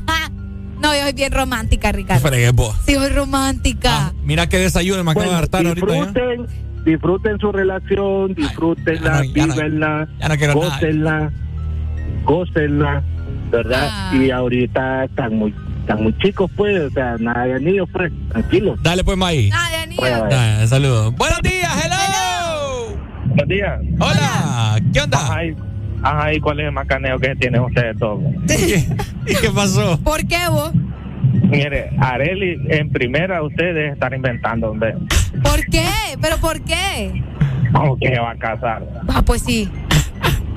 no, 0.80 0.94
yo 0.94 1.02
soy 1.02 1.12
bien 1.12 1.32
romántica, 1.32 1.92
Ricardo. 1.92 2.26
Fregué. 2.28 2.50
Sí, 2.86 2.94
soy 2.94 3.08
romántica. 3.10 3.90
Ah, 4.08 4.12
mira 4.22 4.48
qué 4.48 4.58
desayuno 4.58 5.02
me 5.04 5.10
acabo 5.12 5.30
de 5.30 5.36
hartar 5.36 5.66
ahorita. 5.66 5.86
¿ya? 5.86 5.94
disfruten, 6.06 6.46
disfruten 6.84 7.38
su 7.38 7.52
relación, 7.52 8.34
disfrútenla, 8.34 9.00
ya 9.02 9.10
no- 9.18 9.24
ya 9.24 9.46
no- 9.46 9.54
vívenla, 9.54 10.08
nada. 10.20 10.54
gócenla, 10.54 11.32
gócenla, 12.24 13.02
¿verdad? 13.50 13.88
Ah. 13.90 14.12
Y 14.14 14.30
ahorita 14.30 15.04
están 15.04 15.34
muy, 15.36 15.54
están 15.80 16.02
muy 16.02 16.16
chicos, 16.18 16.50
pues, 16.56 16.80
o 16.80 16.90
sea, 16.90 17.16
nada 17.18 17.44
de 17.44 17.54
anillos, 17.54 17.88
pues, 17.92 18.12
tranquilos. 18.30 18.78
Dale, 18.82 19.04
pues, 19.04 19.16
May. 19.16 19.50
Ah, 19.52 19.68
de 20.60 20.66
saludos. 20.68 21.14
Buenos 21.16 21.40
días, 21.42 21.72
hello. 21.84 22.98
Buenos 23.26 23.48
días. 23.48 23.80
Hola. 24.00 24.80
¿Qué 24.92 25.00
onda? 25.00 25.44
Y, 25.44 25.54
ajá, 26.02 26.32
¿y 26.32 26.40
cuál 26.40 26.60
es 26.60 26.66
el 26.66 26.72
macaneo 26.72 27.18
que 27.18 27.34
tienen 27.36 27.60
ustedes 27.62 27.96
todos? 27.98 28.20
¿Y 29.26 29.34
qué 29.34 29.50
pasó? 29.54 29.98
¿Por 30.02 30.26
qué 30.26 30.48
vos? 30.50 30.72
Mire, 31.32 31.90
Areli, 31.98 32.56
en 32.68 32.90
primera 32.90 33.42
ustedes 33.42 33.92
están 33.92 34.14
inventando, 34.14 34.70
hombre. 34.70 34.94
¿Por 35.42 35.64
qué? 35.66 35.86
¿Pero 36.20 36.36
por 36.38 36.60
qué? 36.62 37.22
¿Cómo 37.72 37.98
que 37.98 38.08
se 38.08 38.18
va 38.18 38.30
a 38.32 38.36
casar? 38.36 38.86
Ah, 39.08 39.22
pues 39.22 39.42
sí. 39.42 39.68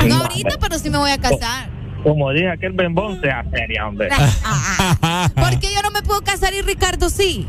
No 0.08 0.16
ahorita, 0.16 0.58
pero 0.60 0.78
sí 0.80 0.90
me 0.90 0.98
voy 0.98 1.12
a 1.12 1.18
casar. 1.18 1.70
Como 2.04 2.32
dije, 2.32 2.50
aquel 2.50 2.72
bembón 2.74 3.22
sea 3.22 3.46
seria, 3.52 3.88
hombre. 3.88 4.10
¿Por 5.36 5.60
qué 5.60 5.68
yo 5.74 5.82
no 5.84 5.92
me 5.92 6.02
puedo 6.02 6.22
casar 6.22 6.54
y 6.54 6.62
Ricardo 6.62 7.10
sí? 7.10 7.48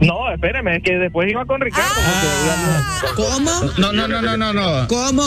No, 0.00 0.30
espéreme, 0.32 0.76
es 0.76 0.82
que 0.82 0.96
después 0.96 1.30
iba 1.30 1.44
con 1.44 1.60
Ricardo. 1.60 1.90
Ah. 1.98 3.00
¿Cómo? 3.16 3.50
No, 3.78 3.92
no, 3.92 4.08
no, 4.08 4.22
no, 4.22 4.36
no, 4.36 4.52
no. 4.52 4.88
¿Cómo? 4.88 5.22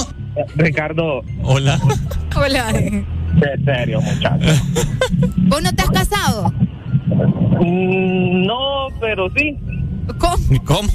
Ricardo. 0.56 1.22
Hola. 1.44 1.80
Hola. 2.36 2.72
De 2.72 3.60
serio, 3.66 4.02
muchacho. 4.02 4.48
¿Vos 5.38 5.62
no 5.62 5.74
te 5.74 5.84
has 5.84 5.90
casado? 5.90 6.54
Mm, 7.60 8.46
no, 8.46 8.88
pero 9.00 9.30
sí. 9.36 9.58
¿Cómo? 10.18 10.38
¿Cómo? 10.66 10.90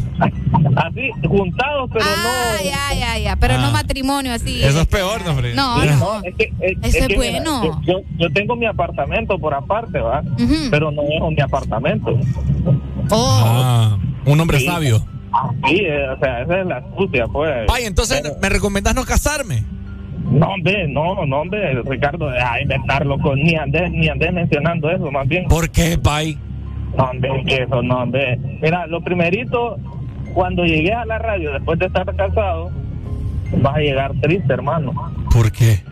Así, 0.77 1.11
juntados, 1.29 1.91
pero 1.93 2.05
Ah, 2.07 2.57
ya, 2.63 2.95
ya, 2.99 3.19
ya. 3.19 3.37
Pero 3.37 3.59
no 3.59 3.67
Ah. 3.67 3.71
matrimonio 3.73 4.33
así. 4.33 4.63
Eso 4.63 4.81
es 4.81 4.87
peor, 4.87 5.25
no, 5.25 5.31
hombre. 5.33 5.55
No, 5.55 5.85
no. 5.85 6.23
es 6.25 6.35
que, 6.35 6.53
es, 6.61 6.79
Eso 6.83 6.99
es 6.99 7.09
que, 7.09 7.19
mira, 7.19 7.41
bueno. 7.43 7.65
yo, 7.65 7.81
yo, 7.83 8.01
yo 8.19 8.31
tengo 8.33 8.57
mi 8.57 8.67
apartamento 8.67 9.39
por 9.39 9.55
aparte, 9.55 9.99
¿va? 10.01 10.23
Pero 10.71 10.91
no 10.91 11.03
es 11.03 11.21
mi 11.37 11.41
apartamento. 11.43 12.19
Oh. 13.11 13.41
Ah, 13.45 13.99
un 14.25 14.41
hombre 14.41 14.61
Sí. 14.61 14.67
sabio. 14.67 15.05
Sí, 15.69 15.77
eh, 15.85 16.09
o 16.09 16.19
sea, 16.19 16.43
esa 16.43 16.61
es 16.61 16.67
la 16.67 16.77
astucia, 16.79 17.27
pues. 17.27 17.67
Ay, 17.73 17.85
entonces, 17.85 18.23
¿me 18.41 18.49
recomendás 18.49 18.95
no 18.95 19.05
casarme? 19.05 19.65
No, 20.31 20.47
hombre, 20.49 20.89
no, 20.89 21.25
no, 21.27 21.41
hombre, 21.43 21.83
Ricardo, 21.83 22.29
deja 22.31 22.55
de 22.57 22.63
inventarlo 22.63 23.19
con 23.19 23.39
ni 23.39 23.55
andes, 23.55 23.91
ni 23.93 24.09
andes 24.09 24.33
mencionando 24.33 24.91
eso, 24.91 25.11
más 25.13 25.29
bien. 25.29 25.47
¿Por 25.47 25.71
qué, 25.71 25.99
Pai? 25.99 26.39
No, 26.97 27.05
hombre, 27.11 27.45
que 27.47 27.63
eso, 27.63 27.83
no, 27.83 27.99
hombre. 28.03 28.39
Mira, 28.63 28.87
lo 28.87 29.01
primerito, 29.03 29.77
cuando 30.35 30.65
llegué 30.65 30.93
a 30.93 31.05
la 31.05 31.19
radio, 31.19 31.53
después 31.53 31.79
de 31.79 31.87
estar 31.87 32.05
casado, 32.17 32.71
vas 33.59 33.77
a 33.77 33.79
llegar 33.81 34.13
triste, 34.23 34.53
hermano. 34.53 34.93
¿Por 35.33 35.53
qué? 35.53 35.83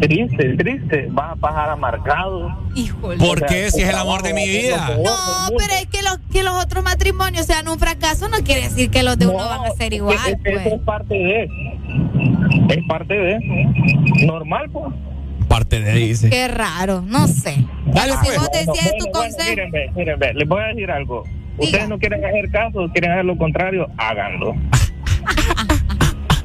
Triste, 0.00 0.56
triste, 0.56 1.08
vas 1.10 1.32
a 1.32 1.36
pasar 1.36 1.70
amargado. 1.70 2.50
Híjole. 2.74 3.18
¿Por 3.18 3.44
qué? 3.46 3.70
Si 3.70 3.82
es 3.82 3.88
el 3.88 3.96
amor 3.96 4.22
de 4.22 4.32
mi 4.34 4.46
vida. 4.48 4.96
No, 4.96 5.56
pero 5.56 5.72
es 5.80 5.86
que 5.86 6.02
los, 6.02 6.18
que 6.32 6.42
los 6.42 6.54
otros 6.64 6.82
matrimonios 6.82 7.46
sean 7.46 7.68
un 7.68 7.78
fracaso 7.78 8.28
no 8.28 8.38
quiere 8.44 8.62
decir 8.62 8.90
que 8.90 9.02
los 9.02 9.18
de 9.18 9.26
uno 9.26 9.38
van 9.38 9.64
a 9.66 9.70
ser 9.70 9.92
igual, 9.92 10.16
Es- 10.16 10.26
es- 10.32 10.38
pues. 10.42 10.66
Eso 10.66 10.74
es 10.76 10.82
parte 10.82 11.14
de. 11.14 11.48
Es 12.70 12.84
parte 12.88 13.14
de. 13.14 13.38
Normal, 14.26 14.68
pues. 14.72 14.86
Parte 15.50 15.80
de 15.80 15.92
dice. 15.94 16.30
Qué 16.30 16.46
raro, 16.46 17.02
no 17.04 17.26
sé. 17.26 17.66
Dale, 17.86 18.12
si 18.12 18.18
pues. 18.26 18.38
vos 18.38 18.48
decías 18.52 18.66
Bueno, 18.66 18.90
tu 18.98 19.04
bueno, 19.06 19.20
consejo. 19.20 19.50
miren, 19.50 19.70
ve, 19.72 19.90
miren, 19.96 20.18
ve, 20.20 20.34
les 20.34 20.48
voy 20.48 20.62
a 20.62 20.66
decir 20.68 20.88
algo. 20.92 21.24
Ustedes 21.58 21.88
no 21.88 21.98
quieren 21.98 22.24
hacer 22.24 22.48
caso, 22.52 22.88
quieren 22.92 23.10
hacer 23.10 23.24
lo 23.24 23.36
contrario, 23.36 23.88
háganlo. 23.98 24.54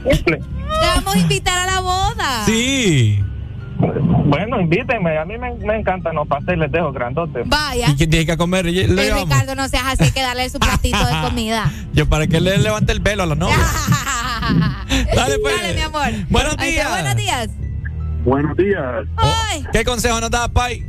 Simple. 0.11 0.37
Te 0.37 0.87
vamos 0.95 1.15
a 1.15 1.19
invitar 1.19 1.69
a 1.69 1.71
la 1.71 1.81
boda. 1.81 2.45
Sí. 2.47 3.19
Bueno, 4.25 4.59
invítenme. 4.59 5.19
A 5.19 5.25
mí 5.25 5.37
me, 5.37 5.53
me 5.53 5.75
encantan 5.75 6.15
los 6.15 6.27
pasteles 6.27 6.71
de 6.71 6.79
esos 6.79 6.91
grandotes. 6.91 7.47
Vaya. 7.47 7.89
¿Y 7.89 7.95
quién 7.97 8.09
tiene 8.09 8.25
que 8.25 8.37
comer? 8.37 8.65
Eh, 8.65 8.87
llevamos. 8.87 9.29
Ricardo, 9.29 9.53
no 9.53 9.69
seas 9.69 9.99
así 9.99 10.11
que 10.11 10.23
darle 10.23 10.49
su 10.49 10.57
platito 10.57 10.97
de 10.97 11.21
comida. 11.21 11.71
Yo 11.93 12.09
para 12.09 12.25
que 12.25 12.41
le 12.41 12.57
levante 12.57 12.91
el 12.91 13.01
pelo 13.01 13.21
a 13.21 13.27
la 13.27 13.35
novia. 13.35 13.55
Dale, 15.15 15.37
pues. 15.37 15.61
Dale, 15.61 15.73
mi 15.75 15.81
amor. 15.81 16.09
Buenos 16.29 16.57
días. 16.57 16.89
Buenos 16.89 17.15
días. 17.15 17.49
Buenos 18.25 18.57
días. 18.57 19.05
Ay. 19.17 19.63
¿Qué 19.71 19.85
consejo 19.85 20.19
nos 20.19 20.31
da, 20.31 20.47
Pai? 20.47 20.83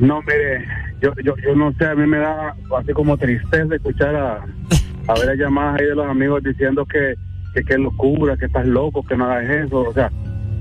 No, 0.00 0.20
mire, 0.22 0.66
yo, 1.00 1.12
yo, 1.24 1.34
yo 1.46 1.54
no 1.54 1.72
sé, 1.78 1.86
a 1.86 1.94
mí 1.94 2.06
me 2.06 2.18
da 2.18 2.54
así 2.78 2.92
como 2.92 3.16
tristeza 3.16 3.74
escuchar 3.74 4.14
a, 4.16 4.44
a 5.08 5.14
ver 5.14 5.26
las 5.26 5.36
llamadas 5.38 5.80
ahí 5.80 5.86
de 5.86 5.94
los 5.94 6.06
amigos 6.06 6.42
diciendo 6.42 6.84
que 6.86 7.14
que 7.54 7.64
qué 7.64 7.76
locura, 7.78 8.36
que 8.36 8.46
estás 8.46 8.64
loco, 8.64 9.02
que 9.04 9.16
no 9.16 9.24
hagas 9.24 9.48
eso. 9.66 9.80
O 9.80 9.92
sea, 9.92 10.10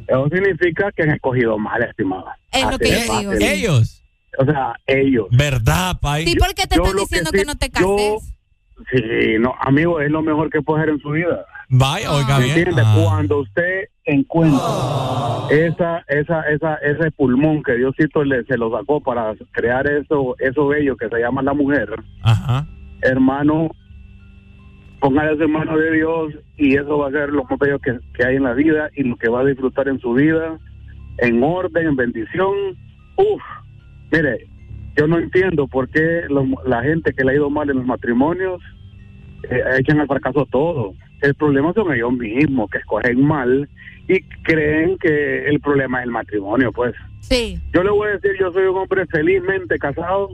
eso 0.07 0.27
significa 0.31 0.91
que 0.91 1.03
han 1.03 1.11
escogido 1.11 1.57
mal, 1.57 1.81
estimado. 1.83 2.25
Es 2.51 2.63
lo 2.69 2.79
que 2.79 2.89
yo 3.05 3.19
digo. 3.19 3.31
Ellos. 3.33 4.03
O 4.39 4.45
sea, 4.45 4.73
ellos. 4.87 5.27
¿Verdad, 5.31 5.97
Pai? 6.01 6.25
Sí, 6.25 6.35
porque 6.35 6.65
te 6.67 6.75
Yo 6.77 6.83
están 6.83 6.97
diciendo 6.97 7.31
que 7.31 7.39
que, 7.39 7.45
no 7.45 7.55
te 7.55 7.69
yo- 7.79 7.95
cases. 7.95 8.33
Sí, 8.91 9.35
no, 9.39 9.53
amigo, 9.59 9.99
es 10.01 10.09
lo 10.09 10.21
mejor 10.21 10.49
que 10.49 10.61
puede 10.61 10.81
hacer 10.81 10.93
en 10.95 10.99
su 11.01 11.09
vida. 11.11 11.45
Vaya, 11.69 12.11
oiga 12.11 12.39
¿Me 12.39 12.45
bien. 12.45 12.57
entiende? 12.59 12.81
Ah. 12.85 12.97
Cuando 13.03 13.39
usted 13.41 13.83
encuentra 14.11 14.59
esa, 15.51 16.03
esa, 16.07 16.41
esa, 16.49 16.75
ese 16.75 17.11
pulmón 17.11 17.63
que 17.63 17.73
Diosito 17.77 18.23
le, 18.23 18.43
se 18.45 18.57
lo 18.57 18.71
sacó 18.75 19.01
para 19.01 19.33
crear 19.51 19.87
eso, 19.87 20.35
eso 20.39 20.67
bello 20.67 20.95
que 20.97 21.09
se 21.09 21.19
llama 21.19 21.41
la 21.41 21.53
mujer, 21.53 21.89
Ajá. 22.23 22.67
hermano, 23.01 23.71
póngale 24.99 25.43
en 25.43 25.51
mano 25.51 25.77
de 25.77 25.91
Dios 25.91 26.33
y 26.57 26.75
eso 26.75 26.97
va 26.97 27.07
a 27.07 27.11
ser 27.11 27.29
lo 27.29 27.43
más 27.45 27.57
bello 27.59 27.79
que, 27.79 27.97
que 28.13 28.25
hay 28.25 28.35
en 28.35 28.43
la 28.43 28.53
vida 28.53 28.89
y 28.95 29.03
lo 29.03 29.15
que 29.15 29.29
va 29.29 29.41
a 29.41 29.45
disfrutar 29.45 29.87
en 29.87 29.99
su 29.99 30.13
vida, 30.13 30.57
en 31.19 31.41
orden, 31.43 31.87
en 31.87 31.95
bendición. 31.95 32.53
Uf, 33.15 33.41
mire, 34.11 34.47
yo 34.97 35.07
no 35.07 35.17
entiendo 35.17 35.67
por 35.67 35.87
qué 35.89 36.23
los- 36.29 36.47
la 36.65 36.81
gente 36.83 37.13
que 37.13 37.23
le 37.23 37.31
ha 37.31 37.35
ido 37.35 37.49
mal 37.49 37.69
en 37.69 37.77
los 37.77 37.85
matrimonios 37.85 38.61
eh, 39.49 39.61
echan 39.79 39.99
al 40.01 40.07
fracaso 40.07 40.45
todo. 40.51 40.93
El 41.21 41.35
problema 41.35 41.73
son 41.73 41.93
ellos 41.93 42.13
mismos, 42.13 42.69
que 42.69 42.77
escogen 42.79 43.25
mal 43.25 43.69
y 44.07 44.21
creen 44.43 44.97
que 44.97 45.45
el 45.47 45.59
problema 45.59 45.99
es 45.99 46.05
el 46.05 46.11
matrimonio, 46.11 46.71
pues. 46.71 46.93
Sí. 47.21 47.59
Yo 47.73 47.83
le 47.83 47.91
voy 47.91 48.09
a 48.09 48.11
decir, 48.13 48.31
yo 48.39 48.51
soy 48.51 48.63
un 48.63 48.77
hombre 48.77 49.05
felizmente 49.07 49.77
casado, 49.77 50.29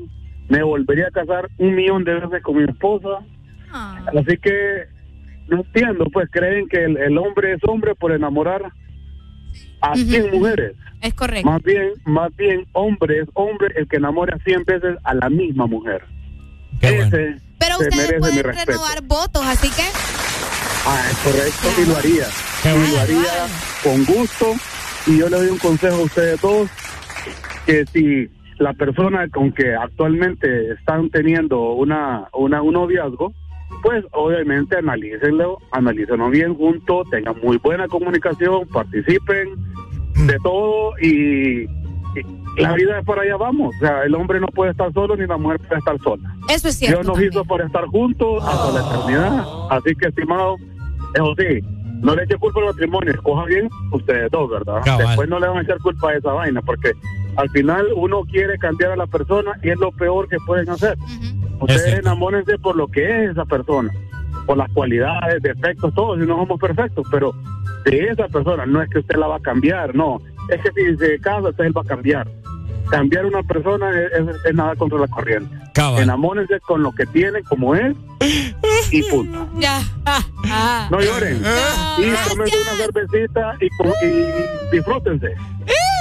me 0.47 0.61
volvería 0.63 1.07
a 1.07 1.11
casar 1.11 1.49
un 1.57 1.75
millón 1.75 2.03
de 2.03 2.13
veces 2.15 2.41
con 2.43 2.57
mi 2.57 2.63
esposa, 2.63 3.19
Ah. 3.71 3.99
así 4.17 4.37
que 4.37 4.85
no 5.49 5.57
entiendo, 5.57 6.05
pues 6.13 6.29
creen 6.31 6.67
que 6.69 6.83
el, 6.85 6.95
el 6.97 7.17
hombre 7.17 7.53
es 7.53 7.59
hombre 7.67 7.93
por 7.95 8.11
enamorar 8.13 8.71
a 9.81 9.95
100 9.95 10.31
mujeres. 10.31 10.75
Es 11.01 11.13
correcto. 11.13 11.49
Más 11.49 11.61
bien, 11.61 11.89
más 12.05 12.35
bien, 12.35 12.65
hombre 12.73 13.21
es 13.21 13.29
hombre 13.33 13.73
el 13.75 13.87
que 13.87 13.97
enamora 13.97 14.37
100 14.45 14.63
veces 14.63 14.97
a 15.03 15.13
la 15.13 15.29
misma 15.29 15.67
mujer. 15.67 16.03
Ese 16.81 17.35
Pero 17.59 17.77
se 17.77 17.89
ustedes 17.89 18.19
pueden 18.19 18.43
renovar 18.43 19.01
votos, 19.03 19.43
así 19.45 19.69
que. 19.69 19.83
Ah, 20.87 21.01
es 21.09 21.17
correcto, 21.17 21.81
y 21.81 21.85
lo 21.85 21.97
haría. 21.97 22.27
Y 22.63 22.91
lo 22.91 22.99
haría 22.99 23.47
con 23.83 24.05
gusto. 24.05 24.53
Y 25.07 25.19
yo 25.19 25.29
le 25.29 25.37
doy 25.37 25.47
un 25.49 25.57
consejo 25.57 25.95
a 25.95 26.03
ustedes 26.03 26.41
dos, 26.41 26.69
que 27.65 27.85
si 27.87 28.29
la 28.57 28.73
persona 28.73 29.27
con 29.29 29.51
que 29.51 29.75
actualmente 29.75 30.73
están 30.73 31.09
teniendo 31.09 31.73
una, 31.73 32.27
una 32.33 32.61
un 32.61 32.73
noviazgo, 32.73 33.33
pues 33.81 34.05
obviamente 34.11 34.77
analícenlo, 34.77 35.57
analícenlo 35.71 36.29
bien 36.29 36.55
juntos, 36.55 37.07
tengan 37.09 37.35
muy 37.41 37.57
buena 37.57 37.87
comunicación, 37.87 38.67
participen 38.69 39.49
de 40.27 40.37
todo 40.43 40.93
y, 41.01 41.65
y 42.57 42.61
la 42.61 42.73
vida 42.73 42.99
es 42.99 43.05
para 43.05 43.23
allá 43.23 43.37
vamos. 43.37 43.75
O 43.75 43.79
sea, 43.79 44.03
el 44.03 44.15
hombre 44.15 44.39
no 44.39 44.47
puede 44.47 44.71
estar 44.71 44.91
solo 44.93 45.15
ni 45.15 45.27
la 45.27 45.37
mujer 45.37 45.59
puede 45.59 45.79
estar 45.79 45.99
sola. 46.01 46.33
Eso 46.49 46.67
es 46.67 46.75
cierto. 46.75 47.01
Dios 47.01 47.07
nos 47.07 47.23
hizo 47.23 47.43
por 47.43 47.61
estar 47.61 47.85
juntos 47.85 48.43
hasta 48.43 48.71
la 48.71 48.87
eternidad. 48.87 49.45
Así 49.69 49.95
que, 49.95 50.07
estimado, 50.07 50.55
eso 51.15 51.33
sí, 51.37 51.61
no 52.01 52.15
le 52.15 52.23
eche 52.23 52.37
culpa 52.37 52.59
al 52.59 52.67
matrimonio, 52.67 53.11
escoja 53.11 53.45
bien 53.45 53.69
ustedes 53.91 54.29
dos, 54.31 54.49
¿verdad? 54.49 54.81
Cabal. 54.83 55.07
Después 55.07 55.29
no 55.29 55.39
le 55.39 55.47
van 55.47 55.57
a 55.57 55.61
echar 55.61 55.79
culpa 55.79 56.09
a 56.09 56.13
esa 56.15 56.31
vaina, 56.33 56.61
porque 56.61 56.91
al 57.37 57.49
final 57.49 57.87
uno 57.95 58.23
quiere 58.25 58.57
cambiar 58.57 58.91
a 58.91 58.95
la 58.95 59.07
persona 59.07 59.53
y 59.63 59.69
es 59.69 59.79
lo 59.79 59.91
peor 59.91 60.27
que 60.27 60.37
pueden 60.45 60.69
hacer. 60.69 60.97
Ustedes 61.59 61.99
enamórense 61.99 62.57
por 62.59 62.75
lo 62.75 62.87
que 62.87 63.03
es 63.03 63.31
esa 63.31 63.45
persona, 63.45 63.91
por 64.45 64.57
las 64.57 64.69
cualidades, 64.71 65.41
defectos, 65.41 65.93
todos, 65.93 66.17
y 66.17 66.27
no 66.27 66.35
somos 66.35 66.59
perfectos, 66.59 67.07
pero 67.09 67.33
de 67.85 68.09
esa 68.09 68.27
persona 68.27 68.65
no 68.65 68.81
es 68.81 68.89
que 68.89 68.99
usted 68.99 69.15
la 69.15 69.27
va 69.27 69.37
a 69.37 69.41
cambiar, 69.41 69.95
no, 69.95 70.21
es 70.49 70.61
que 70.61 70.71
si 70.73 70.97
se 70.97 71.19
casa, 71.19 71.49
usted 71.49 71.65
él 71.65 71.77
va 71.77 71.81
a 71.81 71.85
cambiar. 71.85 72.27
Cambiar 72.89 73.25
una 73.25 73.41
persona 73.43 73.89
es, 73.91 74.11
es- 74.29 74.45
es 74.45 74.53
nada 74.55 74.75
contra 74.75 74.99
la 74.99 75.07
corriente. 75.07 75.53
Enamórense 75.99 76.59
con 76.61 76.83
lo 76.83 76.91
que 76.93 77.05
tienen 77.07 77.43
como 77.43 77.75
es 77.75 77.95
y 78.91 79.03
punto. 79.03 79.47
Ya. 79.59 79.81
Ah. 80.05 80.87
No 80.91 80.99
lloren. 81.01 81.41
y 81.97 82.13
tómense 82.29 82.57
una 82.61 82.71
cervecita 82.77 83.55
y, 83.59 83.65
y 84.05 84.25
disfrútense. 84.71 85.33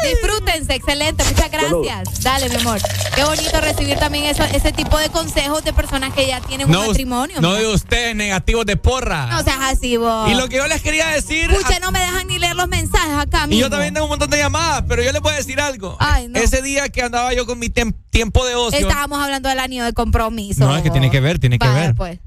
Disfrútense, 0.08 0.74
excelente, 0.74 1.24
muchas 1.24 1.50
gracias. 1.50 2.23
Dale, 2.23 2.49
mi 2.49 2.57
amor. 2.57 2.81
Qué 3.15 3.24
bonito 3.24 3.60
recibir 3.60 3.99
también 3.99 4.24
eso, 4.24 4.42
ese 4.44 4.73
tipo 4.73 4.99
de 4.99 5.08
consejos 5.08 5.65
de 5.65 5.73
personas 5.73 6.12
que 6.15 6.26
ya 6.26 6.41
tienen 6.41 6.70
No, 6.70 6.81
un 6.83 6.86
matrimonio. 6.89 7.41
no 7.41 7.50
mira. 7.50 7.60
de 7.62 7.66
ustedes 7.68 8.15
negativos 8.16 8.66
de 8.66 8.76
porra. 8.76 9.26
No 9.26 9.42
seas 9.42 9.58
así, 9.60 9.97
vos. 9.97 10.31
Y 10.31 10.34
lo 10.34 10.49
que 10.49 10.57
yo 10.57 10.66
les 10.66 10.83
quería 10.83 11.08
decir. 11.08 11.50
Escucha, 11.50 11.78
no 11.81 11.91
me 11.92 12.00
dejan 12.00 12.26
ni 12.26 12.39
leer 12.39 12.57
los 12.57 12.68
mensajes 12.68 13.15
acá, 13.16 13.47
Y 13.49 13.58
yo 13.58 13.70
también 13.70 13.94
tengo 13.94 14.07
un 14.07 14.10
montón 14.10 14.31
de 14.31 14.39
llamadas, 14.39 14.84
pero 14.89 15.02
yo 15.02 15.12
les 15.12 15.20
voy 15.20 15.33
a 15.33 15.36
decir 15.36 15.60
algo. 15.60 15.97
Ay, 16.00 16.28
no. 16.28 16.39
Ese 16.39 16.62
día 16.62 16.89
que 16.89 17.02
andaba 17.02 17.33
yo 17.34 17.47
con 17.47 17.58
mi 17.58 17.68
tiempo 17.68 18.44
de 18.47 18.55
ocio. 18.55 18.78
Estábamos 18.78 19.23
hablando 19.23 19.49
del 19.49 19.58
anillo 19.58 19.84
de 19.84 19.92
compromiso. 19.92 20.66
No, 20.66 20.76
es 20.76 20.83
que 20.83 20.91
tiene 20.91 21.10
que 21.10 21.20
ver, 21.20 21.39
tiene 21.39 21.58
que 21.58 21.68
ver. 21.68 21.94
pues. 21.94 22.18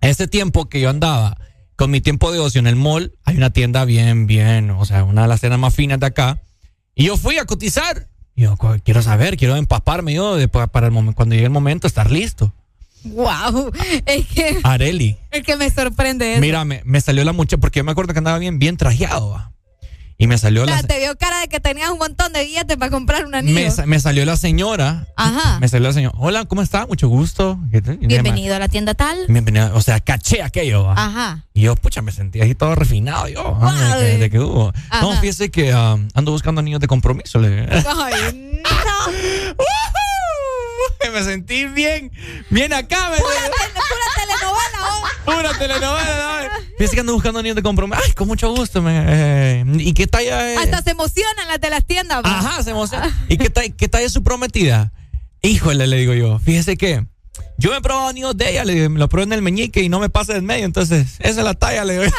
ese 0.00 0.28
tiempo 0.28 0.68
que 0.68 0.80
yo 0.80 0.90
andaba 0.90 1.36
con 1.76 1.90
mi 1.90 2.00
tiempo 2.00 2.32
de 2.32 2.38
ocio 2.40 2.58
en 2.58 2.66
el 2.66 2.76
mall, 2.76 3.12
hay 3.24 3.36
una 3.36 3.50
tienda 3.50 3.84
bien, 3.84 4.26
bien, 4.26 4.70
o 4.70 4.84
sea, 4.84 5.04
una 5.04 5.22
de 5.22 5.28
las 5.28 5.40
tiendas 5.40 5.60
más 5.60 5.74
finas 5.74 6.00
de 6.00 6.06
acá. 6.06 6.40
Y 6.98 7.04
yo 7.04 7.16
fui 7.16 7.38
a 7.38 7.44
cotizar. 7.44 8.08
Y 8.34 8.42
yo 8.42 8.58
quiero 8.84 9.02
saber, 9.02 9.36
quiero 9.36 9.54
empaparme 9.54 10.14
yo 10.14 10.34
de, 10.34 10.48
para 10.48 10.86
el 10.86 10.92
momento, 10.92 11.14
cuando 11.14 11.36
llegue 11.36 11.46
el 11.46 11.52
momento 11.52 11.86
estar 11.86 12.10
listo. 12.10 12.52
Wow, 13.04 13.70
es 14.04 14.26
que. 14.26 14.58
Areli. 14.64 15.16
Es 15.30 15.44
que 15.44 15.54
me 15.54 15.70
sorprende 15.70 16.32
eso. 16.32 16.40
Mira, 16.40 16.64
me, 16.64 17.00
salió 17.00 17.24
la 17.24 17.32
mucha, 17.32 17.56
porque 17.56 17.78
yo 17.78 17.84
me 17.84 17.92
acuerdo 17.92 18.12
que 18.12 18.18
andaba 18.18 18.38
bien, 18.38 18.58
bien 18.58 18.76
trajeado. 18.76 19.52
Y 20.20 20.26
me 20.26 20.36
salió 20.36 20.66
la. 20.66 20.82
Te 20.82 20.98
vio 20.98 21.16
cara 21.16 21.38
de 21.38 21.48
que 21.48 21.60
tenías 21.60 21.90
un 21.90 21.98
montón 21.98 22.32
de 22.32 22.44
billetes 22.44 22.76
para 22.76 22.90
comprar 22.90 23.24
un 23.24 23.36
anillo. 23.36 23.54
Me, 23.54 23.86
me 23.86 24.00
salió 24.00 24.24
la 24.24 24.36
señora. 24.36 25.06
Ajá. 25.14 25.60
Me 25.60 25.68
salió 25.68 25.86
la 25.86 25.94
señora. 25.94 26.16
Hola, 26.18 26.44
¿cómo 26.44 26.60
está? 26.60 26.88
Mucho 26.88 27.06
gusto. 27.06 27.56
Bienvenido 28.00 28.56
a 28.56 28.58
la 28.58 28.66
tienda 28.66 28.94
tal. 28.94 29.16
Bienvenido. 29.28 29.70
O 29.76 29.80
sea, 29.80 30.00
caché 30.00 30.42
aquello. 30.42 30.90
Ajá. 30.90 31.44
Y 31.54 31.60
yo, 31.62 31.76
pucha, 31.76 32.02
me 32.02 32.10
sentí 32.10 32.40
ahí 32.40 32.56
todo 32.56 32.74
refinado. 32.74 33.28
Yo, 33.28 33.58
ah, 33.62 33.96
de, 33.96 34.28
que, 34.28 34.40
hubo. 34.40 34.72
No, 35.00 35.12
fíjese 35.20 35.52
que 35.52 35.72
um, 35.72 36.08
ando 36.14 36.32
buscando 36.32 36.58
anillos 36.58 36.80
de 36.80 36.88
compromiso. 36.88 37.38
Le... 37.38 37.68
Ay, 37.70 38.60
no. 38.64 39.12
me 41.12 41.22
sentí 41.22 41.64
bien, 41.66 42.12
bien 42.50 42.72
acá. 42.72 43.10
Me 43.10 43.16
pura, 43.18 43.30
pura 43.74 44.06
telenovela, 44.16 44.78
oh. 44.82 45.06
Pura 45.24 45.58
telenovela. 45.58 46.50
Fíjese 46.78 46.94
que 46.94 47.00
ando 47.00 47.14
buscando 47.14 47.42
niños 47.42 47.56
de 47.56 47.62
compromiso. 47.62 48.00
Ay, 48.04 48.12
con 48.12 48.28
mucho 48.28 48.54
gusto. 48.54 48.82
Me, 48.82 49.04
eh, 49.06 49.64
¿Y 49.78 49.92
qué 49.94 50.06
talla 50.06 50.52
es? 50.52 50.58
Hasta 50.58 50.82
se 50.82 50.90
emocionan 50.90 51.48
las 51.48 51.60
de 51.60 51.70
las 51.70 51.84
tiendas. 51.84 52.20
Ajá, 52.24 52.62
se 52.62 52.70
emocionan. 52.70 53.12
¿Y 53.28 53.36
qué, 53.38 53.50
talla, 53.50 53.74
qué 53.76 53.88
talla 53.88 54.06
es 54.06 54.12
su 54.12 54.22
prometida? 54.22 54.92
Híjole, 55.42 55.86
le 55.86 55.96
digo 55.96 56.14
yo. 56.14 56.38
Fíjese 56.38 56.76
que 56.76 57.06
yo 57.56 57.70
me 57.70 57.78
he 57.78 57.80
probado 57.80 58.12
niños 58.12 58.36
de 58.36 58.50
ella, 58.50 58.64
le 58.64 58.88
lo 58.88 59.08
probé 59.08 59.24
en 59.24 59.32
el 59.32 59.42
meñique 59.42 59.82
y 59.82 59.88
no 59.88 59.98
me 60.00 60.08
pasa 60.08 60.32
del 60.34 60.42
medio. 60.42 60.64
Entonces, 60.64 61.16
esa 61.18 61.40
es 61.40 61.44
la 61.44 61.54
talla, 61.54 61.84
le 61.84 61.98
digo. 62.00 62.12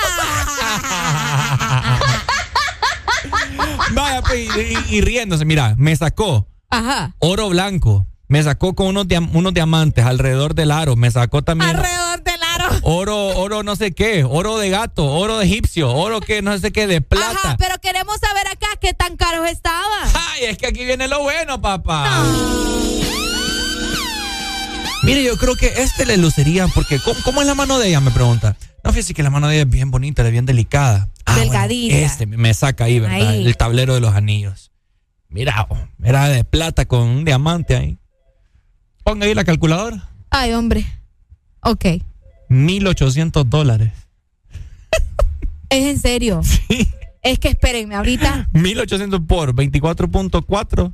Vaya, 3.94 4.22
pues, 4.22 4.50
y, 4.90 4.96
y 4.96 5.02
riéndose, 5.02 5.46
mira, 5.46 5.76
me 5.78 5.96
sacó 5.96 6.48
Ajá. 6.70 7.16
oro 7.20 7.50
blanco 7.50 8.06
me 8.30 8.44
sacó 8.44 8.76
con 8.76 8.88
unos, 8.88 9.08
unos 9.34 9.54
diamantes 9.56 10.06
alrededor 10.06 10.54
del 10.54 10.70
aro. 10.70 10.96
Me 10.96 11.10
sacó 11.10 11.42
también. 11.42 11.72
Alrededor 11.72 12.24
del 12.24 12.44
aro. 12.44 12.70
Oro, 12.84 13.28
oro 13.40 13.64
no 13.64 13.76
sé 13.76 13.92
qué. 13.92 14.24
Oro 14.24 14.60
de 14.60 14.70
gato, 14.70 15.04
oro 15.04 15.40
de 15.40 15.46
egipcio, 15.46 15.92
oro 15.92 16.22
que 16.22 16.44
no 16.44 16.56
sé 16.60 16.72
qué, 16.72 16.86
de 16.86 17.02
plata. 17.02 17.32
Ajá, 17.32 17.58
pero 17.58 17.80
queremos 17.82 18.20
saber 18.20 18.48
acá 18.48 18.68
qué 18.80 18.94
tan 18.94 19.18
caros 19.18 19.50
estaban. 19.50 20.08
Ay, 20.14 20.44
es 20.46 20.60
que 20.60 20.68
aquí 20.68 20.86
viene 20.86 21.08
lo 21.08 21.24
bueno, 21.24 21.60
papá. 21.60 22.24
Mire, 25.02 25.24
yo 25.24 25.36
creo 25.38 25.56
que 25.56 25.68
este 25.78 26.06
le 26.06 26.18
lucería, 26.18 26.68
porque 26.68 27.00
¿cómo, 27.24 27.42
es 27.42 27.48
la 27.48 27.56
mano 27.56 27.80
de 27.80 27.88
ella? 27.88 28.00
Me 28.00 28.12
pregunta. 28.12 28.56
No, 28.84 28.92
fíjese 28.92 29.16
que 29.16 29.24
la 29.24 29.32
mano 29.32 29.48
de 29.48 29.56
ella 29.56 29.64
es 29.64 29.70
bien 29.70 29.90
bonita, 29.90 30.24
es 30.24 30.32
bien 30.32 30.46
delicada. 30.46 31.10
Ah, 31.26 31.36
Delgadita. 31.36 31.98
este 31.98 32.28
me 32.28 32.54
saca 32.54 32.84
ahí, 32.84 33.00
¿verdad? 33.00 33.34
El 33.34 33.58
tablero 33.58 33.96
de 33.96 34.02
los 34.02 34.14
anillos. 34.14 34.72
Mira, 35.30 35.68
era 36.04 36.28
de 36.28 36.44
plata 36.44 36.86
con 36.86 37.02
un 37.02 37.26
diamante 37.26 37.76
ahí. 37.76 37.99
Ponga 39.04 39.26
ahí 39.26 39.34
la 39.34 39.44
calculadora. 39.44 40.10
Ay, 40.30 40.54
hombre. 40.54 40.86
Ok. 41.62 41.86
1.800 42.50 43.44
dólares. 43.46 43.92
¿Es 45.70 45.86
en 45.86 46.00
serio? 46.00 46.42
Sí. 46.70 46.88
Es 47.22 47.38
que 47.38 47.50
espérenme, 47.50 47.96
ahorita. 47.96 48.48
1.800 48.54 49.28
por 49.28 49.54
24.4. 49.54 50.94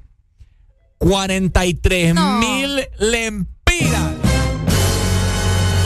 43 0.98 2.16
mil 2.16 2.88
lempiras. 2.98 4.14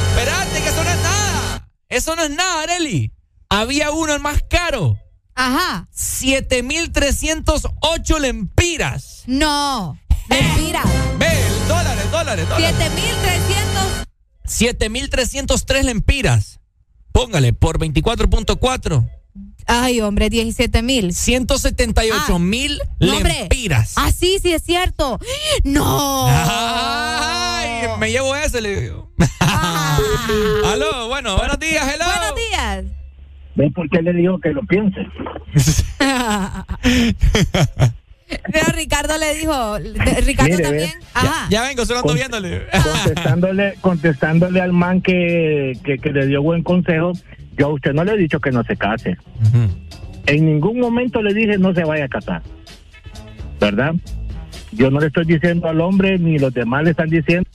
Espérate, 0.10 0.62
que 0.62 0.70
eso 0.70 0.82
no 0.84 0.90
es 0.90 1.02
nada. 1.04 1.68
Eso 1.90 2.16
no 2.16 2.24
es 2.24 2.30
nada, 2.30 2.64
Areli. 2.64 3.12
Había 3.50 3.92
uno 3.92 4.14
el 4.14 4.22
más 4.22 4.42
caro. 4.50 4.98
Ajá. 5.36 5.90
7.308 5.94 8.20
lempiras. 8.20 9.24
No. 9.28 10.00
Lempiras. 10.30 10.86
Ve, 11.18 11.38
dólares, 12.12 12.48
dólares, 12.50 12.50
dólares. 12.50 12.76
7300. 12.78 14.08
7303 14.46 15.86
lempiras. 15.86 16.60
Póngale 17.12 17.54
por 17.54 17.80
24.4. 17.80 19.10
Ay, 19.68 20.02
hombre, 20.02 20.30
17 20.30 20.82
mil. 20.82 21.14
178 21.14 22.40
mil 22.40 22.80
lempiras. 22.98 23.94
Ah, 23.98 24.12
sí, 24.12 24.40
sí, 24.42 24.52
es 24.52 24.64
cierto. 24.64 25.20
No. 25.64 26.26
Ay, 26.28 27.88
me 28.00 28.12
llevo 28.12 28.36
ese, 28.36 28.62
le 28.62 28.82
digo. 28.82 29.12
Ah. 29.40 30.00
Aló, 30.66 31.08
bueno, 31.08 31.38
buenos 31.38 31.60
días, 31.60 31.88
hello. 31.88 32.06
Buenos 32.06 32.36
días. 32.36 32.86
¿Ves 33.56 33.74
por 33.74 33.90
qué 33.90 34.02
le 34.02 34.14
digo 34.14 34.40
que 34.40 34.50
lo 34.50 34.62
piense? 34.64 35.02
Pero 38.52 38.66
Ricardo 38.76 39.18
le 39.18 39.36
dijo, 39.36 39.78
Ricardo 40.26 40.58
también. 40.58 40.92
Ajá. 41.14 41.48
Ya, 41.50 41.64
vengo, 41.64 41.86
solo 41.86 42.00
ando 42.00 42.14
viéndole. 42.14 42.68
Contestándole, 42.72 43.76
contestándole 43.82 44.62
al 44.62 44.74
man 44.74 45.02
que, 45.02 45.78
que, 45.84 46.12
le 46.12 46.28
dio 46.28 46.42
buen 46.42 46.64
consejo, 46.64 47.14
yo 47.58 47.68
a 47.68 47.74
usted 47.74 47.94
no 47.94 48.04
le 48.04 48.14
he 48.14 48.18
dicho 48.18 48.40
que 48.40 48.52
no 48.52 48.64
se 48.64 48.76
case. 48.76 49.18
En 50.26 50.46
ningún 50.46 50.80
momento 50.80 51.22
le 51.22 51.34
dije 51.34 51.58
no 51.58 51.74
se 51.74 51.84
vaya 51.84 52.06
a 52.06 52.10
casar. 52.10 52.42
¿Verdad? 53.60 53.94
Yo 54.72 54.92
no 54.92 55.00
le 55.00 55.08
estoy 55.08 55.26
diciendo 55.26 55.68
al 55.68 55.82
hombre 55.82 56.20
ni 56.20 56.38
los 56.38 56.54
demás 56.54 56.84
le 56.84 56.92
están 56.92 57.10
diciendo. 57.10 57.50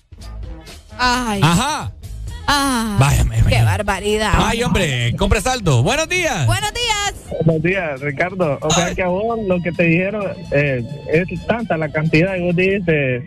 Ay. 0.99 1.41
Ajá. 1.43 1.93
Ah, 2.47 2.97
Váyame, 2.98 3.42
qué 3.48 3.62
barbaridad. 3.62 4.32
Ay, 4.36 4.62
hombre, 4.62 5.14
compre 5.16 5.40
saldo. 5.40 5.82
Buenos 5.82 6.08
días. 6.08 6.47
Buenos 6.47 6.73
días. 6.73 7.44
Buenos 7.44 7.62
días, 7.62 8.00
Ricardo. 8.00 8.58
O 8.60 8.70
sea 8.70 8.94
que 8.94 9.02
a 9.02 9.08
vos 9.08 9.39
lo 9.47 9.60
que 9.60 9.73
te 9.73 9.84
dijeron 9.84 10.24
eh, 10.50 10.82
es 11.12 11.47
tanta 11.47 11.76
la 11.76 11.89
cantidad 11.89 12.36
y 12.36 12.42
vos 12.42 12.55
dices, 12.55 13.23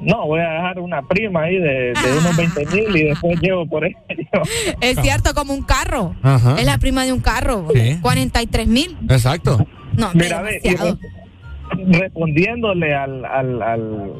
no, 0.00 0.26
voy 0.26 0.40
a 0.40 0.50
dejar 0.50 0.78
una 0.80 1.02
prima 1.02 1.42
ahí 1.42 1.58
de, 1.58 1.94
unos 2.18 2.36
20 2.36 2.66
mil 2.66 2.96
y 2.96 3.04
después 3.04 3.40
llevo 3.40 3.66
por 3.66 3.84
ello. 3.84 3.96
Es 4.80 4.98
cierto, 5.00 5.34
como 5.34 5.54
un 5.54 5.62
carro. 5.62 6.14
Es 6.58 6.64
la 6.64 6.78
prima 6.78 7.04
de 7.04 7.12
un 7.12 7.20
carro. 7.20 7.66
43 8.02 8.66
mil. 8.66 8.96
Exacto. 9.08 9.66
No, 9.92 10.10
Mira, 10.12 10.42
respondiéndole 11.88 12.94
al, 12.94 13.24
al, 13.24 13.62
al 13.62 14.12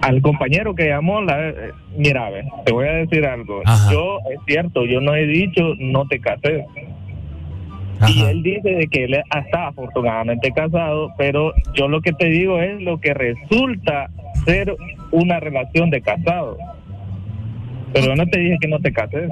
al 0.00 0.22
compañero 0.22 0.74
que 0.74 0.88
llamó, 0.88 1.20
la, 1.20 1.52
mira, 1.96 2.30
te 2.64 2.72
voy 2.72 2.86
a 2.86 2.92
decir 2.92 3.24
algo. 3.24 3.62
Yo, 3.90 4.18
es 4.30 4.40
cierto, 4.46 4.84
yo 4.84 5.00
no 5.00 5.14
he 5.14 5.26
dicho 5.26 5.74
no 5.78 6.06
te 6.06 6.20
casé. 6.20 6.64
Y 8.06 8.22
él 8.22 8.42
dice 8.42 8.70
de 8.70 8.86
que 8.86 9.04
él 9.04 9.14
está 9.14 9.68
afortunadamente 9.68 10.52
casado, 10.52 11.12
pero 11.18 11.52
yo 11.74 11.88
lo 11.88 12.00
que 12.00 12.12
te 12.12 12.26
digo 12.26 12.60
es 12.60 12.80
lo 12.80 13.00
que 13.00 13.12
resulta 13.12 14.08
ser 14.44 14.76
una 15.10 15.40
relación 15.40 15.90
de 15.90 16.00
casado. 16.00 16.56
Pero 17.92 18.06
yo 18.06 18.14
no 18.14 18.26
te 18.26 18.38
dije 18.38 18.56
que 18.60 18.68
no 18.68 18.78
te 18.78 18.92
cases. 18.92 19.30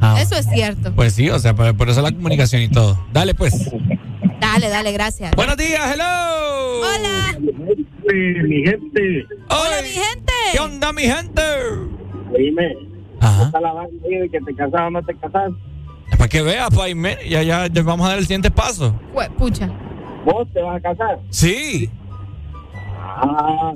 Ah. 0.00 0.16
Eso 0.20 0.34
es 0.36 0.46
cierto. 0.46 0.92
Pues 0.94 1.12
sí, 1.12 1.30
o 1.30 1.38
sea, 1.38 1.54
por, 1.54 1.88
eso 1.88 2.02
la 2.02 2.10
comunicación 2.10 2.62
y 2.62 2.68
todo. 2.68 2.98
Dale, 3.12 3.34
pues. 3.34 3.70
Dale, 4.42 4.68
dale, 4.68 4.90
gracias. 4.90 5.30
Buenos 5.36 5.56
días, 5.56 5.80
hello. 5.94 6.80
Hola. 6.80 7.38
mi 8.42 8.64
gente. 8.64 9.24
Hola, 9.48 9.82
mi 9.82 9.88
gente. 9.90 10.32
¿Qué 10.52 10.58
onda, 10.58 10.92
mi 10.92 11.02
gente? 11.02 11.42
Dime. 12.36 12.76
Ajá. 13.20 13.44
Está 13.44 13.60
la 13.60 13.72
de 14.02 14.28
que 14.28 14.40
te 14.40 14.54
casas 14.56 14.80
o 14.80 14.90
no 14.90 15.02
te 15.04 15.14
casas. 15.14 15.52
Para 16.18 16.28
que 16.28 16.42
veas, 16.42 16.70
Paime, 16.74 17.18
ya, 17.28 17.44
ya, 17.44 17.68
ya 17.68 17.82
vamos 17.84 18.04
a 18.04 18.10
dar 18.10 18.18
el 18.18 18.24
siguiente 18.24 18.50
paso. 18.50 18.98
pucha. 19.38 19.70
¿Vos 20.24 20.48
te 20.52 20.60
vas 20.60 20.76
a 20.76 20.80
casar? 20.80 21.20
Sí. 21.30 21.88
Ah, 22.98 23.74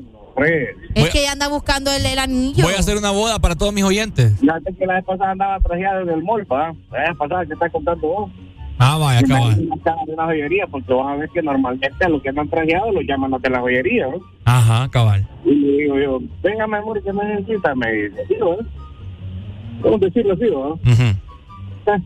es 0.94 1.10
que 1.10 1.20
ella 1.20 1.32
anda 1.32 1.46
buscando 1.46 1.92
el, 1.92 2.18
anillo. 2.18 2.64
Voy 2.64 2.74
a 2.74 2.80
hacer 2.80 2.96
una 2.96 3.12
boda 3.12 3.38
para 3.38 3.54
todos 3.54 3.72
mis 3.72 3.84
oyentes. 3.84 4.38
Fíjate 4.40 4.74
que 4.74 4.84
la 4.84 4.94
vez 4.94 5.04
pasada 5.04 5.30
andaba 5.30 5.60
trajeada 5.60 6.02
en 6.02 6.08
el 6.08 6.24
mall, 6.24 6.44
¿va? 6.50 6.74
La 6.90 7.08
vez 7.08 7.16
pasada 7.16 7.46
que 7.46 7.52
está 7.52 7.70
contando 7.70 8.08
vos. 8.08 8.30
Ah, 8.78 8.98
vaya, 8.98 9.20
acaba. 9.20 9.54
de 9.54 10.12
una 10.12 10.24
joyería, 10.24 10.66
porque 10.66 10.92
vas 10.92 11.06
a 11.06 11.16
ver 11.16 11.30
que 11.30 11.42
normalmente 11.42 12.04
a 12.04 12.08
los 12.08 12.22
que 12.22 12.28
han 12.28 12.48
trajeado 12.48 12.92
los 12.92 13.04
llaman 13.04 13.30
de 13.40 13.50
la 13.50 13.60
joyería, 13.60 14.06
¿no? 14.08 14.18
Ajá, 14.44 14.88
cabal. 14.90 15.26
Y 15.44 15.54
le 15.54 15.78
digo 15.78 15.98
yo, 15.98 16.20
venga, 16.42 16.66
mi 16.66 16.76
amor, 16.76 17.02
¿qué 17.02 17.12
necesita? 17.12 17.74
Me 17.74 17.90
dice, 17.92 18.26
sí, 18.28 18.34
¿no? 18.38 18.56
¿Cómo 19.82 19.98
decirlo 19.98 20.34
así, 20.34 20.44
no? 20.50 20.68
Uh 20.68 20.78
-huh. 20.82 21.16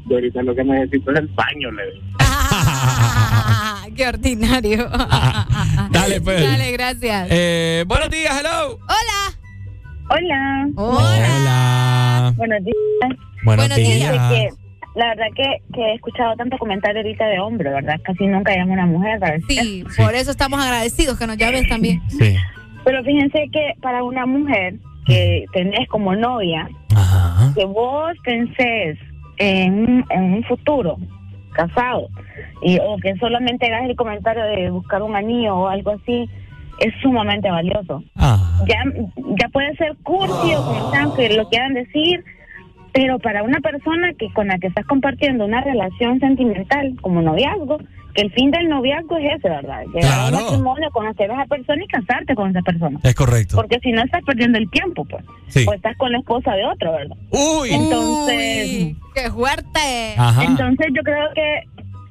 Yo 0.09 0.17
ahorita 0.17 0.43
lo 0.43 0.55
que 0.55 0.65
necesito 0.65 1.11
es 1.13 1.19
el 1.19 1.29
baño, 1.29 1.71
le 1.73 1.85
digo. 1.93 2.07
qué 3.97 4.07
ordinario. 4.09 4.89
Dale, 5.91 6.21
pues. 6.21 6.43
Dale, 6.43 6.73
gracias. 6.73 7.29
Eh, 7.31 7.85
buenos 7.87 8.11
días, 8.11 8.33
hello. 8.39 8.79
Hola. 8.79 9.39
Hola. 10.11 10.69
Hola. 10.77 12.35
Buenos 12.37 12.65
días. 12.65 13.19
Buenos, 13.45 13.75
días. 13.75 14.60
La 14.95 15.09
verdad 15.09 15.27
que, 15.35 15.63
que, 15.73 15.81
he 15.81 15.95
escuchado 15.95 16.35
tanto 16.37 16.59
comentario 16.59 17.01
ahorita 17.01 17.27
de 17.27 17.39
hombre, 17.39 17.71
¿verdad? 17.71 18.01
Casi 18.03 18.27
nunca 18.27 18.55
llamo 18.55 18.73
a 18.73 18.75
una 18.75 18.87
mujer. 18.87 19.21
Sí, 19.49 19.85
por 19.97 20.15
eso 20.15 20.31
estamos 20.31 20.61
agradecidos 20.61 21.19
que 21.19 21.27
nos 21.27 21.37
llames 21.37 21.69
también. 21.69 22.01
Sí. 22.09 22.37
Pero 22.85 23.05
fíjense 23.05 23.49
que 23.53 23.75
para 23.81 24.03
una 24.03 24.27
mujer 24.27 24.75
que 25.07 25.45
tenés 25.53 25.89
como 25.89 26.15
novia, 26.15 26.69
que 27.55 27.65
vos 27.65 28.13
pensés 28.25 28.99
en, 29.39 30.05
en 30.11 30.23
un 30.23 30.45
futuro 30.45 30.97
casado 31.53 32.09
y 32.63 32.79
o 32.79 32.97
que 32.99 33.15
solamente 33.17 33.67
hagas 33.67 33.89
el 33.89 33.97
comentario 33.97 34.45
de 34.45 34.71
buscar 34.71 35.03
un 35.03 35.17
anillo 35.17 35.57
o 35.57 35.69
algo 35.69 35.93
así 35.93 36.29
es 36.79 36.95
sumamente 37.03 37.51
valioso. 37.51 38.03
Ah. 38.17 38.39
Ya 38.67 38.83
ya 39.17 39.49
puede 39.49 39.75
ser 39.77 39.97
cursi 40.03 40.55
o 40.55 40.65
como 40.65 40.91
sean 40.91 41.15
que 41.15 41.35
lo 41.35 41.49
quieran 41.49 41.75
decir, 41.75 42.25
pero 42.93 43.19
para 43.19 43.43
una 43.43 43.61
persona 43.61 44.13
que 44.19 44.33
con 44.33 44.49
la 44.49 44.59
que 44.59 44.67
estás 44.69 44.87
compartiendo 44.87 45.45
una 45.45 45.61
relación 45.61 46.19
sentimental 46.21 46.95
como 47.01 47.23
noviazgo, 47.23 47.79
que 48.15 48.23
el 48.23 48.33
fin 48.33 48.51
del 48.51 48.69
noviazgo 48.69 49.19
es 49.19 49.37
ese, 49.37 49.49
¿verdad? 49.49 49.85
Llegar 49.95 50.19
a 50.19 50.25
un 50.25 50.31
Claro. 50.31 50.45
matrimonio, 50.45 50.91
conocer 50.91 51.31
a 51.31 51.35
esa 51.35 51.45
persona 51.47 51.85
y 51.85 51.87
casarte 51.87 52.35
con 52.35 52.51
esa 52.51 52.61
persona. 52.63 52.99
Es 53.05 53.15
correcto. 53.15 53.57
Porque 53.57 53.79
si 53.81 53.93
no 53.93 54.03
estás 54.03 54.23
perdiendo 54.25 54.59
el 54.59 54.69
tiempo, 54.71 55.05
pues. 55.05 55.25
Sí. 55.49 55.65
O 55.69 55.73
estás 55.73 55.97
con 55.97 56.11
la 56.11 56.19
esposa 56.19 56.53
de 56.55 56.65
otro, 56.67 56.93
¿verdad? 56.93 57.17
Uy. 57.31 57.71
Entonces. 57.71 58.97
¡Qué 59.15 59.31
fuerte! 59.31 60.15
Ajá. 60.17 60.45
Entonces 60.45 60.89
yo 60.95 61.03
creo 61.03 61.29
que 61.35 61.63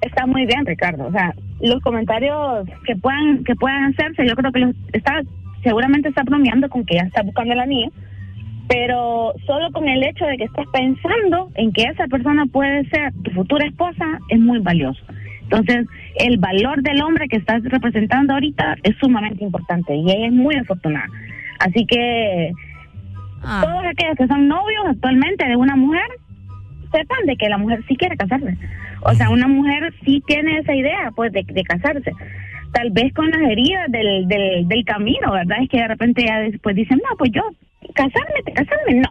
está 0.02 0.26
muy 0.26 0.46
bien, 0.46 0.66
Ricardo. 0.66 1.08
O 1.08 1.12
sea, 1.12 1.34
los 1.60 1.82
comentarios 1.82 2.66
que 2.86 2.96
puedan 2.96 3.44
que 3.44 3.56
puedan 3.56 3.86
hacerse, 3.94 4.26
yo 4.26 4.36
creo 4.36 4.52
que 4.54 4.60
los 4.60 4.76
está 4.94 5.22
seguramente 5.64 6.08
está 6.08 6.24
bromeando 6.24 6.70
con 6.70 6.86
que 6.86 6.96
ya 6.96 7.02
está 7.02 7.22
buscando 7.22 7.54
el 7.54 7.60
anillo, 7.60 7.92
pero 8.70 9.34
solo 9.48 9.72
con 9.72 9.90
el 9.90 10.04
hecho 10.04 10.26
de 10.26 10.38
que 10.38 10.44
estés 10.44 10.68
pensando 10.72 11.50
en 11.56 11.74
que 11.74 11.84
esa 11.84 12.06
persona 12.08 12.46
puede 12.46 12.88
ser 12.90 13.12
tu 13.24 13.32
futura 13.32 13.66
esposa 13.66 14.20
es 14.30 14.40
muy 14.40 14.60
valioso. 14.60 15.04
Entonces, 15.42 15.88
el 16.18 16.38
valor 16.38 16.84
del 16.84 17.02
hombre 17.02 17.28
que 17.28 17.38
estás 17.38 17.64
representando 17.64 18.34
ahorita 18.34 18.76
es 18.84 18.96
sumamente 18.98 19.44
importante 19.44 19.96
y 19.96 20.12
ella 20.12 20.28
es 20.28 20.34
muy 20.34 20.56
afortunada. 20.56 21.08
Así 21.60 21.88
que 21.88 22.52
todos 23.42 23.86
aquellos 23.86 24.16
que 24.18 24.28
son 24.28 24.48
novios 24.48 24.86
actualmente 24.88 25.48
de 25.48 25.56
una 25.56 25.76
mujer, 25.76 26.06
sepan 26.92 27.26
de 27.26 27.36
que 27.38 27.50
la 27.50 27.58
mujer 27.58 27.84
sí 27.88 27.96
quiere 27.96 28.18
casarse. 28.18 28.56
O 29.02 29.14
sea, 29.14 29.30
una 29.30 29.48
mujer 29.48 29.94
sí 30.06 30.22
tiene 30.28 30.60
esa 30.60 30.76
idea, 30.76 31.12
pues, 31.16 31.32
de, 31.32 31.44
de 31.44 31.64
casarse. 31.64 32.12
Tal 32.74 32.92
vez 32.92 33.14
con 33.14 33.30
las 33.32 33.42
heridas 33.42 33.90
del, 33.90 34.28
del, 34.28 34.68
del 34.68 34.86
camino, 34.86 35.32
¿verdad? 35.32 35.58
Es 35.62 35.70
que 35.70 35.78
de 35.78 35.88
repente 35.88 36.24
ya 36.26 36.40
después 36.40 36.76
dicen, 36.76 36.98
no, 36.98 37.18
pues 37.18 37.32
yo, 37.32 37.42
casarme, 37.94 38.44
casarme, 38.54 38.96
no. 38.96 39.10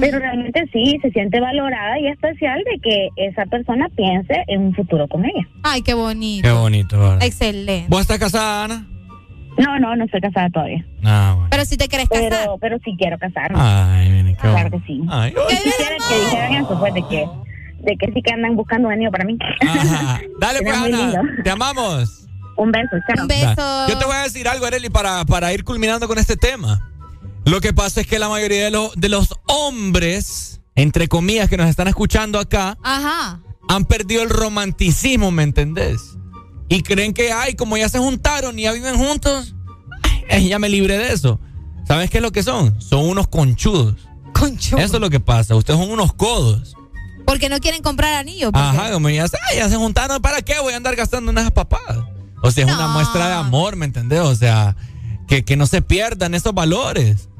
Pero 0.00 0.18
realmente 0.18 0.68
sí, 0.70 0.98
se 1.00 1.10
siente 1.10 1.40
valorada 1.40 1.98
y 1.98 2.08
especial 2.08 2.62
de 2.64 2.78
que 2.80 3.08
esa 3.16 3.46
persona 3.46 3.88
piense 3.96 4.44
en 4.46 4.60
un 4.66 4.74
futuro 4.74 5.08
con 5.08 5.24
ella. 5.24 5.48
Ay, 5.62 5.80
qué 5.80 5.94
bonito. 5.94 6.46
Qué 6.46 6.52
bonito, 6.52 6.98
¿verdad? 6.98 7.22
Excelente. 7.22 7.86
¿Vos 7.88 8.02
estás 8.02 8.18
casada, 8.18 8.64
Ana? 8.64 8.86
No, 9.56 9.78
no, 9.78 9.96
no 9.96 10.04
estoy 10.04 10.20
casada 10.20 10.50
todavía. 10.50 10.84
Ah, 11.04 11.32
bueno. 11.34 11.48
Pero 11.50 11.64
si 11.64 11.78
te 11.78 11.88
querés 11.88 12.08
casar. 12.08 12.28
Pero, 12.28 12.58
pero 12.58 12.78
sí 12.84 12.96
quiero 12.98 13.18
casarme. 13.18 13.58
Ay, 13.58 14.10
miren, 14.10 14.36
qué 14.36 14.42
Claro 14.42 14.70
que 14.70 14.80
sí. 14.86 15.00
Ay, 15.08 15.32
Yo 15.34 15.46
quisiera 15.48 15.96
que 16.08 16.20
dijeran 16.20 16.54
eso, 16.54 16.78
pues, 16.78 16.94
de 16.94 17.02
que, 17.08 17.26
de 17.80 17.96
que 17.96 18.12
sí 18.12 18.22
que 18.22 18.32
andan 18.32 18.56
buscando 18.56 18.88
un 18.88 18.94
anillo 18.94 19.10
para 19.10 19.24
mí. 19.24 19.38
Dale, 20.38 20.60
pues, 20.62 20.76
Ana. 20.76 21.22
Te 21.42 21.50
amamos. 21.50 22.28
Un 22.56 22.72
beso, 22.72 22.96
chao. 23.08 23.22
Un 23.22 23.28
Da. 23.28 23.86
Yo 23.88 23.98
te 23.98 24.04
voy 24.04 24.16
a 24.16 24.22
decir 24.24 24.46
algo, 24.48 24.66
Areli, 24.66 24.90
para, 24.90 25.24
para 25.24 25.52
ir 25.54 25.64
culminando 25.64 26.06
con 26.06 26.18
este 26.18 26.36
tema. 26.36 26.78
Lo 27.48 27.60
que 27.60 27.72
pasa 27.72 28.00
es 28.02 28.06
que 28.06 28.18
la 28.18 28.28
mayoría 28.28 28.64
de, 28.64 28.70
los 28.70 28.94
de 28.94 29.08
los 29.08 29.28
hombres, 29.46 30.60
entre 30.74 31.08
comillas, 31.08 31.48
que 31.48 31.56
nos 31.56 31.68
están 31.68 31.88
escuchando 31.88 32.38
acá, 32.38 32.76
Ajá. 32.82 33.40
han 33.68 33.84
perdido 33.86 34.22
el 34.22 34.30
romanticismo, 34.30 35.30
¿me 35.30 35.42
entendés? 35.44 36.00
Y 36.68 36.82
creen 36.82 37.14
que, 37.14 37.32
ay, 37.32 37.54
como 37.54 37.76
ya 37.78 37.88
se 37.88 37.98
juntaron 37.98 38.58
y 38.58 38.62
ya 38.62 38.72
viven 38.72 38.96
juntos, 38.96 39.54
ay, 40.30 40.48
ya 40.48 40.58
me 40.58 40.68
libré 40.68 40.98
de 40.98 41.12
eso. 41.12 41.40
¿Sabes 41.86 42.10
qué 42.10 42.18
es 42.18 42.22
lo 42.22 42.32
que 42.32 42.42
son? 42.42 42.78
Son 42.82 43.06
unos 43.08 43.28
conchudos. 43.28 43.94
Conchudos. 44.34 44.84
Eso 44.84 44.96
es 44.96 45.00
lo 45.00 45.08
que 45.08 45.20
pasa. 45.20 45.54
Ustedes 45.56 45.80
son 45.80 45.90
unos 45.90 46.12
codos. 46.12 46.74
Porque 47.24 47.48
no 47.48 47.58
quieren 47.60 47.82
comprar 47.82 48.14
anillos. 48.14 48.50
Ajá, 48.52 48.92
como 48.92 49.08
ya, 49.08 49.26
se- 49.26 49.38
ya 49.56 49.68
se 49.70 49.76
juntaron, 49.76 50.20
¿para 50.20 50.42
qué 50.42 50.58
voy 50.60 50.74
a 50.74 50.76
andar 50.76 50.96
gastando 50.96 51.30
en 51.30 51.38
esas 51.38 51.52
papadas? 51.52 51.98
O 52.42 52.50
sea, 52.50 52.66
es 52.66 52.72
una 52.72 52.88
muestra 52.88 53.28
de 53.28 53.34
amor, 53.34 53.76
¿me 53.76 53.86
entendés? 53.86 54.20
O 54.20 54.34
sea, 54.34 54.76
que, 55.26 55.44
que 55.46 55.56
no 55.56 55.66
se 55.66 55.80
pierdan 55.80 56.34
esos 56.34 56.52
valores. 56.54 57.30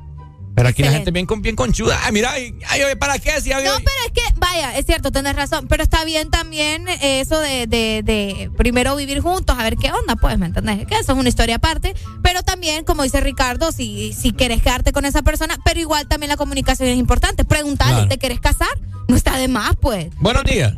Pero 0.58 0.68
aquí 0.70 0.82
la 0.82 0.90
gente 0.92 1.10
bien, 1.10 1.24
con, 1.26 1.40
bien 1.40 1.56
conchuda. 1.56 1.98
Ay, 2.04 2.12
mira, 2.12 2.30
ay, 2.32 2.54
ay, 2.68 2.80
¿para 2.98 3.18
qué? 3.18 3.40
Si 3.40 3.50
No, 3.50 3.56
pero 3.60 3.70
es 4.06 4.12
que, 4.12 4.20
vaya, 4.38 4.76
es 4.76 4.84
cierto, 4.86 5.10
tenés 5.12 5.34
razón, 5.36 5.66
pero 5.68 5.82
está 5.82 6.04
bien 6.04 6.30
también 6.30 6.84
eso 7.00 7.38
de, 7.40 7.66
de, 7.66 8.02
de 8.04 8.50
primero 8.56 8.94
vivir 8.96 9.20
juntos, 9.20 9.56
a 9.58 9.62
ver 9.62 9.76
qué 9.76 9.90
onda, 9.92 10.16
pues, 10.16 10.36
¿me 10.38 10.46
entendés? 10.46 10.84
Que 10.86 10.96
eso 10.96 11.12
es 11.12 11.18
una 11.18 11.28
historia 11.28 11.56
aparte, 11.56 11.94
pero 12.22 12.42
también, 12.42 12.84
como 12.84 13.02
dice 13.04 13.20
Ricardo, 13.20 13.70
si, 13.72 14.12
si 14.12 14.32
quieres 14.32 14.60
quedarte 14.62 14.92
con 14.92 15.04
esa 15.04 15.22
persona, 15.22 15.56
pero 15.64 15.78
igual 15.80 16.08
también 16.08 16.28
la 16.30 16.36
comunicación 16.36 16.88
es 16.88 16.98
importante. 16.98 17.44
Preguntarle, 17.44 17.94
Claro. 17.94 18.08
¿te 18.08 18.18
quieres 18.18 18.40
casar? 18.40 18.68
No 19.06 19.16
está 19.16 19.36
de 19.38 19.48
más, 19.48 19.76
pues. 19.80 20.08
Buenos 20.20 20.44
días. 20.44 20.74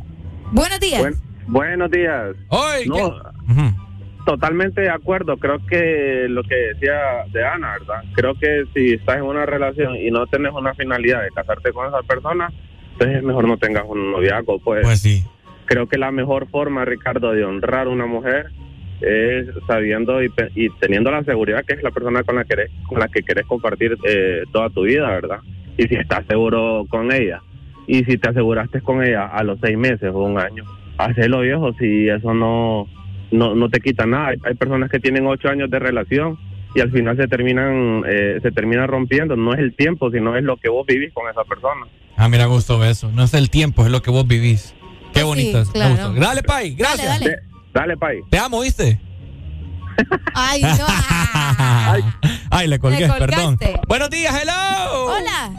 Buenos 0.52 0.78
días. 0.78 1.00
Buen- 1.00 1.20
buenos 1.46 1.90
días. 1.90 2.36
no, 2.86 3.89
totalmente 4.30 4.82
de 4.82 4.90
acuerdo. 4.90 5.36
Creo 5.38 5.58
que 5.66 6.26
lo 6.28 6.44
que 6.44 6.54
decía 6.54 7.24
de 7.32 7.44
Ana, 7.44 7.72
¿verdad? 7.80 8.04
Creo 8.14 8.34
que 8.36 8.64
si 8.72 8.92
estás 8.92 9.16
en 9.16 9.24
una 9.24 9.44
relación 9.44 9.96
y 9.96 10.08
no 10.12 10.24
tienes 10.28 10.52
una 10.52 10.72
finalidad 10.74 11.22
de 11.22 11.30
casarte 11.30 11.72
con 11.72 11.88
esa 11.88 12.00
persona, 12.02 12.48
entonces 12.92 13.16
es 13.16 13.24
mejor 13.24 13.48
no 13.48 13.58
tengas 13.58 13.84
un 13.88 14.12
noviazgo, 14.12 14.60
pues. 14.60 14.82
Pues 14.82 15.00
sí. 15.00 15.24
Creo 15.64 15.88
que 15.88 15.98
la 15.98 16.12
mejor 16.12 16.48
forma, 16.48 16.84
Ricardo, 16.84 17.32
de 17.32 17.44
honrar 17.44 17.88
a 17.88 17.90
una 17.90 18.06
mujer 18.06 18.52
es 19.00 19.48
sabiendo 19.66 20.22
y, 20.22 20.30
y 20.54 20.70
teniendo 20.78 21.10
la 21.10 21.24
seguridad 21.24 21.64
que 21.64 21.74
es 21.74 21.82
la 21.82 21.90
persona 21.90 22.22
con 22.22 22.36
la 22.36 22.44
que 22.44 22.50
querés, 22.50 22.70
con 22.86 23.00
la 23.00 23.08
que 23.08 23.22
querés 23.22 23.46
compartir 23.46 23.96
eh, 24.04 24.44
toda 24.52 24.70
tu 24.70 24.82
vida, 24.82 25.08
¿verdad? 25.08 25.40
Y 25.76 25.88
si 25.88 25.96
estás 25.96 26.24
seguro 26.28 26.84
con 26.88 27.10
ella 27.10 27.40
y 27.88 28.04
si 28.04 28.16
te 28.16 28.28
aseguraste 28.28 28.80
con 28.80 29.02
ella 29.02 29.26
a 29.26 29.42
los 29.42 29.58
seis 29.60 29.76
meses 29.76 30.10
o 30.14 30.18
un 30.18 30.38
año, 30.38 30.64
hacelo 30.98 31.40
viejo 31.40 31.72
si 31.72 32.08
eso 32.08 32.32
no 32.32 32.86
no, 33.30 33.54
no 33.54 33.68
te 33.68 33.80
quita 33.80 34.06
nada. 34.06 34.28
Hay, 34.28 34.36
hay 34.44 34.54
personas 34.54 34.90
que 34.90 35.00
tienen 35.00 35.26
ocho 35.26 35.48
años 35.48 35.70
de 35.70 35.78
relación 35.78 36.38
y 36.74 36.80
al 36.80 36.90
final 36.90 37.16
se 37.16 37.26
terminan 37.26 38.02
eh, 38.06 38.38
se 38.42 38.50
terminan 38.52 38.88
rompiendo. 38.88 39.36
No 39.36 39.52
es 39.52 39.60
el 39.60 39.74
tiempo, 39.74 40.10
sino 40.10 40.36
es 40.36 40.44
lo 40.44 40.56
que 40.56 40.68
vos 40.68 40.86
vivís 40.86 41.12
con 41.12 41.28
esa 41.28 41.44
persona. 41.44 41.86
Ah, 42.16 42.28
mira, 42.28 42.46
gusto 42.46 42.84
eso. 42.84 43.10
No 43.12 43.24
es 43.24 43.34
el 43.34 43.50
tiempo, 43.50 43.84
es 43.84 43.90
lo 43.90 44.02
que 44.02 44.10
vos 44.10 44.26
vivís. 44.26 44.74
Qué 45.12 45.22
bonito 45.22 45.62
claro. 45.72 45.90
gustó. 45.90 46.12
Dale, 46.14 46.42
Pai, 46.42 46.74
gracias. 46.74 47.08
Dale, 47.08 47.24
dale. 47.24 47.42
Dale, 47.72 47.96
Pai. 47.96 48.20
Te 48.30 48.38
amo, 48.38 48.60
¿viste? 48.60 49.00
Ay, 50.34 50.62
no. 50.62 50.68
Ay, 52.50 52.68
le 52.68 52.78
colgué, 52.78 53.06
Le 53.06 53.14
perdón. 53.14 53.58
Buenos 53.88 54.10
días, 54.10 54.34
hello. 54.40 55.06
Hola. 55.06 55.52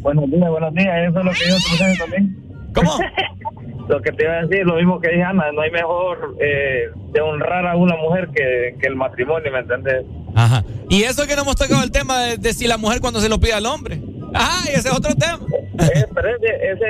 Buenos 0.00 0.30
días, 0.30 0.48
buenos 0.50 0.74
días. 0.74 1.08
Eso 1.08 1.18
es 1.18 1.24
lo 1.24 1.30
que 1.32 1.48
yo 1.48 1.56
te 1.56 1.84
pensé 1.84 1.98
también. 1.98 2.36
¿Cómo? 2.74 2.98
lo 3.88 4.00
que 4.02 4.12
te 4.12 4.24
iba 4.24 4.34
a 4.34 4.42
decir, 4.46 4.64
lo 4.66 4.76
mismo 4.76 5.00
que 5.00 5.08
dije 5.08 5.22
Ana, 5.22 5.50
no 5.52 5.62
hay 5.62 5.70
mejor 5.70 6.36
eh, 6.40 6.84
de 7.12 7.20
honrar 7.20 7.66
a 7.66 7.76
una 7.76 7.96
mujer 7.96 8.28
que, 8.34 8.76
que 8.80 8.86
el 8.86 8.96
matrimonio, 8.96 9.50
¿me 9.50 9.60
entiendes? 9.60 10.04
Ajá. 10.34 10.64
Y 10.88 11.02
eso 11.02 11.26
que 11.26 11.34
no 11.36 11.42
hemos 11.42 11.56
tocado 11.56 11.82
el 11.82 11.90
tema 11.90 12.20
de, 12.20 12.36
de 12.36 12.52
si 12.52 12.66
la 12.66 12.76
mujer 12.76 13.00
cuando 13.00 13.20
se 13.20 13.28
lo 13.28 13.40
pide 13.40 13.54
al 13.54 13.66
hombre. 13.66 14.00
Ajá, 14.34 14.70
y 14.70 14.74
ese 14.74 14.88
es 14.88 14.94
otro 14.94 15.14
tema. 15.14 15.40
Eh, 15.80 16.04
pero 16.14 16.28
ese, 16.36 16.46
ese, 16.72 16.84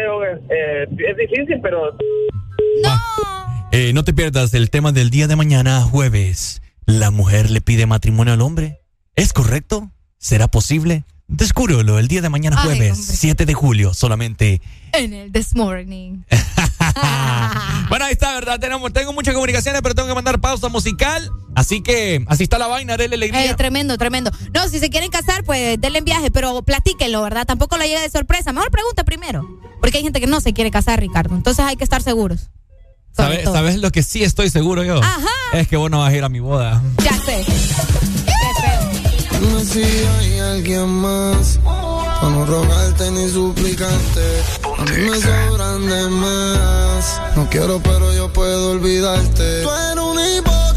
eh, 0.50 0.86
es 1.10 1.16
difícil, 1.16 1.60
pero 1.62 1.96
Eh, 3.70 3.92
no 3.92 4.02
te 4.02 4.12
pierdas 4.14 4.54
el 4.54 4.70
tema 4.70 4.92
del 4.92 5.10
día 5.10 5.28
de 5.28 5.36
mañana, 5.36 5.82
jueves. 5.82 6.62
¿La 6.86 7.10
mujer 7.10 7.50
le 7.50 7.60
pide 7.60 7.86
matrimonio 7.86 8.32
al 8.32 8.40
hombre? 8.40 8.80
¿Es 9.14 9.32
correcto? 9.32 9.90
¿Será 10.16 10.48
posible? 10.48 11.04
Descúbrelo 11.28 11.98
el 11.98 12.08
día 12.08 12.22
de 12.22 12.30
mañana, 12.30 12.56
Ay, 12.58 12.64
jueves, 12.68 12.98
hombre. 12.98 13.16
7 13.16 13.44
de 13.46 13.54
julio, 13.54 13.92
solamente. 13.92 14.62
En 14.94 15.12
el 15.12 15.30
This 15.30 15.54
Morning. 15.54 16.22
Bueno, 17.88 18.04
ahí 18.04 18.12
está, 18.12 18.34
¿verdad? 18.34 18.60
Tenemos, 18.60 18.92
tengo 18.92 19.14
muchas 19.14 19.32
comunicaciones, 19.32 19.80
pero 19.80 19.94
tengo 19.94 20.08
que 20.08 20.14
mandar 20.14 20.38
pausa 20.40 20.68
musical. 20.68 21.30
Así 21.54 21.82
que, 21.82 22.22
así 22.28 22.42
está 22.42 22.58
la 22.58 22.66
vaina, 22.66 22.94
Arely 22.94 23.14
Alegría. 23.14 23.50
Eh, 23.50 23.54
tremendo, 23.54 23.96
tremendo. 23.96 24.30
No, 24.52 24.68
si 24.68 24.78
se 24.78 24.90
quieren 24.90 25.10
casar, 25.10 25.42
pues 25.42 25.80
denle 25.80 26.00
en 26.00 26.04
viaje, 26.04 26.30
pero 26.30 26.62
platíquenlo, 26.62 27.22
¿verdad? 27.22 27.46
Tampoco 27.46 27.78
lo 27.78 27.84
llegue 27.84 28.00
de 28.00 28.10
sorpresa. 28.10 28.52
Mejor 28.52 28.70
pregunta 28.70 29.04
primero. 29.04 29.48
Porque 29.80 29.98
hay 29.98 30.04
gente 30.04 30.20
que 30.20 30.26
no 30.26 30.40
se 30.42 30.52
quiere 30.52 30.70
casar, 30.70 31.00
Ricardo. 31.00 31.34
Entonces 31.34 31.64
hay 31.64 31.76
que 31.76 31.84
estar 31.84 32.02
seguros. 32.02 32.50
¿Sabes, 33.12 33.44
todo. 33.44 33.54
¿Sabes 33.54 33.78
lo 33.78 33.90
que 33.90 34.02
sí 34.02 34.22
estoy 34.22 34.50
seguro 34.50 34.84
yo? 34.84 35.02
Ajá. 35.02 35.26
Es 35.54 35.66
que 35.66 35.76
vos 35.76 35.90
no 35.90 36.00
vas 36.00 36.12
a 36.12 36.16
ir 36.16 36.24
a 36.24 36.28
mi 36.28 36.40
boda. 36.40 36.82
Ya 37.02 37.14
sé. 37.24 37.44
Qué 37.44 38.32
feo. 38.60 39.50
No 39.50 39.60
sé 39.60 39.84
si 39.84 40.04
hay 40.04 40.38
alguien 40.40 40.88
más 40.88 41.58
para 42.20 42.32
no 42.32 42.46
rogarte 42.46 43.10
ni 43.10 43.28
suplicarte. 43.28 44.42
A 44.78 44.84
mí 44.84 45.10
me 45.10 45.20
sobran 45.20 45.86
de 45.86 46.08
más. 46.08 47.20
No 47.36 47.48
quiero, 47.50 47.80
pero 47.80 48.12
yo 48.12 48.32
puedo 48.32 48.72
olvidarte. 48.72 49.62
Tú 49.62 49.70
eres 49.70 50.04
un 50.04 50.18
hipócrita. 50.18 50.67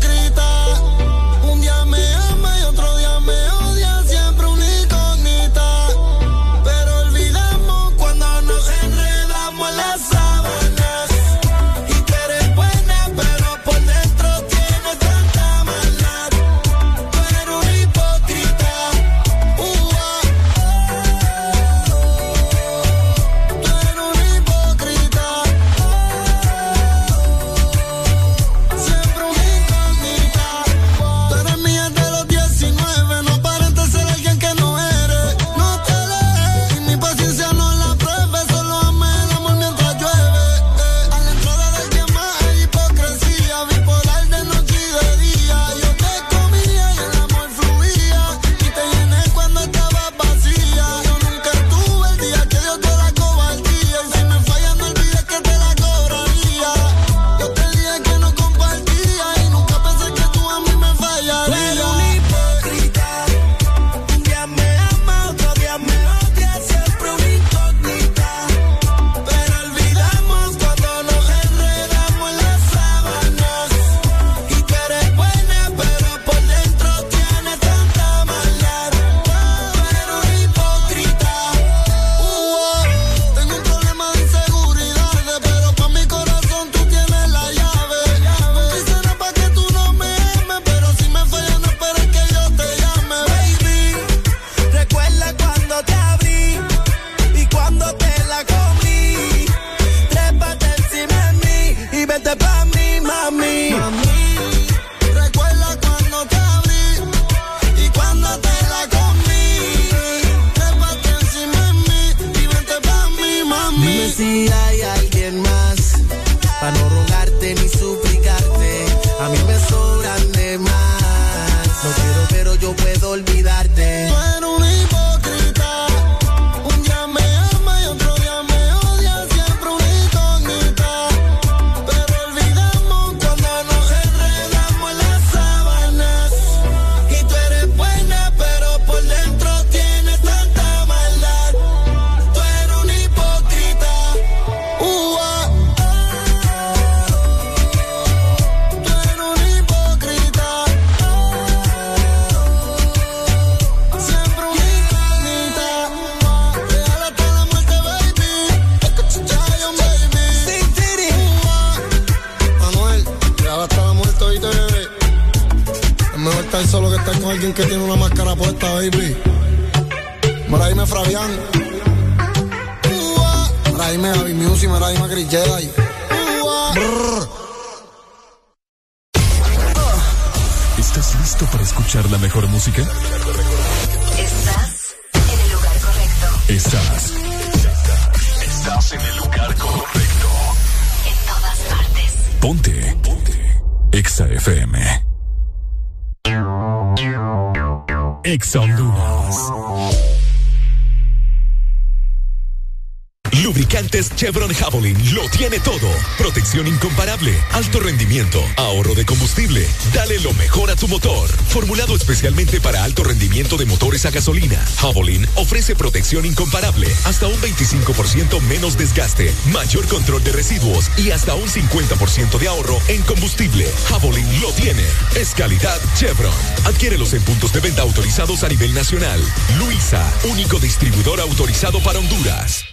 Especialmente 212.11 212.59
para 212.59 212.83
alto 212.83 213.05
rendimiento 213.05 213.55
de 213.55 213.65
motores 213.65 214.05
a 214.05 214.11
gasolina, 214.11 214.61
Javelin 214.79 215.25
ofrece 215.35 215.77
protección 215.77 216.25
incomparable, 216.25 216.93
hasta 217.05 217.27
un 217.27 217.39
25% 217.39 218.41
menos 218.41 218.77
desgaste, 218.77 219.33
mayor 219.45 219.87
control 219.87 220.21
de 220.21 220.33
residuos 220.33 220.91
y 220.97 221.11
hasta 221.11 221.35
un 221.35 221.47
50% 221.47 222.37
de 222.37 222.49
ahorro 222.49 222.77
en 222.89 223.01
combustible. 223.03 223.65
Javelin 223.87 224.41
lo 224.41 224.51
tiene. 224.51 224.83
Es 225.15 225.33
calidad 225.33 225.79
Chevron. 225.95 226.33
Adquiérelos 226.65 227.13
en 227.13 227.21
puntos 227.21 227.53
de 227.53 227.61
venta 227.61 227.81
autorizados 227.81 228.43
a 228.43 228.49
nivel 228.49 228.73
nacional. 228.73 229.21
Luisa, 229.57 230.05
único 230.25 230.59
distribuidor 230.59 231.21
autorizado 231.21 231.79
para 231.79 231.99
Honduras. 231.99 232.65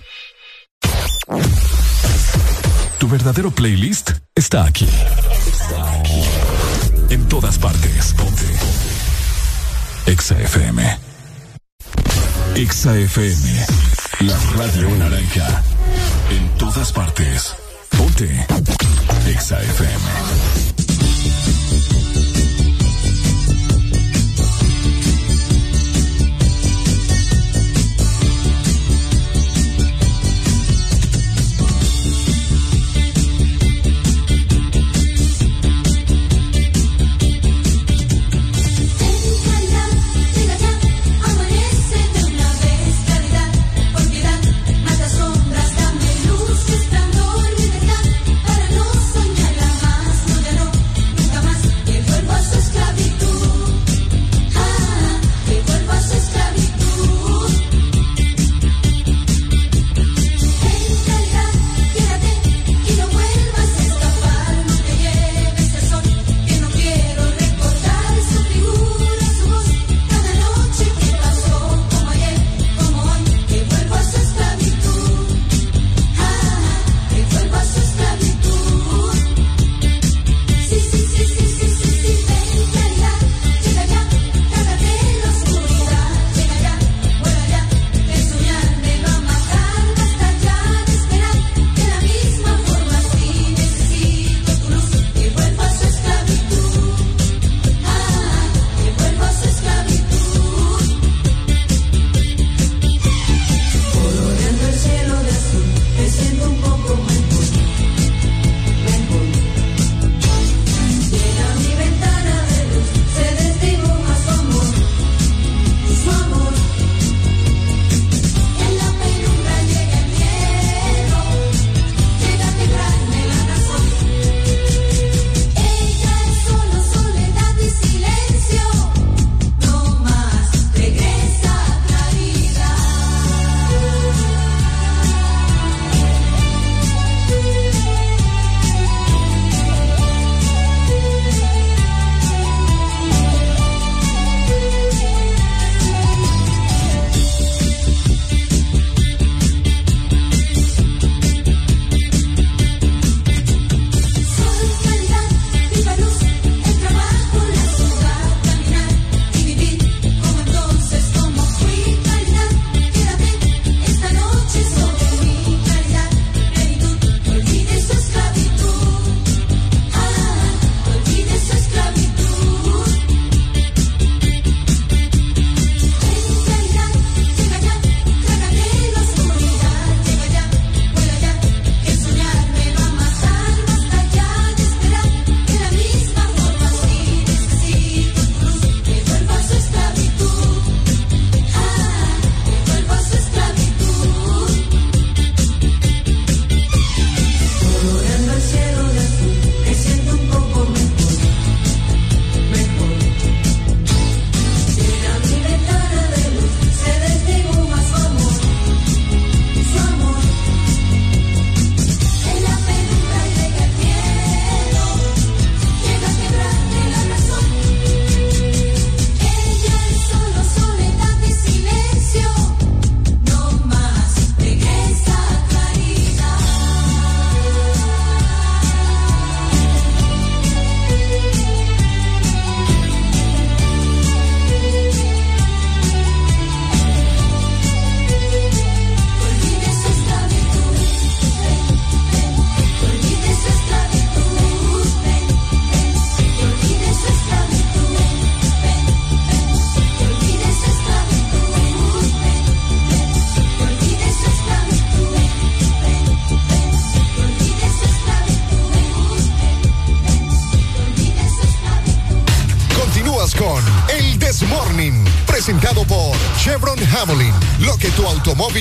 Tu 2.98 3.08
verdadero 3.08 3.52
playlist 3.52 4.10
está 4.34 4.64
aquí. 4.64 4.88
En 7.08 7.28
todas 7.28 7.56
partes. 7.56 8.14
Ponte. 8.14 8.57
Exa 10.08 10.40
FM. 10.40 10.80
La 14.20 14.38
radio 14.56 14.88
naranja. 14.96 15.62
En 16.30 16.48
todas 16.56 16.90
partes. 16.92 17.54
Ponte. 17.90 18.46
Exa 19.26 19.60
FM. 19.60 20.67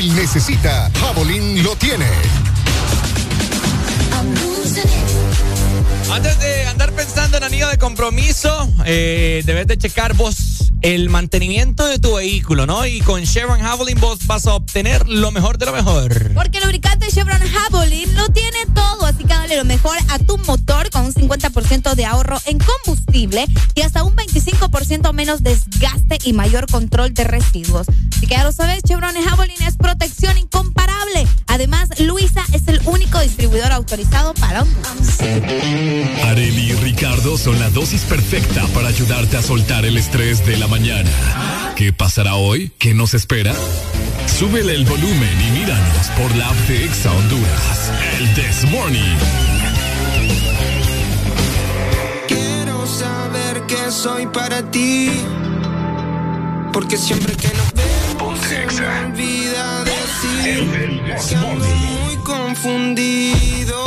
Necesita, 0.06 0.92
Javelin 1.00 1.64
lo 1.64 1.76
tiene. 1.76 2.06
Antes 6.12 6.40
de 6.40 6.68
andar 6.68 6.92
pensando 6.94 7.38
en 7.38 7.44
anillo 7.44 7.68
de 7.68 7.80
compromiso, 7.80 8.72
eh, 8.86 9.42
debes 9.46 9.66
de 9.66 9.78
checar 9.78 10.14
vos 10.14 10.72
el 10.82 11.10
mantenimiento 11.10 11.88
de 11.88 11.98
tu 11.98 12.16
vehículo, 12.16 12.66
¿no? 12.68 12.86
Y 12.86 13.02
con 13.02 13.24
Chevron 13.24 13.60
Javelin 13.60 14.00
vos 14.00 14.26
vas 14.28 14.46
a 14.46 14.54
obtener 14.54 15.08
lo 15.10 15.32
mejor 15.32 15.58
de 15.58 15.66
lo 15.66 15.74
mejor. 15.74 16.32
Porque 16.34 16.60
el 16.60 16.66
lubricante 16.66 17.08
Chevron 17.08 17.42
Javelin 17.42 18.14
lo 18.16 18.30
tiene 18.30 18.66
todo, 18.74 19.06
así 19.06 19.24
que 19.24 19.34
dale 19.34 19.58
lo 19.58 19.66
mejor 19.66 19.98
a 20.10 20.20
tu 20.20 20.38
motor 20.40 20.90
con 20.92 21.06
un 21.06 21.14
50% 21.14 21.96
de 21.96 22.06
ahorro 22.06 22.40
en 22.46 22.60
combustible 22.60 23.46
y 23.74 23.82
hasta 23.82 24.04
un 24.04 24.16
25% 24.16 25.12
menos 25.14 25.44
desgaste 25.44 26.20
y 26.24 26.34
mayor 26.34 26.68
control 26.68 27.14
de 27.14 27.24
residuos. 27.24 27.88
Así 28.16 28.28
que 28.28 28.36
ya 28.36 28.44
lo 28.44 28.52
sabes, 28.52 28.84
Chevron 28.84 29.16
Javelin 29.16 29.62
es 29.64 29.67
protección 29.98 30.38
incomparable. 30.38 31.28
Además, 31.48 31.90
Luisa 32.00 32.44
es 32.54 32.68
el 32.68 32.80
único 32.86 33.20
distribuidor 33.20 33.72
autorizado 33.72 34.34
para 34.36 34.62
Honduras. 34.62 35.20
Areli 36.24 36.72
y 36.72 36.74
Ricardo 36.74 37.38
son 37.38 37.60
la 37.60 37.70
dosis 37.72 38.02
perfecta 38.04 38.66
para 38.76 38.90
ayudarte 38.90 39.38
a 39.38 39.42
soltar 39.42 39.86
el 39.86 39.98
estrés 39.98 40.46
de 40.46 40.58
la 40.58 40.68
mañana. 40.68 41.10
¿Qué 41.76 41.94
pasará 41.94 42.36
hoy? 42.36 42.72
¿Qué 42.78 42.94
nos 42.94 43.16
espera? 43.16 43.54
Súbele 44.38 44.76
el 44.76 44.86
volumen 44.86 45.42
y 45.48 45.60
míranos 45.60 46.08
por 46.16 46.36
la 46.36 46.48
app 46.48 46.58
de 46.68 46.86
Exa 46.86 47.12
Honduras. 47.12 47.92
El 48.20 48.34
This 48.36 48.70
Morning. 48.70 49.18
Quiero 52.28 52.86
saber 52.86 53.64
que 53.66 53.92
soy 53.92 54.28
para 54.28 54.62
ti. 54.70 55.10
Porque 56.72 56.98
siempre 56.98 57.36
que 57.36 57.48
nos 57.48 57.74
vemos 57.74 58.40
se 58.48 58.60
me 58.60 59.37
ando 60.56 61.66
muy 61.68 62.16
confundido. 62.24 63.84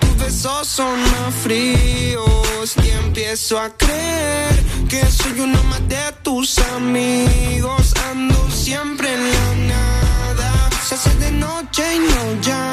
Tus 0.00 0.16
besos 0.18 0.68
son 0.68 1.00
más 1.00 1.34
fríos 1.42 2.74
y 2.84 2.90
empiezo 3.04 3.58
a 3.58 3.70
creer 3.70 4.62
que 4.88 5.04
soy 5.06 5.40
uno 5.40 5.62
más 5.64 5.86
de 5.88 6.12
tus 6.22 6.58
amigos. 6.76 7.94
Ando 8.10 8.50
siempre 8.50 9.12
en 9.14 9.30
la 9.30 9.74
nada. 9.74 10.70
Se 10.86 10.94
hace 10.94 11.14
de 11.16 11.30
noche 11.32 11.82
y 11.96 11.98
no 11.98 12.40
llama. 12.40 12.71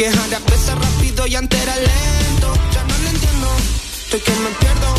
Porque 0.00 0.18
ahora 0.18 0.38
pesa 0.46 0.74
rápido 0.76 1.26
y 1.26 1.36
antes 1.36 1.60
era 1.60 1.76
lento. 1.76 2.54
Ya 2.72 2.82
no 2.84 2.98
lo 3.02 3.10
entiendo, 3.10 3.48
estoy 4.04 4.20
que 4.20 4.30
me 4.30 4.50
pierdo 4.58 4.94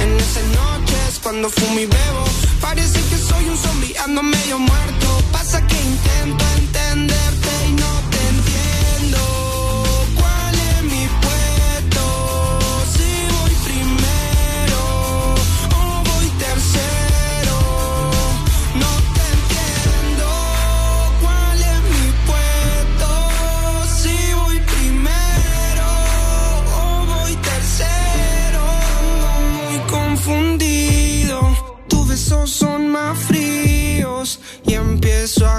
en 0.00 0.16
esas 0.16 0.44
noches 0.44 1.20
cuando 1.22 1.50
fumo 1.50 1.80
y 1.80 1.86
bebo. 1.86 2.24
Parece 2.60 3.00
que 3.08 3.16
soy 3.16 3.48
un 3.48 3.56
zombie, 3.56 3.96
ando 3.98 4.22
medio 4.22 4.58
muerto. 4.58 5.22
Pasa 5.32 5.66
que 5.66 5.74
intento 5.74 6.44
entenderte 6.56 7.43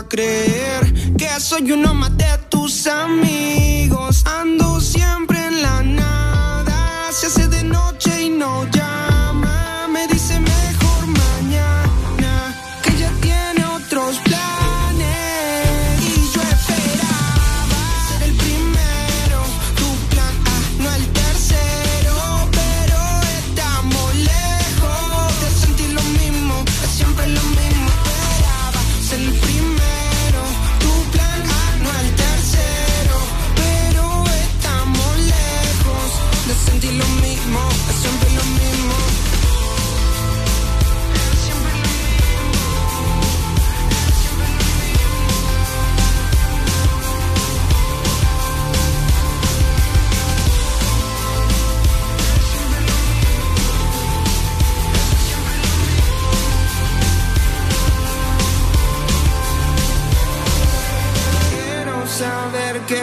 creer 0.07 1.15
que 1.17 1.29
soy 1.39 1.71
uno 1.71 1.93
más 1.93 2.15
de 2.17 2.37
tus 2.49 2.87
amigos. 2.87 4.23
Ando 4.25 4.79
siempre 4.79 5.45
en 5.45 5.61
la 5.61 5.81
nada. 5.83 7.11
Se 7.11 7.27
hace 7.27 7.47
de 7.47 7.63
noche 7.63 8.23
y 8.23 8.29
no 8.29 8.69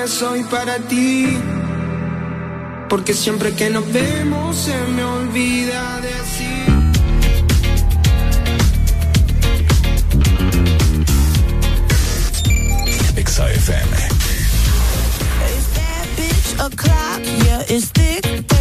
que 0.03 0.09
soy 0.09 0.43
para 0.45 0.79
ti. 0.79 1.39
Porque 2.89 3.15
siempre 3.15 3.53
que 3.53 3.71
nos 3.71 3.91
vemos 3.93 4.57
se 4.57 4.77
me 4.95 5.05
olvida 5.05 6.01
decir. 6.01 6.67
Exa 13.17 13.51
FM. 13.51 13.97
bitch 16.17 16.51
o'clock, 16.59 17.23
yeah, 17.45 17.75
it's 17.75 17.91
thick 17.93 18.52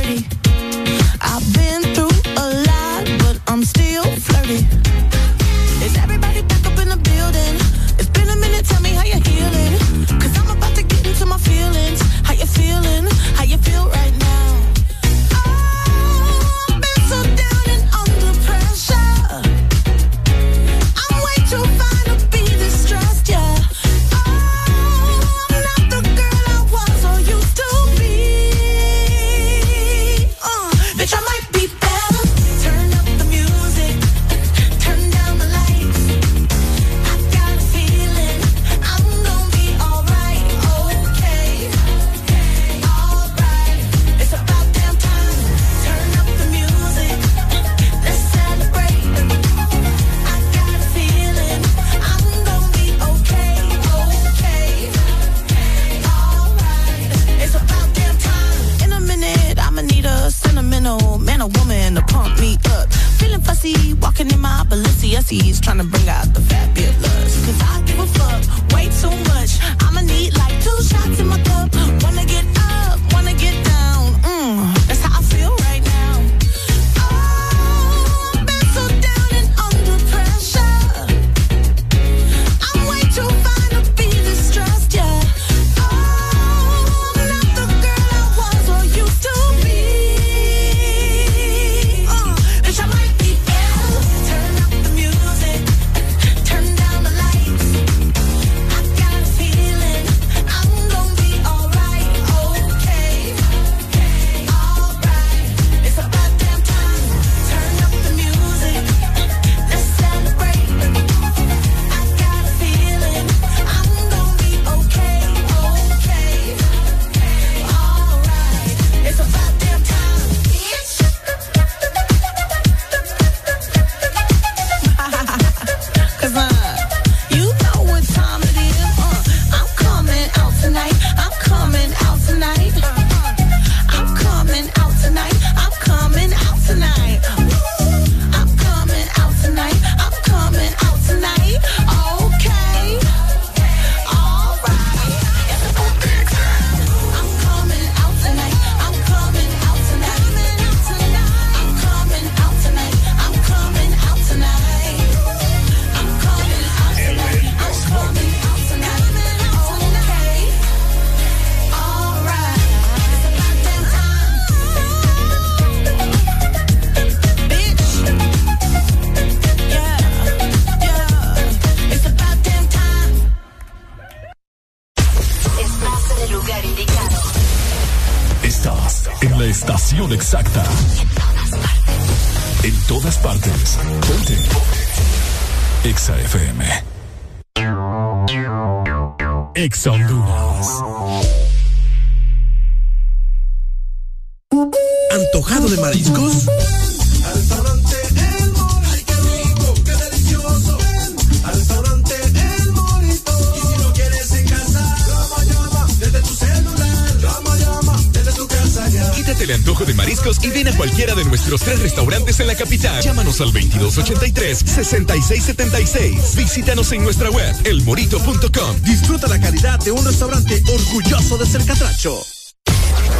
6676. 214.84 216.35
Visítanos 216.35 216.92
en 216.92 217.03
nuestra 217.03 217.30
web, 217.30 217.56
elmorito.com. 217.66 218.82
Disfruta 218.84 219.27
la 219.27 219.40
calidad 219.40 219.80
de 219.80 219.92
un 219.92 220.06
restaurante 220.06 220.61
orgulloso 220.74 221.38
de 221.38 221.45
ser 221.45 221.66
catracho. 221.66 222.18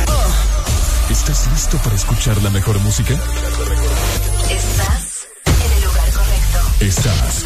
Ah. 0.08 0.52
¿Estás 1.10 1.48
listo 1.52 1.78
para 1.80 1.96
escuchar 1.96 2.42
la 2.42 2.50
mejor 2.50 2.80
música? 2.80 3.14
Estás 4.50 5.28
en 5.46 5.72
el 5.72 5.84
lugar 5.84 6.12
correcto. 6.12 6.86
Estás. 6.86 7.46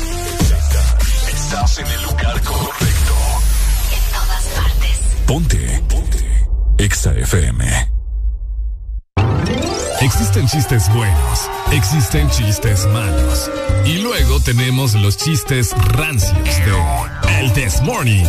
Estás 1.34 1.80
en 1.80 1.88
el 1.88 2.04
lugar 2.04 2.42
correcto. 2.42 3.14
En 3.92 4.14
todas 4.14 4.44
partes. 4.56 5.00
Ponte. 5.26 5.84
Ponte. 5.90 6.48
Exa 6.78 7.12
FM. 7.14 7.92
Existen 10.02 10.48
chistes 10.48 10.94
buenos 10.94 11.50
existen 11.72 12.30
chistes 12.30 12.86
malos. 12.88 13.50
Y 13.86 14.00
luego 14.00 14.40
tenemos 14.40 14.94
los 14.96 15.18
chistes 15.18 15.72
rancios 15.90 16.44
de 17.24 17.40
El 17.40 17.54
This 17.54 17.82
Morning. 17.82 18.26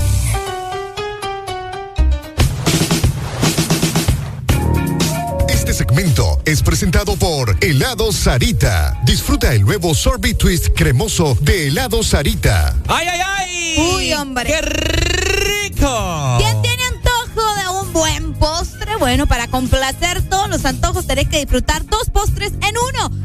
Este 5.49 5.73
segmento 5.73 6.41
es 6.45 6.63
presentado 6.63 7.17
por 7.17 7.57
Helado 7.61 8.13
Sarita. 8.13 9.01
Disfruta 9.05 9.53
el 9.53 9.63
nuevo 9.63 9.95
sorbet 9.95 10.37
twist 10.37 10.69
cremoso 10.77 11.37
de 11.41 11.69
Helado 11.69 12.03
Sarita. 12.03 12.75
¡Ay, 12.87 13.07
ay, 13.09 13.21
ay! 13.25 13.77
¡Uy, 13.95 14.13
hombre! 14.13 14.45
¡Qué 14.45 14.61
rico! 14.63 16.37
¿Quién 16.39 16.63
tiene 16.63 16.83
antojo 16.85 17.55
de 17.57 17.69
un 17.69 17.93
buen 17.93 18.35
postre? 18.35 18.97
Bueno, 18.97 19.27
para 19.27 19.49
complacer 19.49 20.23
todos 20.29 20.49
los 20.49 20.65
antojos 20.65 21.07
tenés 21.07 21.29
que 21.29 21.39
disfrutar 21.39 21.85
dos 21.87 22.11
postres 22.11 22.53
en 22.53 22.75
uno 22.95 23.16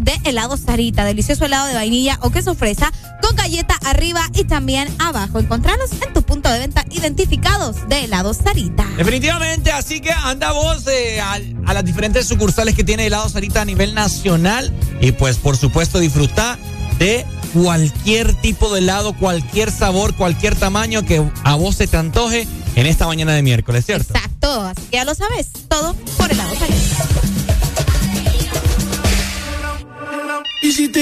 de 0.00 0.12
helado 0.24 0.56
Sarita, 0.56 1.04
delicioso 1.04 1.44
helado 1.44 1.66
de 1.66 1.74
vainilla 1.74 2.18
o 2.22 2.30
queso 2.30 2.54
fresa 2.54 2.92
con 3.20 3.36
galleta 3.36 3.74
arriba 3.84 4.28
y 4.34 4.44
también 4.44 4.88
abajo. 4.98 5.38
Encontralos 5.38 5.90
en 5.92 6.12
tu 6.12 6.22
punto 6.22 6.50
de 6.50 6.58
venta 6.58 6.84
identificados 6.90 7.88
de 7.88 8.04
helado 8.04 8.34
Sarita. 8.34 8.86
Definitivamente, 8.96 9.72
así 9.72 10.00
que 10.00 10.12
anda 10.12 10.52
vos 10.52 10.86
eh, 10.86 11.20
a, 11.20 11.38
a, 11.66 11.74
las 11.74 11.84
diferentes 11.84 12.26
sucursales 12.26 12.74
que 12.74 12.84
tiene 12.84 13.06
helado 13.06 13.28
Sarita 13.28 13.62
a 13.62 13.64
nivel 13.64 13.94
nacional 13.94 14.72
y 15.00 15.12
pues 15.12 15.36
por 15.36 15.56
supuesto 15.56 15.98
disfruta 15.98 16.58
de 16.98 17.26
cualquier 17.52 18.34
tipo 18.34 18.72
de 18.72 18.80
helado, 18.80 19.12
cualquier 19.14 19.70
sabor, 19.70 20.14
cualquier 20.14 20.56
tamaño 20.56 21.04
que 21.04 21.24
a 21.44 21.54
vos 21.54 21.76
se 21.76 21.86
te 21.86 21.96
antoje 21.96 22.46
en 22.74 22.86
esta 22.86 23.06
mañana 23.06 23.32
de 23.34 23.42
miércoles, 23.42 23.86
¿cierto? 23.86 24.12
Exacto, 24.14 24.62
así 24.62 24.82
que 24.90 24.96
ya 24.96 25.04
lo 25.04 25.14
sabes. 25.14 25.50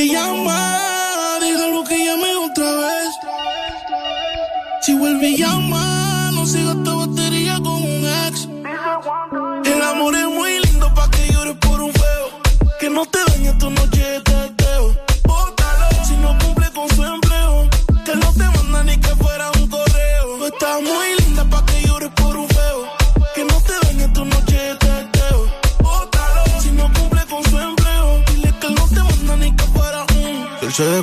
te 0.03 0.09
llama, 0.09 1.39
dile 1.41 1.65
algo 1.65 1.85
que 1.85 1.97
llame 2.05 2.35
otra 2.35 2.73
vez. 2.73 3.09
Si 4.81 4.95
vuelve 4.95 5.29
y 5.29 5.37
llama. 5.37 5.92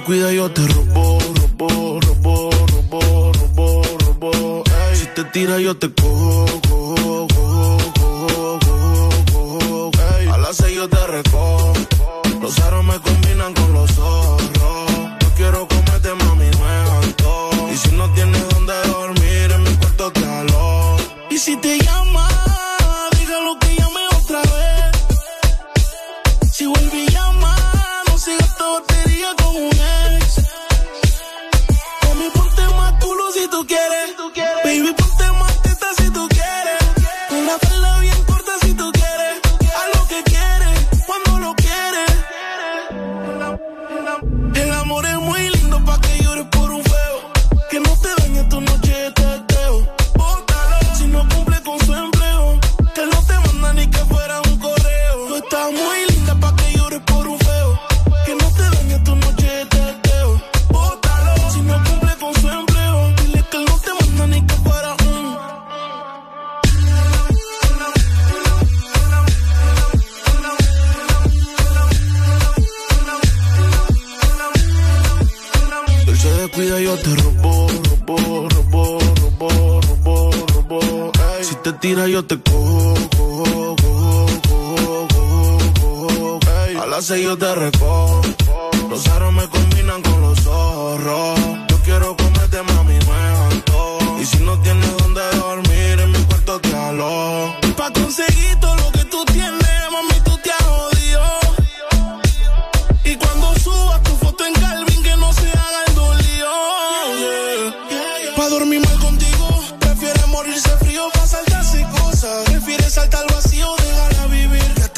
Cuida 0.06 0.28
cuidas, 0.28 0.34
yo 0.34 0.50
te 0.50 0.66
robo. 0.68 0.99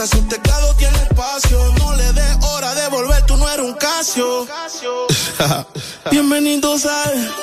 hasta 0.02 0.18
su 0.18 0.24
teclado 0.24 0.74
tiene 0.76 0.98
espacio. 1.04 1.74
No 1.78 1.96
le 1.96 2.14
des 2.14 2.38
hora 2.42 2.74
de 2.74 2.88
volver, 2.90 3.26
tú 3.26 3.38
no 3.38 3.48
eres 3.50 3.66
un 3.66 3.74
casio. 3.74 4.48
Bienvenidos 6.12 6.86
al, 6.86 7.34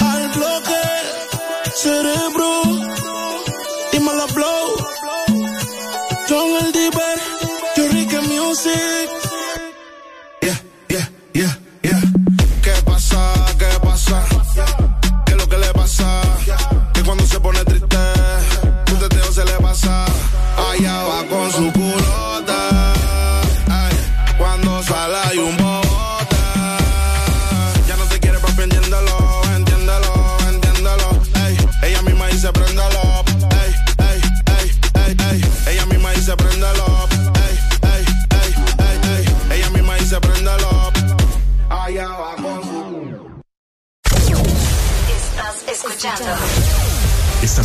al 0.00 0.28
bloque 0.28 0.80
cerebro. 1.74 2.62
Dímelo, 3.92 4.26
blow. 4.28 4.76
John 6.28 6.66
el 6.66 6.72
Diver, 6.72 7.20
yo 7.76 8.22
Music. 8.22 9.27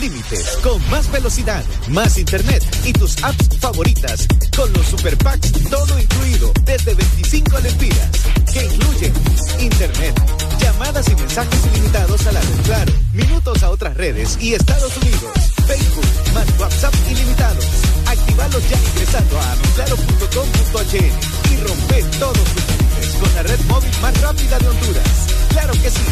límites, 0.00 0.58
con 0.62 0.80
más 0.90 1.10
velocidad, 1.12 1.62
más 1.88 2.18
internet 2.18 2.64
y 2.84 2.92
tus 2.92 3.22
apps 3.22 3.48
favoritas, 3.58 4.26
con 4.56 4.72
los 4.72 4.86
super 4.86 5.16
packs 5.18 5.52
todo 5.68 5.98
incluido 5.98 6.52
desde 6.64 6.94
25 6.94 7.60
lempiras, 7.60 8.10
que 8.52 8.64
incluyen 8.64 9.12
internet, 9.60 10.20
llamadas 10.58 11.08
y 11.08 11.14
mensajes 11.16 11.60
ilimitados 11.72 12.26
a 12.26 12.32
la 12.32 12.40
red 12.40 12.60
Claro, 12.64 12.92
minutos 13.12 13.62
a 13.62 13.70
otras 13.70 13.96
redes 13.96 14.38
y 14.40 14.54
Estados 14.54 14.96
Unidos, 14.96 15.32
Facebook, 15.66 16.06
más 16.34 16.46
WhatsApp 16.58 16.94
ilimitados. 17.10 17.66
Activalos 18.06 18.62
ya 18.70 18.78
ingresando 18.90 19.38
a 19.38 19.52
amiclaro.com.hn 19.52 21.52
y 21.52 21.56
rompe 21.56 22.02
todos 22.18 22.44
tus 22.44 22.66
límites 22.68 23.14
con 23.20 23.34
la 23.34 23.42
red 23.42 23.60
móvil 23.66 23.90
más 24.00 24.18
rápida 24.20 24.58
de 24.58 24.68
Honduras. 24.68 25.08
Claro 25.50 25.72
que 25.74 25.90
sí, 25.90 26.02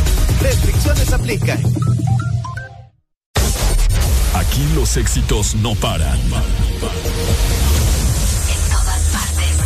restricciones 0.42 1.12
aplican. 1.12 1.62
Aquí 4.58 4.66
los 4.74 4.96
éxitos 4.96 5.54
no 5.54 5.76
paran. 5.76 6.18
En 6.18 6.30
todas 8.72 9.02
partes. 9.12 9.56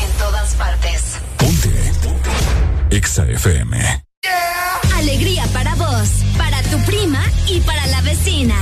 En 0.00 0.10
todas 0.16 0.54
partes. 0.54 1.02
Ponte. 1.36 1.92
Exa 2.90 3.26
FM. 3.26 4.04
Alegría 4.94 5.46
para 5.52 5.74
vos, 5.74 6.10
para 6.38 6.62
tu 6.62 6.78
prima 6.84 7.24
y 7.48 7.58
para 7.58 7.84
la 7.88 8.02
vecina. 8.02 8.54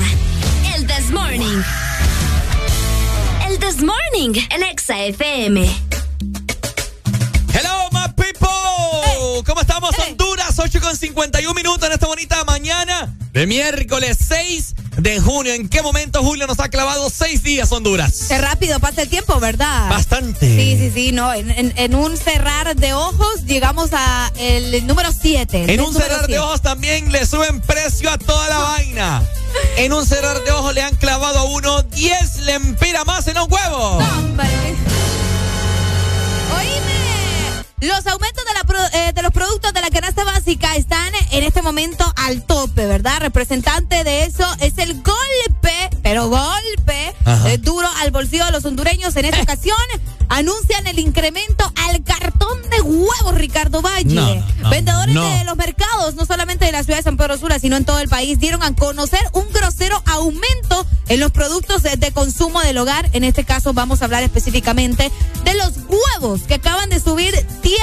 El 0.75 0.87
This 0.87 1.11
Morning. 1.11 1.63
El 3.47 3.59
This 3.59 3.83
Morning 3.83 4.33
en 4.49 4.63
Exa 4.63 5.05
FM. 5.05 5.69
¿cómo 9.45 9.61
estamos? 9.61 9.91
Eh. 9.99 10.03
Honduras, 10.09 10.59
8 10.59 10.81
con 10.81 10.97
51 10.97 11.55
minutos 11.55 11.87
en 11.87 11.93
esta 11.93 12.07
bonita 12.07 12.43
mañana 12.45 13.15
de 13.33 13.47
miércoles 13.47 14.17
6 14.27 14.75
de 14.97 15.21
junio. 15.21 15.55
¿En 15.55 15.69
qué 15.69 15.83
momento 15.83 16.23
Julio 16.23 16.47
nos 16.47 16.59
ha 16.59 16.69
clavado 16.69 17.09
seis 17.11 17.43
días 17.43 17.71
Honduras? 17.71 18.25
Qué 18.29 18.39
rápido 18.39 18.81
pasa 18.81 19.03
el 19.03 19.09
tiempo, 19.09 19.39
¿verdad? 19.39 19.89
Bastante. 19.91 20.47
Sí, 20.47 20.77
sí, 20.79 20.91
sí, 20.93 21.13
no. 21.13 21.33
En, 21.33 21.95
un 21.95 22.17
cerrar 22.17 22.75
de 22.75 22.95
ojos 22.95 23.45
llegamos 23.45 23.91
a 23.93 24.33
el 24.39 24.87
número 24.87 25.11
7. 25.13 25.73
En 25.73 25.81
un 25.81 25.95
cerrar 25.95 26.27
de 26.27 26.39
ojos 26.39 26.63
también 26.63 27.13
le 27.13 27.27
suben 27.27 27.61
precio 27.61 28.11
a 28.11 28.19
toda 28.19 28.49
la 28.49 28.59
vaina. 28.59 29.23
En 29.77 29.93
un 29.95 30.05
cerrar 30.05 30.45
de 30.45 30.51
ojos 30.51 30.75
le 30.75 30.83
han 30.83 30.95
clavado 30.97 31.39
a 31.39 31.45
uno 31.45 31.83
10 31.83 32.41
lempiras 32.41 33.07
más 33.07 33.27
en 33.29 33.39
un 33.39 33.51
huevo. 33.51 33.99
No, 34.01 34.43
Oíme. 36.59 36.98
Los 37.81 38.07
aumentos 38.09 38.45
eh, 38.93 39.13
de, 39.15 39.23
los 39.23 39.33
productos 39.33 39.73
de 39.73 39.81
la 39.81 39.91
canasta 39.91 40.25
básica 40.25 40.75
están 40.75 41.13
en 41.31 41.45
este 41.45 41.63
momento 41.63 42.05
al 42.17 42.43
tope, 42.45 42.87
¿verdad? 42.87 43.21
Representante 43.21 44.03
de 44.05 44.25
eso 44.25 44.45
es 44.61 44.79
el 44.79 44.95
golpe, 44.95 45.91
pero 46.03 46.29
golpe 46.29 47.15
eh, 47.47 47.59
duro 47.59 47.89
al 48.01 48.11
bolsillo 48.11 48.47
de 48.47 48.53
los 48.53 48.65
hondureños 48.65 49.15
en 49.17 49.27
esta 49.27 49.43
ocasión 49.43 49.77
anuncian 50.29 50.87
el 50.87 50.99
incremento 50.99 51.71
al 51.89 52.03
cartón 52.05 52.59
de 52.71 52.81
huevos, 52.81 53.35
Ricardo 53.35 53.83
Valle. 53.83 54.15
No, 54.15 54.71
Vendedores 54.71 55.15
de 55.15 55.45
los 55.45 55.57
mercados, 55.57 56.15
no 56.15 56.27
solamente 56.27 56.65
de 56.65 56.73
la 56.73 56.83
ciudad 56.85 56.99
de 56.99 57.03
San 57.03 57.17
Pedro 57.17 57.39
Sula, 57.39 57.59
sino 57.59 57.77
en 57.77 57.85
todo 57.85 58.01
el 58.01 58.09
país, 58.09 58.39
dieron 58.39 58.63
a 58.63 58.75
conocer 58.75 59.21
un 59.33 59.51
grosero 59.53 60.03
aumento 60.07 60.87
en 61.09 61.21
los 61.21 61.31
productos 61.33 61.83
de, 61.83 62.13
consumo 62.13 62.61
del 62.61 62.79
hogar. 62.79 63.09
En 63.13 63.25
este 63.25 63.45
caso 63.45 63.73
vamos 63.73 64.03
a 64.03 64.07
hablar 64.07 64.23
específicamente 64.23 65.11
de 65.45 65.55
los 65.55 65.73
huevos 65.89 66.43
que 66.43 66.55
acaban 66.55 66.91
de 66.91 67.01
subir 67.01 67.35
10 67.63 67.81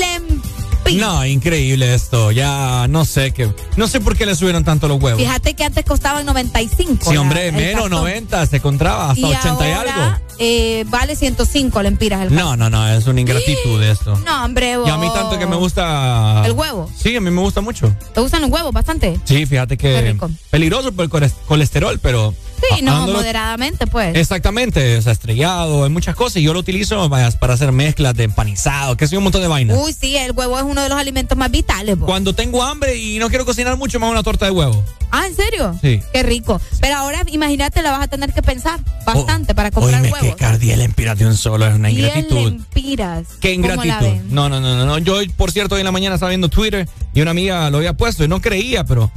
lempiras. 0.00 0.54
No, 0.92 1.24
increíble 1.24 1.94
esto. 1.94 2.30
Ya 2.30 2.86
no 2.88 3.04
sé 3.04 3.32
qué. 3.32 3.50
No 3.76 3.88
sé 3.88 4.00
por 4.00 4.16
qué 4.16 4.26
le 4.26 4.34
subieron 4.34 4.64
tanto 4.64 4.86
los 4.86 5.02
huevos. 5.02 5.20
Fíjate 5.20 5.54
que 5.54 5.64
antes 5.64 5.84
costaban 5.84 6.26
95. 6.26 7.10
Sí, 7.10 7.16
hombre, 7.16 7.52
menos 7.52 7.88
90 7.88 8.46
se 8.46 8.56
encontraba 8.56 9.10
hasta 9.10 9.20
y 9.20 9.32
80 9.32 9.68
y 9.68 9.72
algo 9.72 10.23
eh, 10.38 10.84
vale 10.88 11.16
105 11.16 11.82
lempiras 11.82 12.22
el 12.22 12.34
No, 12.34 12.56
no, 12.56 12.70
no, 12.70 12.88
es 12.88 13.06
una 13.06 13.20
ingratitud 13.20 13.82
esto. 13.82 14.18
No, 14.24 14.44
hombre, 14.44 14.76
Y 14.86 14.90
a 14.90 14.96
mí 14.96 15.08
tanto 15.14 15.38
que 15.38 15.46
me 15.46 15.56
gusta... 15.56 16.42
¿El 16.44 16.52
huevo? 16.52 16.90
Sí, 16.96 17.16
a 17.16 17.20
mí 17.20 17.30
me 17.30 17.40
gusta 17.40 17.60
mucho. 17.60 17.94
¿Te 18.12 18.20
gustan 18.20 18.42
los 18.42 18.50
huevos 18.50 18.72
bastante? 18.72 19.18
Sí, 19.24 19.46
fíjate 19.46 19.76
que... 19.76 20.16
Peligroso 20.50 20.92
por 20.92 21.22
el 21.22 21.30
colesterol, 21.46 21.98
pero... 22.00 22.34
Sí, 22.70 22.82
no, 22.82 23.06
moderadamente, 23.08 23.86
pues. 23.86 24.16
Exactamente, 24.16 24.96
o 24.96 25.02
sea, 25.02 25.12
estrellado, 25.12 25.84
hay 25.84 25.90
muchas 25.90 26.14
cosas. 26.14 26.36
Y 26.36 26.42
yo 26.42 26.52
lo 26.54 26.60
utilizo 26.60 27.10
para 27.10 27.54
hacer 27.54 27.72
mezclas 27.72 28.14
de 28.14 28.24
empanizado, 28.24 28.96
que 28.96 29.04
es 29.04 29.12
un 29.12 29.22
montón 29.22 29.42
de 29.42 29.48
vainas. 29.48 29.76
Uy, 29.78 29.92
sí, 29.92 30.16
el 30.16 30.32
huevo 30.32 30.56
es 30.58 30.64
uno 30.64 30.82
de 30.82 30.88
los 30.88 30.98
alimentos 30.98 31.36
más 31.36 31.50
vitales. 31.50 31.96
Cuando 32.00 32.34
tengo 32.34 32.62
hambre 32.62 32.96
y 32.96 33.18
no 33.18 33.28
quiero 33.28 33.44
cocinar 33.44 33.76
mucho, 33.76 33.98
me 33.98 34.06
hago 34.06 34.12
una 34.12 34.22
torta 34.22 34.46
de 34.46 34.52
huevo. 34.52 34.82
Ah, 35.10 35.26
¿en 35.26 35.36
serio? 35.36 35.78
Sí. 35.80 36.02
Qué 36.12 36.22
rico. 36.22 36.60
Pero 36.80 36.96
ahora 36.96 37.22
imagínate, 37.26 37.82
la 37.82 37.92
vas 37.92 38.02
a 38.02 38.08
tener 38.08 38.32
que 38.32 38.42
pensar 38.42 38.80
bastante 39.04 39.54
para 39.54 39.70
comprar 39.70 40.02
Oíme, 40.02 40.12
huevos. 40.12 40.23
Que 40.30 40.36
car 40.36 40.58
10 40.58 40.78
lempiras 40.78 41.18
de 41.18 41.26
un 41.26 41.36
solo 41.36 41.66
es 41.66 41.74
una 41.74 41.90
ingratitud. 41.90 42.50
10 42.50 42.52
lempiras. 42.52 43.26
Qué 43.40 43.52
ingratitud. 43.52 44.22
No, 44.30 44.48
no, 44.48 44.60
no, 44.60 44.76
no, 44.76 44.86
no. 44.86 44.98
Yo, 44.98 45.16
por 45.36 45.52
cierto, 45.52 45.74
hoy 45.74 45.82
en 45.82 45.86
la 45.86 45.92
mañana 45.92 46.14
estaba 46.14 46.30
viendo 46.30 46.48
Twitter 46.48 46.88
y 47.12 47.20
una 47.20 47.32
amiga 47.32 47.70
lo 47.70 47.78
había 47.78 47.94
puesto 47.94 48.24
y 48.24 48.28
no 48.28 48.40
creía, 48.40 48.84
pero 48.84 49.10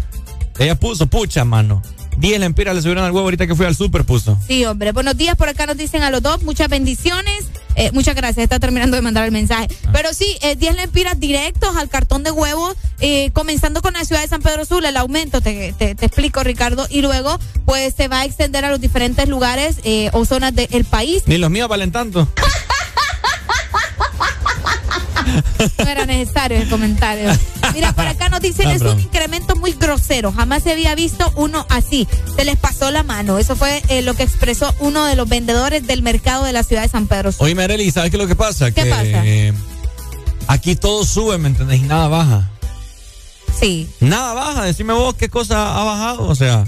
ella 0.60 0.76
puso, 0.76 1.08
pucha, 1.08 1.46
mano. 1.46 1.82
10 2.18 2.40
lempiras 2.40 2.76
le 2.76 2.82
subieron 2.82 3.04
al 3.04 3.12
huevo 3.12 3.26
ahorita 3.26 3.48
que 3.48 3.56
fui 3.56 3.66
al 3.66 3.76
súper, 3.76 4.04
puso. 4.04 4.38
Sí, 4.48 4.66
hombre. 4.66 4.92
Buenos 4.92 5.16
días, 5.18 5.36
por 5.36 5.50
acá 5.50 5.66
nos 5.66 5.78
dicen 5.78 6.04
a 6.04 6.10
los 6.10 6.22
dos. 6.22 6.44
Muchas 6.44 6.68
bendiciones. 6.68 7.46
Eh, 7.76 7.92
muchas 7.94 8.16
gracias, 8.16 8.44
está 8.44 8.60
terminando 8.60 8.96
de 8.96 9.04
mandar 9.04 9.24
el 9.26 9.32
mensaje. 9.32 9.68
Ah. 9.86 9.90
Pero 9.94 10.12
sí, 10.14 10.26
eh, 10.42 10.56
10 10.56 10.76
lempiras 10.76 11.20
directos 11.20 11.76
al 11.76 11.90
cartón 11.90 12.24
de 12.24 12.32
huevos, 12.32 12.76
eh, 13.00 13.30
comenzando 13.34 13.84
con 13.84 13.94
la 13.94 14.04
ciudad 14.04 14.24
de 14.24 14.28
San 14.28 14.42
Pedro 14.42 14.66
Sula, 14.66 14.90
el 14.90 14.98
aumento, 14.98 15.42
te, 15.42 15.74
te, 15.78 15.94
te, 15.94 16.06
explico, 16.08 16.44
Ricardo. 16.44 16.88
Y 16.90 17.02
luego, 17.02 17.40
pues 17.66 17.94
se 17.96 18.08
va 18.08 18.22
a 18.22 18.26
extender 18.26 18.66
a 18.66 18.72
los 18.72 18.82
diferentes 18.82 19.30
lugares 19.30 19.78
eh, 19.84 20.10
o 20.14 20.26
zonas 20.26 20.56
del 20.56 20.86
país. 20.86 21.22
Ni 21.28 21.38
los 21.38 21.52
míos 21.52 21.70
valen 21.70 21.92
tanto. 21.92 22.28
No 25.78 25.88
era 25.90 26.06
necesario 26.06 26.58
el 26.62 26.70
comentario. 26.70 27.30
Mira, 27.74 27.92
por 27.94 28.06
acá 28.08 28.30
nos 28.30 28.42
dicen, 28.42 28.68
Ah, 28.68 28.74
es 28.74 28.82
un 28.82 29.00
incremento 29.00 29.56
muy 29.56 29.74
grosero. 29.74 30.32
Jamás 30.32 30.64
se 30.64 30.72
había 30.72 30.96
visto 30.96 31.32
uno 31.36 31.66
así. 31.70 32.08
Se 32.36 32.46
les 32.46 32.58
pasó 32.58 32.92
la 32.92 33.04
mano. 33.04 33.38
Eso 33.38 33.56
fue 33.56 33.82
eh, 33.90 34.02
lo 34.02 34.14
que 34.14 34.24
expresó 34.24 34.74
uno 34.80 35.06
de 35.06 35.16
los 35.16 35.28
vendedores 35.28 35.86
del 35.86 36.02
mercado 36.02 36.44
de 36.44 36.54
la 36.54 36.64
ciudad 36.64 36.84
de 36.84 36.90
San 36.90 37.08
Pedro. 37.08 37.32
Oye, 37.40 37.56
Mereli, 37.56 37.92
¿sabes 37.92 38.12
qué 38.12 38.18
es 38.18 38.22
lo 38.22 38.28
que 38.28 38.36
pasa? 38.36 38.72
¿Qué 38.72 38.84
que, 38.84 38.90
pasa? 38.90 39.04
eh, 39.04 39.54
aquí 40.48 40.76
todo 40.76 41.04
sube, 41.06 41.38
¿me 41.38 41.50
entendés? 41.50 41.80
Y 41.80 41.84
nada 41.84 42.08
baja. 42.08 42.50
Sí. 43.60 43.90
Nada 44.00 44.34
baja. 44.34 44.64
Decime 44.64 44.94
vos 44.94 45.16
qué 45.16 45.30
cosa 45.30 45.80
ha 45.80 45.84
bajado. 45.84 46.28
O 46.28 46.36
sea, 46.36 46.66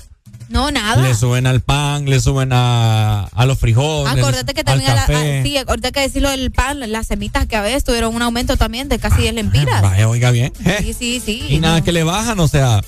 No, 0.50 0.72
nada. 0.72 1.02
le 1.02 1.14
suben 1.16 1.46
al 1.48 1.62
pan, 1.62 2.06
le 2.10 2.20
suben 2.20 2.50
a, 2.52 3.24
a 3.26 3.46
los 3.46 3.58
frijoles. 3.60 4.12
Acordate 4.18 4.54
que 4.54 4.62
al 4.62 4.66
también, 4.66 4.92
a 4.92 4.96
la- 4.96 5.04
a- 5.04 5.44
sí, 5.44 5.58
acordate 5.58 5.92
que 5.92 6.00
decirlo 6.02 6.30
del 6.32 6.52
pan, 6.52 6.80
las 6.92 7.08
semitas 7.08 7.46
que 7.46 7.56
a 7.56 7.62
veces 7.62 7.84
tuvieron 7.84 8.16
un 8.16 8.22
aumento 8.22 8.58
también 8.58 8.90
de 8.90 8.98
casi 9.00 9.22
10 9.22 9.34
lempiras. 9.36 9.82
Vaya, 9.82 10.10
oiga 10.10 10.32
bien. 10.32 10.52
Sí, 10.80 10.94
sí, 10.94 11.22
sí. 11.24 11.46
Y 11.50 11.60
nada 11.60 11.82
que 11.82 11.92
le 11.92 12.04
bajan, 12.04 12.40
o 12.40 12.48
sea. 12.48 12.82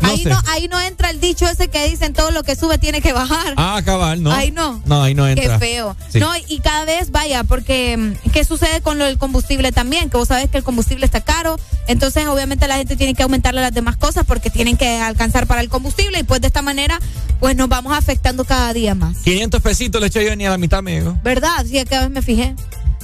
No 0.00 0.08
ahí, 0.08 0.22
sé. 0.22 0.28
no, 0.30 0.40
ahí 0.48 0.68
no 0.68 0.80
entra 0.80 1.10
el 1.10 1.20
dicho 1.20 1.46
ese 1.48 1.68
que 1.68 1.88
dicen 1.88 2.12
todo 2.12 2.30
lo 2.30 2.42
que 2.42 2.56
sube 2.56 2.78
tiene 2.78 3.00
que 3.00 3.12
bajar. 3.12 3.54
Ah, 3.56 3.80
cabal, 3.84 4.22
no. 4.22 4.32
Ahí 4.32 4.50
no. 4.50 4.80
No, 4.86 5.02
ahí 5.02 5.14
no 5.14 5.26
entra. 5.26 5.54
Qué 5.54 5.58
feo. 5.58 5.96
Sí. 6.08 6.20
No, 6.20 6.30
y 6.48 6.60
cada 6.60 6.84
vez 6.84 7.10
vaya, 7.10 7.44
porque 7.44 7.96
mm, 7.96 8.30
¿qué 8.30 8.44
sucede 8.44 8.80
con 8.80 8.98
lo 8.98 9.04
del 9.04 9.18
combustible 9.18 9.72
también? 9.72 10.10
Que 10.10 10.16
vos 10.16 10.28
sabés 10.28 10.48
que 10.48 10.58
el 10.58 10.64
combustible 10.64 11.04
está 11.04 11.20
caro, 11.20 11.58
entonces 11.86 12.26
obviamente 12.26 12.68
la 12.68 12.76
gente 12.76 12.96
tiene 12.96 13.14
que 13.14 13.22
aumentarle 13.22 13.60
las 13.60 13.72
demás 13.72 13.96
cosas 13.96 14.24
porque 14.26 14.50
tienen 14.50 14.76
que 14.76 14.98
alcanzar 14.98 15.46
para 15.46 15.60
el 15.60 15.68
combustible 15.68 16.20
y 16.20 16.22
pues 16.22 16.40
de 16.40 16.46
esta 16.46 16.62
manera 16.62 16.98
pues 17.40 17.56
nos 17.56 17.68
vamos 17.68 17.96
afectando 17.96 18.44
cada 18.44 18.72
día 18.72 18.94
más. 18.94 19.18
500 19.18 19.62
pesitos 19.62 20.00
le 20.00 20.08
eché 20.08 20.24
yo 20.24 20.34
ni 20.36 20.46
a 20.46 20.50
la 20.50 20.58
mitad, 20.58 20.82
me 20.82 20.92
llegó. 20.92 21.16
¿Verdad? 21.22 21.64
Sí, 21.66 21.82
cada 21.84 22.02
vez 22.02 22.10
me 22.10 22.22
fijé. 22.22 22.54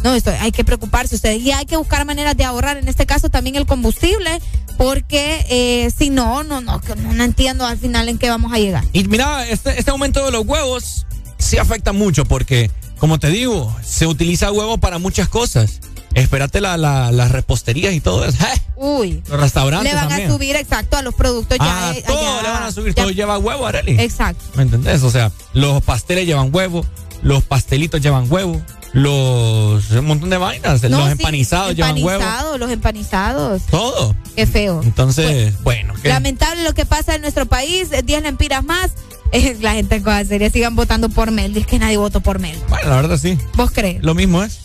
No, 0.05 0.15
esto, 0.15 0.31
hay 0.39 0.53
que 0.53 0.65
preocuparse 0.65 1.15
ustedes 1.17 1.41
y 1.43 1.51
hay 1.51 1.65
que 1.67 1.77
buscar 1.77 2.05
maneras 2.05 2.37
de 2.37 2.45
ahorrar, 2.45 2.77
en 2.77 2.87
este 2.87 3.07
caso 3.07 3.31
también 3.31 3.57
el 3.57 3.65
combustible, 3.67 4.41
porque 4.77 5.45
eh, 5.49 5.91
si 5.97 6.11
no, 6.11 6.45
no, 6.45 6.61
no, 6.61 6.81
no, 7.15 7.25
entiendo 7.25 7.65
al 7.67 7.79
final 7.79 8.09
en 8.09 8.19
qué 8.19 8.29
vamos 8.29 8.53
a 8.53 8.59
llegar. 8.59 8.85
Y 8.93 9.05
mira, 9.05 9.49
este, 9.49 9.79
este 9.79 9.91
aumento 9.91 10.25
de 10.25 10.31
los 10.31 10.45
huevos 10.47 11.07
sí 11.39 11.59
afecta 11.59 11.93
mucho 11.93 12.25
porque, 12.25 12.71
como 12.99 13.19
te 13.19 13.29
digo, 13.29 13.75
se 13.85 14.07
utiliza 14.07 14.53
huevo 14.53 14.79
para 14.79 14.99
muchas 14.99 15.29
cosas. 15.29 15.81
Espérate 16.15 16.61
la, 16.61 16.77
la- 16.77 17.11
las 17.11 17.33
reposterías 17.33 17.93
y 17.93 18.01
todo 18.01 18.25
eso. 18.25 18.39
¡Eh! 18.45 18.61
Uy. 18.77 19.23
Los 19.29 19.41
restaurantes 19.41 19.91
Le 19.93 19.97
van 19.99 20.09
también. 20.09 20.31
a 20.31 20.33
subir 20.35 20.55
exacto 20.57 20.97
a 20.97 21.03
los 21.03 21.15
productos 21.15 21.59
ya. 21.59 21.89
Ah, 21.89 21.93
eh, 21.97 22.05
todo 22.07 22.19
allá. 22.19 22.43
le 22.43 22.49
van 22.51 22.63
a 22.63 22.73
subir, 22.73 22.95
Ya- 22.95 23.03
todo 23.03 23.11
lleva 23.11 23.39
huevo, 23.39 23.67
Areli. 23.67 24.01
Exacto. 24.01 24.45
¿Me 24.55 24.63
entendés? 24.63 25.03
O 25.03 25.11
sea, 25.11 25.33
los 25.55 25.83
pasteles 25.83 26.27
llevan 26.27 26.55
huevo, 26.55 26.85
los 27.23 27.43
pastelitos 27.43 28.01
llevan 28.01 28.31
huevo, 28.31 28.61
los 28.95 29.91
un 29.91 30.05
montón 30.07 30.31
de 30.31 30.39
vainas, 30.39 30.83
No, 30.85 30.99
los 30.99 31.07
sí, 31.07 31.13
empanizados 31.13 31.75
llevan 31.75 31.95
huevo, 31.97 32.11
empanizados, 32.23 32.59
los 32.61 32.71
empanizados. 32.71 33.63
todo. 33.71 34.17
Qué 34.37 34.47
feo. 34.47 34.81
Entonces, 34.83 35.61
bueno, 35.63 35.95
¿qué? 36.03 36.09
Lamentable 36.09 36.63
lo 36.63 36.73
que 36.75 36.87
pasa 36.87 37.15
en 37.17 37.21
nuestro 37.23 37.45
país, 37.47 37.89
eh, 37.93 38.03
10 38.03 38.23
lempiras 38.23 38.65
más. 38.65 38.93
Eh, 39.33 39.57
la 39.61 39.73
gente 39.73 39.97
en 39.97 40.29
serias 40.29 40.53
sigan 40.53 40.77
votando 40.77 41.09
por 41.09 41.33
Mel. 41.33 41.57
Es 41.57 41.67
que 41.67 41.81
nadie 41.81 41.97
votó 41.97 42.21
por 42.21 42.39
Mel. 42.39 42.57
bueno, 42.69 42.89
la 42.89 42.95
verdad 42.97 43.19
sí. 43.19 43.37
¿Vos 43.57 43.73
crees? 43.73 44.01
Lo 44.05 44.15
mismo 44.15 44.45
es. 44.45 44.59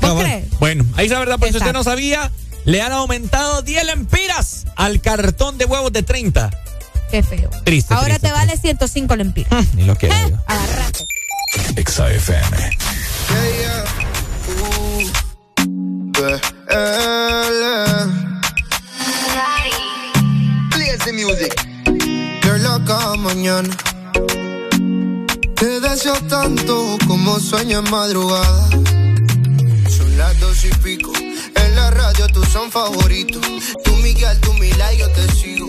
¿Vos 0.00 0.10
Ah, 0.10 0.12
bueno. 0.12 0.28
crees? 0.28 0.58
Bueno, 0.58 0.84
ahí 0.96 1.06
es 1.06 1.12
la 1.12 1.20
verdad, 1.20 1.38
por 1.38 1.48
si 1.50 1.56
usted 1.56 1.72
no 1.72 1.84
sabía, 1.84 2.32
le 2.64 2.82
han 2.82 2.90
aumentado 2.90 3.62
10 3.62 3.84
lempiras 3.86 4.66
al 4.74 5.00
cartón 5.00 5.56
de 5.56 5.66
huevos 5.66 5.92
de 5.92 6.02
30. 6.02 6.50
Qué 7.12 7.22
feo. 7.22 7.48
Triste, 7.64 7.94
Ahora 7.94 8.06
triste, 8.18 8.26
te 8.26 8.32
vale 8.32 8.56
105 8.56 9.14
lempiras. 9.14 9.66
Ni 9.74 9.84
lo 9.84 9.96
yo. 9.96 10.36
Agarrate. 10.48 11.06
XAFM. 11.76 12.76
Play 20.70 20.96
the 21.04 21.12
music. 21.12 21.54
Girl, 22.42 22.84
cada 22.84 23.16
mañana. 23.16 23.68
Te 25.56 25.80
deseo 25.80 26.14
tanto 26.28 26.98
como 27.06 27.40
sueño 27.40 27.78
en 27.78 27.90
madrugada. 27.90 28.68
Son 29.88 30.18
las 30.18 30.38
dos 30.40 30.64
y 30.64 30.70
pico. 30.82 31.12
En 31.16 31.76
la 31.76 31.90
radio 31.90 32.26
tú 32.28 32.44
son 32.44 32.70
favoritos. 32.70 33.42
Tú 33.84 33.96
Miguel, 33.96 34.38
tú 34.40 34.52
Mila 34.54 34.92
yo 34.94 35.08
te 35.10 35.32
sigo. 35.32 35.68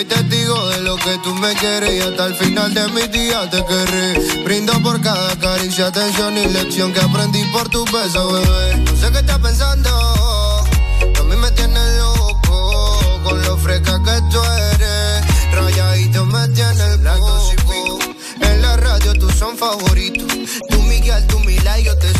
Soy 0.00 0.08
testigo 0.08 0.68
de 0.68 0.80
lo 0.80 0.96
que 0.96 1.18
tú 1.22 1.34
me 1.34 1.52
quieres 1.56 1.92
y 1.92 2.00
hasta 2.00 2.26
el 2.26 2.34
final 2.34 2.72
de 2.72 2.88
mis 2.88 3.10
días 3.12 3.50
te 3.50 3.62
querré. 3.66 4.44
Brindo 4.44 4.72
por 4.82 4.98
cada 5.02 5.36
caricia, 5.38 5.88
atención 5.88 6.38
y 6.38 6.46
lección 6.46 6.92
que 6.92 7.00
aprendí 7.00 7.44
por 7.52 7.68
tu 7.68 7.84
beso, 7.84 8.32
bebé. 8.32 8.76
No 8.76 8.96
sé 8.96 9.12
qué 9.12 9.18
estás 9.18 9.38
pensando, 9.40 9.90
a 9.90 11.22
mí 11.24 11.36
me 11.36 11.50
tienes 11.50 11.98
loco 11.98 13.20
con 13.24 13.42
lo 13.42 13.58
fresca 13.58 14.00
que 14.02 14.22
tú 14.30 14.40
eres. 14.72 15.52
Rayadito 15.52 16.24
me 16.24 16.48
tiene 16.48 16.84
el 16.94 17.02
coco. 17.18 17.98
En 18.40 18.62
la 18.62 18.76
radio 18.78 19.12
tú 19.14 19.28
son 19.30 19.58
favoritos. 19.58 20.26
Tú 20.70 20.82
Miguel, 20.82 21.26
tú 21.26 21.40
Mila 21.40 21.78
y 21.78 21.84
yo 21.84 21.98
te. 21.98 22.19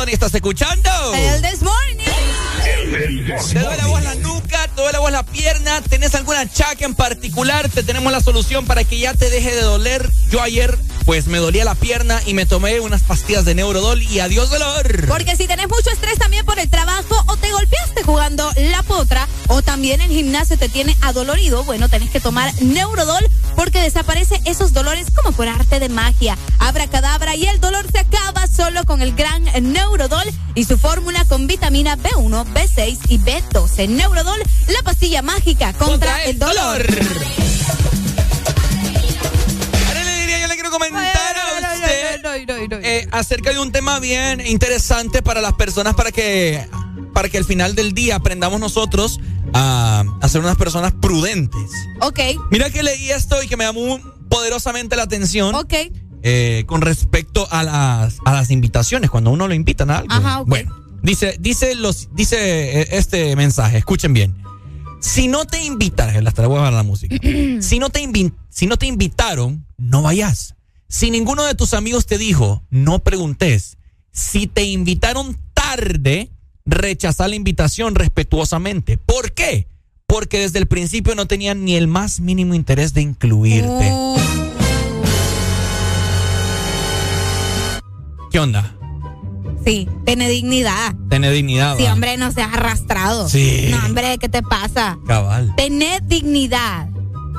Con 0.00 0.08
Arely 0.08 0.10
te 0.10 0.10
saludan 0.10 0.10
y 0.10 0.12
estás 0.12 0.34
escuchando. 0.34 1.14
El 1.14 1.42
This 1.42 1.62
Morning. 1.62 2.04
Te 3.52 3.58
duele 3.58 3.76
la 3.76 3.86
voz 3.86 4.02
la 4.02 4.14
nuca, 4.16 4.68
te 4.68 4.80
duele 4.80 4.92
la 4.92 4.98
voz 4.98 5.12
la 5.12 5.22
pierna, 5.24 5.80
tenés 5.82 6.14
alguna 6.14 6.50
chaca 6.50 6.84
en 6.84 6.94
particular, 6.94 7.68
te 7.68 7.82
tenemos 7.82 8.10
la 8.12 8.20
solución 8.20 8.66
para 8.66 8.84
que 8.84 8.98
ya 8.98 9.14
te 9.14 9.30
deje 9.30 9.54
de 9.54 9.62
doler. 9.62 10.10
Yo 10.30 10.42
ayer 10.42 10.76
pues 11.04 11.26
me 11.26 11.38
dolía 11.38 11.64
la 11.64 11.74
pierna 11.74 12.20
y 12.26 12.34
me 12.34 12.46
tomé 12.46 12.78
unas 12.80 13.02
pastillas 13.02 13.44
de 13.44 13.54
Neurodol 13.54 14.02
y 14.02 14.20
adiós 14.20 14.50
dolor. 14.50 15.06
Porque 15.08 15.36
si 15.36 15.46
tenés 15.46 15.68
mucho 15.68 15.90
estrés 15.90 16.18
también 16.18 16.44
por 16.44 16.58
el 16.58 16.68
trabajo 16.68 17.19
jugando 18.10 18.50
la 18.56 18.82
potra 18.82 19.28
o 19.46 19.62
también 19.62 20.00
el 20.00 20.08
gimnasio 20.08 20.58
te 20.58 20.68
tiene 20.68 20.96
adolorido, 21.02 21.62
bueno, 21.62 21.88
tenés 21.88 22.10
que 22.10 22.18
tomar 22.18 22.52
Neurodol 22.60 23.24
porque 23.54 23.80
desaparece 23.80 24.40
esos 24.46 24.72
dolores 24.72 25.06
como 25.14 25.30
por 25.30 25.46
arte 25.46 25.78
de 25.78 25.88
magia. 25.88 26.36
Abra 26.58 26.88
cadabra 26.88 27.36
y 27.36 27.46
el 27.46 27.60
dolor 27.60 27.86
se 27.92 28.00
acaba 28.00 28.48
solo 28.48 28.82
con 28.82 29.00
el 29.00 29.14
gran 29.14 29.44
Neurodol 29.72 30.28
y 30.56 30.64
su 30.64 30.76
fórmula 30.76 31.24
con 31.26 31.46
vitamina 31.46 31.96
B1, 31.96 32.52
B6 32.52 32.98
y 33.10 33.18
B12. 33.20 33.88
Neurodol, 33.88 34.42
la 34.66 34.82
pastilla 34.82 35.22
mágica 35.22 35.72
contra, 35.74 36.24
el 36.24 36.36
dolor. 36.36 36.84
yo 40.40 40.48
le 40.48 40.54
quiero 40.54 40.70
comentar 40.72 41.36
a 41.36 41.76
usted 41.76 42.80
eh, 42.82 43.06
acerca 43.12 43.52
de 43.52 43.60
un 43.60 43.70
tema 43.70 44.00
bien 44.00 44.44
interesante 44.44 45.22
para 45.22 45.40
las 45.40 45.52
personas 45.52 45.94
para 45.94 46.10
que 46.10 46.68
para 47.12 47.28
que 47.28 47.38
al 47.38 47.44
final 47.44 47.74
del 47.74 47.92
día 47.92 48.16
aprendamos 48.16 48.60
nosotros 48.60 49.20
a, 49.52 50.04
a 50.20 50.28
ser 50.28 50.40
unas 50.40 50.56
personas 50.56 50.92
prudentes. 51.00 51.70
Ok. 52.00 52.20
Mira 52.50 52.70
que 52.70 52.82
leí 52.82 53.10
esto 53.10 53.42
y 53.42 53.48
que 53.48 53.56
me 53.56 53.64
llamó 53.64 53.98
poderosamente 54.28 54.96
la 54.96 55.02
atención. 55.04 55.54
Ok. 55.54 55.74
eh, 56.22 56.64
con 56.66 56.80
respecto 56.82 57.46
a 57.50 57.62
las, 57.62 58.18
a 58.24 58.32
las 58.32 58.50
invitaciones, 58.50 59.10
cuando 59.10 59.30
uno 59.30 59.48
lo 59.48 59.54
invitan 59.54 59.90
a 59.90 59.98
algo. 59.98 60.12
Ajá. 60.12 60.42
Bueno, 60.46 60.74
dice, 61.02 61.36
dice, 61.40 61.74
los, 61.74 62.08
dice 62.12 62.80
eh, 62.82 62.88
este 62.92 63.34
mensaje, 63.36 63.78
escuchen 63.78 64.12
bien. 64.12 64.36
Si 65.00 65.28
no 65.28 65.46
te 65.46 65.64
invitaron, 65.64 66.26
hasta 66.28 66.42
le 66.42 66.48
voy 66.48 66.58
a 66.58 66.60
bajar 66.60 66.74
la 66.74 66.82
música. 66.82 67.16
si, 67.60 67.78
no 67.78 67.90
te 67.90 68.06
si 68.50 68.66
no 68.66 68.76
te 68.76 68.86
invitaron, 68.86 69.66
no 69.78 70.02
vayas. 70.02 70.54
Si 70.88 71.10
ninguno 71.10 71.44
de 71.44 71.54
tus 71.54 71.72
amigos 71.72 72.06
te 72.06 72.18
dijo, 72.18 72.62
no 72.70 72.98
preguntes. 72.98 73.78
Si 74.12 74.46
te 74.46 74.64
invitaron 74.64 75.38
tarde, 75.54 76.30
rechaza 76.70 77.28
la 77.28 77.34
invitación 77.34 77.94
respetuosamente. 77.94 78.96
¿Por 78.96 79.32
qué? 79.32 79.68
Porque 80.06 80.38
desde 80.40 80.58
el 80.58 80.66
principio 80.66 81.14
no 81.14 81.26
tenían 81.26 81.64
ni 81.64 81.76
el 81.76 81.86
más 81.86 82.20
mínimo 82.20 82.54
interés 82.54 82.94
de 82.94 83.02
incluirte. 83.02 83.92
¿Qué 88.30 88.38
onda? 88.38 88.76
Sí, 89.64 89.88
tiene 90.06 90.28
dignidad. 90.28 90.94
Tener 91.08 91.32
dignidad. 91.32 91.76
Sí, 91.76 91.84
va. 91.84 91.92
hombre, 91.92 92.16
no 92.16 92.32
seas 92.32 92.52
arrastrado. 92.52 93.28
Sí. 93.28 93.68
No, 93.70 93.84
hombre, 93.86 94.18
¿qué 94.18 94.28
te 94.28 94.42
pasa? 94.42 94.98
Cabal. 95.06 95.54
Tener 95.56 96.02
dignidad. 96.06 96.88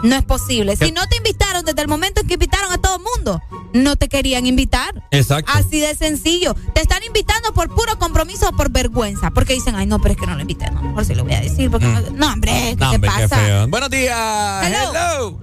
No 0.03 0.15
es 0.15 0.23
posible. 0.23 0.75
Si 0.75 0.91
no 0.91 1.01
te 1.07 1.17
invitaron 1.17 1.63
desde 1.63 1.81
el 1.81 1.87
momento 1.87 2.21
en 2.21 2.27
que 2.27 2.33
invitaron 2.35 2.71
a 2.71 2.77
todo 2.79 2.97
el 2.97 3.03
mundo, 3.03 3.41
no 3.73 3.95
te 3.95 4.09
querían 4.09 4.45
invitar. 4.47 5.03
Exacto. 5.11 5.51
Así 5.53 5.79
de 5.79 5.93
sencillo. 5.95 6.55
Te 6.73 6.81
están 6.81 7.03
invitando 7.05 7.53
por 7.53 7.67
puro 7.69 7.97
compromiso 7.99 8.49
o 8.49 8.51
por 8.55 8.71
vergüenza. 8.71 9.29
Porque 9.31 9.53
dicen, 9.53 9.75
ay, 9.75 9.85
no, 9.85 9.99
pero 9.99 10.13
es 10.13 10.19
que 10.19 10.25
no 10.25 10.33
lo 10.35 10.41
invité. 10.41 10.69
No, 10.71 10.81
mejor 10.81 11.05
sí 11.05 11.13
lo 11.15 11.23
voy 11.23 11.33
a 11.33 11.41
decir. 11.41 11.69
Porque 11.69 11.85
no, 11.85 12.01
no, 12.01 12.33
hombre, 12.33 12.51
¿qué 12.51 12.75
Mm. 12.75 12.79
No, 12.79 12.89
te 12.89 12.95
hombre, 12.95 13.09
qué 13.15 13.21
pasa? 13.27 13.35
feo. 13.37 13.67
Buenos 13.67 13.89
días. 13.89 14.65
Hello. 14.65 14.91
Hello. 14.91 15.39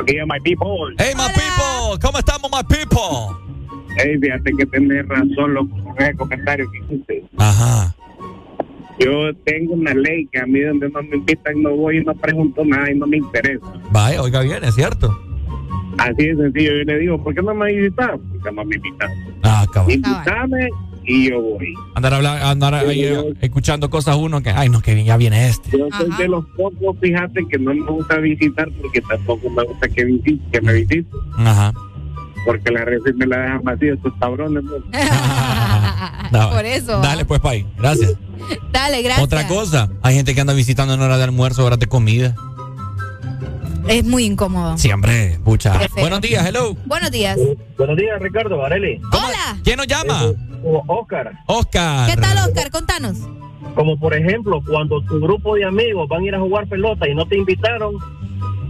Aquí 0.00 0.14
my 0.26 0.38
people. 0.42 0.94
Hey, 0.98 1.12
my 1.16 1.28
people. 1.28 1.98
¿Cómo 2.00 2.18
estamos, 2.18 2.50
my 2.50 2.62
people? 2.64 3.36
Hey, 3.98 4.16
fíjate 4.20 4.52
que 4.56 4.66
tenés 4.66 5.06
razón 5.08 5.52
lo 5.54 5.68
con 5.68 5.94
ese 5.98 6.14
comentario 6.16 6.66
que 6.70 6.78
hiciste. 6.94 7.24
Ajá. 7.36 7.94
Yo 8.98 9.34
tengo 9.44 9.74
una 9.74 9.94
ley 9.94 10.26
que 10.30 10.38
a 10.40 10.46
mí 10.46 10.60
donde 10.60 10.88
no 10.90 11.02
me 11.02 11.16
invitan 11.16 11.62
no 11.62 11.74
voy 11.76 11.98
y 11.98 12.04
no 12.04 12.14
pregunto 12.14 12.64
nada 12.64 12.90
y 12.90 12.96
no 12.98 13.06
me 13.06 13.16
interesa. 13.18 13.64
Vaya, 13.90 14.22
oiga 14.22 14.40
bien, 14.42 14.62
es 14.64 14.74
cierto. 14.74 15.16
Así 15.98 16.26
de 16.28 16.36
sencillo. 16.36 16.70
Yo 16.78 16.84
le 16.84 16.98
digo, 16.98 17.22
¿por 17.22 17.34
qué 17.34 17.42
no 17.42 17.54
me 17.54 17.72
invitan? 17.72 18.20
Porque 18.32 18.52
no 18.52 18.64
me 18.64 18.76
invitan. 18.76 19.10
Ah, 19.42 19.66
cabal. 19.72 19.92
Invítame 19.92 20.68
y 21.04 21.30
yo 21.30 21.40
voy. 21.42 21.74
Andar, 21.94 22.14
habla- 22.14 22.50
andar 22.50 22.74
ahí, 22.74 23.12
escuchando 23.40 23.90
cosas 23.90 24.16
uno 24.16 24.40
que, 24.42 24.50
ay, 24.50 24.68
no, 24.68 24.80
que 24.80 25.02
ya 25.04 25.16
viene 25.16 25.48
este. 25.48 25.76
Yo 25.76 25.88
soy 25.98 26.10
de 26.16 26.28
los 26.28 26.44
pocos, 26.56 26.96
fíjate, 27.00 27.46
que 27.48 27.58
no 27.58 27.74
me 27.74 27.90
gusta 27.90 28.18
visitar 28.18 28.68
porque 28.80 29.00
tampoco 29.00 29.50
me 29.50 29.64
gusta 29.64 29.88
que, 29.88 30.06
visi- 30.06 30.40
que 30.52 30.60
me 30.60 30.72
visiten. 30.74 31.06
Ajá. 31.38 31.72
Porque 32.44 32.70
la 32.70 32.84
receta 32.84 33.16
me 33.16 33.26
la 33.26 33.38
dejan 33.38 33.62
vacía 33.62 33.94
estos 33.94 34.12
cabrones. 34.20 34.62
¿no? 34.64 34.72
No, 36.32 36.48
Por 36.48 36.64
eso. 36.64 36.98
Dale, 37.00 37.26
pues, 37.26 37.40
Pai. 37.40 37.66
Gracias. 37.76 38.14
Dale, 38.72 39.02
gracias. 39.02 39.22
Otra 39.22 39.46
cosa, 39.46 39.90
hay 40.02 40.14
gente 40.14 40.34
que 40.34 40.40
anda 40.40 40.54
visitando 40.54 40.94
en 40.94 41.00
hora 41.02 41.18
de 41.18 41.24
almuerzo, 41.24 41.64
horas 41.64 41.78
de 41.78 41.86
comida. 41.86 42.34
Es 43.86 44.04
muy 44.04 44.24
incómodo. 44.24 44.78
Siempre, 44.78 45.38
pucha. 45.44 45.78
Buenos 45.98 46.20
días, 46.20 46.46
hello. 46.46 46.74
Buenos 46.86 47.10
días. 47.10 47.38
Buenos 47.76 47.96
días, 47.96 48.18
Ricardo, 48.20 48.64
Areli. 48.64 49.00
Hola. 49.12 49.58
¿Quién 49.62 49.76
nos 49.76 49.86
llama? 49.86 50.32
Oscar. 50.86 51.32
Oscar. 51.46 52.10
¿Qué 52.10 52.16
tal, 52.20 52.48
Oscar? 52.48 52.70
Contanos. 52.70 53.18
Como 53.74 53.98
por 53.98 54.14
ejemplo, 54.14 54.62
cuando 54.66 55.02
tu 55.02 55.20
grupo 55.20 55.56
de 55.56 55.64
amigos 55.64 56.08
van 56.08 56.22
a 56.22 56.26
ir 56.26 56.34
a 56.34 56.40
jugar 56.40 56.66
pelota 56.66 57.08
y 57.08 57.14
no 57.14 57.26
te 57.26 57.36
invitaron, 57.36 57.94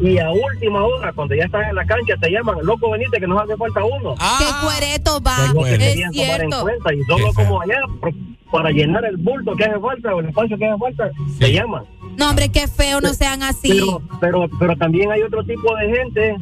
y 0.01 0.19
a 0.19 0.31
última 0.31 0.85
hora, 0.85 1.13
cuando 1.13 1.35
ya 1.35 1.45
estás 1.45 1.69
en 1.69 1.75
la 1.75 1.85
cancha, 1.85 2.15
te 2.21 2.31
llaman, 2.31 2.57
loco, 2.63 2.91
venite 2.91 3.21
que 3.21 3.27
nos 3.27 3.43
hace 3.43 3.57
falta 3.57 3.85
uno. 3.85 4.15
Qué 4.39 4.47
cuereto 4.65 5.21
va. 5.21 5.37
Es 5.47 5.79
querían 5.79 6.13
tomar 6.13 6.41
en 6.41 6.51
cierto. 6.51 6.63
cuenta 6.63 6.95
y 6.95 7.03
solo 7.05 7.33
como 7.35 7.61
allá, 7.61 7.81
para 8.51 8.71
llenar 8.71 9.05
el 9.05 9.17
bulto 9.17 9.55
que 9.55 9.65
hace 9.65 9.81
falta 9.81 10.15
o 10.15 10.21
el 10.21 10.29
espacio 10.29 10.59
que 10.59 10.67
hace 10.67 10.79
falta, 10.79 11.11
te 11.39 11.53
llaman. 11.53 11.85
No, 12.17 12.31
hombre, 12.31 12.51
qué 12.51 12.69
feo, 12.69 13.01
no 13.01 13.15
sean 13.15 13.43
así. 13.43 13.69
Pero, 13.69 14.03
pero, 14.21 14.49
pero 14.59 14.77
también 14.77 15.11
hay 15.11 15.23
otro 15.23 15.43
tipo 15.45 15.75
de 15.77 15.89
gente 15.89 16.37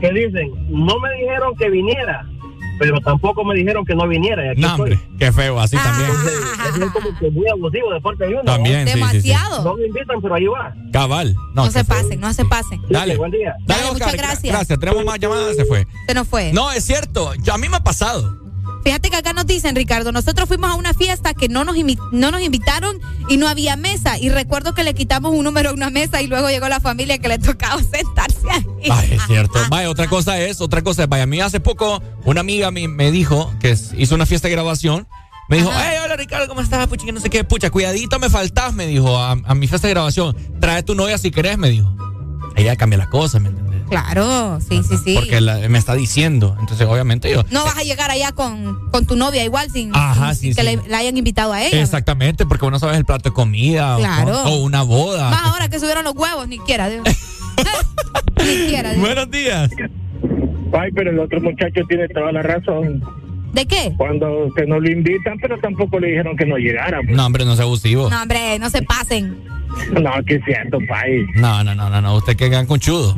que 0.00 0.10
dicen, 0.10 0.50
no 0.68 0.98
me 0.98 1.12
dijeron 1.14 1.54
que 1.56 1.70
viniera, 1.70 2.26
pero 2.82 3.00
tampoco 3.00 3.44
me 3.44 3.54
dijeron 3.54 3.84
que 3.84 3.94
no 3.94 4.06
viniera. 4.08 4.44
Y 4.46 4.48
aquí 4.50 4.60
No, 4.60 4.68
estoy. 4.68 4.92
hombre, 4.92 5.08
qué 5.18 5.32
feo, 5.32 5.58
así 5.60 5.76
también. 5.76 6.10
Eso 6.10 6.84
es 6.84 6.90
como 6.92 7.18
que 7.18 7.30
muy 7.30 7.48
abusivo 7.48 7.92
de 7.92 8.00
parte 8.00 8.24
de 8.26 8.32
uno. 8.34 8.42
También, 8.44 8.86
sí, 8.88 8.92
sí, 8.92 8.92
sí. 8.92 9.00
Demasiado. 9.28 9.64
No 9.64 9.74
me 9.76 9.86
invitan, 9.86 10.20
pero 10.20 10.34
ahí 10.34 10.46
va. 10.46 10.74
Cabal. 10.92 11.34
No, 11.54 11.64
No, 11.64 11.70
se 11.70 11.84
feo. 11.84 11.96
pasen, 11.96 12.20
no 12.20 12.32
se 12.32 12.44
pasen. 12.44 12.80
Dale. 12.88 13.16
Buen 13.16 13.30
día. 13.30 13.54
Dale, 13.66 13.82
Dale, 13.82 13.82
Oscar. 13.92 14.08
muchas 14.08 14.14
gracias. 14.14 14.54
Gracias. 14.54 14.78
Tenemos 14.78 15.04
más 15.04 15.18
llamadas, 15.18 15.56
se 15.56 15.64
fue. 15.64 15.86
Se 16.06 16.14
nos 16.14 16.26
fue. 16.28 16.52
No, 16.52 16.70
es 16.72 16.84
cierto. 16.84 17.34
Yo, 17.42 17.54
a 17.54 17.58
mí 17.58 17.68
me 17.68 17.76
ha 17.76 17.84
pasado. 17.84 18.41
Fíjate 18.84 19.10
que 19.10 19.16
acá 19.16 19.32
nos 19.32 19.46
dicen, 19.46 19.76
Ricardo, 19.76 20.10
nosotros 20.10 20.48
fuimos 20.48 20.70
a 20.70 20.74
una 20.74 20.92
fiesta 20.92 21.34
que 21.34 21.48
no 21.48 21.64
nos, 21.64 21.76
no 22.10 22.30
nos 22.30 22.40
invitaron 22.40 23.00
y 23.28 23.36
no 23.36 23.48
había 23.48 23.76
mesa. 23.76 24.18
Y 24.18 24.28
recuerdo 24.28 24.74
que 24.74 24.82
le 24.82 24.94
quitamos 24.94 25.32
un 25.32 25.44
número 25.44 25.70
a 25.70 25.72
una 25.72 25.90
mesa 25.90 26.20
y 26.20 26.26
luego 26.26 26.48
llegó 26.48 26.68
la 26.68 26.80
familia 26.80 27.18
que 27.18 27.28
le 27.28 27.38
tocaba 27.38 27.80
sentarse 27.82 28.50
ahí. 28.50 28.66
Ay, 28.90 29.12
es 29.12 29.22
cierto. 29.26 29.58
Vaya, 29.70 29.88
otra 29.88 30.08
cosa 30.08 30.40
es, 30.40 30.60
otra 30.60 30.82
cosa 30.82 31.04
es, 31.04 31.08
vaya, 31.08 31.24
a 31.24 31.26
mí 31.26 31.40
hace 31.40 31.60
poco 31.60 32.02
una 32.24 32.40
amiga 32.40 32.70
me, 32.70 32.88
me 32.88 33.10
dijo 33.10 33.52
que 33.60 33.76
hizo 33.96 34.14
una 34.14 34.26
fiesta 34.26 34.48
de 34.48 34.52
grabación. 34.52 35.06
Me 35.48 35.58
dijo, 35.58 35.70
hey, 35.74 35.98
hola 36.02 36.16
Ricardo, 36.16 36.48
¿cómo 36.48 36.60
estás? 36.60 36.86
Pucha, 36.86 37.04
que 37.04 37.12
no 37.12 37.20
sé 37.20 37.28
qué, 37.28 37.44
pucha, 37.44 37.70
cuidadito 37.70 38.18
me 38.18 38.30
faltás, 38.30 38.72
me 38.72 38.86
dijo, 38.86 39.18
a, 39.18 39.32
a 39.32 39.54
mi 39.54 39.68
fiesta 39.68 39.86
de 39.86 39.94
grabación. 39.94 40.36
Trae 40.60 40.82
tu 40.82 40.94
novia 40.94 41.18
si 41.18 41.30
querés, 41.30 41.58
me 41.58 41.68
dijo. 41.68 41.94
Ella 42.56 42.76
cambia 42.76 42.98
las 42.98 43.08
cosas, 43.08 43.40
¿me? 43.40 43.50
Claro, 43.92 44.58
sí, 44.66 44.80
sí, 44.88 44.96
sí. 45.04 45.14
Porque 45.14 45.40
la- 45.40 45.68
me 45.68 45.78
está 45.78 45.94
diciendo. 45.94 46.56
Entonces, 46.60 46.86
obviamente 46.86 47.30
yo. 47.30 47.44
No 47.50 47.62
vas 47.64 47.76
a 47.76 47.82
llegar 47.82 48.10
allá 48.10 48.32
con, 48.32 48.90
con 48.90 49.04
tu 49.06 49.16
novia 49.16 49.44
igual 49.44 49.70
sin, 49.70 49.94
Ajá, 49.94 50.34
sin 50.34 50.54
sí, 50.54 50.56
que 50.60 50.66
sí. 50.68 50.76
Le, 50.82 50.88
la 50.88 50.98
hayan 50.98 51.16
invitado 51.16 51.52
a 51.52 51.62
ella. 51.62 51.80
Exactamente, 51.80 52.46
porque 52.46 52.64
vos 52.64 52.72
no 52.72 52.78
sabes 52.78 52.96
el 52.96 53.04
plato 53.04 53.28
de 53.28 53.34
comida 53.34 53.96
o- 53.96 54.00
Claro. 54.00 54.42
o, 54.44 54.62
una 54.62 54.82
boda. 54.82 55.28
Más 55.30 55.42
ahora 55.44 55.68
que 55.68 55.78
subieron 55.78 56.04
los 56.04 56.14
huevos, 56.14 56.48
ni 56.48 56.58
quiera. 56.58 56.88
Dios. 56.88 57.04
ni 58.38 58.66
quiera. 58.68 58.90
Dios. 58.94 59.00
Buenos 59.06 59.30
días. 59.30 59.70
Ay, 60.72 60.90
pero 60.94 61.10
el 61.10 61.18
otro 61.18 61.40
muchacho 61.40 61.82
tiene 61.88 62.08
toda 62.08 62.32
la 62.32 62.42
razón. 62.42 63.02
¿De 63.52 63.66
qué? 63.66 63.92
Cuando 63.98 64.48
que 64.56 64.64
no 64.64 64.80
lo 64.80 64.90
invitan, 64.90 65.38
pero 65.38 65.58
tampoco 65.58 66.00
le 66.00 66.08
dijeron 66.08 66.34
que 66.36 66.46
no 66.46 66.56
llegara. 66.56 67.00
pues. 67.04 67.14
No, 67.14 67.26
hombre, 67.26 67.44
no 67.44 67.54
sea 67.56 67.66
abusivo. 67.66 68.08
No, 68.08 68.22
hombre, 68.22 68.58
no 68.58 68.70
se 68.70 68.80
pasen. 68.80 69.36
No, 70.00 70.10
que 70.26 70.36
es 70.36 70.44
cierto, 70.46 70.78
país. 70.88 71.26
No, 71.34 71.62
no, 71.62 71.74
no, 71.74 71.90
no, 71.90 72.00
no. 72.00 72.16
Usted 72.16 72.36
que 72.36 72.48
gan 72.48 72.64
conchudo. 72.66 73.14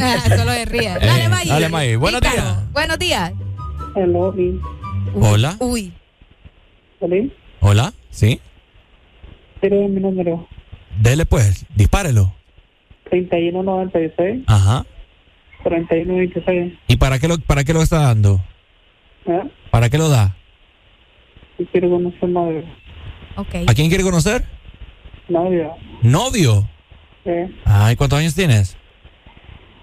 Ah, 0.00 0.36
Solo 0.36 0.52
de 0.52 0.64
ríe. 0.64 0.88
Eh, 0.92 0.98
Dale, 1.06 1.28
May. 1.28 1.48
dale, 1.48 1.68
May. 1.68 1.96
Buenos 1.96 2.20
Pícaro. 2.20 2.42
días. 2.42 2.72
Buenos 2.72 2.98
días. 2.98 3.32
Hello, 3.94 4.34
Hola. 5.14 5.56
Uy. 5.60 5.92
¿Vale? 7.00 7.30
Hola. 7.60 7.92
¿Sí? 8.10 8.40
Pero 9.60 9.76
mi 9.88 10.00
número 10.00 10.46
Dele 10.98 11.26
pues, 11.26 11.64
dispárelo. 11.74 12.32
3196 13.10 14.44
Ajá. 14.46 14.84
4126. 15.62 16.74
¿Y 16.88 16.96
para 16.96 17.18
qué 17.18 17.28
lo, 17.28 17.38
para 17.38 17.64
qué 17.64 17.72
lo 17.72 17.82
está 17.82 18.00
dando? 18.00 18.40
¿Eh? 19.26 19.42
¿Para 19.70 19.88
qué 19.90 19.98
lo 19.98 20.08
da? 20.08 20.34
Si 21.56 21.64
quiero 21.66 21.90
conocer 21.90 22.28
novio. 22.28 22.62
Ok. 23.36 23.54
¿A 23.66 23.74
quién 23.74 23.88
quiere 23.88 24.04
conocer? 24.04 24.44
Novio. 25.28 25.74
Novio. 26.02 26.68
¿Eh? 27.24 27.50
Ay, 27.64 27.96
¿cuántos 27.96 28.18
años 28.18 28.34
tienes? 28.34 28.76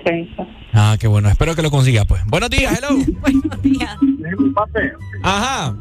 30. 0.06 0.48
Ah, 0.74 0.96
qué 1.00 1.08
bueno. 1.08 1.30
Espero 1.30 1.56
que 1.56 1.62
lo 1.64 1.72
consiga, 1.72 2.06
pues. 2.06 2.24
Buenos 2.28 2.50
días, 2.50 2.78
hello. 2.78 3.00
Buenos 3.22 3.62
días. 3.62 3.98
Ajá. 5.24 5.76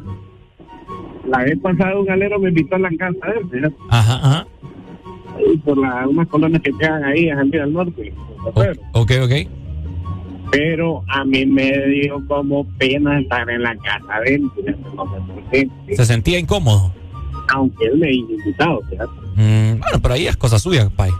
La 1.27 1.39
vez 1.39 1.57
pasada 1.59 1.99
un 1.99 2.09
alero 2.09 2.39
me 2.39 2.49
invitó 2.49 2.75
a 2.75 2.79
la 2.79 2.89
casa 2.97 3.27
de 3.51 3.57
él. 3.59 3.75
Ajá, 3.89 4.15
ajá. 4.15 4.47
Ahí 5.37 5.57
por 5.57 5.77
la, 5.77 6.07
unas 6.07 6.27
colonias 6.27 6.61
que 6.61 6.71
quedan 6.77 7.03
ahí 7.03 7.29
en 7.29 7.37
Jandía 7.37 7.61
del 7.61 7.73
Norte. 7.73 8.13
Ok, 8.93 9.11
ok. 9.23 9.31
Pero 10.51 11.03
a 11.07 11.25
mí 11.25 11.45
me 11.45 11.71
dio 11.87 12.25
como 12.27 12.65
pena 12.77 13.19
estar 13.19 13.49
en 13.49 13.63
la 13.63 13.75
casa 13.77 14.19
de 14.25 14.35
él. 14.35 14.49
qué. 15.51 15.95
¿Se 15.95 16.05
sentía 16.05 16.39
incómodo? 16.39 16.93
Aunque 17.53 17.85
él 17.85 17.97
me 17.97 18.07
haya 18.07 18.17
invitado. 18.17 18.81
Mm, 19.35 19.79
bueno, 19.79 20.01
pero 20.01 20.13
ahí 20.13 20.27
es 20.27 20.37
cosa 20.37 20.57
suya, 20.57 20.89
pay. 20.95 21.11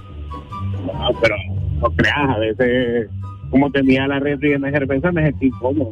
No, 0.86 1.10
pero 1.22 1.36
no 1.82 1.90
creas, 1.96 2.30
a 2.30 2.38
veces, 2.40 3.10
como 3.52 3.72
tenía 3.72 4.08
la 4.08 4.20
red 4.20 4.40
llena 4.40 4.68
de 4.68 4.74
cerveza, 4.80 5.12
me 5.12 5.24
sentí 5.24 5.48
incómodo. 5.48 5.92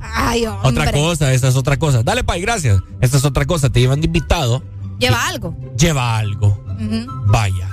Ay, 0.00 0.46
hombre. 0.46 0.68
Otra 0.68 0.92
cosa, 0.92 1.32
esa 1.32 1.48
es 1.48 1.56
otra 1.56 1.76
cosa. 1.76 2.02
Dale, 2.02 2.24
pay, 2.24 2.40
gracias. 2.42 2.80
Esta 3.00 3.16
es 3.16 3.24
otra 3.24 3.44
cosa. 3.46 3.70
Te 3.70 3.80
llevan 3.80 4.00
de 4.00 4.06
invitado, 4.06 4.62
Lleva 4.98 5.26
algo. 5.28 5.56
lleva 5.76 6.18
algo. 6.18 6.62
Vaya. 7.26 7.68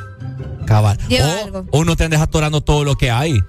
Cabal. 0.65 0.97
Lleva 1.07 1.27
o, 1.27 1.43
algo. 1.45 1.65
o 1.71 1.85
no 1.85 1.95
te 1.95 2.05
andes 2.05 2.19
atorando 2.19 2.61
todo 2.61 2.83
lo 2.83 2.95
que 2.95 3.11
hay. 3.11 3.39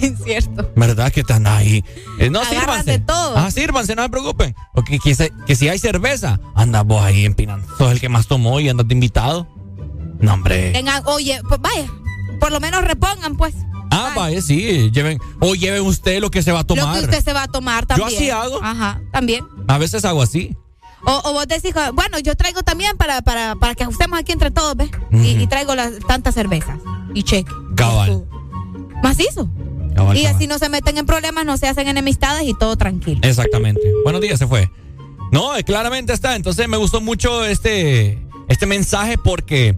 Es 0.00 0.14
cierto. 0.24 0.70
¿Verdad 0.76 1.10
que 1.12 1.20
están 1.20 1.46
ahí? 1.48 1.84
Eh, 2.20 2.30
no, 2.30 2.38
Agarras 2.40 2.58
sírvanse. 2.60 2.90
de 2.92 2.98
todo. 3.00 3.36
Ah, 3.36 3.50
sírvanse, 3.50 3.96
no 3.96 4.02
se 4.04 4.08
preocupen. 4.08 4.54
Porque 4.72 4.98
que, 5.00 5.14
se- 5.16 5.32
que 5.46 5.56
si 5.56 5.68
hay 5.68 5.78
cerveza, 5.78 6.38
anda 6.54 6.82
vos 6.82 7.02
ahí 7.02 7.24
empinando. 7.24 7.66
Sos 7.76 7.90
el 7.90 8.00
que 8.00 8.08
más 8.08 8.28
tomó 8.28 8.60
y 8.60 8.68
andas 8.68 8.86
de 8.86 8.94
invitado. 8.94 9.48
No, 10.20 10.34
hombre. 10.34 10.70
Tengan, 10.70 11.02
oye, 11.06 11.40
pues 11.48 11.60
vaya, 11.60 11.86
por 12.40 12.50
lo 12.50 12.58
menos 12.60 12.82
repongan, 12.84 13.36
pues. 13.36 13.54
Ah, 13.92 14.12
vaya, 14.16 14.40
sí. 14.40 14.90
Lleven, 14.92 15.18
o 15.40 15.54
lleven 15.54 15.82
usted 15.82 16.20
lo 16.20 16.30
que 16.30 16.42
se 16.42 16.52
va 16.52 16.60
a 16.60 16.62
Lo 16.62 16.66
tomar. 16.66 16.98
que 16.98 17.04
usted 17.04 17.22
se 17.24 17.32
va 17.32 17.44
a 17.44 17.48
tomar 17.48 17.86
también. 17.86 18.08
así 18.08 18.30
hago. 18.30 18.60
Ajá, 18.62 19.00
también. 19.12 19.44
A 19.68 19.78
veces 19.78 20.04
hago 20.04 20.22
así. 20.22 20.56
O, 21.04 21.20
o 21.24 21.32
vos 21.32 21.46
decís, 21.48 21.72
bueno, 21.94 22.18
yo 22.18 22.36
traigo 22.36 22.62
también 22.62 22.96
para, 22.96 23.22
para, 23.22 23.54
para 23.56 23.74
que 23.74 23.82
ajustemos 23.84 24.18
aquí 24.18 24.32
entre 24.32 24.50
todos, 24.50 24.76
¿ves? 24.76 24.90
y, 25.12 25.40
y 25.42 25.46
traigo 25.46 25.74
las 25.74 25.92
tantas 26.06 26.34
cervezas. 26.34 26.78
Y 27.14 27.22
cheque. 27.22 27.50
Cabal. 27.74 28.24
Macizo. 29.02 29.48
Cabal, 29.96 30.16
y 30.16 30.22
cabal. 30.22 30.36
así 30.36 30.46
no 30.46 30.58
se 30.58 30.68
meten 30.68 30.98
en 30.98 31.06
problemas, 31.06 31.44
no 31.44 31.56
se 31.56 31.66
hacen 31.68 31.88
enemistades 31.88 32.46
y 32.46 32.54
todo 32.54 32.76
tranquilo. 32.76 33.20
Exactamente. 33.22 33.80
Buenos 34.04 34.20
días, 34.20 34.38
se 34.38 34.46
fue. 34.46 34.70
No, 35.32 35.56
eh, 35.56 35.64
claramente 35.64 36.12
está. 36.12 36.36
Entonces 36.36 36.68
me 36.68 36.76
gustó 36.76 37.00
mucho 37.00 37.44
este, 37.44 38.22
este 38.48 38.66
mensaje 38.66 39.16
porque 39.18 39.74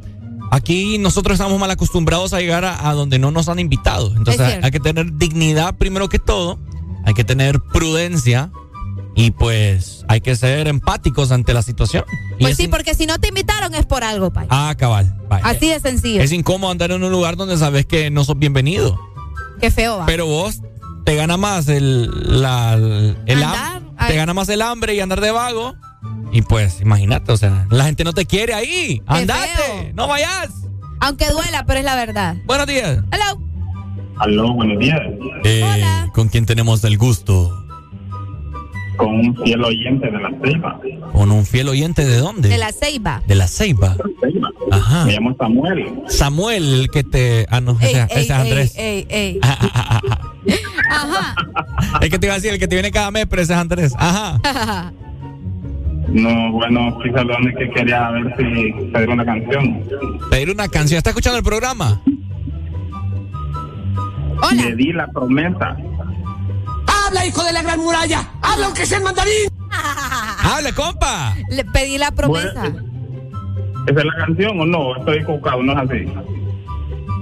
aquí 0.53 0.99
nosotros 0.99 1.35
estamos 1.35 1.59
mal 1.59 1.71
acostumbrados 1.71 2.33
a 2.33 2.39
llegar 2.41 2.65
a, 2.65 2.89
a 2.89 2.93
donde 2.95 3.19
no 3.19 3.31
nos 3.33 3.49
han 3.49 3.59
invitado. 3.59 4.09
Es 4.13 4.17
Entonces 4.17 4.59
hay 4.63 4.71
que 4.71 4.79
tener 4.81 5.17
dignidad 5.17 5.75
primero 5.77 6.09
que 6.09 6.19
todo. 6.21 6.61
Hay 7.05 7.15
que 7.15 7.25
tener 7.25 7.59
prudencia 7.61 8.53
y 9.17 9.33
pues 9.33 10.05
hay 10.09 10.21
que 10.21 10.37
ser 10.37 10.69
empáticos 10.69 11.33
ante 11.33 11.53
la 11.53 11.63
situación. 11.63 12.05
Pues 12.39 12.53
es 12.53 12.57
sí, 12.59 12.69
porque 12.69 12.95
si 12.95 13.07
no 13.07 13.19
te 13.19 13.29
invitaron 13.29 13.75
es 13.75 13.87
por 13.87 14.05
algo, 14.05 14.33
Pai. 14.33 14.47
Ah, 14.51 14.75
cabal. 14.79 15.17
Así 15.43 15.69
de 15.69 15.81
sencillo. 15.81 16.23
Es 16.23 16.31
incómodo 16.33 16.71
andar 16.71 16.93
en 16.93 17.03
un 17.03 17.11
lugar 17.11 17.37
donde 17.37 17.57
sabes 17.57 17.87
que 17.87 18.11
no 18.11 18.23
sos 18.25 18.39
bienvenido. 18.39 18.99
Qué 19.61 19.71
feo 19.71 19.99
va. 19.99 20.07
Pero 20.07 20.27
vos 20.27 20.61
te 21.05 21.17
gana 21.17 21.37
más 21.37 21.69
el, 21.69 22.41
la, 22.41 22.75
el 22.75 23.43
ham- 23.43 23.55
Andar, 23.55 23.83
te 24.09 24.15
gana 24.17 24.33
más 24.35 24.49
el 24.49 24.63
hambre 24.63 24.95
y 24.95 25.01
andar 25.01 25.21
de 25.21 25.31
vago. 25.33 25.75
Y 26.33 26.43
pues, 26.43 26.81
imagínate, 26.81 27.31
o 27.33 27.37
sea, 27.37 27.67
la 27.71 27.85
gente 27.85 28.05
no 28.05 28.13
te 28.13 28.25
quiere 28.27 28.55
ahí. 28.55 29.03
Andate, 29.07 29.93
no 29.95 30.09
vayas. 30.09 30.51
Aunque 31.01 31.29
duela, 31.31 31.65
pero 31.67 31.79
es 31.81 31.85
la 31.85 31.95
verdad. 31.97 32.37
Buenos 32.47 32.67
días. 32.67 33.03
Hello. 33.11 33.41
Aló, 34.19 34.55
buenos 34.55 34.79
días. 34.79 35.01
Eh, 35.45 35.85
¿Con 36.15 36.29
quién 36.29 36.47
tenemos 36.47 36.85
el 36.85 36.97
gusto? 36.97 37.59
Con 38.97 39.09
un 39.09 39.37
fiel 39.43 39.65
oyente 39.65 40.07
de 40.11 40.19
la 40.21 40.31
Ceiba. 40.43 40.81
¿Con 41.13 41.31
un 41.33 41.45
fiel 41.45 41.69
oyente 41.69 42.05
de 42.05 42.19
dónde? 42.19 42.49
De 42.51 42.59
la 42.59 42.73
ceiba. 42.73 43.23
De 43.27 43.35
la 43.35 43.49
Ceiba. 43.49 43.97
Ajá. 44.71 45.07
Me 45.07 45.13
llamo 45.15 45.35
Samuel. 45.37 45.93
Samuel, 46.09 46.81
el 46.83 46.89
que 46.91 47.03
te. 47.03 47.47
Ah, 47.51 47.61
no, 47.61 47.73
ese, 47.81 47.87
Ey, 47.87 48.07
ese 48.11 48.19
ey, 48.19 48.25
es 48.25 48.31
Andrés. 48.31 48.73
ey, 48.77 49.07
ey, 49.09 49.31
ey. 49.35 49.39
Ah, 49.43 49.59
ah, 49.61 50.01
ah, 50.03 50.33
Ajá. 50.91 51.35
El 52.01 52.11
que 52.11 52.19
te 52.19 52.27
iba 52.27 52.35
a 52.35 52.37
decir, 52.37 52.53
el 52.53 52.59
que 52.59 52.69
te 52.69 52.77
viene 52.77 52.91
cada 52.91 53.11
mes, 53.11 53.27
pero 53.29 53.43
ese 53.43 53.55
es 53.55 53.59
Andrés. 53.59 53.93
Ajá. 53.99 54.93
No, 56.09 56.53
bueno, 56.53 56.99
sí, 57.03 57.11
saludarme 57.11 57.55
que 57.55 57.71
quería 57.71 58.11
ver 58.11 58.35
si 58.37 58.73
pedir 58.93 59.09
una 59.09 59.25
canción. 59.25 59.83
Pedir 60.31 60.51
una 60.51 60.69
canción. 60.69 60.99
¿Está 60.99 61.11
escuchando 61.11 61.39
el 61.39 61.45
programa? 61.45 62.01
Le 64.51 64.75
di 64.77 64.93
la 64.93 65.07
promesa. 65.07 65.77
¡Habla, 66.87 67.27
hijo 67.27 67.43
de 67.45 67.53
la 67.53 67.63
gran 67.63 67.81
muralla! 67.81 68.29
¡Habla 68.43 68.67
aunque 68.67 68.85
sea 68.85 68.99
en 68.99 69.05
mandarín! 69.05 69.49
¡Hable, 70.43 70.73
compa! 70.75 71.35
Le 71.51 71.65
pedí 71.65 71.97
la 71.99 72.11
promesa. 72.11 72.67
¿Esa 73.87 73.99
es 74.01 74.05
la 74.05 74.27
canción 74.27 74.61
o 74.61 74.67
no? 74.67 74.97
Estoy 74.97 75.19
equivocado, 75.19 75.63
no 75.63 75.73
es 75.73 75.79
así. 75.79 76.05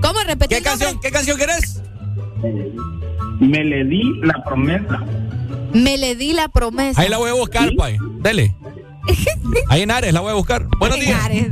¿Cómo 0.02 0.20
repetir? 0.26 0.59
¿Qué 0.59 0.65
canción, 0.65 1.00
¿Qué 1.00 1.10
canción 1.10 1.39
querés? 1.39 1.83
Me 3.39 3.65
le 3.65 3.84
di 3.84 4.20
la 4.23 4.42
promesa. 4.44 5.00
Me 5.73 5.99
le 5.99 6.15
di 6.16 6.32
la 6.32 6.49
promesa. 6.49 7.00
Ahí 7.00 7.08
la 7.08 7.18
voy 7.18 7.31
a 7.31 7.34
buscar, 7.34 7.70
pay. 7.76 7.97
Dele. 8.20 8.55
Ahí 9.68 9.82
en 9.82 9.90
Ares 9.90 10.12
la 10.12 10.20
voy 10.20 10.31
a 10.31 10.34
buscar. 10.34 10.66
Buenos 10.78 10.99
En 10.99 11.05
días. 11.05 11.24
Ares. 11.24 11.49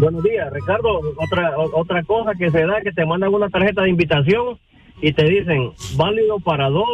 Buenos 0.00 0.22
días, 0.22 0.52
Ricardo. 0.52 1.00
Otra 1.16 1.52
otra 1.74 2.02
cosa 2.04 2.32
que 2.38 2.50
se 2.50 2.64
da 2.64 2.80
que 2.82 2.92
te 2.92 3.04
mandan 3.04 3.34
una 3.34 3.48
tarjeta 3.48 3.82
de 3.82 3.90
invitación 3.90 4.58
y 5.00 5.12
te 5.12 5.24
dicen 5.24 5.72
válido 5.96 6.38
para 6.40 6.68
dos 6.68 6.86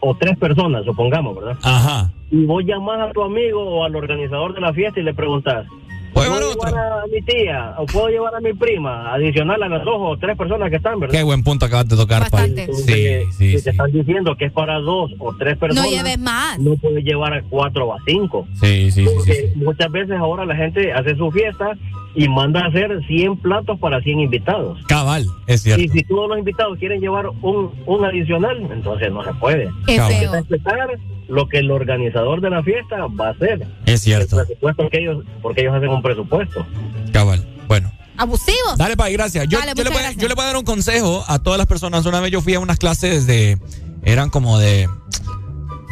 o 0.00 0.14
tres 0.16 0.36
personas, 0.38 0.84
supongamos, 0.84 1.36
¿verdad? 1.36 1.58
Ajá. 1.62 2.12
Y 2.30 2.44
vos 2.44 2.62
llamas 2.64 3.00
a 3.00 3.12
tu 3.12 3.22
amigo 3.22 3.62
o 3.62 3.84
al 3.84 3.96
organizador 3.96 4.54
de 4.54 4.60
la 4.60 4.72
fiesta 4.72 5.00
y 5.00 5.02
le 5.02 5.14
preguntas, 5.14 5.66
¿puedo 6.12 6.50
llevar 6.54 6.74
a 6.74 7.06
mi 7.12 7.22
tía 7.22 7.74
o 7.78 7.86
puedo 7.86 8.08
llevar 8.08 8.34
a 8.34 8.40
mi 8.40 8.52
prima 8.52 9.12
adicional 9.14 9.62
a 9.62 9.68
las 9.68 9.84
dos 9.84 9.96
o 9.98 10.16
tres 10.18 10.36
personas 10.36 10.70
que 10.70 10.76
están, 10.76 10.98
¿verdad? 11.00 11.16
Qué 11.16 11.22
buen 11.22 11.42
punto 11.42 11.66
acabas 11.66 11.88
de 11.88 11.96
tocar, 11.96 12.30
pay. 12.30 12.54
Entonces, 12.56 12.84
Sí, 12.86 13.32
sí, 13.52 13.56
si 13.58 13.64
te 13.64 13.70
están 13.70 13.90
diciendo 13.92 14.34
que 14.36 14.46
es 14.46 14.52
para 14.52 14.78
dos 14.80 15.10
o 15.18 15.34
tres 15.36 15.56
personas, 15.58 15.84
No 15.84 15.90
lleves 15.96 16.18
más. 16.18 16.58
no 16.58 16.74
puedes 16.76 17.04
llevar 17.04 17.32
a 17.34 17.42
cuatro 17.42 17.86
o 17.88 17.94
a 17.94 17.98
cinco. 18.06 18.46
Sí, 18.54 18.90
sí, 18.90 19.04
sí, 19.06 19.10
Porque 19.14 19.32
sí. 19.34 19.52
muchas 19.56 19.90
veces 19.90 20.16
ahora 20.18 20.44
la 20.44 20.56
gente 20.56 20.92
hace 20.92 21.16
su 21.16 21.30
fiesta 21.30 21.72
y 22.14 22.26
manda 22.28 22.60
a 22.62 22.66
hacer 22.68 22.90
100 23.06 23.36
platos 23.36 23.78
para 23.78 24.00
100 24.00 24.20
invitados. 24.20 24.78
Cabal, 24.88 25.26
es 25.46 25.62
cierto. 25.62 25.82
Y 25.84 25.88
si 25.88 26.02
todos 26.04 26.28
los 26.30 26.38
invitados 26.38 26.76
quieren 26.78 27.00
llevar 27.00 27.28
un, 27.42 27.70
un 27.86 28.04
adicional, 28.04 28.58
entonces 28.72 29.12
no 29.12 29.22
se 29.22 29.32
puede. 29.34 29.68
Qué 29.86 30.00
feo. 30.00 30.32
Respetar 30.32 30.88
lo 31.28 31.48
que 31.48 31.58
el 31.58 31.70
organizador 31.70 32.40
de 32.40 32.50
la 32.50 32.62
fiesta 32.62 33.06
va 33.06 33.28
a 33.28 33.30
hacer. 33.30 33.66
Es 33.86 34.00
cierto. 34.02 34.40
El 34.40 34.46
presupuesto 34.46 34.88
que 34.90 34.98
ellos, 34.98 35.24
porque 35.42 35.60
ellos 35.60 35.74
hacen 35.74 35.90
un 35.90 36.02
presupuesto. 36.02 36.66
Cabal. 37.12 37.46
Bueno. 37.68 37.92
Abusivos. 38.16 38.76
Dale, 38.76 38.96
Pai, 38.96 39.12
gracias. 39.12 39.46
Yo, 39.48 39.58
Dale, 39.60 39.72
yo 39.76 39.84
le 39.84 39.90
voy, 39.90 39.98
gracias. 40.00 40.20
yo 40.20 40.28
le 40.28 40.34
voy 40.34 40.42
a 40.42 40.46
dar 40.48 40.56
un 40.56 40.64
consejo 40.64 41.24
a 41.28 41.38
todas 41.38 41.58
las 41.58 41.66
personas. 41.66 42.04
Una 42.06 42.20
vez 42.20 42.32
yo 42.32 42.40
fui 42.40 42.54
a 42.54 42.60
unas 42.60 42.78
clases 42.78 43.26
de. 43.26 43.58
Eran 44.02 44.30
como 44.30 44.58
de. 44.58 44.88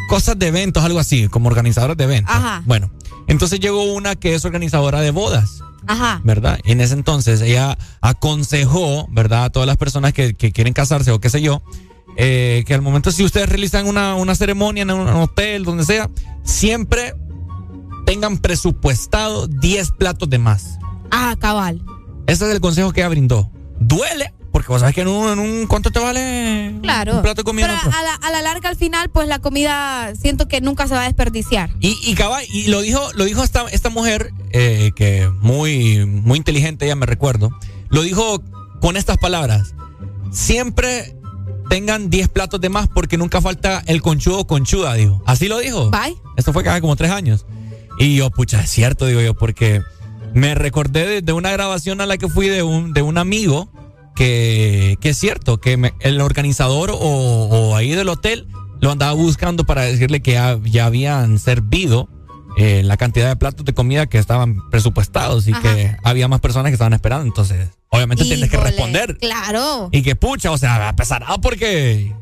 Cosas 0.09 0.37
de 0.39 0.47
eventos, 0.47 0.83
algo 0.83 0.99
así, 0.99 1.27
como 1.27 1.49
organizadoras 1.49 1.97
de 1.97 2.03
eventos. 2.05 2.33
Ajá. 2.33 2.63
Bueno, 2.65 2.89
entonces 3.27 3.59
llegó 3.59 3.83
una 3.93 4.15
que 4.15 4.35
es 4.35 4.45
organizadora 4.45 5.01
de 5.01 5.11
bodas. 5.11 5.61
Ajá. 5.85 6.19
¿verdad? 6.23 6.59
Y 6.65 6.73
en 6.73 6.81
ese 6.81 6.93
entonces 6.95 7.39
ella 7.39 7.77
aconsejó, 8.01 9.07
¿verdad? 9.09 9.45
A 9.45 9.49
todas 9.49 9.67
las 9.67 9.77
personas 9.77 10.11
que, 10.11 10.33
que 10.33 10.51
quieren 10.51 10.73
casarse 10.73 11.11
o 11.11 11.19
qué 11.19 11.29
sé 11.29 11.41
yo, 11.41 11.61
eh, 12.17 12.63
que 12.67 12.73
al 12.73 12.81
momento 12.81 13.11
si 13.11 13.23
ustedes 13.23 13.47
realizan 13.47 13.87
una, 13.87 14.15
una 14.15 14.35
ceremonia 14.35 14.81
en 14.83 14.91
un 14.91 15.07
hotel, 15.07 15.63
donde 15.63 15.85
sea, 15.85 16.09
siempre 16.43 17.13
tengan 18.05 18.37
presupuestado 18.37 19.47
10 19.47 19.91
platos 19.91 20.29
de 20.29 20.37
más. 20.39 20.77
Ah, 21.11 21.35
cabal. 21.39 21.81
Ese 22.25 22.45
es 22.47 22.51
el 22.53 22.59
consejo 22.61 22.91
que 22.91 23.01
ella 23.01 23.09
brindó. 23.09 23.51
Duele, 23.79 24.33
porque 24.51 24.69
vos 24.69 24.79
sabes 24.79 24.95
que 24.95 25.01
en 25.01 25.07
un, 25.09 25.29
en 25.29 25.39
un 25.39 25.67
¿cuánto 25.67 25.91
te 25.91 25.99
vale 25.99 26.75
Claro. 26.81 27.17
un 27.17 27.21
plato 27.21 27.41
de 27.41 27.43
comida? 27.43 27.67
Pero 27.83 27.95
a 27.95 28.01
la, 28.01 28.13
a 28.15 28.31
la 28.31 28.41
larga, 28.41 28.69
al 28.69 28.75
final, 28.75 29.09
pues 29.09 29.27
la 29.27 29.39
comida 29.39 30.13
siento 30.19 30.47
que 30.47 30.59
nunca 30.61 30.87
se 30.87 30.95
va 30.95 31.01
a 31.01 31.05
desperdiciar. 31.05 31.69
Y, 31.79 31.95
y 32.03 32.15
cabal, 32.15 32.43
y 32.49 32.67
lo 32.67 32.81
dijo, 32.81 33.01
lo 33.13 33.25
dijo 33.25 33.43
esta, 33.43 33.65
esta 33.69 33.89
mujer, 33.89 34.31
eh, 34.51 34.91
que 34.95 35.29
muy, 35.41 36.05
muy 36.05 36.37
inteligente, 36.37 36.85
ella 36.85 36.95
me 36.95 37.05
recuerdo, 37.05 37.51
lo 37.89 38.01
dijo 38.01 38.41
con 38.81 38.97
estas 38.97 39.17
palabras. 39.17 39.75
Siempre 40.31 41.15
tengan 41.69 42.09
10 42.09 42.29
platos 42.29 42.59
de 42.61 42.69
más 42.69 42.87
porque 42.87 43.17
nunca 43.17 43.41
falta 43.41 43.83
el 43.87 44.01
conchudo 44.01 44.39
o 44.39 44.47
conchuda, 44.47 44.93
dijo. 44.95 45.21
Así 45.25 45.47
lo 45.47 45.59
dijo. 45.59 45.89
Bye. 45.91 46.15
Esto 46.37 46.53
fue 46.53 46.67
hace 46.67 46.81
como 46.81 46.95
tres 46.95 47.11
años. 47.11 47.45
Y 47.99 48.15
yo, 48.15 48.29
pucha, 48.29 48.61
es 48.61 48.69
cierto, 48.69 49.05
digo 49.07 49.21
yo, 49.21 49.33
porque 49.33 49.81
me 50.33 50.53
recordé 50.55 51.05
de, 51.07 51.21
de 51.21 51.33
una 51.33 51.51
grabación 51.51 51.99
a 52.01 52.05
la 52.05 52.17
que 52.17 52.27
fui 52.27 52.47
de 52.47 52.61
un, 52.63 52.93
de 52.93 53.01
un 53.01 53.17
amigo 53.17 53.69
que, 54.15 54.97
que 55.01 55.09
es 55.09 55.17
cierto, 55.17 55.59
que 55.59 55.77
me- 55.77 55.93
el 55.99 56.21
organizador 56.21 56.91
o, 56.91 56.97
o 56.99 57.75
ahí 57.75 57.91
del 57.91 58.09
hotel 58.09 58.47
lo 58.79 58.91
andaba 58.91 59.13
buscando 59.13 59.63
para 59.63 59.83
decirle 59.83 60.21
que 60.21 60.33
ya, 60.33 60.59
ya 60.63 60.85
habían 60.85 61.39
servido 61.39 62.07
eh, 62.57 62.81
la 62.83 62.97
cantidad 62.97 63.29
de 63.29 63.35
platos 63.35 63.65
de 63.65 63.73
comida 63.73 64.07
que 64.07 64.17
estaban 64.17 64.69
presupuestados 64.69 65.47
y 65.47 65.53
Ajá. 65.53 65.61
que 65.61 65.95
había 66.03 66.27
más 66.27 66.39
personas 66.39 66.69
que 66.71 66.73
estaban 66.73 66.93
esperando. 66.93 67.25
Entonces, 67.25 67.69
obviamente 67.89 68.25
tienes 68.25 68.49
que 68.49 68.57
responder. 68.57 69.17
Claro. 69.19 69.89
Y 69.91 70.01
que 70.01 70.15
pucha, 70.15 70.51
o 70.51 70.57
sea, 70.57 70.95
pesará 70.95 71.37
porque 71.41 72.13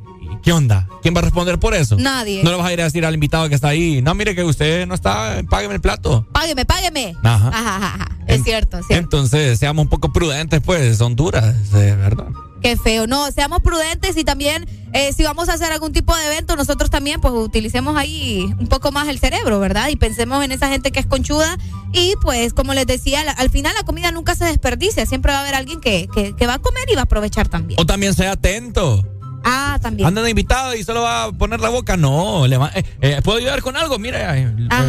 ¿qué 0.44 0.54
onda? 0.54 0.88
¿Quién 1.02 1.16
va 1.16 1.20
a 1.20 1.24
responder 1.24 1.60
por 1.60 1.74
eso? 1.74 1.98
Nadie. 1.98 2.44
No 2.44 2.52
le 2.52 2.58
vas 2.58 2.68
a 2.68 2.74
ir 2.74 2.80
a 2.82 2.84
decir 2.84 3.06
al 3.06 3.14
invitado 3.14 3.50
que 3.50 3.56
está 3.56 3.70
ahí, 3.70 4.02
no, 4.02 4.14
mire 4.14 4.36
que 4.36 4.44
usted 4.44 4.86
no 4.86 4.94
está, 4.94 5.42
págueme 5.50 5.76
el 5.76 5.82
plato. 5.82 6.28
Págueme, 6.32 6.66
págueme. 6.66 7.16
Ajá. 7.24 7.48
Ajá, 7.48 7.76
ajá, 7.78 8.10
Es 8.28 8.44
cierto, 8.44 8.78
es 8.78 8.88
cierto. 8.88 9.04
Entonces, 9.04 9.58
seamos 9.58 9.84
un 9.84 9.90
poco 9.90 10.14
prudentes, 10.14 10.62
pues, 10.62 11.02
Honduras, 11.02 11.72
de 11.72 11.96
verdad. 11.96 12.28
Qué 12.66 12.78
feo. 12.78 13.06
No, 13.06 13.32
seamos 13.32 13.62
prudentes 13.62 14.18
y 14.18 14.24
también 14.24 14.68
eh, 14.92 15.14
si 15.14 15.22
vamos 15.22 15.50
a 15.50 15.54
hacer 15.54 15.72
algún 15.72 15.94
tipo 15.94 16.16
de 16.18 16.26
evento, 16.26 16.56
nosotros 16.56 16.90
también 16.90 17.22
pues 17.22 17.32
utilicemos 17.32 17.96
ahí 17.96 18.44
un 18.60 18.66
poco 18.66 18.92
más 18.92 19.08
el 19.08 19.20
cerebro, 19.20 19.60
¿verdad? 19.60 19.90
Y 19.90 19.98
pensemos 19.98 20.44
en 20.44 20.52
esa 20.52 20.68
gente 20.68 20.92
que 20.92 21.00
es 21.00 21.06
conchuda 21.06 21.60
y 21.94 22.16
pues 22.24 22.56
como 22.56 22.74
les 22.74 22.88
decía, 22.88 23.22
al 23.38 23.52
final 23.52 23.76
la 23.76 23.84
comida 23.84 24.12
nunca 24.12 24.34
se 24.34 24.46
desperdicia, 24.46 25.06
siempre 25.06 25.32
va 25.32 25.38
a 25.38 25.42
haber 25.42 25.54
alguien 25.54 25.80
que, 25.80 26.08
que, 26.16 26.48
va 26.48 26.56
a 26.56 26.60
comer 26.60 26.86
y 26.92 26.96
va 26.96 27.02
a 27.02 27.04
aprovechar 27.04 27.48
también. 27.50 27.80
O 27.80 27.86
también 27.86 28.16
sea 28.16 28.32
atento. 28.32 29.06
Ah, 29.48 29.78
también. 29.80 30.08
Andan 30.08 30.24
de 30.24 30.32
invitado 30.32 30.74
y 30.74 30.84
solo 30.84 31.04
va 31.04 31.26
a 31.26 31.32
poner 31.32 31.60
la 31.60 31.70
boca. 31.70 31.96
No, 31.96 32.48
le 32.48 32.56
eh, 32.56 32.84
eh, 33.02 33.22
¿puedo 33.24 33.38
ayudar 33.38 33.62
con 33.62 33.78
algo? 33.78 34.00
Mira, 34.00 34.36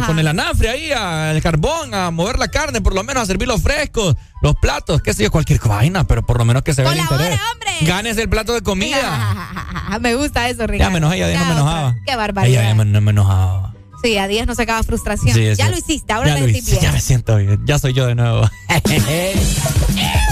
con 0.07 0.17
el 0.17 0.27
anafre 0.27 0.69
ahí, 0.69 0.89
el 1.35 1.41
carbón, 1.43 1.93
a 1.93 2.09
mover 2.09 2.39
la 2.39 2.47
carne, 2.47 2.81
por 2.81 2.95
lo 2.95 3.03
menos 3.03 3.21
a 3.21 3.25
servir 3.27 3.47
los 3.47 3.61
frescos, 3.61 4.15
los 4.41 4.55
platos, 4.55 5.03
qué 5.03 5.13
sé 5.13 5.23
yo, 5.23 5.31
cualquier 5.31 5.59
vaina, 5.59 6.05
pero 6.05 6.25
por 6.25 6.39
lo 6.39 6.45
menos 6.45 6.63
que 6.63 6.73
se 6.73 6.81
vea 6.81 6.91
el 6.91 6.99
interés. 6.99 7.39
hombre! 7.53 7.71
Ganes 7.81 8.17
el 8.17 8.29
plato 8.29 8.53
de 8.53 8.61
comida. 8.61 9.99
me 10.01 10.15
gusta 10.15 10.49
eso, 10.49 10.65
Ricardo. 10.65 10.89
Ya 10.89 10.89
me 10.89 10.97
enojé, 10.97 11.19
ya, 11.19 11.29
ya 11.29 11.39
no 11.39 11.45
me 11.45 11.51
enojaba. 11.51 11.95
Qué 12.05 12.15
barbaridad. 12.15 12.61
Ya, 12.63 12.67
ya 12.69 12.83
no 12.83 13.01
me 13.01 13.11
enojaba. 13.11 13.73
Sí, 14.03 14.17
a 14.17 14.27
10 14.27 14.47
no 14.47 14.55
sacaba 14.55 14.81
frustración. 14.83 15.35
ya 15.55 15.69
lo 15.69 15.77
hiciste, 15.77 16.13
ahora 16.13 16.35
ya 16.35 16.41
me 16.41 16.47
bien. 16.47 16.63
Ya 16.81 16.91
me 16.91 17.01
siento 17.01 17.35
bien, 17.37 17.61
ya 17.65 17.77
soy 17.77 17.93
yo 17.93 18.07
de 18.07 18.15
nuevo. 18.15 18.49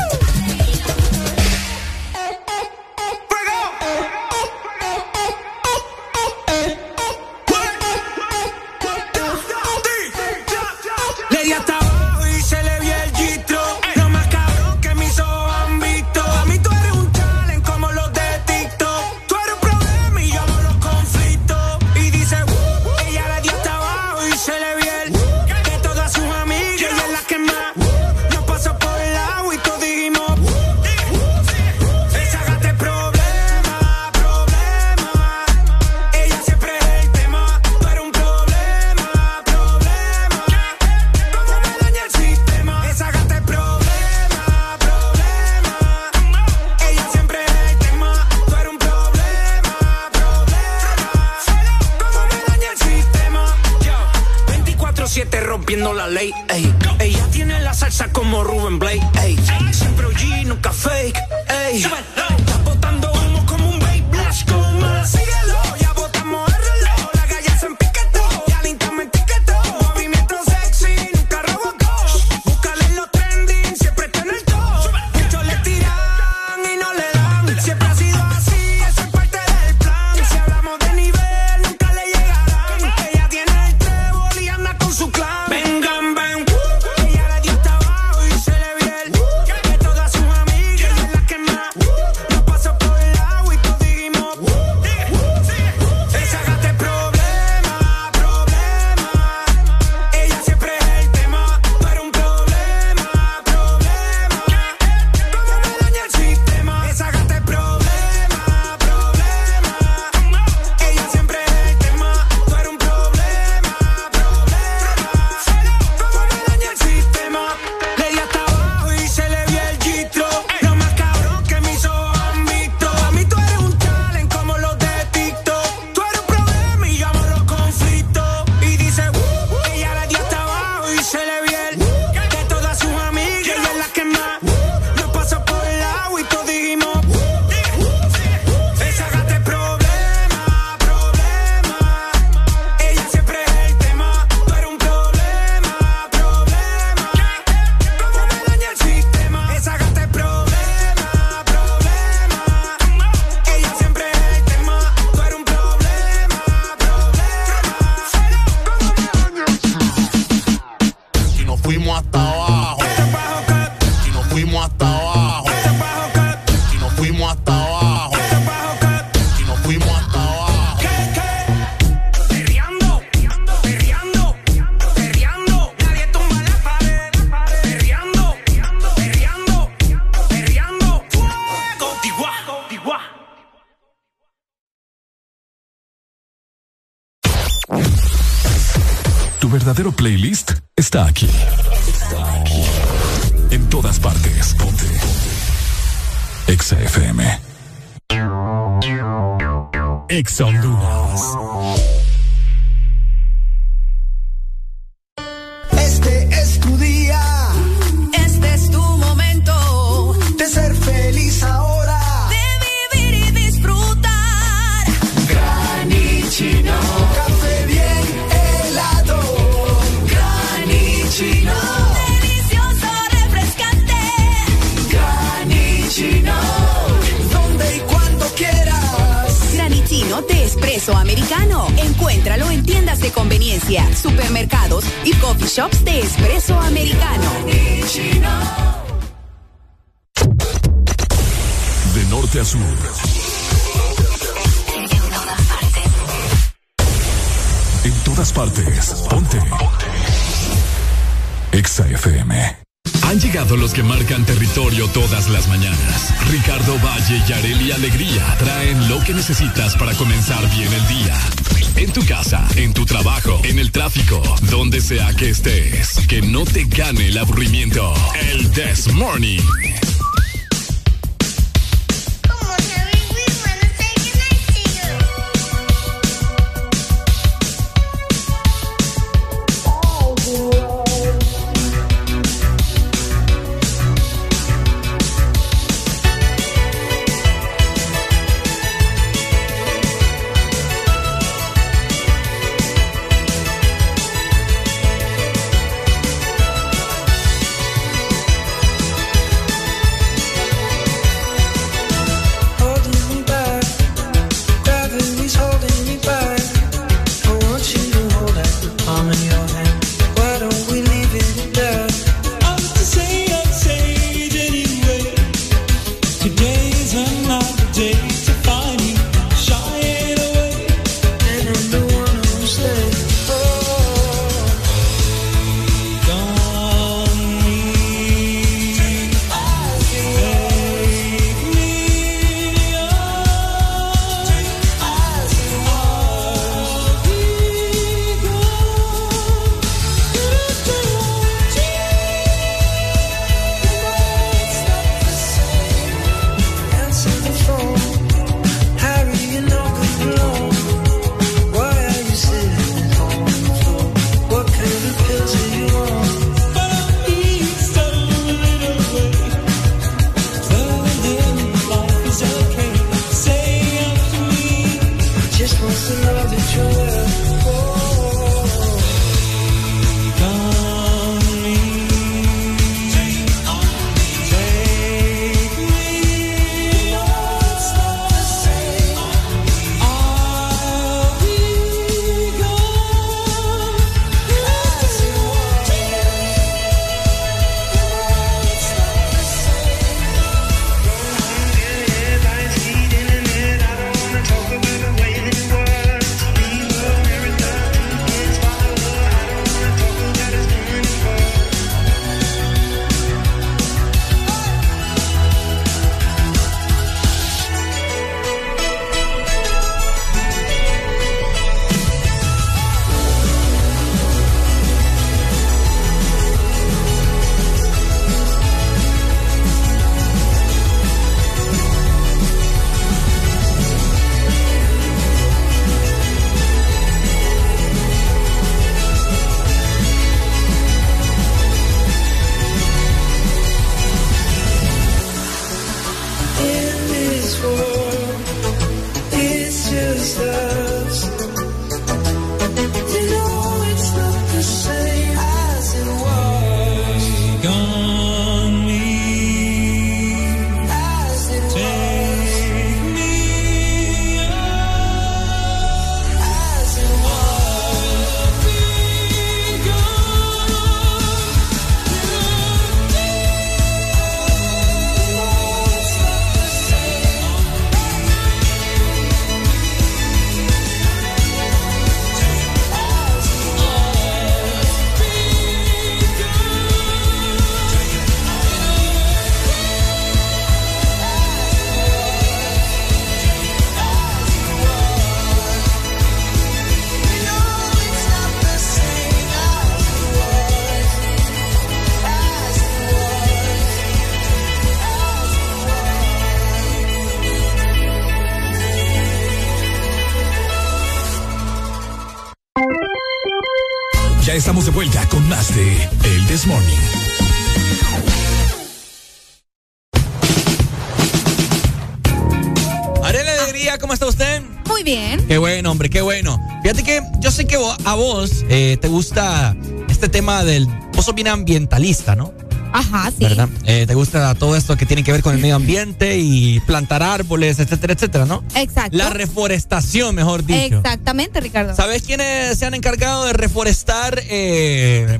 Fíjate 516.65 516.81
que 516.81 516.99
yo 517.19 517.29
sé 517.29 517.45
que 517.45 517.57
a 517.57 517.93
vos 517.93 518.43
eh, 518.49 518.79
te 518.81 518.87
gusta 518.87 519.55
este 519.87 520.09
tema 520.09 520.43
del. 520.43 520.65
Vos 520.95 521.05
sos 521.05 521.13
bien 521.13 521.27
ambientalista, 521.27 522.15
¿no? 522.15 522.33
Ajá, 522.73 523.11
sí. 523.11 523.23
¿Verdad? 523.23 523.49
Eh, 523.65 523.85
te 523.85 523.93
gusta 523.93 524.33
todo 524.33 524.55
esto 524.55 524.75
que 524.75 524.87
tiene 524.87 525.03
que 525.03 525.11
ver 525.11 525.21
con 525.21 525.35
el 525.35 525.41
medio 525.41 525.57
ambiente 525.57 526.17
y 526.17 526.59
plantar 526.61 527.03
árboles, 527.03 527.59
etcétera, 527.59 527.93
etcétera, 527.93 528.25
¿no? 528.25 528.43
Exacto. 528.55 528.97
La 528.97 529.11
reforestación, 529.11 530.15
mejor 530.15 530.43
dicho. 530.43 530.77
Exactamente, 530.77 531.39
Ricardo. 531.39 531.75
¿Sabes 531.75 532.01
quiénes 532.01 532.57
se 532.57 532.65
han 532.65 532.73
encargado 532.73 533.25
de 533.25 533.33
reforestar 533.33 534.19
eh, 534.27 535.19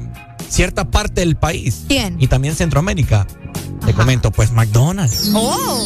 cierta 0.49 0.85
parte 0.85 1.21
del 1.21 1.35
país? 1.35 1.83
¿Quién? 1.87 2.17
Y 2.19 2.25
también 2.25 2.55
Centroamérica. 2.55 3.27
Te 3.85 3.93
comento, 3.93 4.31
pues 4.31 4.49
McDonald's. 4.51 5.29
¡Oh! 5.35 5.85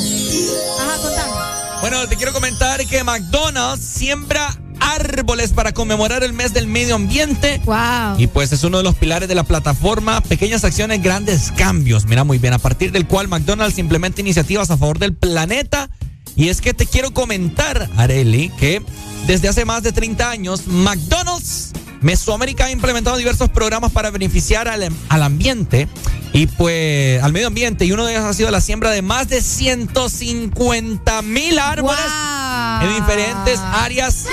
Ajá, 0.79 1.01
contame. 1.01 1.33
Bueno, 1.81 2.07
te 2.07 2.15
quiero 2.15 2.31
comentar 2.31 2.85
que 2.85 3.03
McDonald's 3.03 3.83
siembra 3.83 4.57
árboles 4.79 5.51
para 5.51 5.73
conmemorar 5.73 6.23
el 6.23 6.33
mes 6.33 6.53
del 6.53 6.67
medio 6.67 6.95
ambiente. 6.95 7.61
Wow. 7.65 8.17
Y 8.17 8.27
pues 8.27 8.51
es 8.51 8.63
uno 8.63 8.77
de 8.77 8.83
los 8.83 8.95
pilares 8.95 9.27
de 9.27 9.35
la 9.35 9.43
plataforma 9.43 10.21
Pequeñas 10.21 10.63
Acciones, 10.63 11.01
Grandes 11.01 11.51
Cambios. 11.51 12.05
Mira 12.05 12.23
muy 12.23 12.37
bien, 12.37 12.53
a 12.53 12.59
partir 12.59 12.91
del 12.91 13.07
cual 13.07 13.27
McDonald's 13.27 13.77
implementa 13.77 14.21
iniciativas 14.21 14.69
a 14.71 14.77
favor 14.77 14.99
del 14.99 15.13
planeta. 15.13 15.89
Y 16.35 16.49
es 16.49 16.61
que 16.61 16.73
te 16.73 16.85
quiero 16.85 17.11
comentar, 17.11 17.89
Areli, 17.97 18.49
que 18.59 18.81
desde 19.27 19.49
hace 19.49 19.65
más 19.65 19.83
de 19.83 19.91
30 19.91 20.29
años, 20.29 20.67
McDonald's 20.67 21.73
Mesoamérica 22.01 22.65
ha 22.65 22.71
implementado 22.71 23.17
diversos 23.17 23.49
programas 23.49 23.91
para 23.91 24.09
beneficiar 24.09 24.67
al, 24.67 24.89
al 25.09 25.23
ambiente 25.23 25.87
y 26.33 26.47
pues 26.47 27.21
al 27.21 27.33
medio 27.33 27.47
ambiente. 27.47 27.85
Y 27.85 27.91
uno 27.91 28.05
de 28.05 28.13
ellos 28.13 28.23
ha 28.23 28.33
sido 28.33 28.51
la 28.51 28.61
siembra 28.61 28.91
de 28.91 29.01
más 29.01 29.27
de 29.27 29.41
150 29.41 31.21
mil 31.23 31.59
árboles 31.59 31.99
en 32.81 32.95
diferentes 32.95 33.59
áreas 33.59 34.25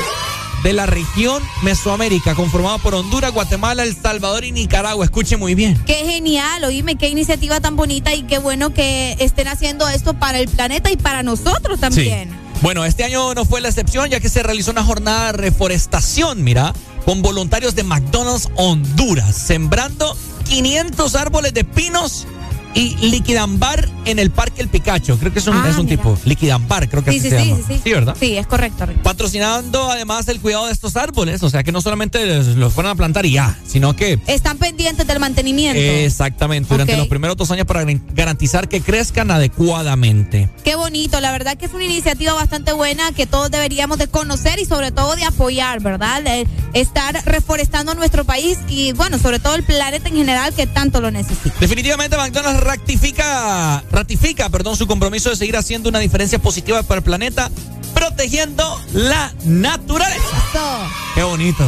de 0.66 0.72
la 0.72 0.86
región 0.86 1.44
Mesoamérica, 1.62 2.34
conformada 2.34 2.78
por 2.78 2.92
Honduras, 2.92 3.30
Guatemala, 3.30 3.84
El 3.84 3.94
Salvador 3.94 4.44
y 4.44 4.50
Nicaragua. 4.50 5.04
Escuche 5.04 5.36
muy 5.36 5.54
bien. 5.54 5.80
Qué 5.86 5.94
genial, 6.04 6.64
oíme, 6.64 6.96
qué 6.96 7.08
iniciativa 7.08 7.60
tan 7.60 7.76
bonita 7.76 8.12
y 8.14 8.24
qué 8.24 8.38
bueno 8.38 8.74
que 8.74 9.14
estén 9.20 9.46
haciendo 9.46 9.88
esto 9.88 10.14
para 10.14 10.40
el 10.40 10.48
planeta 10.48 10.90
y 10.90 10.96
para 10.96 11.22
nosotros 11.22 11.78
también. 11.78 12.30
Sí. 12.30 12.36
Bueno, 12.62 12.84
este 12.84 13.04
año 13.04 13.32
no 13.34 13.44
fue 13.44 13.60
la 13.60 13.68
excepción, 13.68 14.10
ya 14.10 14.18
que 14.18 14.28
se 14.28 14.42
realizó 14.42 14.72
una 14.72 14.82
jornada 14.82 15.30
de 15.30 15.38
reforestación, 15.38 16.42
mira, 16.42 16.74
con 17.04 17.22
voluntarios 17.22 17.76
de 17.76 17.84
McDonald's 17.84 18.48
Honduras, 18.56 19.36
sembrando 19.36 20.16
500 20.48 21.14
árboles 21.14 21.54
de 21.54 21.62
pinos 21.62 22.26
y 22.76 22.94
liquidambar 23.08 23.88
en 24.04 24.18
el 24.20 24.30
Parque 24.30 24.60
El 24.62 24.68
Picacho. 24.68 25.18
Creo 25.18 25.32
que 25.32 25.38
es 25.40 25.46
un, 25.48 25.56
Ah, 25.56 25.66
es 25.70 25.78
un 25.78 25.86
tipo, 25.88 26.16
liquidambar, 26.26 26.88
creo 26.88 27.02
que 27.02 27.10
Sí, 27.12 27.18
así 27.18 27.30
sí, 27.30 27.30
se 27.30 27.40
sí, 27.42 27.48
llama. 27.48 27.62
sí, 27.66 27.74
sí. 27.74 27.80
Sí, 27.82 27.92
¿verdad? 27.92 28.16
Sí, 28.20 28.36
es 28.36 28.46
correcto. 28.46 28.86
Patrocinando 29.02 29.90
además 29.90 30.28
el 30.28 30.40
cuidado 30.40 30.66
de 30.66 30.72
estos 30.72 30.94
árboles, 30.96 31.42
o 31.42 31.48
sea 31.50 31.64
que 31.64 31.72
no 31.72 31.80
solamente 31.80 32.24
los, 32.54 32.72
fueron 32.74 32.92
a 32.92 32.94
plantar 32.94 33.24
y 33.26 33.32
ya, 33.32 33.58
sino 33.66 33.96
que 33.96 34.20
Están 34.26 34.58
pendientes 34.58 35.06
del 35.06 35.18
mantenimiento. 35.18 35.80
exactamente 35.80 36.68
durante 36.68 36.96
los 36.96 37.08
primeros 37.08 37.36
dos 37.36 37.50
años 37.50 37.64
para 37.66 37.82
garantizar 38.14 38.68
que 38.68 38.80
crezcan 38.82 39.30
adecuadamente. 39.30 40.48
Qué 40.64 40.76
bonito, 40.76 41.20
la 41.20 41.32
verdad 41.32 41.56
que 41.56 41.66
es 41.66 41.72
una 41.72 41.84
iniciativa 41.84 42.34
bastante 42.34 42.72
buena 42.72 43.10
que 43.12 43.26
todos 43.26 43.50
deberíamos 43.50 43.98
de 43.98 44.08
conocer 44.08 44.58
y 44.58 44.66
sobre 44.66 44.90
todo 44.90 45.16
de 45.16 45.24
apoyar, 45.24 45.80
¿verdad? 45.80 46.22
De 46.22 46.46
estar 46.74 47.14
reforestando 47.24 47.94
nuestro 47.94 48.24
país 48.24 48.58
y 48.68 48.92
bueno, 48.92 49.18
sobre 49.18 49.38
todo 49.38 49.54
el 49.54 49.62
planeta 49.62 50.08
en 50.08 50.14
general 50.16 50.52
que 50.54 50.66
tanto 50.66 51.00
lo 51.00 51.10
necesita. 51.10 51.54
Definitivamente 51.58 52.16
McDonald's 52.16 52.60
ratifica, 52.66 53.82
ratifica 53.90 54.48
perdón, 54.48 54.76
su 54.76 54.86
compromiso 54.86 55.30
de 55.30 55.36
seguir 55.36 55.56
haciendo 55.56 55.88
una 55.88 56.00
diferencia 56.00 56.38
positiva 56.38 56.82
para 56.82 56.98
el 56.98 57.04
planeta, 57.04 57.50
protegiendo 57.94 58.80
la 58.92 59.32
naturaleza. 59.44 60.18
Eso. 60.50 60.78
Qué 61.14 61.22
bonito. 61.22 61.64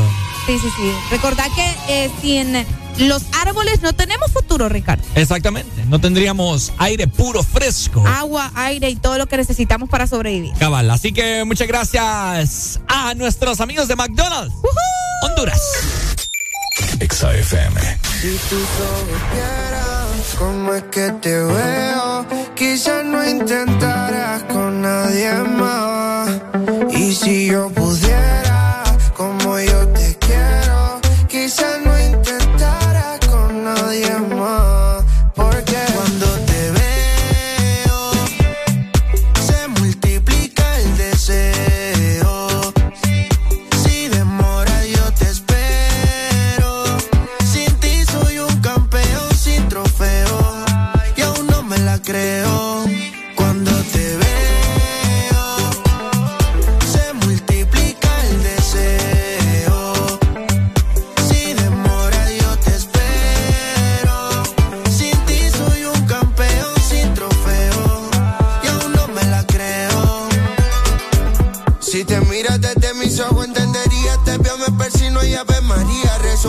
Sí, 0.47 0.59
sí, 0.59 0.69
sí. 0.77 0.93
Recordad 1.11 1.47
que 1.55 1.77
eh, 1.89 2.11
sin 2.21 2.67
los 3.07 3.23
árboles 3.41 3.83
no 3.83 3.93
tenemos 3.93 4.33
futuro, 4.33 4.69
Ricardo. 4.69 5.05
Exactamente. 5.15 5.85
No 5.87 6.01
tendríamos 6.01 6.73
aire 6.79 7.07
puro, 7.07 7.43
fresco. 7.43 8.05
Agua, 8.07 8.51
aire 8.55 8.91
y 8.91 8.97
todo 8.97 9.19
lo 9.19 9.27
que 9.27 9.37
necesitamos 9.37 9.89
para 9.89 10.07
sobrevivir. 10.07 10.53
Cabal. 10.59 10.91
Así 10.91 11.13
que 11.13 11.45
muchas 11.45 11.69
gracias 11.69 12.81
a 12.89 13.15
nuestros 13.15 13.61
amigos 13.61 13.89
de 13.89 13.97
McDonald's. 13.97 14.55
Honduras. 15.23 15.61
Exa 17.01 17.35
FM. 17.35 17.81
Si 18.21 18.29
tú 18.49 18.57
supieras 18.57 19.88
cómo 20.39 20.75
es 20.75 20.85
que 20.85 21.11
te 21.21 21.37
veo, 21.37 22.27
quizás 22.55 23.05
no 23.05 23.29
intentarás 23.29 24.45
con 24.45 24.83
nadie 24.83 25.33
más. 25.33 26.31
Y 26.91 27.15
si 27.15 27.47
yo 27.47 27.69
pudiera, 27.71 28.38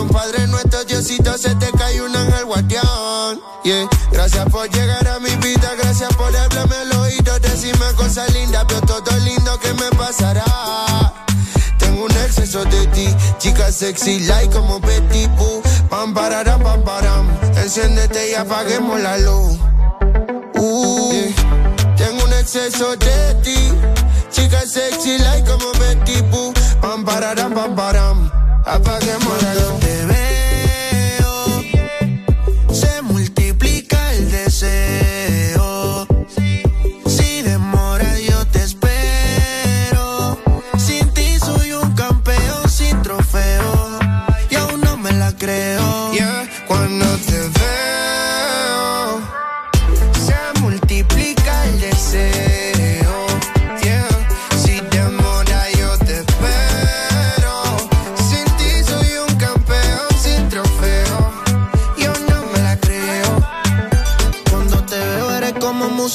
Rezo 0.00 0.02
un 0.02 0.08
Padre 0.08 0.46
nuestro, 0.46 0.84
Diosito, 0.84 1.36
se 1.38 1.54
te 1.56 1.70
cae 1.72 2.00
un 2.02 2.14
ángel 2.14 2.44
guardián. 2.44 3.40
Yeah. 3.64 3.88
Gracias 4.12 4.48
por 4.50 4.68
llegar 4.70 5.06
a 5.08 5.18
mi 5.18 5.30
vida, 5.36 5.72
gracias 5.82 6.14
por 6.14 6.34
hablarme 6.34 6.76
al 6.76 6.92
oído, 7.00 7.38
decirme 7.40 7.86
cosas 7.96 8.32
lindas, 8.32 8.66
veo 8.66 8.80
todo 8.82 9.16
lindo 9.18 9.58
que 9.60 9.72
me 9.74 9.90
pasará. 9.96 10.44
Tengo 11.78 12.04
un 12.04 12.10
exceso 12.12 12.64
de 12.64 12.86
ti, 12.88 13.08
chica 13.38 13.70
sexy, 13.72 14.20
like 14.20 14.52
como 14.52 14.80
Betty 14.80 15.26
Boo. 15.36 15.62
Pam, 15.88 16.14
pararam, 16.14 16.62
pam, 16.62 16.82
param. 16.84 17.28
Enciéndete 17.56 18.30
y 18.30 18.34
apaguemos 18.34 19.00
la 19.00 19.18
luz. 19.18 19.58
Uh. 20.56 21.32
Tengo 21.96 22.24
un 22.24 22.32
exceso 22.34 22.96
de 22.96 23.34
ti. 23.42 23.72
Chica 24.30 24.60
sexy 24.66 25.18
like 25.18 25.48
como 25.50 25.72
Betty 25.72 26.22
Boo. 26.30 26.52
Pam 26.80 27.04
pararam 27.04 27.52
pam 27.52 27.74
param. 27.74 28.30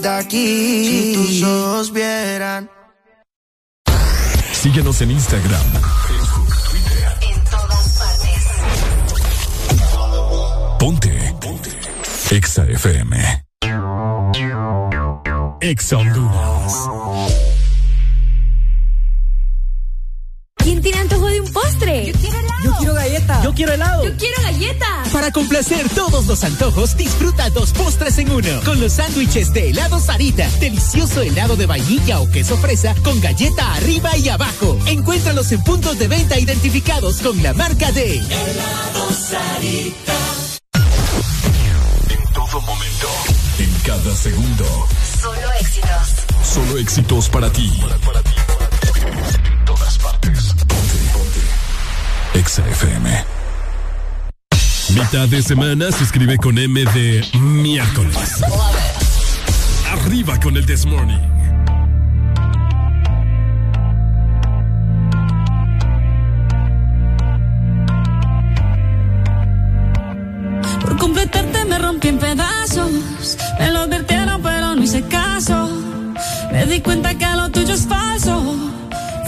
de 0.00 0.08
aquí. 0.08 0.84
Si 0.84 1.12
tus 1.14 1.42
ojos 1.42 1.92
vieran. 1.92 2.70
Síguenos 4.52 5.00
en 5.02 5.10
Instagram, 5.10 5.72
Facebook, 6.06 6.48
Twitter. 6.70 7.18
En 7.22 7.44
todas 7.44 7.98
partes. 7.98 8.48
Ponte. 10.78 11.34
Ponte. 11.40 11.70
Exa 12.30 12.64
FM. 12.64 13.44
Exa 15.60 15.98
Honduras. 15.98 16.88
Antojo 21.02 21.26
de 21.26 21.40
un 21.40 21.52
postre? 21.52 22.12
Yo 22.12 22.18
quiero 22.18 22.38
helado. 22.38 22.62
Yo 22.64 22.76
quiero 22.78 22.94
galleta. 22.94 23.42
Yo 23.42 23.54
quiero 23.54 23.72
helado. 23.72 24.04
Yo 24.04 24.16
quiero 24.16 24.42
galleta. 24.42 24.86
Para 25.12 25.30
complacer 25.30 25.88
todos 25.90 26.26
los 26.26 26.44
antojos, 26.44 26.96
disfruta 26.96 27.50
dos 27.50 27.72
postres 27.72 28.18
en 28.18 28.30
uno. 28.30 28.60
Con 28.64 28.80
los 28.80 28.94
sándwiches 28.94 29.52
de 29.52 29.70
helado 29.70 29.98
Sarita. 29.98 30.48
Delicioso 30.60 31.22
helado 31.22 31.56
de 31.56 31.66
vainilla 31.66 32.20
o 32.20 32.30
queso 32.30 32.56
fresa 32.56 32.94
con 33.02 33.20
galleta 33.20 33.74
arriba 33.74 34.16
y 34.16 34.28
abajo. 34.28 34.78
Encuéntralos 34.86 35.50
en 35.52 35.62
puntos 35.62 35.98
de 35.98 36.08
venta 36.08 36.38
identificados 36.38 37.20
con 37.20 37.42
la 37.42 37.52
marca 37.52 37.90
de 37.92 38.18
Helado 38.18 39.10
Sarita. 39.12 40.14
En 42.10 42.32
todo 42.32 42.60
momento. 42.60 43.08
En 43.58 43.72
cada 43.84 44.14
segundo. 44.14 44.64
Solo 45.20 45.52
éxitos. 45.60 45.88
Solo 46.54 46.78
éxitos 46.78 47.28
para 47.28 47.50
ti. 47.50 47.72
Todas 47.80 48.00
partes. 48.00 49.61
Ponte, 52.32 52.38
ponte. 52.38 52.38
Exa 52.38 52.62
FM. 52.68 53.24
Mitad 54.94 55.28
de 55.28 55.42
semana 55.42 55.90
se 55.90 56.04
escribe 56.04 56.36
con 56.36 56.58
M 56.58 56.84
de 56.92 57.24
miércoles. 57.38 58.42
Arriba 59.90 60.38
con 60.40 60.56
el 60.56 60.66
This 60.66 60.86
Morning. 60.86 61.18
Por 70.80 70.96
completarte 70.98 71.64
me 71.64 71.78
rompí 71.78 72.08
en 72.08 72.18
pedazos. 72.18 73.38
Me 73.58 73.70
lo 73.70 73.80
advirtieron, 73.80 74.42
pero 74.42 74.74
no 74.74 74.82
hice 74.82 75.02
caso. 75.02 75.68
Me 76.50 76.66
di 76.66 76.80
cuenta 76.80 77.14
que 77.14 77.26
lo 77.26 77.50
tuyo 77.50 77.74
es 77.74 77.86
falso. 77.86 78.81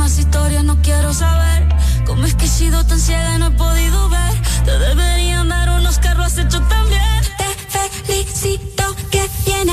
más 0.00 0.18
historias, 0.18 0.64
no 0.64 0.80
quiero 0.80 1.12
saber. 1.12 1.68
Cómo 2.06 2.24
es 2.24 2.34
que 2.34 2.46
he 2.46 2.48
sido 2.48 2.84
tan 2.86 2.98
ciega 2.98 3.36
y 3.36 3.38
no 3.38 3.48
he 3.48 3.50
podido 3.50 4.08
ver. 4.08 4.32
Te 4.64 4.78
deberían 4.78 5.50
dar 5.50 5.68
unos 5.78 5.98
carros 5.98 6.26
has 6.26 6.38
hecho 6.38 6.58
también. 6.62 7.20
Te 7.36 7.90
felicito 8.06 8.96
que 9.10 9.28
bien 9.44 9.68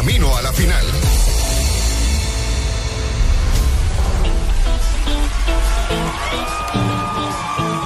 camino 0.00 0.34
a 0.34 0.40
la 0.40 0.50
final. 0.54 0.86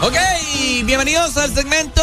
Ok, 0.01 0.17
bienvenidos 0.85 1.37
al 1.39 1.53
segmento 1.53 2.03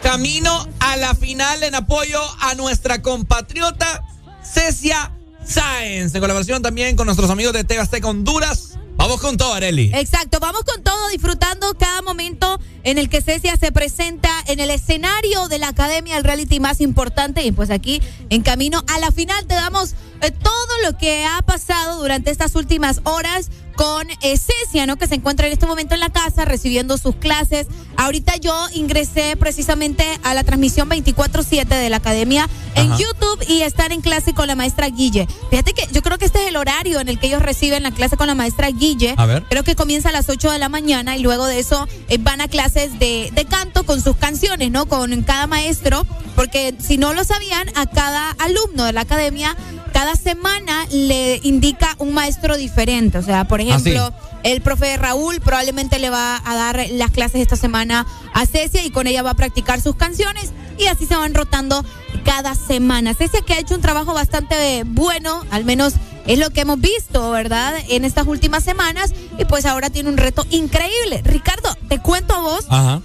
Camino 0.00 0.66
a 0.80 0.96
la 0.96 1.14
final 1.14 1.64
en 1.64 1.74
apoyo 1.74 2.18
a 2.40 2.54
nuestra 2.54 3.02
compatriota 3.02 4.02
Cecia 4.42 5.12
Sáenz. 5.44 6.14
En 6.14 6.22
colaboración 6.22 6.62
también 6.62 6.96
con 6.96 7.04
nuestros 7.04 7.28
amigos 7.28 7.52
de 7.52 7.64
TV 7.64 7.82
Azteca 7.82 8.08
Honduras. 8.08 8.78
Vamos 8.96 9.20
con 9.20 9.36
todo, 9.36 9.52
Areli. 9.52 9.90
Exacto, 9.92 10.40
vamos 10.40 10.62
con 10.62 10.82
todo, 10.82 11.08
disfrutando 11.08 11.74
cada 11.78 12.00
momento 12.00 12.58
en 12.84 12.98
el 12.98 13.08
que 13.08 13.22
Cecia 13.22 13.56
se 13.56 13.72
presenta 13.72 14.30
en 14.46 14.60
el 14.60 14.70
escenario 14.70 15.48
de 15.48 15.58
la 15.58 15.68
academia, 15.68 16.16
el 16.16 16.24
reality 16.24 16.60
más 16.60 16.80
importante. 16.80 17.44
Y 17.44 17.52
pues 17.52 17.70
aquí, 17.70 18.02
en 18.30 18.42
camino 18.42 18.84
a 18.88 18.98
la 18.98 19.10
final, 19.10 19.46
te 19.46 19.54
damos 19.54 19.94
eh, 20.20 20.30
todo 20.30 20.52
lo 20.84 20.96
que 20.96 21.24
ha 21.24 21.42
pasado 21.42 22.00
durante 22.00 22.30
estas 22.30 22.54
últimas 22.54 23.00
horas 23.04 23.50
con 23.74 24.08
eh, 24.10 24.36
Cecia, 24.36 24.86
¿no? 24.86 24.96
Que 24.96 25.06
se 25.06 25.14
encuentra 25.14 25.46
en 25.46 25.52
este 25.52 25.66
momento 25.66 25.94
en 25.94 26.00
la 26.00 26.10
casa 26.10 26.44
recibiendo 26.44 26.98
sus 26.98 27.16
clases. 27.16 27.66
Ahorita 27.96 28.36
yo 28.36 28.54
ingresé 28.74 29.36
precisamente 29.36 30.04
a 30.22 30.34
la 30.34 30.44
transmisión 30.44 30.88
24-7 30.88 31.66
de 31.66 31.90
la 31.90 31.96
academia 31.98 32.48
en. 32.74 32.92
YouTube 32.92 33.44
y 33.48 33.62
estar 33.62 33.90
en 33.90 34.00
clase 34.02 34.34
con 34.34 34.46
la 34.46 34.54
maestra 34.54 34.88
Guille. 34.88 35.26
Fíjate 35.50 35.72
que 35.72 35.88
yo 35.92 36.02
creo 36.02 36.18
que 36.18 36.26
este 36.26 36.42
es 36.42 36.48
el 36.48 36.56
horario 36.56 37.00
en 37.00 37.08
el 37.08 37.18
que 37.18 37.28
ellos 37.28 37.42
reciben 37.42 37.82
la 37.82 37.90
clase 37.90 38.16
con 38.16 38.26
la 38.26 38.34
maestra 38.34 38.68
Guille. 38.70 39.14
A 39.16 39.26
ver. 39.26 39.44
Creo 39.48 39.64
que 39.64 39.74
comienza 39.74 40.10
a 40.10 40.12
las 40.12 40.28
8 40.28 40.50
de 40.50 40.58
la 40.58 40.68
mañana 40.68 41.16
y 41.16 41.22
luego 41.22 41.46
de 41.46 41.58
eso 41.58 41.88
eh, 42.08 42.18
van 42.18 42.40
a 42.40 42.48
clases 42.72 42.98
de, 42.98 43.30
de 43.32 43.44
canto 43.44 43.84
con 43.84 44.00
sus 44.00 44.16
canciones 44.16 44.32
canciones, 44.32 44.70
¿no? 44.70 44.86
Con 44.86 45.22
cada 45.24 45.46
maestro, 45.46 46.06
porque 46.34 46.74
si 46.78 46.96
no 46.96 47.12
lo 47.12 47.22
sabían, 47.22 47.68
a 47.74 47.84
cada 47.84 48.30
alumno 48.30 48.84
de 48.84 48.94
la 48.94 49.02
academia, 49.02 49.54
cada 49.92 50.16
semana 50.16 50.86
le 50.90 51.38
indica 51.42 51.94
un 51.98 52.14
maestro 52.14 52.56
diferente. 52.56 53.18
O 53.18 53.22
sea, 53.22 53.44
por 53.44 53.60
ejemplo, 53.60 54.10
el 54.42 54.62
profe 54.62 54.96
Raúl 54.96 55.38
probablemente 55.40 55.98
le 55.98 56.08
va 56.08 56.40
a 56.42 56.54
dar 56.54 56.86
las 56.92 57.10
clases 57.10 57.42
esta 57.42 57.56
semana 57.56 58.06
a 58.32 58.46
Cecia 58.46 58.82
y 58.86 58.90
con 58.90 59.06
ella 59.06 59.22
va 59.22 59.32
a 59.32 59.34
practicar 59.34 59.82
sus 59.82 59.96
canciones 59.96 60.52
y 60.78 60.86
así 60.86 61.04
se 61.04 61.14
van 61.14 61.34
rotando 61.34 61.84
cada 62.24 62.54
semana. 62.54 63.14
Cecia 63.14 63.40
que 63.42 63.54
ha 63.54 63.58
hecho 63.58 63.74
un 63.74 63.80
trabajo 63.80 64.14
bastante 64.14 64.82
bueno, 64.86 65.44
al 65.50 65.64
menos 65.64 65.94
es 66.26 66.38
lo 66.38 66.50
que 66.50 66.60
hemos 66.60 66.80
visto, 66.80 67.30
¿verdad? 67.30 67.74
En 67.88 68.04
estas 68.04 68.26
últimas 68.26 68.62
semanas 68.62 69.12
y 69.38 69.44
pues 69.44 69.66
ahora 69.66 69.90
tiene 69.90 70.08
un 70.08 70.16
reto 70.16 70.46
increíble. 70.50 71.20
Ricardo, 71.24 71.76
te 71.88 71.98
cuento 71.98 72.34
a 72.34 72.40
vos 72.40 72.64
Ajá. 72.68 73.00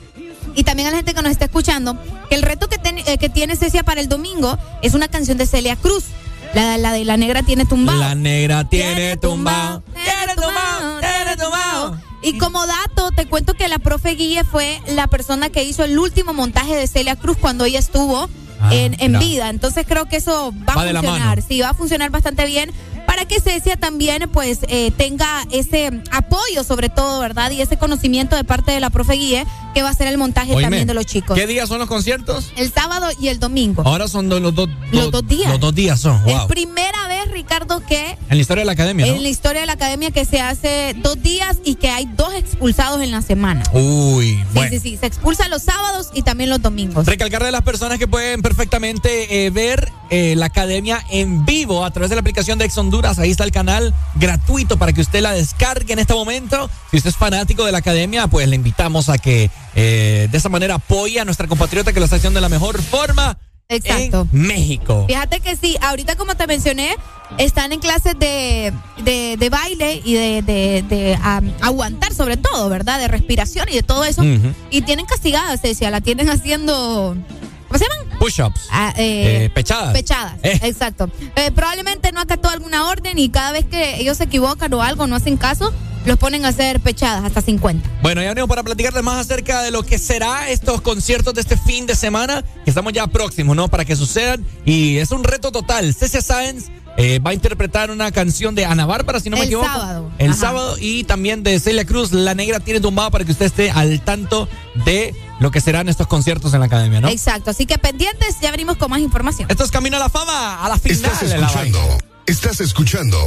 y 0.56 0.64
también 0.64 0.88
a 0.88 0.92
la 0.92 0.98
gente 0.98 1.14
que 1.14 1.22
nos 1.22 1.32
está 1.32 1.45
escuchando 1.45 1.98
que 2.30 2.36
el 2.36 2.44
reto 2.44 2.68
que, 2.69 2.77
ten- 2.77 3.00
eh, 3.00 3.18
que 3.18 3.30
tiene 3.30 3.56
Cecia 3.56 3.84
para 3.84 4.02
el 4.02 4.08
domingo 4.10 4.58
es 4.82 4.94
una 4.94 5.08
canción 5.08 5.38
de 5.38 5.48
Celia 5.48 5.76
Cruz. 5.76 6.03
La, 6.53 6.77
la 6.77 6.94
de 6.94 7.03
La 7.06 7.18
Negra 7.18 7.44
tiene 7.44 7.66
tumbado. 7.66 8.00
La 8.00 8.16
negra 8.16 8.64
tiene 8.69 9.18
tumbado. 9.18 9.84
Tiene 9.94 10.34
tumbado, 10.36 11.00
tiene 11.02 11.36
tumbado. 11.36 12.02
Y 12.24 12.38
como 12.38 12.66
dato, 12.66 13.11
te 13.11 13.26
cuento 13.27 13.53
que 13.53 13.68
la 13.68 13.80
profe 13.80 14.11
Guille 14.11 14.44
fue 14.44 14.82
la 14.88 15.08
persona 15.08 15.50
que 15.50 15.64
hizo 15.64 15.84
el 15.84 16.00
último 16.00 16.34
montaje 16.34 16.76
de 16.76 16.88
Celia 16.88 17.16
Cruz 17.16 17.38
cuando 17.40 17.66
ella 17.66 17.80
estuvo 17.80 18.30
Ah, 18.60 18.74
en, 18.74 18.95
en 19.00 19.19
vida. 19.19 19.50
Entonces 19.50 19.86
creo 19.88 20.06
que 20.08 20.18
eso 20.18 20.53
va, 20.68 20.76
Va 20.76 20.84
a 20.84 20.94
funcionar. 20.94 21.42
Sí, 21.42 21.61
va 21.61 21.69
a 21.69 21.74
funcionar 21.74 22.10
bastante 22.10 22.45
bien 22.45 22.72
para 23.08 23.26
que 23.26 23.40
Cecia 23.42 23.77
también 23.77 24.30
pues 24.32 24.60
eh, 24.68 24.92
tenga 24.95 25.44
ese 25.52 25.90
apoyo 26.11 26.64
sobre 26.64 26.90
todo, 26.90 27.19
¿verdad? 27.19 27.50
Y 27.50 27.61
ese 27.61 27.77
conocimiento 27.77 28.36
de 28.36 28.44
parte 28.44 28.72
de 28.74 28.80
la 28.80 28.92
profe 28.92 29.14
Guille 29.14 29.48
que 29.74 29.82
va 29.82 29.90
a 29.90 29.92
hacer 29.92 30.08
el 30.08 30.18
montaje 30.18 30.52
Oíme, 30.52 30.61
también 30.64 30.88
de 30.88 30.94
los 30.94 31.06
chicos. 31.06 31.36
¿Qué 31.38 31.48
días 31.48 31.68
son 31.69 31.80
los 31.80 31.88
conciertos? 31.88 32.52
El 32.58 32.72
sábado 32.72 33.08
y 33.19 33.30
el 33.30 33.40
domingo. 33.40 33.82
Ahora 33.86 34.08
son 34.08 34.27
do- 34.30 34.40
los, 34.40 34.53
dos 34.53 34.69
Los 34.92 35.10
dos 35.11 35.27
días. 35.27 35.50
Los 35.50 35.60
dos 35.60 35.74
días 35.74 36.00
son, 36.00 36.22
Es 36.27 36.42
primera 36.48 37.08
vez, 37.08 37.32
Ricardo, 37.32 37.82
que 37.86 38.11
En 38.30 38.38
la 38.38 38.38
historia 38.38 38.61
de 38.61 38.66
la 38.66 38.72
academia, 38.74 39.06
¿no? 39.08 39.14
en 39.14 39.24
la 39.24 39.30
historia 39.30 39.61
de 39.61 39.68
la 39.68 39.74
academia 39.74 40.11
que 40.11 40.26
se 40.26 40.42
hace 40.42 40.94
dos 40.98 41.22
días 41.24 41.58
y 41.64 41.76
que 41.76 41.90
hay 41.90 42.06
dos 42.18 42.34
expulsados 42.34 43.02
en 43.02 43.11
la 43.11 43.22
semana. 43.22 43.64
Uy, 43.74 44.27
Sí, 44.38 44.44
bueno. 44.53 44.69
sí, 44.72 44.80
sí. 44.80 44.98
Se 44.98 45.06
expulsa 45.06 45.48
los 45.48 45.61
sábados 45.64 46.10
y 46.14 46.24
también 46.24 46.50
los 46.50 46.61
domingos. 46.61 47.06
Recalcarle 47.06 47.48
a 47.50 47.52
las 47.52 47.61
personas 47.64 47.98
que 48.00 48.08
pueden 48.08 48.42
perfectamente 48.42 49.45
eh, 49.45 49.50
ver 49.52 49.92
eh, 50.10 50.36
la 50.36 50.48
academia 50.48 51.03
en 51.11 51.45
vivo 51.45 51.86
a 51.86 51.92
través 51.92 52.10
de 52.10 52.16
la 52.16 52.22
aplicación 52.22 52.58
de 52.58 52.66
Ex 52.66 52.77
Honduras. 52.98 53.19
Ahí 53.19 53.30
está 53.30 53.43
el 53.43 53.51
canal 53.51 53.93
gratuito 54.16 54.77
para 54.77 54.92
que 54.92 55.01
usted 55.01 55.22
la 55.22 55.34
descargue 55.34 55.93
en 55.93 56.00
este 56.00 56.14
momento. 56.14 56.69
Si 56.90 56.98
usted 56.98 57.11
es 57.11 57.16
fanático 57.16 57.64
de 57.64 57.72
la 57.72 57.77
academia, 57.77 58.27
pues 58.27 58.48
le 58.48 58.56
invitamos 58.56 59.09
a 59.09 59.17
que 59.17 59.51
eh, 59.76 60.27
de 60.32 60.38
esa 60.38 60.50
manera 60.50 60.76
apoye 60.76 61.19
a 61.19 61.26
nuestra 61.26 61.48
compatriota 61.48 61.93
que 61.93 62.00
lo 62.00 62.06
está 62.06 62.17
haciendo 62.17 62.38
de 62.38 62.42
la 62.42 62.50
mejor 62.50 62.82
forma. 62.82 63.38
Exacto. 63.69 64.27
En 64.34 64.42
México. 64.42 65.06
Fíjate 65.08 65.42
que 65.42 65.56
sí, 65.56 65.77
ahorita 65.82 66.16
como 66.16 66.35
te 66.35 66.48
mencioné, 66.48 66.95
están 67.38 67.72
en 67.74 67.80
clases 67.80 68.17
de, 68.17 68.74
de, 69.03 69.35
de 69.38 69.50
baile 69.50 70.01
y 70.03 70.14
de, 70.14 70.42
de, 70.42 70.85
de, 70.88 71.19
am, 71.22 71.51
aguantar 71.61 72.14
sobre 72.14 72.38
todo, 72.38 72.69
¿verdad? 72.69 72.98
De 72.98 73.09
respiración 73.09 73.67
y 73.69 73.76
de 73.76 73.84
todo 73.84 74.06
eso. 74.06 74.24
Y 74.72 74.82
tienen 74.82 75.06
castigada, 75.06 75.56
Cecia, 75.58 75.92
la 75.92 76.01
tienen 76.01 76.30
haciendo... 76.30 77.16
¿Cómo 77.68 77.78
se 77.80 77.86
llaman? 77.86 78.20
Push-ups. 78.20 78.62
Ah, 78.72 78.94
eh, 78.98 79.46
Eh, 79.46 79.50
pechadas. 79.50 79.94
Pechadas, 79.94 80.36
Eh. 80.44 80.60
exacto. 80.64 81.10
Probablemente 81.56 82.12
no 82.12 82.20
acató 82.22 82.50
alguna 82.50 82.88
orden 82.90 83.18
y 83.20 83.30
cada 83.30 83.52
vez 83.52 83.66
que 83.66 84.00
ellos 84.00 84.18
se 84.18 84.24
equivocan 84.26 84.74
o 84.74 84.82
algo, 84.82 85.06
no 85.08 85.16
hacen 85.16 85.38
caso, 85.38 85.74
los 86.06 86.18
ponen 86.18 86.46
a 86.46 86.50
hacer 86.50 86.80
pechadas 86.80 87.26
hasta 87.26 87.42
50. 87.42 87.90
Bueno, 88.02 88.22
ya 88.22 88.30
venimos 88.30 88.48
para 88.50 88.64
platicarles 88.64 89.04
más 89.04 89.18
acerca 89.26 89.62
de 89.62 89.72
lo 89.72 89.84
que 89.84 90.00
será 90.00 90.50
estos 90.50 90.80
conciertos 90.82 91.34
de 91.34 91.42
este 91.42 91.58
fin 91.58 91.86
de 91.86 91.96
semana, 91.96 92.44
que 92.64 92.70
estamos 92.72 92.94
ya 92.94 93.08
próximos, 93.08 93.56
¿no? 93.56 93.68
Para 93.68 93.84
que 93.84 93.96
sucedan. 93.96 94.46
Y 94.66 94.98
es 94.98 95.12
un 95.12 95.24
reto 95.26 95.52
total. 95.52 95.94
Cecia 95.94 96.22
Sáenz 96.22 96.68
eh, 96.98 97.19
va 97.19 97.30
a 97.30 97.34
interpretar 97.34 97.92
una 97.92 98.11
canción 98.11 98.56
de 98.56 98.66
Ana 98.66 98.85
Bárbara, 98.85 99.19
si 99.19 99.30
no 99.30 99.38
me 99.38 99.43
El 99.43 99.48
equivoco. 99.48 99.67
sábado. 99.67 100.11
El 100.17 100.32
Ajá. 100.32 100.40
sábado. 100.40 100.76
Y 100.80 101.03
también 101.06 101.43
de 101.43 101.59
Celia 101.59 101.85
Cruz, 101.85 102.11
La 102.11 102.34
Negra 102.34 102.59
tiene 102.59 102.80
tumbado 102.82 103.11
para 103.11 103.24
que 103.24 103.32
usted 103.32 103.45
esté 103.45 103.72
al 103.72 104.01
tanto 104.01 104.50
de 104.85 105.16
lo 105.40 105.51
que 105.51 105.61
serán 105.61 105.88
estos 105.90 106.08
conciertos 106.08 106.53
en 106.56 106.59
la 106.59 106.66
academia, 106.66 107.00
¿no? 107.00 107.09
Exacto, 107.09 107.51
así 107.51 107.66
que 107.67 107.77
pendientes, 107.77 108.38
ya 108.42 108.50
venimos 108.51 108.77
con 108.77 108.90
más 108.90 109.00
información. 109.00 109.48
Esto 109.50 109.64
es 109.64 109.72
Camino 109.72 109.98
a 109.98 110.00
la 110.00 110.09
Fama, 110.09 110.66
a 110.66 110.69
la 110.69 110.77
final 110.80 110.98
Estás 111.11 111.22
la 111.30 111.35
escuchando, 111.35 111.98
estás 112.26 112.59
escuchando 112.61 113.17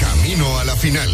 Camino 0.00 0.58
a 0.58 0.64
la 0.64 0.74
final. 0.76 1.08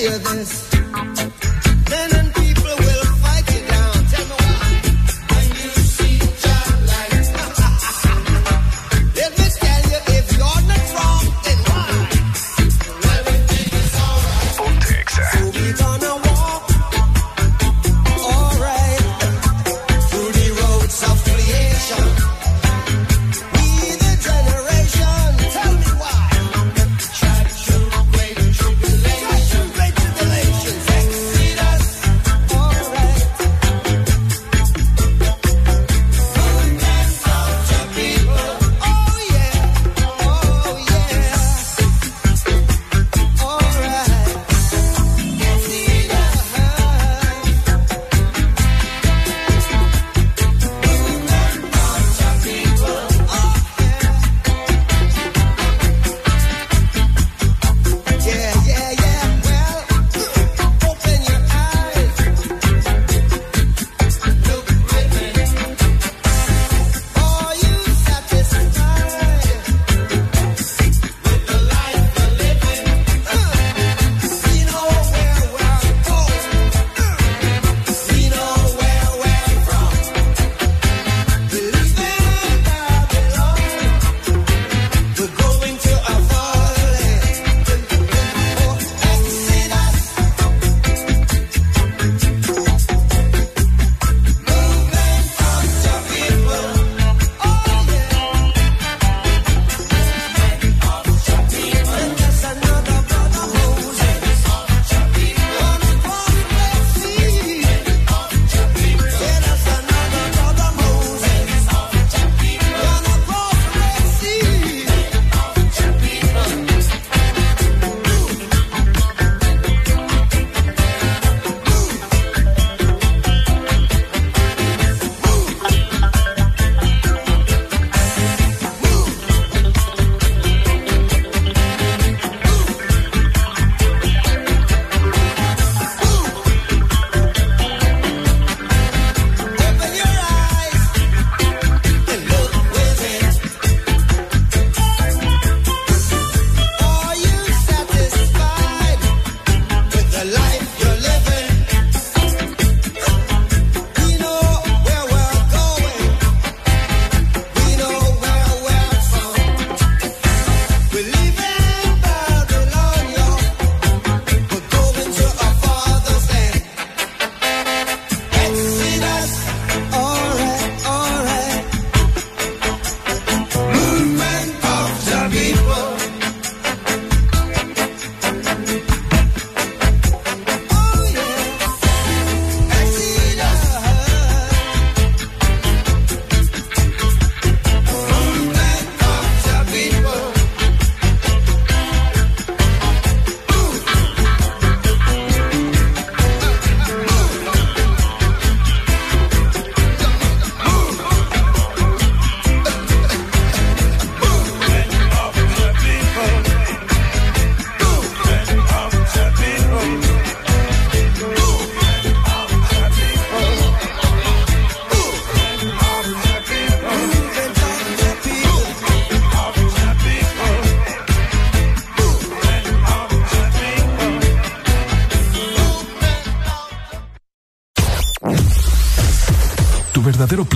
Tell 0.00 0.12
you 0.12 0.18
this. 0.18 0.69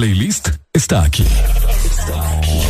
Playlist 0.05 0.51
está 0.75 1.03
aquí. 1.03 1.25
Está 1.25 2.37
aquí. 2.37 2.61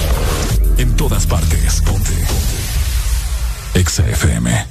En 0.78 0.94
todas 0.94 1.26
partes. 1.26 1.82
Ponte. 1.82 2.12
Ponte. 2.12 3.80
Exa 3.80 4.08
FM. 4.08 4.66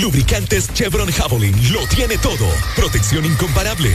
Lubricantes 0.00 0.72
Chevron 0.72 1.12
Javelin 1.12 1.72
lo 1.74 1.86
tiene 1.88 2.16
todo. 2.16 2.46
Protección 2.74 3.26
incomparable, 3.26 3.94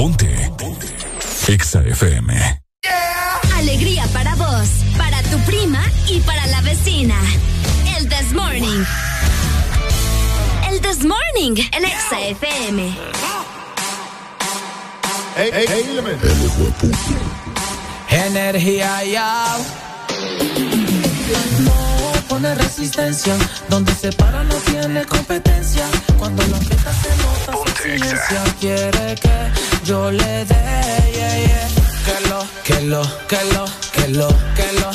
Ponte. 0.00 0.50
Ponte. 0.56 0.86
Exa 1.46 1.82
FM. 1.82 2.32
Alegría 3.54 4.06
para 4.14 4.34
vos, 4.34 4.68
para 4.96 5.22
tu 5.24 5.36
prima 5.40 5.82
y 6.08 6.20
para 6.20 6.46
la 6.46 6.62
vecina. 6.62 7.16
El 7.98 8.08
This 8.08 8.32
Morning. 8.32 8.82
El 10.70 10.80
This 10.80 11.04
Morning, 11.04 11.54
el 11.76 11.84
Exa 11.84 12.18
FM. 12.18 12.96
Hey, 15.36 15.50
hey, 15.52 15.66
hey, 15.68 15.84
Energía 18.08 19.04
ya. 19.04 19.58
Pone 22.40 22.54
resistencia. 22.54 23.36
Donde 23.68 23.94
se 23.94 24.10
para 24.12 24.42
no 24.44 24.54
tiene 24.54 25.04
competencia. 25.04 25.84
Cuando 26.18 26.42
la 26.46 26.56
fiesta 26.56 26.90
se 27.02 27.10
nota 27.22 27.52
su 27.52 27.82
silencia. 27.82 28.42
Quiere 28.58 29.14
que 29.16 29.50
yo 29.84 30.10
le 30.10 30.46
dé, 30.46 31.12
yeah, 31.12 31.36
yeah. 31.36 31.68
Que 32.06 32.28
lo, 32.30 32.46
que 32.64 32.80
lo, 32.80 33.02
que 33.28 33.44
lo, 33.52 33.64
que 33.92 34.08
lo, 34.08 34.28
que 34.56 34.72
lo. 34.80 34.90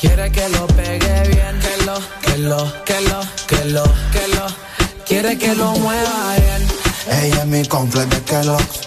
Quiere 0.00 0.32
que 0.32 0.48
lo 0.48 0.66
pegue 0.66 1.28
bien. 1.28 1.60
Que 1.60 1.84
lo, 1.86 2.00
que 2.22 2.38
lo, 2.38 2.84
que 2.84 3.00
lo, 3.02 3.20
que 3.46 3.64
lo, 3.66 3.84
que 4.10 4.26
lo. 4.34 4.46
Quiere 5.06 5.38
que 5.38 5.54
lo 5.54 5.70
mueva 5.76 6.34
bien. 6.38 7.22
Ella 7.22 7.42
es 7.42 7.46
mi 7.46 7.64
completo 7.66 8.16
de 8.16 8.22
Kellogg's 8.22 8.80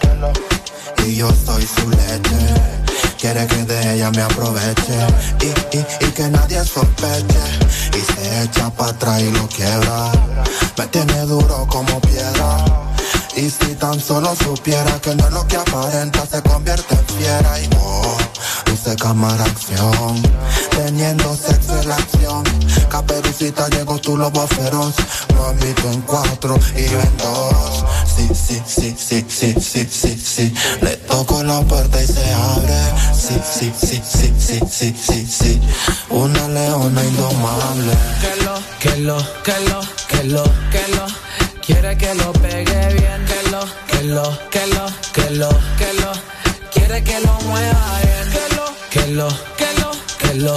y 1.07 1.15
yo 1.15 1.29
soy 1.45 1.65
su 1.65 1.89
leche. 1.89 2.83
Quiere 3.17 3.47
que 3.47 3.63
de 3.63 3.93
ella 3.93 4.11
me 4.11 4.21
aproveche 4.21 4.97
y, 5.39 5.77
y, 5.77 5.85
y 6.01 6.11
que 6.11 6.27
nadie 6.29 6.61
sospeche. 6.65 7.63
Y 7.95 8.01
se 8.01 8.43
echa 8.43 8.69
para 8.71 8.91
atrás 8.91 9.21
y 9.21 9.31
lo 9.31 9.47
quiebra. 9.47 10.11
Me 10.77 10.87
tiene 10.87 11.21
duro 11.25 11.67
como 11.67 11.99
piedra. 12.01 12.82
Y 13.35 13.49
si 13.49 13.73
tan 13.75 13.99
solo 13.99 14.35
supiera 14.35 14.99
que 15.01 15.15
no 15.15 15.25
es 15.25 15.33
lo 15.33 15.47
que 15.47 15.57
aparenta, 15.57 16.23
se 16.25 16.41
convierte 16.43 16.93
en 16.93 17.05
fiera 17.17 17.59
y 17.59 17.69
oh, 17.79 18.17
luce 18.67 18.95
cámara 18.95 19.43
acción. 19.43 20.21
Teniendo 20.69 21.35
sexo 21.35 21.79
en 21.81 21.89
la 21.89 21.95
acción. 21.95 22.43
Caperucita 22.89 23.67
llegó 23.69 23.97
tu 23.97 24.17
lobo 24.17 24.45
feroz. 24.47 24.93
Mami, 25.35 25.73
tú 25.73 25.87
en 25.87 26.01
cuatro 26.01 26.59
y 26.75 26.83
yo 26.83 26.99
en 26.99 27.17
dos. 27.17 27.85
Sí, 28.15 28.29
sí, 28.35 28.61
sí, 28.67 28.95
sí, 28.95 29.25
sí, 29.27 29.55
sí, 29.59 29.87
sí, 29.89 30.23
sí. 30.23 30.53
Le 30.81 30.95
toco 30.97 31.41
la 31.43 31.59
puerta 31.61 32.01
y 32.03 32.05
se 32.05 32.33
abre. 32.33 32.77
Sí, 33.15 33.35
sí, 33.51 33.73
sí, 33.75 34.01
sí, 34.05 34.33
sí, 34.37 34.59
sí, 34.69 34.95
sí, 34.95 35.27
sí. 35.27 35.61
Una 36.09 36.47
leona 36.49 37.03
indomable. 37.03 37.93
Que 38.21 38.43
lo, 38.43 38.53
que 38.79 38.97
lo, 38.97 39.17
que 39.43 39.59
lo, 39.69 39.79
que 40.07 40.23
lo, 40.25 40.43
que 40.43 40.87
lo. 40.95 41.23
Quiere 41.65 41.97
que 41.97 42.13
lo 42.15 42.33
pegue 42.33 42.93
bien. 42.93 43.25
Que 43.25 43.49
lo, 43.49 43.61
que 43.87 44.03
lo, 44.03 44.37
que 44.49 44.67
lo, 44.67 44.85
que 45.13 45.29
lo, 45.29 45.49
que 45.77 45.93
lo. 46.01 46.11
Quiere 46.73 47.01
que 47.03 47.19
lo 47.21 47.39
mueva 47.47 47.99
bien. 48.03 48.25
Que 48.33 48.55
lo, 48.55 48.65
que 48.89 49.07
lo, 49.07 49.27
que 49.57 49.73
lo, 49.79 49.91
que 50.19 50.33
lo, 50.33 50.53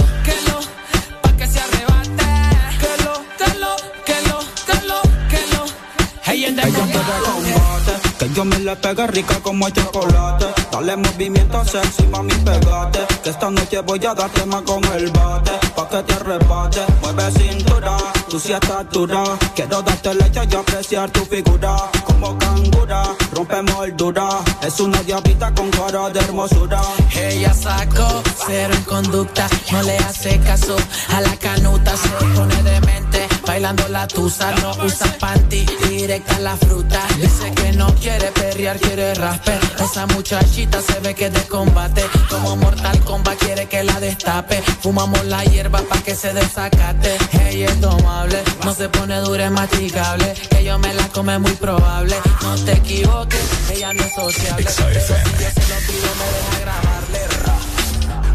que 8.19 8.29
yo 8.33 8.45
me 8.45 8.59
le 8.59 8.77
pegue 8.77 9.07
rica 9.09 9.37
como 9.43 9.67
el 9.67 9.73
chocolate. 9.73 10.47
Dale 10.73 10.97
movimiento 10.97 11.65
sexy, 11.65 12.07
mami, 12.07 12.35
pegate. 12.35 13.01
Que 13.23 13.31
esta 13.31 13.51
noche 13.51 13.81
voy 13.81 14.05
a 14.07 14.15
darte 14.15 14.47
más 14.47 14.63
con 14.63 14.85
el 14.85 15.11
bate. 15.11 15.53
Pa' 15.75 15.89
que 15.89 16.03
te 16.03 16.15
arrebate, 16.15 16.81
mueve 17.03 17.31
cintura. 17.33 17.97
Tú 18.29 18.39
sí 18.39 18.53
estás 18.53 18.89
dura. 18.91 19.25
Quiero 19.55 19.83
darte 19.83 20.15
leche 20.15 20.41
y 20.51 20.55
apreciar 20.55 21.11
tu 21.11 21.25
figura. 21.27 21.77
Como 22.05 22.39
cangura, 22.39 23.03
rompe 23.33 23.63
moldura. 23.63 24.29
Es 24.63 24.81
una 24.81 25.03
diablita 25.03 25.53
con 25.55 25.71
cara 25.71 26.09
de 26.11 26.21
hermosura. 26.21 26.81
Ella 27.15 27.53
sacó 27.55 28.23
cero 28.47 28.75
en 28.75 28.83
conducta, 28.83 29.49
no 29.73 29.83
le 29.83 29.97
hace 29.99 30.39
caso 30.41 30.77
a 31.15 31.21
la 31.21 31.37
canuta, 31.37 31.97
se 31.97 32.09
pone 32.09 32.63
demente, 32.63 33.27
bailando 33.47 33.87
la 33.89 34.07
tusa, 34.07 34.51
no 34.63 34.73
usa 34.85 35.07
panty, 35.19 35.65
directa 35.89 36.39
la 36.41 36.57
fruta, 36.57 37.01
dice 37.21 37.53
que 37.53 37.73
no 37.73 37.95
quiere 37.95 38.31
perrear, 38.33 38.79
quiere 38.79 39.15
rasper, 39.15 39.59
esa 39.79 40.07
muchachita 40.07 40.81
se 40.83 41.01
ve 41.01 41.15
que 41.15 41.27
es 41.27 41.33
de 41.33 41.43
combate, 41.43 42.05
como 42.29 42.57
Mortal 42.57 42.99
Kombat 43.01 43.39
quiere 43.39 43.67
que 43.67 43.85
la 43.85 43.99
destape, 44.01 44.63
fumamos 44.81 45.25
la 45.27 45.45
hierba 45.45 45.81
pa' 45.83 45.99
que 45.99 46.15
se 46.15 46.33
desacate, 46.33 47.17
ella 47.47 47.67
es 47.67 47.81
tomable, 47.81 48.43
no 48.65 48.75
se 48.75 48.89
pone 48.89 49.17
dura, 49.21 49.47
es 49.47 49.51
masticable, 49.53 50.35
que 50.51 50.65
yo 50.65 50.79
me 50.79 50.93
la 50.95 51.09
come 51.09 51.39
muy 51.39 51.53
probable, 51.53 52.17
no 52.43 52.55
te 52.57 52.73
equivoques, 52.73 53.41
ella 53.71 53.93
no 53.93 54.03
es 54.03 54.15
sociable, 54.15 54.67
pero 54.67 54.71
si 54.71 54.83
yo 54.83 55.51
se 55.51 55.69
lo 55.69 55.77
pido 55.87 56.11
me 56.19 56.27
deja 56.37 56.61
grabarle. 56.61 57.21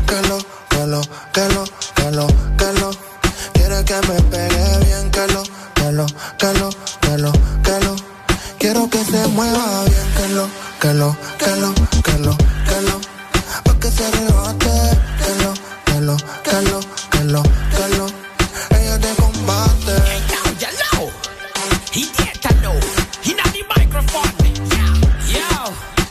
que 0.08 0.28
lo, 0.28 0.38
que 0.70 0.88
lo, 0.88 1.02
que 1.34 1.54
lo, 1.54 1.64
que 1.96 2.12
lo, 2.12 2.28
que 2.58 2.80
lo. 2.80 3.12
Quiere 3.54 3.84
que 3.86 3.96
me 4.08 4.22
pegue 4.24 4.78
bien, 4.86 4.91
que 5.92 5.98
lo, 5.98 6.06
que 6.38 6.54
lo, 6.54 6.54
que 6.54 6.54
lo, 6.54 6.72
que 7.02 7.18
lo, 7.18 7.32
que 7.64 7.80
lo. 7.86 7.96
Quiero 8.58 8.90
que 8.90 9.04
se 9.04 9.28
mueva 9.28 9.84
bien, 9.84 10.14
que 10.16 10.28
lo, 10.30 10.48
que 10.80 10.94
lo, 10.94 11.18
que 11.38 11.56
lo, 11.58 11.74
que 12.02 12.18
lo, 12.20 12.38
que 12.38 12.82
lo. 12.88 13.02
Pa' 13.64 13.80
que 13.80 13.92
se 13.92 14.06
arrebate, 14.06 14.72
que 15.22 15.44
lo, 15.44 15.54
que 15.86 16.00
lo, 16.00 16.18
que 16.44 16.62
lo, 16.62 16.80
que 17.10 17.24
lo, 17.26 17.44
que 17.44 17.98
lo. 17.98 18.06
Ella 18.78 19.00
te 19.00 19.16
combate. 19.22 19.96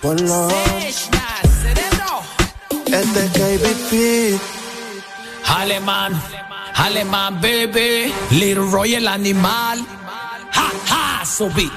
Ponlo. 0.02 0.48
Este 2.86 3.24
es 3.24 3.30
KBP. 3.32 4.40
Alemán, 5.46 6.20
alemán, 6.80 7.40
baby. 7.40 8.12
Little 8.30 8.70
Roy 8.70 8.94
el 8.94 9.08
animal. 9.08 9.84
Ha, 10.54 11.20
ha, 11.20 11.26
subí. 11.26 11.70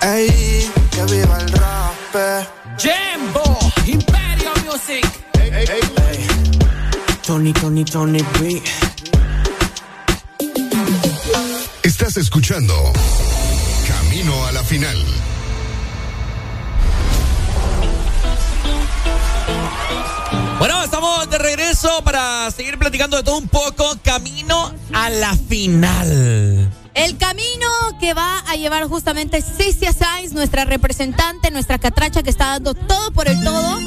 Ey, 0.00 0.70
que 0.90 1.04
viva 1.04 1.38
el 1.40 1.48
rap. 1.52 2.48
Jimbo, 2.78 3.58
Imperio 3.86 4.52
Music. 4.64 5.06
Tony, 7.22 7.52
Tony, 7.52 7.84
Tony 7.84 8.24
B. 8.40 8.62
Estás 11.82 12.16
escuchando 12.16 12.74
Camino 13.86 14.46
a 14.46 14.52
la 14.52 14.62
final. 14.62 14.96
Bueno, 20.58 20.82
estamos 20.82 21.30
de 21.30 21.38
regreso 21.38 22.02
para 22.02 22.50
seguir 22.50 22.78
platicando 22.78 23.16
de 23.16 23.22
todo 23.22 23.38
un 23.38 23.46
poco. 23.46 23.96
Camino 24.02 24.72
a 24.92 25.08
la 25.08 25.32
final. 25.36 26.68
El 26.94 27.16
camino 27.16 27.68
que 28.00 28.12
va 28.12 28.40
a 28.40 28.56
llevar 28.56 28.88
justamente 28.88 29.40
Cicia 29.40 29.92
Sainz, 29.92 30.32
nuestra 30.32 30.64
representante, 30.64 31.52
nuestra 31.52 31.78
catracha 31.78 32.24
que 32.24 32.30
está 32.30 32.46
dando 32.46 32.74
todo 32.74 33.12
por 33.12 33.28
el 33.28 33.40
todo 33.44 33.78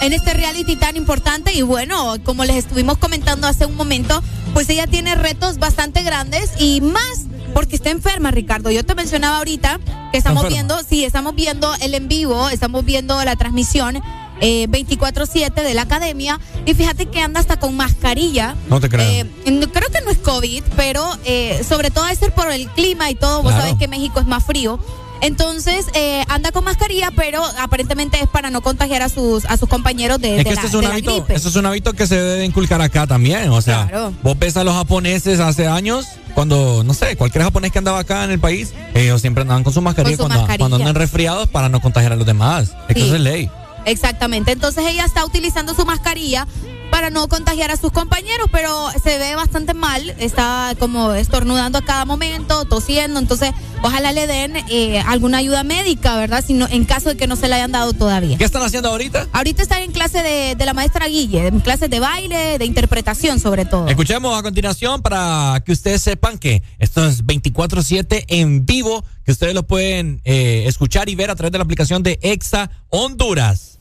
en 0.00 0.12
este 0.12 0.34
reality 0.34 0.76
tan 0.76 0.96
importante. 0.96 1.52
Y 1.52 1.62
bueno, 1.62 2.14
como 2.22 2.44
les 2.44 2.56
estuvimos 2.56 2.98
comentando 2.98 3.48
hace 3.48 3.66
un 3.66 3.74
momento, 3.74 4.22
pues 4.54 4.68
ella 4.70 4.86
tiene 4.86 5.16
retos 5.16 5.58
bastante 5.58 6.04
grandes 6.04 6.50
y 6.60 6.80
más 6.80 7.24
porque 7.54 7.74
está 7.74 7.90
enferma, 7.90 8.30
Ricardo. 8.30 8.70
Yo 8.70 8.84
te 8.84 8.94
mencionaba 8.94 9.38
ahorita 9.38 9.80
que 10.12 10.18
estamos 10.18 10.46
viendo, 10.48 10.78
sí, 10.88 11.04
estamos 11.04 11.34
viendo 11.34 11.74
el 11.80 11.94
en 11.94 12.06
vivo, 12.06 12.48
estamos 12.50 12.84
viendo 12.84 13.24
la 13.24 13.34
transmisión. 13.34 14.00
Eh, 14.40 14.66
24-7 14.68 15.52
de 15.62 15.74
la 15.74 15.82
academia. 15.82 16.38
Y 16.66 16.74
fíjate 16.74 17.06
que 17.06 17.20
anda 17.20 17.40
hasta 17.40 17.58
con 17.58 17.76
mascarilla. 17.76 18.54
No 18.68 18.80
te 18.80 18.88
creo. 18.88 19.02
Eh, 19.08 19.26
creo 19.44 19.88
que 19.90 20.00
no 20.04 20.10
es 20.10 20.18
COVID, 20.18 20.62
pero 20.76 21.04
eh, 21.24 21.62
sobre 21.68 21.90
todo 21.90 22.06
es 22.08 22.18
ser 22.18 22.32
por 22.32 22.50
el 22.50 22.68
clima 22.70 23.10
y 23.10 23.14
todo. 23.14 23.42
Vos 23.42 23.52
sabés 23.52 23.74
que 23.74 23.88
México 23.88 24.20
es 24.20 24.26
más 24.26 24.44
frío. 24.44 24.78
Entonces 25.20 25.86
eh, 25.94 26.22
anda 26.28 26.52
con 26.52 26.62
mascarilla, 26.62 27.10
pero 27.16 27.42
aparentemente 27.58 28.20
es 28.22 28.28
para 28.28 28.50
no 28.50 28.60
contagiar 28.60 29.02
a 29.02 29.08
sus 29.08 29.44
a 29.46 29.56
sus 29.56 29.68
compañeros 29.68 30.20
de, 30.20 30.30
Es 30.30 30.36
de 30.38 30.44
que 30.44 30.50
la, 30.50 30.54
este 30.54 30.66
es 30.68 30.74
un 30.74 30.80
de 30.82 30.86
hábito, 30.86 31.26
esto 31.28 31.48
es 31.48 31.56
un 31.56 31.66
hábito 31.66 31.92
que 31.92 32.06
se 32.06 32.14
debe 32.20 32.44
inculcar 32.44 32.80
acá 32.80 33.04
también. 33.08 33.50
O 33.50 33.60
sea, 33.60 33.88
Claro. 33.88 34.12
vos 34.22 34.38
ves 34.38 34.56
a 34.56 34.62
los 34.62 34.74
japoneses 34.74 35.40
hace 35.40 35.66
años, 35.66 36.06
cuando, 36.36 36.84
no 36.84 36.94
sé, 36.94 37.16
cualquier 37.16 37.42
japonés 37.42 37.72
que 37.72 37.78
andaba 37.78 37.98
acá 37.98 38.22
en 38.22 38.30
el 38.30 38.38
país, 38.38 38.72
ellos 38.94 39.20
siempre 39.20 39.42
andaban 39.42 39.64
con 39.64 39.72
su 39.72 39.82
mascarilla, 39.82 40.16
Con 40.18 40.26
su 40.26 40.28
cuando, 40.28 40.42
mascarilla. 40.42 40.58
cuando 40.62 40.76
andan 40.76 40.94
resfriados 40.94 41.48
para 41.48 41.68
no 41.68 41.80
contagiar 41.80 42.12
a 42.12 42.16
los 42.16 42.24
demás. 42.26 42.74
Es 42.88 42.94
que 42.94 43.00
Sí. 43.00 43.06
eso 43.08 43.16
es 43.16 43.20
ley. 43.20 43.50
Exactamente. 43.90 44.52
Entonces 44.52 44.84
ella 44.86 45.04
está 45.04 45.24
utilizando 45.24 45.74
su 45.74 45.84
mascarilla 45.84 46.46
para 46.90 47.10
no 47.10 47.28
contagiar 47.28 47.70
a 47.70 47.76
sus 47.76 47.92
compañeros, 47.92 48.48
pero 48.50 48.90
se 49.02 49.18
ve 49.18 49.34
bastante 49.36 49.74
mal. 49.74 50.14
Está 50.18 50.74
como 50.78 51.12
estornudando 51.12 51.78
a 51.78 51.82
cada 51.82 52.04
momento, 52.04 52.64
tosiendo. 52.64 53.20
Entonces, 53.20 53.52
ojalá 53.82 54.12
le 54.12 54.26
den 54.26 54.56
eh, 54.68 55.00
alguna 55.06 55.38
ayuda 55.38 55.64
médica, 55.64 56.16
¿verdad? 56.16 56.42
Si 56.44 56.54
no, 56.54 56.66
en 56.68 56.84
caso 56.84 57.10
de 57.10 57.16
que 57.16 57.26
no 57.26 57.36
se 57.36 57.48
la 57.48 57.56
hayan 57.56 57.72
dado 57.72 57.92
todavía. 57.92 58.38
¿Qué 58.38 58.44
están 58.44 58.62
haciendo 58.62 58.88
ahorita? 58.88 59.28
Ahorita 59.32 59.62
están 59.62 59.82
en 59.82 59.92
clase 59.92 60.22
de, 60.22 60.54
de 60.54 60.64
la 60.64 60.74
maestra 60.74 61.06
Guille, 61.06 61.48
en 61.48 61.60
clases 61.60 61.90
de 61.90 62.00
baile, 62.00 62.58
de 62.58 62.64
interpretación 62.64 63.38
sobre 63.38 63.64
todo. 63.64 63.88
Escuchemos 63.88 64.38
a 64.38 64.42
continuación 64.42 65.02
para 65.02 65.62
que 65.64 65.72
ustedes 65.72 66.02
sepan 66.02 66.38
que 66.38 66.62
esto 66.78 67.06
es 67.06 67.24
24-7 67.24 68.24
en 68.28 68.64
vivo, 68.64 69.04
que 69.24 69.32
ustedes 69.32 69.54
lo 69.54 69.66
pueden 69.66 70.20
eh, 70.24 70.64
escuchar 70.66 71.08
y 71.08 71.14
ver 71.14 71.30
a 71.30 71.36
través 71.36 71.52
de 71.52 71.58
la 71.58 71.64
aplicación 71.64 72.02
de 72.02 72.18
Exa 72.22 72.70
Honduras. 72.88 73.77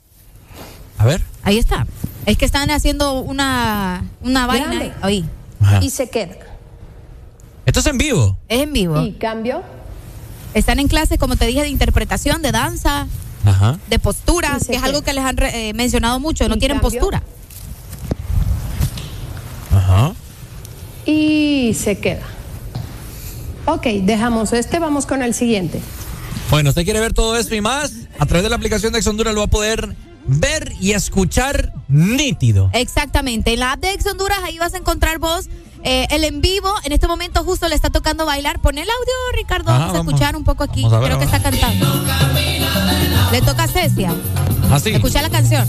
A 0.97 1.05
ver. 1.05 1.21
Ahí 1.43 1.57
está. 1.57 1.85
Es 2.25 2.37
que 2.37 2.45
están 2.45 2.69
haciendo 2.71 3.19
una, 3.21 4.03
una 4.21 4.47
vaina. 4.47 4.67
Grande. 4.67 4.93
Ahí. 5.01 5.25
Ajá. 5.61 5.79
Y 5.81 5.89
se 5.89 6.09
queda. 6.09 6.35
Esto 7.65 7.79
es 7.81 7.85
en 7.87 7.97
vivo. 7.97 8.37
Es 8.49 8.61
en 8.61 8.73
vivo. 8.73 9.01
¿Y 9.01 9.13
cambio? 9.13 9.61
Están 10.53 10.79
en 10.79 10.87
clases, 10.87 11.17
como 11.19 11.35
te 11.35 11.45
dije, 11.45 11.61
de 11.61 11.69
interpretación, 11.69 12.41
de 12.41 12.51
danza, 12.51 13.07
Ajá. 13.45 13.77
de 13.89 13.99
postura, 13.99 14.57
que 14.65 14.75
es 14.75 14.83
algo 14.83 15.01
que 15.03 15.13
les 15.13 15.23
han 15.23 15.37
re- 15.37 15.69
eh, 15.69 15.73
mencionado 15.73 16.19
mucho. 16.19 16.47
No 16.49 16.55
¿Y 16.55 16.59
tienen 16.59 16.79
cambio? 16.79 16.99
postura. 16.99 17.23
Ajá. 19.73 20.13
Y 21.05 21.73
se 21.79 21.99
queda. 21.99 22.23
Ok, 23.65 23.85
dejamos 24.03 24.53
este, 24.53 24.79
vamos 24.79 25.05
con 25.05 25.21
el 25.21 25.33
siguiente. 25.33 25.79
Bueno, 26.49 26.69
usted 26.69 26.83
quiere 26.85 26.99
ver 27.01 27.13
todo 27.13 27.35
esto 27.37 27.53
y 27.55 27.61
más, 27.61 27.91
a 28.17 28.25
través 28.25 28.43
de 28.43 28.49
la 28.49 28.55
aplicación 28.55 28.93
de 28.93 28.99
Exa 28.99 29.09
Honduras 29.09 29.33
lo 29.33 29.41
va 29.41 29.45
a 29.45 29.49
poder 29.49 29.95
ver 30.27 30.73
y 30.79 30.91
escuchar 30.91 31.73
nítido. 31.87 32.69
Exactamente. 32.73 33.53
En 33.53 33.59
la 33.59 33.73
app 33.73 33.79
de 33.79 33.93
Ex 33.93 34.05
Honduras, 34.05 34.39
ahí 34.43 34.57
vas 34.57 34.73
a 34.73 34.77
encontrar 34.77 35.19
vos 35.19 35.47
eh, 35.83 36.07
el 36.11 36.23
en 36.23 36.41
vivo. 36.41 36.73
En 36.83 36.91
este 36.91 37.07
momento 37.07 37.43
justo 37.43 37.67
le 37.67 37.75
está 37.75 37.89
tocando 37.89 38.25
bailar. 38.25 38.59
Pon 38.59 38.77
el 38.77 38.87
audio, 38.89 39.13
Ricardo. 39.35 39.71
Ajá, 39.71 39.87
vamos 39.87 39.95
a 39.95 40.01
escuchar 40.01 40.35
un 40.35 40.43
poco 40.43 40.63
aquí. 40.63 40.83
Ver, 40.83 41.01
Creo 41.01 41.19
que 41.19 41.25
está 41.25 41.41
cantando. 41.41 42.05
Le 43.31 43.41
toca 43.41 43.63
a 43.63 43.67
Cecia. 43.67 44.13
¿Ah, 44.69 44.79
sí? 44.79 44.91
Escucha 44.91 45.21
la 45.21 45.29
canción. 45.29 45.67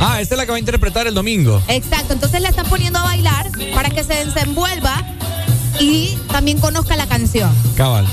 Ah, 0.00 0.20
esta 0.20 0.34
es 0.34 0.38
la 0.38 0.44
que 0.44 0.52
va 0.52 0.56
a 0.56 0.60
interpretar 0.60 1.06
el 1.06 1.14
domingo. 1.14 1.62
Exacto. 1.68 2.12
Entonces 2.12 2.40
le 2.40 2.48
están 2.48 2.66
poniendo 2.66 2.98
a 2.98 3.02
bailar 3.02 3.50
para 3.74 3.90
que 3.90 4.04
se 4.04 4.24
desenvuelva 4.24 5.02
y 5.80 6.16
también 6.30 6.58
conozca 6.58 6.96
la 6.96 7.06
canción. 7.06 7.52
Cabal. 7.76 8.06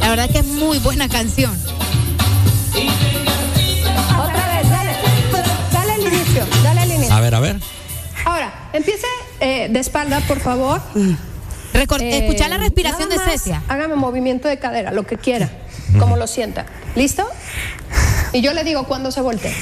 La 0.00 0.10
verdad 0.10 0.30
que 0.30 0.38
es 0.38 0.46
muy 0.46 0.78
buena 0.78 1.08
canción. 1.08 1.52
Ver, 7.24 7.34
a 7.34 7.40
ver. 7.40 7.56
Ahora, 8.24 8.52
empiece 8.72 9.06
eh, 9.40 9.68
de 9.70 9.80
espalda, 9.80 10.20
por 10.20 10.40
favor. 10.40 10.80
Recor- 11.74 12.00
escucha 12.02 12.48
la 12.48 12.56
respiración 12.58 13.08
nada 13.08 13.24
de 13.24 13.30
Cecia. 13.32 13.62
Hágame 13.68 13.96
movimiento 13.96 14.46
de 14.48 14.58
cadera, 14.58 14.92
lo 14.92 15.02
que 15.04 15.16
quiera, 15.18 15.50
como 15.98 16.16
lo 16.16 16.26
sienta. 16.26 16.66
¿Listo? 16.94 17.26
Y 18.32 18.40
yo 18.40 18.52
le 18.52 18.62
digo 18.64 18.84
cuando 18.84 19.10
se 19.10 19.20
voltee. 19.20 19.54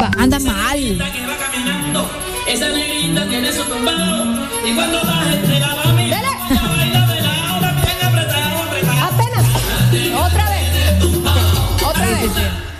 Va. 0.00 0.10
Anda 0.18 0.38
mal. 0.40 1.00
Esa 2.48 2.68
negrita 2.68 3.26
tiene 3.28 3.52
su 3.52 3.62
tumbao 3.64 4.46
y 4.66 4.74
cuando 4.74 4.98
baja 5.02 5.32
entrega 5.34 5.68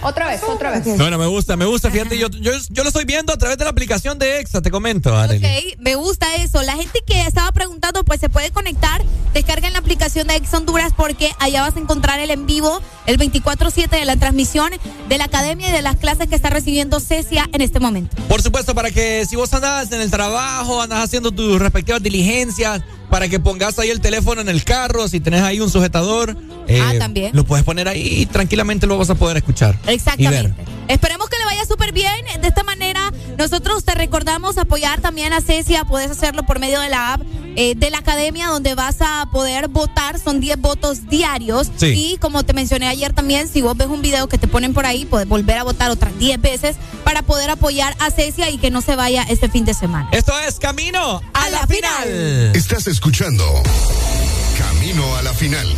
Otra 0.04 0.26
vez, 0.26 0.42
otra 0.42 0.70
vez. 0.70 0.84
Bueno, 0.98 1.16
me 1.18 1.26
gusta, 1.26 1.56
me 1.56 1.64
gusta. 1.64 1.90
Fíjate, 1.90 2.18
yo, 2.18 2.28
yo, 2.28 2.52
yo 2.68 2.82
lo 2.82 2.88
estoy 2.88 3.06
viendo 3.06 3.32
a 3.32 3.38
través 3.38 3.56
de 3.56 3.64
la 3.64 3.70
aplicación 3.70 4.18
de 4.18 4.38
Exa, 4.38 4.60
te 4.60 4.70
comento, 4.70 5.16
Arely. 5.16 5.44
Ok, 5.44 5.78
me 5.80 5.94
gusta 5.94 6.34
eso. 6.36 6.62
La 6.62 6.74
gente 6.74 7.02
que 7.06 7.22
estaba 7.22 7.50
preguntando, 7.52 8.04
pues 8.04 8.20
se 8.20 8.28
puede 8.28 8.50
conectar, 8.50 9.02
descarguen 9.32 9.72
la 9.72 9.78
aplicación 9.78 10.26
de 10.26 10.36
Ex 10.36 10.52
Honduras 10.52 10.92
porque 10.94 11.32
allá 11.38 11.62
vas 11.62 11.76
a 11.76 11.80
encontrar 11.80 12.20
el 12.20 12.30
en 12.30 12.46
vivo, 12.46 12.82
el 13.06 13.18
24-7 13.18 13.88
de 13.88 14.04
la 14.04 14.16
transmisión 14.16 14.70
de 15.08 15.18
la 15.18 15.24
academia 15.24 15.70
y 15.70 15.72
de 15.72 15.82
las 15.82 15.96
clases 15.96 16.28
que 16.28 16.34
está 16.34 16.50
recibiendo 16.50 17.00
Cecia 17.00 17.48
en 17.52 17.62
este 17.62 17.80
momento. 17.80 18.14
Por 18.28 18.42
supuesto, 18.42 18.74
para 18.74 18.90
que 18.90 19.24
si 19.26 19.36
vos 19.36 19.52
andas 19.54 19.90
en 19.90 20.00
el 20.00 20.10
trabajo, 20.10 20.82
andas 20.82 21.02
haciendo 21.02 21.32
tus 21.32 21.58
respectivas 21.58 22.02
diligencias, 22.02 22.82
para 23.14 23.28
que 23.28 23.38
pongas 23.38 23.78
ahí 23.78 23.90
el 23.90 24.00
teléfono 24.00 24.40
en 24.40 24.48
el 24.48 24.64
carro, 24.64 25.06
si 25.06 25.20
tenés 25.20 25.42
ahí 25.42 25.60
un 25.60 25.70
sujetador, 25.70 26.36
eh, 26.66 26.80
Ah, 26.82 26.94
también. 26.98 27.30
lo 27.32 27.44
puedes 27.44 27.64
poner 27.64 27.86
ahí 27.86 28.02
y 28.22 28.26
tranquilamente 28.26 28.88
lo 28.88 28.98
vas 28.98 29.08
a 29.08 29.14
poder 29.14 29.36
escuchar. 29.36 29.78
Y 30.18 30.26
ver. 30.26 30.52
Esperemos 30.88 31.28
que 31.28 31.38
le 31.38 31.44
vaya 31.44 31.64
súper 31.64 31.92
bien. 31.92 32.24
De 32.40 32.48
esta 32.48 32.62
manera, 32.62 33.12
nosotros 33.38 33.84
te 33.84 33.94
recordamos 33.94 34.58
apoyar 34.58 35.00
también 35.00 35.32
a 35.32 35.40
Cecia. 35.40 35.84
Puedes 35.84 36.10
hacerlo 36.10 36.44
por 36.44 36.58
medio 36.58 36.80
de 36.80 36.88
la 36.88 37.14
app 37.14 37.22
eh, 37.56 37.74
de 37.76 37.90
la 37.90 37.98
academia, 37.98 38.48
donde 38.48 38.74
vas 38.74 38.96
a 39.00 39.28
poder 39.32 39.68
votar. 39.68 40.18
Son 40.18 40.40
10 40.40 40.60
votos 40.60 41.08
diarios. 41.08 41.70
Sí. 41.76 42.12
Y 42.12 42.16
como 42.18 42.42
te 42.44 42.52
mencioné 42.52 42.88
ayer 42.88 43.12
también, 43.12 43.48
si 43.48 43.62
vos 43.62 43.76
ves 43.76 43.88
un 43.88 44.02
video 44.02 44.28
que 44.28 44.38
te 44.38 44.48
ponen 44.48 44.74
por 44.74 44.86
ahí, 44.86 45.04
puedes 45.04 45.28
volver 45.28 45.58
a 45.58 45.62
votar 45.62 45.90
otras 45.90 46.18
10 46.18 46.40
veces 46.40 46.76
para 47.04 47.22
poder 47.22 47.50
apoyar 47.50 47.96
a 48.00 48.10
Cecia 48.10 48.50
y 48.50 48.58
que 48.58 48.70
no 48.70 48.80
se 48.80 48.96
vaya 48.96 49.24
este 49.28 49.48
fin 49.48 49.64
de 49.64 49.74
semana. 49.74 50.08
Esto 50.12 50.32
es 50.40 50.58
Camino 50.58 51.20
a, 51.32 51.48
la, 51.50 51.66
final. 51.66 52.08
Estás 52.54 52.86
escuchando 52.86 53.44
Camino 54.58 55.16
a 55.16 55.22
la 55.22 55.32
final. 55.32 55.68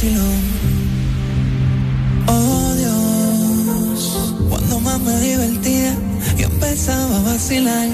Oh 0.00 0.04
Dios, 2.76 4.32
cuando 4.48 4.78
más 4.78 5.00
me 5.00 5.18
divertía, 5.18 5.92
yo 6.36 6.46
empezaba 6.46 7.16
a 7.16 7.22
vacilar. 7.22 7.88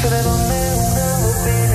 Sé 0.00 0.10
de 0.10 0.22
dónde 0.22 0.76
una 0.78 1.18
botella 1.26 1.71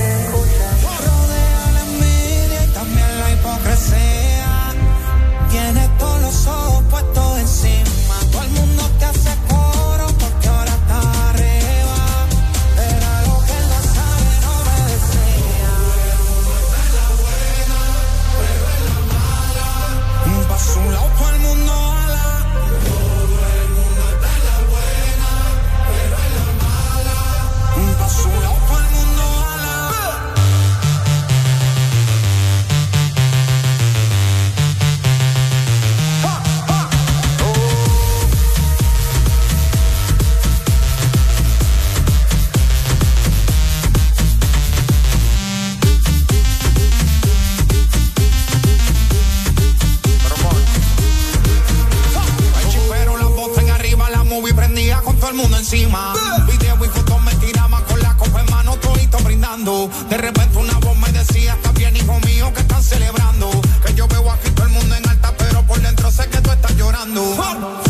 De 59.58 60.18
repente 60.18 60.56
una 60.60 60.78
voz 60.78 60.96
me 61.00 61.12
decía, 61.12 61.54
está 61.54 61.72
bien 61.72 61.96
hijo 61.98 62.20
mío, 62.28 62.54
que 62.54 62.62
están 62.62 62.84
celebrando. 62.84 63.50
Que 63.84 63.96
yo 63.96 64.08
veo 64.08 64.32
aquí 64.32 64.52
todo 64.52 64.68
el 64.68 64.72
mundo 64.72 64.94
en 64.94 65.10
alta, 65.10 65.34
pero 65.36 65.64
por 65.64 65.82
dentro 65.82 66.12
sé 66.12 66.30
que 66.30 66.40
tú 66.42 66.52
estás 66.52 66.76
llorando. 66.76 67.24
Querías 67.24 67.87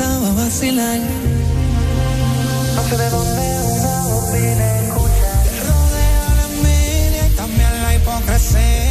empezaba 0.00 0.28
a 0.28 0.32
vacilar. 0.32 0.98
No 2.74 2.82
sé 2.84 2.96
de 2.96 3.10
dónde 3.10 3.62
una 3.78 4.02
voz 4.08 4.32
viene 4.32 4.62
a 4.62 4.82
escuchar. 4.82 5.42
Te 5.44 5.60
rodea 5.68 6.34
la 6.36 6.44
envidia 6.46 7.26
y 7.26 7.36
también 7.36 7.82
la 7.82 7.94
hipocresía. 7.94 8.89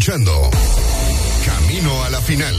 Escuchando 0.00 0.32
Camino 1.44 2.02
a 2.04 2.08
la 2.08 2.22
final. 2.22 2.54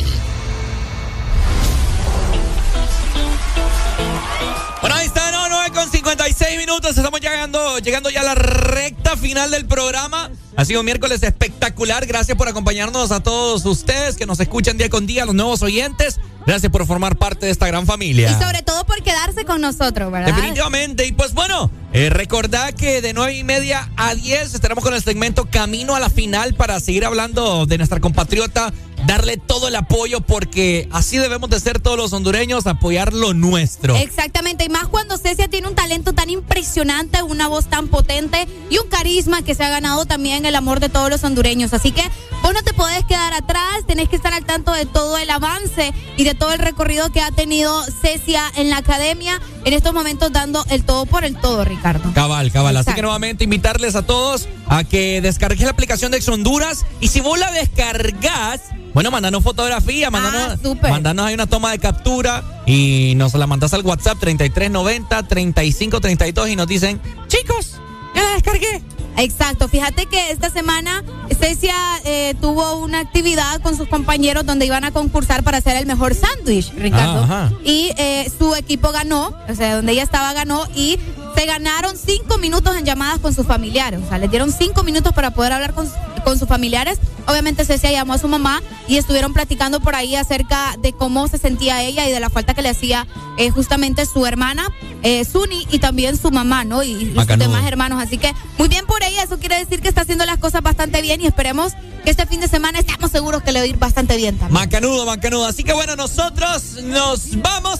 Bueno, 4.79 4.95
ahí 4.95 5.07
está, 5.07 5.31
no, 5.31 5.49
9 5.49 5.71
con 5.73 5.89
56 5.89 6.57
minutos. 6.59 6.95
Estamos 6.95 7.19
llegando, 7.19 7.79
llegando 7.79 8.11
ya 8.11 8.21
a 8.21 8.25
la 8.25 8.35
recta 8.35 9.17
final 9.17 9.49
del 9.49 9.65
programa. 9.65 10.29
Ha 10.55 10.65
sido 10.65 10.81
un 10.81 10.85
miércoles 10.85 11.23
espectacular. 11.23 12.05
Gracias 12.05 12.37
por 12.37 12.47
acompañarnos 12.47 13.11
a 13.11 13.21
todos 13.21 13.65
ustedes 13.65 14.17
que 14.17 14.27
nos 14.27 14.39
escuchan 14.39 14.77
día 14.77 14.89
con 14.89 15.07
día, 15.07 15.25
los 15.25 15.33
nuevos 15.33 15.63
oyentes. 15.63 16.19
Gracias 16.45 16.71
por 16.71 16.85
formar 16.85 17.15
parte 17.15 17.47
de 17.47 17.51
esta 17.51 17.65
gran 17.65 17.87
familia. 17.87 18.29
Y 18.29 18.43
sobre 18.43 18.61
todo 18.61 18.85
por 18.85 19.01
quedarse 19.01 19.45
con 19.45 19.61
nosotros, 19.61 20.11
¿verdad? 20.11 20.27
Definitivamente. 20.27 21.07
Y 21.07 21.11
pues 21.13 21.33
bueno, 21.33 21.71
eh, 21.93 22.09
recordad 22.09 22.73
que 22.73 23.01
de 23.01 23.13
nueve 23.13 23.33
y 23.33 23.43
media 23.43 23.89
a 23.97 24.15
10 24.15 24.53
estaremos 24.53 24.83
con 24.83 24.93
el 24.93 25.01
segmento 25.01 25.49
Camino 25.49 25.95
a 25.95 25.99
la 25.99 26.09
Final 26.09 26.53
para 26.53 26.79
seguir 26.79 27.05
hablando 27.05 27.65
de 27.65 27.77
nuestra 27.77 27.99
compatriota, 27.99 28.73
darle 29.05 29.37
todo 29.37 29.67
el 29.67 29.75
apoyo 29.75 30.21
porque 30.21 30.87
así 30.91 31.17
debemos 31.17 31.49
de 31.49 31.59
ser 31.59 31.79
todos 31.79 31.97
los 31.97 32.13
hondureños, 32.13 32.67
apoyar 32.67 33.13
lo 33.13 33.33
nuestro. 33.33 33.95
Exactamente, 33.95 34.65
y 34.65 34.69
más 34.69 34.87
cuando 34.87 35.17
Cecia 35.17 35.47
tiene 35.47 35.67
un 35.67 35.75
talento 35.75 36.13
tan 36.13 36.29
impresionante, 36.29 37.23
una 37.23 37.47
voz 37.47 37.67
tan 37.67 37.87
potente 37.87 38.47
y 38.69 38.77
un 38.77 38.87
carisma 38.87 39.43
que 39.43 39.55
se 39.55 39.63
ha 39.63 39.69
ganado 39.69 40.05
también 40.05 40.45
el 40.45 40.55
amor 40.55 40.79
de 40.79 40.89
todos 40.89 41.09
los 41.09 41.23
hondureños. 41.23 41.73
Así 41.73 41.91
que 41.91 42.03
vos 42.41 42.53
no 42.53 42.63
te 42.63 42.73
podés 42.73 43.03
quedar 43.05 43.33
atrás, 43.33 43.85
tenés 43.87 44.09
que 44.09 44.15
estar 44.15 44.33
al 44.33 44.45
tanto 44.45 44.71
de 44.71 44.85
todo 44.85 45.17
el 45.17 45.29
avance 45.29 45.93
y 46.17 46.23
de 46.23 46.35
todo 46.35 46.53
el 46.53 46.59
recorrido 46.59 47.11
que 47.11 47.21
ha 47.21 47.31
tenido 47.31 47.83
Cecia 48.01 48.43
en 48.55 48.69
la 48.69 48.77
academia, 48.77 49.41
en 49.65 49.73
estos 49.73 49.93
momentos 49.93 50.31
dando 50.31 50.65
el 50.69 50.83
todo 50.83 51.05
por 51.05 51.25
el 51.25 51.35
todo, 51.35 51.65
Ricardo. 51.65 52.11
Cabal, 52.13 52.51
cabal. 52.51 52.77
Así 52.77 52.93
que 52.93 53.01
nuevamente 53.01 53.43
invitarles 53.43 53.95
a 53.95 54.03
todos 54.03 54.47
a 54.67 54.83
que 54.83 55.21
descargues 55.21 55.63
la 55.63 55.71
aplicación 55.71 56.11
de 56.11 56.17
Ex 56.17 56.27
Honduras 56.29 56.85
y 56.99 57.09
si 57.09 57.19
vos 57.19 57.37
la 57.37 57.51
descargas, 57.51 58.61
bueno, 58.93 59.11
mandanos 59.11 59.43
fotografía, 59.43 60.09
mandanos, 60.09 60.59
mandanos 60.81 61.25
ahí 61.25 61.33
una 61.33 61.47
toma 61.47 61.71
de 61.71 61.79
captura 61.79 62.43
y 62.65 63.13
nos 63.15 63.33
la 63.33 63.47
mandas 63.47 63.73
al 63.73 63.85
WhatsApp 63.85 64.19
3390 64.19 65.23
3532 65.23 66.49
y 66.49 66.55
nos 66.55 66.67
dicen, 66.67 67.01
chicos, 67.27 67.79
ya 68.15 68.23
la 68.23 68.31
descargué. 68.31 68.81
Exacto, 69.17 69.67
fíjate 69.67 70.05
que 70.05 70.31
esta 70.31 70.49
semana 70.49 71.03
Cecia 71.37 71.75
eh, 72.05 72.33
tuvo 72.39 72.75
una 72.77 72.99
actividad 72.99 73.61
con 73.61 73.75
sus 73.75 73.87
compañeros 73.87 74.45
donde 74.45 74.65
iban 74.65 74.83
a 74.83 74.91
concursar 74.91 75.43
para 75.43 75.57
hacer 75.57 75.75
el 75.75 75.85
mejor 75.85 76.13
sándwich, 76.13 76.71
Ricardo. 76.75 77.21
Ah, 77.21 77.47
ajá. 77.47 77.51
Y 77.63 77.91
eh, 77.97 78.31
su 78.37 78.55
equipo 78.55 78.91
ganó, 78.91 79.33
o 79.49 79.55
sea, 79.55 79.75
donde 79.75 79.93
ella 79.93 80.03
estaba 80.03 80.33
ganó 80.33 80.65
y 80.75 80.97
se 81.35 81.45
ganaron 81.45 81.95
cinco 81.97 82.37
minutos 82.37 82.75
en 82.75 82.85
llamadas 82.85 83.19
con 83.19 83.33
sus 83.33 83.45
familiares. 83.45 83.99
O 84.05 84.07
sea, 84.09 84.17
les 84.17 84.29
dieron 84.29 84.51
cinco 84.51 84.83
minutos 84.83 85.13
para 85.13 85.31
poder 85.31 85.53
hablar 85.53 85.73
con, 85.73 85.89
con 86.23 86.37
sus 86.39 86.47
familiares. 86.47 86.99
Obviamente 87.27 87.65
Cecia 87.65 87.91
llamó 87.91 88.13
a 88.13 88.17
su 88.17 88.27
mamá 88.27 88.61
y 88.87 88.97
estuvieron 88.97 89.31
platicando 89.33 89.79
por 89.79 89.95
ahí 89.95 90.15
acerca 90.15 90.75
de 90.79 90.91
cómo 90.93 91.27
se 91.27 91.37
sentía 91.37 91.83
ella 91.83 92.07
y 92.07 92.11
de 92.11 92.19
la 92.19 92.29
falta 92.29 92.53
que 92.53 92.61
le 92.61 92.69
hacía 92.69 93.07
eh, 93.37 93.51
justamente 93.51 94.05
su 94.05 94.25
hermana, 94.25 94.67
eh, 95.03 95.23
Suni, 95.23 95.67
y 95.71 95.79
también 95.79 96.17
su 96.17 96.31
mamá, 96.31 96.63
¿no? 96.63 96.81
Y 96.83 97.05
los 97.05 97.15
Macanudo. 97.15 97.49
demás 97.49 97.65
hermanos. 97.67 98.01
Así 98.01 98.17
que 98.17 98.33
muy 98.57 98.67
bien 98.67 98.85
por 98.85 99.03
ella, 99.03 99.23
eso 99.23 99.37
quiere 99.37 99.57
decir 99.59 99.81
que 99.81 99.87
está 99.87 100.01
haciendo 100.01 100.25
las 100.25 100.37
cosas 100.39 100.61
bastante 100.63 101.01
bien 101.01 101.21
y 101.21 101.27
esperemos 101.27 101.73
que 102.03 102.09
este 102.09 102.25
fin 102.25 102.39
de 102.41 102.47
semana 102.47 102.79
estamos 102.79 103.11
seguros 103.11 103.43
que 103.43 103.51
le 103.51 103.59
va 103.59 103.63
a 103.65 103.67
ir 103.67 103.77
bastante 103.77 104.17
bien 104.17 104.37
también. 104.37 104.53
Macanudo, 104.59 105.05
macanudo. 105.05 105.45
Así 105.45 105.63
que 105.63 105.73
bueno, 105.73 105.95
nosotros 105.95 106.77
nos 106.83 107.39
vamos. 107.41 107.79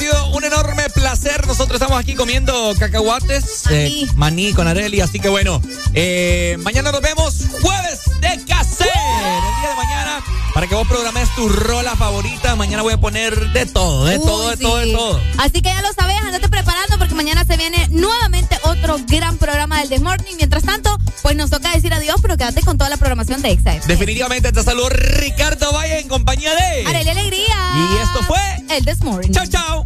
Sido 0.00 0.30
un 0.30 0.44
enorme 0.44 0.88
placer. 0.88 1.46
Nosotros 1.46 1.78
estamos 1.78 2.00
aquí 2.00 2.14
comiendo 2.14 2.74
cacahuates, 2.78 3.64
eh, 3.68 4.06
maní 4.16 4.54
con 4.54 4.66
Areli. 4.66 5.02
Así 5.02 5.20
que 5.20 5.28
bueno, 5.28 5.60
eh, 5.92 6.56
mañana 6.60 6.90
nos 6.90 7.02
vemos 7.02 7.34
jueves 7.60 8.00
de 8.20 8.42
caser. 8.46 8.88
El 8.88 9.60
día 9.60 9.68
de 9.68 9.76
mañana, 9.76 10.24
para 10.54 10.66
que 10.66 10.74
vos 10.74 10.88
programes 10.88 11.28
tu 11.34 11.50
rola 11.50 11.94
favorita. 11.96 12.56
Mañana 12.56 12.82
voy 12.82 12.94
a 12.94 12.96
poner 12.98 13.52
de 13.52 13.66
todo, 13.66 14.06
de 14.06 14.16
Uy, 14.16 14.24
todo, 14.24 14.48
de 14.48 14.56
sí. 14.56 14.62
todo, 14.62 14.76
de 14.78 14.92
todo. 14.92 15.20
Así 15.36 15.60
que 15.60 15.68
ya 15.68 15.82
lo 15.82 15.92
sabes, 15.92 16.16
andate 16.22 16.48
preparando 16.48 16.96
porque 16.96 17.14
mañana 17.14 17.44
se 17.44 17.58
viene 17.58 17.86
nuevamente 17.90 18.58
otro 18.62 18.96
gran 19.06 19.36
programa 19.36 19.80
del 19.80 19.90
The 19.90 20.00
Morning. 20.00 20.36
Mientras 20.38 20.62
tanto, 20.62 20.96
pues 21.20 21.36
nos 21.36 21.50
toca 21.50 21.72
decir 21.74 21.92
adiós, 21.92 22.16
pero 22.22 22.38
quédate 22.38 22.62
con 22.62 22.78
toda 22.78 22.88
la 22.88 22.96
programación 22.96 23.42
de 23.42 23.50
EXA. 23.50 23.80
Definitivamente 23.86 24.50
te 24.50 24.62
saludo 24.62 24.88
Ricardo 24.88 25.70
Valle 25.72 26.00
en 26.00 26.08
compañía 26.08 26.54
de. 26.54 26.86
Arely 26.86 27.10
Alegría. 27.10 27.72
Y 27.76 28.02
esto 28.02 28.22
fue 28.26 28.40
el 28.70 28.86
This 28.86 29.02
Morning. 29.02 29.30
Chao, 29.30 29.46
chao. 29.46 29.84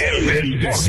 El 0.00 0.60
This 0.60 0.88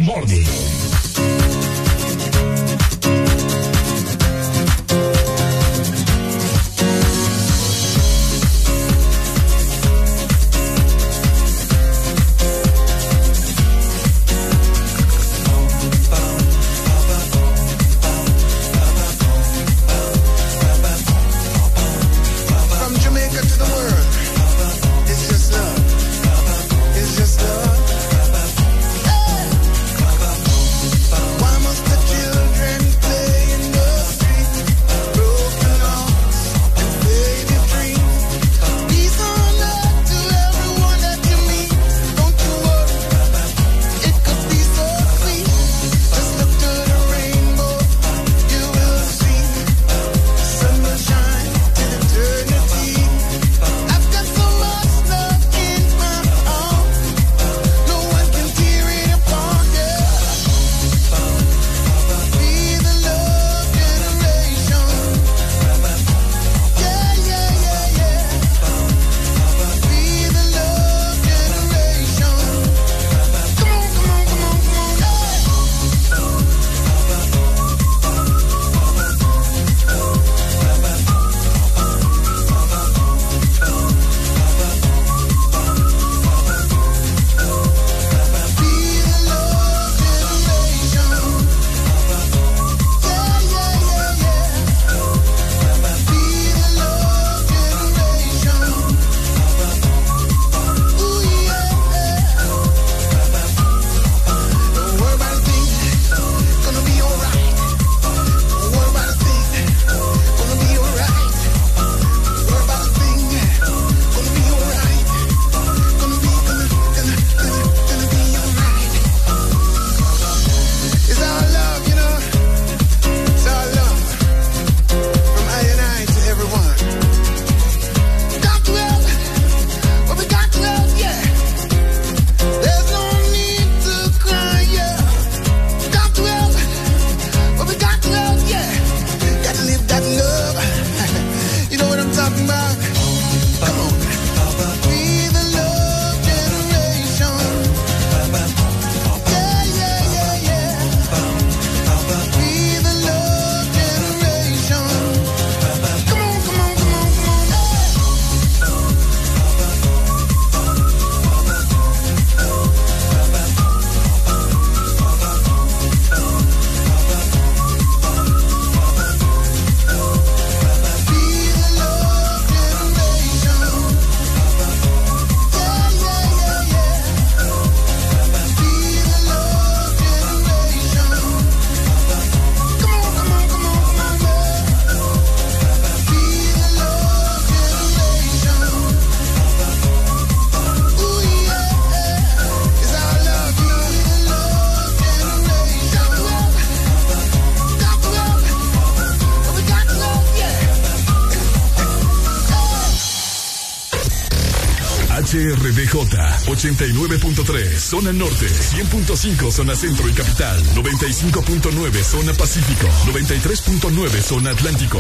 89.3 206.74 207.78
zona 207.78 208.12
norte, 208.12 208.48
100.5 208.48 209.52
zona 209.52 209.76
centro 209.76 210.10
y 210.10 210.14
capital, 210.14 210.60
95.9 210.74 212.04
zona 212.04 212.34
pacífico, 212.34 212.88
93.9 213.06 214.22
zona 214.22 214.50
atlántico. 214.50 215.00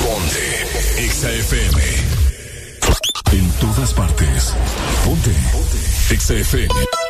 Ponte 0.00 1.08
XFM. 1.10 1.82
En 3.32 3.50
todas 3.60 3.92
partes. 3.92 4.54
Ponte. 5.04 5.30
Ponte. 5.52 6.16
XFM. 6.16 7.03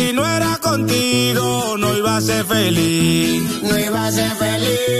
Si 0.00 0.14
no 0.14 0.26
era 0.26 0.56
contigo, 0.56 1.76
no 1.76 1.94
iba 1.94 2.16
a 2.16 2.20
ser 2.22 2.42
feliz. 2.46 3.62
No 3.62 3.78
iba 3.78 4.06
a 4.06 4.10
ser 4.10 4.30
feliz. 4.30 4.90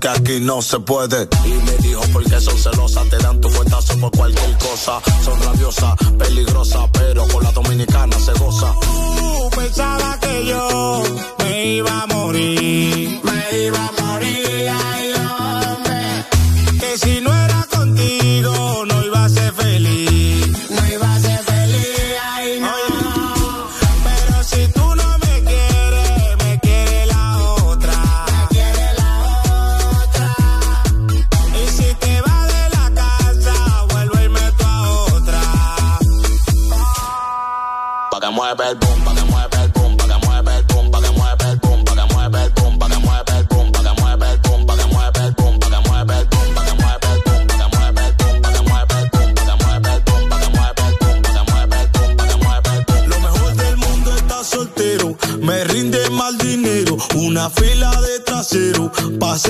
que 0.00 0.08
aquí 0.08 0.40
no 0.40 0.62
se 0.62 0.78
puede. 0.80 1.28
Y 1.44 1.50
me 1.64 1.72
dijo 1.78 2.02
porque 2.12 2.40
son 2.40 2.56
celos 2.58 2.77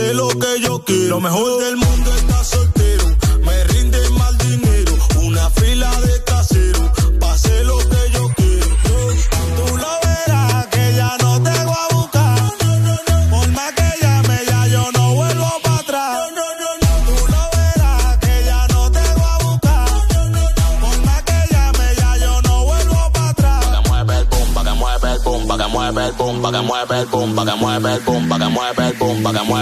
es 0.09 0.15
lo 0.17 0.29
que 0.29 0.61
yo 0.61 0.79
quiero. 0.81 1.09
Lo 1.17 1.21
mejor 1.21 1.63
del 1.63 1.77
mundo 1.77 1.88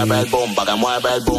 mueve 0.07 0.23
el 0.23 0.29
bomba, 0.29 0.65
que 0.65 0.75
mueve 0.75 1.13
el 1.15 1.21
bomba. 1.21 1.36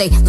Up 0.00 0.27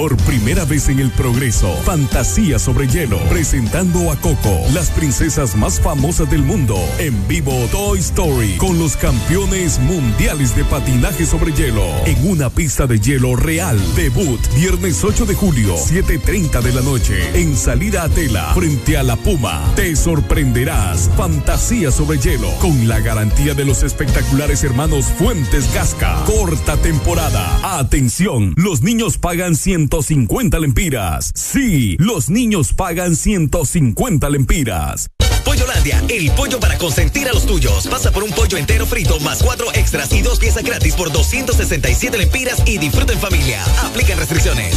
Por 0.00 0.16
primera 0.16 0.64
vez 0.64 0.88
en 0.88 0.98
el 0.98 1.10
progreso, 1.10 1.76
Fantasía 1.84 2.58
sobre 2.58 2.88
hielo, 2.88 3.18
presentando 3.28 4.10
a 4.10 4.16
Coco, 4.16 4.58
las 4.72 4.88
princesas 4.88 5.54
más 5.56 5.78
famosas 5.78 6.30
del 6.30 6.42
mundo, 6.42 6.78
en 6.98 7.28
vivo 7.28 7.52
Toy 7.70 7.98
Story, 7.98 8.56
con 8.56 8.78
los 8.78 8.96
campeones 8.96 9.78
mundiales 9.78 10.56
de 10.56 10.64
patinaje 10.64 11.26
sobre 11.26 11.52
hielo, 11.52 11.84
en 12.06 12.26
una 12.26 12.48
pista 12.48 12.86
de 12.86 12.98
hielo 12.98 13.36
real. 13.36 13.78
Debut, 13.94 14.40
viernes 14.54 15.04
8 15.04 15.26
de 15.26 15.34
julio, 15.34 15.76
7.30 15.76 16.62
de 16.62 16.72
la 16.72 16.80
noche, 16.80 17.38
en 17.38 17.54
salida 17.54 18.04
a 18.04 18.08
tela, 18.08 18.54
frente 18.54 18.96
a 18.96 19.02
la 19.02 19.16
Puma. 19.16 19.70
Te 19.76 19.94
sorprenderás, 19.96 21.10
Fantasía 21.14 21.90
sobre 21.90 22.16
hielo, 22.16 22.48
con 22.60 22.88
la 22.88 23.00
garantía 23.00 23.52
de 23.52 23.66
los 23.66 23.82
espectaculares 23.82 24.64
hermanos 24.64 25.04
Fuentes 25.18 25.70
Gasca. 25.74 26.24
Corta 26.24 26.78
temporada. 26.78 27.78
Atención, 27.78 28.54
los 28.56 28.80
niños 28.80 29.18
pagan 29.18 29.54
100 29.54 29.89
150 29.90 30.58
lempiras. 30.60 31.32
Sí, 31.34 31.96
los 31.98 32.30
niños 32.30 32.72
pagan 32.72 33.16
150 33.16 34.30
lempiras. 34.30 35.08
Pollolandia, 35.44 36.00
el 36.08 36.30
pollo 36.32 36.60
para 36.60 36.78
consentir 36.78 37.28
a 37.28 37.32
los 37.32 37.44
tuyos. 37.44 37.88
Pasa 37.88 38.12
por 38.12 38.22
un 38.22 38.30
pollo 38.30 38.56
entero 38.56 38.86
frito 38.86 39.18
más 39.20 39.42
cuatro 39.42 39.66
extras 39.74 40.12
y 40.12 40.22
dos 40.22 40.38
piezas 40.38 40.62
gratis 40.62 40.94
por 40.94 41.10
267 41.10 42.16
lempiras 42.16 42.62
y 42.66 42.78
disfruta 42.78 43.12
en 43.12 43.18
familia. 43.18 43.64
Aplican 43.84 44.18
restricciones. 44.18 44.76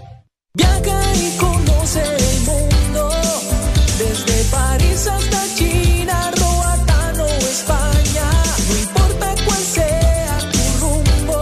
Viaja 0.53 1.01
y 1.15 1.31
conoce 1.37 2.01
el 2.01 2.41
mundo, 2.41 3.09
desde 3.97 4.43
París 4.51 5.07
hasta 5.07 5.45
China, 5.55 6.29
Roatán 6.35 7.21
o 7.21 7.25
España, 7.25 8.29
no 8.67 8.75
importa 8.75 9.33
cuál 9.45 9.63
sea 9.63 10.39
tu 10.51 10.59
rumbo, 10.81 11.41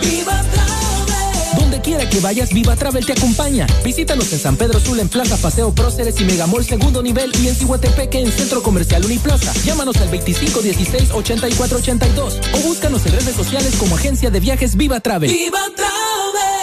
Viva 0.00 0.40
Travel. 0.40 1.60
Donde 1.60 1.82
quiera 1.82 2.08
que 2.08 2.18
vayas, 2.20 2.54
Viva 2.54 2.76
Travel 2.76 3.04
te 3.04 3.12
acompaña. 3.12 3.66
Visítanos 3.84 4.32
en 4.32 4.38
San 4.38 4.56
Pedro 4.56 4.80
Sula, 4.80 5.02
en 5.02 5.10
Plaza 5.10 5.36
Paseo 5.36 5.74
Próceres 5.74 6.18
y 6.18 6.24
Megamol 6.24 6.64
Segundo 6.64 7.02
Nivel 7.02 7.30
y 7.42 7.48
en 7.48 7.54
Cihuatepeque, 7.54 8.20
en 8.20 8.32
Centro 8.32 8.62
Comercial 8.62 9.04
Uniplaza. 9.04 9.52
Llámanos 9.66 9.98
al 9.98 10.10
2516-8482 10.12 12.40
o 12.54 12.58
búscanos 12.66 13.04
en 13.04 13.12
redes 13.12 13.36
sociales 13.36 13.74
como 13.78 13.96
Agencia 13.96 14.30
de 14.30 14.40
Viajes 14.40 14.76
Viva 14.76 15.00
Travel. 15.00 15.30
Viva 15.30 15.60
Travel. 15.76 16.61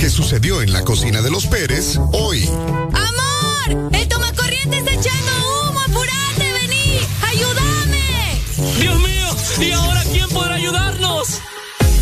Que 0.00 0.08
sucedió 0.08 0.62
en 0.62 0.72
la 0.72 0.82
cocina 0.82 1.20
de 1.20 1.30
los 1.30 1.46
Pérez 1.46 1.98
hoy. 2.12 2.48
¡Amor! 2.48 3.90
¡El 3.92 4.08
tomacorriente 4.08 4.78
está 4.78 4.92
echando 4.94 5.30
humo! 5.68 5.78
¡Apurate! 5.78 6.52
¡Vení! 6.54 7.00
¡Ayúdame! 7.20 8.40
¡Dios 8.80 8.98
mío! 8.98 9.26
¿Y 9.60 9.72
ahora 9.72 10.02
quién 10.10 10.26
podrá 10.30 10.54
ayudarnos? 10.54 11.40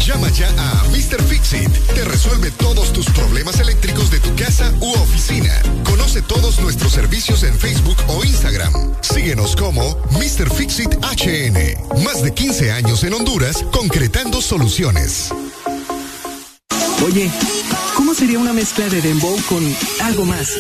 Llama 0.06 0.28
ya 0.30 0.48
a 0.56 0.84
Mr. 0.92 1.20
Fixit. 1.24 1.72
Te 1.92 2.04
resuelve 2.04 2.52
todos 2.52 2.92
tus 2.92 3.06
problemas 3.06 3.58
eléctricos 3.58 4.12
de 4.12 4.20
tu 4.20 4.32
casa 4.36 4.72
u 4.78 4.92
oficina. 4.92 5.60
Conoce 5.82 6.22
todos 6.22 6.60
nuestros 6.60 6.92
servicios 6.92 7.42
en 7.42 7.58
Facebook 7.58 7.96
o 8.06 8.24
Instagram. 8.24 8.94
Síguenos 9.00 9.56
como 9.56 9.98
Mr. 10.12 10.48
Fixit 10.54 10.94
HN. 11.02 12.04
Más 12.04 12.22
de 12.22 12.32
15 12.32 12.70
años 12.70 13.02
en 13.02 13.14
Honduras 13.14 13.64
concretando 13.72 14.40
soluciones. 14.40 15.32
Oye, 17.04 17.30
¿cómo 17.96 18.12
sería 18.14 18.38
una 18.38 18.52
mezcla 18.52 18.88
de 18.88 19.00
dembow 19.00 19.36
con 19.48 19.64
algo 20.02 20.24
más? 20.24 20.50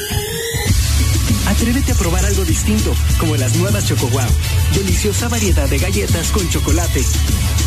Atrévete 1.46 1.92
a 1.92 1.94
probar 1.94 2.24
algo 2.24 2.44
distinto, 2.44 2.94
como 3.18 3.36
las 3.36 3.56
nuevas 3.56 3.86
Choco 3.86 4.06
Wow. 4.08 4.28
Deliciosa 4.74 5.28
variedad 5.28 5.68
de 5.68 5.78
galletas 5.78 6.30
con 6.30 6.48
chocolate. 6.48 7.02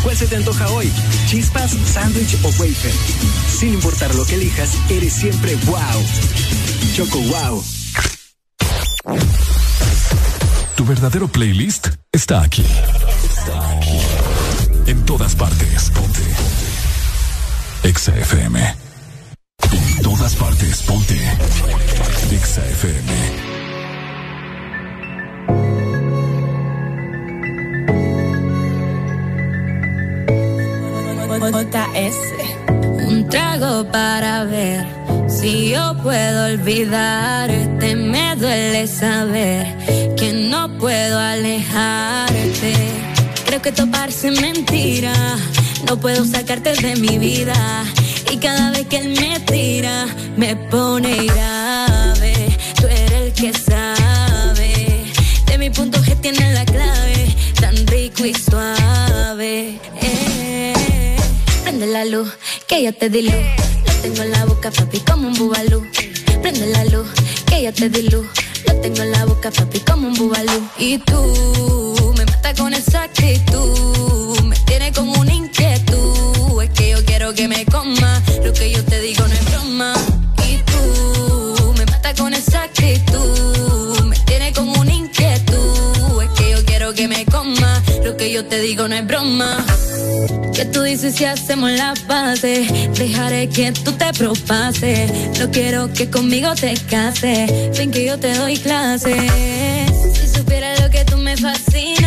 ¿Cuál 0.02 0.16
se 0.16 0.26
te 0.26 0.36
antoja 0.36 0.70
hoy? 0.70 0.90
¿Chispas, 1.26 1.76
sándwich 1.92 2.36
o 2.42 2.48
wafer? 2.48 2.92
Sin 3.58 3.74
importar 3.74 4.14
lo 4.14 4.24
que 4.24 4.36
elijas, 4.36 4.70
eres 4.88 5.12
siempre 5.12 5.56
wow. 5.66 5.78
Choco 6.94 7.18
Wow. 7.20 7.64
Tu 10.76 10.84
verdadero 10.84 11.28
playlist 11.28 11.88
está 12.10 12.42
aquí. 12.42 12.64
Está 13.24 13.76
aquí. 13.76 13.98
En 14.86 15.04
todas 15.04 15.34
partes. 15.34 15.90
Ponte. 15.90 16.22
Exa 17.84 18.12
FM. 18.16 18.60
En 19.72 20.02
todas 20.02 20.34
partes. 20.36 20.82
Ponte. 20.82 21.18
Exa 22.30 22.64
FM. 22.64 23.12
Un 33.08 33.28
trago 33.28 33.84
para 33.90 34.44
ver 34.44 34.86
si 35.28 35.70
yo 35.70 35.96
puedo 36.04 36.46
olvidarte. 36.46 37.96
Me 37.96 38.36
duele 38.36 38.86
saber 38.86 39.66
que 40.16 40.32
no 40.32 40.78
puedo 40.78 41.18
alejarte. 41.18 42.74
Creo 43.44 43.60
que 43.60 43.70
esto 43.70 43.90
parece 43.90 44.30
mentira. 44.30 45.12
No 45.86 45.98
puedo 45.98 46.24
sacarte 46.24 46.74
de 46.74 46.96
mi 46.96 47.18
vida. 47.18 47.84
Y 48.30 48.36
cada 48.38 48.70
vez 48.70 48.86
que 48.86 48.98
él 48.98 49.08
me 49.20 49.40
tira, 49.40 50.06
me 50.36 50.56
pone 50.56 51.26
grave. 51.26 52.56
Tú 52.80 52.86
eres 52.86 53.12
el 53.12 53.32
que 53.32 53.52
sabe. 53.52 55.04
De 55.46 55.58
mi 55.58 55.70
punto 55.70 55.98
G 55.98 56.18
tiene 56.20 56.52
la 56.52 56.64
clave. 56.64 57.36
Tan 57.60 57.86
rico 57.86 58.24
y 58.24 58.34
suave. 58.34 59.80
Eh. 60.00 61.16
Prende 61.62 61.86
la 61.86 62.04
luz, 62.04 62.28
que 62.66 62.82
yo 62.84 62.92
te 62.94 63.10
di 63.10 63.22
luz. 63.22 63.34
Lo 63.86 63.92
tengo 64.02 64.22
en 64.22 64.32
la 64.32 64.44
boca, 64.46 64.70
papi, 64.70 65.00
como 65.00 65.28
un 65.28 65.34
bubalú. 65.34 65.86
Prende 66.42 66.66
la 66.66 66.84
luz, 66.86 67.08
que 67.46 67.62
yo 67.62 67.72
te 67.72 67.88
di 67.88 68.02
luz. 68.08 68.26
Lo 68.66 68.74
tengo 68.80 69.02
en 69.02 69.12
la 69.12 69.24
boca, 69.24 69.50
papi, 69.50 69.80
como 69.80 70.08
un 70.08 70.14
bubalú. 70.14 70.68
Y 70.78 70.98
tú 70.98 72.14
me 72.16 72.24
matas 72.24 72.58
con 72.58 72.72
esa 72.72 73.04
actitud. 73.04 74.40
Me 74.42 74.56
tiene 74.66 74.92
como 74.92 75.12
una 75.20 75.32
que 77.42 77.48
me 77.48 77.64
coma. 77.64 78.22
Lo 78.44 78.52
que 78.52 78.70
yo 78.70 78.84
te 78.84 79.00
digo 79.00 79.26
no 79.26 79.34
es 79.34 79.44
broma. 79.50 79.94
Y 80.48 80.58
tú 80.70 81.74
me 81.76 81.84
matas 81.86 82.14
con 82.14 82.32
esa 82.34 82.62
actitud. 82.62 84.04
Me 84.04 84.16
tiene 84.26 84.52
como 84.52 84.80
una 84.80 84.92
inquietud. 84.92 86.22
Es 86.22 86.30
que 86.38 86.50
yo 86.52 86.64
quiero 86.64 86.94
que 86.94 87.08
me 87.08 87.24
coma. 87.24 87.82
Lo 88.04 88.16
que 88.16 88.30
yo 88.30 88.44
te 88.44 88.60
digo 88.60 88.86
no 88.86 88.94
es 88.94 89.04
broma. 89.04 89.56
¿Qué 90.54 90.66
tú 90.66 90.82
dices 90.82 91.16
si 91.16 91.24
hacemos 91.24 91.72
la 91.72 91.94
base? 92.06 92.64
Dejaré 92.96 93.48
que 93.48 93.72
tú 93.72 93.90
te 93.92 94.12
propases. 94.12 95.10
No 95.40 95.50
quiero 95.50 95.92
que 95.92 96.08
conmigo 96.10 96.54
te 96.54 96.74
cases. 96.88 97.50
Ven 97.76 97.90
que 97.90 98.04
yo 98.04 98.18
te 98.20 98.34
doy 98.34 98.56
clases. 98.56 99.20
Si 100.14 100.28
supieras 100.28 100.80
lo 100.80 100.90
que 100.90 101.04
tú 101.04 101.16
me 101.16 101.36
fascina, 101.36 102.01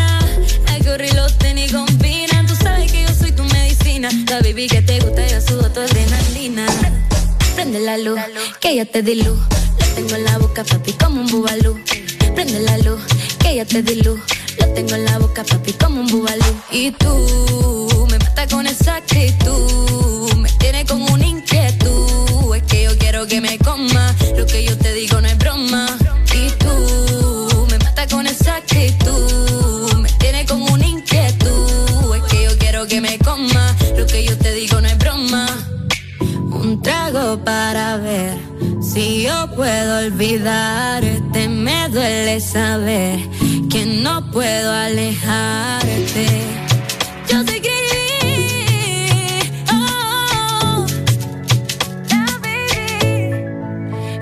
La 4.05 4.39
baby 4.39 4.67
que 4.67 4.83
te 4.83 4.99
gusta, 4.99 5.25
yo 5.25 5.41
subo 5.41 5.67
tu 5.71 5.79
adrenalina. 5.79 6.67
Prende 7.55 7.79
la 7.79 7.97
luz, 7.97 8.19
que 8.59 8.75
yo 8.75 8.85
te 8.85 9.01
di 9.01 9.15
luz. 9.15 9.39
Lo 9.79 9.85
tengo 9.95 10.15
en 10.15 10.25
la 10.25 10.37
boca, 10.37 10.63
papi, 10.63 10.93
como 10.93 11.21
un 11.21 11.27
bubalú. 11.27 11.79
Prende 12.35 12.59
la 12.59 12.77
luz, 12.77 13.01
que 13.39 13.55
yo 13.55 13.65
te 13.65 13.81
di 13.81 13.95
luz. 14.03 14.19
Lo 14.59 14.67
tengo 14.75 14.93
en 14.93 15.05
la 15.05 15.17
boca, 15.17 15.43
papi, 15.43 15.73
como 15.73 16.01
un 16.01 16.07
bubalú. 16.07 16.53
Y 16.69 16.91
tú 16.91 18.07
me 18.11 18.19
matas 18.19 18.53
con 18.53 18.67
esa 18.67 18.97
actitud. 18.97 20.31
Me 20.35 20.51
tiene 20.59 20.85
como 20.85 21.11
una 21.11 21.25
para 37.45 37.97
ver 37.97 38.37
Si 38.81 39.23
yo 39.23 39.47
puedo 39.55 39.99
olvidarte, 39.99 41.47
me 41.47 41.87
duele 41.89 42.39
saber 42.39 43.19
que 43.69 43.85
no 43.85 44.31
puedo 44.31 44.71
alejarte. 44.71 46.25
Yo 47.29 47.43
te 47.43 47.55
escribí, 47.57 48.47
oh, 49.71 50.85
yeah, 52.09 52.39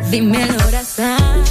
baby. 0.10 1.43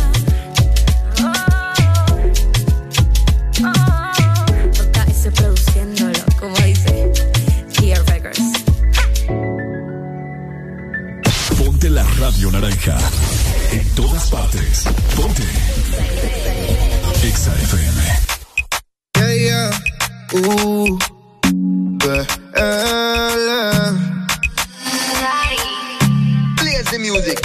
Radio 12.23 12.53
naranja. 12.53 12.97
En 13.73 13.95
todas 13.97 14.31
partes. 14.31 14.85
Ponte. 15.17 15.43
Exa 17.25 17.53
FM. 17.53 18.01
Yeah, 19.17 19.35
yeah. 19.35 19.71
Uh, 20.33 20.99
Play 26.59 26.83
the 26.91 26.99
music. 27.01 27.41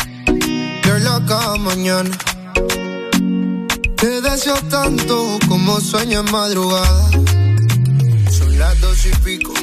Girl, 0.84 1.26
cada 1.26 1.58
mañana. 1.58 2.16
Te 3.96 4.22
deseo 4.22 4.58
tanto 4.70 5.40
como 5.48 5.82
sueño 5.82 6.20
en 6.20 6.32
madrugada. 6.32 7.10
Son 8.30 8.60
las 8.60 8.80
dos 8.80 9.06
y 9.08 9.16
pico. 9.26 9.54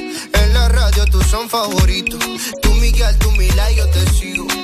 En 0.42 0.54
la 0.54 0.68
radio 0.70 1.04
tú 1.06 1.22
son 1.22 1.48
favoritos. 1.48 2.18
Tú 2.60 2.74
Miguel, 2.74 3.16
tú 3.18 3.30
Mila 3.32 3.70
yo 3.70 3.86
te 3.90 4.04
sigo. 4.10 4.63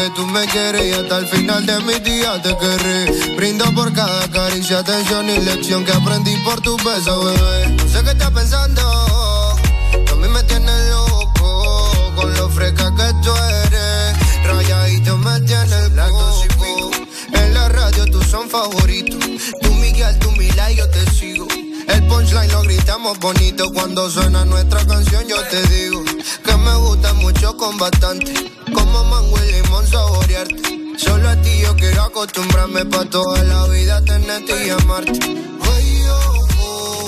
Que 0.00 0.10
tú 0.10 0.26
me 0.28 0.46
quieres 0.46 0.82
y 0.86 0.92
hasta 0.92 1.18
el 1.18 1.26
final 1.26 1.66
de 1.66 1.78
mi 1.80 1.94
día 2.00 2.40
te 2.40 2.56
querré. 2.56 3.36
Brindo 3.36 3.66
por 3.74 3.92
cada 3.92 4.26
caricia, 4.30 4.78
atención 4.78 5.28
y 5.28 5.38
lección 5.38 5.84
que 5.84 5.92
aprendí 5.92 6.34
por 6.38 6.58
tu 6.62 6.74
beso, 6.78 7.24
bebé. 7.24 7.76
Sé 7.92 8.02
que 8.02 8.10
estás 8.10 8.30
pensando, 8.30 8.80
a 8.80 10.14
mí 10.16 10.28
me 10.28 10.42
tienes 10.44 10.88
loco 10.88 11.90
con 12.16 12.34
lo 12.34 12.48
fresca 12.48 12.90
que 12.96 13.12
tú 13.22 13.32
eres. 13.66 14.16
Rayadito 14.46 15.18
me 15.18 15.40
tiene 15.40 15.76
el 15.84 15.94
coco. 15.94 16.90
En 17.34 17.52
la 17.52 17.68
radio 17.68 18.06
tú 18.06 18.22
son 18.22 18.48
favoritos. 18.48 19.20
Tú 19.60 19.74
Miguel, 19.74 20.18
tú 20.18 20.30
Mila 20.32 20.72
y 20.72 20.76
yo 20.76 20.88
te 20.88 21.10
sigo. 21.10 21.46
El 21.88 22.06
punchline 22.06 22.52
lo 22.52 22.62
gritamos 22.62 23.18
bonito 23.18 23.70
cuando 23.74 24.08
suena 24.08 24.46
nuestra 24.46 24.82
canción. 24.86 25.28
Yo 25.28 25.36
te 25.48 25.62
digo 25.66 26.02
que 26.44 26.56
me 26.56 26.74
gusta 26.76 27.12
mucho 27.40 27.56
con 27.56 27.78
bastante. 27.78 28.34
Como 28.72 29.04
mango 29.04 29.38
y 29.44 29.52
limón 29.52 29.86
saborearte. 29.86 30.98
Solo 30.98 31.28
a 31.28 31.36
ti 31.36 31.50
yo 31.62 31.74
quiero 31.76 32.02
acostumbrarme 32.02 32.84
pa' 32.84 33.04
toda 33.06 33.42
la 33.44 33.66
vida 33.68 34.04
tenerte 34.04 34.66
y 34.66 34.70
amarte. 34.70 35.18
Ay, 35.22 36.02
oh, 36.10 36.46
oh, 36.60 37.04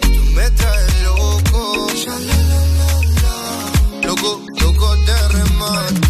tú 0.00 0.24
me 0.34 0.50
traes 0.50 1.02
loco. 1.02 1.86
Loco, 4.02 4.40
loco 4.60 4.96
de 4.96 5.28
remate. 5.28 6.09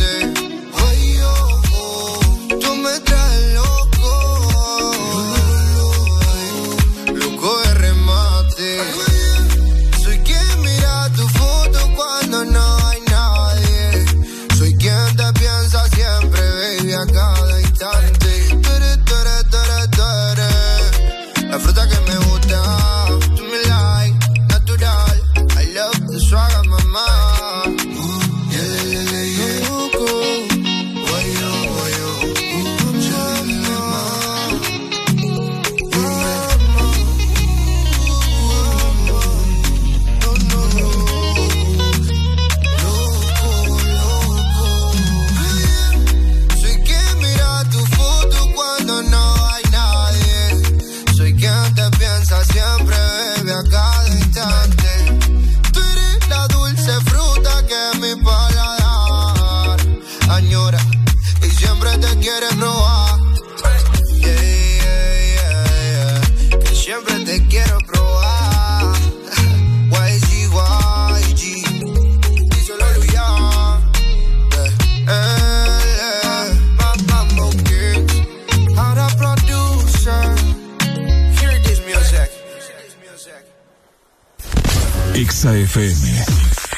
Exa 85.40 85.56
FM. 85.56 86.04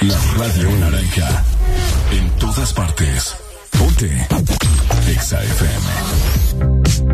La 0.02 0.16
radio 0.38 0.70
naranja. 0.78 1.44
En 2.12 2.30
todas 2.38 2.72
partes. 2.72 3.34
Ponte. 3.76 4.28
Exa 5.08 5.42
FM. 5.42 7.11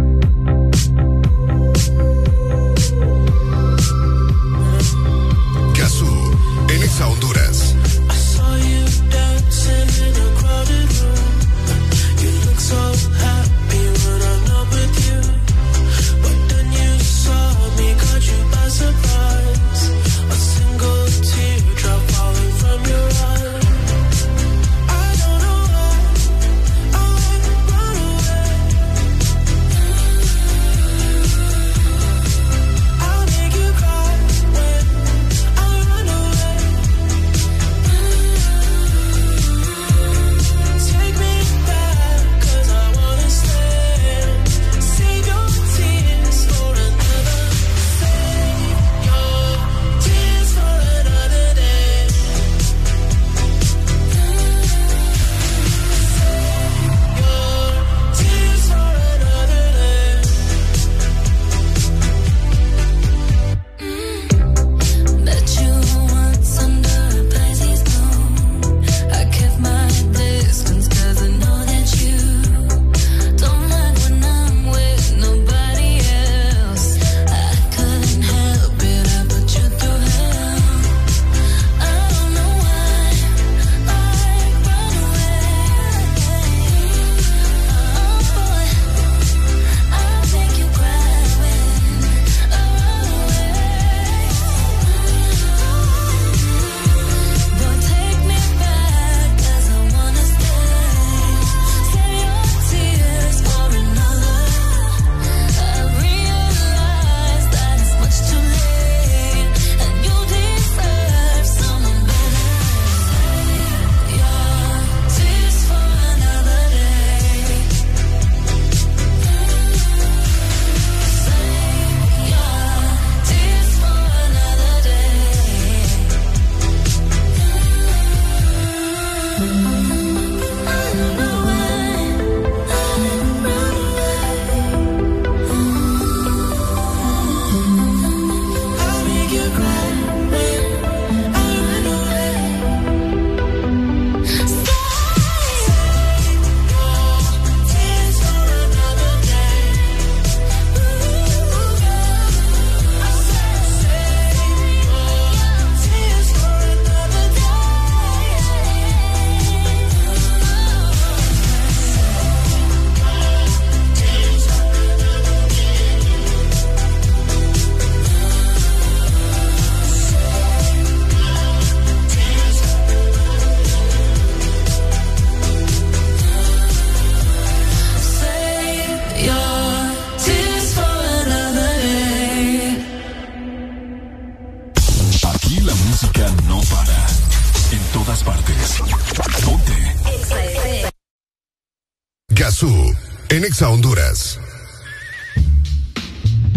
Exa 193.59 193.71
Honduras. 193.71 194.39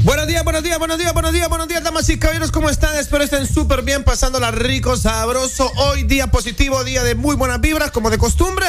Buenos 0.03 0.27
días, 0.27 0.43
buenos 0.43 0.61
días, 0.61 0.77
buenos 0.77 0.99
días, 0.99 1.13
buenos 1.13 1.33
días, 1.33 1.49
buenos 1.49 1.67
días, 1.67 1.83
damas 1.83 2.07
y 2.09 2.19
caballeros, 2.19 2.51
¿cómo 2.51 2.69
están? 2.69 2.95
Espero 2.95 3.23
estén 3.23 3.47
súper 3.47 3.81
bien, 3.81 4.03
pasándola 4.03 4.51
rico, 4.51 4.95
sabroso. 4.95 5.71
Hoy 5.77 6.03
día 6.03 6.27
positivo, 6.27 6.83
día 6.83 7.01
de 7.01 7.15
muy 7.15 7.35
buenas 7.35 7.59
vibras, 7.59 7.89
como 7.89 8.11
de 8.11 8.19
costumbre. 8.19 8.67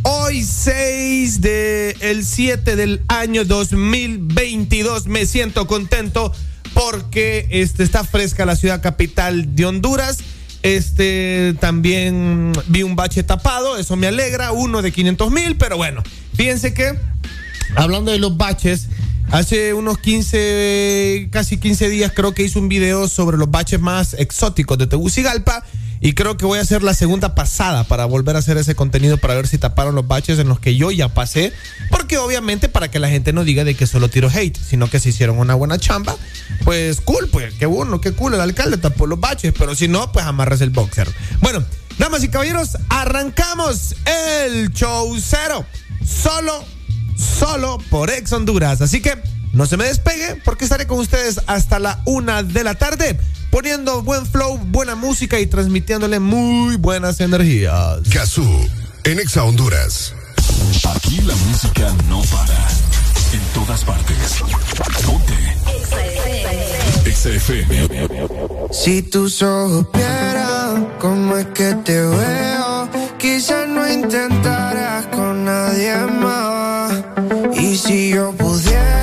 Hoy 0.00 0.44
6 0.44 1.42
de 1.42 1.94
el 2.00 2.24
7 2.24 2.74
del 2.74 3.02
año 3.08 3.44
2022 3.44 5.06
me 5.06 5.26
siento 5.26 5.66
contento 5.66 6.32
porque 6.72 7.48
este 7.50 7.82
está 7.82 8.02
fresca 8.02 8.46
la 8.46 8.56
ciudad 8.56 8.80
capital 8.80 9.54
de 9.54 9.66
Honduras. 9.66 10.20
Este 10.62 11.54
también 11.60 12.52
vi 12.68 12.82
un 12.82 12.96
bache 12.96 13.24
tapado, 13.24 13.76
eso 13.76 13.94
me 13.96 14.06
alegra, 14.06 14.52
uno 14.52 14.80
de 14.80 14.90
500 14.90 15.30
mil, 15.30 15.58
pero 15.58 15.76
bueno, 15.76 16.02
fíjense 16.34 16.72
que 16.72 16.98
hablando 17.74 18.12
de 18.12 18.18
los 18.18 18.36
baches, 18.36 18.88
hace 19.30 19.74
unos 19.74 19.98
15, 19.98 21.28
casi 21.30 21.58
15 21.58 21.88
días 21.88 22.12
creo 22.14 22.34
que 22.34 22.42
hice 22.42 22.58
un 22.58 22.68
video 22.68 23.08
sobre 23.08 23.36
los 23.36 23.50
baches 23.50 23.80
más 23.80 24.14
exóticos 24.14 24.78
de 24.78 24.86
Tegucigalpa 24.86 25.64
y 26.04 26.12
creo 26.12 26.36
que 26.36 26.44
voy 26.44 26.58
a 26.58 26.60
hacer 26.60 26.82
la 26.82 26.92
segunda 26.92 27.34
pasada 27.34 27.84
para 27.84 28.04
volver 28.04 28.36
a 28.36 28.40
hacer 28.40 28.58
ese 28.58 28.74
contenido 28.74 29.16
para 29.16 29.36
ver 29.36 29.48
si 29.48 29.56
taparon 29.56 29.94
los 29.94 30.06
baches 30.06 30.38
en 30.38 30.48
los 30.48 30.60
que 30.60 30.76
yo 30.76 30.90
ya 30.90 31.08
pasé. 31.08 31.50
Porque 31.88 32.18
obviamente 32.18 32.68
para 32.68 32.90
que 32.90 32.98
la 32.98 33.08
gente 33.08 33.32
no 33.32 33.42
diga 33.42 33.64
de 33.64 33.74
que 33.74 33.86
solo 33.86 34.10
tiro 34.10 34.28
hate, 34.28 34.54
sino 34.54 34.90
que 34.90 35.00
se 35.00 35.08
hicieron 35.08 35.38
una 35.38 35.54
buena 35.54 35.78
chamba. 35.78 36.14
Pues 36.62 37.00
cool, 37.00 37.30
pues 37.32 37.54
qué 37.54 37.64
bueno, 37.64 38.02
qué 38.02 38.12
cool. 38.12 38.34
El 38.34 38.42
alcalde 38.42 38.76
tapó 38.76 39.06
los 39.06 39.18
baches. 39.18 39.54
Pero 39.58 39.74
si 39.74 39.88
no, 39.88 40.12
pues 40.12 40.26
amarras 40.26 40.60
el 40.60 40.68
boxer. 40.68 41.10
Bueno, 41.40 41.64
damas 41.98 42.22
y 42.22 42.28
caballeros, 42.28 42.76
arrancamos 42.90 43.96
el 44.04 44.74
show 44.74 45.16
cero. 45.18 45.64
Solo, 46.04 46.66
solo 47.16 47.78
por 47.90 48.10
Ex 48.10 48.32
Honduras. 48.32 48.80
Así 48.80 49.00
que 49.00 49.16
no 49.52 49.66
se 49.66 49.76
me 49.76 49.84
despegue 49.84 50.40
porque 50.44 50.64
estaré 50.64 50.86
con 50.86 50.98
ustedes 50.98 51.40
hasta 51.46 51.78
la 51.78 52.00
una 52.04 52.42
de 52.42 52.64
la 52.64 52.74
tarde 52.74 53.18
poniendo 53.54 54.02
buen 54.02 54.26
flow, 54.26 54.58
buena 54.58 54.96
música 54.96 55.38
y 55.38 55.46
transmitiéndole 55.46 56.18
muy 56.18 56.74
buenas 56.74 57.20
energías. 57.20 58.02
Gazú, 58.10 58.44
en 59.04 59.20
Exa 59.20 59.44
Honduras. 59.44 60.12
Aquí 60.96 61.20
la 61.20 61.36
música 61.36 61.94
no 62.08 62.20
para. 62.22 62.68
En 63.32 63.40
todas 63.54 63.84
partes. 63.84 64.42
Ponte. 65.06 65.34
Exa 67.08 67.28
FM. 67.28 67.88
Si 68.72 69.02
tus 69.02 69.40
ojos 69.40 69.86
vieran 69.94 70.88
cómo 70.98 71.36
es 71.36 71.46
que 71.54 71.74
te 71.84 72.00
veo, 72.00 72.88
quizás 73.18 73.68
no 73.68 73.88
intentarás 73.88 75.06
con 75.06 75.44
nadie 75.44 75.94
más. 75.96 76.43
Si 77.86 78.08
yo 78.08 78.32
pudiera, 78.32 78.93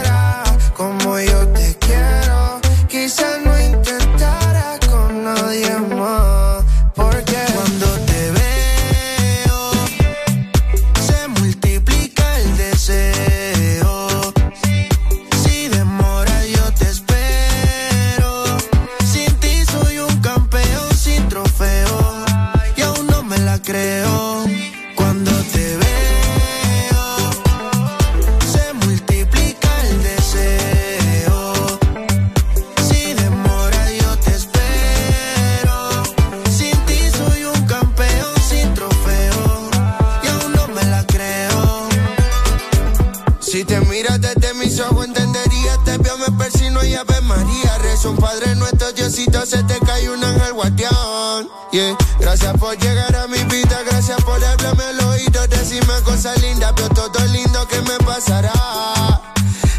María. 48.02 48.12
Rezo 48.12 48.12
un 48.12 48.18
Padre 48.18 48.56
nuestro, 48.56 48.92
Diosito, 48.94 49.46
se 49.46 49.64
te 49.64 49.80
cae 49.80 50.10
un 50.10 50.24
ángel 50.24 50.54
guardián. 50.54 51.48
Yeah. 51.72 51.96
Gracias 52.20 52.58
por 52.58 52.78
llegar 52.78 53.16
a 53.16 53.28
mi 53.28 53.44
vida, 53.46 53.80
gracias 53.86 54.22
por 54.24 54.44
hablarme 54.44 54.84
al 54.84 55.00
oído, 55.06 55.48
decirme 55.48 55.94
cosas 56.04 56.42
lindas, 56.42 56.74
veo 56.76 56.90
todo 56.90 57.26
lindo 57.28 57.68
que 57.68 57.82
me 57.82 57.98
pasará. 58.00 58.52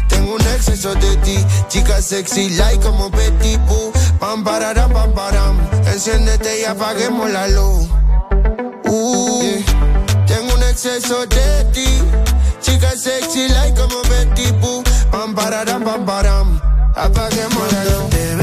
Tengo 0.07 0.35
un 0.35 0.41
exceso 0.41 0.93
de 0.95 1.17
ti, 1.17 1.45
chica 1.67 2.01
sexy, 2.01 2.51
like 2.51 2.83
como 2.83 3.09
Betty 3.09 3.57
Boo. 3.67 3.91
Pam, 4.19 4.43
pararam, 4.43 4.91
pam, 4.91 5.13
param. 5.13 5.59
Enciéndete 5.85 6.61
y 6.61 6.63
apaguemos 6.63 7.29
la 7.29 7.47
luz. 7.47 7.89
Uh. 8.85 9.63
Tengo 10.27 10.53
un 10.53 10.63
exceso 10.63 11.25
de 11.25 11.65
ti, 11.73 11.99
chica 12.61 12.91
sexy, 12.91 13.49
like 13.49 13.79
como 13.79 14.01
Betty 14.03 14.51
Boo. 14.61 14.83
Pam, 15.11 15.35
pararam, 15.35 15.83
pam, 15.83 16.05
param. 16.05 16.62
Apaguemos 16.95 17.73
la 17.73 17.83
luz. 17.85 18.42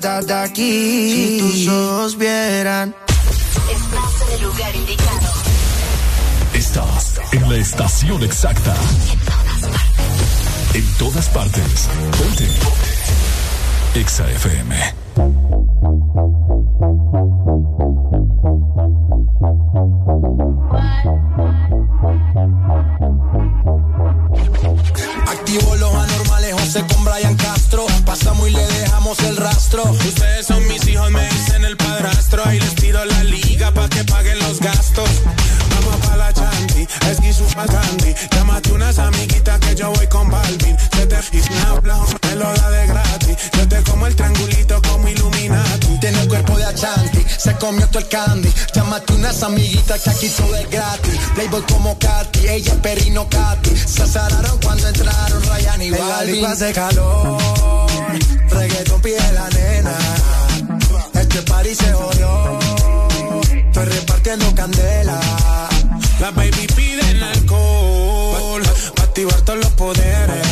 verdad 0.00 0.24
de 0.24 0.32
aquí. 0.32 1.12
Si 1.12 1.38
tus 1.38 1.68
ojos 1.68 2.16
vieran. 2.16 2.94
Estás 3.70 4.28
en 4.28 4.34
el 4.34 4.42
lugar 4.42 4.74
indicado. 4.74 5.32
Estás 6.54 7.20
en 7.32 7.50
la 7.50 7.56
estación 7.56 8.22
exacta. 8.22 8.74
En 10.72 10.86
todas 10.98 11.28
partes. 11.28 11.88
Ponte. 12.18 12.48
Exa 13.94 14.30
FM. 14.30 14.94
Activo 15.16 15.20
los 15.20 15.20
anormales, 15.20 15.69
José 15.69 15.69
candy. 37.66 38.14
Llámate 38.30 38.72
unas 38.72 38.98
amiguitas 38.98 39.58
que 39.60 39.74
yo 39.74 39.90
voy 39.92 40.06
con 40.06 40.30
Balvin. 40.30 40.76
Se 40.78 41.06
te 41.06 41.16
y 41.32 41.40
me 42.28 42.36
lo 42.36 42.52
da 42.52 42.70
de 42.70 42.86
gratis. 42.86 43.36
Yo 43.56 43.68
te 43.68 43.82
como 43.82 44.06
el 44.06 44.14
triangulito 44.14 44.80
como 44.82 45.08
Illuminati. 45.08 45.98
Tiene 46.00 46.22
el 46.22 46.28
cuerpo 46.28 46.56
de 46.56 46.64
Achanti, 46.64 47.24
se 47.36 47.54
comió 47.56 47.86
todo 47.88 47.98
el 47.98 48.08
candy. 48.08 48.52
Llámate 48.74 49.12
unas 49.14 49.42
amiguitas 49.42 50.00
que 50.00 50.10
aquí 50.10 50.28
todo 50.30 50.56
es 50.56 50.70
gratis. 50.70 51.18
Playboy 51.34 51.62
como 51.62 51.98
Katy, 51.98 52.48
ella 52.48 52.72
es 52.72 52.78
Perino 52.78 53.28
Katy. 53.28 53.76
Se 53.76 54.02
azararon 54.02 54.58
cuando 54.62 54.88
entraron 54.88 55.42
Ryan 55.42 55.82
y 55.82 55.90
Balvin. 55.90 56.44
hace 56.46 56.72
calor, 56.72 57.40
reggaeton 58.50 59.00
pide 59.02 59.32
la 59.32 59.48
nena. 59.50 59.96
Este 61.14 61.42
party 61.42 61.74
se 61.74 61.92
jodió, 61.92 62.58
estoy 63.52 63.84
repartiendo 63.84 64.54
candela. 64.54 65.69
La 66.20 66.30
baby 66.32 66.66
piden 66.76 67.22
alcohol, 67.22 68.62
pa' 68.94 69.02
activar 69.04 69.40
todos 69.40 69.58
los 69.58 69.70
poderes. 69.72 70.46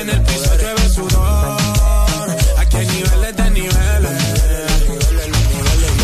En 0.00 0.10
el 0.10 0.20
piso 0.22 0.50
llueve 0.56 0.88
sudor, 0.88 2.36
aquí 2.58 2.76
hay 2.78 2.86
niveles 2.88 3.36
de 3.36 3.50
niveles. 3.50 4.22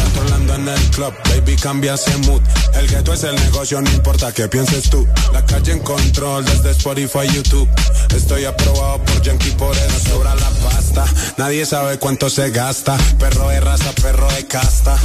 Controlando 0.04 0.54
en 0.54 0.68
el 0.68 0.90
club, 0.90 1.12
baby 1.28 1.56
cambia 1.56 1.94
ese 1.94 2.16
mood. 2.18 2.40
El 2.74 2.86
gueto 2.86 3.12
es 3.12 3.24
el 3.24 3.34
negocio, 3.34 3.80
no 3.80 3.90
importa 3.90 4.32
qué 4.32 4.46
pienses 4.46 4.88
tú. 4.88 5.04
La 5.32 5.44
calle 5.44 5.72
en 5.72 5.80
control 5.80 6.44
desde 6.44 6.70
Spotify, 6.70 7.26
YouTube. 7.34 7.68
Estoy 8.14 8.44
aprobado 8.44 9.02
por 9.04 9.20
Yankee, 9.20 9.50
por 9.50 9.76
eso 9.76 10.10
sobra 10.10 10.36
la 10.36 10.50
pasta. 10.62 11.04
Nadie 11.38 11.66
sabe 11.66 11.98
cuánto 11.98 12.30
se 12.30 12.50
gasta. 12.50 12.96
Perro 13.18 13.48
de 13.48 13.58
raza, 13.58 13.90
perro 14.00 14.28
de 14.32 14.46
casta. 14.46 14.96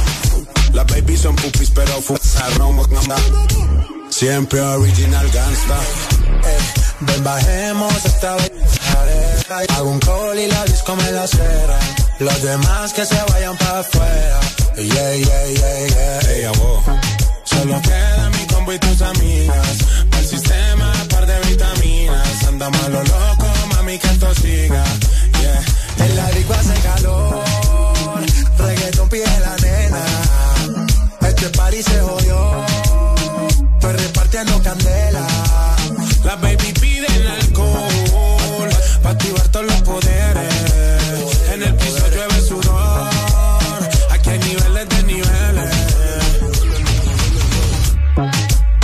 Las 0.76 0.86
babies 0.88 1.20
son 1.22 1.34
pupis, 1.36 1.70
pero 1.70 2.02
fuzaron 2.02 2.76
Siempre 4.10 4.60
original 4.60 5.26
gangsta. 5.30 5.78
Eh, 6.44 6.58
ven, 7.00 7.24
bajemos 7.24 8.04
esta 8.04 8.36
vez. 8.36 8.52
Hago 9.70 9.90
un 9.90 9.98
call 10.00 10.38
y 10.38 10.46
la 10.48 10.64
disco 10.66 10.94
me 10.96 11.12
la 11.12 11.26
cera. 11.26 11.78
Los 12.18 12.42
demás 12.42 12.92
que 12.92 13.06
se 13.06 13.16
vayan 13.30 13.56
para 13.56 13.78
afuera. 13.78 14.40
Yeah, 14.76 15.14
yeah, 15.16 15.46
yeah, 15.46 15.86
yeah. 15.86 16.30
Ey, 16.32 16.44
abo. 16.44 16.82
Solo 17.44 17.80
queda 17.80 18.28
mi 18.28 18.46
combo 18.46 18.72
y 18.74 18.78
tus 18.78 19.00
amigas. 19.00 19.78
Para 20.10 20.22
el 20.22 20.28
sistema, 20.28 20.92
par 21.08 21.24
de 21.24 21.40
vitaminas. 21.48 22.44
Andamos 22.48 22.84
a 22.84 22.88
lo 22.90 23.02
loco, 23.02 23.46
mami, 23.74 23.98
que 23.98 24.08
esto 24.08 24.34
siga. 24.34 24.84
Yeah. 25.40 26.04
En 26.04 26.16
la 26.16 26.30
disco 26.32 26.52
hace 26.52 26.74
calor. 26.80 27.44
Reggaeton 28.58 29.08
pide 29.08 29.40
la 29.40 29.56
nena. 29.56 30.25
Este 31.46 31.58
party 31.58 31.80
se 31.80 32.00
jodió. 32.00 32.64
Estoy 33.74 33.92
repartiendo 33.92 34.60
candela. 34.64 35.26
La 36.24 36.34
baby 36.34 36.72
piden 36.80 37.24
alcohol. 37.24 38.68
Pa' 39.00 39.10
activar 39.10 39.46
todos 39.52 39.66
los 39.66 39.80
poderes. 39.82 40.54
En 41.52 41.62
el 41.62 41.72
piso 41.76 42.04
llueve 42.10 42.40
sudor. 42.40 43.10
Aquí 44.10 44.30
hay 44.30 44.38
niveles 44.40 44.88
de 44.88 45.02
niveles. 45.04 45.74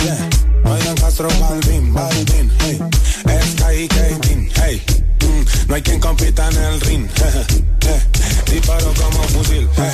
Yeah. 0.05 0.71
Oigan 0.71 0.95
Castro 0.95 1.27
Balvin, 1.41 1.93
Balvin, 1.93 2.51
hey. 2.61 2.79
Sky 3.57 3.75
y 3.83 3.87
Katin, 3.89 4.49
hey. 4.55 4.81
Mm, 5.19 5.67
No 5.67 5.75
hay 5.75 5.81
quien 5.81 5.99
compita 5.99 6.47
en 6.49 6.57
el 6.63 6.79
ring. 6.79 7.09
Disparo 8.49 8.93
como 8.93 9.21
fusil. 9.23 9.67
eh, 9.77 9.91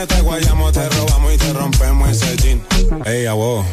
vienes 0.00 0.16
te 0.16 0.20
guayamos, 0.22 0.72
te 0.72 0.88
robamos 0.88 1.32
y 1.32 1.36
te 1.36 1.52
rompemos 1.52 2.10
ese 2.10 2.36
jean. 2.36 2.62
Ey, 3.04 3.26
a 3.26 3.34
vos. 3.34 3.66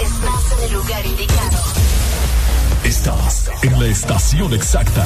Estás 0.00 0.52
en 0.52 0.64
el 0.64 0.72
lugar 0.72 1.06
indicado. 1.06 1.58
Estás 2.84 3.50
en 3.62 3.80
la 3.80 3.86
estación 3.86 4.54
exacta. 4.54 5.04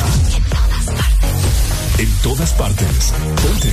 En 1.99 2.11
todas 2.23 2.53
partes. 2.53 3.13
Ponte. 3.43 3.73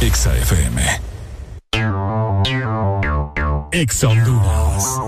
Exa 0.00 0.36
FM. 0.36 1.00
Exa 3.72 4.08
Honduras. 4.08 5.07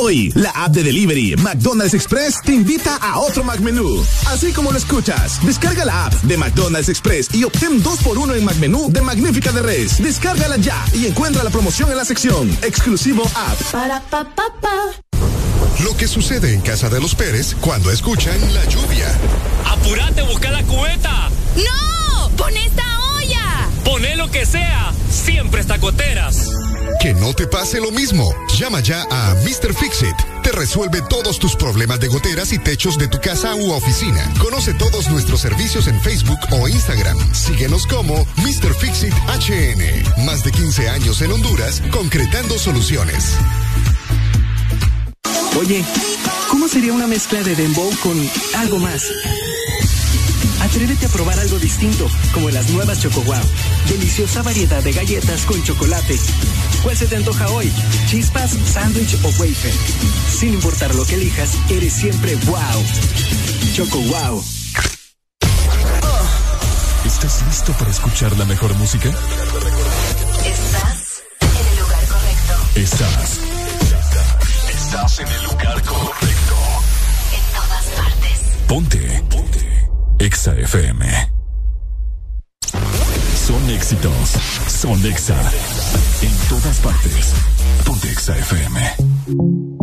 Hoy, 0.00 0.30
la 0.36 0.50
app 0.50 0.70
de 0.70 0.84
delivery 0.84 1.34
McDonald's 1.36 1.92
Express 1.92 2.40
te 2.42 2.54
invita 2.54 2.98
a 2.98 3.18
otro 3.18 3.42
McMenú. 3.42 4.04
Así 4.28 4.52
como 4.52 4.70
lo 4.70 4.78
escuchas, 4.78 5.44
descarga 5.44 5.84
la 5.84 6.06
app 6.06 6.12
de 6.22 6.36
McDonald's 6.36 6.88
Express 6.88 7.34
y 7.34 7.42
obtén 7.42 7.82
2x1 7.82 8.36
en 8.36 8.44
McMenú 8.44 8.92
de 8.92 9.02
Magnífica 9.02 9.50
de 9.50 9.60
Res. 9.60 10.00
Descárgala 10.00 10.56
ya 10.58 10.84
y 10.94 11.06
encuentra 11.06 11.42
la 11.42 11.50
promoción 11.50 11.90
en 11.90 11.96
la 11.96 12.04
sección 12.04 12.48
Exclusivo 12.62 13.24
App. 13.34 13.60
Para 13.72 14.00
pa 14.02 14.22
pa 14.22 14.44
pa. 14.60 14.78
Lo 15.82 15.96
que 15.96 16.06
sucede 16.06 16.54
en 16.54 16.60
casa 16.60 16.88
de 16.88 17.00
los 17.00 17.16
Pérez 17.16 17.56
cuando 17.60 17.90
escuchan 17.90 18.38
la 18.54 18.64
lluvia. 18.66 19.08
¡Apurate, 19.66 20.22
busca 20.22 20.50
la 20.52 20.62
cubeta! 20.62 21.28
¡No! 21.56 22.30
¡Pon 22.36 22.56
esta 22.56 22.87
lo 24.28 24.32
que 24.32 24.46
sea, 24.46 24.92
siempre 25.10 25.60
está 25.60 25.78
goteras. 25.78 26.48
Que 27.00 27.14
no 27.14 27.32
te 27.32 27.46
pase 27.46 27.80
lo 27.80 27.90
mismo. 27.90 28.30
Llama 28.58 28.80
ya 28.80 29.06
a 29.10 29.34
Mr. 29.44 29.74
Fixit. 29.74 30.14
Te 30.42 30.52
resuelve 30.52 31.00
todos 31.08 31.38
tus 31.38 31.54
problemas 31.56 32.00
de 32.00 32.08
goteras 32.08 32.52
y 32.52 32.58
techos 32.58 32.98
de 32.98 33.08
tu 33.08 33.18
casa 33.20 33.54
u 33.54 33.72
oficina. 33.72 34.22
Conoce 34.40 34.74
todos 34.74 35.08
nuestros 35.08 35.40
servicios 35.40 35.86
en 35.88 36.00
Facebook 36.00 36.38
o 36.50 36.68
Instagram. 36.68 37.16
Síguenos 37.34 37.86
como 37.86 38.26
Mr. 38.36 38.74
Fixit 38.74 39.14
HN. 39.14 40.24
Más 40.24 40.44
de 40.44 40.52
15 40.52 40.88
años 40.88 41.22
en 41.22 41.32
Honduras, 41.32 41.82
concretando 41.90 42.58
soluciones. 42.58 43.34
Oye, 45.58 45.84
¿cómo 46.50 46.68
sería 46.68 46.92
una 46.92 47.06
mezcla 47.06 47.42
de 47.42 47.56
dembow 47.56 47.90
con 48.02 48.18
algo 48.56 48.78
más? 48.78 49.04
Atrévete 50.68 51.06
a 51.06 51.08
probar 51.08 51.38
algo 51.40 51.58
distinto, 51.58 52.06
como 52.34 52.50
las 52.50 52.68
nuevas 52.68 53.00
Choco 53.00 53.22
Wow. 53.22 53.40
Deliciosa 53.88 54.42
variedad 54.42 54.82
de 54.82 54.92
galletas 54.92 55.46
con 55.46 55.62
chocolate. 55.64 56.18
¿Cuál 56.82 56.94
se 56.94 57.06
te 57.06 57.16
antoja 57.16 57.48
hoy? 57.48 57.72
¿Chispas, 58.06 58.50
sándwich 58.66 59.16
o 59.24 59.28
wafer? 59.40 59.72
Sin 60.38 60.52
importar 60.52 60.94
lo 60.94 61.06
que 61.06 61.14
elijas, 61.14 61.50
eres 61.70 61.94
siempre 61.94 62.36
wow. 62.44 62.84
Choco 63.74 63.98
Wow. 63.98 64.44
¿Estás 67.06 67.42
listo 67.46 67.72
para 67.72 67.90
escuchar 67.90 68.36
la 68.36 68.44
mejor 68.44 68.74
música? 68.74 69.08
Estás 70.44 71.22
en 71.40 71.66
el 71.66 71.78
lugar 71.80 72.06
correcto. 72.08 72.54
Estás. 72.74 73.38
Estás 74.68 75.18
en 75.20 75.28
el 75.28 75.42
lugar 75.44 75.82
correcto. 75.82 76.56
En 77.32 77.54
todas 77.54 77.84
partes. 77.96 78.38
Ponte. 78.68 79.22
Ponte. 79.30 79.67
Exa 80.18 80.52
FM. 80.58 81.06
Son 83.36 83.70
éxitos. 83.70 84.34
Son 84.66 85.06
Exa. 85.06 85.38
En 86.22 86.48
todas 86.48 86.78
partes. 86.80 87.34
Ponte 87.84 88.10
Exa 88.10 88.36
FM. 88.36 89.77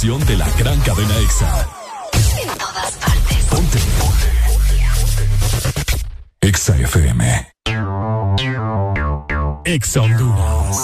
Estación 0.00 0.26
de 0.26 0.36
la 0.38 0.48
gran 0.52 0.80
cadena 0.80 1.14
EXA. 1.18 1.68
En 2.40 2.48
todas 2.58 2.92
partes. 2.92 3.36
Ponte. 3.50 3.78
EXA 6.40 6.76
FM. 6.78 7.52
EXA 9.66 10.00
Honduras. 10.00 10.76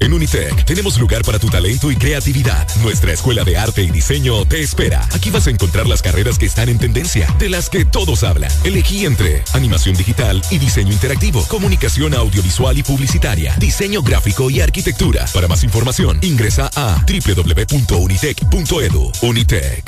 En 0.00 0.12
Unitec 0.12 0.64
tenemos 0.64 0.98
lugar 0.98 1.22
para 1.22 1.38
tu 1.38 1.48
talento 1.48 1.92
y 1.92 1.96
creatividad. 1.96 2.57
Nuestra 3.08 3.22
escuela 3.22 3.42
de 3.42 3.56
arte 3.56 3.82
y 3.82 3.90
diseño 3.90 4.44
te 4.44 4.60
espera. 4.60 5.08
Aquí 5.14 5.30
vas 5.30 5.46
a 5.46 5.50
encontrar 5.50 5.86
las 5.86 6.02
carreras 6.02 6.38
que 6.38 6.44
están 6.44 6.68
en 6.68 6.78
tendencia, 6.78 7.26
de 7.38 7.48
las 7.48 7.70
que 7.70 7.86
todos 7.86 8.22
hablan. 8.22 8.52
Elegí 8.64 9.06
entre 9.06 9.42
animación 9.54 9.96
digital 9.96 10.42
y 10.50 10.58
diseño 10.58 10.92
interactivo, 10.92 11.42
comunicación 11.48 12.12
audiovisual 12.12 12.76
y 12.76 12.82
publicitaria, 12.82 13.56
diseño 13.58 14.02
gráfico 14.02 14.50
y 14.50 14.60
arquitectura. 14.60 15.24
Para 15.32 15.48
más 15.48 15.64
información, 15.64 16.18
ingresa 16.20 16.68
a 16.76 17.02
www.unitec.edu. 17.06 18.42
Unitec. 19.22 19.87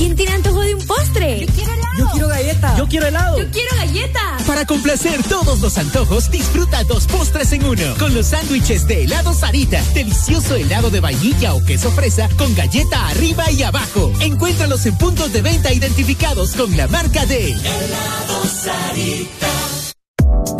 ¿Quién 0.00 0.16
tiene 0.16 0.32
antojo 0.32 0.62
de 0.62 0.74
un 0.74 0.86
postre? 0.86 1.44
Yo 1.44 1.52
quiero 1.52 1.74
helado. 1.74 1.98
Yo 1.98 2.08
quiero 2.10 2.28
galleta. 2.28 2.76
Yo 2.78 2.88
quiero 2.88 3.06
helado. 3.08 3.38
Yo 3.38 3.50
quiero 3.50 3.76
galleta. 3.76 4.38
Para 4.46 4.64
complacer 4.64 5.22
todos 5.24 5.60
los 5.60 5.76
antojos, 5.76 6.30
disfruta 6.30 6.82
dos 6.84 7.06
postres 7.06 7.52
en 7.52 7.66
uno. 7.66 7.82
Con 7.98 8.14
los 8.14 8.28
sándwiches 8.28 8.86
de 8.86 9.04
helado 9.04 9.34
Sarita. 9.34 9.84
Delicioso 9.92 10.54
helado 10.54 10.88
de 10.88 11.00
vainilla 11.00 11.52
o 11.52 11.62
queso 11.62 11.90
fresa 11.90 12.30
con 12.38 12.54
galleta 12.54 13.08
arriba 13.08 13.50
y 13.50 13.62
abajo. 13.62 14.10
Encuéntralos 14.20 14.86
en 14.86 14.96
puntos 14.96 15.34
de 15.34 15.42
venta 15.42 15.70
identificados 15.70 16.52
con 16.52 16.74
la 16.78 16.88
marca 16.88 17.26
de 17.26 17.50
Helado 17.52 18.46
Sarita. 18.46 19.48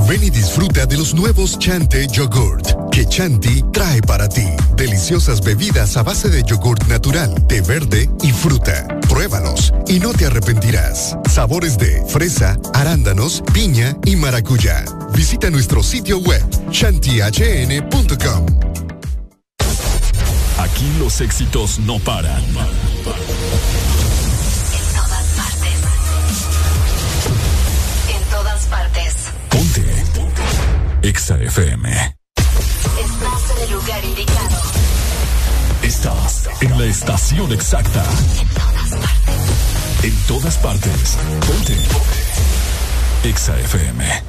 Ven 0.07 0.23
y 0.23 0.29
disfruta 0.29 0.85
de 0.85 0.99
los 0.99 1.15
nuevos 1.15 1.59
Chante 1.59 2.07
Yogurt 2.09 2.91
que 2.91 3.07
Chanti 3.07 3.63
trae 3.73 4.03
para 4.03 4.29
ti. 4.29 4.47
Deliciosas 4.77 5.41
bebidas 5.41 5.97
a 5.97 6.03
base 6.03 6.29
de 6.29 6.43
yogurt 6.43 6.87
natural, 6.89 7.47
té 7.47 7.61
verde 7.61 8.11
y 8.23 8.33
fruta. 8.33 9.00
Y 9.91 9.99
no 9.99 10.13
te 10.13 10.25
arrepentirás. 10.27 11.17
Sabores 11.29 11.77
de 11.77 12.05
fresa, 12.07 12.57
arándanos, 12.75 13.43
piña 13.53 13.97
y 14.05 14.15
maracuyá. 14.15 14.85
Visita 15.13 15.51
nuestro 15.51 15.83
sitio 15.83 16.19
web 16.19 16.41
chantihn.com. 16.71 18.47
Aquí 20.59 20.93
los 21.01 21.21
éxitos 21.21 21.81
no 21.81 21.99
paran. 21.99 22.41
En 22.45 22.55
todas 24.95 25.27
partes. 25.37 25.75
En 28.15 28.23
todas 28.31 28.67
partes. 28.67 29.15
Ponte. 29.49 29.85
EXA 31.03 31.37
FM. 31.43 31.91
Estás 32.37 33.57
en 33.57 33.63
el 33.65 33.73
lugar 33.73 34.05
indicado. 34.05 34.57
Estás 35.83 36.49
en 36.61 36.79
la 36.79 36.85
estación 36.85 37.53
exacta. 37.53 38.05
En 40.03 40.17
todas 40.27 40.57
partes. 40.57 41.17
Ponte. 41.47 41.77
EXA 43.23 43.59
FM. 43.59 44.23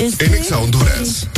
It's 0.00 0.16
en 0.18 0.34
Exa 0.34 0.58
Honduras. 0.58 1.37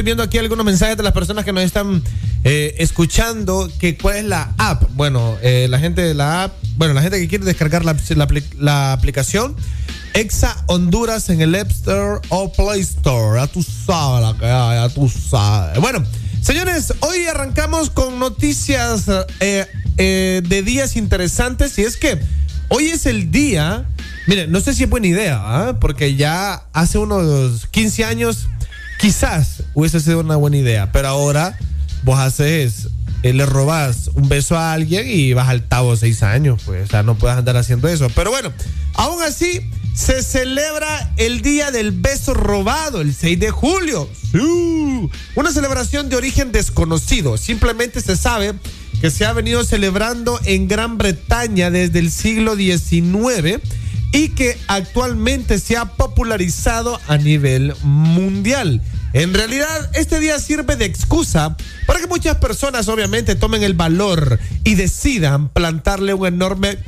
Estoy. 0.00 0.10
Viendo 0.10 0.22
aquí 0.22 0.38
algunos 0.38 0.64
mensajes 0.64 0.96
de 0.96 1.02
las 1.02 1.12
personas 1.12 1.44
que 1.44 1.52
nos 1.52 1.62
están 1.62 2.02
eh, 2.44 2.74
escuchando. 2.78 3.70
Que 3.78 3.96
cuál 3.96 4.16
es 4.16 4.24
la 4.24 4.52
app. 4.58 4.84
Bueno, 4.94 5.36
eh, 5.42 5.66
la 5.68 5.78
gente 5.78 6.02
de 6.02 6.14
la 6.14 6.44
app. 6.44 6.52
Bueno, 6.76 6.94
la 6.94 7.02
gente 7.02 7.20
que 7.20 7.28
quiere 7.28 7.44
descargar 7.44 7.84
la, 7.84 8.92
aplicación. 8.92 9.54
Exa 10.12 10.56
Honduras 10.66 11.28
en 11.28 11.40
el 11.40 11.54
App 11.54 11.70
Store 11.70 12.20
o 12.30 12.52
Play 12.52 12.80
Store. 12.80 13.40
Ya 13.40 13.46
tú 13.46 13.62
sabes 13.62 14.36
ya 14.40 14.88
tú 14.88 15.08
sabes. 15.08 15.78
Bueno, 15.80 16.02
señores, 16.42 16.92
hoy 17.00 17.26
arrancamos 17.26 17.90
con 17.90 18.18
noticias 18.18 19.04
eh, 19.40 19.66
de 19.96 20.62
días 20.62 20.96
interesantes. 20.96 21.78
Y 21.78 21.82
es 21.82 21.96
que 21.96 22.18
hoy 22.68 22.86
es 22.86 23.06
el 23.06 23.30
día. 23.30 23.86
Miren, 24.26 24.50
no 24.50 24.60
sé 24.60 24.74
si 24.74 24.84
es 24.84 24.90
buena 24.90 25.06
idea, 25.06 25.40
¿ah? 25.40 25.76
porque 25.80 26.14
ya 26.14 26.64
hace 26.72 26.98
unos 26.98 27.66
15 27.66 28.04
años 28.04 28.48
quizás 29.00 29.59
hubiese 29.74 30.00
sido 30.00 30.20
una 30.20 30.36
buena 30.36 30.56
idea, 30.56 30.92
pero 30.92 31.08
ahora 31.08 31.58
vos 32.02 32.18
haces, 32.18 32.88
eh, 33.22 33.32
le 33.32 33.46
robas 33.46 34.10
un 34.14 34.28
beso 34.28 34.56
a 34.56 34.72
alguien 34.72 35.06
y 35.08 35.32
vas 35.32 35.48
al 35.48 35.62
tabo 35.62 35.96
seis 35.96 36.22
años, 36.22 36.62
pues, 36.64 36.84
o 36.84 36.90
sea, 36.90 37.02
no 37.02 37.16
puedes 37.16 37.36
andar 37.36 37.56
haciendo 37.56 37.88
eso. 37.88 38.08
Pero 38.14 38.30
bueno, 38.30 38.52
aún 38.94 39.22
así 39.22 39.60
se 39.94 40.22
celebra 40.22 41.12
el 41.16 41.42
Día 41.42 41.70
del 41.70 41.92
Beso 41.92 42.32
Robado, 42.32 43.00
el 43.00 43.14
6 43.14 43.38
de 43.38 43.50
julio. 43.50 44.08
Una 45.34 45.52
celebración 45.52 46.08
de 46.08 46.16
origen 46.16 46.52
desconocido, 46.52 47.36
simplemente 47.36 48.00
se 48.00 48.16
sabe 48.16 48.54
que 49.00 49.10
se 49.10 49.24
ha 49.24 49.32
venido 49.32 49.64
celebrando 49.64 50.38
en 50.44 50.68
Gran 50.68 50.98
Bretaña 50.98 51.70
desde 51.70 51.98
el 51.98 52.10
siglo 52.10 52.54
XIX 52.54 53.60
y 54.12 54.30
que 54.30 54.58
actualmente 54.66 55.58
se 55.58 55.76
ha 55.76 55.84
popularizado 55.84 57.00
a 57.06 57.16
nivel 57.16 57.74
mundial. 57.82 58.80
En 59.12 59.34
realidad, 59.34 59.90
este 59.94 60.20
día 60.20 60.38
sirve 60.38 60.76
de 60.76 60.84
excusa 60.84 61.56
para 61.86 62.00
que 62.00 62.06
muchas 62.06 62.36
personas 62.36 62.88
obviamente 62.88 63.34
tomen 63.34 63.62
el 63.62 63.74
valor 63.74 64.38
y 64.64 64.74
decidan 64.74 65.48
plantarle 65.48 66.14
un 66.14 66.26
enorme 66.26 66.78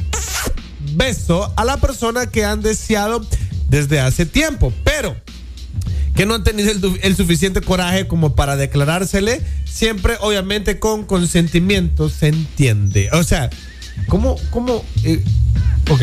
beso 0.95 1.53
a 1.57 1.65
la 1.65 1.79
persona 1.79 2.27
que 2.27 2.45
han 2.45 2.61
deseado 2.61 3.27
desde 3.69 4.01
hace 4.01 4.27
tiempo, 4.27 4.73
pero 4.85 5.17
que 6.15 6.27
no 6.27 6.35
han 6.35 6.45
tenido 6.45 6.71
el, 6.71 7.01
el, 7.03 7.17
suficiente 7.17 7.61
coraje 7.61 8.07
como 8.07 8.35
para 8.35 8.57
declarársele, 8.57 9.41
siempre 9.65 10.17
obviamente 10.21 10.79
con 10.79 11.05
consentimiento 11.05 12.11
se 12.11 12.29
entiende. 12.29 13.09
O 13.13 13.25
sea, 13.25 13.49
¿cómo, 14.09 14.37
cómo? 14.51 14.85
Eh, 15.05 15.23
ok. 15.91 16.03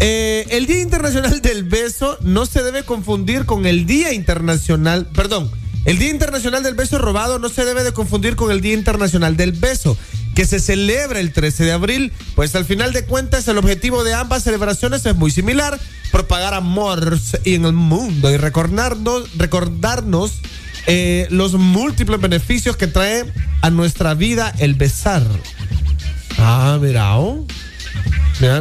Eh, 0.00 0.46
el 0.50 0.66
Día 0.66 0.80
Internacional 0.80 1.40
del 1.40 1.64
Beso 1.64 2.18
no 2.22 2.46
se 2.46 2.62
debe 2.62 2.84
confundir 2.84 3.46
con 3.46 3.66
el 3.66 3.86
Día 3.86 4.12
Internacional, 4.12 5.06
perdón, 5.14 5.50
el 5.84 5.98
Día 5.98 6.10
Internacional 6.10 6.62
del 6.62 6.74
Beso 6.74 6.98
Robado 6.98 7.38
no 7.38 7.50
se 7.50 7.64
debe 7.64 7.84
de 7.84 7.92
confundir 7.92 8.36
con 8.36 8.50
el 8.50 8.62
Día 8.62 8.72
Internacional 8.72 9.36
del 9.36 9.52
Beso, 9.52 9.98
que 10.34 10.46
se 10.46 10.58
celebra 10.58 11.20
el 11.20 11.32
13 11.32 11.64
de 11.64 11.72
abril, 11.72 12.12
pues 12.34 12.54
al 12.54 12.64
final 12.64 12.92
de 12.92 13.04
cuentas 13.04 13.46
el 13.48 13.58
objetivo 13.58 14.02
de 14.02 14.14
ambas 14.14 14.44
celebraciones 14.44 15.04
es 15.04 15.14
muy 15.14 15.30
similar, 15.30 15.78
propagar 16.10 16.54
amor 16.54 17.18
en 17.44 17.64
el 17.66 17.72
mundo 17.74 18.30
y 18.30 18.36
recordarnos, 18.38 19.36
recordarnos 19.36 20.32
eh, 20.86 21.26
los 21.30 21.54
múltiples 21.54 22.20
beneficios 22.20 22.76
que 22.76 22.86
trae 22.86 23.24
a 23.60 23.70
nuestra 23.70 24.14
vida 24.14 24.54
el 24.58 24.74
besar. 24.74 25.22
Ah, 26.38 26.78
mira, 26.80 27.16
oh. 27.18 27.46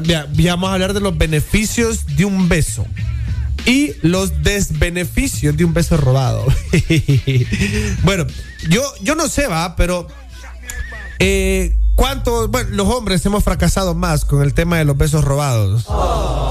mira, 0.02 0.28
vamos 0.52 0.70
a 0.70 0.74
hablar 0.74 0.94
de 0.94 1.00
los 1.00 1.18
beneficios 1.18 2.06
de 2.16 2.26
un 2.26 2.50
beso 2.50 2.86
y 3.66 3.94
los 4.02 4.44
desbeneficios 4.44 5.56
de 5.56 5.66
un 5.66 5.74
beso 5.74 5.98
robado. 5.98 6.46
bueno, 8.04 8.26
yo, 8.70 8.82
yo 9.02 9.16
no 9.16 9.28
sé, 9.28 9.48
va, 9.48 9.76
pero 9.76 10.08
eh, 11.20 11.76
¿cuántos, 11.96 12.50
bueno, 12.52 12.70
los 12.72 12.88
hombres 12.88 13.26
hemos 13.26 13.44
fracasado 13.44 13.94
más 13.94 14.26
con 14.26 14.42
el 14.42 14.54
tema 14.54 14.78
de 14.78 14.86
los 14.86 14.98
besos 14.98 15.24
robados? 15.24 15.86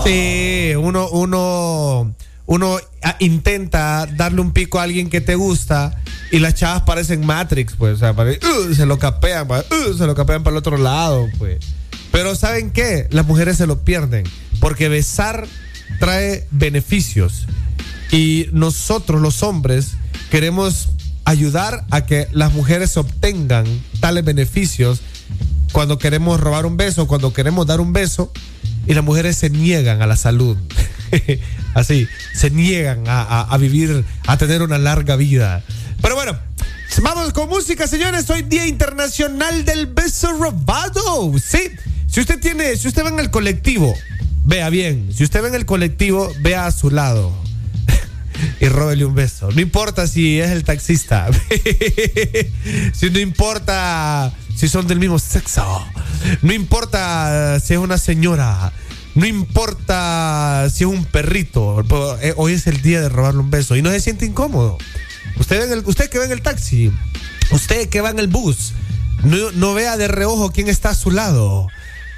Sí, 0.04 0.72
uno, 0.76 1.08
uno, 1.10 2.14
uno 2.46 2.78
intenta 3.20 4.06
darle 4.06 4.40
un 4.40 4.52
pico 4.52 4.80
a 4.80 4.82
alguien 4.82 5.08
que 5.08 5.20
te 5.20 5.34
gusta 5.34 5.98
y 6.30 6.38
las 6.38 6.54
chavas 6.54 6.82
parecen 6.82 7.24
Matrix, 7.24 7.74
pues, 7.76 7.96
o 7.96 7.98
sea, 7.98 8.12
uh, 8.12 8.74
se 8.74 8.86
lo 8.86 8.98
capean, 8.98 9.48
uh, 9.50 9.94
se 9.96 10.06
lo 10.06 10.14
capean 10.14 10.42
para 10.42 10.54
el 10.54 10.58
otro 10.58 10.76
lado, 10.78 11.28
pues. 11.38 11.58
Pero 12.10 12.34
¿saben 12.34 12.70
qué? 12.70 13.06
Las 13.10 13.26
mujeres 13.26 13.56
se 13.56 13.66
lo 13.66 13.84
pierden, 13.84 14.24
porque 14.60 14.88
besar 14.88 15.46
trae 15.98 16.46
beneficios 16.50 17.46
y 18.10 18.48
nosotros 18.52 19.20
los 19.20 19.42
hombres 19.42 19.92
queremos 20.30 20.90
ayudar 21.24 21.84
a 21.90 22.04
que 22.04 22.28
las 22.32 22.52
mujeres 22.52 22.96
obtengan 22.96 23.64
tales 24.00 24.24
beneficios 24.24 25.00
cuando 25.72 25.98
queremos 25.98 26.40
robar 26.40 26.66
un 26.66 26.76
beso, 26.76 27.06
cuando 27.06 27.32
queremos 27.32 27.66
dar 27.66 27.80
un 27.80 27.92
beso 27.92 28.32
y 28.86 28.94
las 28.94 29.04
mujeres 29.04 29.36
se 29.36 29.50
niegan 29.50 30.02
a 30.02 30.06
la 30.06 30.16
salud. 30.16 30.56
Así, 31.74 32.08
se 32.34 32.50
niegan 32.50 33.04
a, 33.06 33.42
a, 33.42 33.56
vivir, 33.58 34.04
a 34.26 34.36
tener 34.36 34.62
una 34.62 34.78
larga 34.78 35.16
vida. 35.16 35.62
Pero 36.00 36.14
bueno, 36.14 36.38
vamos 37.00 37.32
con 37.32 37.48
música, 37.48 37.86
señores. 37.86 38.28
Hoy 38.30 38.42
Día 38.42 38.66
Internacional 38.66 39.64
del 39.64 39.86
Beso 39.86 40.32
Robado. 40.32 41.32
Sí, 41.38 41.70
si 42.06 42.20
usted 42.20 42.38
tiene, 42.40 42.76
si 42.76 42.88
usted 42.88 43.04
va 43.04 43.08
en 43.08 43.20
el 43.20 43.30
colectivo, 43.30 43.94
vea 44.44 44.68
bien. 44.68 45.08
Si 45.14 45.24
usted 45.24 45.42
va 45.42 45.48
en 45.48 45.54
el 45.54 45.64
colectivo, 45.64 46.32
vea 46.40 46.66
a 46.66 46.72
su 46.72 46.90
lado 46.90 47.32
y 48.60 48.66
róbele 48.66 49.04
un 49.04 49.14
beso. 49.14 49.50
No 49.52 49.60
importa 49.60 50.06
si 50.06 50.40
es 50.40 50.50
el 50.50 50.64
taxista. 50.64 51.28
si 52.92 53.10
no 53.10 53.18
importa 53.18 54.32
si 54.56 54.68
son 54.68 54.86
del 54.86 54.98
mismo 54.98 55.18
sexo. 55.18 55.84
No 56.42 56.52
importa 56.52 57.60
si 57.60 57.74
es 57.74 57.78
una 57.78 57.98
señora. 57.98 58.72
No 59.14 59.26
importa 59.26 60.68
si 60.72 60.84
es 60.84 60.90
un 60.90 61.04
perrito. 61.04 61.82
Hoy 62.36 62.52
es 62.52 62.66
el 62.66 62.80
día 62.80 63.00
de 63.00 63.08
robarle 63.08 63.40
un 63.40 63.50
beso 63.50 63.76
y 63.76 63.82
no 63.82 63.90
se 63.90 64.00
siente 64.00 64.24
incómodo. 64.24 64.78
Usted 65.38 66.10
que 66.10 66.18
va 66.18 66.24
en 66.24 66.32
el 66.32 66.42
taxi, 66.42 66.92
usted 67.50 67.88
que 67.88 68.00
va 68.00 68.10
en 68.10 68.18
el 68.18 68.28
bus, 68.28 68.72
no, 69.24 69.50
no 69.52 69.74
vea 69.74 69.96
de 69.96 70.08
reojo 70.08 70.50
quién 70.50 70.68
está 70.68 70.90
a 70.90 70.94
su 70.94 71.10
lado. 71.10 71.68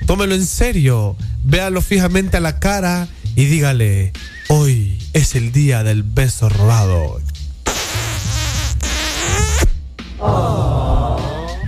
Tómelo 0.06 0.34
en 0.34 0.46
serio. 0.46 1.16
Véalo 1.44 1.82
fijamente 1.82 2.38
a 2.38 2.40
la 2.40 2.58
cara 2.58 3.08
y 3.36 3.44
dígale, 3.44 4.12
hoy 4.48 5.02
es 5.12 5.34
el 5.34 5.52
día 5.52 5.82
del 5.82 6.02
beso 6.02 6.48
robado. 6.48 7.20
Oh. 10.20 10.83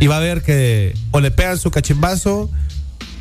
Y 0.00 0.06
va 0.06 0.18
a 0.18 0.20
ver 0.20 0.42
que 0.42 0.94
o 1.10 1.20
le 1.20 1.30
pegan 1.30 1.58
su 1.58 1.70
cachimbazo 1.70 2.50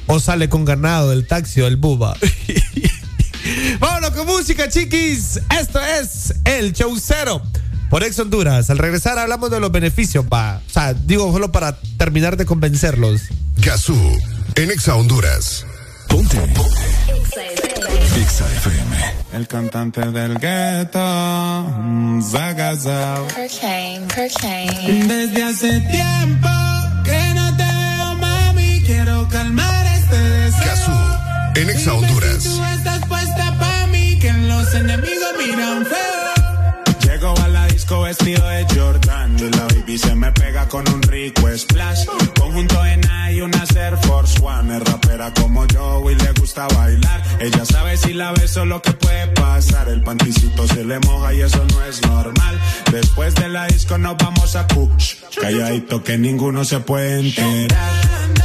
o 0.07 0.19
sale 0.19 0.49
con 0.49 0.65
ganado 0.65 1.09
del 1.09 1.27
taxi 1.27 1.61
o 1.61 1.67
el 1.67 1.77
buba. 1.77 2.17
Vámonos 3.79 4.11
con 4.11 4.25
música, 4.25 4.69
chiquis. 4.69 5.39
Esto 5.59 5.79
es 5.79 6.33
el 6.45 6.73
show 6.73 6.95
cero 6.99 7.41
por 7.89 8.03
Ex 8.03 8.19
Honduras. 8.19 8.69
Al 8.69 8.77
regresar 8.77 9.17
hablamos 9.19 9.51
de 9.51 9.59
los 9.59 9.71
beneficios, 9.71 10.25
pa. 10.25 10.61
O 10.67 10.69
sea, 10.71 10.93
digo 10.93 11.31
solo 11.31 11.51
para 11.51 11.77
terminar 11.97 12.37
de 12.37 12.45
convencerlos. 12.45 13.21
Gazú, 13.57 13.95
en 14.55 14.71
Exa 14.71 14.95
Honduras. 14.95 15.65
Ponte. 16.07 16.37
Exa 17.95 18.45
FM. 18.45 18.95
El 19.33 19.47
cantante 19.47 20.01
del 20.11 20.37
gueto, 20.37 20.99
Zagazao. 22.21 23.27
Desde 25.07 25.43
hace 25.43 25.79
tiempo 25.81 26.49
que 27.03 27.33
no 27.35 27.57
te 27.57 27.63
veo, 27.63 28.15
mami. 28.15 28.81
Quiero 28.85 29.27
calmar 29.29 29.85
este 29.87 30.17
deseo. 30.17 30.65
Gazú, 30.65 31.59
en 31.61 31.69
Exa 31.69 31.93
Honduras. 31.93 32.43
Si 32.43 32.49
tú 32.49 32.63
estás 32.65 33.07
puesta 33.07 33.57
pa' 33.59 33.87
mí, 33.87 34.19
que 34.19 34.31
los 34.33 34.73
enemigos 34.73 35.33
miran 35.45 35.85
feo. 35.85 36.25
Llego 37.01 37.33
a 37.43 37.47
la 37.47 37.65
disco 37.67 38.01
vestido 38.01 38.47
de 38.47 38.65
Jordan. 38.75 39.37
Y 39.95 39.97
se 39.97 40.13
me 40.13 40.29
pega 40.33 40.67
con 40.67 40.83
un 40.89 41.01
rico 41.03 41.47
splash. 41.55 42.05
Conjunto 42.37 42.85
en 42.85 42.99
y 43.31 43.39
una 43.39 43.63
Air 43.77 43.95
Force 44.05 44.43
One. 44.43 44.75
Es 44.75 44.83
rapera 44.83 45.33
como 45.33 45.65
yo 45.67 46.11
y 46.11 46.15
le 46.15 46.33
gusta 46.33 46.67
bailar. 46.67 47.23
Ella 47.39 47.63
sabe 47.63 47.95
si 47.95 48.13
la 48.13 48.33
beso 48.33 48.65
lo 48.65 48.81
que 48.81 48.91
puede 48.91 49.27
pasar. 49.27 49.87
El 49.87 50.03
panticito 50.03 50.67
se 50.67 50.83
le 50.83 50.99
moja 50.99 51.33
y 51.33 51.39
eso 51.43 51.63
no 51.71 51.85
es 51.85 52.01
normal. 52.01 52.59
Después 52.91 53.35
de 53.35 53.47
la 53.47 53.67
disco 53.67 53.97
nos 53.97 54.17
vamos 54.17 54.57
a 54.57 54.67
Kuch. 54.67 55.15
Calladito 55.39 56.03
que 56.03 56.17
ninguno 56.17 56.65
se 56.65 56.81
puede 56.81 57.17
enterar. 57.21 58.44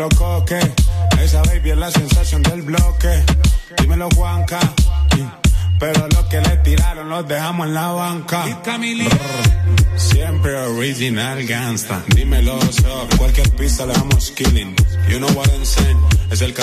Dímelo 0.00 0.16
coque, 0.16 0.58
esa 1.22 1.42
baby 1.42 1.72
es 1.72 1.76
la 1.76 1.90
sensación 1.90 2.42
del 2.42 2.62
bloque. 2.62 3.22
Dímelo 3.82 4.08
Juanca, 4.16 4.58
pero 5.78 6.08
lo 6.08 6.26
que 6.26 6.40
le 6.40 6.56
tiraron 6.64 7.10
los 7.10 7.28
dejamos 7.28 7.66
en 7.66 7.74
la 7.74 7.88
banca. 7.88 8.46
Brr, 8.64 9.98
Siempre 9.98 10.56
original 10.56 11.46
gangsta. 11.46 12.02
Dímelo 12.14 12.58
so, 12.72 13.08
cualquier 13.18 13.50
pista 13.50 13.84
le 13.84 13.92
damos 13.92 14.30
killing. 14.30 14.74
You 15.10 15.18
know 15.18 15.28
what 15.36 15.48
I'm 15.48 15.66
saying, 15.66 15.98
es 16.30 16.40
el 16.40 16.54